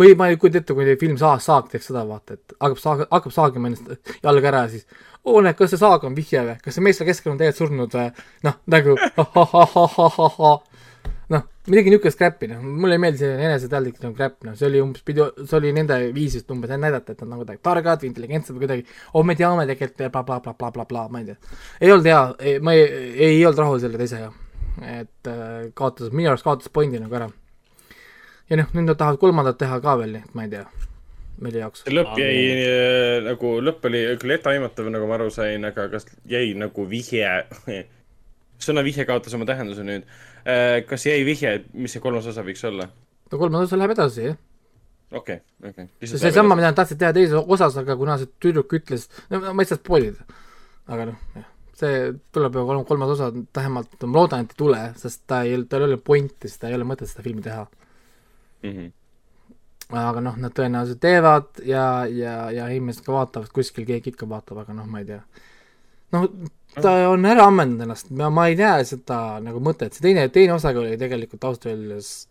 või 0.00 0.14
ma 0.18 0.28
ei 0.28 0.38
kujuta 0.40 0.60
ette, 0.60 0.76
kui 0.76 0.96
film 1.00 1.16
Saag, 1.20 1.40
Saag 1.44 1.70
teeks 1.72 1.88
seda, 1.90 2.04
vaata, 2.08 2.36
et 2.36 2.56
hakkab 2.58 2.80
saag, 2.82 3.04
hakkab 3.10 3.34
saagima 3.34 3.70
ennast 3.70 4.16
jalga 4.24 4.50
ära 4.52 4.64
ja 4.66 4.72
siis 4.74 4.88
oo, 5.24 5.40
näed, 5.44 5.56
kas 5.58 5.72
see 5.72 5.80
saag 5.80 6.04
on 6.08 6.16
vihje 6.16 6.44
või, 6.44 6.56
kas 6.64 6.76
see 6.76 6.84
mees 6.84 7.00
seal 7.00 7.08
keskel 7.08 7.32
on 7.32 7.40
tegelikult 7.40 7.62
surnud 7.64 7.96
või, 7.96 8.08
noh, 8.48 8.58
nagu 8.74 8.96
noh, 11.32 11.44
midagi 11.68 11.92
niisugust 11.92 12.20
crap'i, 12.20 12.48
noh, 12.52 12.60
mulle 12.64 12.96
ei 12.96 13.02
meeldi 13.02 13.22
selline 13.22 13.48
eneseteadlik 13.50 13.98
nagu 14.04 14.16
crap, 14.16 14.38
noh, 14.48 14.56
see 14.58 14.68
oli 14.68 14.80
umbes, 14.84 15.04
pidi, 15.08 15.24
see 15.42 15.58
oli 15.58 15.72
nende 15.76 15.98
viisist 16.16 16.52
umbes 16.54 16.72
näidata, 16.72 17.12
et 17.12 17.24
nad 17.24 17.34
nagu 17.34 17.44
kuidagi 17.44 17.64
targad 17.64 18.04
või 18.04 18.12
intelligentsed 18.12 18.56
või 18.56 18.64
kuidagi, 18.64 18.86
oh, 19.12 19.26
me 19.28 19.36
teame 19.38 19.66
tegelikult 19.68 20.14
blablabla 20.14 20.54
bla, 20.54 20.72
bla, 20.76 20.86
bla, 20.88 21.08
ma 21.12 21.24
ei 21.24 21.28
tea. 21.32 21.58
ei 21.80 21.92
olnud 21.92 22.08
hea, 22.08 22.22
ma 22.64 22.76
ei, 22.76 22.86
ei 23.32 23.42
olnud 23.42 23.64
rahul 23.64 23.82
selle 23.84 24.00
teisega. 24.00 24.32
et 24.78 25.28
äh, 25.28 25.68
kaotas, 25.74 26.12
minu 26.14 26.30
arust 26.30 26.46
kaotas 26.46 26.72
pointi 26.72 27.00
nagu 27.02 27.16
ära 27.18 27.28
ja 28.48 28.58
noh, 28.60 28.70
nüüd 28.74 28.88
nad 28.88 28.98
tahavad 28.98 29.20
kolmandat 29.20 29.58
teha 29.60 29.78
ka 29.84 29.96
veel, 30.00 30.16
nii 30.16 30.24
et 30.24 30.36
ma 30.36 30.46
ei 30.46 30.52
tea, 30.52 30.64
mille 31.44 31.62
jaoks. 31.62 31.84
lõpp 31.92 32.18
jäi 32.20 32.40
äh, 32.54 33.18
nagu, 33.26 33.52
lõpp 33.64 33.86
oli 33.90 34.02
küll 34.22 34.36
etteaimatav, 34.38 34.90
nagu 34.94 35.08
ma 35.10 35.18
aru 35.18 35.28
sain, 35.34 35.64
aga 35.68 35.88
kas 35.92 36.08
jäi 36.28 36.54
nagu 36.58 36.86
vihje 36.90 37.28
sõna 38.68 38.84
vihje 38.86 39.06
kaotas 39.08 39.36
oma 39.38 39.46
tähenduse 39.48 39.84
nüüd. 39.86 40.08
Äh, 40.48 40.80
kas 40.88 41.06
jäi 41.06 41.20
vihje, 41.28 41.58
mis 41.76 41.94
see 41.94 42.04
kolmas 42.04 42.26
osa 42.30 42.44
võiks 42.46 42.64
olla? 42.68 42.88
no 43.28 43.40
kolmas 43.40 43.68
osa 43.68 43.78
läheb 43.80 43.92
edasi, 43.96 44.30
jah. 44.30 44.40
okei 45.12 45.42
okay,, 45.42 45.70
okei 45.70 45.90
okay.. 45.90 46.08
see 46.08 46.24
seesama, 46.24 46.56
mida 46.56 46.72
nad 46.72 46.80
tahtsid 46.80 47.00
teha 47.00 47.12
teises 47.16 47.36
osas, 47.44 47.76
aga 47.80 47.96
kuna 48.00 48.16
see 48.20 48.32
tüdruk 48.40 48.72
ütles, 48.80 49.08
no 49.28 49.44
ma 49.52 49.64
ei 49.64 49.68
saa 49.68 49.80
spoilida, 49.80 50.24
aga 50.88 51.12
noh, 51.12 51.22
jah 51.36 51.54
see 51.78 51.98
tuleb 52.34 52.56
ju 52.58 52.62
kolm, 52.66 52.80
kolmas 52.88 53.12
osa, 53.14 53.28
vähemalt 53.54 53.92
ma 54.02 54.16
loodan, 54.16 54.42
et 54.42 54.54
ei 54.54 54.58
tule, 54.58 54.80
sest 54.98 55.20
ta 55.30 55.44
ei, 55.46 55.60
tal 55.70 55.84
ei 55.84 55.92
ole 55.92 55.98
pointi, 56.02 56.48
sest 56.50 56.64
ta 56.64 56.72
ei 56.72 56.74
ole 56.74 56.86
mõtet 56.88 57.06
seda 57.06 57.22
filmi 57.22 57.44
teha 57.44 57.68
mm. 58.62 58.70
-hmm. 58.70 58.90
aga 60.04 60.20
noh, 60.20 60.36
nad 60.36 60.54
tõenäoliselt 60.54 61.00
teevad 61.00 61.62
ja, 61.64 62.06
ja, 62.06 62.50
ja 62.50 62.68
inimesed 62.68 63.04
ka 63.04 63.12
vaatavad, 63.12 63.52
kuskil 63.54 63.86
keegi 63.88 64.12
ikka 64.14 64.28
vaatab, 64.28 64.64
aga 64.64 64.76
noh, 64.76 64.86
ma 64.86 65.04
ei 65.04 65.08
tea. 65.12 65.22
noh, 66.12 66.28
ta 66.82 66.92
on 67.10 67.24
ära 67.24 67.46
ammendanud 67.48 67.86
ennast, 67.86 68.10
ma, 68.10 68.30
ma 68.30 68.48
ei 68.48 68.56
näe 68.58 68.84
seda 68.88 69.38
nagu 69.44 69.60
mõtet, 69.64 69.94
see 69.94 70.04
teine, 70.08 70.28
teine 70.34 70.56
osaga 70.56 70.82
oli 70.82 70.98
tegelikult 71.00 71.44
ausalt 71.44 71.70
öeldes 71.72 72.28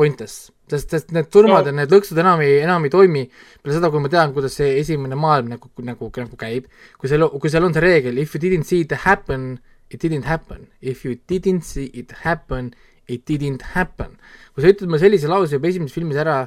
pointless, 0.00 0.50
sest, 0.70 0.90
sest 0.92 1.10
need 1.14 1.28
surmad 1.32 1.64
no. 1.64 1.70
ja 1.70 1.76
need 1.80 1.92
lõksud 1.92 2.18
enam 2.22 2.42
ei, 2.44 2.60
enam 2.64 2.86
ei 2.86 2.92
toimi 2.92 3.24
peale 3.30 3.76
seda, 3.76 3.90
kui 3.92 4.02
ma 4.02 4.10
tean, 4.12 4.34
kuidas 4.36 4.56
see 4.58 4.76
esimene 4.80 5.18
maailm 5.18 5.50
nagu, 5.54 5.70
nagu, 5.86 6.10
nagu 6.22 6.38
käib, 6.40 6.70
kui 7.00 7.10
seal, 7.10 7.26
kui 7.42 7.52
seal 7.52 7.66
on 7.66 7.74
see 7.76 7.84
reegel 7.84 8.20
if 8.22 8.34
you 8.34 8.42
didn't 8.42 8.68
see 8.68 8.84
it 8.86 8.94
happen, 9.04 9.52
it 9.90 10.02
didn't 10.02 10.28
happen, 10.28 10.68
if 10.80 11.04
you 11.04 11.18
didn't 11.28 11.66
see 11.66 11.90
it 11.92 12.14
happen, 12.24 12.72
it 13.10 13.26
didn't 13.28 13.74
happen. 13.74 14.16
kui 14.54 14.64
sa 14.64 14.72
ütled 14.72 14.90
mulle 14.90 15.02
sellise 15.02 15.30
lause 15.30 15.56
juba 15.56 15.70
esimeses 15.70 15.94
filmis 15.94 16.18
ära, 16.20 16.38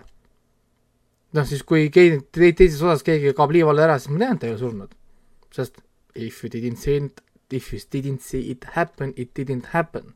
noh 1.38 1.48
siis 1.50 1.64
kui 1.68 1.90
keegi 1.94 2.22
te, 2.36 2.52
teises 2.52 2.82
osas 2.82 3.06
keegi 3.06 3.34
kaob 3.38 3.54
liiva 3.56 3.74
alla 3.74 3.88
ära, 3.88 4.00
siis 4.00 4.14
ma 4.14 4.22
tean, 4.24 4.38
et 4.38 4.44
ta 4.44 4.50
ei 4.50 4.56
ole 4.56 4.62
surnud. 4.64 4.98
sest 5.54 5.80
if 6.16 6.44
you 6.44 6.50
didn't 6.50 6.82
see 6.82 6.98
it, 6.98 7.22
if 7.54 7.72
you 7.74 7.80
didn't 7.80 8.22
see 8.22 8.50
it 8.52 8.66
happen, 8.76 9.14
it 9.18 9.34
didn't 9.38 9.72
happen. 9.74 10.14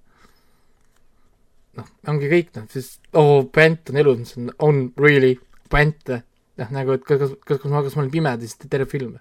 noh, 1.78 1.90
ongi 2.10 2.32
kõik 2.32 2.56
noh, 2.57 2.65
siis 2.74 2.98
oo 3.14 3.40
oh,, 3.40 3.45
Bent 3.53 3.91
on 3.91 4.02
elus, 4.02 4.36
on, 4.60 4.88
really 4.98 5.38
Bent, 5.72 6.10
noh 6.57 6.74
nagu, 6.74 6.98
et 6.98 7.06
kas, 7.06 7.22
kas, 7.45 7.60
kas 7.61 7.72
ma, 7.72 7.84
kas 7.86 7.95
ma 7.95 8.06
olen 8.06 8.14
pime 8.14 8.34
siis 8.41 8.57
terve 8.65 8.90
film 8.90 9.18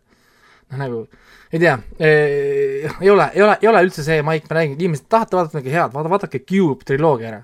noh, 0.71 0.79
nagu 0.81 1.01
ei 1.53 1.61
tea 1.63 1.75
eh,, 1.99 2.91
ei 3.01 3.11
ole, 3.11 3.31
ei 3.35 3.43
ole, 3.43 3.57
ei 3.63 3.69
ole 3.71 3.83
üldse 3.87 4.05
see, 4.07 4.23
Maik, 4.27 4.49
ma 4.51 4.59
räägin, 4.59 4.79
inimesed 4.81 5.09
tahate 5.09 5.39
vaadata 5.39 5.59
midagi 5.59 5.75
head, 5.75 5.93
vaata, 5.95 6.13
vaadake 6.13 6.43
Cube 6.45 6.87
triloogia 6.87 7.29
ära. 7.31 7.43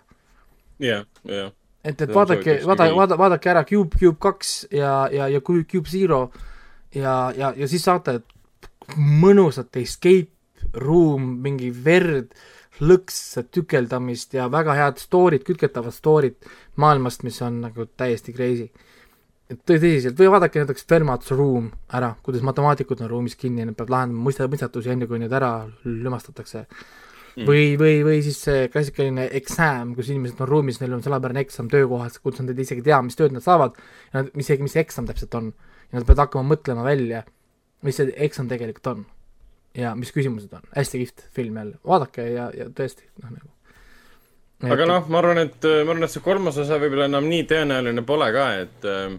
jah, 0.83 1.05
jah. 1.29 1.53
et, 1.85 2.01
et 2.01 2.15
vaadake, 2.15 2.59
vaada, 2.67 2.89
vaada, 2.97 3.19
vaadake 3.21 3.53
ära 3.55 3.65
Cube, 3.69 3.99
Cube 3.99 4.19
kaks 4.23 4.55
ja, 4.75 5.09
ja, 5.13 5.29
ja 5.31 5.41
Cube 5.41 5.89
Zero 5.89 6.25
ja, 6.95 7.33
ja, 7.37 7.53
ja 7.57 7.69
siis 7.71 7.85
saate 7.87 8.21
mõnusat 8.99 9.79
escape 9.81 10.31
room, 10.79 11.39
mingi 11.45 11.71
verd, 11.85 12.33
lõksa 12.83 13.45
tükeldamist 13.53 14.35
ja 14.35 14.49
väga 14.51 14.75
head 14.75 14.99
story'd, 14.99 15.45
kütketavat 15.47 15.95
story't 15.95 16.51
maailmast, 16.81 17.23
mis 17.23 17.39
on 17.45 17.61
nagu 17.63 17.87
täiesti 17.97 18.35
crazy 18.35 18.71
tõsiselt, 19.69 20.17
või 20.19 20.31
vaadake 20.33 20.63
näiteks 20.63 20.85
Fermat's 20.89 21.33
Room 21.35 21.71
ära, 21.95 22.13
kuidas 22.25 22.45
matemaatikud 22.47 23.01
on 23.05 23.11
ruumis 23.11 23.37
kinni 23.39 23.63
ja 23.63 23.69
nad 23.69 23.79
peavad 23.79 23.95
lahendama 23.95 24.27
mõista, 24.29 24.49
mõistatusi, 24.51 24.93
enne 24.95 25.09
kui 25.11 25.21
need 25.23 25.33
ära 25.35 25.53
lümastatakse 25.85 26.63
mm.. 26.63 27.47
või, 27.49 27.73
või, 27.81 28.01
või 28.07 28.19
siis 28.25 28.41
see 28.47 28.67
klassikaline 28.73 29.29
exam, 29.39 29.95
kus 29.97 30.11
inimesed 30.13 30.41
on 30.43 30.51
ruumis, 30.51 30.81
neil 30.83 30.97
on 30.97 31.05
salapärane 31.05 31.45
eksam 31.47 31.71
töökohas, 31.73 32.19
kus 32.23 32.43
nad 32.43 32.59
isegi 32.59 32.85
ei 32.85 32.91
tea, 32.91 33.01
mis 33.07 33.19
tööd 33.19 33.35
nad 33.35 33.45
saavad, 33.45 33.79
ja 34.11 34.21
nad, 34.21 34.31
isegi 34.45 34.67
mis 34.67 34.77
see 34.77 34.85
eksam 34.85 35.09
täpselt 35.09 35.35
on. 35.39 35.53
ja 35.91 35.99
nad 35.99 36.07
peavad 36.09 36.27
hakkama 36.27 36.55
mõtlema 36.55 36.85
välja, 36.87 37.25
mis 37.87 37.99
see 37.99 38.13
eksam 38.29 38.51
tegelikult 38.51 38.93
on. 38.95 39.09
ja 39.79 39.95
mis 39.97 40.13
küsimused 40.13 40.53
on, 40.53 40.65
hästi 40.77 41.01
kihvt 41.01 41.27
film 41.33 41.57
jälle, 41.57 41.81
vaadake 41.89 42.29
ja, 42.35 42.51
ja 42.57 42.69
tõesti, 42.69 43.09
noh 43.23 43.33
nagu. 43.33 43.49
Aga 44.63 44.85
noh, 44.87 45.09
ma 45.11 45.19
arvan, 45.19 45.41
et, 45.43 45.65
ma 45.65 45.91
arvan, 45.91 46.05
et 46.07 46.13
see 46.13 46.23
kolmas 46.23 46.59
osa 46.61 46.77
võib-olla 46.79 47.09
enam 47.09 47.25
nii 47.27 47.47
tõenäoline 47.51 48.05
pole 48.07 48.29
ka, 48.31 48.45
et 48.63 48.85
äh, 48.87 49.17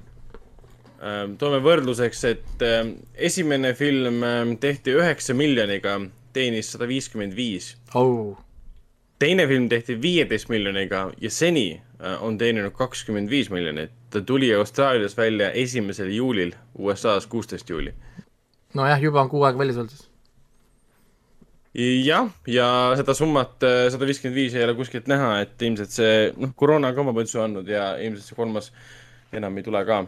toome 1.39 1.59
võrdluseks, 1.63 2.23
et 2.30 2.63
ähm, 2.63 2.95
esimene 3.15 3.73
film 3.75 4.23
ähm, 4.23 4.55
tehti 4.61 4.93
üheksa 4.95 5.35
miljoniga, 5.35 5.97
teenis 6.34 6.71
sada 6.73 6.88
viiskümmend 6.88 7.35
viis. 7.35 7.73
teine 9.19 9.47
film 9.47 9.69
tehti 9.69 10.01
viieteist 10.01 10.49
miljoniga 10.49 11.11
ja 11.21 11.30
seni 11.30 11.81
on 12.21 12.38
teeninud 12.38 12.73
kakskümmend 12.75 13.30
viis 13.30 13.49
miljonit. 13.49 13.91
ta 14.09 14.21
tuli 14.21 14.53
Austraalias 14.53 15.17
välja 15.17 15.51
esimesel 15.51 16.09
juulil, 16.11 16.51
USA-s 16.77 17.27
kuusteist 17.27 17.69
juuli. 17.69 17.93
nojah, 18.73 19.01
juba 19.01 19.21
on 19.21 19.30
kuu 19.30 19.43
aega 19.43 19.59
väljas 19.59 19.77
olnud 19.77 20.09
jah, 22.05 22.30
ja 22.47 22.67
seda 22.95 23.13
summat, 23.13 23.55
sada 23.91 24.05
viiskümmend 24.05 24.35
viis 24.35 24.55
ei 24.55 24.63
ole 24.63 24.75
kuskilt 24.75 25.07
näha, 25.07 25.39
et 25.41 25.61
ilmselt 25.61 25.91
see, 25.91 26.34
noh, 26.38 26.51
koroona 26.55 26.91
on 26.91 26.95
ka 26.95 27.01
oma 27.01 27.15
põntsu 27.17 27.41
andnud 27.43 27.69
ja 27.69 27.95
ilmselt 27.97 28.27
see 28.27 28.38
kolmas 28.38 28.71
enam 29.34 29.57
ei 29.57 29.63
tule 29.63 29.85
ka 29.85 30.03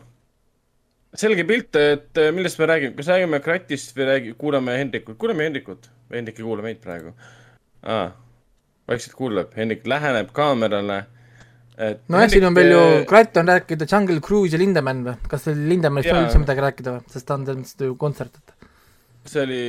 selge 1.20 1.46
pilt, 1.48 1.76
et 1.80 2.20
äh, 2.22 2.32
millest 2.36 2.60
me 2.60 2.70
räägime, 2.70 2.96
kas 2.98 3.10
räägime 3.14 3.40
Kratist 3.44 3.96
või 3.98 4.08
räägi-, 4.10 4.36
kuulame 4.40 4.78
Hendrikut, 4.80 5.18
kuulame 5.22 5.48
Hendrikut. 5.48 5.90
Hendrik 6.14 6.40
ei 6.40 6.46
kuula 6.46 6.66
meid 6.66 6.80
praegu. 6.84 7.16
Ah,. 7.86 8.14
vaikselt 8.86 9.16
kuuleb, 9.18 9.54
Hendrik 9.58 9.88
läheneb 9.90 10.30
kaamerale. 10.34 11.06
nojah, 12.08 12.28
siin 12.30 12.46
on 12.46 12.56
veel 12.56 12.70
ju, 12.70 12.82
äh, 12.82 13.06
Kratt 13.10 13.38
on 13.42 13.50
rääkida 13.50 13.88
Jungle 13.90 14.22
Cruise 14.22 14.54
ja 14.56 14.60
Lindemann 14.62 15.02
või, 15.08 15.16
kas 15.30 15.48
teil 15.48 15.64
Lindemannist 15.70 16.14
on 16.14 16.22
üldse 16.28 16.42
midagi 16.44 16.64
rääkida 16.68 16.94
või, 16.94 17.10
sest 17.12 17.26
ta 17.26 17.36
on 17.36 17.48
selles 17.48 17.64
mõttes 17.64 17.90
ju 17.90 17.98
kontsert, 18.00 18.38
et 18.38 18.56
see 19.26 19.42
oli, 19.42 19.60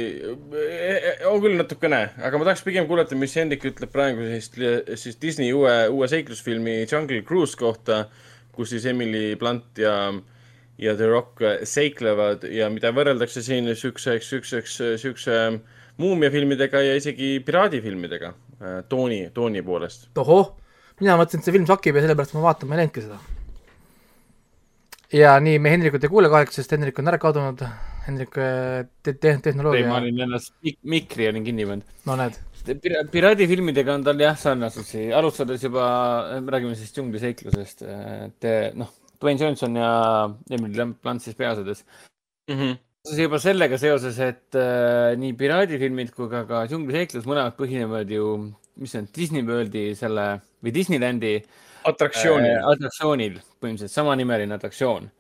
äh, 0.61 1.25
on 1.31 1.41
küll 1.41 1.57
natukene, 1.57 2.03
aga 2.29 2.39
ma 2.39 2.49
tahaks 2.51 2.65
pigem 2.67 2.85
kuulata, 2.91 3.17
mis 3.17 3.37
Hendrik 3.41 3.65
ütleb 3.73 3.93
praegu 3.93 4.29
siis, 4.35 4.53
siis 5.01 5.17
Disney 5.23 5.57
uue, 5.57 5.75
uue 5.89 6.09
seiklusfilmi 6.13 6.83
Jungle 6.85 7.23
Cruise 7.25 7.57
kohta, 7.57 8.05
kus 8.53 8.75
siis 8.75 8.85
Emily 8.93 9.33
Blunt 9.41 9.81
ja 9.81 9.97
äh, 10.11 10.21
ja 10.79 10.95
The 10.97 11.07
Rock 11.07 11.43
äh, 11.43 11.63
seiklevad 11.65 12.45
ja 12.53 12.69
mida 12.73 12.93
võrreldakse 12.95 13.43
siin 13.45 13.71
siukseks, 13.77 14.29
siukseks, 14.29 14.77
siukse 15.03 15.39
muumiafilmidega 16.03 16.83
ja 16.85 16.97
isegi 16.99 17.37
piraadifilmidega 17.45 18.33
äh, 18.33 18.79
tooni, 18.89 19.27
tooni 19.35 19.63
poolest. 19.65 20.11
tohoh, 20.17 20.53
mina 21.01 21.17
mõtlesin, 21.17 21.41
et 21.41 21.49
see 21.49 21.57
film 21.57 21.69
sakib 21.69 21.97
ja 21.97 22.05
sellepärast 22.05 22.37
ma 22.37 22.45
vaatan, 22.51 22.69
ma 22.69 22.77
ei 22.77 22.85
näinudki 22.85 23.05
seda. 23.07 23.21
ja 25.17 25.37
nii, 25.41 25.61
me 25.63 25.73
Hendrikut 25.73 26.05
ei 26.05 26.13
kuule 26.13 26.33
kahjuks, 26.33 26.61
sest 26.61 26.77
Hendrik 26.77 26.99
on 27.01 27.13
ära 27.13 27.21
kadunud. 27.23 27.65
Hendrik 28.07 28.37
äh, 28.39 28.85
te, 29.03 29.17
te, 29.17 29.33
tehnoloogia. 29.43 29.89
ma 29.89 30.03
olin 30.03 30.21
ennast 30.29 30.53
mik, 30.63 30.79
mikri 30.85 31.31
olin 31.31 31.47
kinni 31.47 31.67
pannud. 31.67 31.97
no 32.07 32.19
näed. 32.21 32.37
piraadifilmidega 33.15 33.95
on 33.95 34.05
tal 34.05 34.21
jah 34.21 34.37
sarnasusi, 34.39 35.09
alustades 35.15 35.65
juba, 35.65 35.89
räägime 36.45 36.77
siis 36.77 36.93
džungliseiklusest, 36.93 37.85
et 37.87 38.49
noh 38.77 38.91
Dwayne 39.21 39.41
Johnson 39.41 39.79
ja 39.79 39.91
Emily 40.51 40.75
Blunt 40.75 41.25
siis 41.25 41.37
peaosades 41.39 41.85
mm. 42.51 42.57
-hmm. 42.57 42.79
see 43.09 43.27
juba 43.27 43.39
sellega 43.43 43.79
seoses, 43.79 44.19
et 44.19 44.55
äh, 44.55 45.17
nii 45.19 45.35
piraadifilmid 45.39 46.15
kui 46.15 46.31
ka, 46.31 46.45
ka 46.49 46.65
džungliseiklus 46.71 47.29
mõlemad 47.29 47.57
põhinevad 47.59 48.11
ju, 48.11 48.53
mis 48.77 48.93
see 48.93 49.03
on, 49.03 49.11
Disney 49.17 49.47
Worldi 49.47 49.95
selle 49.99 50.27
või 50.63 50.75
Disneylandi 50.75 51.35
atraktsioonil 51.87 52.57
äh,, 52.57 52.73
atraktsioonil, 52.73 53.39
põhimõtteliselt 53.61 53.95
samanimeline 53.95 54.59
atraktsioon 54.59 55.11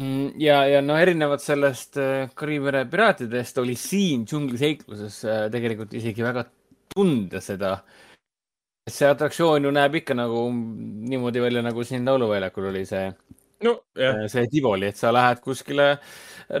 mm,. 0.00 0.34
ja, 0.40 0.64
ja 0.68 0.82
noh, 0.84 1.00
erinevalt 1.00 1.44
sellest 1.44 1.96
äh, 2.02 2.28
Kariibi 2.34 2.84
piraatidest 2.90 3.58
oli 3.58 3.74
siin 3.78 4.26
džungliseikluses 4.26 5.24
äh, 5.24 5.46
tegelikult 5.52 5.94
isegi 5.94 6.22
väga 6.22 6.44
tunda 6.88 7.40
seda 7.44 7.72
äh, 7.78 7.97
see 8.94 9.08
atraktsioon 9.08 9.68
ju 9.68 9.72
näeb 9.74 10.00
ikka 10.00 10.16
nagu 10.16 10.48
niimoodi 10.52 11.42
välja, 11.42 11.62
nagu 11.64 11.84
siin 11.84 12.06
Lauluväljakul 12.06 12.70
oli 12.70 12.84
see 12.88 13.06
no, 13.64 13.74
yeah. 13.98 14.24
see 14.30 14.46
Tivoli, 14.50 14.90
et 14.92 14.98
sa 14.98 15.12
lähed 15.14 15.40
kuskile 15.44 15.88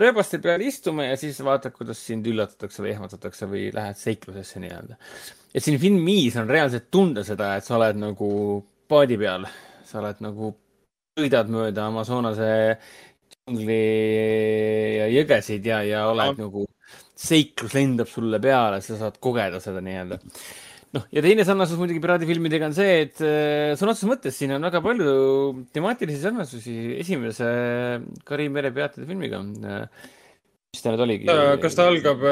rööbaste 0.02 0.40
peale 0.44 0.68
istuma 0.68 1.08
ja 1.08 1.16
siis 1.20 1.38
vaatad, 1.44 1.72
kuidas 1.76 2.00
sind 2.04 2.26
üllatatakse 2.28 2.82
või 2.84 2.92
ehmatatakse 2.94 3.48
või 3.50 3.68
lähed 3.74 3.98
seiklusesse 4.00 4.62
nii-öelda. 4.62 4.98
et 5.54 5.64
siin 5.64 5.78
filmis 5.80 6.36
on 6.40 6.50
reaalselt 6.50 6.90
tunda 6.90 7.24
seda, 7.24 7.54
et 7.56 7.66
sa 7.66 7.76
oled 7.78 8.00
nagu 8.00 8.30
paadi 8.88 9.18
peal, 9.20 9.46
sa 9.84 10.02
oled 10.02 10.24
nagu, 10.24 10.54
sõidad 11.18 11.50
mööda 11.52 11.88
Amazonase 11.88 12.50
džungli 13.32 13.82
ja 14.98 15.08
jõgesid 15.12 15.66
ja, 15.66 15.82
ja 15.86 16.06
oled 16.10 16.36
no. 16.36 16.48
nagu, 16.48 16.66
seiklus 17.18 17.74
lendab 17.74 18.10
sulle 18.10 18.38
peale, 18.42 18.82
sa 18.84 18.98
saad 19.00 19.16
kogeda 19.22 19.58
seda 19.62 19.82
nii-öelda 19.84 20.20
noh, 20.96 21.06
ja 21.14 21.24
teine 21.24 21.46
sarnasus 21.46 21.80
muidugi 21.80 22.02
piraadifilmidega 22.04 22.68
on 22.70 22.76
see, 22.76 22.94
et 23.06 23.22
äh, 23.24 23.74
sõna 23.78 23.94
otseses 23.94 24.10
mõttes 24.10 24.38
siin 24.38 24.54
on 24.56 24.68
väga 24.68 24.82
palju 24.84 25.16
temaatilisi 25.76 26.22
sarnasusi 26.22 26.76
esimese 27.02 27.50
Kariim 28.28 28.56
mere 28.56 28.72
piraatide 28.74 29.08
filmiga. 29.08 29.42
mis 29.42 30.84
ta 30.84 30.92
nüüd 30.92 31.04
oligi? 31.06 31.30
Äh, 31.32 31.54
kas 31.62 31.78
ta 31.78 31.88
algab 31.92 32.26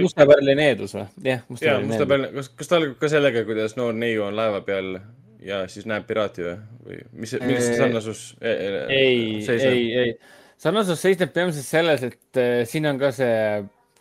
Musta, 0.00 0.28
pärli 0.30 0.56
needus 0.58 0.96
või? 0.96 1.08
jah, 1.30 1.44
Musta 1.48 1.74
pärli 2.08 2.30
needus. 2.30 2.38
kas, 2.38 2.54
kas 2.62 2.72
ta 2.72 2.80
algab 2.80 2.96
ka 3.02 3.12
sellega, 3.12 3.44
kuidas 3.48 3.76
noor 3.80 3.94
neiu 3.96 4.26
on 4.28 4.36
laeva 4.36 4.64
peal 4.66 4.96
ja 5.44 5.64
siis 5.70 5.86
näeb 5.88 6.06
piraati 6.08 6.44
või, 6.44 6.56
või 6.86 7.00
mis, 7.22 7.34
milles 7.42 7.68
see 7.68 7.78
sarnasus 7.78 8.24
e, 8.40 8.50
e, 8.50 8.82
ei, 8.94 9.16
ei, 9.52 9.84
ei, 10.00 10.14
sarnasus 10.60 11.02
seisneb 11.04 11.32
peamiselt 11.34 11.68
selles, 11.68 12.04
et 12.08 12.40
äh, 12.40 12.62
siin 12.68 12.88
on 12.88 13.00
ka 13.00 13.12
see 13.14 13.34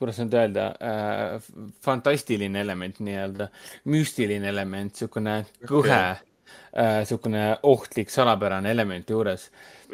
kuidas 0.03 0.19
nüüd 0.19 0.35
öelda 0.35 0.67
äh,, 0.83 1.47
fantastiline 1.85 2.59
element 2.59 2.99
nii-öelda, 2.99 3.49
müstiline 3.89 4.51
element, 4.51 4.93
niisugune 4.93 5.39
kõhe 5.63 5.97
okay., 5.97 6.29
niisugune 6.73 7.47
äh, 7.53 7.57
ohtlik 7.63 8.11
salapärane 8.11 8.71
element 8.71 9.09
juures. 9.09 9.49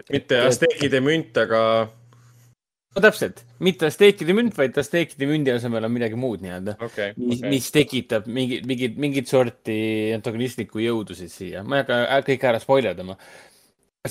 mitte 0.10 0.42
Azteekide 0.48 1.02
münt, 1.04 1.38
aga. 1.38 1.62
no 2.96 3.04
täpselt, 3.04 3.44
mitte 3.60 3.90
Azteekide 3.90 4.34
münt, 4.34 4.56
vaid 4.58 4.78
Azteekide 4.80 5.28
mündi 5.30 5.54
asemel 5.54 5.86
on 5.86 5.94
midagi 5.94 6.18
muud 6.20 6.42
nii-öelda 6.46 6.78
okay,. 6.80 7.14
mis 7.18 7.44
okay., 7.44 7.54
mis 7.54 7.70
tekitab 7.76 8.30
mingi, 8.32 8.62
mingit, 8.66 8.98
mingit 8.98 9.30
sorti 9.30 9.78
antagonistlikku 10.16 10.82
jõudu 10.84 11.18
siis 11.20 11.36
siia, 11.42 11.64
ma 11.64 11.82
ei 11.82 11.86
hakka 11.86 12.24
kõike 12.32 12.52
ära 12.54 12.64
spoil 12.64 12.90
erdama 12.94 13.20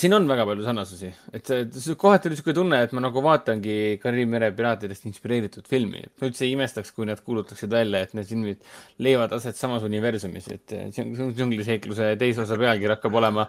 siin 0.01 0.15
on 0.17 0.29
väga 0.29 0.45
palju 0.49 0.65
sarnasusi, 0.67 1.11
et 1.35 1.51
see 1.51 1.97
kohati 1.99 2.29
oli 2.29 2.37
niisugune 2.37 2.57
tunne, 2.57 2.81
et 2.85 2.95
ma 2.97 3.03
nagu 3.05 3.23
vaatangi 3.25 3.77
Kariibi 4.03 4.31
mere 4.33 4.51
piraatidest 4.57 5.07
inspireeritud 5.11 5.69
filmi. 5.71 6.03
ma 6.21 6.29
üldse 6.31 6.47
ei 6.47 6.55
imestaks, 6.57 6.93
kui 6.97 7.09
nad 7.09 7.21
kuulutaksid 7.25 7.73
välja, 7.73 8.03
et 8.05 8.15
need 8.19 8.29
filmid 8.31 8.63
leiavad 9.05 9.35
aset 9.39 9.59
samas 9.59 9.87
universumis, 9.87 10.49
et 10.55 10.77
džungliseikluse 10.95 12.15
teise 12.21 12.45
osa 12.45 12.59
pealkiri 12.61 12.97
hakkab 12.97 13.21
olema 13.21 13.49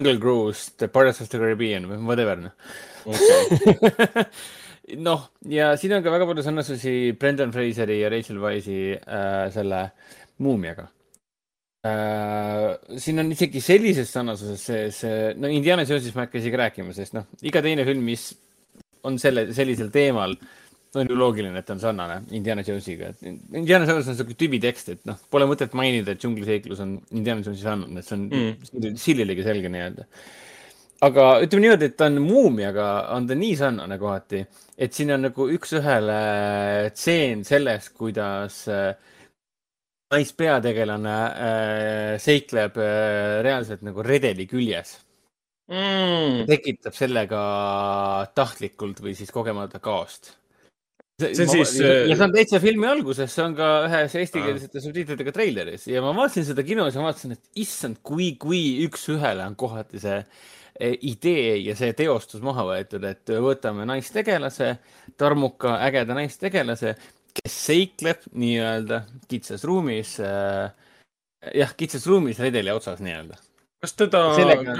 Jungle 0.00 0.20
Cruise, 0.20 0.70
The 0.78 0.88
Pirates 0.88 1.20
of 1.20 1.28
the 1.28 1.38
Caribbean 1.38 1.88
või 1.90 2.00
whatever 2.08 2.40
noh 2.40 2.54
okay. 3.04 4.24
noh, 5.08 5.26
ja 5.48 5.74
siin 5.80 5.92
on 5.96 6.04
ka 6.04 6.14
väga 6.14 6.28
palju 6.30 6.44
sarnasusi 6.46 6.94
Brendan 7.20 7.52
Fraseri 7.52 8.00
ja 8.00 8.08
Rachel 8.12 8.40
Wise'i 8.40 8.94
äh, 8.96 9.44
selle 9.54 9.84
muumiaga 10.40 10.88
äh,. 11.86 12.98
siin 13.00 13.22
on 13.22 13.32
isegi 13.32 13.62
sellises 13.64 14.12
sarnasuses 14.12 14.64
sees, 14.70 15.02
no 15.40 15.50
Indiana 15.50 15.86
Jones'ist 15.88 16.16
ma 16.16 16.24
ei 16.24 16.30
hakka 16.30 16.40
isegi 16.42 16.62
rääkima, 16.62 16.96
sest 16.96 17.16
noh, 17.16 17.28
iga 17.46 17.62
teine 17.64 17.86
film, 17.88 18.02
mis 18.06 18.30
on 19.08 19.16
selle, 19.20 19.46
sellisel 19.56 19.92
teemal, 19.94 20.36
on 20.98 21.06
ju 21.06 21.16
loogiline, 21.16 21.54
et 21.56 21.66
ta 21.68 21.76
on 21.76 21.80
sarnane 21.80 22.16
Indiana 22.34 22.64
Jonesiga. 22.66 23.12
Indiana 23.22 23.86
Jones 23.86 24.08
on 24.10 24.18
siuke 24.18 24.34
tüvitekst, 24.38 24.88
et 24.96 25.02
noh, 25.08 25.20
pole 25.30 25.46
mõtet 25.48 25.76
mainida, 25.78 26.12
et 26.12 26.22
džungliseiklus 26.22 26.82
on 26.82 26.96
Indiana 27.14 27.46
Jonesi 27.46 27.62
sarnane, 27.62 28.02
et 28.02 28.08
see 28.08 28.18
on 28.18 28.26
mm. 28.28 28.96
sillilegi 28.98 29.46
selge 29.46 29.70
nii-öelda 29.72 30.08
aga 31.04 31.26
ütleme 31.44 31.64
niimoodi, 31.64 31.88
et 31.88 31.96
ta 31.96 32.08
on 32.10 32.20
muumiaga, 32.24 32.88
on 33.16 33.28
ta 33.28 33.36
nii 33.38 33.54
sarnane 33.56 33.96
kohati, 34.00 34.42
et 34.76 34.96
siin 34.96 35.14
on 35.14 35.24
nagu 35.28 35.46
üks-ühele 35.54 36.18
tseen 36.96 37.44
sellest, 37.48 37.94
kuidas 37.96 38.62
äh, 38.68 38.92
naispeategelane 40.10 41.14
äh, 41.14 42.18
seikleb 42.22 42.78
äh, 42.82 43.38
reaalselt 43.46 43.84
nagu 43.86 44.02
redeli 44.02 44.46
küljes 44.50 44.96
mm.. 45.70 46.44
tekitab 46.50 46.96
sellega 46.96 47.40
tahtlikult 48.34 49.02
või 49.04 49.14
siis 49.18 49.30
kogemata 49.34 49.80
kaost. 49.82 50.32
see 51.20 51.44
on 51.44 51.52
siis. 51.52 51.76
ja 51.80 52.16
see 52.16 52.26
on 52.26 52.34
täitsa 52.34 52.60
filmi 52.62 52.88
alguses, 52.90 53.30
see 53.32 53.44
on 53.44 53.54
ka 53.58 53.68
ühes 53.86 54.16
eestikeelsete 54.22 54.82
subtiitritega 54.82 55.34
treileris 55.36 55.86
ja 55.90 56.02
ma 56.04 56.14
vaatasin 56.16 56.48
seda 56.48 56.66
kinos 56.66 56.96
ja 56.96 57.04
vaatasin, 57.04 57.36
et 57.36 57.62
issand, 57.62 58.00
kui, 58.02 58.32
kui 58.40 58.64
üks-ühele 58.88 59.46
on 59.46 59.54
kohati 59.60 60.02
see 60.02 60.18
e, 60.74 60.90
idee 61.12 61.60
ja 61.62 61.78
see 61.78 61.94
teostus 61.94 62.42
maha 62.42 62.66
võetud, 62.72 63.06
et 63.06 63.34
võtame 63.46 63.86
naistegelase, 63.86 64.74
tarmuka, 65.20 65.78
ägeda 65.86 66.18
naistegelase 66.18 66.96
kes 67.36 67.56
seikleb 67.66 68.24
nii-öelda 68.32 69.04
kitsas 69.30 69.64
ruumis 69.68 70.16
äh,, 70.24 70.70
jah, 71.56 71.74
kitsas 71.76 72.06
ruumis 72.10 72.40
redeli 72.42 72.72
otsas 72.74 73.02
nii-öelda. 73.04 73.38
kas 73.80 73.96
teda 73.98 74.24
Sellega..., 74.38 74.78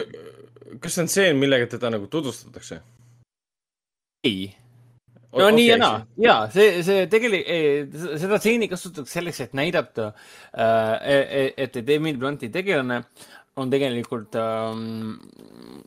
kas 0.81 0.97
see 0.97 1.05
on 1.05 1.13
see, 1.13 1.29
millega 1.37 1.69
teda 1.71 1.93
nagu 1.97 2.09
tutvustatakse? 2.11 2.81
ei. 4.25 4.51
no 5.33 5.47
okay, 5.47 5.57
nii 5.57 5.67
ja 5.69 5.79
naa, 5.81 5.99
ja 6.21 6.37
see, 6.53 6.83
see 6.87 7.07
tegelikult, 7.13 7.99
seda 8.21 8.41
stseeni 8.43 8.69
kasutatakse 8.71 9.19
selleks, 9.19 9.43
et 9.47 9.57
näidata 9.59 10.11
äh,, 10.11 10.95
e, 11.01 11.19
e, 11.21 11.45
et, 11.67 11.77
et 11.83 11.95
Emil 11.97 12.19
Blunti 12.21 12.51
tegelane 12.53 13.05
on 13.63 13.71
tegelikult 13.73 14.37
ähm, 14.39 15.15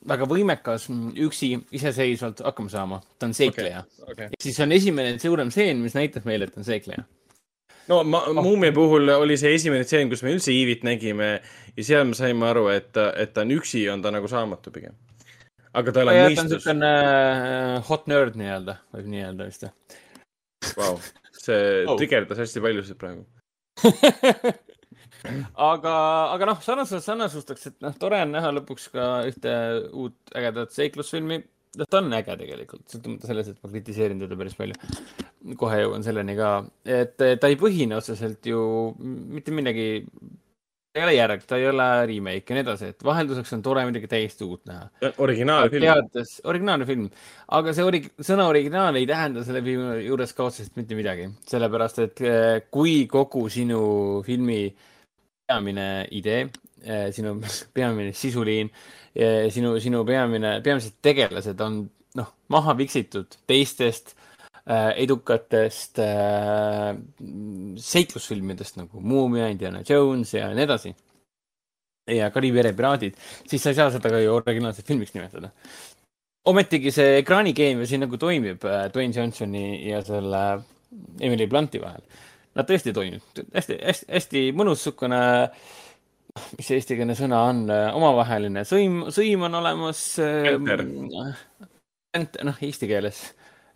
väga 0.09 0.27
võimekas 0.29 0.87
üksi 1.25 1.53
iseseisvalt 1.75 2.43
hakkama 2.45 2.71
saama. 2.71 3.01
ta 3.19 3.29
on 3.29 3.35
seikleja 3.37 3.83
okay,. 3.83 4.13
Okay. 4.13 4.29
siis 4.41 4.59
on 4.63 4.75
esimene 4.75 5.17
suurem 5.21 5.51
stseen, 5.53 5.83
mis 5.83 5.97
näitab 5.97 6.27
meile, 6.29 6.47
et 6.47 6.55
ta 6.55 6.61
on 6.61 6.67
seikleja. 6.67 7.05
no 7.91 8.01
ma 8.07 8.23
oh., 8.29 8.41
Muumia 8.43 8.75
puhul 8.75 9.13
oli 9.15 9.37
see 9.39 9.53
esimene 9.57 9.87
stseen, 9.87 10.11
kus 10.11 10.23
me 10.25 10.35
üldse 10.35 10.53
Iivit 10.55 10.85
nägime 10.87 11.31
ja 11.77 11.87
seal 11.87 12.07
me 12.09 12.17
saime 12.17 12.49
aru, 12.51 12.67
et, 12.73 12.93
et 13.19 13.33
ta 13.35 13.45
on 13.45 13.55
üksi, 13.57 13.85
on 13.93 14.03
ta 14.03 14.13
nagu 14.13 14.29
saamatu 14.31 14.73
pigem. 14.75 14.97
aga 15.73 15.95
tal 15.95 16.13
on 16.13 16.21
mõistus. 16.23 16.39
ta 16.39 16.45
on 16.45 16.51
niisugune 16.53 16.93
uh, 17.03 17.77
hot 17.89 18.09
nerd 18.11 18.39
nii-öelda, 18.39 18.79
võib 18.97 19.13
nii 19.13 19.25
öelda 19.29 19.49
vist. 19.49 19.69
Vau, 20.79 20.99
see 21.35 21.63
oh. 21.83 21.97
trigerdas 21.99 22.39
hästi 22.39 22.61
paljusid 22.63 22.99
praegu 23.01 23.25
aga, 25.69 25.95
aga 26.33 26.49
noh, 26.49 26.59
sarnaselt 26.63 27.05
sarnasustaks, 27.05 27.71
et 27.71 27.79
noh, 27.85 27.95
tore 27.99 28.21
on 28.25 28.35
näha 28.35 28.51
lõpuks 28.57 28.89
ka 28.93 29.07
ühte 29.29 29.55
uut 29.91 30.35
ägedat 30.37 30.75
seiklusfilmi. 30.75 31.39
noh, 31.79 31.89
ta 31.89 32.01
on 32.01 32.13
äge 32.13 32.37
tegelikult, 32.43 32.85
sõltumata 32.91 33.31
sellest, 33.31 33.55
et 33.55 33.63
ma 33.63 33.73
kritiseerin 33.73 34.21
teda 34.23 34.37
päris 34.39 34.59
palju. 34.59 34.77
kohe 35.59 35.81
jõuan 35.83 36.05
selleni 36.05 36.37
ka, 36.39 36.53
et 36.85 37.17
ta 37.17 37.49
ei 37.49 37.59
põhine 37.59 37.99
otseselt 37.99 38.45
ju 38.47 38.61
mitte 38.99 39.55
millegi 39.55 40.05
ta 40.93 41.01
ei 41.01 41.05
ole 41.07 41.13
järg, 41.15 41.45
ta 41.49 41.57
ei 41.57 41.65
ole 41.71 41.85
remake 42.05 42.53
ja 42.53 42.55
nii 42.59 42.63
edasi, 42.67 42.91
et 42.93 43.03
vahelduseks 43.03 43.55
on 43.55 43.63
tore 43.65 43.81
midagi 43.89 44.07
täiesti 44.11 44.45
uut 44.45 44.61
näha. 44.69 44.91
originaalne 45.25 45.71
film. 45.73 45.87
teades, 45.87 46.35
originaalne 46.45 46.85
film, 46.85 47.07
aga 47.57 47.73
see 47.73 47.87
ori-, 47.87 48.03
sõna 48.21 48.45
originaal 48.51 48.99
ei 48.99 49.07
tähenda 49.09 49.41
selle 49.47 49.63
filmi 49.65 50.03
juures 50.05 50.35
ka 50.37 50.51
otseselt 50.51 50.77
mitte 50.77 50.99
midagi, 50.99 51.31
sellepärast 51.49 52.03
et 52.05 52.21
eh, 52.21 52.57
kui 52.69 53.07
kogu 53.09 53.47
sinu 53.49 53.81
filmi 54.27 54.59
äh, 54.67 54.91
peamine 55.53 56.07
idee, 56.11 56.49
eh, 56.83 57.07
sinu 57.13 57.37
peamine 57.75 58.13
sisuliin, 58.13 58.71
eh, 59.15 59.47
sinu, 59.53 59.75
sinu 59.81 60.03
peamine, 60.07 60.57
peamised 60.65 60.97
tegelased 61.01 61.61
on 61.61 61.83
noh, 62.17 62.33
maha 62.53 62.75
viksitud 62.77 63.37
teistest 63.49 64.13
äh, 64.65 64.91
edukatest 65.03 66.01
äh, 66.01 66.91
seiklusfilmidest 67.77 68.79
nagu 68.81 69.01
Muumia, 69.01 69.49
Indiana 69.53 69.83
Jones 69.87 70.33
ja 70.33 70.49
nii 70.53 70.67
edasi. 70.67 70.95
ja 72.07 72.27
Kariibi 72.35 72.59
mere 72.59 72.73
piraadid, 72.75 73.15
siis 73.47 73.63
sa 73.63 73.71
ei 73.71 73.77
saa 73.77 73.91
seda 73.93 74.09
ka 74.11 74.19
ju 74.19 74.33
originaalselt 74.35 74.87
filmiks 74.87 75.13
nimetada. 75.15 75.53
ometigi 76.45 76.91
see 76.91 77.19
ekraanikeemia 77.21 77.87
siin 77.87 78.03
nagu 78.03 78.17
toimib 78.19 78.65
äh, 78.67 78.89
Dwayne 78.91 79.15
Johnsoni 79.15 79.89
ja 79.89 80.01
selle 80.03 80.43
Emily 81.21 81.47
Blunti 81.47 81.79
vahel 81.81 82.03
nad 82.57 82.69
tõesti 82.69 82.93
toimivad, 82.95 83.43
hästi, 83.55 83.77
hästi, 83.81 84.09
hästi 84.13 84.43
mõnus 84.57 84.81
niisugune, 84.83 85.21
mis 86.57 86.67
see 86.67 86.79
eestikeelne 86.79 87.15
sõna 87.17 87.43
on, 87.49 87.63
omavaheline 87.69 88.65
sõim, 88.67 89.03
sõim 89.13 89.45
on 89.47 89.59
olemas. 89.61 90.01
noh, 92.13 92.59
eesti 92.69 92.89
keeles, 92.89 93.23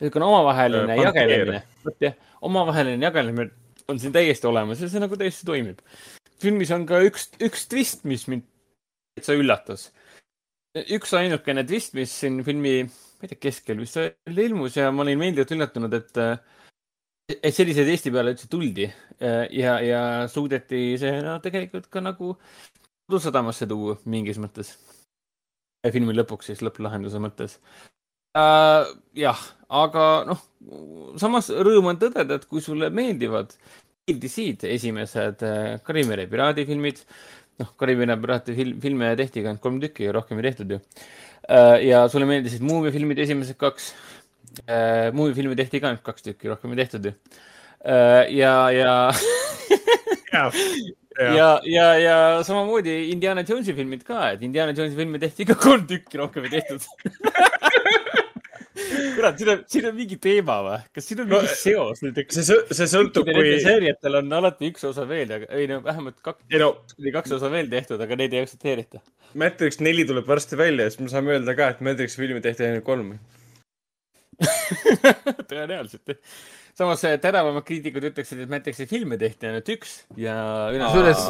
niisugune 0.02 0.30
omavaheline 0.30 1.00
jagelemine, 1.02 1.64
vot 1.86 2.06
jah, 2.06 2.18
omavaheline 2.46 3.10
jagelemine 3.10 3.50
on 3.88 4.00
siin 4.00 4.14
täiesti 4.14 4.48
olemas 4.50 4.82
ja 4.84 4.90
see 4.92 5.02
nagu 5.02 5.18
täiesti 5.18 5.48
toimib. 5.48 5.80
filmis 6.42 6.72
on 6.76 6.86
ka 6.86 7.00
üks, 7.06 7.32
üks 7.44 7.66
twist, 7.72 8.04
mis 8.06 8.28
mind 8.28 8.46
täitsa 9.18 9.38
üllatas. 9.38 9.90
üks 10.78 11.14
ainukene 11.18 11.64
twist, 11.66 11.96
mis 11.98 12.14
siin 12.14 12.44
filmi, 12.46 12.84
ma 12.86 13.26
ei 13.26 13.32
tea, 13.32 13.40
keskel 13.48 13.80
vist 13.82 13.98
ilmus 14.30 14.78
ja 14.78 14.92
ma 14.92 15.06
olin 15.06 15.18
meeldivalt 15.22 15.56
üllatunud, 15.56 15.96
et 15.98 16.22
et 17.28 17.52
selliseid 17.56 17.90
Eesti 17.92 18.12
peale 18.14 18.32
üldse 18.34 18.48
tuldi 18.52 18.88
äh, 18.88 19.44
ja, 19.56 19.78
ja 19.84 20.02
suudeti 20.32 20.96
see 21.00 21.20
no 21.26 21.38
tegelikult 21.44 21.90
ka 21.92 22.04
nagu 22.04 22.36
Kodusadamasse 23.08 23.64
tuua 23.72 23.94
mingis 24.12 24.36
mõttes. 24.36 24.74
filmi 25.94 26.12
lõpuks 26.16 26.50
siis 26.50 26.64
lõpplahenduse 26.66 27.20
mõttes 27.24 27.58
uh,. 28.36 28.88
jah, 29.16 29.44
aga 29.70 30.08
noh, 30.28 30.42
samas 31.20 31.48
rõõm 31.52 31.92
on 31.94 32.00
tõdeda, 32.02 32.40
et 32.40 32.48
kui 32.50 32.64
sulle 32.64 32.90
meeldivad, 32.92 33.54
meeldisid 34.08 34.66
esimesed 34.68 35.44
uh, 35.48 35.78
Karimere 35.88 36.28
piraadifilmid, 36.32 37.00
noh, 37.64 37.72
Karimere 37.80 38.20
piraati 38.20 38.58
film, 38.58 39.08
tehti 39.20 39.46
ainult 39.46 39.64
kolm 39.64 39.80
tükki 39.84 40.10
ja 40.10 40.16
rohkem 40.16 40.40
ei 40.40 40.50
tehtud 40.50 40.76
ju 40.76 40.84
ja 41.88 42.02
sulle 42.12 42.28
meeldisid 42.28 42.64
muumiafilmid 42.68 43.22
esimesed 43.24 43.56
kaks 43.56 43.94
äh,. 44.66 45.10
muuvifilme 45.16 45.58
tehti 45.60 45.82
ka 45.84 45.92
ainult 45.92 46.06
kaks 46.06 46.26
tükki, 46.30 46.52
rohkem 46.52 46.74
ei 46.74 46.82
tehtud 46.84 47.10
ju 47.10 47.14
äh,. 47.14 48.28
ja, 48.34 48.56
ja 48.72 48.94
ja, 50.34 50.52
ja, 51.18 51.50
ja, 51.66 51.88
ja 52.02 52.18
samamoodi 52.48 53.00
Indiana 53.12 53.46
Jonesi 53.48 53.76
filmid 53.78 54.06
ka, 54.08 54.32
et 54.36 54.44
Indiana 54.46 54.76
Jonesi 54.78 54.98
filme 54.98 55.22
tehti 55.22 55.48
ka 55.50 55.58
kolm 55.62 55.88
tükki, 55.90 56.22
rohkem 56.22 56.50
ei 56.50 56.60
tehtud 56.60 56.82
kurat, 59.18 59.38
siin 59.40 59.52
on, 59.52 59.64
siin 59.72 59.88
on 59.90 59.96
mingi 59.98 60.18
teema 60.22 60.58
või? 60.66 60.78
kas 60.96 61.08
siin 61.10 61.22
on 61.24 61.30
mingi 61.32 61.50
no, 61.50 61.56
seos 61.62 62.04
näiteks? 62.06 62.40
see, 62.48 62.60
see 62.80 62.90
sõltub, 62.92 63.30
kui. 63.30 63.56
seeriatel 63.64 64.20
on 64.22 64.38
alati 64.40 64.72
üks 64.72 64.86
osa 64.90 65.08
veel, 65.10 65.32
aga 65.40 65.50
ei 65.58 65.70
no 65.72 65.80
vähemalt 65.86 66.20
kaks, 66.26 66.46
no, 66.62 66.72
kaks 67.16 67.38
osa 67.40 67.52
veel 67.54 67.70
tehtud, 67.72 68.02
aga 68.04 68.20
neid 68.20 68.36
ei 68.36 68.46
aktsepteerita. 68.46 69.02
Matrix 69.38 69.82
neli 69.84 70.06
tuleb 70.08 70.28
varsti 70.30 70.60
välja 70.60 70.88
ja 70.88 70.94
siis 70.94 71.04
me 71.04 71.12
saame 71.12 71.36
öelda 71.36 71.58
ka, 71.58 71.72
et 71.74 71.84
Matrixi 71.86 72.22
filmi 72.22 72.44
tehti 72.44 72.68
ainult 72.68 72.86
kolm 72.88 73.16
tõenäoliselt 75.50 76.12
jah. 76.12 76.18
samas 76.78 77.02
teravamad 77.22 77.66
kriitikud 77.66 78.06
ütleksid, 78.12 78.44
et 78.44 78.52
Matrixi 78.52 78.86
filme 78.90 79.18
tehti 79.18 79.50
ainult 79.50 79.72
üks 79.74 79.96
ja 80.20 80.36
kusjuures 80.76 81.24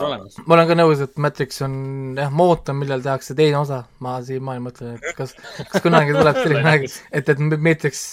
ma 0.44 0.58
olen 0.58 0.68
ka 0.68 0.76
nõus, 0.76 1.04
et 1.06 1.16
Matrix 1.24 1.62
on 1.64 1.78
jah, 2.20 2.34
ma 2.34 2.50
ootan, 2.52 2.80
millal 2.82 3.06
tehakse 3.06 3.38
teine 3.38 3.62
osa, 3.62 3.86
ma 4.04 4.18
siiamaani 4.28 4.66
mõtlen, 4.68 5.00
et 5.00 5.16
kas, 5.18 5.38
kas 5.72 5.86
kunagi 5.86 6.16
tuleb 6.18 6.40
selline 6.44 6.74
aeg, 6.74 6.88
et, 7.16 7.32
et 7.32 7.44
Matrix 7.56 8.04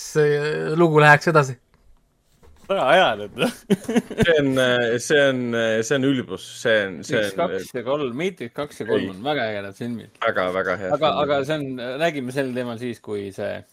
lugu 0.78 1.02
läheks 1.02 1.32
edasi. 1.34 1.58
ära 2.70 2.86
ajanud 2.94 3.42
see 3.42 4.38
on, 4.38 4.54
see 5.02 5.26
on, 5.26 5.44
see 5.82 5.98
on 5.98 6.10
ülbus, 6.14 6.46
see 6.62 6.80
on, 6.86 6.98
see 7.04 7.18
on 7.18 7.38
kaks 7.42 7.74
ja 7.74 7.86
kolm, 7.90 8.14
Matrix 8.22 8.54
kaks 8.54 8.84
ja 8.84 8.90
kolm 8.94 9.10
on 9.10 9.22
väga 9.26 9.50
ägedad 9.50 9.82
filmid. 9.82 10.14
väga-väga 10.22 10.82
hea. 10.84 10.96
aga, 11.00 11.14
aga 11.26 11.44
see 11.50 11.58
on, 11.58 11.86
räägime 11.98 12.38
sel 12.38 12.54
teemal 12.54 12.78
siis, 12.78 13.02
kui 13.02 13.32
see. 13.34 13.64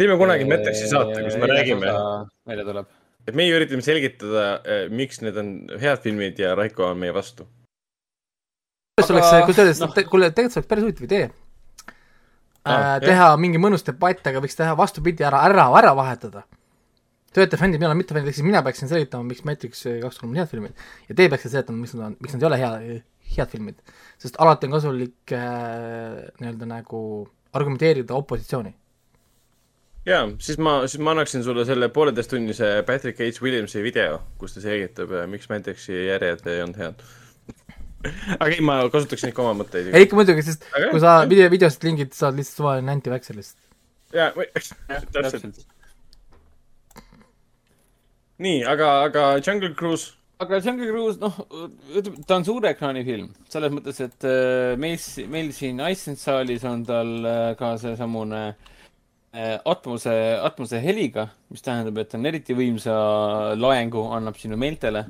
Teeme 0.00 0.16
kunagi 0.20 0.46
Matrixi 0.48 0.88
saate, 0.90 1.22
kus 1.26 1.36
me 1.40 1.50
räägime. 1.50 1.92
välja 2.46 2.64
tuleb. 2.70 2.90
et 3.26 3.34
meie 3.34 3.54
üritame 3.56 3.84
selgitada, 3.84 4.48
eh, 4.64 4.88
miks 4.90 5.22
need 5.22 5.36
on 5.40 5.54
head 5.80 6.02
filmid 6.04 6.38
ja 6.38 6.54
Raiko 6.54 6.90
on 6.90 6.98
meie 6.98 7.14
vastu. 7.14 7.46
kuidas 8.98 9.14
oleks, 9.14 9.46
kusjuures 9.46 9.80
no., 9.80 9.92
kuule, 10.10 10.30
tegelikult 10.30 10.56
see 10.56 10.60
oleks 10.62 10.72
päris 10.72 10.84
huvitav 10.88 11.08
idee 11.08 11.30
ah,. 12.64 12.98
teha 13.00 13.30
jah. 13.30 13.38
mingi 13.40 13.62
mõnus 13.62 13.86
debatt, 13.86 14.26
aga 14.26 14.42
võiks 14.44 14.58
teha 14.58 14.76
vastupidi, 14.78 15.24
ära, 15.26 15.46
ära, 15.48 15.70
ära 15.80 15.94
vahetada 15.96 16.44
töötaja 17.34 17.58
fännid, 17.58 17.80
mina 17.80 17.90
olen 17.90 17.98
mitte 17.98 18.14
fännid, 18.14 18.30
ehk 18.30 18.38
siis 18.38 18.46
mina 18.46 18.62
peaksin 18.62 18.90
selgitama, 18.90 19.26
miks 19.26 19.42
Matrix 19.46 19.82
kaks 20.02 20.20
kolm 20.20 20.34
on 20.34 20.38
head 20.38 20.50
filmid 20.50 20.84
ja 21.08 21.16
teie 21.18 21.30
peaksite 21.32 21.56
seletama, 21.56 21.80
miks 21.82 21.94
nad 21.96 22.06
on, 22.06 22.16
miks 22.22 22.36
nad 22.36 22.44
ei 22.44 22.48
ole 22.48 22.58
hea, 22.60 23.00
head 23.34 23.50
filmid. 23.50 23.80
sest 24.22 24.38
alati 24.42 24.68
on 24.68 24.76
kasulik 24.76 25.34
äh, 25.34 26.20
nii-öelda 26.40 26.68
nagu 26.70 27.00
argumenteerida 27.54 28.14
opositsiooni. 28.18 28.74
Jaa, 30.08 30.24
siis 30.42 30.58
ma, 30.60 30.78
siis 30.86 31.02
ma 31.02 31.14
annaksin 31.14 31.44
sulle 31.44 31.64
selle 31.68 31.88
pooleteisttunnise 31.88 32.70
Patrick 32.86 33.20
H. 33.20 33.42
Williamsi 33.42 33.82
video, 33.84 34.20
kus 34.40 34.56
ta 34.56 34.64
selgitab, 34.64 35.12
äh, 35.16 35.28
miks 35.30 35.48
Matrixi 35.52 35.94
järjed 35.96 36.48
ei 36.50 36.64
olnud 36.64 36.80
head 36.80 37.04
aga 38.38 38.50
ei, 38.52 38.64
ma 38.64 38.80
kasutaksin 38.92 39.32
ikka 39.32 39.44
oma 39.44 39.54
mõtteid. 39.62 39.92
ei, 39.94 40.04
ikka 40.04 40.18
muidugi, 40.18 40.44
sest 40.44 40.66
aga 40.74 40.90
kui 40.92 41.00
sa 41.04 41.14
video, 41.28 41.46
videost 41.52 41.86
lingid, 41.86 42.12
saad 42.16 42.36
lihtsalt 42.36 42.60
suvaline 42.60 42.92
anti-vaxxer 42.98 43.38
lihtsalt. 43.38 43.62
jaa, 44.12 44.28
täpselt 45.14 45.64
nii, 48.44 48.60
aga, 48.68 48.90
aga 49.08 49.24
Jungle 49.38 49.72
Cruise? 49.78 50.12
aga 50.42 50.60
Jungle 50.60 50.90
Cruise, 50.90 51.16
noh, 51.22 51.40
ütleme, 51.94 52.20
ta 52.28 52.36
on 52.36 52.44
suure 52.44 52.74
ekraani 52.74 53.06
film, 53.06 53.32
selles 53.48 53.72
mõttes, 53.72 54.02
et 54.04 54.28
äh, 54.28 54.74
meil, 54.80 55.00
meil 55.32 55.50
siin 55.56 55.80
Iceland 55.80 56.20
saalis 56.20 56.68
on 56.68 56.84
tal 56.84 57.16
äh, 57.24 57.50
ka 57.56 57.76
seesamune 57.80 58.44
äh, 58.50 58.72
atmose, 59.34 60.14
atmose 60.46 60.78
heliga, 60.82 61.28
mis 61.50 61.64
tähendab, 61.64 61.98
et 62.02 62.14
on 62.14 62.26
eriti 62.30 62.54
võimsa 62.54 62.94
loengu 63.58 64.06
annab 64.14 64.38
sinu 64.38 64.58
meeltele. 64.60 65.04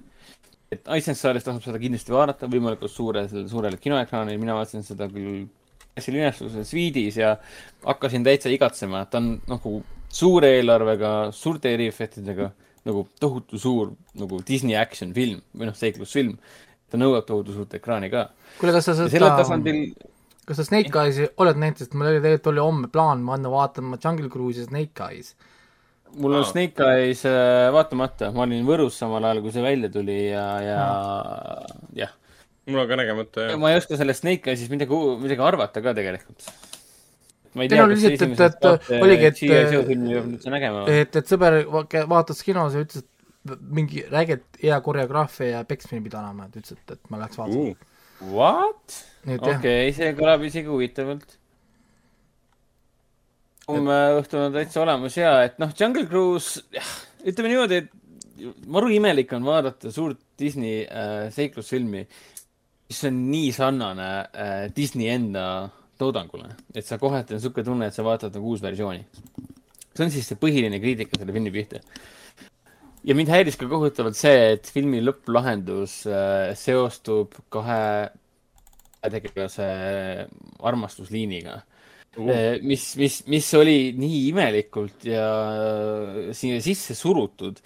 et 0.73 0.89
Iceland 0.89 1.19
saalis 1.19 1.45
tasub 1.45 1.63
seda 1.63 1.79
kindlasti 1.79 2.11
vaadata, 2.11 2.49
võimalikult 2.51 2.91
suure, 2.91 3.29
sellel 3.29 3.47
suurel 3.51 3.77
kinoekraanil, 3.79 4.41
mina 4.41 4.57
vaatasin 4.57 4.83
seda 4.83 5.07
küll 5.13 5.45
linastuse 5.95 6.65
sviidis 6.67 7.21
ja 7.21 7.37
hakkasin 7.85 8.25
täitsa 8.27 8.51
igatsema, 8.51 9.05
et 9.05 9.13
ta 9.13 9.21
on 9.21 9.37
nagu 9.47 9.77
suure 10.09 10.51
eelarvega, 10.57 11.13
suurte 11.35 11.71
eriefektidega 11.75 12.51
nagu 12.85 13.07
tohutu 13.21 13.59
suur 13.59 13.93
nagu 14.19 14.41
Disney 14.47 14.77
action 14.77 15.15
film 15.17 15.41
või 15.57 15.71
noh, 15.71 15.77
seiklusfilm. 15.79 16.37
ta 16.91 16.99
nõuab 17.01 17.25
tohutu 17.27 17.55
suurt 17.55 17.75
ekraani 17.75 18.11
ka. 18.11 18.29
kuule, 18.59 18.75
kas 18.75 18.91
sa 18.91 18.97
seda, 18.99 19.31
tasandil... 19.39 19.87
kas 20.49 20.61
sa 20.61 20.67
Snake 20.67 20.93
Eyes'i 21.01 21.29
oled 21.41 21.61
näinud, 21.61 21.81
sest 21.81 21.97
mul 21.97 22.11
oli 22.11 22.21
tegelikult 22.21 22.53
oli 22.53 22.63
homme 22.63 22.91
plaan 22.93 23.25
panna 23.27 23.53
vaatama 23.53 23.99
Jungle 24.01 24.31
Cruise'i 24.33 24.69
Snake 24.69 25.09
Eyes. 25.09 25.35
mul 26.21 26.37
on 26.41 26.45
Snake 26.49 26.91
Eyes 26.97 27.25
äh, 27.29 27.71
vaatamata, 27.75 28.31
ma 28.35 28.45
olin 28.47 28.67
Võrus 28.69 28.99
samal 29.01 29.25
ajal, 29.25 29.43
kui 29.45 29.55
see 29.55 29.65
välja 29.65 29.91
tuli 29.93 30.19
ja, 30.29 30.45
ja 30.65 30.85
jah. 32.03 32.13
mul 32.69 32.85
on 32.85 32.93
ka 32.93 33.01
nägemata, 33.01 33.49
jah. 33.49 33.59
ma 33.61 33.73
ei 33.73 33.81
oska 33.81 33.99
sellest 34.01 34.25
Snake 34.25 34.53
Eyes'ist 34.53 34.73
midagi, 34.73 35.01
midagi 35.25 35.49
arvata 35.53 35.85
ka 35.85 35.97
tegelikult 35.97 36.53
Teil 37.55 37.85
oli 37.85 37.95
lihtsalt, 37.95 38.33
et, 38.35 38.65
et 38.67 38.89
oligi, 38.99 39.29
et, 39.29 39.37
et, 40.91 41.19
et 41.21 41.29
sõber 41.31 41.61
vaatas 42.11 42.43
kinos 42.43 42.75
ja 42.75 42.83
ütles, 42.83 43.05
et 43.05 43.61
mingi 43.79 44.03
räigelt 44.11 44.59
hea 44.59 44.79
koreograafia 44.83 45.61
ja 45.61 45.61
peksmine 45.69 46.03
pidi 46.03 46.19
olema, 46.19 46.49
et 46.49 46.59
ütles, 46.59 46.75
et, 46.75 46.97
et 46.97 47.13
ma 47.13 47.21
läheks 47.23 47.39
vaatama 47.39 47.69
uh,. 47.71 47.91
What? 48.31 49.01
okei 49.25 49.57
okay,, 49.57 49.93
see 49.97 50.13
kõlab 50.19 50.45
isegi 50.45 50.69
huvitavalt. 50.69 51.39
homme 53.69 53.99
õhtul 54.19 54.47
on 54.47 54.57
täitsa 54.57 54.83
olemas 54.83 55.17
ja, 55.17 55.39
et 55.47 55.61
noh, 55.63 55.73
Jungle 55.79 56.05
Cruise, 56.09 56.65
ütleme 57.25 57.53
niimoodi, 57.53 57.81
et 57.81 58.59
maru 58.69 58.91
imelik 58.93 59.33
on 59.33 59.47
vaadata 59.47 59.93
suurt 59.95 60.21
Disney 60.39 60.83
äh, 60.85 61.31
seiklusfilmi, 61.33 62.03
mis 62.91 63.01
on 63.09 63.23
nii 63.31 63.55
sarnane 63.57 64.11
äh, 64.27 64.53
Disney 64.77 65.09
enda 65.13 65.47
toodangule, 65.99 66.51
et 66.75 66.85
sa 66.87 66.99
kohati 67.01 67.35
on 67.35 67.41
niisugune 67.41 67.67
tunne, 67.67 67.89
et 67.89 67.97
sa 67.97 68.05
vaatad 68.05 68.35
nagu 68.35 68.53
uus 68.53 68.63
versiooni. 68.63 69.05
see 69.95 70.05
on 70.05 70.11
siis 70.11 70.27
see 70.29 70.41
põhiline 70.41 70.81
kriitika 70.83 71.21
selle 71.21 71.33
filmi 71.33 71.53
pihta. 71.55 71.81
Ja 73.05 73.17
mind 73.17 73.31
häiris 73.33 73.59
ka 73.61 73.69
kohutavalt 73.71 74.19
see, 74.19 74.55
et 74.57 74.69
filmi 74.73 75.03
lõpplahendus 75.05 76.03
äh, 76.09 76.53
seostub 76.59 77.37
kahe 77.53 78.11
tegelase 79.13 79.69
armastusliiniga. 80.65 81.61
Uh.. 82.15 82.61
mis, 82.63 82.93
mis, 82.95 83.17
mis 83.27 83.47
oli 83.59 83.91
nii 83.99 84.19
imelikult 84.29 85.03
ja 85.09 85.25
siia 86.37 86.61
sisse 86.63 86.95
surutud 86.95 87.59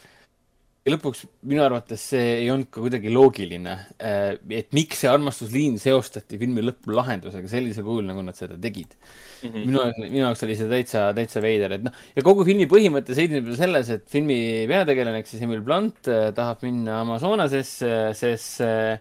ja 0.89 0.95
lõpuks 0.95 1.25
minu 1.49 1.63
arvates 1.65 2.03
see 2.15 2.25
ei 2.41 2.49
olnud 2.53 2.71
ka 2.73 2.81
kuidagi 2.81 3.13
loogiline, 3.13 3.75
äh, 4.01 4.39
et 4.57 4.73
miks 4.77 5.03
see 5.05 5.11
armastusliin 5.13 5.77
seostati 5.83 6.41
filmi 6.41 6.65
lõpplahendusega 6.65 7.51
sellisel 7.51 7.85
kujul, 7.87 8.07
nagu 8.09 8.25
nad 8.25 8.39
seda 8.39 8.57
tegid 8.61 8.95
mm. 8.97 9.51
-hmm. 9.51 9.67
minu, 9.69 9.85
minu 10.07 10.23
jaoks 10.25 10.45
oli 10.47 10.57
see 10.59 10.71
täitsa, 10.73 11.09
täitsa 11.17 11.45
veider, 11.45 11.77
et 11.77 11.85
noh, 11.85 12.03
ja 12.17 12.25
kogu 12.27 12.47
filmi 12.49 12.69
põhimõte 12.71 13.17
seisneb 13.19 13.53
ju 13.53 13.59
selles, 13.59 13.93
et 13.93 14.07
filmi 14.11 14.41
peategelane 14.71 15.21
ehk 15.23 15.31
siis 15.31 15.45
Emil 15.45 15.63
Blunt 15.67 16.09
äh, 16.09 16.31
tahab 16.37 16.65
minna 16.67 17.03
Amazonasesse, 17.05 17.93
sest 18.19 18.65
äh, 18.65 18.97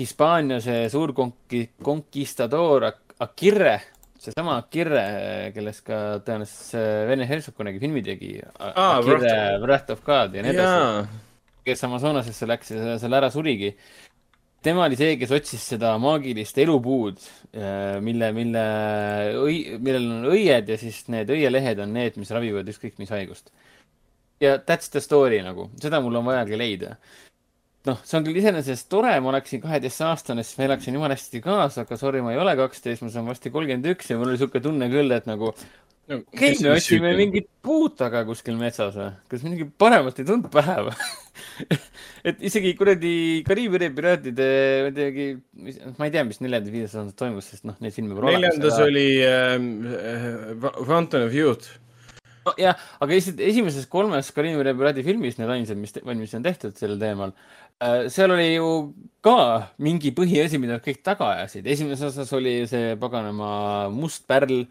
Hispaania 0.00 0.60
see 0.64 0.86
suur 0.88 1.12
konki-, 1.12 1.66
konkistador 1.84 2.86
Akirre 3.20 3.74
seesama 4.20 4.58
Kirre, 4.72 5.04
kellest 5.54 5.84
ka 5.86 5.98
tõenäoliselt 6.26 7.08
Vene 7.08 7.26
Hersog 7.28 7.56
kunagi 7.56 7.80
filmi 7.82 8.02
tegi 8.04 8.34
ah,. 8.58 9.00
Kirre, 9.04 9.34
Wrath 9.62 9.94
of 9.94 10.04
God 10.06 10.36
ja 10.36 10.44
nii 10.44 10.54
edasi. 10.54 11.20
kes 11.66 11.84
Amazonasesse 11.88 12.48
läks 12.48 12.72
ja 12.74 12.98
seal 13.00 13.16
ära 13.16 13.30
surigi. 13.32 13.72
tema 14.62 14.84
oli 14.84 14.98
see, 15.00 15.16
kes 15.20 15.32
otsis 15.32 15.64
seda 15.72 15.94
maagilist 16.02 16.58
elupuud, 16.60 17.22
äh, 17.56 17.96
mille, 18.04 18.32
mille, 18.36 18.64
millel 19.80 20.10
on 20.18 20.28
õied 20.34 20.68
ja 20.68 20.76
siis 20.80 21.06
need 21.08 21.32
õielehed 21.32 21.80
on 21.80 21.96
need, 21.96 22.20
mis 22.20 22.32
ravivad 22.36 22.68
ükskõik 22.68 23.00
mis 23.00 23.12
haigust. 23.14 23.50
ja 24.40 24.58
that's 24.58 24.92
the 24.92 25.00
story 25.00 25.40
nagu, 25.44 25.70
seda 25.80 26.00
mul 26.04 26.20
on 26.20 26.28
vajagi 26.28 26.60
leida 26.60 26.96
noh, 27.88 28.00
see 28.04 28.18
on 28.18 28.26
küll 28.26 28.40
iseenesest 28.40 28.88
tore, 28.92 29.12
ma 29.24 29.32
oleksin 29.32 29.62
kaheteistaastane, 29.62 30.44
siis 30.44 30.58
ma 30.60 30.66
elaksin 30.68 30.96
jumala 30.96 31.16
hästi 31.16 31.42
kaasa, 31.44 31.86
aga 31.86 32.00
sorry, 32.00 32.20
ma 32.24 32.34
ei 32.34 32.40
ole 32.40 32.56
kaksteist, 32.58 33.04
ma 33.04 33.12
saan 33.12 33.30
varsti 33.30 33.52
kolmkümmend 33.54 33.88
üks 33.94 34.10
ja 34.12 34.18
mul 34.18 34.28
oli 34.28 34.36
niisugune 34.36 34.64
tunne 34.66 34.90
küll, 34.92 35.16
et 35.16 35.28
nagu 35.30 35.50
no, 35.54 36.20
okei 36.20 36.52
okay,, 36.52 36.60
me 36.60 36.74
otsime 36.74 37.14
mingit 37.16 37.48
puud 37.64 37.96
taga 37.98 38.22
kuskil 38.28 38.58
metsas 38.60 38.96
või? 38.98 39.10
kas 39.32 39.44
midagi 39.46 39.68
paremat 39.80 40.20
ei 40.20 40.28
tulnud 40.28 40.52
pähe 40.52 40.78
või 40.90 40.96
et 42.28 42.40
isegi 42.50 42.72
kuradi 42.76 43.14
Kariibi 43.46 43.90
piraatide 43.96 44.48
midagi, 44.90 45.28
ma 45.96 46.08
ei 46.08 46.14
tea, 46.14 46.24
mis 46.28 46.42
neljandas, 46.44 46.72
viiendas 46.72 46.96
aastas 46.96 47.16
toimus, 47.16 47.52
sest 47.52 47.68
noh, 47.68 47.78
neid 47.80 47.96
filme 47.96 48.16
pole 48.16 48.34
olemas. 48.34 48.58
neljandas 48.58 48.82
oli 48.84 49.06
äh, 49.24 50.82
Fountain 50.84 51.28
of 51.28 51.36
Youth 51.36 51.78
nojah, 52.44 52.76
aga 53.00 53.12
lihtsalt 53.12 53.40
esimeses 53.44 53.88
kolmes 53.90 54.30
Kariibi 54.36 54.76
piraadi 54.76 55.04
filmis, 55.06 55.40
need 55.40 55.52
ainsad, 55.52 55.80
mis 55.80 55.96
valmis 56.04 56.36
on 56.36 56.44
tehtud 56.44 56.76
sellel 56.80 57.00
teemal 57.00 57.34
seal 58.12 58.34
oli 58.34 58.54
ju 58.54 58.70
ka 59.24 59.72
mingi 59.80 60.12
põhiasi, 60.16 60.60
mida 60.60 60.78
nad 60.78 60.84
kõik 60.84 61.02
taga 61.04 61.34
ajasid. 61.34 61.66
esimeses 61.66 62.12
osas 62.12 62.32
oli 62.36 62.62
see 62.68 62.94
paganama 63.00 63.88
must 63.92 64.26
pärl, 64.28 64.66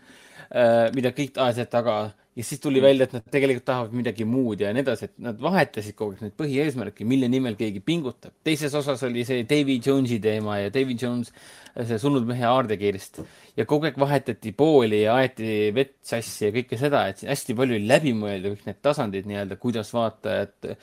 äh, 0.50 0.90
mida 0.96 1.14
kõik 1.14 1.38
ajasid 1.38 1.70
taga 1.70 2.00
ja 2.40 2.44
siis 2.46 2.62
tuli 2.62 2.82
välja, 2.82 3.06
et 3.06 3.14
nad 3.18 3.26
tegelikult 3.32 3.66
tahavad 3.68 3.96
midagi 3.98 4.26
muud 4.26 4.62
ja 4.62 4.72
nii 4.74 4.84
edasi, 4.86 5.10
et 5.10 5.18
nad 5.26 5.42
vahetasid 5.42 5.96
kogu 5.98 6.16
aeg 6.16 6.22
neid 6.24 6.36
põhieesmärke, 6.40 7.06
mille 7.06 7.28
nimel 7.28 7.58
keegi 7.60 7.82
pingutab. 7.84 8.32
teises 8.44 8.74
osas 8.78 9.04
oli 9.04 9.26
see 9.28 9.44
Davy 9.50 9.80
Jones'i 9.86 10.22
teema 10.24 10.60
ja 10.62 10.70
Davy 10.74 10.96
Jones, 11.02 11.34
see 11.76 12.00
surnud 12.00 12.26
mehe 12.30 12.46
aardekiirist 12.48 13.22
ja 13.58 13.66
kogu 13.70 13.90
aeg 13.90 14.00
vahetati 14.00 14.54
pooli 14.54 15.04
ja 15.04 15.18
aeti 15.20 15.70
vett 15.76 15.98
sassi 16.06 16.48
ja 16.48 16.54
kõike 16.56 16.80
seda, 16.80 17.08
et 17.12 17.26
hästi 17.28 17.58
palju 17.58 17.76
oli 17.76 17.90
läbi 17.90 18.16
mõelda 18.16 18.54
kõik 18.54 18.66
need 18.70 18.82
tasandid 18.86 19.28
nii-öelda, 19.30 19.60
kuidas 19.60 19.94
vaatajat 19.94 20.74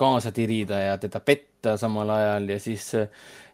kaasa 0.00 0.32
tirida 0.34 0.80
ja 0.80 0.94
teda 1.00 1.20
petta 1.20 1.76
samal 1.80 2.10
ajal 2.14 2.48
ja 2.54 2.60
siis, 2.62 2.90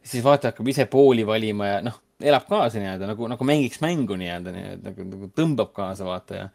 siis 0.03 0.25
vaataja 0.25 0.55
hakkab 0.55 0.71
ise 0.73 0.87
pooli 0.91 1.27
valima 1.27 1.69
ja 1.75 1.81
noh, 1.85 1.99
elab 2.21 2.47
kaasa 2.49 2.81
nii-öelda 2.81 3.09
nagu, 3.11 3.29
nagu 3.33 3.49
mängiks 3.49 3.81
mängu 3.85 4.17
nii-öelda, 4.21 4.55
nii-öelda 4.55 4.93
nagu, 4.93 5.09
nagu 5.15 5.31
tõmbab 5.37 5.73
kaasa 5.77 6.07
vaataja. 6.09 6.49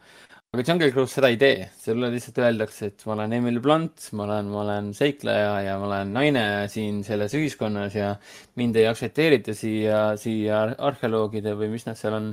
aga 0.54 0.64
Jungle 0.64 0.90
Cruise 0.94 1.12
seda 1.12 1.28
ei 1.32 1.38
tee, 1.40 1.66
sulle 1.82 2.08
lihtsalt 2.12 2.38
öeldakse, 2.40 2.90
et 2.92 3.02
ma 3.06 3.16
olen 3.16 3.34
Emily 3.38 3.60
Blunt, 3.60 4.06
ma 4.16 4.24
olen, 4.24 4.52
ma 4.52 4.60
olen 4.62 4.92
seikleja 4.96 5.56
ja 5.66 5.74
ma 5.80 5.88
olen 5.90 6.14
naine 6.14 6.44
siin 6.72 7.02
selles 7.04 7.34
ühiskonnas 7.36 7.96
ja 7.98 8.14
mind 8.56 8.78
ei 8.78 8.86
aktsepteerita 8.88 9.56
siia, 9.58 10.06
siia 10.20 10.62
arheoloogide 10.78 11.56
või 11.58 11.74
mis 11.74 11.84
nad 11.88 11.98
seal 12.00 12.16
on 12.20 12.30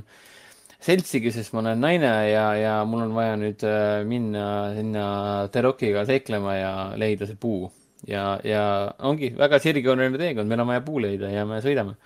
seltsigi, 0.84 1.32
sest 1.34 1.54
ma 1.54 1.62
olen 1.62 1.80
naine 1.80 2.10
ja, 2.28 2.48
ja 2.58 2.74
mul 2.88 3.06
on 3.06 3.14
vaja 3.16 3.38
nüüd 3.40 3.64
äh, 3.68 4.02
minna 4.08 4.46
sinna 4.76 5.06
Terokiga 5.54 6.04
seiklema 6.08 6.58
ja 6.58 6.74
leida 7.00 7.28
see 7.30 7.40
puu. 7.40 7.70
ja, 8.08 8.34
ja 8.44 8.64
ongi 9.08 9.32
väga 9.38 9.62
sirgjooneline 9.64 10.20
teekond, 10.20 10.50
meil 10.50 10.64
on 10.64 10.72
vaja 10.74 10.84
puu 10.84 11.00
leida 11.00 11.30
ja 11.32 11.46
me 11.48 11.62
sõidame. 11.64 11.96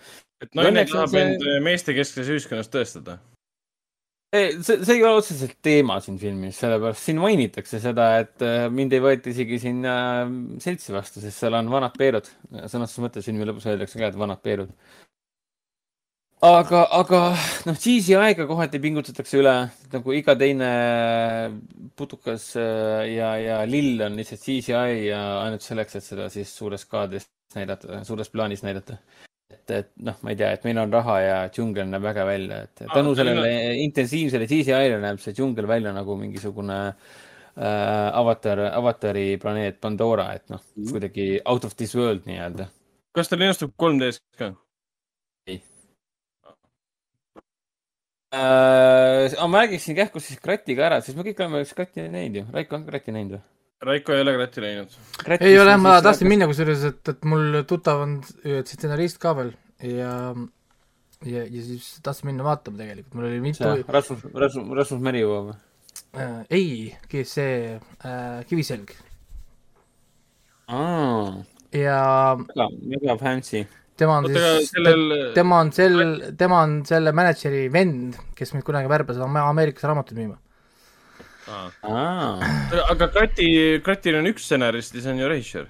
et 0.43 0.55
naine 0.55 0.87
tahab 0.87 1.11
see... 1.15 1.25
end 1.25 1.51
meestekeskses 1.67 2.31
ühiskonnas 2.37 2.71
tõestada 2.71 3.19
see, 4.35 4.61
see 4.85 4.97
ei 4.99 5.03
ole 5.05 5.19
otseselt 5.23 5.57
teema 5.65 5.99
siin 6.05 6.19
filmis, 6.21 6.59
sellepärast 6.61 7.09
siin 7.09 7.21
mainitakse 7.23 7.81
seda, 7.83 8.09
et 8.23 8.45
äh, 8.45 8.67
mind 8.73 8.95
ei 8.97 9.03
võeta 9.05 9.33
isegi 9.33 9.61
sinna 9.63 9.95
äh, 10.23 10.33
seltsi 10.63 10.95
vastu, 10.95 11.23
sest 11.25 11.41
seal 11.41 11.57
on 11.59 11.71
vanad 11.73 11.97
Peerud. 11.99 12.29
sõnastuse 12.67 13.05
mõttes 13.07 13.29
filmi 13.29 13.49
lõpus 13.49 13.69
öeldakse 13.71 14.01
ka, 14.01 14.11
et 14.11 14.19
vanad 14.21 14.43
Peerud. 14.45 14.75
Aga, 16.45 16.83
aga 17.01 17.21
noh, 17.67 17.79
CGI-ga 17.79 18.47
kohati 18.47 18.81
pingutatakse 18.83 19.41
üle, 19.41 19.55
nagu 19.93 20.15
iga 20.15 20.37
teine 20.39 20.71
putukas 21.99 22.51
äh, 22.57 23.09
ja, 23.17 23.33
ja 23.43 23.63
lill 23.67 24.03
on 24.07 24.19
lihtsalt 24.21 24.45
CGI 24.45 25.09
ja 25.09 25.23
ainult 25.45 25.67
selleks, 25.67 25.99
et 25.99 26.07
seda 26.07 26.29
siis 26.33 26.53
suures 26.55 26.87
kaadris 26.91 27.29
näidata, 27.57 28.05
suures 28.07 28.31
plaanis 28.31 28.63
näidata 28.67 28.99
et, 29.49 29.71
et 29.73 29.89
noh, 30.05 30.17
ma 30.23 30.33
ei 30.33 30.39
tea, 30.39 30.51
et 30.55 30.67
meil 30.67 30.81
on 30.83 30.93
raha 30.93 31.17
ja 31.25 31.39
džungel 31.53 31.89
näeb 31.91 32.07
äge 32.11 32.27
välja, 32.29 32.61
et 32.67 32.85
tänu 32.93 33.15
sellele 33.19 33.51
intensiivsele 33.85 34.49
CGI-le 34.51 35.01
näeb 35.03 35.23
see 35.23 35.37
džungel 35.37 35.69
välja 35.71 35.95
nagu 35.97 36.17
mingisugune 36.21 36.79
äh, 36.89 38.19
avatar, 38.21 38.69
avatari 38.71 39.31
planeet 39.43 39.81
Pandora, 39.81 40.31
et 40.37 40.47
noh 40.53 40.63
mm., 40.63 40.93
kuidagi 40.93 41.29
out 41.45 41.65
of 41.69 41.77
this 41.81 41.97
world 41.99 42.29
nii-öelda. 42.29 42.69
kas 43.17 43.33
ta 43.33 43.41
linastub 43.41 43.75
3D-s 43.81 44.23
ka? 44.39 44.53
ei 45.49 45.63
äh,. 48.35 49.37
ma 49.49 49.63
räägiksin 49.63 49.97
kähku 49.97 50.21
siis 50.21 50.41
Kratiga 50.41 50.89
ära, 50.89 51.01
sest 51.05 51.17
me 51.19 51.25
kõik 51.27 51.41
oleme 51.45 51.65
Krati 51.65 52.09
näinud 52.09 52.43
ju. 52.43 52.45
Raiko 52.53 52.77
on 52.79 52.85
Krati 52.89 53.15
näinud 53.15 53.39
või? 53.39 53.45
Raiko 53.89 54.13
ei 54.13 54.25
ole 54.25 54.35
Kratti 54.37 54.65
läinud. 54.65 54.99
ei 55.39 55.59
ole, 55.59 55.77
ma 55.81 55.99
tahtsin 56.03 56.29
minna 56.29 56.49
kusjuures, 56.51 56.85
et, 56.91 57.15
et 57.15 57.25
mul 57.29 57.63
tuttav 57.69 58.05
on 58.05 58.21
stsenarist 58.67 59.21
ka 59.23 59.37
veel 59.39 59.55
ja 59.95 60.13
ja, 61.27 61.45
ja 61.45 61.63
siis 61.63 61.97
tahtsin 62.03 62.31
minna 62.31 62.45
vaatama 62.47 62.79
tegelikult, 62.79 63.15
mul 63.15 63.31
oli 63.31 63.41
mitu 63.43 63.65
Rasmus, 63.89 64.25
Rasmus, 64.35 64.77
Rasmus 64.83 65.03
Merivoo 65.03 65.41
või 65.49 65.59
äh,? 66.15 66.45
ei, 66.51 67.25
see 67.25 67.79
äh, 68.05 68.45
Kiviselg. 68.49 68.93
ja 71.73 72.01
väga, 72.39 72.69
väga 72.95 73.19
fancy. 73.19 73.67
Tema 73.99 74.19
on 74.19 74.29
Oota, 74.29 74.51
siis 74.59 74.75
sellel..., 74.75 75.15
tema 75.35 75.63
on 75.63 75.73
sel, 75.75 76.03
tema 76.39 76.63
on 76.67 76.81
selle 76.89 77.15
mänedžeri 77.17 77.67
vend, 77.73 78.19
kes 78.39 78.55
mind 78.55 78.67
kunagi 78.67 78.91
värbas 78.91 79.19
Ameerikas 79.23 79.89
raamatuid 79.89 80.21
müüma 80.21 80.39
aga 81.49 83.09
Krati, 83.13 83.49
Kratil 83.85 84.19
on 84.21 84.29
üks 84.31 84.47
stsenarist 84.49 84.97
ja 84.97 85.03
see 85.05 85.13
on 85.13 85.21
ju 85.23 85.29
režissöör. 85.31 85.69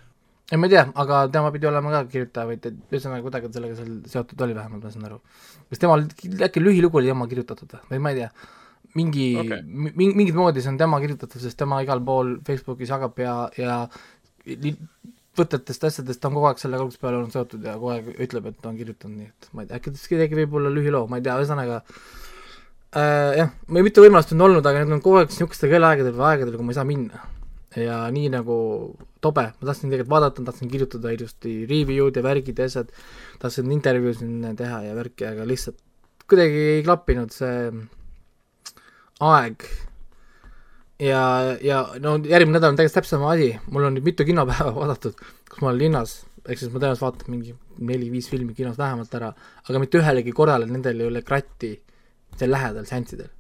ei, 0.51 0.57
ma 0.57 0.67
ei 0.67 0.73
tea, 0.73 0.85
aga 1.03 1.27
tema 1.33 1.51
pidi 1.55 1.69
olema 1.69 1.93
ka 1.93 2.05
kirjutaja 2.13 2.49
või 2.49 2.59
ühesõnaga 2.59 3.25
kuidagi 3.27 3.51
sellega 3.53 3.77
seal 3.77 3.91
seotud 4.09 4.47
oli 4.47 4.57
vähemalt, 4.57 4.85
ma 4.85 4.93
saan 4.95 5.09
aru. 5.11 5.19
kas 5.69 5.83
temal 5.83 6.07
äkki 6.49 6.63
lühilugu 6.63 7.01
oli 7.01 7.13
tema 7.13 7.29
kirjutatud 7.31 7.77
või 7.91 8.01
ma 8.03 8.15
ei 8.15 8.23
tea, 8.23 8.31
mingi 8.97 9.29
okay., 9.43 9.61
mingit 9.93 10.35
moodi 10.39 10.65
see 10.65 10.73
on 10.73 10.81
tema 10.81 11.01
kirjutatud, 11.05 11.41
sest 11.43 11.59
tema 11.61 11.83
igal 11.85 12.03
pool 12.05 12.39
Facebookis 12.47 12.95
jagab 12.95 13.21
ja, 13.23 13.37
ja 13.61 13.83
võtetest 15.39 15.87
asjadest 15.89 16.29
on 16.29 16.37
kogu 16.37 16.49
aeg 16.51 16.63
sellega 16.63 16.85
algusest 16.85 17.03
peale 17.03 17.21
olnud 17.21 17.35
seotud 17.35 17.65
ja 17.65 17.77
kogu 17.79 17.93
aeg 17.95 18.13
ütleb, 18.27 18.51
et 18.51 18.61
ta 18.63 18.71
on 18.71 18.79
kirjutanud, 18.79 19.19
nii 19.23 19.31
et 19.31 19.51
ma 19.53 19.65
ei 19.65 19.71
tea, 19.71 19.81
äkki 19.81 19.95
ta 19.95 20.21
tegi 20.23 20.41
võib-olla 20.43 20.73
lühiloo, 20.75 21.07
ma 21.11 21.21
ei 21.21 21.27
tea, 21.27 21.39
ühesõnaga 21.41 21.81
äh, 21.83 23.33
jah, 23.43 23.53
meil 23.69 23.89
mitu 23.89 24.05
võimalust 24.05 24.35
on 24.37 24.47
olnud, 24.49 24.67
aga 24.67 24.85
need 24.85 24.99
on 24.99 25.05
kogu 25.05 25.23
aeg 25.23 25.33
niisugustel 25.33 25.73
kellaaegadel 25.75 26.17
või 26.17 26.31
aegadel, 26.33 26.57
kui 26.59 26.69
ma 26.69 26.75
ei 26.75 26.81
saa 26.81 26.89
minna. 26.89 27.27
ja 27.79 27.99
nii 28.11 28.31
nagu 28.33 28.57
tobe, 29.23 29.45
ma 29.59 29.69
tahtsin 29.69 29.91
tegelikult 29.91 30.15
vaadata, 30.15 30.45
tahtsin 30.47 30.71
kirjutada 30.73 31.13
ilusti 31.15 31.61
review'd 31.69 32.17
ja 32.17 32.25
värgid 32.25 32.59
ja 32.59 32.67
asjad, 32.71 32.91
tahtsin 33.43 33.71
intervjuusid 33.75 34.49
teha 34.59 34.81
ja 34.87 34.97
värki, 34.97 35.27
aga 35.29 35.47
lihtsalt 35.47 35.79
kuidagi 36.29 36.65
ei 36.77 36.83
klappinud 36.85 37.33
see 37.33 37.71
aeg. 39.25 39.65
Ja, 41.03 41.23
ja 41.63 41.79
no 42.03 42.17
järgmine 42.19 42.59
nädal 42.59 42.73
on 42.73 42.79
täiesti 42.79 42.99
täpselt 42.99 43.17
sama 43.17 43.33
asi, 43.35 43.53
mul 43.71 43.89
on 43.89 43.97
nüüd 43.97 44.07
mitu 44.11 44.27
kinopäeva 44.29 44.75
vaadatud, 44.81 45.19
kus 45.51 45.63
ma 45.63 45.71
olen 45.71 45.81
linnas, 45.85 46.19
ehk 46.45 46.61
siis 46.61 46.73
ma 46.73 46.83
tõenäoliselt 46.83 47.07
vaatan 47.07 47.33
mingi 47.35 47.57
neli-viis 47.91 48.29
filmi 48.31 48.55
kinos 48.59 48.79
vähemalt 48.81 49.15
ära, 49.15 49.33
aga 49.69 49.83
mitte 49.83 50.01
ühelegi 50.01 50.35
korrale 50.35 50.69
nendel 50.69 51.03
ei 51.03 51.11
ole 51.11 51.23
kratti 51.27 51.75
seal 52.39 52.55
lähedal 52.55 52.87
seanssidel. 52.89 53.31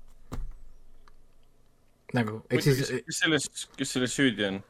nagu, 2.16 2.42
ehk 2.48 2.64
siis 2.64 2.78
kes 2.88 3.22
selles, 3.24 3.48
kes 3.76 3.96
selles 3.96 4.14
süüdi 4.16 4.46
on? 4.48 4.60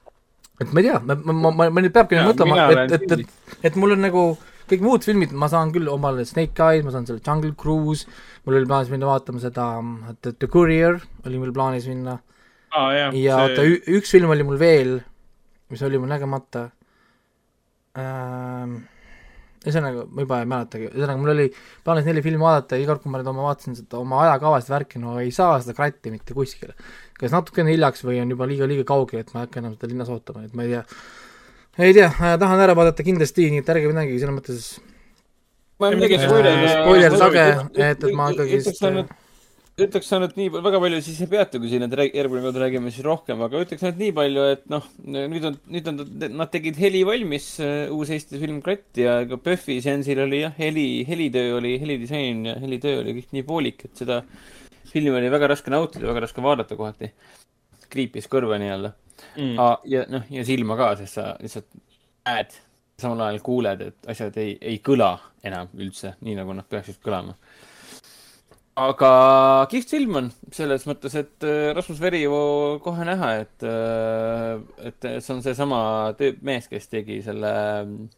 et 0.59 0.73
ma 0.73 0.83
ei 0.83 0.89
tea, 0.89 1.01
ma, 1.07 1.15
ma, 1.15 1.51
ma, 1.51 1.67
ma 1.71 1.83
nüüd 1.85 1.95
peabki 1.95 2.19
mõtlema, 2.19 2.71
et, 2.73 2.97
et, 2.97 3.13
et, 3.19 3.61
et 3.69 3.77
mul 3.79 3.95
on 3.95 4.03
nagu 4.03 4.23
kõik 4.69 4.83
muud 4.85 5.05
filmid, 5.07 5.31
ma 5.33 5.49
saan 5.49 5.71
küll 5.73 5.89
omale 5.89 6.25
Snake 6.29 6.65
Eyes, 6.65 6.85
ma 6.85 6.93
saan 6.93 7.07
selle 7.09 7.23
Jungle 7.25 7.55
Cruise, 7.59 8.09
mul 8.45 8.59
oli 8.59 8.69
plaanis 8.69 8.91
minna 8.93 9.09
vaatama 9.09 9.41
seda 9.45 9.69
The, 10.21 10.35
The 10.35 10.49
Courier 10.51 10.99
oli 11.25 11.41
mul 11.41 11.55
plaanis 11.57 11.87
minna 11.89 12.19
ah,. 12.73 13.15
ja 13.17 13.41
oota 13.45 13.65
see..., 13.65 13.81
üks 13.99 14.13
film 14.15 14.35
oli 14.35 14.47
mul 14.47 14.61
veel, 14.61 14.99
mis 15.73 15.83
oli 15.87 16.01
mul 16.01 16.11
nägemata 16.11 16.69
ähm, 17.99 18.79
ühesõnaga, 19.65 20.05
ma 20.15 20.25
juba 20.25 20.41
ei 20.43 20.49
mäletagi, 20.49 20.89
ühesõnaga 20.93 21.21
mul 21.21 21.33
oli 21.35 21.47
plaanis 21.85 22.09
neli 22.09 22.23
filmi 22.25 22.43
vaadata 22.43 22.79
ja 22.79 22.85
iga 22.85 22.95
kord, 22.95 23.05
kui 23.05 23.13
ma 23.13 23.21
nüüd 23.21 23.31
oma 23.33 23.47
vaatasin 23.49 23.79
seda 23.79 24.01
oma 24.01 24.21
ajakavast 24.27 24.71
värki, 24.73 25.03
no 25.03 25.17
ei 25.23 25.33
saa 25.35 25.59
seda 25.63 25.75
kratti 25.77 26.13
mitte 26.15 26.37
kuskile. 26.37 26.77
kas 27.19 27.35
natukene 27.35 27.75
hiljaks 27.75 28.05
või 28.07 28.21
on 28.23 28.35
juba 28.35 28.47
liiga, 28.51 28.69
liiga 28.71 28.87
kaugel, 28.89 29.25
et 29.25 29.33
ma 29.35 29.43
ei 29.43 29.49
hakka 29.49 29.63
enam 29.63 29.75
seda 29.75 29.91
linnas 29.93 30.13
ootama, 30.15 30.45
et 30.47 30.55
ma 30.55 30.67
ei 30.67 30.77
tea. 30.77 30.85
ei 31.89 31.97
tea, 31.97 32.13
tahan 32.45 32.67
ära 32.67 32.77
vaadata 32.79 33.07
kindlasti, 33.07 33.51
nii 33.55 33.65
et 33.65 33.73
ärge 33.75 33.91
midagi 33.91 34.21
selles 34.23 34.39
mõttes 34.39 34.69
ma 35.79 35.91
ei 35.91 35.99
midagi 35.99 36.21
spoiler. 36.23 36.69
spoiler 36.77 37.19
sage, 37.25 37.49
et, 37.75 38.05
et 38.07 38.15
ma 38.15 38.31
ikkagist 38.35 38.71
ütleks 38.71 38.87
ainult 38.87 39.17
nii, 39.79 40.49
väga 40.51 40.81
palju 40.83 40.99
siis 41.07 41.21
ei 41.23 41.31
peatugi 41.31 41.71
siin, 41.71 41.85
et 41.87 41.95
järgmine 41.95 42.43
kord 42.43 42.59
räägime 42.59 42.91
siis 42.91 43.05
rohkem, 43.07 43.43
aga 43.47 43.61
ütleks 43.63 43.85
ainult 43.85 44.01
nii 44.03 44.15
palju, 44.17 44.47
et 44.57 44.65
noh, 44.73 44.87
nüüd 45.07 45.45
on, 45.47 45.59
nüüd 45.71 45.91
on, 45.93 46.01
nad 46.35 46.51
tegid 46.51 46.79
heli 46.83 47.05
valmis, 47.07 47.47
äh, 47.63 47.93
uus 47.95 48.11
Eesti 48.15 48.41
film 48.43 48.59
Kratt 48.65 48.99
ja 48.99 49.21
ka 49.31 49.39
PÖFFi 49.45 49.79
seansil 49.85 50.25
oli 50.25 50.43
jah, 50.43 50.55
heli, 50.59 50.89
helitöö 51.09 51.59
oli, 51.61 51.77
helidisain 51.83 52.43
ja 52.51 52.57
helitöö 52.59 53.05
oli 53.05 53.15
kõik 53.21 53.37
nii 53.37 53.47
poolik, 53.47 53.87
et 53.87 54.03
seda 54.03 54.23
filmi 54.91 55.15
oli 55.15 55.31
väga 55.31 55.53
raske 55.55 55.71
nautida, 55.71 56.09
väga 56.11 56.27
raske 56.27 56.43
vaadata 56.43 56.79
kohati. 56.79 57.13
kriipis 57.89 58.27
kõrva 58.29 58.59
nii-öelda. 58.61 58.91
Mm.. 59.39 59.55
ja 59.89 60.03
noh, 60.11 60.27
ja 60.31 60.43
silma 60.45 60.75
ka, 60.79 60.91
sest 60.99 61.17
sa 61.17 61.31
lihtsalt 61.41 61.71
näed, 62.29 62.59
samal 63.01 63.23
ajal 63.29 63.41
kuuled, 63.47 63.87
et 63.93 64.11
asjad 64.11 64.37
ei, 64.43 64.59
ei 64.61 64.83
kõla 64.85 65.15
enam 65.47 65.71
üldse 65.79 66.17
nii, 66.21 66.35
nagu 66.39 66.55
nad 66.55 66.67
peaksid 66.69 66.99
kõlama 67.05 67.39
aga 68.79 69.11
kihvt 69.73 69.95
film 69.95 70.19
on 70.21 70.29
selles 70.55 70.85
mõttes, 70.89 71.15
et 71.19 71.47
äh, 71.47 71.71
Rasmus 71.77 71.99
Verivoo 72.03 72.79
kohe 72.85 73.07
näha, 73.07 73.33
et, 73.43 73.67
äh, 73.67 74.61
et 74.91 75.09
see 75.19 75.35
on 75.35 75.43
seesama 75.45 75.81
mees, 76.47 76.69
kes 76.71 76.89
tegi 76.93 77.19
selle 77.27 77.53
mm, 77.83 78.09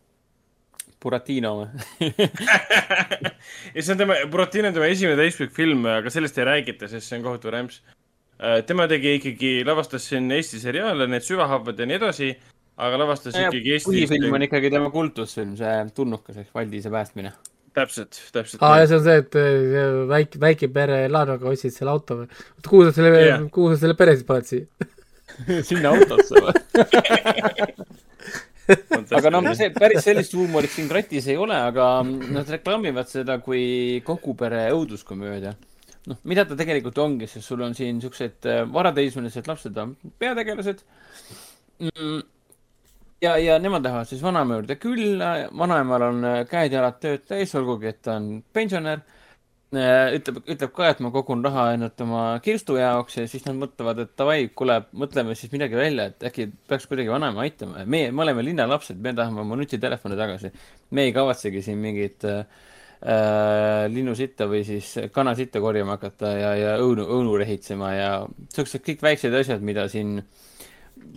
Buratino 1.01 1.55
ja 2.05 3.81
see 3.81 3.95
on 3.95 4.03
tema, 4.03 4.19
Buratino 4.33 4.69
on 4.69 4.77
tema 4.77 4.91
esimene 4.93 5.17
täispikk 5.21 5.57
film, 5.57 5.87
aga 5.89 6.13
sellest 6.13 6.41
ei 6.41 6.49
räägita, 6.51 6.91
sest 6.93 7.09
see 7.09 7.21
on 7.21 7.27
kohutav 7.29 7.55
rämps. 7.57 7.81
Äh, 8.41 8.61
tema 8.69 8.89
tegi 8.91 9.17
ikkagi, 9.19 9.55
lavastas 9.69 10.11
siin 10.11 10.29
Eesti 10.37 10.61
seriaale, 10.61 11.09
need 11.09 11.25
Süvahavad 11.25 11.81
ja 11.81 11.89
nii 11.89 12.01
edasi, 12.01 12.35
aga 12.81 13.01
lavastas 13.01 13.37
ja, 13.37 13.49
ikkagi 13.49 13.79
Eesti. 13.79 13.95
põhifilm 13.95 14.37
on 14.37 14.49
ikkagi 14.49 14.73
tema 14.73 14.93
kultusfilm, 14.93 15.57
see 15.61 15.79
Tulnukas 15.97 16.45
ehk 16.45 16.53
Valdise 16.57 16.93
päästmine 16.93 17.33
täpselt, 17.81 18.21
täpselt. 18.35 18.63
aa, 18.63 18.81
ja 18.83 18.89
see 18.91 19.01
on 19.01 19.05
see, 19.07 19.19
et 19.25 19.37
väike, 20.11 20.41
väike 20.43 20.71
pere 20.75 21.03
Laanoga 21.13 21.51
ostsid 21.51 21.75
selle 21.75 21.95
auto 21.95 22.23
või? 22.23 22.31
oota, 22.31 22.69
kuhu 22.69 22.87
sa 22.87 22.95
selle 22.97 23.13
yeah., 23.19 23.47
kuhu 23.53 23.75
sa 23.75 23.83
selle 23.85 23.97
pere 23.99 24.17
siis 24.17 24.29
paned 24.29 24.51
siia 24.51 24.65
sinna 25.71 25.95
autosse 25.95 26.33
või 26.37 26.53
aga 29.19 29.33
noh, 29.33 29.51
see 29.59 29.71
päris 29.75 30.05
sellist 30.07 30.35
huumorit 30.37 30.73
siin 30.73 30.89
kratis 30.91 31.27
ei 31.31 31.39
ole, 31.41 31.57
aga 31.57 32.03
nad 32.05 32.51
reklaamivad 32.55 33.09
seda 33.11 33.41
kui 33.43 34.01
kogu 34.07 34.37
pere 34.39 34.69
õuduskomöödia. 34.75 35.55
noh, 36.11 36.19
mida 36.31 36.47
ta 36.49 36.59
tegelikult 36.59 36.99
ongi, 37.03 37.29
sest 37.31 37.51
sul 37.51 37.63
on 37.67 37.75
siin 37.77 38.01
siuksed 38.03 38.51
äh, 38.51 38.63
varateismelised 38.73 39.51
lapsed 39.51 39.81
on 39.81 39.97
peategelased 40.23 40.85
mm 41.81 42.21
ja, 43.23 43.37
ja 43.39 43.59
nemad 43.59 43.85
lähevad 43.85 44.09
siis 44.09 44.23
vanaema 44.23 44.59
juurde 44.59 44.77
külla, 44.81 45.31
vanaemal 45.59 46.09
on 46.09 46.25
äh, 46.25 46.43
käed-jalad 46.51 47.01
tööd 47.03 47.25
täis, 47.29 47.55
olgugi 47.59 47.91
et 47.93 48.03
ta 48.05 48.17
on 48.21 48.31
pensionär. 48.53 49.03
Äh, 49.71 50.17
ütleb, 50.17 50.41
ütleb 50.51 50.73
ka, 50.75 50.89
et 50.91 50.99
ma 51.05 51.13
kogun 51.15 51.45
raha 51.47 51.69
ainult 51.75 52.01
oma 52.03 52.23
kirstu 52.43 52.75
jaoks 52.81 53.21
ja 53.21 53.27
siis 53.31 53.45
nad 53.47 53.55
mõtlevad, 53.61 54.01
et 54.03 54.17
davai, 54.19 54.49
kuule, 54.57 54.81
mõtleme 54.99 55.37
siis 55.39 55.53
midagi 55.53 55.79
välja, 55.79 56.09
et 56.11 56.27
äkki 56.27 56.49
peaks 56.67 56.89
kuidagi 56.91 57.13
vanaema 57.13 57.45
aitama. 57.45 57.85
meie, 57.87 58.11
me 58.11 58.25
oleme 58.25 58.43
linnalapsed, 58.49 58.99
me 58.99 59.15
tahame 59.15 59.45
oma 59.45 59.61
nutitelefone 59.61 60.19
tagasi. 60.19 60.51
me 60.91 61.07
ei 61.07 61.13
kavatsegi 61.15 61.63
siin 61.63 61.79
mingit 61.79 62.27
äh, 62.27 62.43
äh, 63.07 63.87
linnusita 63.95 64.51
või 64.51 64.65
siis 64.67 64.91
kanasitta 65.13 65.63
korjama 65.63 66.01
hakata 66.01 66.35
ja, 66.35 66.55
ja 66.59 66.77
õunu, 66.83 67.07
õunu 67.07 67.39
rehitsema 67.39 67.95
ja 67.95 68.11
siuksed 68.51 68.83
kõik 68.83 69.07
väiksed 69.07 69.35
asjad, 69.39 69.63
mida 69.63 69.87
siin 69.89 70.19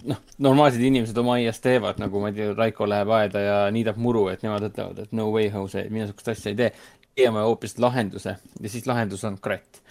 noh, 0.09 0.19
normaalsed 0.43 0.81
inimesed 0.83 1.17
oma 1.21 1.37
aias 1.39 1.61
teevad, 1.63 2.01
nagu 2.01 2.21
ma 2.21 2.31
ei 2.31 2.39
tea, 2.39 2.49
Raiko 2.57 2.87
läheb 2.89 3.13
aeda 3.17 3.45
ja 3.45 3.55
niidab 3.75 3.99
muru, 4.01 4.27
et 4.31 4.43
nemad 4.45 4.65
ütlevad, 4.69 5.05
et 5.05 5.15
no 5.15 5.29
way, 5.33 5.49
Jose, 5.53 5.85
mina 5.93 6.09
sihukest 6.09 6.33
asja 6.35 6.53
ei 6.53 6.59
tee. 6.59 6.73
leiame 7.17 7.43
hoopis 7.45 7.77
lahenduse 7.77 8.31
ja 8.33 8.69
siis 8.69 8.87
lahendus 8.89 9.23
on 9.29 9.35
kratt 9.37 9.83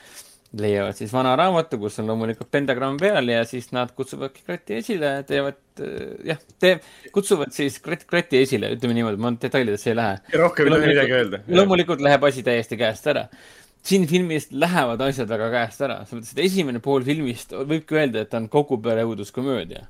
leiavad 0.58 0.96
siis 0.96 1.12
vana 1.12 1.32
raamatu, 1.36 1.78
kus 1.80 1.98
on 2.02 2.10
loomulikult 2.10 2.50
pentagramm 2.52 2.98
peal 3.00 3.30
ja 3.32 3.44
siis 3.48 3.70
nad 3.72 3.92
kutsuvadki 3.96 4.44
Krati 4.46 4.76
esile, 4.82 5.12
teevad 5.28 5.82
jah, 6.28 6.40
teeb, 6.60 6.84
kutsuvad 7.14 7.54
siis 7.56 7.78
Krat, 7.84 8.04
Krati 8.08 8.42
esile, 8.42 8.74
ütleme 8.76 8.96
niimoodi, 8.98 9.20
ma 9.22 9.32
detailidesse 9.40 9.92
ei 9.92 9.96
lähe. 9.96 10.18
rohkem 10.42 10.68
ei 10.68 10.74
tohi 10.76 10.92
midagi 10.92 11.16
öelda. 11.16 11.42
loomulikult 11.48 12.04
läheb 12.04 12.28
asi 12.28 12.44
täiesti 12.44 12.76
käest 12.80 13.08
ära. 13.14 13.26
Siin 13.82 14.06
filmis 14.10 14.48
lähevad 14.54 15.00
asjad 15.08 15.30
väga 15.30 15.48
käest 15.52 15.82
ära, 15.82 15.98
selles 16.06 16.22
mõttes, 16.22 16.36
et 16.36 16.44
esimene 16.46 16.82
pool 16.82 17.04
filmist 17.06 17.54
võibki 17.56 17.98
öelda, 17.98 18.22
et 18.22 18.30
ta 18.30 18.38
on 18.38 18.48
kogu 18.52 18.78
pere 18.82 19.04
õuduskomöödia. 19.08 19.86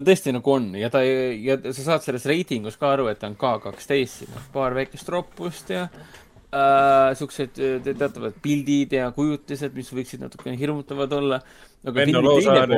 tõesti 0.00 0.32
nagu 0.34 0.52
on 0.52 0.72
ja 0.74 0.90
ta, 0.90 1.04
ja 1.04 1.58
sa 1.70 1.82
saad 1.82 2.02
selles 2.02 2.24
reitingus 2.26 2.76
ka 2.80 2.94
aru, 2.96 3.06
et 3.12 3.20
ta 3.20 3.28
on 3.30 3.36
K 3.38 3.54
kaksteist, 3.68 4.22
siin 4.22 4.34
on 4.34 4.48
paar 4.52 4.74
väikest 4.74 5.08
roppust 5.12 5.70
ja 5.70 5.84
äh, 5.84 7.12
siuksed 7.18 7.60
teatavad 7.84 8.40
pildid 8.42 8.96
ja 8.96 9.12
kujutised, 9.14 9.76
mis 9.76 9.92
võiksid 9.92 10.24
natukene 10.24 10.58
hirmutavad 10.58 11.12
olla. 11.12 11.40
Venno 11.84 12.24
Loosaar. 12.24 12.72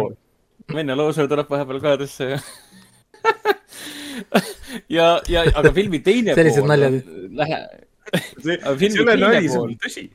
Venno 0.75 0.97
Loosaar 0.99 1.31
tuleb 1.31 1.51
vahepeal 1.51 1.81
kaadrisse 1.81 2.31
ja 2.35 2.41
ja, 4.97 5.07
ja 5.29 5.45
aga 5.55 5.73
filmi 5.75 6.01
teine 6.05 6.35
sellised 6.35 6.67
naljad. 6.67 7.03
Lähe... 7.37 7.86
see, 8.15 8.57
see 8.57 8.91
ei 8.91 9.03
ole 9.03 9.17
nali, 9.21 9.51
see 9.51 9.63
on 9.63 9.75
tõsi. 9.83 10.07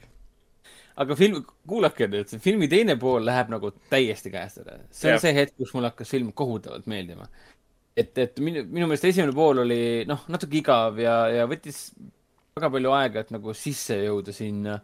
aga 1.02 1.18
film, 1.20 1.42
kuulake 1.68 2.08
nüüd, 2.12 2.36
filmi 2.44 2.70
teine 2.72 2.98
pool 3.02 3.26
läheb 3.28 3.52
nagu 3.54 3.74
täiesti 3.92 4.34
käest 4.34 4.64
ära. 4.64 4.80
see 4.90 5.12
on 5.12 5.18
ja. 5.18 5.24
see 5.24 5.36
hetk, 5.38 5.56
kus 5.60 5.74
mulle 5.76 5.92
hakkas 5.94 6.14
film 6.14 6.32
kohutavalt 6.38 6.88
meeldima. 6.92 7.28
et, 7.96 8.12
et 8.18 8.40
minu, 8.40 8.66
minu 8.68 8.88
meelest 8.88 9.12
esimene 9.12 9.36
pool 9.36 9.64
oli 9.66 9.84
noh, 10.10 10.26
natuke 10.32 10.60
igav 10.62 11.00
ja, 11.02 11.24
ja 11.42 11.48
võttis 11.50 11.90
väga 12.58 12.72
palju 12.74 12.92
aega, 12.96 13.24
et 13.24 13.32
nagu 13.34 13.56
sisse 13.56 13.98
jõuda 14.02 14.36
sinna. 14.36 14.82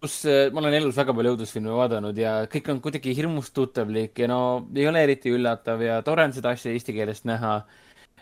kus 0.00 0.22
äh, 0.24 0.48
ma 0.52 0.62
olen 0.62 0.78
elus 0.78 0.96
väga 0.96 1.12
palju 1.12 1.34
õudusfilme 1.34 1.74
vaadanud 1.76 2.16
ja 2.16 2.46
kõik 2.48 2.70
on 2.72 2.78
kuidagi 2.80 3.12
hirmus 3.16 3.50
tuttavlik 3.52 4.18
ja 4.18 4.30
no 4.30 4.38
ei 4.72 4.86
ole 4.88 5.02
eriti 5.04 5.28
üllatav 5.28 5.82
ja 5.84 5.98
tore 6.02 6.24
on 6.24 6.32
seda 6.32 6.54
asja 6.56 6.72
eesti 6.72 6.94
keeles 6.96 7.26
näha. 7.28 7.60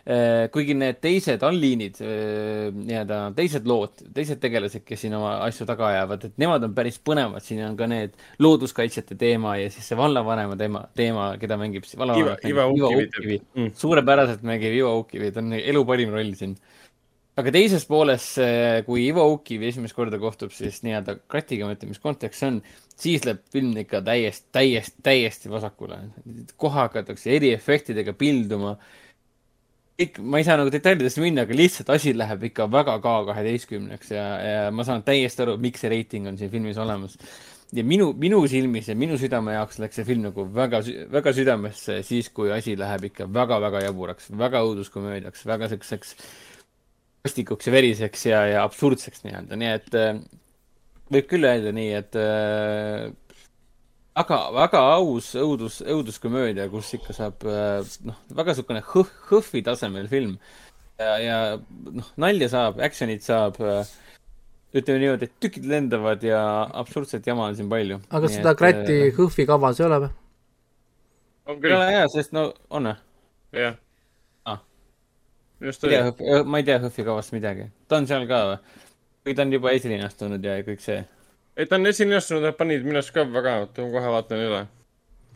Äh, 0.09 0.47
kuigi 0.49 0.73
need 0.73 0.97
teised 1.03 1.43
allliinid, 1.45 1.99
äh, 2.01 2.71
nii-öelda 2.73 3.17
teised 3.37 3.67
lood, 3.69 3.99
teised 4.15 4.39
tegelased, 4.41 4.81
kes 4.81 5.03
siin 5.03 5.13
oma 5.13 5.35
asju 5.45 5.67
taga 5.69 5.85
ajavad, 5.91 6.23
et 6.25 6.39
nemad 6.41 6.63
on 6.65 6.71
päris 6.73 6.95
põnevad, 7.05 7.43
siin 7.45 7.61
on 7.67 7.75
ka 7.77 7.85
need 7.91 8.15
looduskaitsjate 8.41 9.19
teema 9.21 9.53
ja 9.59 9.67
siis 9.69 9.85
see 9.91 9.99
vallavanema 9.99 10.55
teema, 10.57 10.81
teema, 10.97 11.27
keda 11.37 11.59
mängib 11.61 11.85
Iva, 11.93 12.39
Iva 12.41 12.65
Ukivi. 12.73 13.37
Mm. 13.53 13.69
suurepäraselt 13.77 14.41
mängib 14.49 14.73
Iva 14.79 14.95
Ukivi, 14.97 15.29
ta 15.35 15.43
on 15.43 15.53
elu 15.59 15.83
parim 15.85 16.15
roll 16.15 16.33
siin 16.39 16.55
aga 17.37 17.53
teises 17.53 17.85
pooles, 17.87 18.25
kui 18.87 19.03
Ivo 19.05 19.27
Ukiv 19.35 19.61
esimest 19.67 19.93
korda 19.95 20.17
kohtub 20.19 20.55
siis 20.55 20.81
nii-öelda 20.87 21.19
kratiga, 21.29 21.67
ma 21.67 21.75
ütlen, 21.77 21.93
mis 21.93 22.01
kontekst 22.01 22.41
see 22.41 22.49
on, 22.49 22.57
siis 22.99 23.29
läheb 23.29 23.45
film 23.53 23.77
ikka 23.83 24.01
täiesti, 24.09 24.49
täiesti, 24.57 25.05
täiesti 25.05 25.53
vasakule. 25.53 26.01
kohe 26.57 26.81
hakatakse 26.81 27.35
eriefektidega 27.37 28.17
pilduma. 28.17 28.73
Kõik, 29.99 30.19
ma 30.23 30.39
ei 30.39 30.47
saa 30.47 30.57
nagu 30.59 30.71
detailidesse 30.73 31.21
minna, 31.23 31.45
aga 31.45 31.55
lihtsalt 31.57 31.91
asi 31.93 32.13
läheb 32.15 32.47
ikka 32.49 32.67
väga 32.71 32.97
K 33.03 33.13
kaheteistkümneks 33.29 34.11
ja, 34.15 34.25
ja 34.39 34.65
ma 34.75 34.85
saan 34.87 35.03
täiesti 35.07 35.43
aru, 35.45 35.57
miks 35.61 35.83
see 35.83 35.91
reiting 35.91 36.29
on 36.29 36.39
siin 36.39 36.51
filmis 36.53 36.79
olemas. 36.79 37.17
ja 37.75 37.83
minu, 37.85 38.11
minu 38.17 38.41
silmis 38.49 38.87
ja 38.89 38.95
minu 38.97 39.17
südame 39.21 39.53
jaoks 39.57 39.79
läks 39.83 39.99
see 39.99 40.07
film 40.07 40.23
nagu 40.29 40.47
väga, 40.55 40.81
väga 41.11 41.33
südamesse 41.37 41.99
siis, 42.07 42.31
kui 42.33 42.51
asi 42.55 42.77
läheb 42.79 43.09
ikka 43.11 43.27
väga-väga 43.33 43.83
jaburaks, 43.85 44.31
väga 44.37 44.63
õuduskomöödiaks, 44.65 45.45
väga 45.45 45.69
siukseks 45.73 46.15
kastikuks 47.27 47.67
ja 47.67 47.73
veriseks 47.75 48.25
ja, 48.25 48.43
ja 48.47 48.63
absurdseks 48.63 49.25
nii-öelda, 49.25 49.59
nii 49.59 49.73
et 49.75 49.97
äh, 49.99 50.13
võib 51.13 51.27
küll 51.29 51.45
öelda 51.49 51.73
nii, 51.75 51.91
et 51.99 52.17
äh, 52.17 53.09
aga 54.17 54.39
väga 54.55 54.81
aus 54.95 55.31
õudus, 55.39 55.79
õuduskomöödia, 55.85 56.69
kus 56.71 56.93
ikka 56.97 57.15
saab 57.15 57.45
äh, 57.47 57.79
noh, 58.07 58.19
väga 58.35 58.55
niisugune 58.55 58.83
hõh-, 58.91 59.15
hõhvi 59.29 59.63
tasemel 59.65 60.09
film. 60.11 60.37
ja, 60.99 61.17
ja 61.23 61.39
noh, 61.91 62.13
nalja 62.19 62.49
saab, 62.51 62.79
action'it 62.83 63.25
saab 63.25 63.59
äh, 63.61 63.83
ütleme 64.75 65.03
niimoodi, 65.03 65.29
et 65.29 65.37
tükid 65.41 65.67
lendavad 65.69 66.23
ja 66.23 66.41
absurdset 66.81 67.27
jama 67.27 67.49
on 67.49 67.59
siin 67.59 67.69
palju. 67.69 68.01
aga 68.09 68.25
kas 68.25 68.39
seda 68.39 68.55
Kratti 68.57 68.97
äh, 69.09 69.13
hõhvi 69.17 69.45
kavas 69.49 69.79
ei 69.79 69.89
ole 69.89 70.01
või? 70.05 70.15
on 71.49 71.61
küll. 71.61 71.71
ei 71.73 71.77
ole 71.77 71.93
jaa, 71.97 72.09
sest 72.15 72.35
no 72.35 72.49
on 72.69 72.91
või? 72.91 72.97
jah 73.65 73.77
just 75.61 75.83
oli. 75.83 75.95
ma 76.45 76.59
ei 76.59 76.67
tea 76.67 76.79
Hõhvi 76.79 77.05
kavast 77.05 77.33
midagi. 77.35 77.69
ta 77.87 77.99
on 77.99 78.07
seal 78.07 78.27
ka 78.29 78.41
või? 78.51 78.59
või 79.27 79.35
ta 79.35 79.45
on 79.45 79.53
juba 79.53 79.73
esilinastunud 79.75 80.45
ja 80.45 80.59
kõik 80.67 80.83
see? 80.83 80.99
Ei, 81.59 81.67
ta 81.67 81.75
on 81.79 81.89
esilinastunud, 81.89 82.45
nad 82.47 82.57
panid 82.59 82.85
minu 82.87 83.01
arust 83.01 83.15
ka 83.15 83.25
väga, 83.27 83.57
oota 83.63 83.85
ma 83.85 83.95
kohe 83.95 84.13
vaatan 84.15 84.45
üle. 84.45 84.61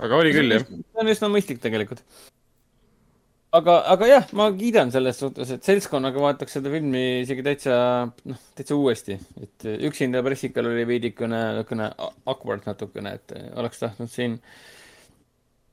aga 0.03 0.19
oli 0.19 0.31
küll, 0.35 0.55
jah. 0.55 0.63
see 0.69 1.03
on 1.03 1.11
üsna 1.11 1.29
mõistlik 1.33 1.59
tegelikult. 1.63 2.03
aga, 3.59 3.77
aga 3.93 4.09
jah, 4.09 4.29
ma 4.39 4.47
kiidan 4.55 4.93
selles 4.95 5.19
suhtes, 5.19 5.51
et 5.55 5.67
seltskonnaga 5.67 6.23
vaataks 6.23 6.55
seda 6.57 6.71
filmi 6.73 7.03
isegi 7.23 7.43
täitsa, 7.45 7.75
noh, 8.31 8.45
täitsa 8.57 8.77
uuesti. 8.79 9.19
et 9.43 9.67
üksinda 9.89 10.23
pressikal 10.25 10.71
oli 10.71 10.87
veidikene, 10.89 11.41
niisugune 11.59 11.91
awkward 12.31 12.69
natukene, 12.69 13.17
et 13.19 13.35
oleks 13.59 13.83
tahtnud 13.83 14.11
siin 14.13 14.39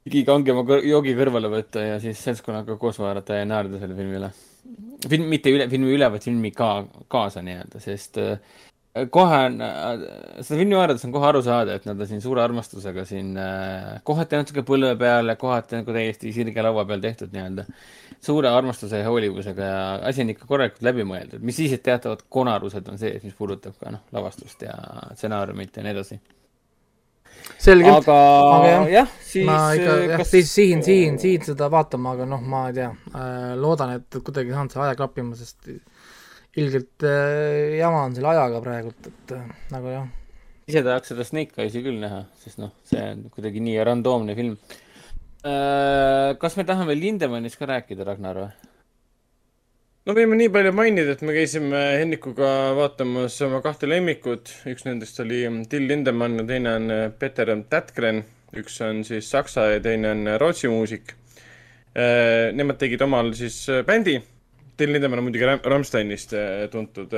mingi 0.07 0.25
kangema 0.27 0.65
joogi 0.83 1.13
kõrvale 1.15 1.51
võtta 1.53 1.85
ja 1.85 1.99
siis 2.03 2.23
seltskonnaga 2.25 2.75
koos 2.81 2.99
vaadata 2.99 3.37
ja 3.39 3.47
naerda 3.47 3.79
selle 3.79 3.95
filmi 3.95 4.19
üle. 4.19 4.31
film, 5.09 5.29
mitte 5.31 5.53
üle, 5.53 5.69
filmi 5.71 5.95
üle, 5.95 6.09
vaid 6.11 6.25
filmi 6.25 6.51
ka 6.57 6.73
kaasa 7.13 7.43
nii-öelda, 7.45 7.81
sest 7.85 8.19
äh, 8.21 8.59
kohe 9.11 9.37
on 9.47 9.61
äh,, 9.63 10.01
seda 10.43 10.59
filmi 10.59 10.75
vaadates 10.75 11.05
on 11.07 11.13
kohe 11.15 11.29
aru 11.29 11.43
saada, 11.47 11.77
et 11.79 11.87
nad 11.87 12.01
on 12.01 12.09
siin 12.11 12.23
suure 12.23 12.43
armastusega 12.43 13.05
siin 13.07 13.37
äh, 13.39 14.01
kohati 14.07 14.41
natuke 14.41 14.65
põlve 14.67 14.97
peal 14.99 15.31
ja 15.31 15.37
kohati 15.39 15.79
nagu 15.79 15.95
täiesti 15.95 16.33
sirge 16.35 16.65
laua 16.67 16.85
peal 16.89 17.05
tehtud 17.05 17.31
nii-öelda. 17.35 17.67
suure 18.21 18.51
armastuse 18.51 18.99
ja 18.99 19.07
hoolivusega 19.07 19.69
ja 19.69 19.85
asi 20.11 20.25
on 20.25 20.35
ikka 20.35 20.49
korralikult 20.49 20.83
läbi 20.85 21.07
mõeldud, 21.09 21.41
mis 21.47 21.57
siis, 21.57 21.73
et 21.73 21.87
teatavad 21.87 22.27
konarused 22.29 22.91
on 22.91 22.99
sees, 23.01 23.23
mis 23.25 23.39
puudutab 23.39 23.79
ka 23.81 23.95
noh, 23.95 24.03
lavastust 24.13 24.67
ja 24.67 24.75
stsenaariumit 25.15 25.79
ja 25.79 25.87
nii 25.87 25.95
edasi 25.95 26.19
selgelt, 27.63 28.03
aga, 28.03 28.19
aga 28.51 28.69
jah, 28.73 28.91
jah, 28.97 29.15
siis 29.25 29.47
ma 29.47 29.61
ikka 29.79 29.95
äh, 29.95 30.05
jah, 30.11 30.27
siis 30.35 30.51
sihin, 30.53 30.83
sihin, 30.85 31.23
sihin 31.23 31.47
seda 31.47 31.71
vaatama, 31.73 32.17
aga 32.19 32.27
noh, 32.29 32.43
ma 32.43 32.67
ei 32.69 32.77
tea 32.77 32.91
loodan, 33.61 33.95
et 34.01 34.19
kuidagi 34.19 34.53
saan 34.57 34.69
selle 34.75 34.91
aja 34.91 34.99
klappima, 34.99 35.39
sest 35.39 35.71
ilgelt 36.59 37.05
äh, 37.07 37.77
jama 37.79 38.05
on 38.07 38.17
selle 38.17 38.33
ajaga 38.33 38.63
praegult, 38.65 39.07
et 39.07 39.35
äh, 39.37 39.51
nagu 39.71 39.93
jah. 39.93 40.09
ise 40.71 40.83
tahaks 40.87 41.13
seda 41.13 41.27
Snake 41.27 41.63
Eyes'i 41.63 41.83
küll 41.85 42.01
näha, 42.03 42.25
sest 42.43 42.59
noh, 42.63 42.73
see 42.87 43.03
on 43.13 43.29
kuidagi 43.35 43.63
nii 43.63 43.77
randoomne 43.87 44.35
film 44.39 44.57
äh,. 45.47 46.35
kas 46.41 46.59
me 46.59 46.67
tahame 46.67 46.99
Lindemannist 46.99 47.61
ka 47.61 47.71
rääkida, 47.71 48.07
Ragnar 48.09 48.43
või? 48.43 48.51
no 50.09 50.17
võime 50.17 50.41
nii 50.41 50.51
palju 50.57 50.75
mainida, 50.75 51.15
et 51.15 51.23
me 51.23 51.37
käisime 51.37 51.85
Hennikuga 52.01 52.51
vaatamas 52.79 53.39
oma 53.47 53.63
kahte 53.63 53.87
lemmikut, 53.91 54.51
üks 54.73 54.89
nendest 54.89 55.23
oli 55.23 55.45
Till 55.71 55.87
Lindemann 55.87 56.43
ja 56.43 56.49
teine 56.51 56.75
on 56.81 56.91
Peter 57.21 57.55
Tätkren, 57.71 58.25
üks 58.59 58.83
on 58.83 59.05
siis 59.07 59.31
saksa 59.31 59.71
ja 59.77 59.81
teine 59.85 60.11
on 60.17 60.35
Rootsi 60.43 60.71
muusik. 60.73 61.15
Äh, 61.91 62.51
nemad 62.55 62.79
tegid 62.79 63.03
omal 63.03 63.33
siis 63.39 63.63
bändi, 63.87 64.19
Till 64.81 64.93
Lindemann 64.97 65.21
on 65.21 65.29
muidugi 65.29 65.47
Rammsteinist 65.47 66.33
äh, 66.33 66.65
tuntud. 66.73 67.13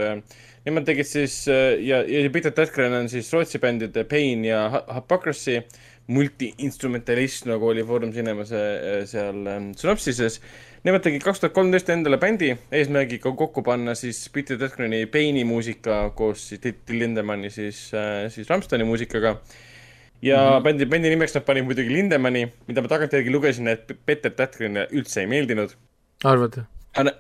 Nemad 0.67 0.87
tegid 0.87 1.09
siis 1.09 1.41
ja, 1.47 2.03
ja 2.03 2.27
Peter 2.35 2.53
Tätkren 2.55 2.95
on 2.99 3.09
siis 3.11 3.31
Rootsi 3.35 3.59
bändide 3.63 4.05
Pain 4.11 4.45
ja 4.47 4.67
Hypocrisy 4.95 5.61
multiinstrumentalist, 6.13 7.47
nagu 7.47 7.71
oli 7.71 7.85
Foorum 7.87 8.13
Cinemas 8.15 8.51
äh, 8.53 9.03
seal 9.09 9.47
sünopsises 9.79 10.41
Nemad 10.83 11.05
tegid 11.05 11.23
kaks 11.23 11.39
tuhat 11.39 11.53
kolmteist 11.55 11.91
endale 11.95 12.19
bändi 12.19 12.49
eesmärgiga 12.75 13.31
kokku 13.39 13.63
panna 13.63 13.93
siis 13.95 14.19
Peter 14.35 14.59
Tähkroni 14.59 15.05
Paini 15.07 15.45
muusika 15.47 16.09
koos 16.19 16.49
siis 16.49 16.63
Till 16.65 16.99
Lindemanni 16.99 17.53
siis, 17.55 17.85
äh, 17.95 18.27
siis 18.35 18.51
Rammsteini 18.51 18.85
muusikaga. 18.85 19.37
ja 20.23 20.37
mm 20.37 20.57
-hmm. 20.57 20.63
bändi, 20.63 20.87
bändi 20.87 21.11
nimeks 21.11 21.35
nad 21.35 21.45
panid 21.45 21.65
muidugi 21.65 21.93
Lindemanni, 21.93 22.53
mida 22.67 22.83
ma 22.83 22.89
tagantjärgi 22.89 23.31
lugesin, 23.31 23.69
et 23.69 23.93
Peter 24.07 24.31
Tähkronile 24.31 24.89
üldse 24.91 25.21
ei 25.21 25.27
meeldinud. 25.27 25.71
arvad? 26.25 27.15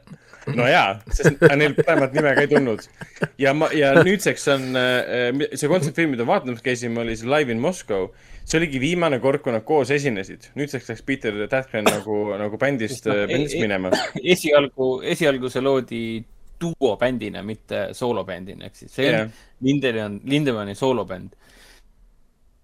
No 0.58 0.66
jaa, 0.68 0.98
sest 1.14 1.42
neil 1.56 1.76
paremat 1.78 2.14
nime 2.16 2.34
ka 2.36 2.44
ei 2.46 2.50
tulnud. 2.50 2.84
ja 3.42 3.54
ma, 3.54 3.70
ja 3.76 3.94
nüüdseks 4.02 4.48
on 4.54 4.68
äh, 4.78 5.46
see 5.54 5.70
kontsertfilm, 5.70 6.14
mida 6.16 6.26
vaatamas 6.28 6.64
käisime, 6.64 7.02
oli 7.04 7.16
see 7.18 7.30
Live 7.30 7.54
in 7.54 7.62
Moscow 7.62 8.10
see 8.44 8.58
oligi 8.58 8.80
viimane 8.82 9.20
kord, 9.22 9.42
kui 9.42 9.54
nad 9.54 9.64
koos 9.66 9.92
esinesid. 9.94 10.50
nüüdseks 10.58 10.90
läks 10.90 11.04
Peter 11.06 11.36
Tähkren 11.50 11.86
nagu, 11.88 12.18
nagu 12.40 12.58
bändist, 12.58 13.06
bändist 13.06 13.58
minema. 13.60 13.92
esialgu, 14.34 14.92
esialgu 15.14 15.50
see 15.52 15.62
loodi 15.62 16.02
duobändina, 16.62 17.42
mitte 17.46 17.88
soolobändina, 17.96 18.68
ehk 18.68 18.76
siis 18.78 18.92
see 18.94 19.08
Jah. 19.10 19.24
on 19.26 19.32
Lindemann, 19.66 20.20
Lindemanni 20.24 20.74
soolobänd. 20.78 21.34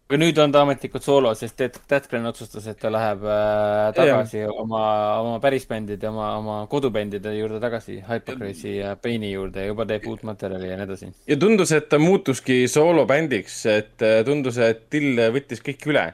Aga 0.09 0.19
nüüd 0.23 0.39
on 0.41 0.53
ta 0.55 0.63
ametlikult 0.65 1.05
soolo, 1.05 1.35
sest 1.37 1.57
Ted 1.59 1.75
Tätkren 1.89 2.25
otsustas, 2.31 2.65
et 2.71 2.79
ta 2.81 2.89
läheb 2.89 3.27
äh, 3.29 3.91
tagasi 3.97 4.47
oma, 4.49 4.83
oma 5.21 5.35
päris 5.45 5.67
bändide, 5.69 6.09
oma, 6.09 6.31
oma 6.39 6.55
kodubändide 6.73 7.35
juurde 7.37 7.61
tagasi, 7.61 7.99
Hypocrisy 8.07 8.79
ja 8.79 8.95
Paini 8.97 9.35
juurde 9.35 9.67
ja 9.67 9.73
juba 9.73 9.85
teeb 9.91 10.07
uut 10.09 10.25
materjali 10.25 10.71
ja 10.71 10.79
nii 10.81 10.89
edasi. 10.89 11.11
ja 11.29 11.37
tundus, 11.37 11.75
et 11.77 11.91
ta 11.93 12.01
muutuski 12.01 12.63
soolobändiks, 12.73 13.59
et 13.75 14.07
äh, 14.07 14.23
tundus, 14.25 14.57
et 14.65 14.87
Till 14.89 15.21
võttis 15.35 15.61
kõik 15.65 15.89
üle. 15.93 16.09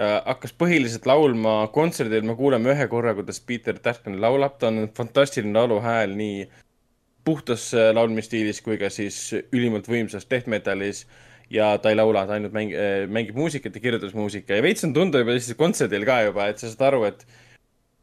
hakkas 0.00 0.52
põhiliselt 0.56 1.04
laulma 1.06 1.66
kontserdil, 1.74 2.22
me 2.24 2.34
kuuleme 2.38 2.70
ühe 2.72 2.86
korra, 2.88 3.12
kuidas 3.14 3.40
Peter 3.44 3.78
Tähknen 3.78 4.20
laulab, 4.22 4.54
ta 4.58 4.70
on 4.70 4.88
fantastiline 4.96 5.52
lauluhääl 5.58 6.14
nii 6.16 6.46
puhtas 7.24 7.74
äh, 7.74 7.90
laulmisstiilis 7.94 8.60
kui 8.64 8.78
ka 8.80 8.90
siis 8.90 9.18
ülimalt 9.52 9.88
võimsas 9.90 10.26
death 10.30 10.48
metalis 10.50 11.04
ja 11.50 11.74
ta 11.82 11.90
ei 11.90 11.98
laula, 11.98 12.26
ta 12.26 12.36
ainult 12.38 12.54
mäng, 12.54 12.74
mängib 13.10 13.38
muusikat 13.38 13.74
ja 13.74 13.82
kirjutas 13.82 14.14
muusika 14.14 14.58
ja 14.58 14.64
veits 14.64 14.86
on 14.86 14.94
tunda 14.96 15.22
juba 15.22 15.38
siis 15.38 15.58
kontserdil 15.58 16.06
ka 16.08 16.22
juba, 16.28 16.50
et 16.50 16.62
sa 16.62 16.70
saad 16.70 16.90
aru, 16.92 17.04
et 17.10 17.24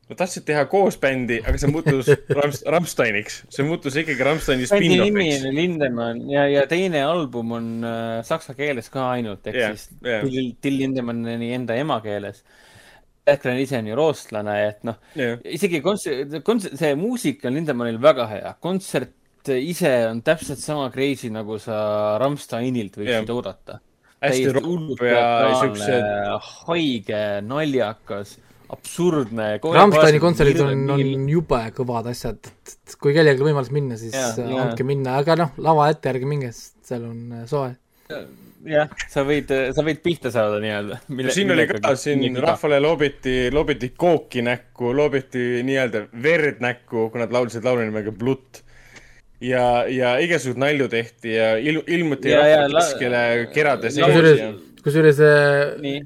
Nad 0.07 0.21
tahtsid 0.21 0.45
teha 0.47 0.61
koos 0.71 0.95
bändi, 1.03 1.41
aga 1.43 1.59
see 1.59 1.67
muutus 1.67 2.07
Rams-, 2.37 2.61
Rammsteiniks, 2.71 3.41
see 3.51 3.65
muutus 3.67 3.97
ikkagi 3.99 4.23
Rammsteini 4.23 4.67
bändi 4.69 4.91
nimi 4.93 5.25
spin-offiks 5.25 5.47
on 5.49 5.57
Lindemann 5.57 6.21
ja, 6.31 6.45
ja 6.47 6.63
teine 6.71 7.01
album 7.03 7.51
on 7.57 7.67
äh, 7.83 8.21
saksa 8.27 8.55
keeles 8.55 8.87
ka 8.93 9.09
ainult, 9.17 9.43
ehk 9.51 9.59
Jah, 9.59 9.75
siis 9.75 9.99
jah. 10.07 10.23
Till, 10.23 10.53
Till 10.63 10.79
Lindemanni 10.79 11.51
enda 11.57 11.75
emakeeles. 11.75 12.39
Tähklen 13.27 13.59
ise 13.59 13.81
on 13.81 13.91
ju 13.91 13.99
rootslane, 13.99 14.55
et 14.69 14.87
noh, 14.87 14.95
yeah.. 15.19 15.41
isegi 15.43 15.83
kontsert, 15.83 16.37
kontsert, 16.47 16.79
see 16.79 16.95
muusika 16.95 17.51
on 17.51 17.59
Lindemannil 17.59 17.99
väga 17.99 18.29
hea, 18.31 18.53
kontsert 18.63 19.11
ise 19.49 19.93
on 20.11 20.23
täpselt 20.25 20.61
sama 20.61 20.89
crazy, 20.93 21.31
nagu 21.33 21.59
sa 21.61 21.77
Rammsteinilt 22.21 22.97
võiksid 22.99 23.23
Jah. 23.23 23.35
oodata. 23.35 23.79
hästi 24.23 24.53
ropp 24.55 25.03
ja 25.05 25.23
siuksed, 25.61 26.07
haige, 26.67 27.23
naljakas, 27.45 28.37
absurdne. 28.73 29.49
Rammsteini 29.63 30.19
kontserdid 30.21 30.63
on, 30.63 30.81
on 30.95 31.29
jube 31.31 31.61
kõvad 31.77 32.09
asjad, 32.11 32.49
et 32.49 32.97
kui 33.01 33.15
kellelgi 33.15 33.43
on 33.43 33.51
võimalus 33.51 33.71
minna, 33.73 33.99
siis 33.99 34.15
äh, 34.17 34.41
jaa. 34.41 34.65
andke 34.65 34.87
minna, 34.87 35.17
aga 35.21 35.37
noh, 35.39 35.55
lava 35.63 35.87
ette 35.93 36.11
ärge 36.11 36.27
minge, 36.29 36.51
sest 36.55 36.75
seal 36.89 37.07
on 37.07 37.39
äh, 37.39 37.47
soe. 37.49 37.71
jah, 38.67 38.91
sa 39.11 39.23
võid, 39.27 39.51
sa 39.75 39.85
võid 39.85 40.01
pihta 40.03 40.31
saada 40.33 40.59
nii-öelda. 40.63 40.99
siin 41.35 41.53
oli 41.55 41.67
ka, 41.71 41.95
siin 41.99 42.41
rahvale 42.43 42.81
loobiti, 42.83 43.37
loobiti 43.53 43.93
kooki 43.95 44.43
näkku, 44.45 44.91
loobiti 44.97 45.63
nii-öelda 45.67 46.07
verd 46.23 46.63
näkku, 46.63 47.09
kui 47.13 47.23
nad 47.23 47.35
laulsid 47.35 47.67
laulu 47.67 47.87
nimega 47.87 48.15
Blut. 48.15 48.63
ja, 49.43 49.85
ja 49.91 50.15
igasuguseid 50.23 50.61
nalju 50.61 50.87
tehti 50.91 51.35
ja 51.35 51.51
il, 51.57 51.81
ilmuti 51.85 52.31
Ja, 52.33 52.45
ja, 52.47 52.63
keskele 52.71 53.21
kerade 53.53 53.91
sees 53.93 54.63
kusjuures 54.87 55.19
äh, 55.19 56.05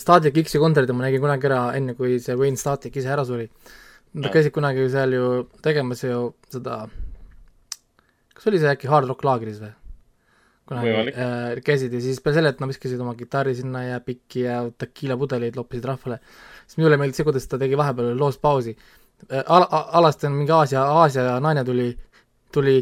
Static 0.00 0.36
X-i 0.44 0.60
kontserdi 0.60 0.94
ma 0.94 1.06
nägin 1.06 1.22
kunagi 1.22 1.48
ära, 1.48 1.60
enne 1.76 1.96
kui 1.98 2.18
see 2.22 2.36
Wayne 2.38 2.58
Static 2.60 2.94
ise 2.96 3.10
ära 3.10 3.24
suri. 3.26 3.48
Nad 4.16 4.32
käisid 4.34 4.54
kunagi 4.54 4.86
seal 4.90 5.12
ju 5.14 5.26
tegemas 5.64 6.02
ju 6.04 6.30
seda, 6.50 6.82
kas 8.34 8.48
oli 8.50 8.62
see 8.62 8.72
äkki 8.72 8.90
Hard 8.90 9.10
Rock 9.10 9.26
laagris 9.26 9.60
või? 9.62 9.74
kunagi 10.70 10.92
äh, 11.18 11.58
käisid 11.66 11.94
ja 11.96 12.00
siis 12.02 12.20
peale 12.22 12.36
selle, 12.38 12.52
et 12.54 12.60
nad 12.62 12.70
viskasid 12.70 13.00
oma 13.02 13.16
kitarri 13.18 13.56
sinna 13.58 13.82
ja 13.88 13.96
pikki 14.04 14.44
ja 14.44 14.60
tekiila 14.78 15.16
pudeleid 15.18 15.56
loppisid 15.58 15.88
rahvale, 15.90 16.20
siis 16.62 16.78
minule 16.78 16.98
meeldis 17.00 17.18
see, 17.18 17.26
kuidas 17.26 17.48
ta 17.50 17.58
tegi 17.58 17.78
vahepeal 17.80 18.12
loos 18.18 18.38
pausi 18.38 18.76
äh,. 18.76 19.42
Al-, 19.42 19.66
alasti 19.98 20.28
on 20.28 20.36
mingi 20.38 20.54
Aasia, 20.54 20.84
Aasia 21.02 21.40
naine 21.42 21.64
tuli, 21.66 21.88
tuli 22.52 22.80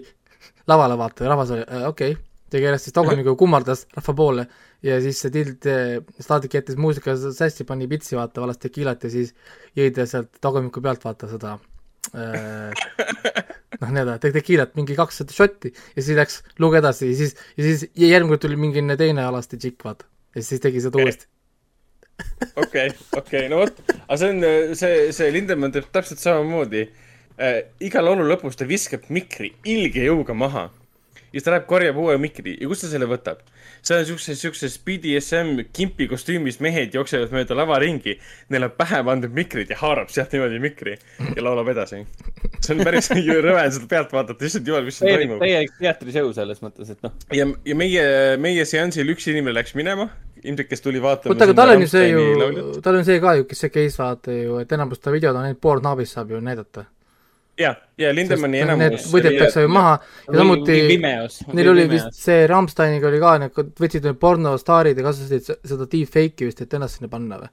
lavale 0.69 0.97
vaata 0.99 1.25
ja 1.25 1.35
rahvas 1.35 1.53
oli 1.57 1.65
äh, 1.67 1.87
okei 1.89 2.15
okay., 2.15 2.25
tegi 2.53 2.69
ennast 2.69 2.89
siis 2.89 2.97
tagumikku, 2.97 3.37
kummardas 3.37 3.85
rahva 3.97 4.15
poole 4.17 4.47
ja 4.85 4.99
siis 5.05 5.21
see 5.21 5.33
Tilt, 5.35 5.67
Static 6.23 6.55
jättis 6.55 6.79
muusika 6.81 7.17
sassi, 7.19 7.67
pani 7.69 7.89
pitsi 7.91 8.17
vaata, 8.17 8.41
valas 8.45 8.61
tekiilat 8.63 9.05
ja 9.05 9.11
siis 9.13 9.35
jõi 9.77 9.91
ta 9.95 10.07
sealt 10.09 10.39
tagumiku 10.41 10.83
pealt 10.85 11.05
vaata 11.05 11.29
seda 11.31 11.57
äh, 12.15 12.71
noh, 13.81 13.91
nii-öelda 13.91 14.19
te- 14.23 14.33
tekiilat 14.35 14.77
mingi 14.79 14.97
kakssada 14.99 15.35
šotti 15.35 15.73
ja 15.73 16.05
siis 16.05 16.15
läks 16.19 16.39
lugu 16.63 16.79
edasi 16.81 17.11
ja 17.11 17.19
siis, 17.23 17.35
ja 17.59 17.67
siis 17.67 17.89
ja 17.89 18.13
järgmine 18.15 18.37
kord 18.37 18.47
tuli 18.47 18.61
mingi 18.61 18.85
teine 19.01 19.27
alasti 19.27 19.61
tšikk 19.61 19.85
vaata 19.89 20.09
ja 20.37 20.45
siis 20.47 20.63
tegi 20.65 20.85
seda 20.85 21.03
uuesti. 21.03 21.29
okei, 22.63 22.89
okei, 23.15 23.45
no 23.51 23.61
vot, 23.63 23.77
aga 24.01 24.17
see 24.19 24.33
on, 24.33 24.49
see, 24.79 24.95
see 25.15 25.35
Lindemann 25.35 25.75
teeb 25.75 25.91
täpselt 25.95 26.23
samamoodi 26.23 26.89
äh,. 27.39 27.63
iga 27.81 28.03
laulu 28.05 28.27
lõpus 28.29 28.59
ta 28.59 28.69
viskab 28.69 29.09
mikri 29.09 29.55
ilge 29.65 30.05
jõuga 30.09 30.35
maha 30.35 30.69
ja 31.29 31.37
siis 31.37 31.45
ta 31.45 31.53
läheb 31.53 31.67
korjab 31.69 31.97
uue 32.01 32.17
mikri 32.21 32.57
ja 32.61 32.69
kust 32.71 32.87
ta 32.87 32.91
selle 32.93 33.09
võtab? 33.09 33.43
seal 33.83 34.01
on 34.01 34.07
siukses, 34.09 34.41
siukses 34.41 34.77
BDSM 34.85 35.61
kimpi 35.77 36.09
kostüümis 36.11 36.59
mehed 36.65 36.95
jooksevad 36.97 37.33
mööda 37.35 37.57
lava 37.57 37.79
ringi, 37.83 38.17
neil 38.53 38.67
on 38.67 38.73
pähe 38.77 39.01
pandud 39.07 39.35
mikrid 39.37 39.71
ja 39.73 39.79
haarab 39.81 40.11
sealt 40.13 40.35
niimoodi 40.35 40.61
mikri 40.63 40.97
ja 40.97 41.45
laulab 41.45 41.69
edasi. 41.75 42.01
see 42.61 42.75
on 42.75 42.85
päris 42.85 43.11
rõve 43.47 43.67
seda 43.75 43.91
pealt 43.91 44.15
vaadata, 44.17 44.49
issand 44.49 44.69
jumal, 44.73 44.87
mis 44.89 44.99
siin 45.01 45.13
toimub. 45.15 45.45
täielik 45.45 45.77
teatrishow 45.79 46.33
selles 46.37 46.65
mõttes, 46.65 46.91
et 46.95 47.05
noh, 47.07 47.15
ja, 47.35 47.47
ja 47.69 47.79
meie, 47.79 48.05
meie 48.41 48.67
seansil 48.69 49.15
üks 49.15 49.29
inimene 49.31 49.59
läks 49.61 49.77
minema, 49.79 50.09
ilmselt 50.43 50.73
kes 50.73 50.85
tuli 50.85 51.03
vaatama. 51.03 51.37
oota, 51.37 51.49
aga 51.49 51.59
tal 51.61 51.77
on 51.77 51.85
ju 51.85 51.91
see 51.93 52.09
ju, 52.11 52.69
tal 52.85 53.01
on 53.01 53.09
see 53.09 53.21
ka 53.23 53.39
ju, 53.39 53.49
kes 53.51 53.67
see 53.67 53.75
case 53.75 54.03
vaata 54.03 54.35
ju, 54.35 54.63
et 54.65 54.79
enamus 54.79 55.05
ta 55.05 55.15
videod 55.15 55.37
on 55.37 55.51
ainult 55.51 55.61
Pornhubis 55.63 56.17
saab 56.17 56.33
ju 56.35 56.41
näidata. 56.43 56.89
ja, 57.59 57.73
ja 57.99 58.13
Lindemanni 58.15 58.61
Need 58.61 58.69
enamus. 58.71 59.09
võidetakse 59.13 59.65
ju 59.65 59.71
maha 59.73 59.97
ja 60.29 60.37
samuti 60.43 60.77
neil 61.55 61.73
oli 61.73 61.89
vist 61.91 62.13
see 62.19 62.47
Rammsteiniga 62.51 63.09
oli 63.11 63.19
ka, 63.23 63.33
nad 63.45 63.59
võtsid 63.83 64.07
need 64.07 64.21
pornostaarid 64.23 64.99
ja 64.99 65.07
kasutasid 65.09 65.49
se- 65.49 65.59
seda 65.73 65.89
deepfake'i 65.91 66.49
vist, 66.51 66.63
et 66.63 66.79
ennast 66.79 66.99
sinna 67.01 67.11
panna 67.13 67.41
või? 67.43 67.51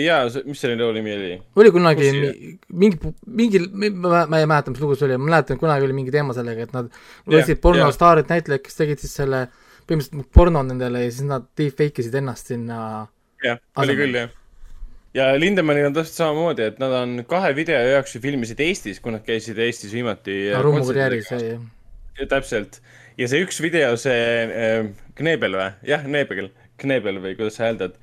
ja, 0.00 0.22
mis 0.48 0.60
selle 0.60 0.76
loo 0.80 0.92
nimi 0.96 1.12
oli? 1.12 1.30
oli 1.60 1.70
kunagi 1.74 2.10
mingi, 2.68 3.14
mingi, 3.26 3.60
ma, 3.92 4.22
ma 4.30 4.40
ei 4.40 4.46
mäleta, 4.48 4.72
mis 4.72 4.80
lugu 4.80 4.96
see 4.96 5.08
oli, 5.08 5.18
ma 5.20 5.28
mäletan, 5.32 5.58
et 5.58 5.60
kunagi 5.60 5.84
oli 5.88 5.96
mingi 5.96 6.14
teema 6.14 6.36
sellega, 6.36 6.68
et 6.68 6.72
nad 6.76 6.88
võtsid 7.28 7.56
Jah, 7.56 7.62
pornostaarid, 7.66 8.28
näitlejad, 8.32 8.64
kes 8.64 8.78
tegid 8.80 9.02
siis 9.02 9.12
selle 9.20 9.46
põhimõtteliselt 9.88 10.32
porno 10.36 10.62
nendele 10.64 11.04
ja 11.04 11.10
siis 11.12 11.28
nad 11.28 11.48
deepfake 11.58 12.04
isid 12.04 12.16
ennast 12.20 12.52
sinna 12.52 12.78
jah, 13.44 13.60
oli 13.80 13.96
küll 13.98 14.16
jah. 14.22 14.32
Ja 15.18 15.28
Lindemannil 15.40 15.88
on 15.88 15.96
täpselt 15.96 16.20
samamoodi, 16.20 16.68
et 16.70 16.78
nad 16.82 16.94
on 17.00 17.18
kahe 17.28 17.50
video 17.56 17.78
jaoks 17.92 18.14
ju 18.16 18.22
filmisid 18.22 18.60
Eestis, 18.62 19.00
kui 19.02 19.14
nad 19.14 19.24
käisid 19.26 19.58
Eestis 19.62 19.94
viimati. 19.94 20.38
Rummu 20.62 20.84
karjääris, 20.86 21.32
jah. 21.34 21.64
täpselt. 22.30 22.80
ja 23.18 23.28
see 23.30 23.42
üks 23.42 23.58
video, 23.62 23.96
see 23.98 24.22
äh, 24.46 24.86
Knebel 25.18 25.58
või? 25.58 25.70
jah, 25.90 26.04
Knebel, 26.06 26.52
Knebel 26.78 27.20
või 27.24 27.34
kuidas 27.38 27.58
sa 27.58 27.66
hääldad. 27.66 27.98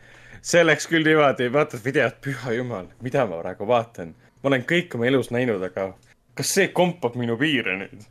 see 0.46 0.64
läks 0.66 0.90
küll 0.92 1.08
niimoodi, 1.08 1.50
vaatad 1.54 1.84
videot, 1.86 2.20
püha 2.24 2.54
jumal, 2.58 2.90
mida 3.02 3.26
ma 3.30 3.42
praegu 3.44 3.68
vaatan. 3.70 4.16
ma 4.44 4.52
olen 4.52 4.68
kõik 4.68 4.96
oma 4.98 5.08
elus 5.12 5.32
näinud, 5.32 5.64
aga 5.64 5.94
kas 6.36 6.56
see 6.60 6.72
kompab 6.76 7.16
minu 7.20 7.38
piire 7.40 7.78
nüüd? 7.80 8.08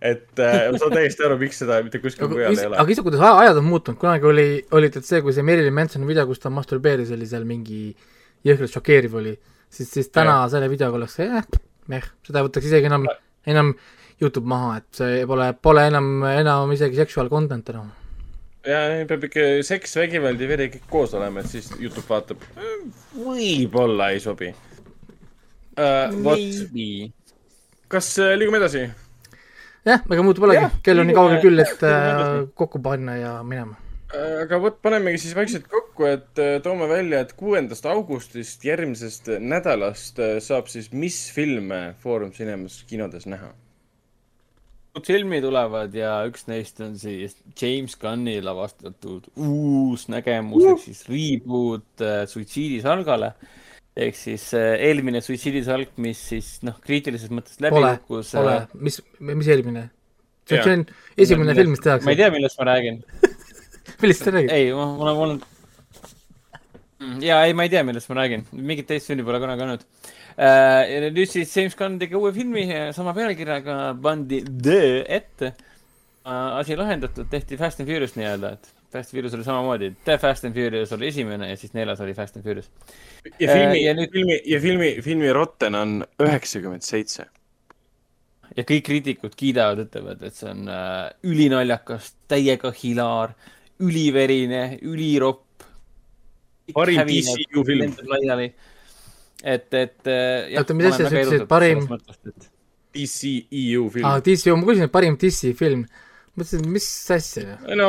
et 0.00 0.40
äh, 0.40 0.70
ma 0.72 0.78
saan 0.80 0.94
täiesti 0.96 1.26
aru, 1.26 1.36
miks 1.40 1.58
seda 1.60 1.76
mitte 1.84 2.00
kuskil 2.00 2.30
mujal 2.32 2.56
ei 2.56 2.66
ole. 2.70 2.78
aga 2.82 2.94
ise, 2.94 3.02
kuidas 3.04 3.20
aja- 3.20 3.42
ajad 3.44 3.58
on 3.60 3.66
muutunud, 3.68 4.00
kunagi 4.00 4.26
oli, 4.26 4.46
oli 4.72 4.88
tead 4.90 5.04
see, 5.04 5.20
kui 5.22 5.34
see 5.36 5.44
Marilyn 5.44 5.76
Mansoni 5.76 6.08
video, 6.08 6.24
kus 6.30 6.40
ta 6.40 6.50
masturbeeris, 6.50 7.12
oli 7.12 7.28
seal 7.28 7.44
mingi 7.44 7.82
jõhkralt 8.46 8.74
šokeeriv 8.74 9.16
oli, 9.20 9.34
siis, 9.68 9.90
siis 9.90 10.10
täna 10.14 10.42
selle 10.52 10.70
videoga 10.72 11.00
oleks 11.00 11.18
see 11.18 11.28
eh, 11.28 11.48
meh, 11.90 12.06
seda 12.26 12.44
võtaks 12.46 12.68
isegi 12.70 12.90
enam, 12.90 13.06
enam 13.48 13.74
Youtube 14.20 14.48
maha, 14.48 14.78
et 14.80 15.00
see 15.00 15.24
pole, 15.28 15.50
pole 15.64 15.86
enam, 15.90 16.12
enam 16.28 16.72
isegi 16.74 17.00
sexual 17.00 17.30
content 17.32 17.72
enam. 17.72 17.90
ja 18.66 18.80
peab 19.08 19.28
ikka 19.28 19.46
seks, 19.66 19.96
vägivald 20.00 20.40
ja 20.40 20.48
veri 20.50 20.70
kõik 20.74 20.88
koos 20.92 21.14
olema, 21.18 21.44
et 21.44 21.52
siis 21.52 21.70
Youtube 21.78 22.06
vaatab. 22.08 22.42
võib-olla 23.16 24.10
ei 24.14 24.20
sobi 24.24 24.50
uh,. 24.52 26.10
vot, 26.24 26.40
Maybe. 26.40 27.12
kas 27.88 28.12
uh, 28.20 28.34
liigume 28.36 28.60
edasi? 28.60 28.84
jah, 29.86 30.02
ega 30.04 30.24
muud 30.26 30.40
polegi 30.40 30.66
kell 30.84 31.00
on 31.00 31.08
nii 31.08 31.16
kaugel 31.16 31.40
küll, 31.44 31.64
et 31.64 31.78
edasi. 31.80 32.50
kokku 32.54 32.82
panna 32.84 33.16
ja 33.20 33.38
minema. 33.42 33.89
Aga 34.10 34.58
vot, 34.62 34.76
panemegi 34.82 35.22
siis 35.24 35.36
vaikselt 35.38 35.66
kokku, 35.70 36.06
et 36.10 36.42
äh, 36.42 36.58
toome 36.64 36.88
välja, 36.90 37.22
et 37.24 37.34
kuuendast 37.38 37.86
augustist 37.86 38.64
järgmisest 38.66 39.32
nädalast 39.38 40.18
äh, 40.22 40.38
saab 40.44 40.70
siis 40.72 40.90
mis 40.92 41.22
filme 41.34 41.94
Foorum 42.02 42.32
Cinemas 42.34 42.82
kinodes 42.90 43.28
näha? 43.30 43.52
uut 44.90 45.06
filmi 45.06 45.38
tulevad 45.42 45.94
ja 45.94 46.16
üks 46.26 46.48
neist 46.50 46.80
on 46.82 46.96
siis 46.98 47.36
James 47.54 47.94
Gunni 48.00 48.40
lavastatud 48.42 49.28
uus 49.38 50.08
nägemus 50.10 50.66
ehk 50.72 50.82
siis 50.82 51.04
reboot 51.06 52.02
äh, 52.02 52.24
Suitsiidisalgale. 52.30 53.32
ehk 53.94 54.18
siis 54.18 54.48
äh, 54.58 54.74
eelmine 54.88 55.22
Suitsiidisalk, 55.22 55.94
mis 56.02 56.22
siis 56.32 56.56
noh, 56.66 56.80
kriitilises 56.82 57.30
mõttes 57.30 57.62
läbi 57.62 57.78
kukkus. 57.78 58.34
pole, 58.34 58.56
mis, 58.74 58.98
mis 59.20 59.54
eelmine? 59.54 59.86
see 60.50 60.74
on 60.74 60.82
esimene 61.14 61.54
film, 61.54 61.76
mis 61.76 61.84
ma 61.84 61.86
ei 61.86 62.00
tehakse. 62.00 62.16
tea, 62.24 62.30
millest 62.34 62.58
ma 62.58 62.68
räägin. 62.72 63.04
millest 64.02 64.26
sa 64.26 64.34
räägid? 64.34 64.52
ei, 64.54 64.72
ma, 64.76 64.90
mul 64.96 65.12
on, 65.12 65.16
mul 65.16 65.34
on, 65.36 65.40
Mm, 67.00 67.22
ja 67.24 67.38
ei, 67.48 67.54
ma 67.56 67.64
ei 67.64 67.70
tea, 67.72 67.80
millest 67.86 68.10
ma 68.12 68.18
räägin, 68.18 68.42
mingit 68.52 68.84
teist 68.90 69.08
filmi 69.08 69.24
pole 69.24 69.38
kunagi 69.40 69.64
olnud 69.64 69.84
uh,. 69.86 70.82
ja 70.84 70.98
nüüd 71.06 71.30
siis 71.32 71.48
James 71.56 71.72
Gunn 71.78 71.96
tegi 72.00 72.18
uue 72.18 72.28
filmi 72.36 72.66
sama 72.92 73.14
pealkirjaga, 73.16 73.76
pandi 74.04 74.42
The 74.44 74.82
ette 75.08 75.48
uh,. 76.28 76.58
asi 76.58 76.76
lahendatud, 76.76 77.30
tehti 77.32 77.56
Fast 77.56 77.80
and 77.80 77.88
Furious 77.88 78.12
nii-öelda, 78.20 78.50
et 78.52 78.68
Fast 78.92 79.14
and 79.14 79.16
Furious 79.16 79.36
oli 79.38 79.46
samamoodi, 79.46 79.88
The 80.04 80.18
Fast 80.20 80.44
and 80.44 80.58
Furious 80.58 80.92
oli 80.92 81.08
esimene 81.08 81.48
ja 81.48 81.56
siis 81.56 81.72
neljas 81.72 82.02
oli 82.04 82.12
Fast 82.18 82.36
and 82.36 82.44
Furious. 82.44 82.68
ja 83.30 83.48
filmi 83.48 83.80
ja 83.80 83.94
nüüd... 83.96 84.12
filmi, 84.12 84.36
ja 84.52 84.60
filmi, 84.60 84.90
filmi 85.06 85.32
Rotten 85.32 85.78
on 85.80 85.94
üheksakümmend 86.20 86.84
seitse 86.84 87.30
ja 88.58 88.66
kõik 88.68 88.84
kriitikud 88.90 89.40
kiidavad, 89.40 89.86
ütlevad, 89.86 90.20
et 90.28 90.36
see 90.36 90.52
on 90.52 90.68
äh, 90.68 91.08
ülinaljakas, 91.24 92.12
täiega 92.28 92.74
hilaar, 92.76 93.32
üliverine, 93.80 94.78
üliropp. 94.82 95.64
parim 96.74 97.02
DCU 97.08 97.64
film. 97.66 97.94
et, 99.42 99.74
et. 99.74 100.06
Äh, 100.06 100.58
oota, 100.60 100.76
mis 100.76 100.90
asja 100.92 101.08
sa 101.08 101.22
ütlesid, 101.24 101.46
parim? 101.50 101.86
DCEU 102.94 103.88
film. 103.94 104.06
aa, 104.06 104.20
DCU, 104.24 104.56
ma 104.58 104.66
kuulsin, 104.66 104.88
et 104.88 104.94
parim 104.94 105.16
DC 105.20 105.54
film. 105.58 105.86
mõtlesin, 106.36 106.68
mis 106.70 106.86
asja? 107.14 107.58
no 107.78 107.88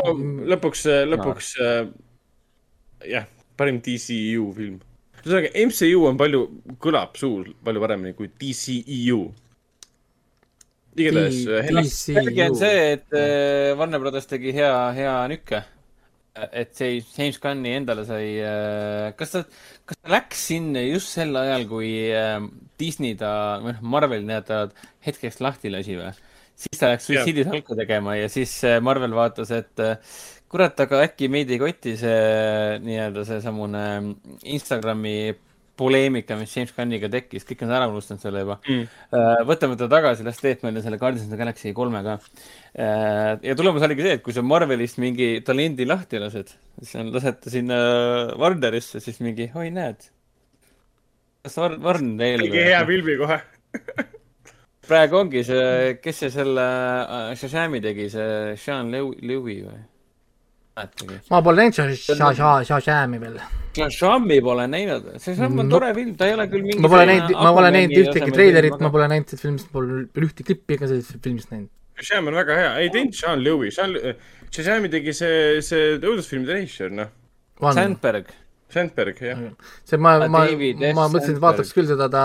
lõpuks, 0.53 0.87
lõpuks 1.11 1.53
no. 1.59 1.67
äh, 1.67 3.11
jah, 3.15 3.29
parim 3.57 3.81
DCEU 3.83 4.49
film. 4.57 4.81
ühesõnaga, 5.21 5.53
MCU 5.67 6.07
on 6.09 6.17
palju, 6.17 6.43
kõlab 6.81 7.17
suul 7.19 7.53
palju 7.65 7.83
paremini 7.83 8.17
kui 8.17 8.31
DCEU 8.31 9.23
igatahes. 10.95 11.93
selge 11.95 12.49
on 12.49 12.57
see, 12.57 12.81
et 12.95 13.15
äh, 13.15 13.77
Warner 13.77 14.01
Brothers 14.01 14.27
tegi 14.29 14.53
hea, 14.55 14.73
hea 14.97 15.15
nükke. 15.31 15.63
Et 16.51 16.73
see 16.77 16.99
James 17.03 17.39
Gunni 17.43 17.75
endale 17.75 18.05
sai, 18.07 18.25
äh, 18.39 19.11
kas 19.19 19.33
ta, 19.35 19.43
kas 19.87 19.99
ta 19.99 20.13
läks 20.13 20.43
sinna 20.51 20.83
just 20.85 21.11
sel 21.11 21.35
ajal, 21.35 21.67
kui 21.69 21.93
äh, 22.15 22.39
Disney 22.79 23.17
ta, 23.19 23.59
või 23.63 23.75
noh, 23.75 23.87
Marvel 23.95 24.27
nii-öelda 24.27 24.61
ta 24.67 24.89
hetkeks 25.07 25.41
lahti 25.43 25.73
lasi 25.73 25.97
või? 25.99 26.11
siis 26.61 26.77
ta 26.77 26.91
läks 26.91 27.07
suitsiidisalku 27.09 27.75
tegema 27.79 28.13
ja 28.19 28.27
siis 28.29 28.53
Marvel 28.85 29.15
vaatas, 29.17 29.49
et 29.55 29.81
kurat, 30.51 30.77
aga 30.83 30.99
äkki 31.07 31.29
meid 31.31 31.49
ei 31.49 31.57
koti 31.61 31.95
see 31.97 32.77
nii-öelda 32.83 33.23
seesamune 33.25 33.85
Instagrami 34.51 35.15
poleemika, 35.77 36.35
mis 36.39 36.53
James 36.55 36.73
Gunniga 36.75 37.09
tekkis, 37.11 37.45
kõik 37.47 37.63
on 37.65 37.73
ära 37.75 37.87
unustanud 37.89 38.23
selle 38.23 38.43
juba 38.43 38.57
mm.. 38.59 38.87
Äh, 39.17 39.41
võtame 39.47 39.77
ta 39.79 39.87
tagasi, 39.91 40.25
las 40.27 40.41
teeb 40.41 40.65
meile 40.65 40.83
selle 40.83 40.99
Guardians 41.01 41.27
of 41.27 41.33
the 41.33 41.39
Galaxy 41.39 41.73
kolme 41.77 42.03
ka. 42.05 42.17
Äh, 42.75 43.35
ja 43.47 43.57
tulemus 43.57 43.85
oligi 43.87 44.05
see, 44.05 44.17
et 44.19 44.25
kui 44.25 44.35
sa 44.35 44.43
Marvelist 44.45 45.01
mingi 45.01 45.33
talendi 45.47 45.87
lahti 45.89 46.21
lased, 46.21 46.53
siis 46.81 46.95
on, 47.01 47.11
lased 47.15 47.41
ta 47.43 47.53
sinna 47.53 47.81
Warnerisse, 48.39 49.03
siis 49.03 49.21
mingi, 49.23 49.51
oi 49.55 49.69
näed. 49.73 50.09
kas 51.45 51.57
War-, 51.57 51.79
Warner 51.81 52.27
eelmine? 52.27 52.49
mingi 52.49 52.67
hea 52.69 52.81
filmi 52.87 53.19
kohe 53.21 53.41
praegu 54.91 55.21
ongi 55.21 55.43
see, 55.47 55.95
kes 56.03 56.25
see 56.25 56.33
selle 56.33 56.65
uh, 56.65 57.31
Shazami 57.37 57.81
tegi, 57.83 58.09
see 58.11 58.57
Sean 58.59 58.91
Lewy 58.91 59.61
või? 59.63 59.79
Mäletagi. 60.77 61.19
ma 61.29 61.41
pole 61.45 61.61
näinud 61.61 61.95
Shazami 62.67 63.19
veel. 63.21 63.37
Shazami 63.77 64.39
pole 64.43 64.67
näinud, 64.71 65.11
Shazam 65.23 65.59
on 65.63 65.69
tore 65.71 65.93
film, 65.97 66.15
ta 66.19 66.27
ei 66.29 66.35
ole 66.37 66.47
küll 66.51 66.65
mingi 66.65 66.83
ma 66.83 66.91
pole 66.91 67.07
näinud, 67.09 67.35
ma 67.37 67.53
pole 67.57 67.71
näinud 67.75 67.97
ühtegi 68.03 68.35
treilerit, 68.35 68.77
ma 68.83 68.91
pole 68.93 69.07
näinud 69.11 69.31
sellest 69.31 69.47
filmist, 69.47 69.71
pole 69.73 70.03
ühtegi 70.27 70.47
klippi 70.51 70.79
ega 70.79 70.91
sellest 70.91 71.17
filmist 71.23 71.53
näinud. 71.53 71.71
Shazam 72.01 72.31
on 72.31 72.39
väga 72.39 72.59
hea, 72.59 72.69
ei 72.83 72.93
teinud 72.93 73.17
Sean 73.17 73.43
Lewy, 73.45 73.71
Sean, 73.75 73.97
Shazami 74.51 74.91
tegi 74.93 75.15
see, 75.15 75.59
see 75.65 75.97
õudusfilmide 75.99 76.57
režissöör, 76.59 76.95
noh. 77.01 77.11
Sandberg. 77.61 78.31
Sandberg, 78.71 79.19
jah. 79.21 79.43
see 79.85 79.99
ma, 79.99 80.15
ma, 80.31 80.45
ma 80.47 81.05
mõtlesin, 81.11 81.35
et 81.35 81.43
vaataks 81.43 81.75
küll 81.75 81.89
seda, 81.89 82.07
ta 82.11 82.23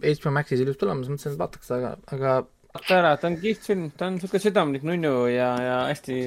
HBO 0.00 0.32
Maxis 0.34 0.64
ilus 0.64 0.80
tulemas, 0.80 1.10
mõtlesin, 1.12 1.36
et 1.36 1.42
vaataks, 1.42 1.70
aga, 1.76 1.94
aga 2.16 2.40
vaata 2.72 2.98
ära, 2.98 3.12
ta 3.20 3.28
on 3.28 3.36
kihvt 3.40 3.66
film, 3.68 3.88
ta 3.96 4.08
on 4.08 4.18
siuke 4.20 4.40
südamlik 4.40 4.84
nunnu 4.88 5.12
ja, 5.28 5.48
ja 5.60 5.78
hästi 5.90 6.18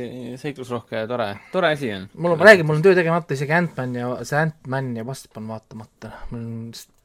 seiklusrohke 0.42 1.02
ja 1.02 1.08
tore, 1.10 1.30
tore 1.54 1.72
asi 1.74 1.90
on. 1.96 2.08
mul 2.14 2.36
on, 2.36 2.42
ma 2.42 2.50
räägin, 2.50 2.68
mul 2.70 2.80
on 2.80 2.86
töö 2.86 2.98
tegemata, 2.98 3.34
isegi 3.34 3.56
Ant-Man 3.58 3.96
ja 3.98 4.10
see 4.22 4.42
Ant-Man 4.44 4.92
ja 5.00 5.06
Wasp 5.08 5.40
on 5.42 5.48
vaatamata, 5.50 6.12
mul 6.32 6.44
on, 6.44 6.60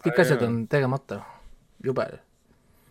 kõik 0.05 0.20
asjad 0.25 0.44
on 0.44 0.59
tegemata, 0.70 1.23
jube. 1.86 2.07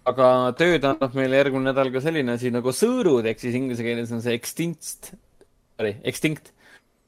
aga 0.09 0.29
tööd 0.57 0.87
annab 0.89 1.17
meile 1.17 1.43
järgmine 1.43 1.69
nädal 1.69 1.93
ka 1.93 2.01
selline 2.01 2.33
asi 2.39 2.53
nagu 2.53 2.73
sõõrud, 2.73 3.29
ehk 3.29 3.43
siis 3.43 3.57
inglise 3.59 3.85
keeles 3.85 4.15
on 4.15 4.25
see 4.25 4.33
extinct, 4.39 5.13
sorry, 5.77 5.99
extinct 6.01 6.49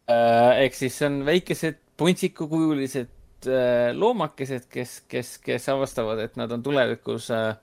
äh,. 0.06 0.68
ehk 0.68 0.78
siis 0.78 1.02
see 1.02 1.10
on 1.10 1.24
väikesed 1.26 1.82
puntsikukujulised 1.98 3.50
äh, 3.50 3.90
loomakesed, 3.98 4.70
kes, 4.70 5.00
kes, 5.10 5.40
kes 5.42 5.70
avastavad, 5.74 6.22
et 6.22 6.38
nad 6.38 6.54
on 6.54 6.62
tulevikus 6.66 7.34
äh, 7.34 7.56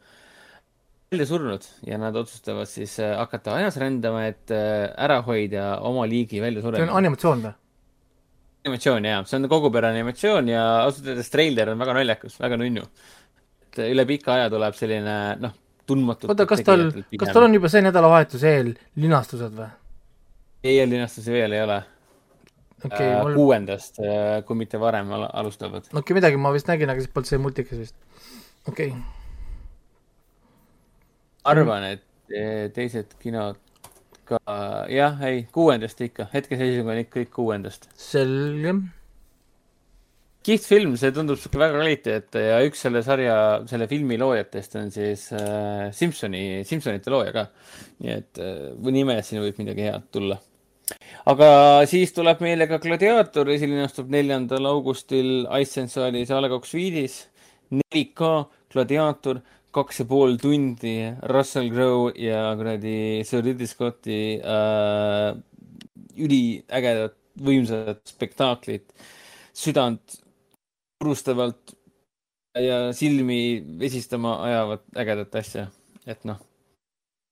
välja 1.13 1.27
surnud 1.27 1.65
ja 1.87 1.99
nad 1.99 2.17
otsustavad 2.17 2.69
siis 2.69 2.99
äh, 3.01 3.17
hakata 3.17 3.55
ajas 3.57 3.77
rändama, 3.81 4.27
et 4.29 4.51
äh, 4.53 4.91
ära 4.97 5.23
hoida 5.25 5.79
oma 5.81 6.05
liigi 6.09 6.43
väljasuremine. 6.43 6.85
see 6.85 6.93
on 6.93 7.01
animatsioon 7.01 7.45
või? 7.47 7.55
animatsioon 8.67 9.09
jaa, 9.09 9.23
see 9.31 9.39
on 9.41 9.49
kogupere 9.49 9.93
animatsioon 9.95 10.53
ja 10.53 10.65
ausalt 10.83 11.09
öeldes 11.09 11.33
treiler 11.33 11.73
on 11.73 11.81
väga 11.81 11.97
naljakas, 11.97 12.37
väga 12.43 12.61
nunnu. 12.61 12.85
et 13.65 13.83
üle 13.89 14.07
pika 14.11 14.37
aja 14.37 14.53
tuleb 14.53 14.77
selline 14.77 15.19
noh, 15.41 15.57
tundmatu. 15.89 16.29
oota, 16.29 16.49
kas 16.51 16.65
tal, 16.67 16.91
kas 16.93 17.33
tal 17.33 17.49
on 17.49 17.57
juba 17.57 17.73
see 17.73 17.85
nädalavahetuse 17.89 18.57
eel 18.59 18.75
linastused 19.01 19.57
või? 19.57 19.71
ei, 20.65 20.83
linastusi 20.85 21.33
veel 21.33 21.57
ei 21.57 21.65
ole 21.65 21.83
okay,. 22.85 23.07
Äh, 23.07 23.23
mul... 23.23 23.39
kuuendast, 23.39 24.03
kui 24.45 24.61
mitte 24.61 24.81
varem 24.83 25.15
alustavad. 25.17 25.89
okei 25.89 26.03
okay,, 26.03 26.21
midagi 26.21 26.43
ma 26.43 26.53
vist 26.53 26.69
nägin, 26.69 26.93
aga 26.93 27.01
siis 27.01 27.15
polnud 27.15 27.33
see 27.33 27.41
multikas 27.41 27.87
vist. 27.87 27.97
okei 28.67 28.93
okay 28.93 29.18
arvan, 31.49 31.89
et 31.95 32.35
eh, 32.35 32.69
teised 32.75 33.17
kinod 33.23 33.59
ka, 34.29 34.39
jah, 34.93 35.19
ei, 35.29 35.43
kuuendast 35.55 36.01
ikka, 36.05 36.29
hetkeseisuga 36.33 36.95
on 36.95 37.03
ikka 37.03 37.21
kõik 37.21 37.35
kuuendast. 37.39 37.89
selge. 37.99 38.75
kihvt 40.49 40.65
film, 40.69 40.95
see 40.97 41.13
tundub 41.13 41.41
sihuke 41.41 41.61
väga 41.61 41.77
kvaliteetne 41.77 42.43
ja 42.45 42.59
üks 42.65 42.85
selle 42.85 43.03
sarja, 43.05 43.39
selle 43.69 43.89
filmi 43.91 44.17
loojatest 44.21 44.77
on 44.81 44.93
siis 44.93 45.27
äh, 45.37 45.89
Simsoni, 45.93 46.63
Simsonite 46.69 47.13
looja 47.13 47.35
ka. 47.37 47.49
nii 48.05 48.15
et 48.15 48.43
äh, 48.45 48.93
nime 48.93 49.19
siin 49.25 49.43
võib 49.45 49.59
midagi 49.61 49.89
head 49.89 50.09
tulla. 50.15 50.39
aga 51.33 51.51
siis 51.91 52.15
tuleb 52.17 52.45
meile 52.45 52.69
ka 52.71 52.81
Gladiaator, 52.85 53.51
esilinastub 53.57 54.13
neljandal 54.13 54.71
augustil 54.71 55.49
Icesense 55.49 56.01
saalis 56.01 56.33
A 56.33 56.41
Le 56.45 56.53
Coq 56.53 56.69
Suite'is. 56.69 57.25
4K 57.69 58.29
Gladiaator 58.73 59.43
kaks 59.75 60.03
ja 60.03 60.07
pool 60.09 60.37
tundi 60.41 60.95
Russell 61.31 61.71
Crowe 61.73 62.13
ja 62.19 62.49
kuradi 62.59 63.25
Sir 63.29 63.45
Ridley 63.45 63.69
Scotti 63.69 64.21
äh, 64.41 65.33
üliägedat, 66.19 67.17
võimsat 67.39 68.03
spektaaklit, 68.11 68.89
südant 69.55 70.19
purustavalt 70.99 71.77
ja 72.59 72.89
silmi 72.97 73.61
vesistama 73.79 74.41
ajavat 74.49 74.87
ägedat 74.99 75.37
asja, 75.39 75.69
et 76.09 76.25
noh, 76.27 76.41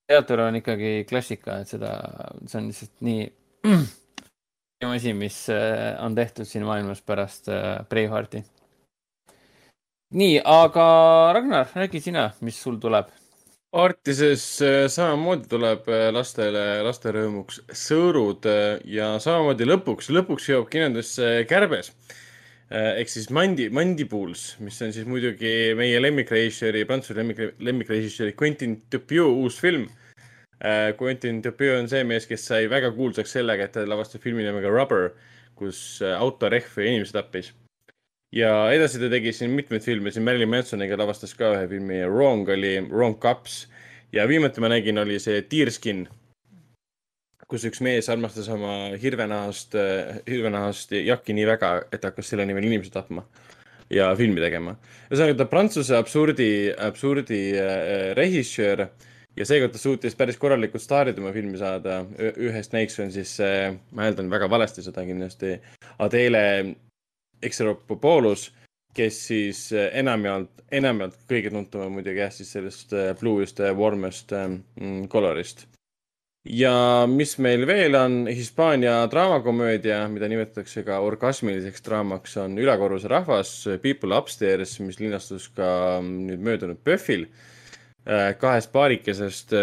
teater 0.07 0.45
on 0.45 0.61
ikkagi 0.61 1.01
klassika, 1.09 1.61
et 1.63 1.73
seda, 1.73 1.97
see 2.47 2.61
on 2.61 2.69
lihtsalt 2.71 3.07
nii 3.09 3.25
asi, 4.95 5.17
mis 5.19 5.41
äh, 5.51 5.97
on 6.05 6.15
tehtud 6.15 6.47
siin 6.47 6.67
maailmas 6.69 7.03
pärast 7.03 7.51
äh, 7.51 7.81
Bravehearti 7.89 8.45
nii, 10.17 10.41
aga 10.41 10.85
Ragnar, 11.37 11.69
räägi 11.77 12.01
sina, 12.01 12.31
mis 12.41 12.57
sul 12.63 12.79
tuleb? 12.81 13.11
Artises 13.77 14.45
äh, 14.65 14.87
samamoodi 14.89 15.51
tuleb 15.51 15.89
äh, 15.93 16.07
lastele, 16.15 16.63
laste 16.87 17.13
rõõmuks 17.13 17.59
sõõrud 17.77 18.47
äh, 18.49 18.79
ja 18.89 19.11
samamoodi 19.21 19.67
lõpuks, 19.67 20.09
lõpuks 20.17 20.47
jõuab 20.49 20.71
kinodesse 20.73 21.43
Kärbes 21.51 21.93
ehk 22.67 23.07
siis 23.13 23.29
Mandi, 23.31 23.69
Mandibules, 23.71 24.57
mis 24.59 24.81
on 24.83 24.91
siis 24.91 25.05
muidugi 25.07 25.53
meie 25.79 26.01
lemmikrežissööri, 26.01 26.81
prantsuse 26.89 27.15
lemmik, 27.15 27.43
lemmikrežissööri 27.63 28.35
Quentin 28.35 28.81
Dupieux 28.91 29.37
uus 29.45 29.61
film. 29.63 29.85
Quentin 30.99 31.39
Dupieux 31.45 31.79
on 31.79 31.87
see 31.87 32.03
mees, 32.03 32.27
kes 32.27 32.49
sai 32.49 32.65
väga 32.73 32.91
kuulsaks 32.97 33.37
sellega, 33.37 33.69
et 33.69 33.77
ta 33.77 33.87
lavastas 33.87 34.25
filmi 34.25 34.43
nimega 34.43 34.73
Rubber, 34.75 35.13
kus 35.55 36.01
auto 36.17 36.51
rehvi 36.51 36.89
inimesi 36.91 37.15
tappis 37.15 37.53
ja 38.35 38.53
edasi 38.75 39.01
ta 39.01 39.11
tegi 39.13 39.33
siin 39.35 39.55
mitmeid 39.55 39.85
filme, 39.85 40.11
siin 40.11 40.25
Marilyn 40.27 40.51
Mansoniga 40.51 40.99
lavastas 40.99 41.35
ka 41.39 41.53
ühe 41.55 41.67
filmi, 41.71 42.03
Wrong 42.11 42.49
oli 42.49 42.79
Wrong 42.89 43.19
Cups 43.23 43.67
ja 44.15 44.27
viimati 44.29 44.63
ma 44.63 44.71
nägin, 44.73 44.99
oli 45.03 45.19
see 45.23 45.43
Deerskin, 45.51 46.07
kus 47.47 47.67
üks 47.69 47.83
mees 47.85 48.09
armastas 48.11 48.49
oma 48.51 48.97
hirvenahast, 49.03 49.77
hirvenahast 50.27 50.97
jakki 50.99 51.37
nii 51.37 51.47
väga, 51.47 51.73
et 51.95 52.07
hakkas 52.07 52.33
selle 52.33 52.47
nimel 52.49 52.67
inimesi 52.67 52.95
tapma 52.95 53.27
ja 53.93 54.11
filmi 54.19 54.43
tegema. 54.43 54.75
ühesõnaga, 55.11 55.37
ta 55.39 55.51
Prantsuse 55.51 55.95
absurdi, 55.99 56.73
absurdi 56.75 57.43
äh, 57.55 58.15
režissöör 58.19 58.89
ja 59.37 59.47
seekord 59.47 59.77
ta 59.77 59.79
suutis 59.79 60.17
päris 60.19 60.41
korralikult 60.41 60.83
staarid 60.83 61.19
oma 61.23 61.31
filmi 61.37 61.59
saada. 61.61 62.01
ühest 62.19 62.75
näiks 62.75 62.99
on 62.99 63.13
siis, 63.15 63.37
ma 63.93 64.09
eeldan 64.09 64.33
väga 64.33 64.51
valesti 64.51 64.83
seda 64.83 65.05
kindlasti, 65.07 65.55
Adele 66.03 66.43
Exeropopoulos, 67.43 68.51
kes 68.97 69.23
siis 69.29 69.63
enamjaolt, 69.77 70.65
enamjaolt 70.73 71.19
kõige 71.29 71.53
tuntum 71.53 71.85
on 71.85 71.97
muidugi 71.99 72.23
jah, 72.23 72.33
siis 72.33 72.53
sellest 72.57 72.95
Blue'ist, 73.21 73.61
Warmest 73.77 74.33
mm, 74.33 75.09
Colorist 75.13 75.67
ja 76.47 77.07
mis 77.11 77.35
meil 77.43 77.67
veel 77.69 77.97
on, 77.99 78.17
Hispaania 78.31 79.05
draamakomöödia, 79.11 80.05
mida 80.13 80.29
nimetatakse 80.31 80.85
ka 80.87 81.01
orgasmiliseks 81.05 81.85
draamaks, 81.87 82.37
on 82.43 82.57
Ülekorruse 82.61 83.11
rahvas, 83.11 83.53
People 83.83 84.17
Upstairs, 84.17 84.79
mis 84.81 85.01
linastus 85.03 85.49
ka 85.57 86.01
nüüd 86.05 86.43
möödunud 86.47 86.81
PÖFFil. 86.87 87.27
Kahest 88.41 88.71
paarikesest, 88.71 89.55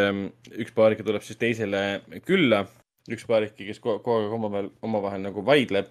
üks 0.59 0.73
paarike 0.75 1.05
tuleb 1.07 1.23
siis 1.23 1.39
teisele 1.39 2.01
külla, 2.27 2.65
üks 3.11 3.23
paarike, 3.27 3.63
kes 3.69 3.79
kogu 3.83 4.17
aeg 4.17 4.35
omavahel, 4.35 4.67
omavahel 4.83 5.23
nagu 5.23 5.45
vaidleb 5.47 5.87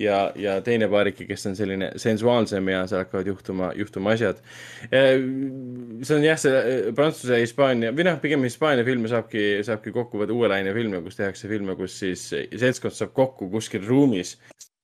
ja, 0.00 0.32
ja 0.36 0.56
teine 0.64 0.88
paarike, 0.88 1.26
kes 1.28 1.46
on 1.50 1.56
selline 1.56 1.90
sensuaalsem 2.00 2.68
ja 2.72 2.84
seal 2.88 3.02
hakkavad 3.04 3.28
juhtuma, 3.28 3.72
juhtuma 3.76 4.14
asjad. 4.16 4.40
see 4.90 6.16
on 6.16 6.24
jah, 6.24 6.40
see 6.40 6.56
äh, 6.56 6.88
Prantsuse, 6.96 7.40
Hispaania 7.42 7.92
või 7.94 8.06
noh, 8.08 8.18
pigem 8.22 8.46
Hispaania 8.46 8.86
filme 8.88 9.10
saabki, 9.12 9.44
saabki 9.66 9.92
kokku 9.94 10.22
võtta 10.22 10.36
uue 10.36 10.50
laine 10.52 10.72
filme, 10.76 11.02
kus 11.04 11.20
tehakse 11.20 11.50
filme, 11.50 11.76
kus 11.78 11.98
siis 12.04 12.26
seltskond 12.32 12.96
saab 12.96 13.14
kokku 13.16 13.50
kuskil 13.52 13.84
ruumis 13.86 14.36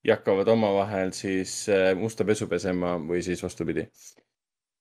ja 0.07 0.19
hakkavad 0.19 0.49
omavahel 0.53 1.13
siis 1.17 1.65
äh, 1.73 1.93
musta 1.99 2.27
pesu 2.29 2.49
pesema 2.51 2.97
või 3.01 3.23
siis 3.25 3.43
vastupidi. 3.45 3.89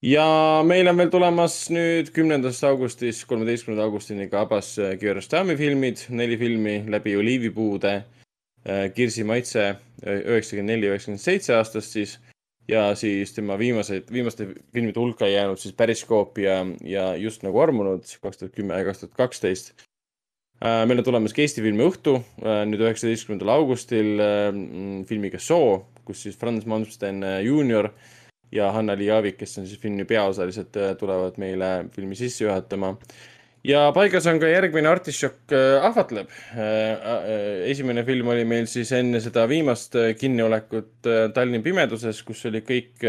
ja 0.03 0.27
meil 0.67 0.88
on 0.91 0.97
veel 0.97 1.09
tulemas 1.14 1.56
nüüd 1.73 2.11
kümnendast 2.14 2.67
augustist 2.67 3.25
kolmeteistkümnenda 3.31 3.88
augustini 3.88 4.27
ka 4.30 4.43
Abbas 4.43 4.75
Kiarostami 4.99 5.56
filmid, 5.57 6.03
neli 6.09 6.38
filmi 6.38 6.83
läbi 6.91 7.15
oliivipuude 7.17 7.95
Äh, 8.67 8.89
Kirsi 8.89 9.23
Maitse 9.23 9.69
äh, 9.69 9.75
üheksakümmend 10.06 10.74
neli, 10.74 10.90
üheksakümmend 10.92 11.24
seitse 11.24 11.56
aastast 11.58 11.95
siis 11.95 12.17
ja 12.67 12.90
siis 13.00 13.34
tema 13.35 13.58
viimased, 13.59 14.11
viimaste 14.11 14.50
filmide 14.74 15.00
hulka 15.00 15.27
jäänud 15.30 15.59
siis 15.61 15.76
Periskoop 15.77 16.38
ja, 16.43 16.59
ja 16.84 17.09
Just 17.16 17.45
nagu 17.48 17.61
armunud 17.64 18.03
kaks 18.22 18.42
tuhat 18.42 18.56
kümme 18.56 18.77
ja 18.77 18.88
kaks 18.88 19.06
tuhat 19.06 19.16
kaksteist. 19.17 19.74
Äh, 20.58 20.84
meil 20.90 21.00
on 21.00 21.06
tulemas 21.06 21.35
ka 21.38 21.43
Eesti 21.45 21.64
filmi 21.66 21.85
õhtu 21.85 22.17
nüüd 22.42 22.82
üheksateistkümnendal 22.82 23.53
augustil 23.56 24.22
filmiga 25.09 25.40
Soo, 25.40 25.88
kus 26.06 26.26
siis 26.26 26.38
Franz 26.40 26.66
Malmsten 26.66 27.22
juunior 27.45 27.92
ja 28.51 28.72
Hanna-Li 28.72 29.09
Jaavik, 29.09 29.38
kes 29.42 29.58
on 29.59 29.67
siis 29.67 29.80
filmi 29.80 30.06
peaosalised, 30.08 30.77
tulevad 31.00 31.40
meile 31.42 31.72
filmi 31.93 32.16
sisse 32.16 32.45
juhatama 32.45 32.95
ja 33.66 33.88
paigas 33.95 34.27
on 34.30 34.40
ka 34.42 34.50
järgmine 34.52 34.90
artišokk 34.90 35.53
äh, 35.56 35.86
ahvatleb. 35.88 36.30
Äh, 36.53 36.61
äh, 36.61 37.27
esimene 37.72 38.03
film 38.08 38.32
oli 38.34 38.45
meil 38.45 38.68
siis 38.69 38.92
enne 38.95 39.22
seda 39.24 39.48
viimast 39.50 39.95
kinniolekut 40.19 41.10
Tallinna 41.34 41.64
pimeduses, 41.66 42.22
kus 42.27 42.45
oli 42.50 42.61
kõik 42.68 43.08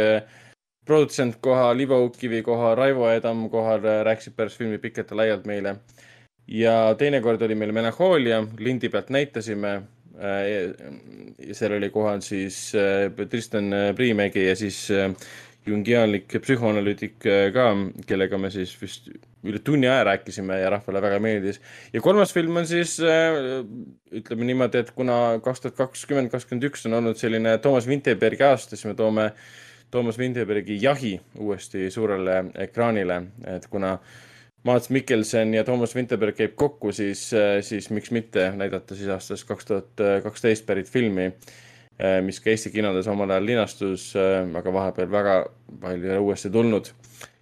produtsent 0.89 1.37
kohal, 1.45 1.81
Ivo 1.85 2.01
Ukivi 2.07 2.41
kohal, 2.43 2.77
Raivo 2.79 3.11
Edam 3.13 3.49
kohal, 3.53 3.85
rääkisid 4.09 4.37
pärast 4.37 4.59
filmi 4.61 4.79
pikalt 4.81 5.13
ja 5.13 5.21
laialt 5.21 5.47
meile. 5.47 5.77
ja 6.49 6.95
teinekord 6.99 7.43
oli 7.43 7.55
meil 7.55 7.73
Melanhoolia, 7.73 8.43
lindi 8.59 8.89
pealt 8.89 9.11
näitasime. 9.11 9.83
seal 11.53 11.73
oli 11.73 11.91
kohal 11.91 12.21
siis 12.21 12.73
Tristan 13.31 13.71
Priimägi 13.95 14.47
ja 14.47 14.57
siis 14.57 14.89
jungiaanlik 15.69 16.33
psühhoanalüütik 16.43 17.27
äh, 17.29 17.49
ka, 17.55 17.71
kellega 18.09 18.39
me 18.41 18.51
siis 18.53 18.73
vist 18.81 19.09
üle 19.47 19.61
tunni 19.65 19.87
aja 19.89 20.05
rääkisime 20.09 20.59
ja 20.61 20.71
rahvale 20.75 21.03
väga 21.03 21.19
meeldis. 21.23 21.61
ja 21.93 22.01
kolmas 22.03 22.33
film 22.35 22.57
on 22.57 22.67
siis 22.67 22.99
äh, 23.01 23.63
ütleme 24.13 24.49
niimoodi, 24.49 24.83
et 24.83 24.91
kuna 24.97 25.39
kaks 25.45 25.65
tuhat 25.65 25.77
kakskümmend, 25.79 26.31
kakskümmend 26.33 26.69
üks 26.71 26.87
on 26.89 26.99
olnud 27.01 27.21
selline 27.21 27.57
Toomas 27.63 27.87
Vinterbergi 27.89 28.47
aasta, 28.49 28.77
siis 28.77 28.89
me 28.91 28.97
toome 28.99 29.31
Toomas 29.91 30.19
Vinterbergi 30.19 30.79
Jahi 30.83 31.15
uuesti 31.39 31.91
suurele 31.91 32.43
ekraanile, 32.67 33.23
et 33.47 33.69
kuna 33.71 33.99
Maats 34.67 34.91
Mikkelson 34.91 35.55
ja 35.55 35.63
Toomas 35.65 35.95
Vinterberg 35.95 36.37
käib 36.37 36.59
kokku, 36.59 36.93
siis, 36.93 37.29
äh, 37.33 37.61
siis 37.63 37.91
miks 37.95 38.11
mitte 38.11 38.51
näidata 38.57 38.99
siis 38.99 39.09
aastast 39.15 39.49
kaks 39.49 39.71
tuhat 39.71 40.07
kaksteist 40.25 40.67
pärit 40.67 40.91
filmi 40.91 41.33
mis 42.23 42.39
ka 42.41 42.51
Eesti 42.53 42.71
kinodes 42.71 43.09
omal 43.11 43.31
ajal 43.35 43.47
linastus, 43.47 44.13
äh, 44.17 44.47
aga 44.61 44.73
vahepeal 44.75 45.11
väga 45.11 45.35
palju 45.83 46.07
ei 46.07 46.15
ole 46.15 46.19
uuesti 46.29 46.51
tulnud. 46.51 46.93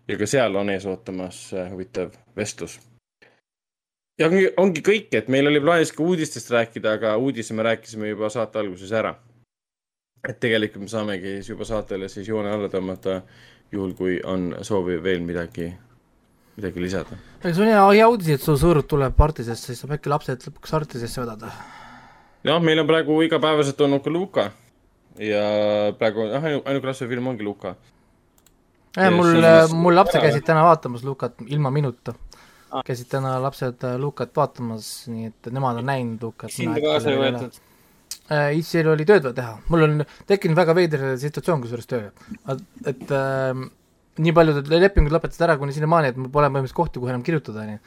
ja 0.08 0.16
ka 0.18 0.26
seal 0.26 0.54
on 0.56 0.70
ees 0.70 0.86
ootamas 0.86 1.52
äh, 1.52 1.70
huvitav 1.70 2.14
vestlus. 2.36 2.78
ja 4.18 4.30
ongi, 4.30 4.48
ongi 4.56 4.80
kõik, 4.80 5.12
et 5.12 5.28
meil 5.28 5.46
oli 5.46 5.60
plaanis 5.60 5.92
ka 5.92 6.02
uudistest 6.02 6.50
rääkida, 6.50 6.96
aga 6.96 7.16
uudise 7.16 7.54
me 7.54 7.62
rääkisime 7.62 8.08
juba 8.08 8.30
saate 8.30 8.58
alguses 8.58 8.92
ära. 8.92 9.14
et 10.28 10.40
tegelikult 10.40 10.82
me 10.82 10.88
saamegi 10.88 11.40
juba 11.48 11.64
saatele 11.64 12.08
siis 12.08 12.28
joone 12.28 12.50
alla 12.50 12.72
tõmmata, 12.72 13.22
juhul 13.72 13.92
kui 13.94 14.20
on 14.24 14.54
soovi 14.62 15.02
veel 15.02 15.20
midagi, 15.20 15.74
midagi 16.56 16.80
lisada. 16.80 17.18
see 17.42 17.60
on 17.60 17.68
hea, 17.68 17.88
hea 17.92 18.08
uudis, 18.08 18.38
et 18.38 18.40
su 18.40 18.56
sõõr 18.56 18.86
tuleb 18.88 19.20
Artisesse, 19.20 19.66
siis 19.66 19.84
saab 19.84 19.98
äkki 19.98 20.08
lapsed 20.08 20.48
lõpuks 20.48 20.80
Artisesse 20.80 21.20
vedada 21.20 21.52
jah, 22.44 22.62
meil 22.62 22.80
on 22.82 22.86
praegu 22.86 23.20
igapäevaselt 23.26 23.80
olnud 23.80 24.04
ka 24.04 24.10
Luka 24.10 24.50
ja 25.18 25.42
praegu 25.98 26.28
jah, 26.30 26.44
ainuke 26.44 26.90
lastefilm 26.90 27.32
ongi 27.32 27.44
Luka. 27.44 27.76
mul, 28.96 29.32
mul 29.74 29.94
lapsed 29.94 30.20
käisid 30.20 30.44
täna 30.46 30.64
vaatamas 30.66 31.04
Lukat 31.04 31.40
ilma 31.46 31.70
minuta 31.70 32.14
ah.. 32.70 32.82
käisid 32.86 33.08
täna 33.12 33.36
lapsed 33.42 33.84
äh, 33.86 33.96
Lukat 34.00 34.34
vaatamas, 34.36 34.90
nii 35.12 35.30
et 35.30 35.50
nemad 35.54 35.80
on 35.80 35.88
näinud 35.88 36.28
Lukat. 36.28 36.52
sind 36.52 36.78
kaasa 36.82 37.12
ei 37.12 37.20
võetud? 37.20 37.60
äh,. 38.30 38.50
Issil 38.58 38.88
oli 38.90 39.06
tööd 39.08 39.24
vaja 39.26 39.36
teha, 39.40 39.56
mul 39.72 39.86
on 39.86 40.04
tekkinud 40.28 40.58
väga 40.58 40.74
veider 40.76 41.06
situatsioon 41.20 41.64
kusjuures 41.64 41.90
töö, 41.90 42.10
et 42.86 43.14
äh, 43.14 43.64
nii 44.22 44.34
paljud 44.36 44.68
lepingud 44.72 45.14
lõpetasid 45.14 45.46
ära 45.46 45.56
kuni 45.60 45.76
sinnamaani, 45.76 46.12
et 46.12 46.20
mul 46.20 46.32
pole 46.32 46.50
põhimõtteliselt 46.50 46.80
kohti, 46.80 47.00
kuhu 47.02 47.12
enam 47.12 47.24
kirjutada, 47.26 47.66
onju. 47.66 47.80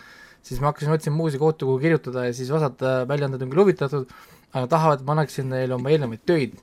siis 0.45 0.61
ma 0.63 0.71
hakkasin 0.71 0.95
otsima 0.95 1.23
uusi 1.25 1.41
kohti, 1.41 1.67
kuhu 1.67 1.81
kirjutada 1.81 2.27
ja 2.29 2.35
siis 2.35 2.51
osad 2.55 2.81
äh, 2.85 3.01
väljaanded 3.09 3.45
on 3.45 3.53
küll 3.53 3.65
huvitatud, 3.65 4.13
aga 4.53 4.67
tahavad, 4.69 5.01
et 5.01 5.05
ma 5.05 5.15
annaksin 5.15 5.49
neile 5.51 5.75
oma 5.77 5.91
eelnevaid 5.93 6.23
töid. 6.27 6.57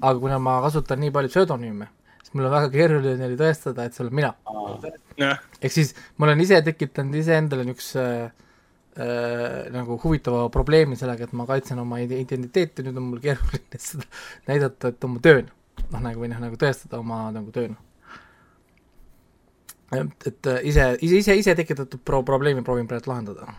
aga 0.00 0.18
kuna 0.18 0.38
ma 0.42 0.56
kasutan 0.64 0.98
nii 1.04 1.12
palju 1.14 1.30
pseudonüüme, 1.30 1.86
siis 2.22 2.32
mul 2.34 2.48
on 2.48 2.54
väga 2.56 2.70
keeruline 2.72 3.14
neile 3.20 3.36
tõestada, 3.38 3.84
et 3.84 3.94
see 3.94 4.04
olen 4.04 4.16
mina. 4.20 4.32
ehk 5.60 5.72
siis 5.72 5.94
ma 6.18 6.26
olen 6.26 6.40
ise 6.42 6.60
tekitanud 6.66 7.14
iseendale 7.20 7.66
niisuguse 7.68 8.04
äh, 8.24 9.70
nagu 9.74 9.98
huvitava 10.02 10.48
probleemi 10.54 10.98
sellega, 10.98 11.28
et 11.28 11.36
ma 11.36 11.46
kaitsen 11.46 11.78
oma 11.78 12.00
identiteeti, 12.02 12.86
nüüd 12.86 12.98
on 12.98 13.10
mul 13.12 13.22
keeruline 13.22 13.82
seda 13.90 14.08
näidata, 14.48 14.94
et 14.94 15.10
oma 15.10 15.22
tööna. 15.22 15.52
noh, 15.90 16.00
nagu 16.00 16.24
või 16.24 16.32
noh, 16.32 16.40
nagu 16.42 16.58
tõestada 16.58 16.98
oma 16.98 17.28
nagu 17.34 17.52
tööna. 17.54 17.76
et, 19.92 20.26
et 20.32 20.50
ise, 20.72 20.90
ise, 21.00 21.20
ise, 21.20 21.38
ise 21.44 21.54
tekitatud 21.54 22.02
pro-, 22.02 22.24
probleemi 22.26 22.64
proovin 22.66 22.90
praegu 22.90 23.12
lahendada 23.12 23.52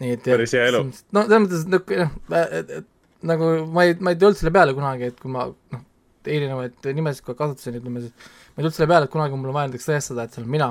nii 0.00 0.16
et 0.16 0.26
päris 0.26 0.54
hea 0.56 0.68
elu. 0.70 0.84
no 1.14 1.24
selles 1.24 1.44
mõttes, 1.44 1.66
noh, 1.70 2.84
nagu 3.30 3.50
ma 3.72 3.88
ei, 3.88 3.96
ma 4.00 4.14
ei 4.14 4.20
tulnud 4.20 4.38
selle 4.38 4.54
peale 4.54 4.76
kunagi, 4.76 5.10
et 5.12 5.20
kui 5.20 5.32
ma 5.32 5.46
noh, 5.48 5.84
erinevaid 6.24 6.88
nimesid 6.96 7.28
aeg 7.28 7.38
kasutasin, 7.40 7.80
ütleme 7.80 8.04
siis, 8.04 8.14
ma 8.54 8.60
ei 8.60 8.64
tulnud 8.64 8.78
selle 8.78 8.90
peale, 8.92 9.08
et 9.08 9.14
kunagi 9.14 9.38
mul 9.38 9.52
on 9.52 9.58
vaja 9.58 9.70
näiteks 9.70 9.90
tõestada, 9.90 10.26
et 10.26 10.34
see 10.34 10.42
olen 10.42 10.54
mina, 10.56 10.70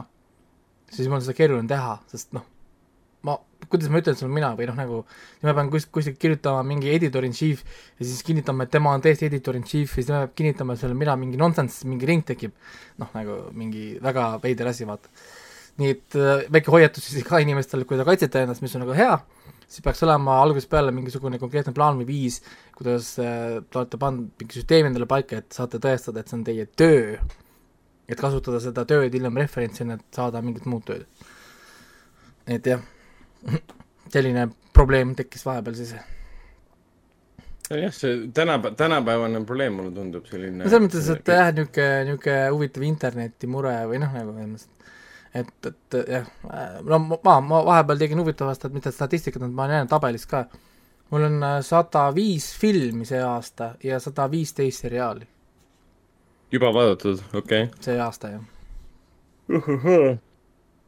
siis 0.93 1.09
mul 1.09 1.19
on 1.19 1.25
seda 1.25 1.37
keeruline 1.37 1.69
teha, 1.69 1.97
sest 2.13 2.33
noh, 2.37 2.45
ma, 3.27 3.37
kuidas 3.71 3.91
ma 3.91 4.01
ütlen, 4.01 4.15
et 4.15 4.21
see 4.21 4.27
olen 4.27 4.37
mina 4.37 4.51
või 4.57 4.69
noh, 4.69 4.79
nagu 4.79 4.99
ma 5.45 5.55
pean 5.57 5.71
kus-, 5.73 5.87
kuskilt 5.93 6.19
kirjutama 6.21 6.65
mingi 6.67 6.91
editor 6.93 7.25
in 7.27 7.35
chief 7.37 7.63
ja 7.97 8.07
siis 8.07 8.25
kinnitama, 8.27 8.67
et 8.67 8.73
tema 8.73 8.93
on 8.95 9.05
tõesti 9.05 9.29
editor 9.29 9.57
in 9.59 9.65
chief 9.67 9.93
ja 9.93 10.01
siis 10.01 10.09
tema 10.09 10.25
peab 10.25 10.35
kinnitama, 10.39 10.75
et 10.75 10.81
see 10.81 10.89
olen 10.89 10.99
mina, 10.99 11.15
mingi 11.19 11.39
nonsense, 11.39 11.87
mingi 11.89 12.09
ring 12.09 12.25
tekib. 12.27 12.53
noh, 13.01 13.09
nagu 13.15 13.39
mingi 13.57 13.93
väga 14.03 14.35
veider 14.43 14.69
asi, 14.69 14.85
vaata 14.89 15.09
nii 15.81 15.93
et 15.95 16.17
äh, 16.19 16.45
väike 16.53 16.71
hoiatus 16.73 17.07
siis 17.09 17.25
ka 17.25 17.39
inimestele, 17.41 17.87
kui 17.89 17.97
te 17.97 18.05
kaitsete 18.07 18.43
ennast, 18.45 18.61
mis 18.61 18.75
on 18.77 18.83
nagu 18.85 18.95
hea, 18.97 19.15
siis 19.65 19.81
peaks 19.85 20.03
olema 20.05 20.37
algusest 20.43 20.69
peale 20.69 20.93
mingisugune 20.93 21.39
konkreetne 21.41 21.73
plaan 21.75 21.97
või 22.01 22.07
viis, 22.09 22.41
kuidas 22.77 23.13
äh, 23.21 23.59
te 23.65 23.81
olete 23.81 23.99
pannud 24.01 24.31
mingi 24.41 24.59
süsteemi 24.59 24.91
endale 24.91 25.09
paika, 25.09 25.41
et 25.41 25.57
saate 25.57 25.81
tõestada, 25.81 26.21
et 26.21 26.29
see 26.29 26.39
on 26.39 26.45
teie 26.49 26.67
töö. 26.77 27.17
et 28.07 28.19
kasutada 28.19 28.59
seda 28.61 28.83
tööd 28.85 29.13
hiljem 29.15 29.37
referentsina, 29.39 29.95
et 29.97 30.15
saada 30.15 30.41
mingit 30.45 30.65
muud 30.69 30.85
tööd. 30.85 31.07
et 32.47 32.65
jah, 32.67 32.81
selline 34.13 34.49
probleem 34.73 35.15
tekkis 35.17 35.45
vahepeal 35.47 35.79
siis 35.79 35.95
jah, 37.71 37.93
see 37.95 38.27
tänapäev, 38.35 38.75
tänapäevane 38.77 39.41
probleem 39.45 39.73
mulle 39.79 39.91
tundub 39.95 40.29
selline 40.29 40.61
no 40.61 40.69
selles 40.69 40.85
mõttes, 40.85 41.09
et 41.15 41.33
jah, 41.33 41.49
niisugune, 41.55 41.89
niisugune 42.11 42.39
huvitav 42.53 42.85
internetimure 42.85 43.75
või 43.89 44.01
noh, 44.03 44.13
nagu 44.13 44.37
et, 45.33 45.65
et 45.65 45.97
jah, 46.07 46.27
no 46.85 46.99
ma, 47.23 47.39
ma 47.41 47.61
vahepeal 47.65 48.01
tegin 48.01 48.21
huvitavast, 48.21 48.65
et 48.65 48.73
mitte 48.75 48.91
statistikat, 48.93 49.45
ma 49.49 49.65
olen 49.65 49.79
näinud 49.79 49.91
tabelis 49.91 50.25
ka, 50.29 50.45
mul 51.11 51.27
on 51.29 51.37
äh, 51.43 51.59
sada 51.65 52.07
viis 52.15 52.51
filmi 52.59 53.05
see 53.09 53.21
aasta 53.21 53.73
ja 53.83 53.99
sada 54.03 54.29
viisteist 54.31 54.85
seriaali. 54.85 55.27
juba 56.51 56.73
vaadatud, 56.73 57.23
okei 57.33 57.69
okay.. 57.69 57.81
see 57.81 57.99
aasta, 57.99 58.35
jah 58.35 58.43
uh. 59.49 59.67
-huh. 59.67 60.17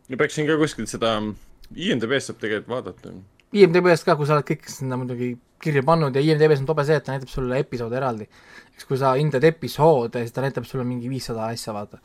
ja 0.10 0.18
peaksin 0.18 0.48
ka 0.48 0.58
kuskilt 0.58 0.90
seda, 0.90 1.18
IMDB-st 1.76 2.30
saab 2.30 2.40
tegelikult 2.40 2.70
vaadata. 2.70 3.14
IMDB-st 3.56 4.06
ka, 4.06 4.16
kui 4.16 4.28
sa 4.28 4.36
oled 4.36 4.46
kõik 4.46 4.68
sinna 4.70 4.98
muidugi 5.00 5.36
kirja 5.62 5.84
pannud 5.84 6.16
ja 6.16 6.22
IMDB-s 6.22 6.62
on 6.62 6.70
tobe 6.70 6.86
see, 6.86 6.98
et 7.00 7.04
ta 7.04 7.16
näitab 7.16 7.32
sulle 7.32 7.60
episoode 7.60 7.98
eraldi. 7.98 8.28
eks 8.76 8.86
kui 8.86 8.98
sa 8.98 9.16
hindad 9.16 9.44
episoode, 9.44 10.22
siis 10.22 10.36
ta 10.36 10.44
näitab 10.46 10.68
sulle 10.70 10.84
mingi 10.84 11.10
viissada 11.10 11.46
asja, 11.46 11.74
vaata. 11.74 11.98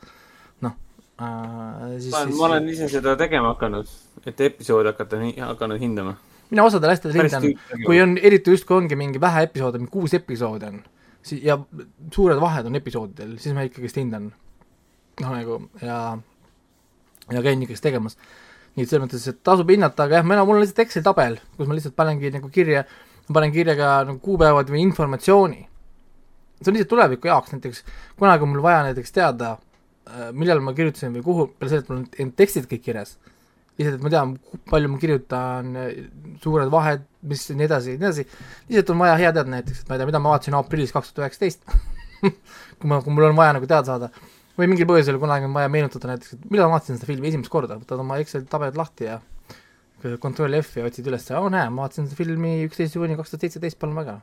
noh 0.61 0.77
äh,. 1.21 2.09
ma, 2.11 2.25
ma 2.25 2.47
olen 2.49 2.69
ise 2.73 2.89
seda 2.91 3.15
tegema 3.19 3.53
hakanud, 3.53 3.89
et 4.25 4.43
episoode 4.47 4.93
hakata, 4.93 5.21
hakanud 5.45 5.81
hindama. 5.81 6.15
mina 6.49 6.65
osadel 6.67 6.93
asjadel 6.95 7.23
hindan, 7.23 7.47
kui 7.85 8.01
on, 8.03 8.17
eriti 8.17 8.55
just 8.55 8.67
kui 8.69 8.79
ongi 8.79 8.97
mingi 8.99 9.21
vähe 9.21 9.45
episoode, 9.49 9.81
mingi 9.81 9.93
kuus 9.93 10.17
episoodi 10.17 10.69
on, 10.71 10.81
siis 11.23 11.43
ja 11.45 11.59
suured 12.13 12.41
vahed 12.41 12.69
on 12.69 12.79
episoodidel, 12.81 13.37
siis 13.39 13.55
ma 13.57 13.67
ikkagist 13.67 14.01
hindan. 14.01 14.31
noh, 15.21 15.33
nagu 15.35 15.59
ja, 15.81 15.97
ja 17.29 17.43
käin 17.45 17.61
ikkagist 17.61 17.85
tegemas 17.85 18.17
nii 18.75 18.85
et 18.85 18.91
selles 18.91 19.03
mõttes, 19.03 19.23
et 19.27 19.39
tasub 19.43 19.71
hinnata, 19.71 20.05
aga 20.07 20.19
jah, 20.19 20.27
mina, 20.27 20.43
mul 20.47 20.59
on 20.59 20.63
lihtsalt 20.63 20.85
Exceli 20.85 21.03
tabel, 21.03 21.37
kus 21.57 21.67
ma 21.67 21.75
lihtsalt 21.75 21.95
panengi 21.97 22.31
nagu 22.31 22.47
kirja, 22.53 22.85
ma 23.27 23.35
panen 23.39 23.51
kirja 23.51 23.75
ka 23.79 23.89
nagu 24.07 24.21
kuupäevad 24.23 24.71
või 24.71 24.85
informatsiooni. 24.85 25.59
see 26.61 26.69
on 26.69 26.77
lihtsalt 26.77 26.91
tuleviku 26.93 27.27
jaoks, 27.27 27.51
näiteks 27.55 27.83
kunagi 28.19 28.45
on 28.45 28.51
mul 28.53 28.63
vaja 28.63 28.83
näiteks 28.87 29.11
teada, 29.11 29.57
millal 30.33 30.63
ma 30.65 30.73
kirjutasin 30.77 31.13
või 31.17 31.25
kuhu, 31.25 31.45
peale 31.59 31.71
selle, 31.71 31.85
et 31.85 31.91
mul 31.91 32.01
on 32.25 32.33
tekstid 32.37 32.67
kõik 32.71 32.83
kirjas. 32.87 33.15
lihtsalt, 33.77 33.97
et 33.97 34.03
ma 34.03 34.11
tean, 34.13 34.35
palju 34.69 34.89
ma 34.91 34.99
kirjutan, 35.01 35.71
suured 36.43 36.73
vahed, 36.73 37.05
mis 37.29 37.47
nii 37.53 37.67
edasi, 37.69 37.95
nii 37.95 38.07
edasi. 38.07 38.27
lihtsalt 38.69 38.93
on 38.95 39.01
vaja 39.05 39.15
hea 39.21 39.31
teada 39.31 39.55
näiteks, 39.55 39.81
et 39.81 39.89
ma 39.89 39.95
ei 39.95 40.01
tea, 40.01 40.09
mida 40.11 40.21
ma 40.21 40.35
vaatasin 40.35 40.57
aprillis 40.59 40.93
kaks 40.95 41.13
tuhat 41.13 41.29
üheksateist 41.29 41.65
kui 42.79 42.89
ma, 42.91 43.01
kui 43.01 43.13
mul 43.13 43.29
on 43.29 43.37
vaja 43.37 43.57
nagu 43.57 43.69
teada 43.69 43.87
saada 43.93 44.11
või 44.57 44.71
mingil 44.71 44.87
põhjusel 44.89 45.19
kunagi 45.21 45.47
on 45.47 45.55
vaja 45.55 45.69
meenutada 45.71 46.11
näiteks, 46.11 46.35
et 46.35 46.49
millal 46.51 46.69
ma 46.69 46.77
vaatasin 46.77 46.99
seda 46.99 47.09
filmi 47.09 47.29
esimest 47.31 47.51
korda, 47.53 47.77
võtad 47.81 48.01
oma 48.03 48.19
Exceli 48.21 48.49
tabelid 48.49 48.77
lahti 48.79 49.07
ja 49.07 49.19
kontrolli 50.21 50.61
F 50.61 50.79
ja 50.79 50.87
otsid 50.89 51.07
üles, 51.09 51.27
oo 51.37 51.49
näe, 51.53 51.69
ma 51.69 51.85
vaatasin 51.85 52.09
seda 52.09 52.19
filmi 52.19 52.57
üksteist 52.65 52.97
juuni 52.97 53.17
kaks 53.19 53.33
tuhat 53.33 53.47
seitseteist, 53.47 53.79
palun 53.81 53.97
väga. 54.01 54.19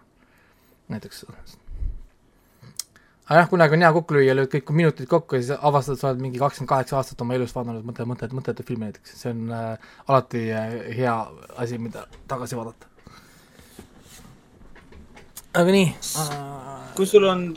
näiteks. 0.88 1.24
Aga 3.28 3.42
jah, 3.42 3.48
kunagi 3.50 3.76
on 3.76 3.84
hea 3.84 3.92
kokku 3.92 4.16
lüüa, 4.16 4.34
lööd 4.36 4.50
kõik 4.52 4.70
minutid 4.72 5.08
kokku 5.10 5.36
ja 5.36 5.44
siis 5.44 5.64
avastad, 5.70 6.00
sa 6.00 6.10
oled 6.10 6.22
mingi 6.24 6.40
kakskümmend 6.40 6.72
kaheksa 6.72 6.96
aastat 6.96 7.20
oma 7.24 7.36
elust 7.36 7.56
vaadanud 7.56 7.84
mõte, 7.84 8.06
mõtet, 8.08 8.32
mõttetut 8.36 8.68
filmi 8.68 8.88
näiteks, 8.88 9.16
see 9.20 9.32
on 9.34 9.52
äh, 9.52 9.90
alati 10.08 10.44
äh, 10.48 10.76
hea 10.96 11.16
asi, 11.60 11.80
mida 11.82 12.06
tagasi 12.30 12.56
vaadata. 12.56 12.88
aga 15.58 15.74
nii 15.74 15.88
äh.... 15.92 16.32
kui 16.96 17.06
sul 17.08 17.28
on 17.28 17.50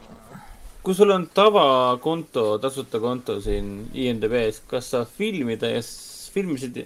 kui 0.83 0.95
sul 0.97 1.11
on 1.13 1.27
tavakonto, 1.33 2.57
tasuta 2.61 2.99
konto 2.99 3.37
siin 3.41 3.91
IMDB-s, 3.93 4.63
kas 4.67 4.89
sa 4.91 5.05
filmida 5.05 5.69
ja 5.69 5.81
filmisid, 6.33 6.81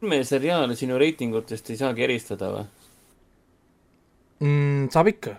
filme 0.00 0.22
ja 0.22 0.24
seriaale 0.24 0.76
sinu 0.76 0.98
reitingutest 0.98 1.70
ei 1.70 1.80
saagi 1.80 2.06
eristada 2.08 2.50
või 2.54 2.64
mm,? 4.40 4.88
saab 4.94 5.12
ikka. 5.12 5.36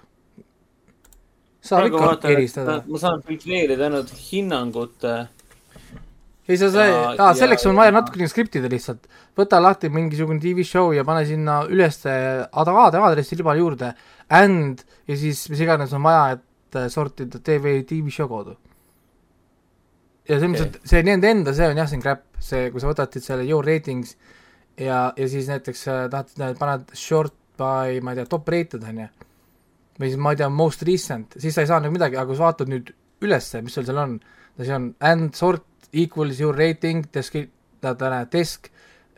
Saab 1.61 1.89
ikka 1.89 2.05
vaatan, 2.05 2.31
eristada. 2.37 2.79
ma 2.87 3.01
saan 3.01 3.23
filtreerida 3.25 3.89
ainult 3.89 4.13
hinnangute 4.29 5.15
ei, 6.49 6.57
sa 6.57 6.71
sai, 6.73 6.91
aa, 6.93 7.33
selleks 7.37 7.67
on 7.69 7.77
vaja 7.77 7.93
natukene 7.93 8.29
skriptida 8.31 8.71
lihtsalt. 8.71 9.09
võta 9.37 9.59
lahti 9.61 9.91
mingisugune 9.93 10.41
tv 10.43 10.65
show 10.67 10.93
ja 10.95 11.05
pane 11.07 11.25
sinna 11.29 11.61
ülesse 11.69 12.13
ad-, 12.49 12.73
aadressi 12.75 13.37
libale 13.39 13.61
juurde 13.61 13.93
and 14.29 14.85
ja 15.09 15.17
siis 15.17 15.47
mis 15.49 15.61
iganes 15.65 15.93
on 15.93 16.05
vaja, 16.05 16.37
et 16.37 16.45
et 16.69 16.75
äh, 16.75 16.89
sortida 16.89 17.39
TV, 17.39 17.83
TV 17.83 18.09
show 18.09 18.29
kaudu. 18.29 18.55
ja 20.29 20.37
selles 20.37 20.51
mõttes 20.51 20.67
okay., 20.67 20.81
et 20.83 20.91
see 20.91 21.05
nende 21.05 21.29
enda, 21.29 21.53
see 21.57 21.69
on 21.69 21.79
jah, 21.79 21.87
see 21.89 21.97
on 21.97 22.03
crap, 22.05 22.25
see, 22.37 22.67
kui 22.69 22.81
sa 22.81 22.91
võtad 22.91 23.17
selle 23.17 23.47
your 23.47 23.65
ratings 23.65 24.13
ja, 24.77 25.09
ja 25.17 25.29
siis 25.31 25.49
näiteks 25.49 25.87
äh, 25.89 26.03
tahad, 26.13 26.59
paned 26.59 26.93
short 26.93 27.33
by, 27.59 27.97
ma 28.05 28.13
ei 28.13 28.21
tea, 28.21 28.29
top 28.29 28.51
rated 28.53 28.85
on 28.85 29.01
ju, 29.03 29.09
või 29.99 30.11
siis 30.11 30.21
ma 30.21 30.33
ei 30.33 30.39
tea, 30.39 30.49
most 30.53 30.83
recent, 30.87 31.35
siis 31.37 31.55
sa 31.55 31.63
ei 31.63 31.69
saa 31.69 31.81
nagu 31.83 31.93
midagi, 31.93 32.17
aga 32.17 32.29
kui 32.29 32.39
sa 32.39 32.47
vaatad 32.47 32.71
nüüd 32.71 32.93
ülesse, 33.25 33.61
mis 33.65 33.75
sul 33.75 33.85
seal 33.87 33.99
on, 33.99 34.19
see 34.59 34.75
on 34.75 34.93
and 35.03 35.35
sort 35.35 35.65
equals 35.91 36.39
your 36.39 36.55
rating, 36.55 37.03
desk, 37.11 38.69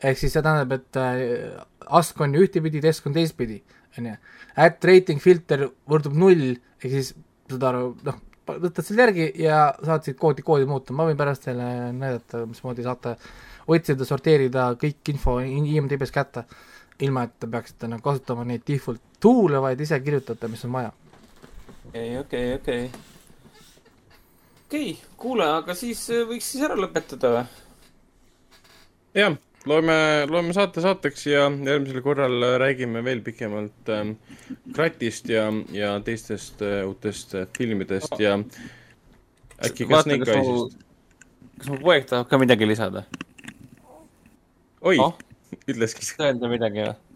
ehk 0.01 0.17
siis 0.17 0.33
see 0.33 0.41
tähendab, 0.41 0.73
et 0.79 0.97
äh, 0.97 1.61
ask 1.99 2.19
on 2.21 2.33
ju 2.33 2.47
ühtepidi, 2.47 2.81
desk 2.81 3.05
on 3.05 3.15
teistpidi, 3.15 3.61
on 3.99 4.09
ju. 4.09 4.17
At 4.61 4.83
rating 4.87 5.21
filter 5.21 5.67
võrdub 5.89 6.17
null, 6.17 6.55
ehk 6.81 6.89
siis 6.89 7.13
saad 7.51 7.67
aru, 7.69 7.93
noh, 8.07 8.19
võtad 8.49 8.83
selle 8.85 9.05
järgi 9.05 9.29
ja 9.43 9.61
saad 9.85 10.07
siit 10.07 10.17
koodi, 10.19 10.43
koodi 10.45 10.67
muuta, 10.69 10.95
ma 10.97 11.05
võin 11.07 11.19
pärast 11.19 11.45
teile 11.45 11.91
näidata, 11.93 12.45
mismoodi 12.49 12.85
saate 12.85 13.15
otsida, 13.71 14.07
sorteerida 14.07 14.71
kõik 14.81 15.13
info 15.13 15.37
IMDB-s 15.43 16.13
kätte, 16.15 16.45
ilma 17.05 17.27
et 17.27 17.37
te 17.39 17.49
peaksite 17.51 17.89
nagu 17.91 18.03
kasutama 18.05 18.45
neid 18.47 18.65
default 18.67 19.03
tool'e, 19.21 19.61
vaid 19.61 19.81
ise 19.81 19.99
kirjutate, 20.03 20.49
mis 20.51 20.65
on 20.65 20.75
vaja. 20.77 20.91
okei, 21.87 22.17
okei, 22.17 22.53
okei. 22.55 22.89
okei, 24.65 24.97
kuule, 25.17 25.47
aga 25.61 25.77
siis 25.77 26.03
äh, 26.09 26.25
võiks 26.29 26.51
siis 26.51 26.65
ära 26.67 26.79
lõpetada 26.79 27.35
või? 27.37 27.45
jah 29.21 29.39
loeme, 29.65 29.93
loeme 30.29 30.53
saate 30.55 30.81
saateks 30.81 31.25
ja 31.27 31.45
järgmisel 31.49 32.01
korral 32.05 32.45
räägime 32.61 33.03
veel 33.05 33.21
pikemalt 33.25 33.89
ähm, 33.93 34.15
Kratist 34.73 35.29
ja, 35.29 35.47
ja 35.75 35.93
teistest 36.05 36.61
äh, 36.65 36.81
uutest 36.87 37.35
äh, 37.35 37.47
filmidest 37.57 38.17
ja 38.19 38.39
äkki 39.65 39.85
ka 39.89 40.01
Snake 40.05 40.31
Eyes'ist. 40.31 40.79
kas 41.59 41.69
mu 41.69 41.77
poeg 41.83 42.07
tahab 42.09 42.29
ka 42.31 42.41
midagi 42.41 42.67
lisada? 42.67 43.05
oi 44.81 44.97
oh?, 44.97 45.13
ütleski. 45.69 46.07
öelda 46.19 46.49
midagi 46.51 46.87
või? 46.87 47.10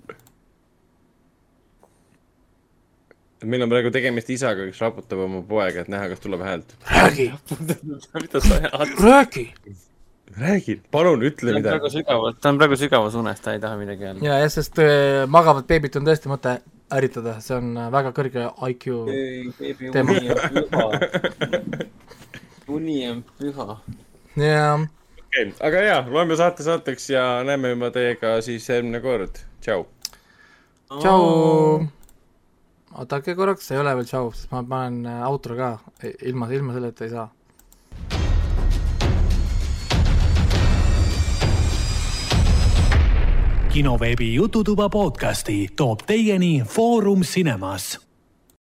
Meil 3.45 3.65
on 3.65 3.71
praegu 3.71 3.93
tegemist 3.93 4.29
isaga, 4.33 4.67
kes 4.69 4.81
raputab 4.83 5.25
oma 5.25 5.41
poega, 5.47 5.85
et 5.85 5.91
näha, 5.91 6.11
kas 6.13 6.23
tuleb 6.23 6.43
häält. 6.45 6.77
räägi 6.91 7.31
mida 8.23 8.41
sa 8.41 8.61
ajad? 8.61 8.95
räägi 9.03 9.49
räägi, 10.37 10.81
palun 10.91 11.23
ütle 11.23 11.53
midagi. 11.55 11.89
sügavalt, 11.99 12.39
ta 12.41 12.49
on 12.51 12.59
praegu 12.59 12.77
sügavas 12.79 13.15
unes, 13.15 13.39
ta 13.41 13.53
ei 13.55 13.61
taha 13.63 13.77
midagi 13.79 14.07
öelda. 14.07 14.25
ja, 14.25 14.39
jah, 14.43 14.51
sest 14.51 14.79
äh, 14.83 15.23
magavat 15.31 15.67
beebit 15.69 15.95
on 15.99 16.07
tõesti 16.07 16.31
mõte 16.31 16.57
ärritada, 16.95 17.37
see 17.43 17.55
on 17.57 17.71
äh, 17.77 17.89
väga 17.93 18.11
kõrge 18.15 18.47
IQ 18.69 18.87
ei, 19.13 19.75
teema. 19.93 20.17
uni 20.17 20.29
on 20.33 20.43
püha. 20.57 20.85
uni 22.77 22.99
on 23.09 23.23
püha. 23.39 23.67
jah. 24.41 24.87
okei 25.25 25.49
aga 25.69 25.83
jaa, 25.89 26.01
loeme 26.17 26.39
saate 26.39 26.67
saateks 26.67 27.09
ja 27.13 27.25
näeme 27.47 27.75
juba 27.75 27.91
teiega 27.95 28.37
siis 28.45 28.67
järgmine 28.69 29.03
kord, 29.05 29.43
tšau. 29.63 29.85
tšau. 30.97 31.85
Oodake 32.95 33.35
korraks, 33.35 33.71
ei 33.71 33.79
ole 33.79 33.95
veel 33.95 34.07
tšau, 34.07 34.29
sest 34.35 34.51
ma 34.53 34.63
panen 34.63 35.05
äh, 35.09 35.23
outro 35.27 35.57
ka, 35.57 35.71
ilma, 36.29 36.49
ilma 36.51 36.75
selleta 36.75 37.05
ei 37.05 37.15
saa. 37.15 37.27
Kinoveebi 43.75 44.33
Jututuba 44.33 44.87
podcasti 44.89 45.67
toob 45.75 46.05
teieni 46.07 46.61
Foorum 46.63 47.21
Cinemas 47.27 48.04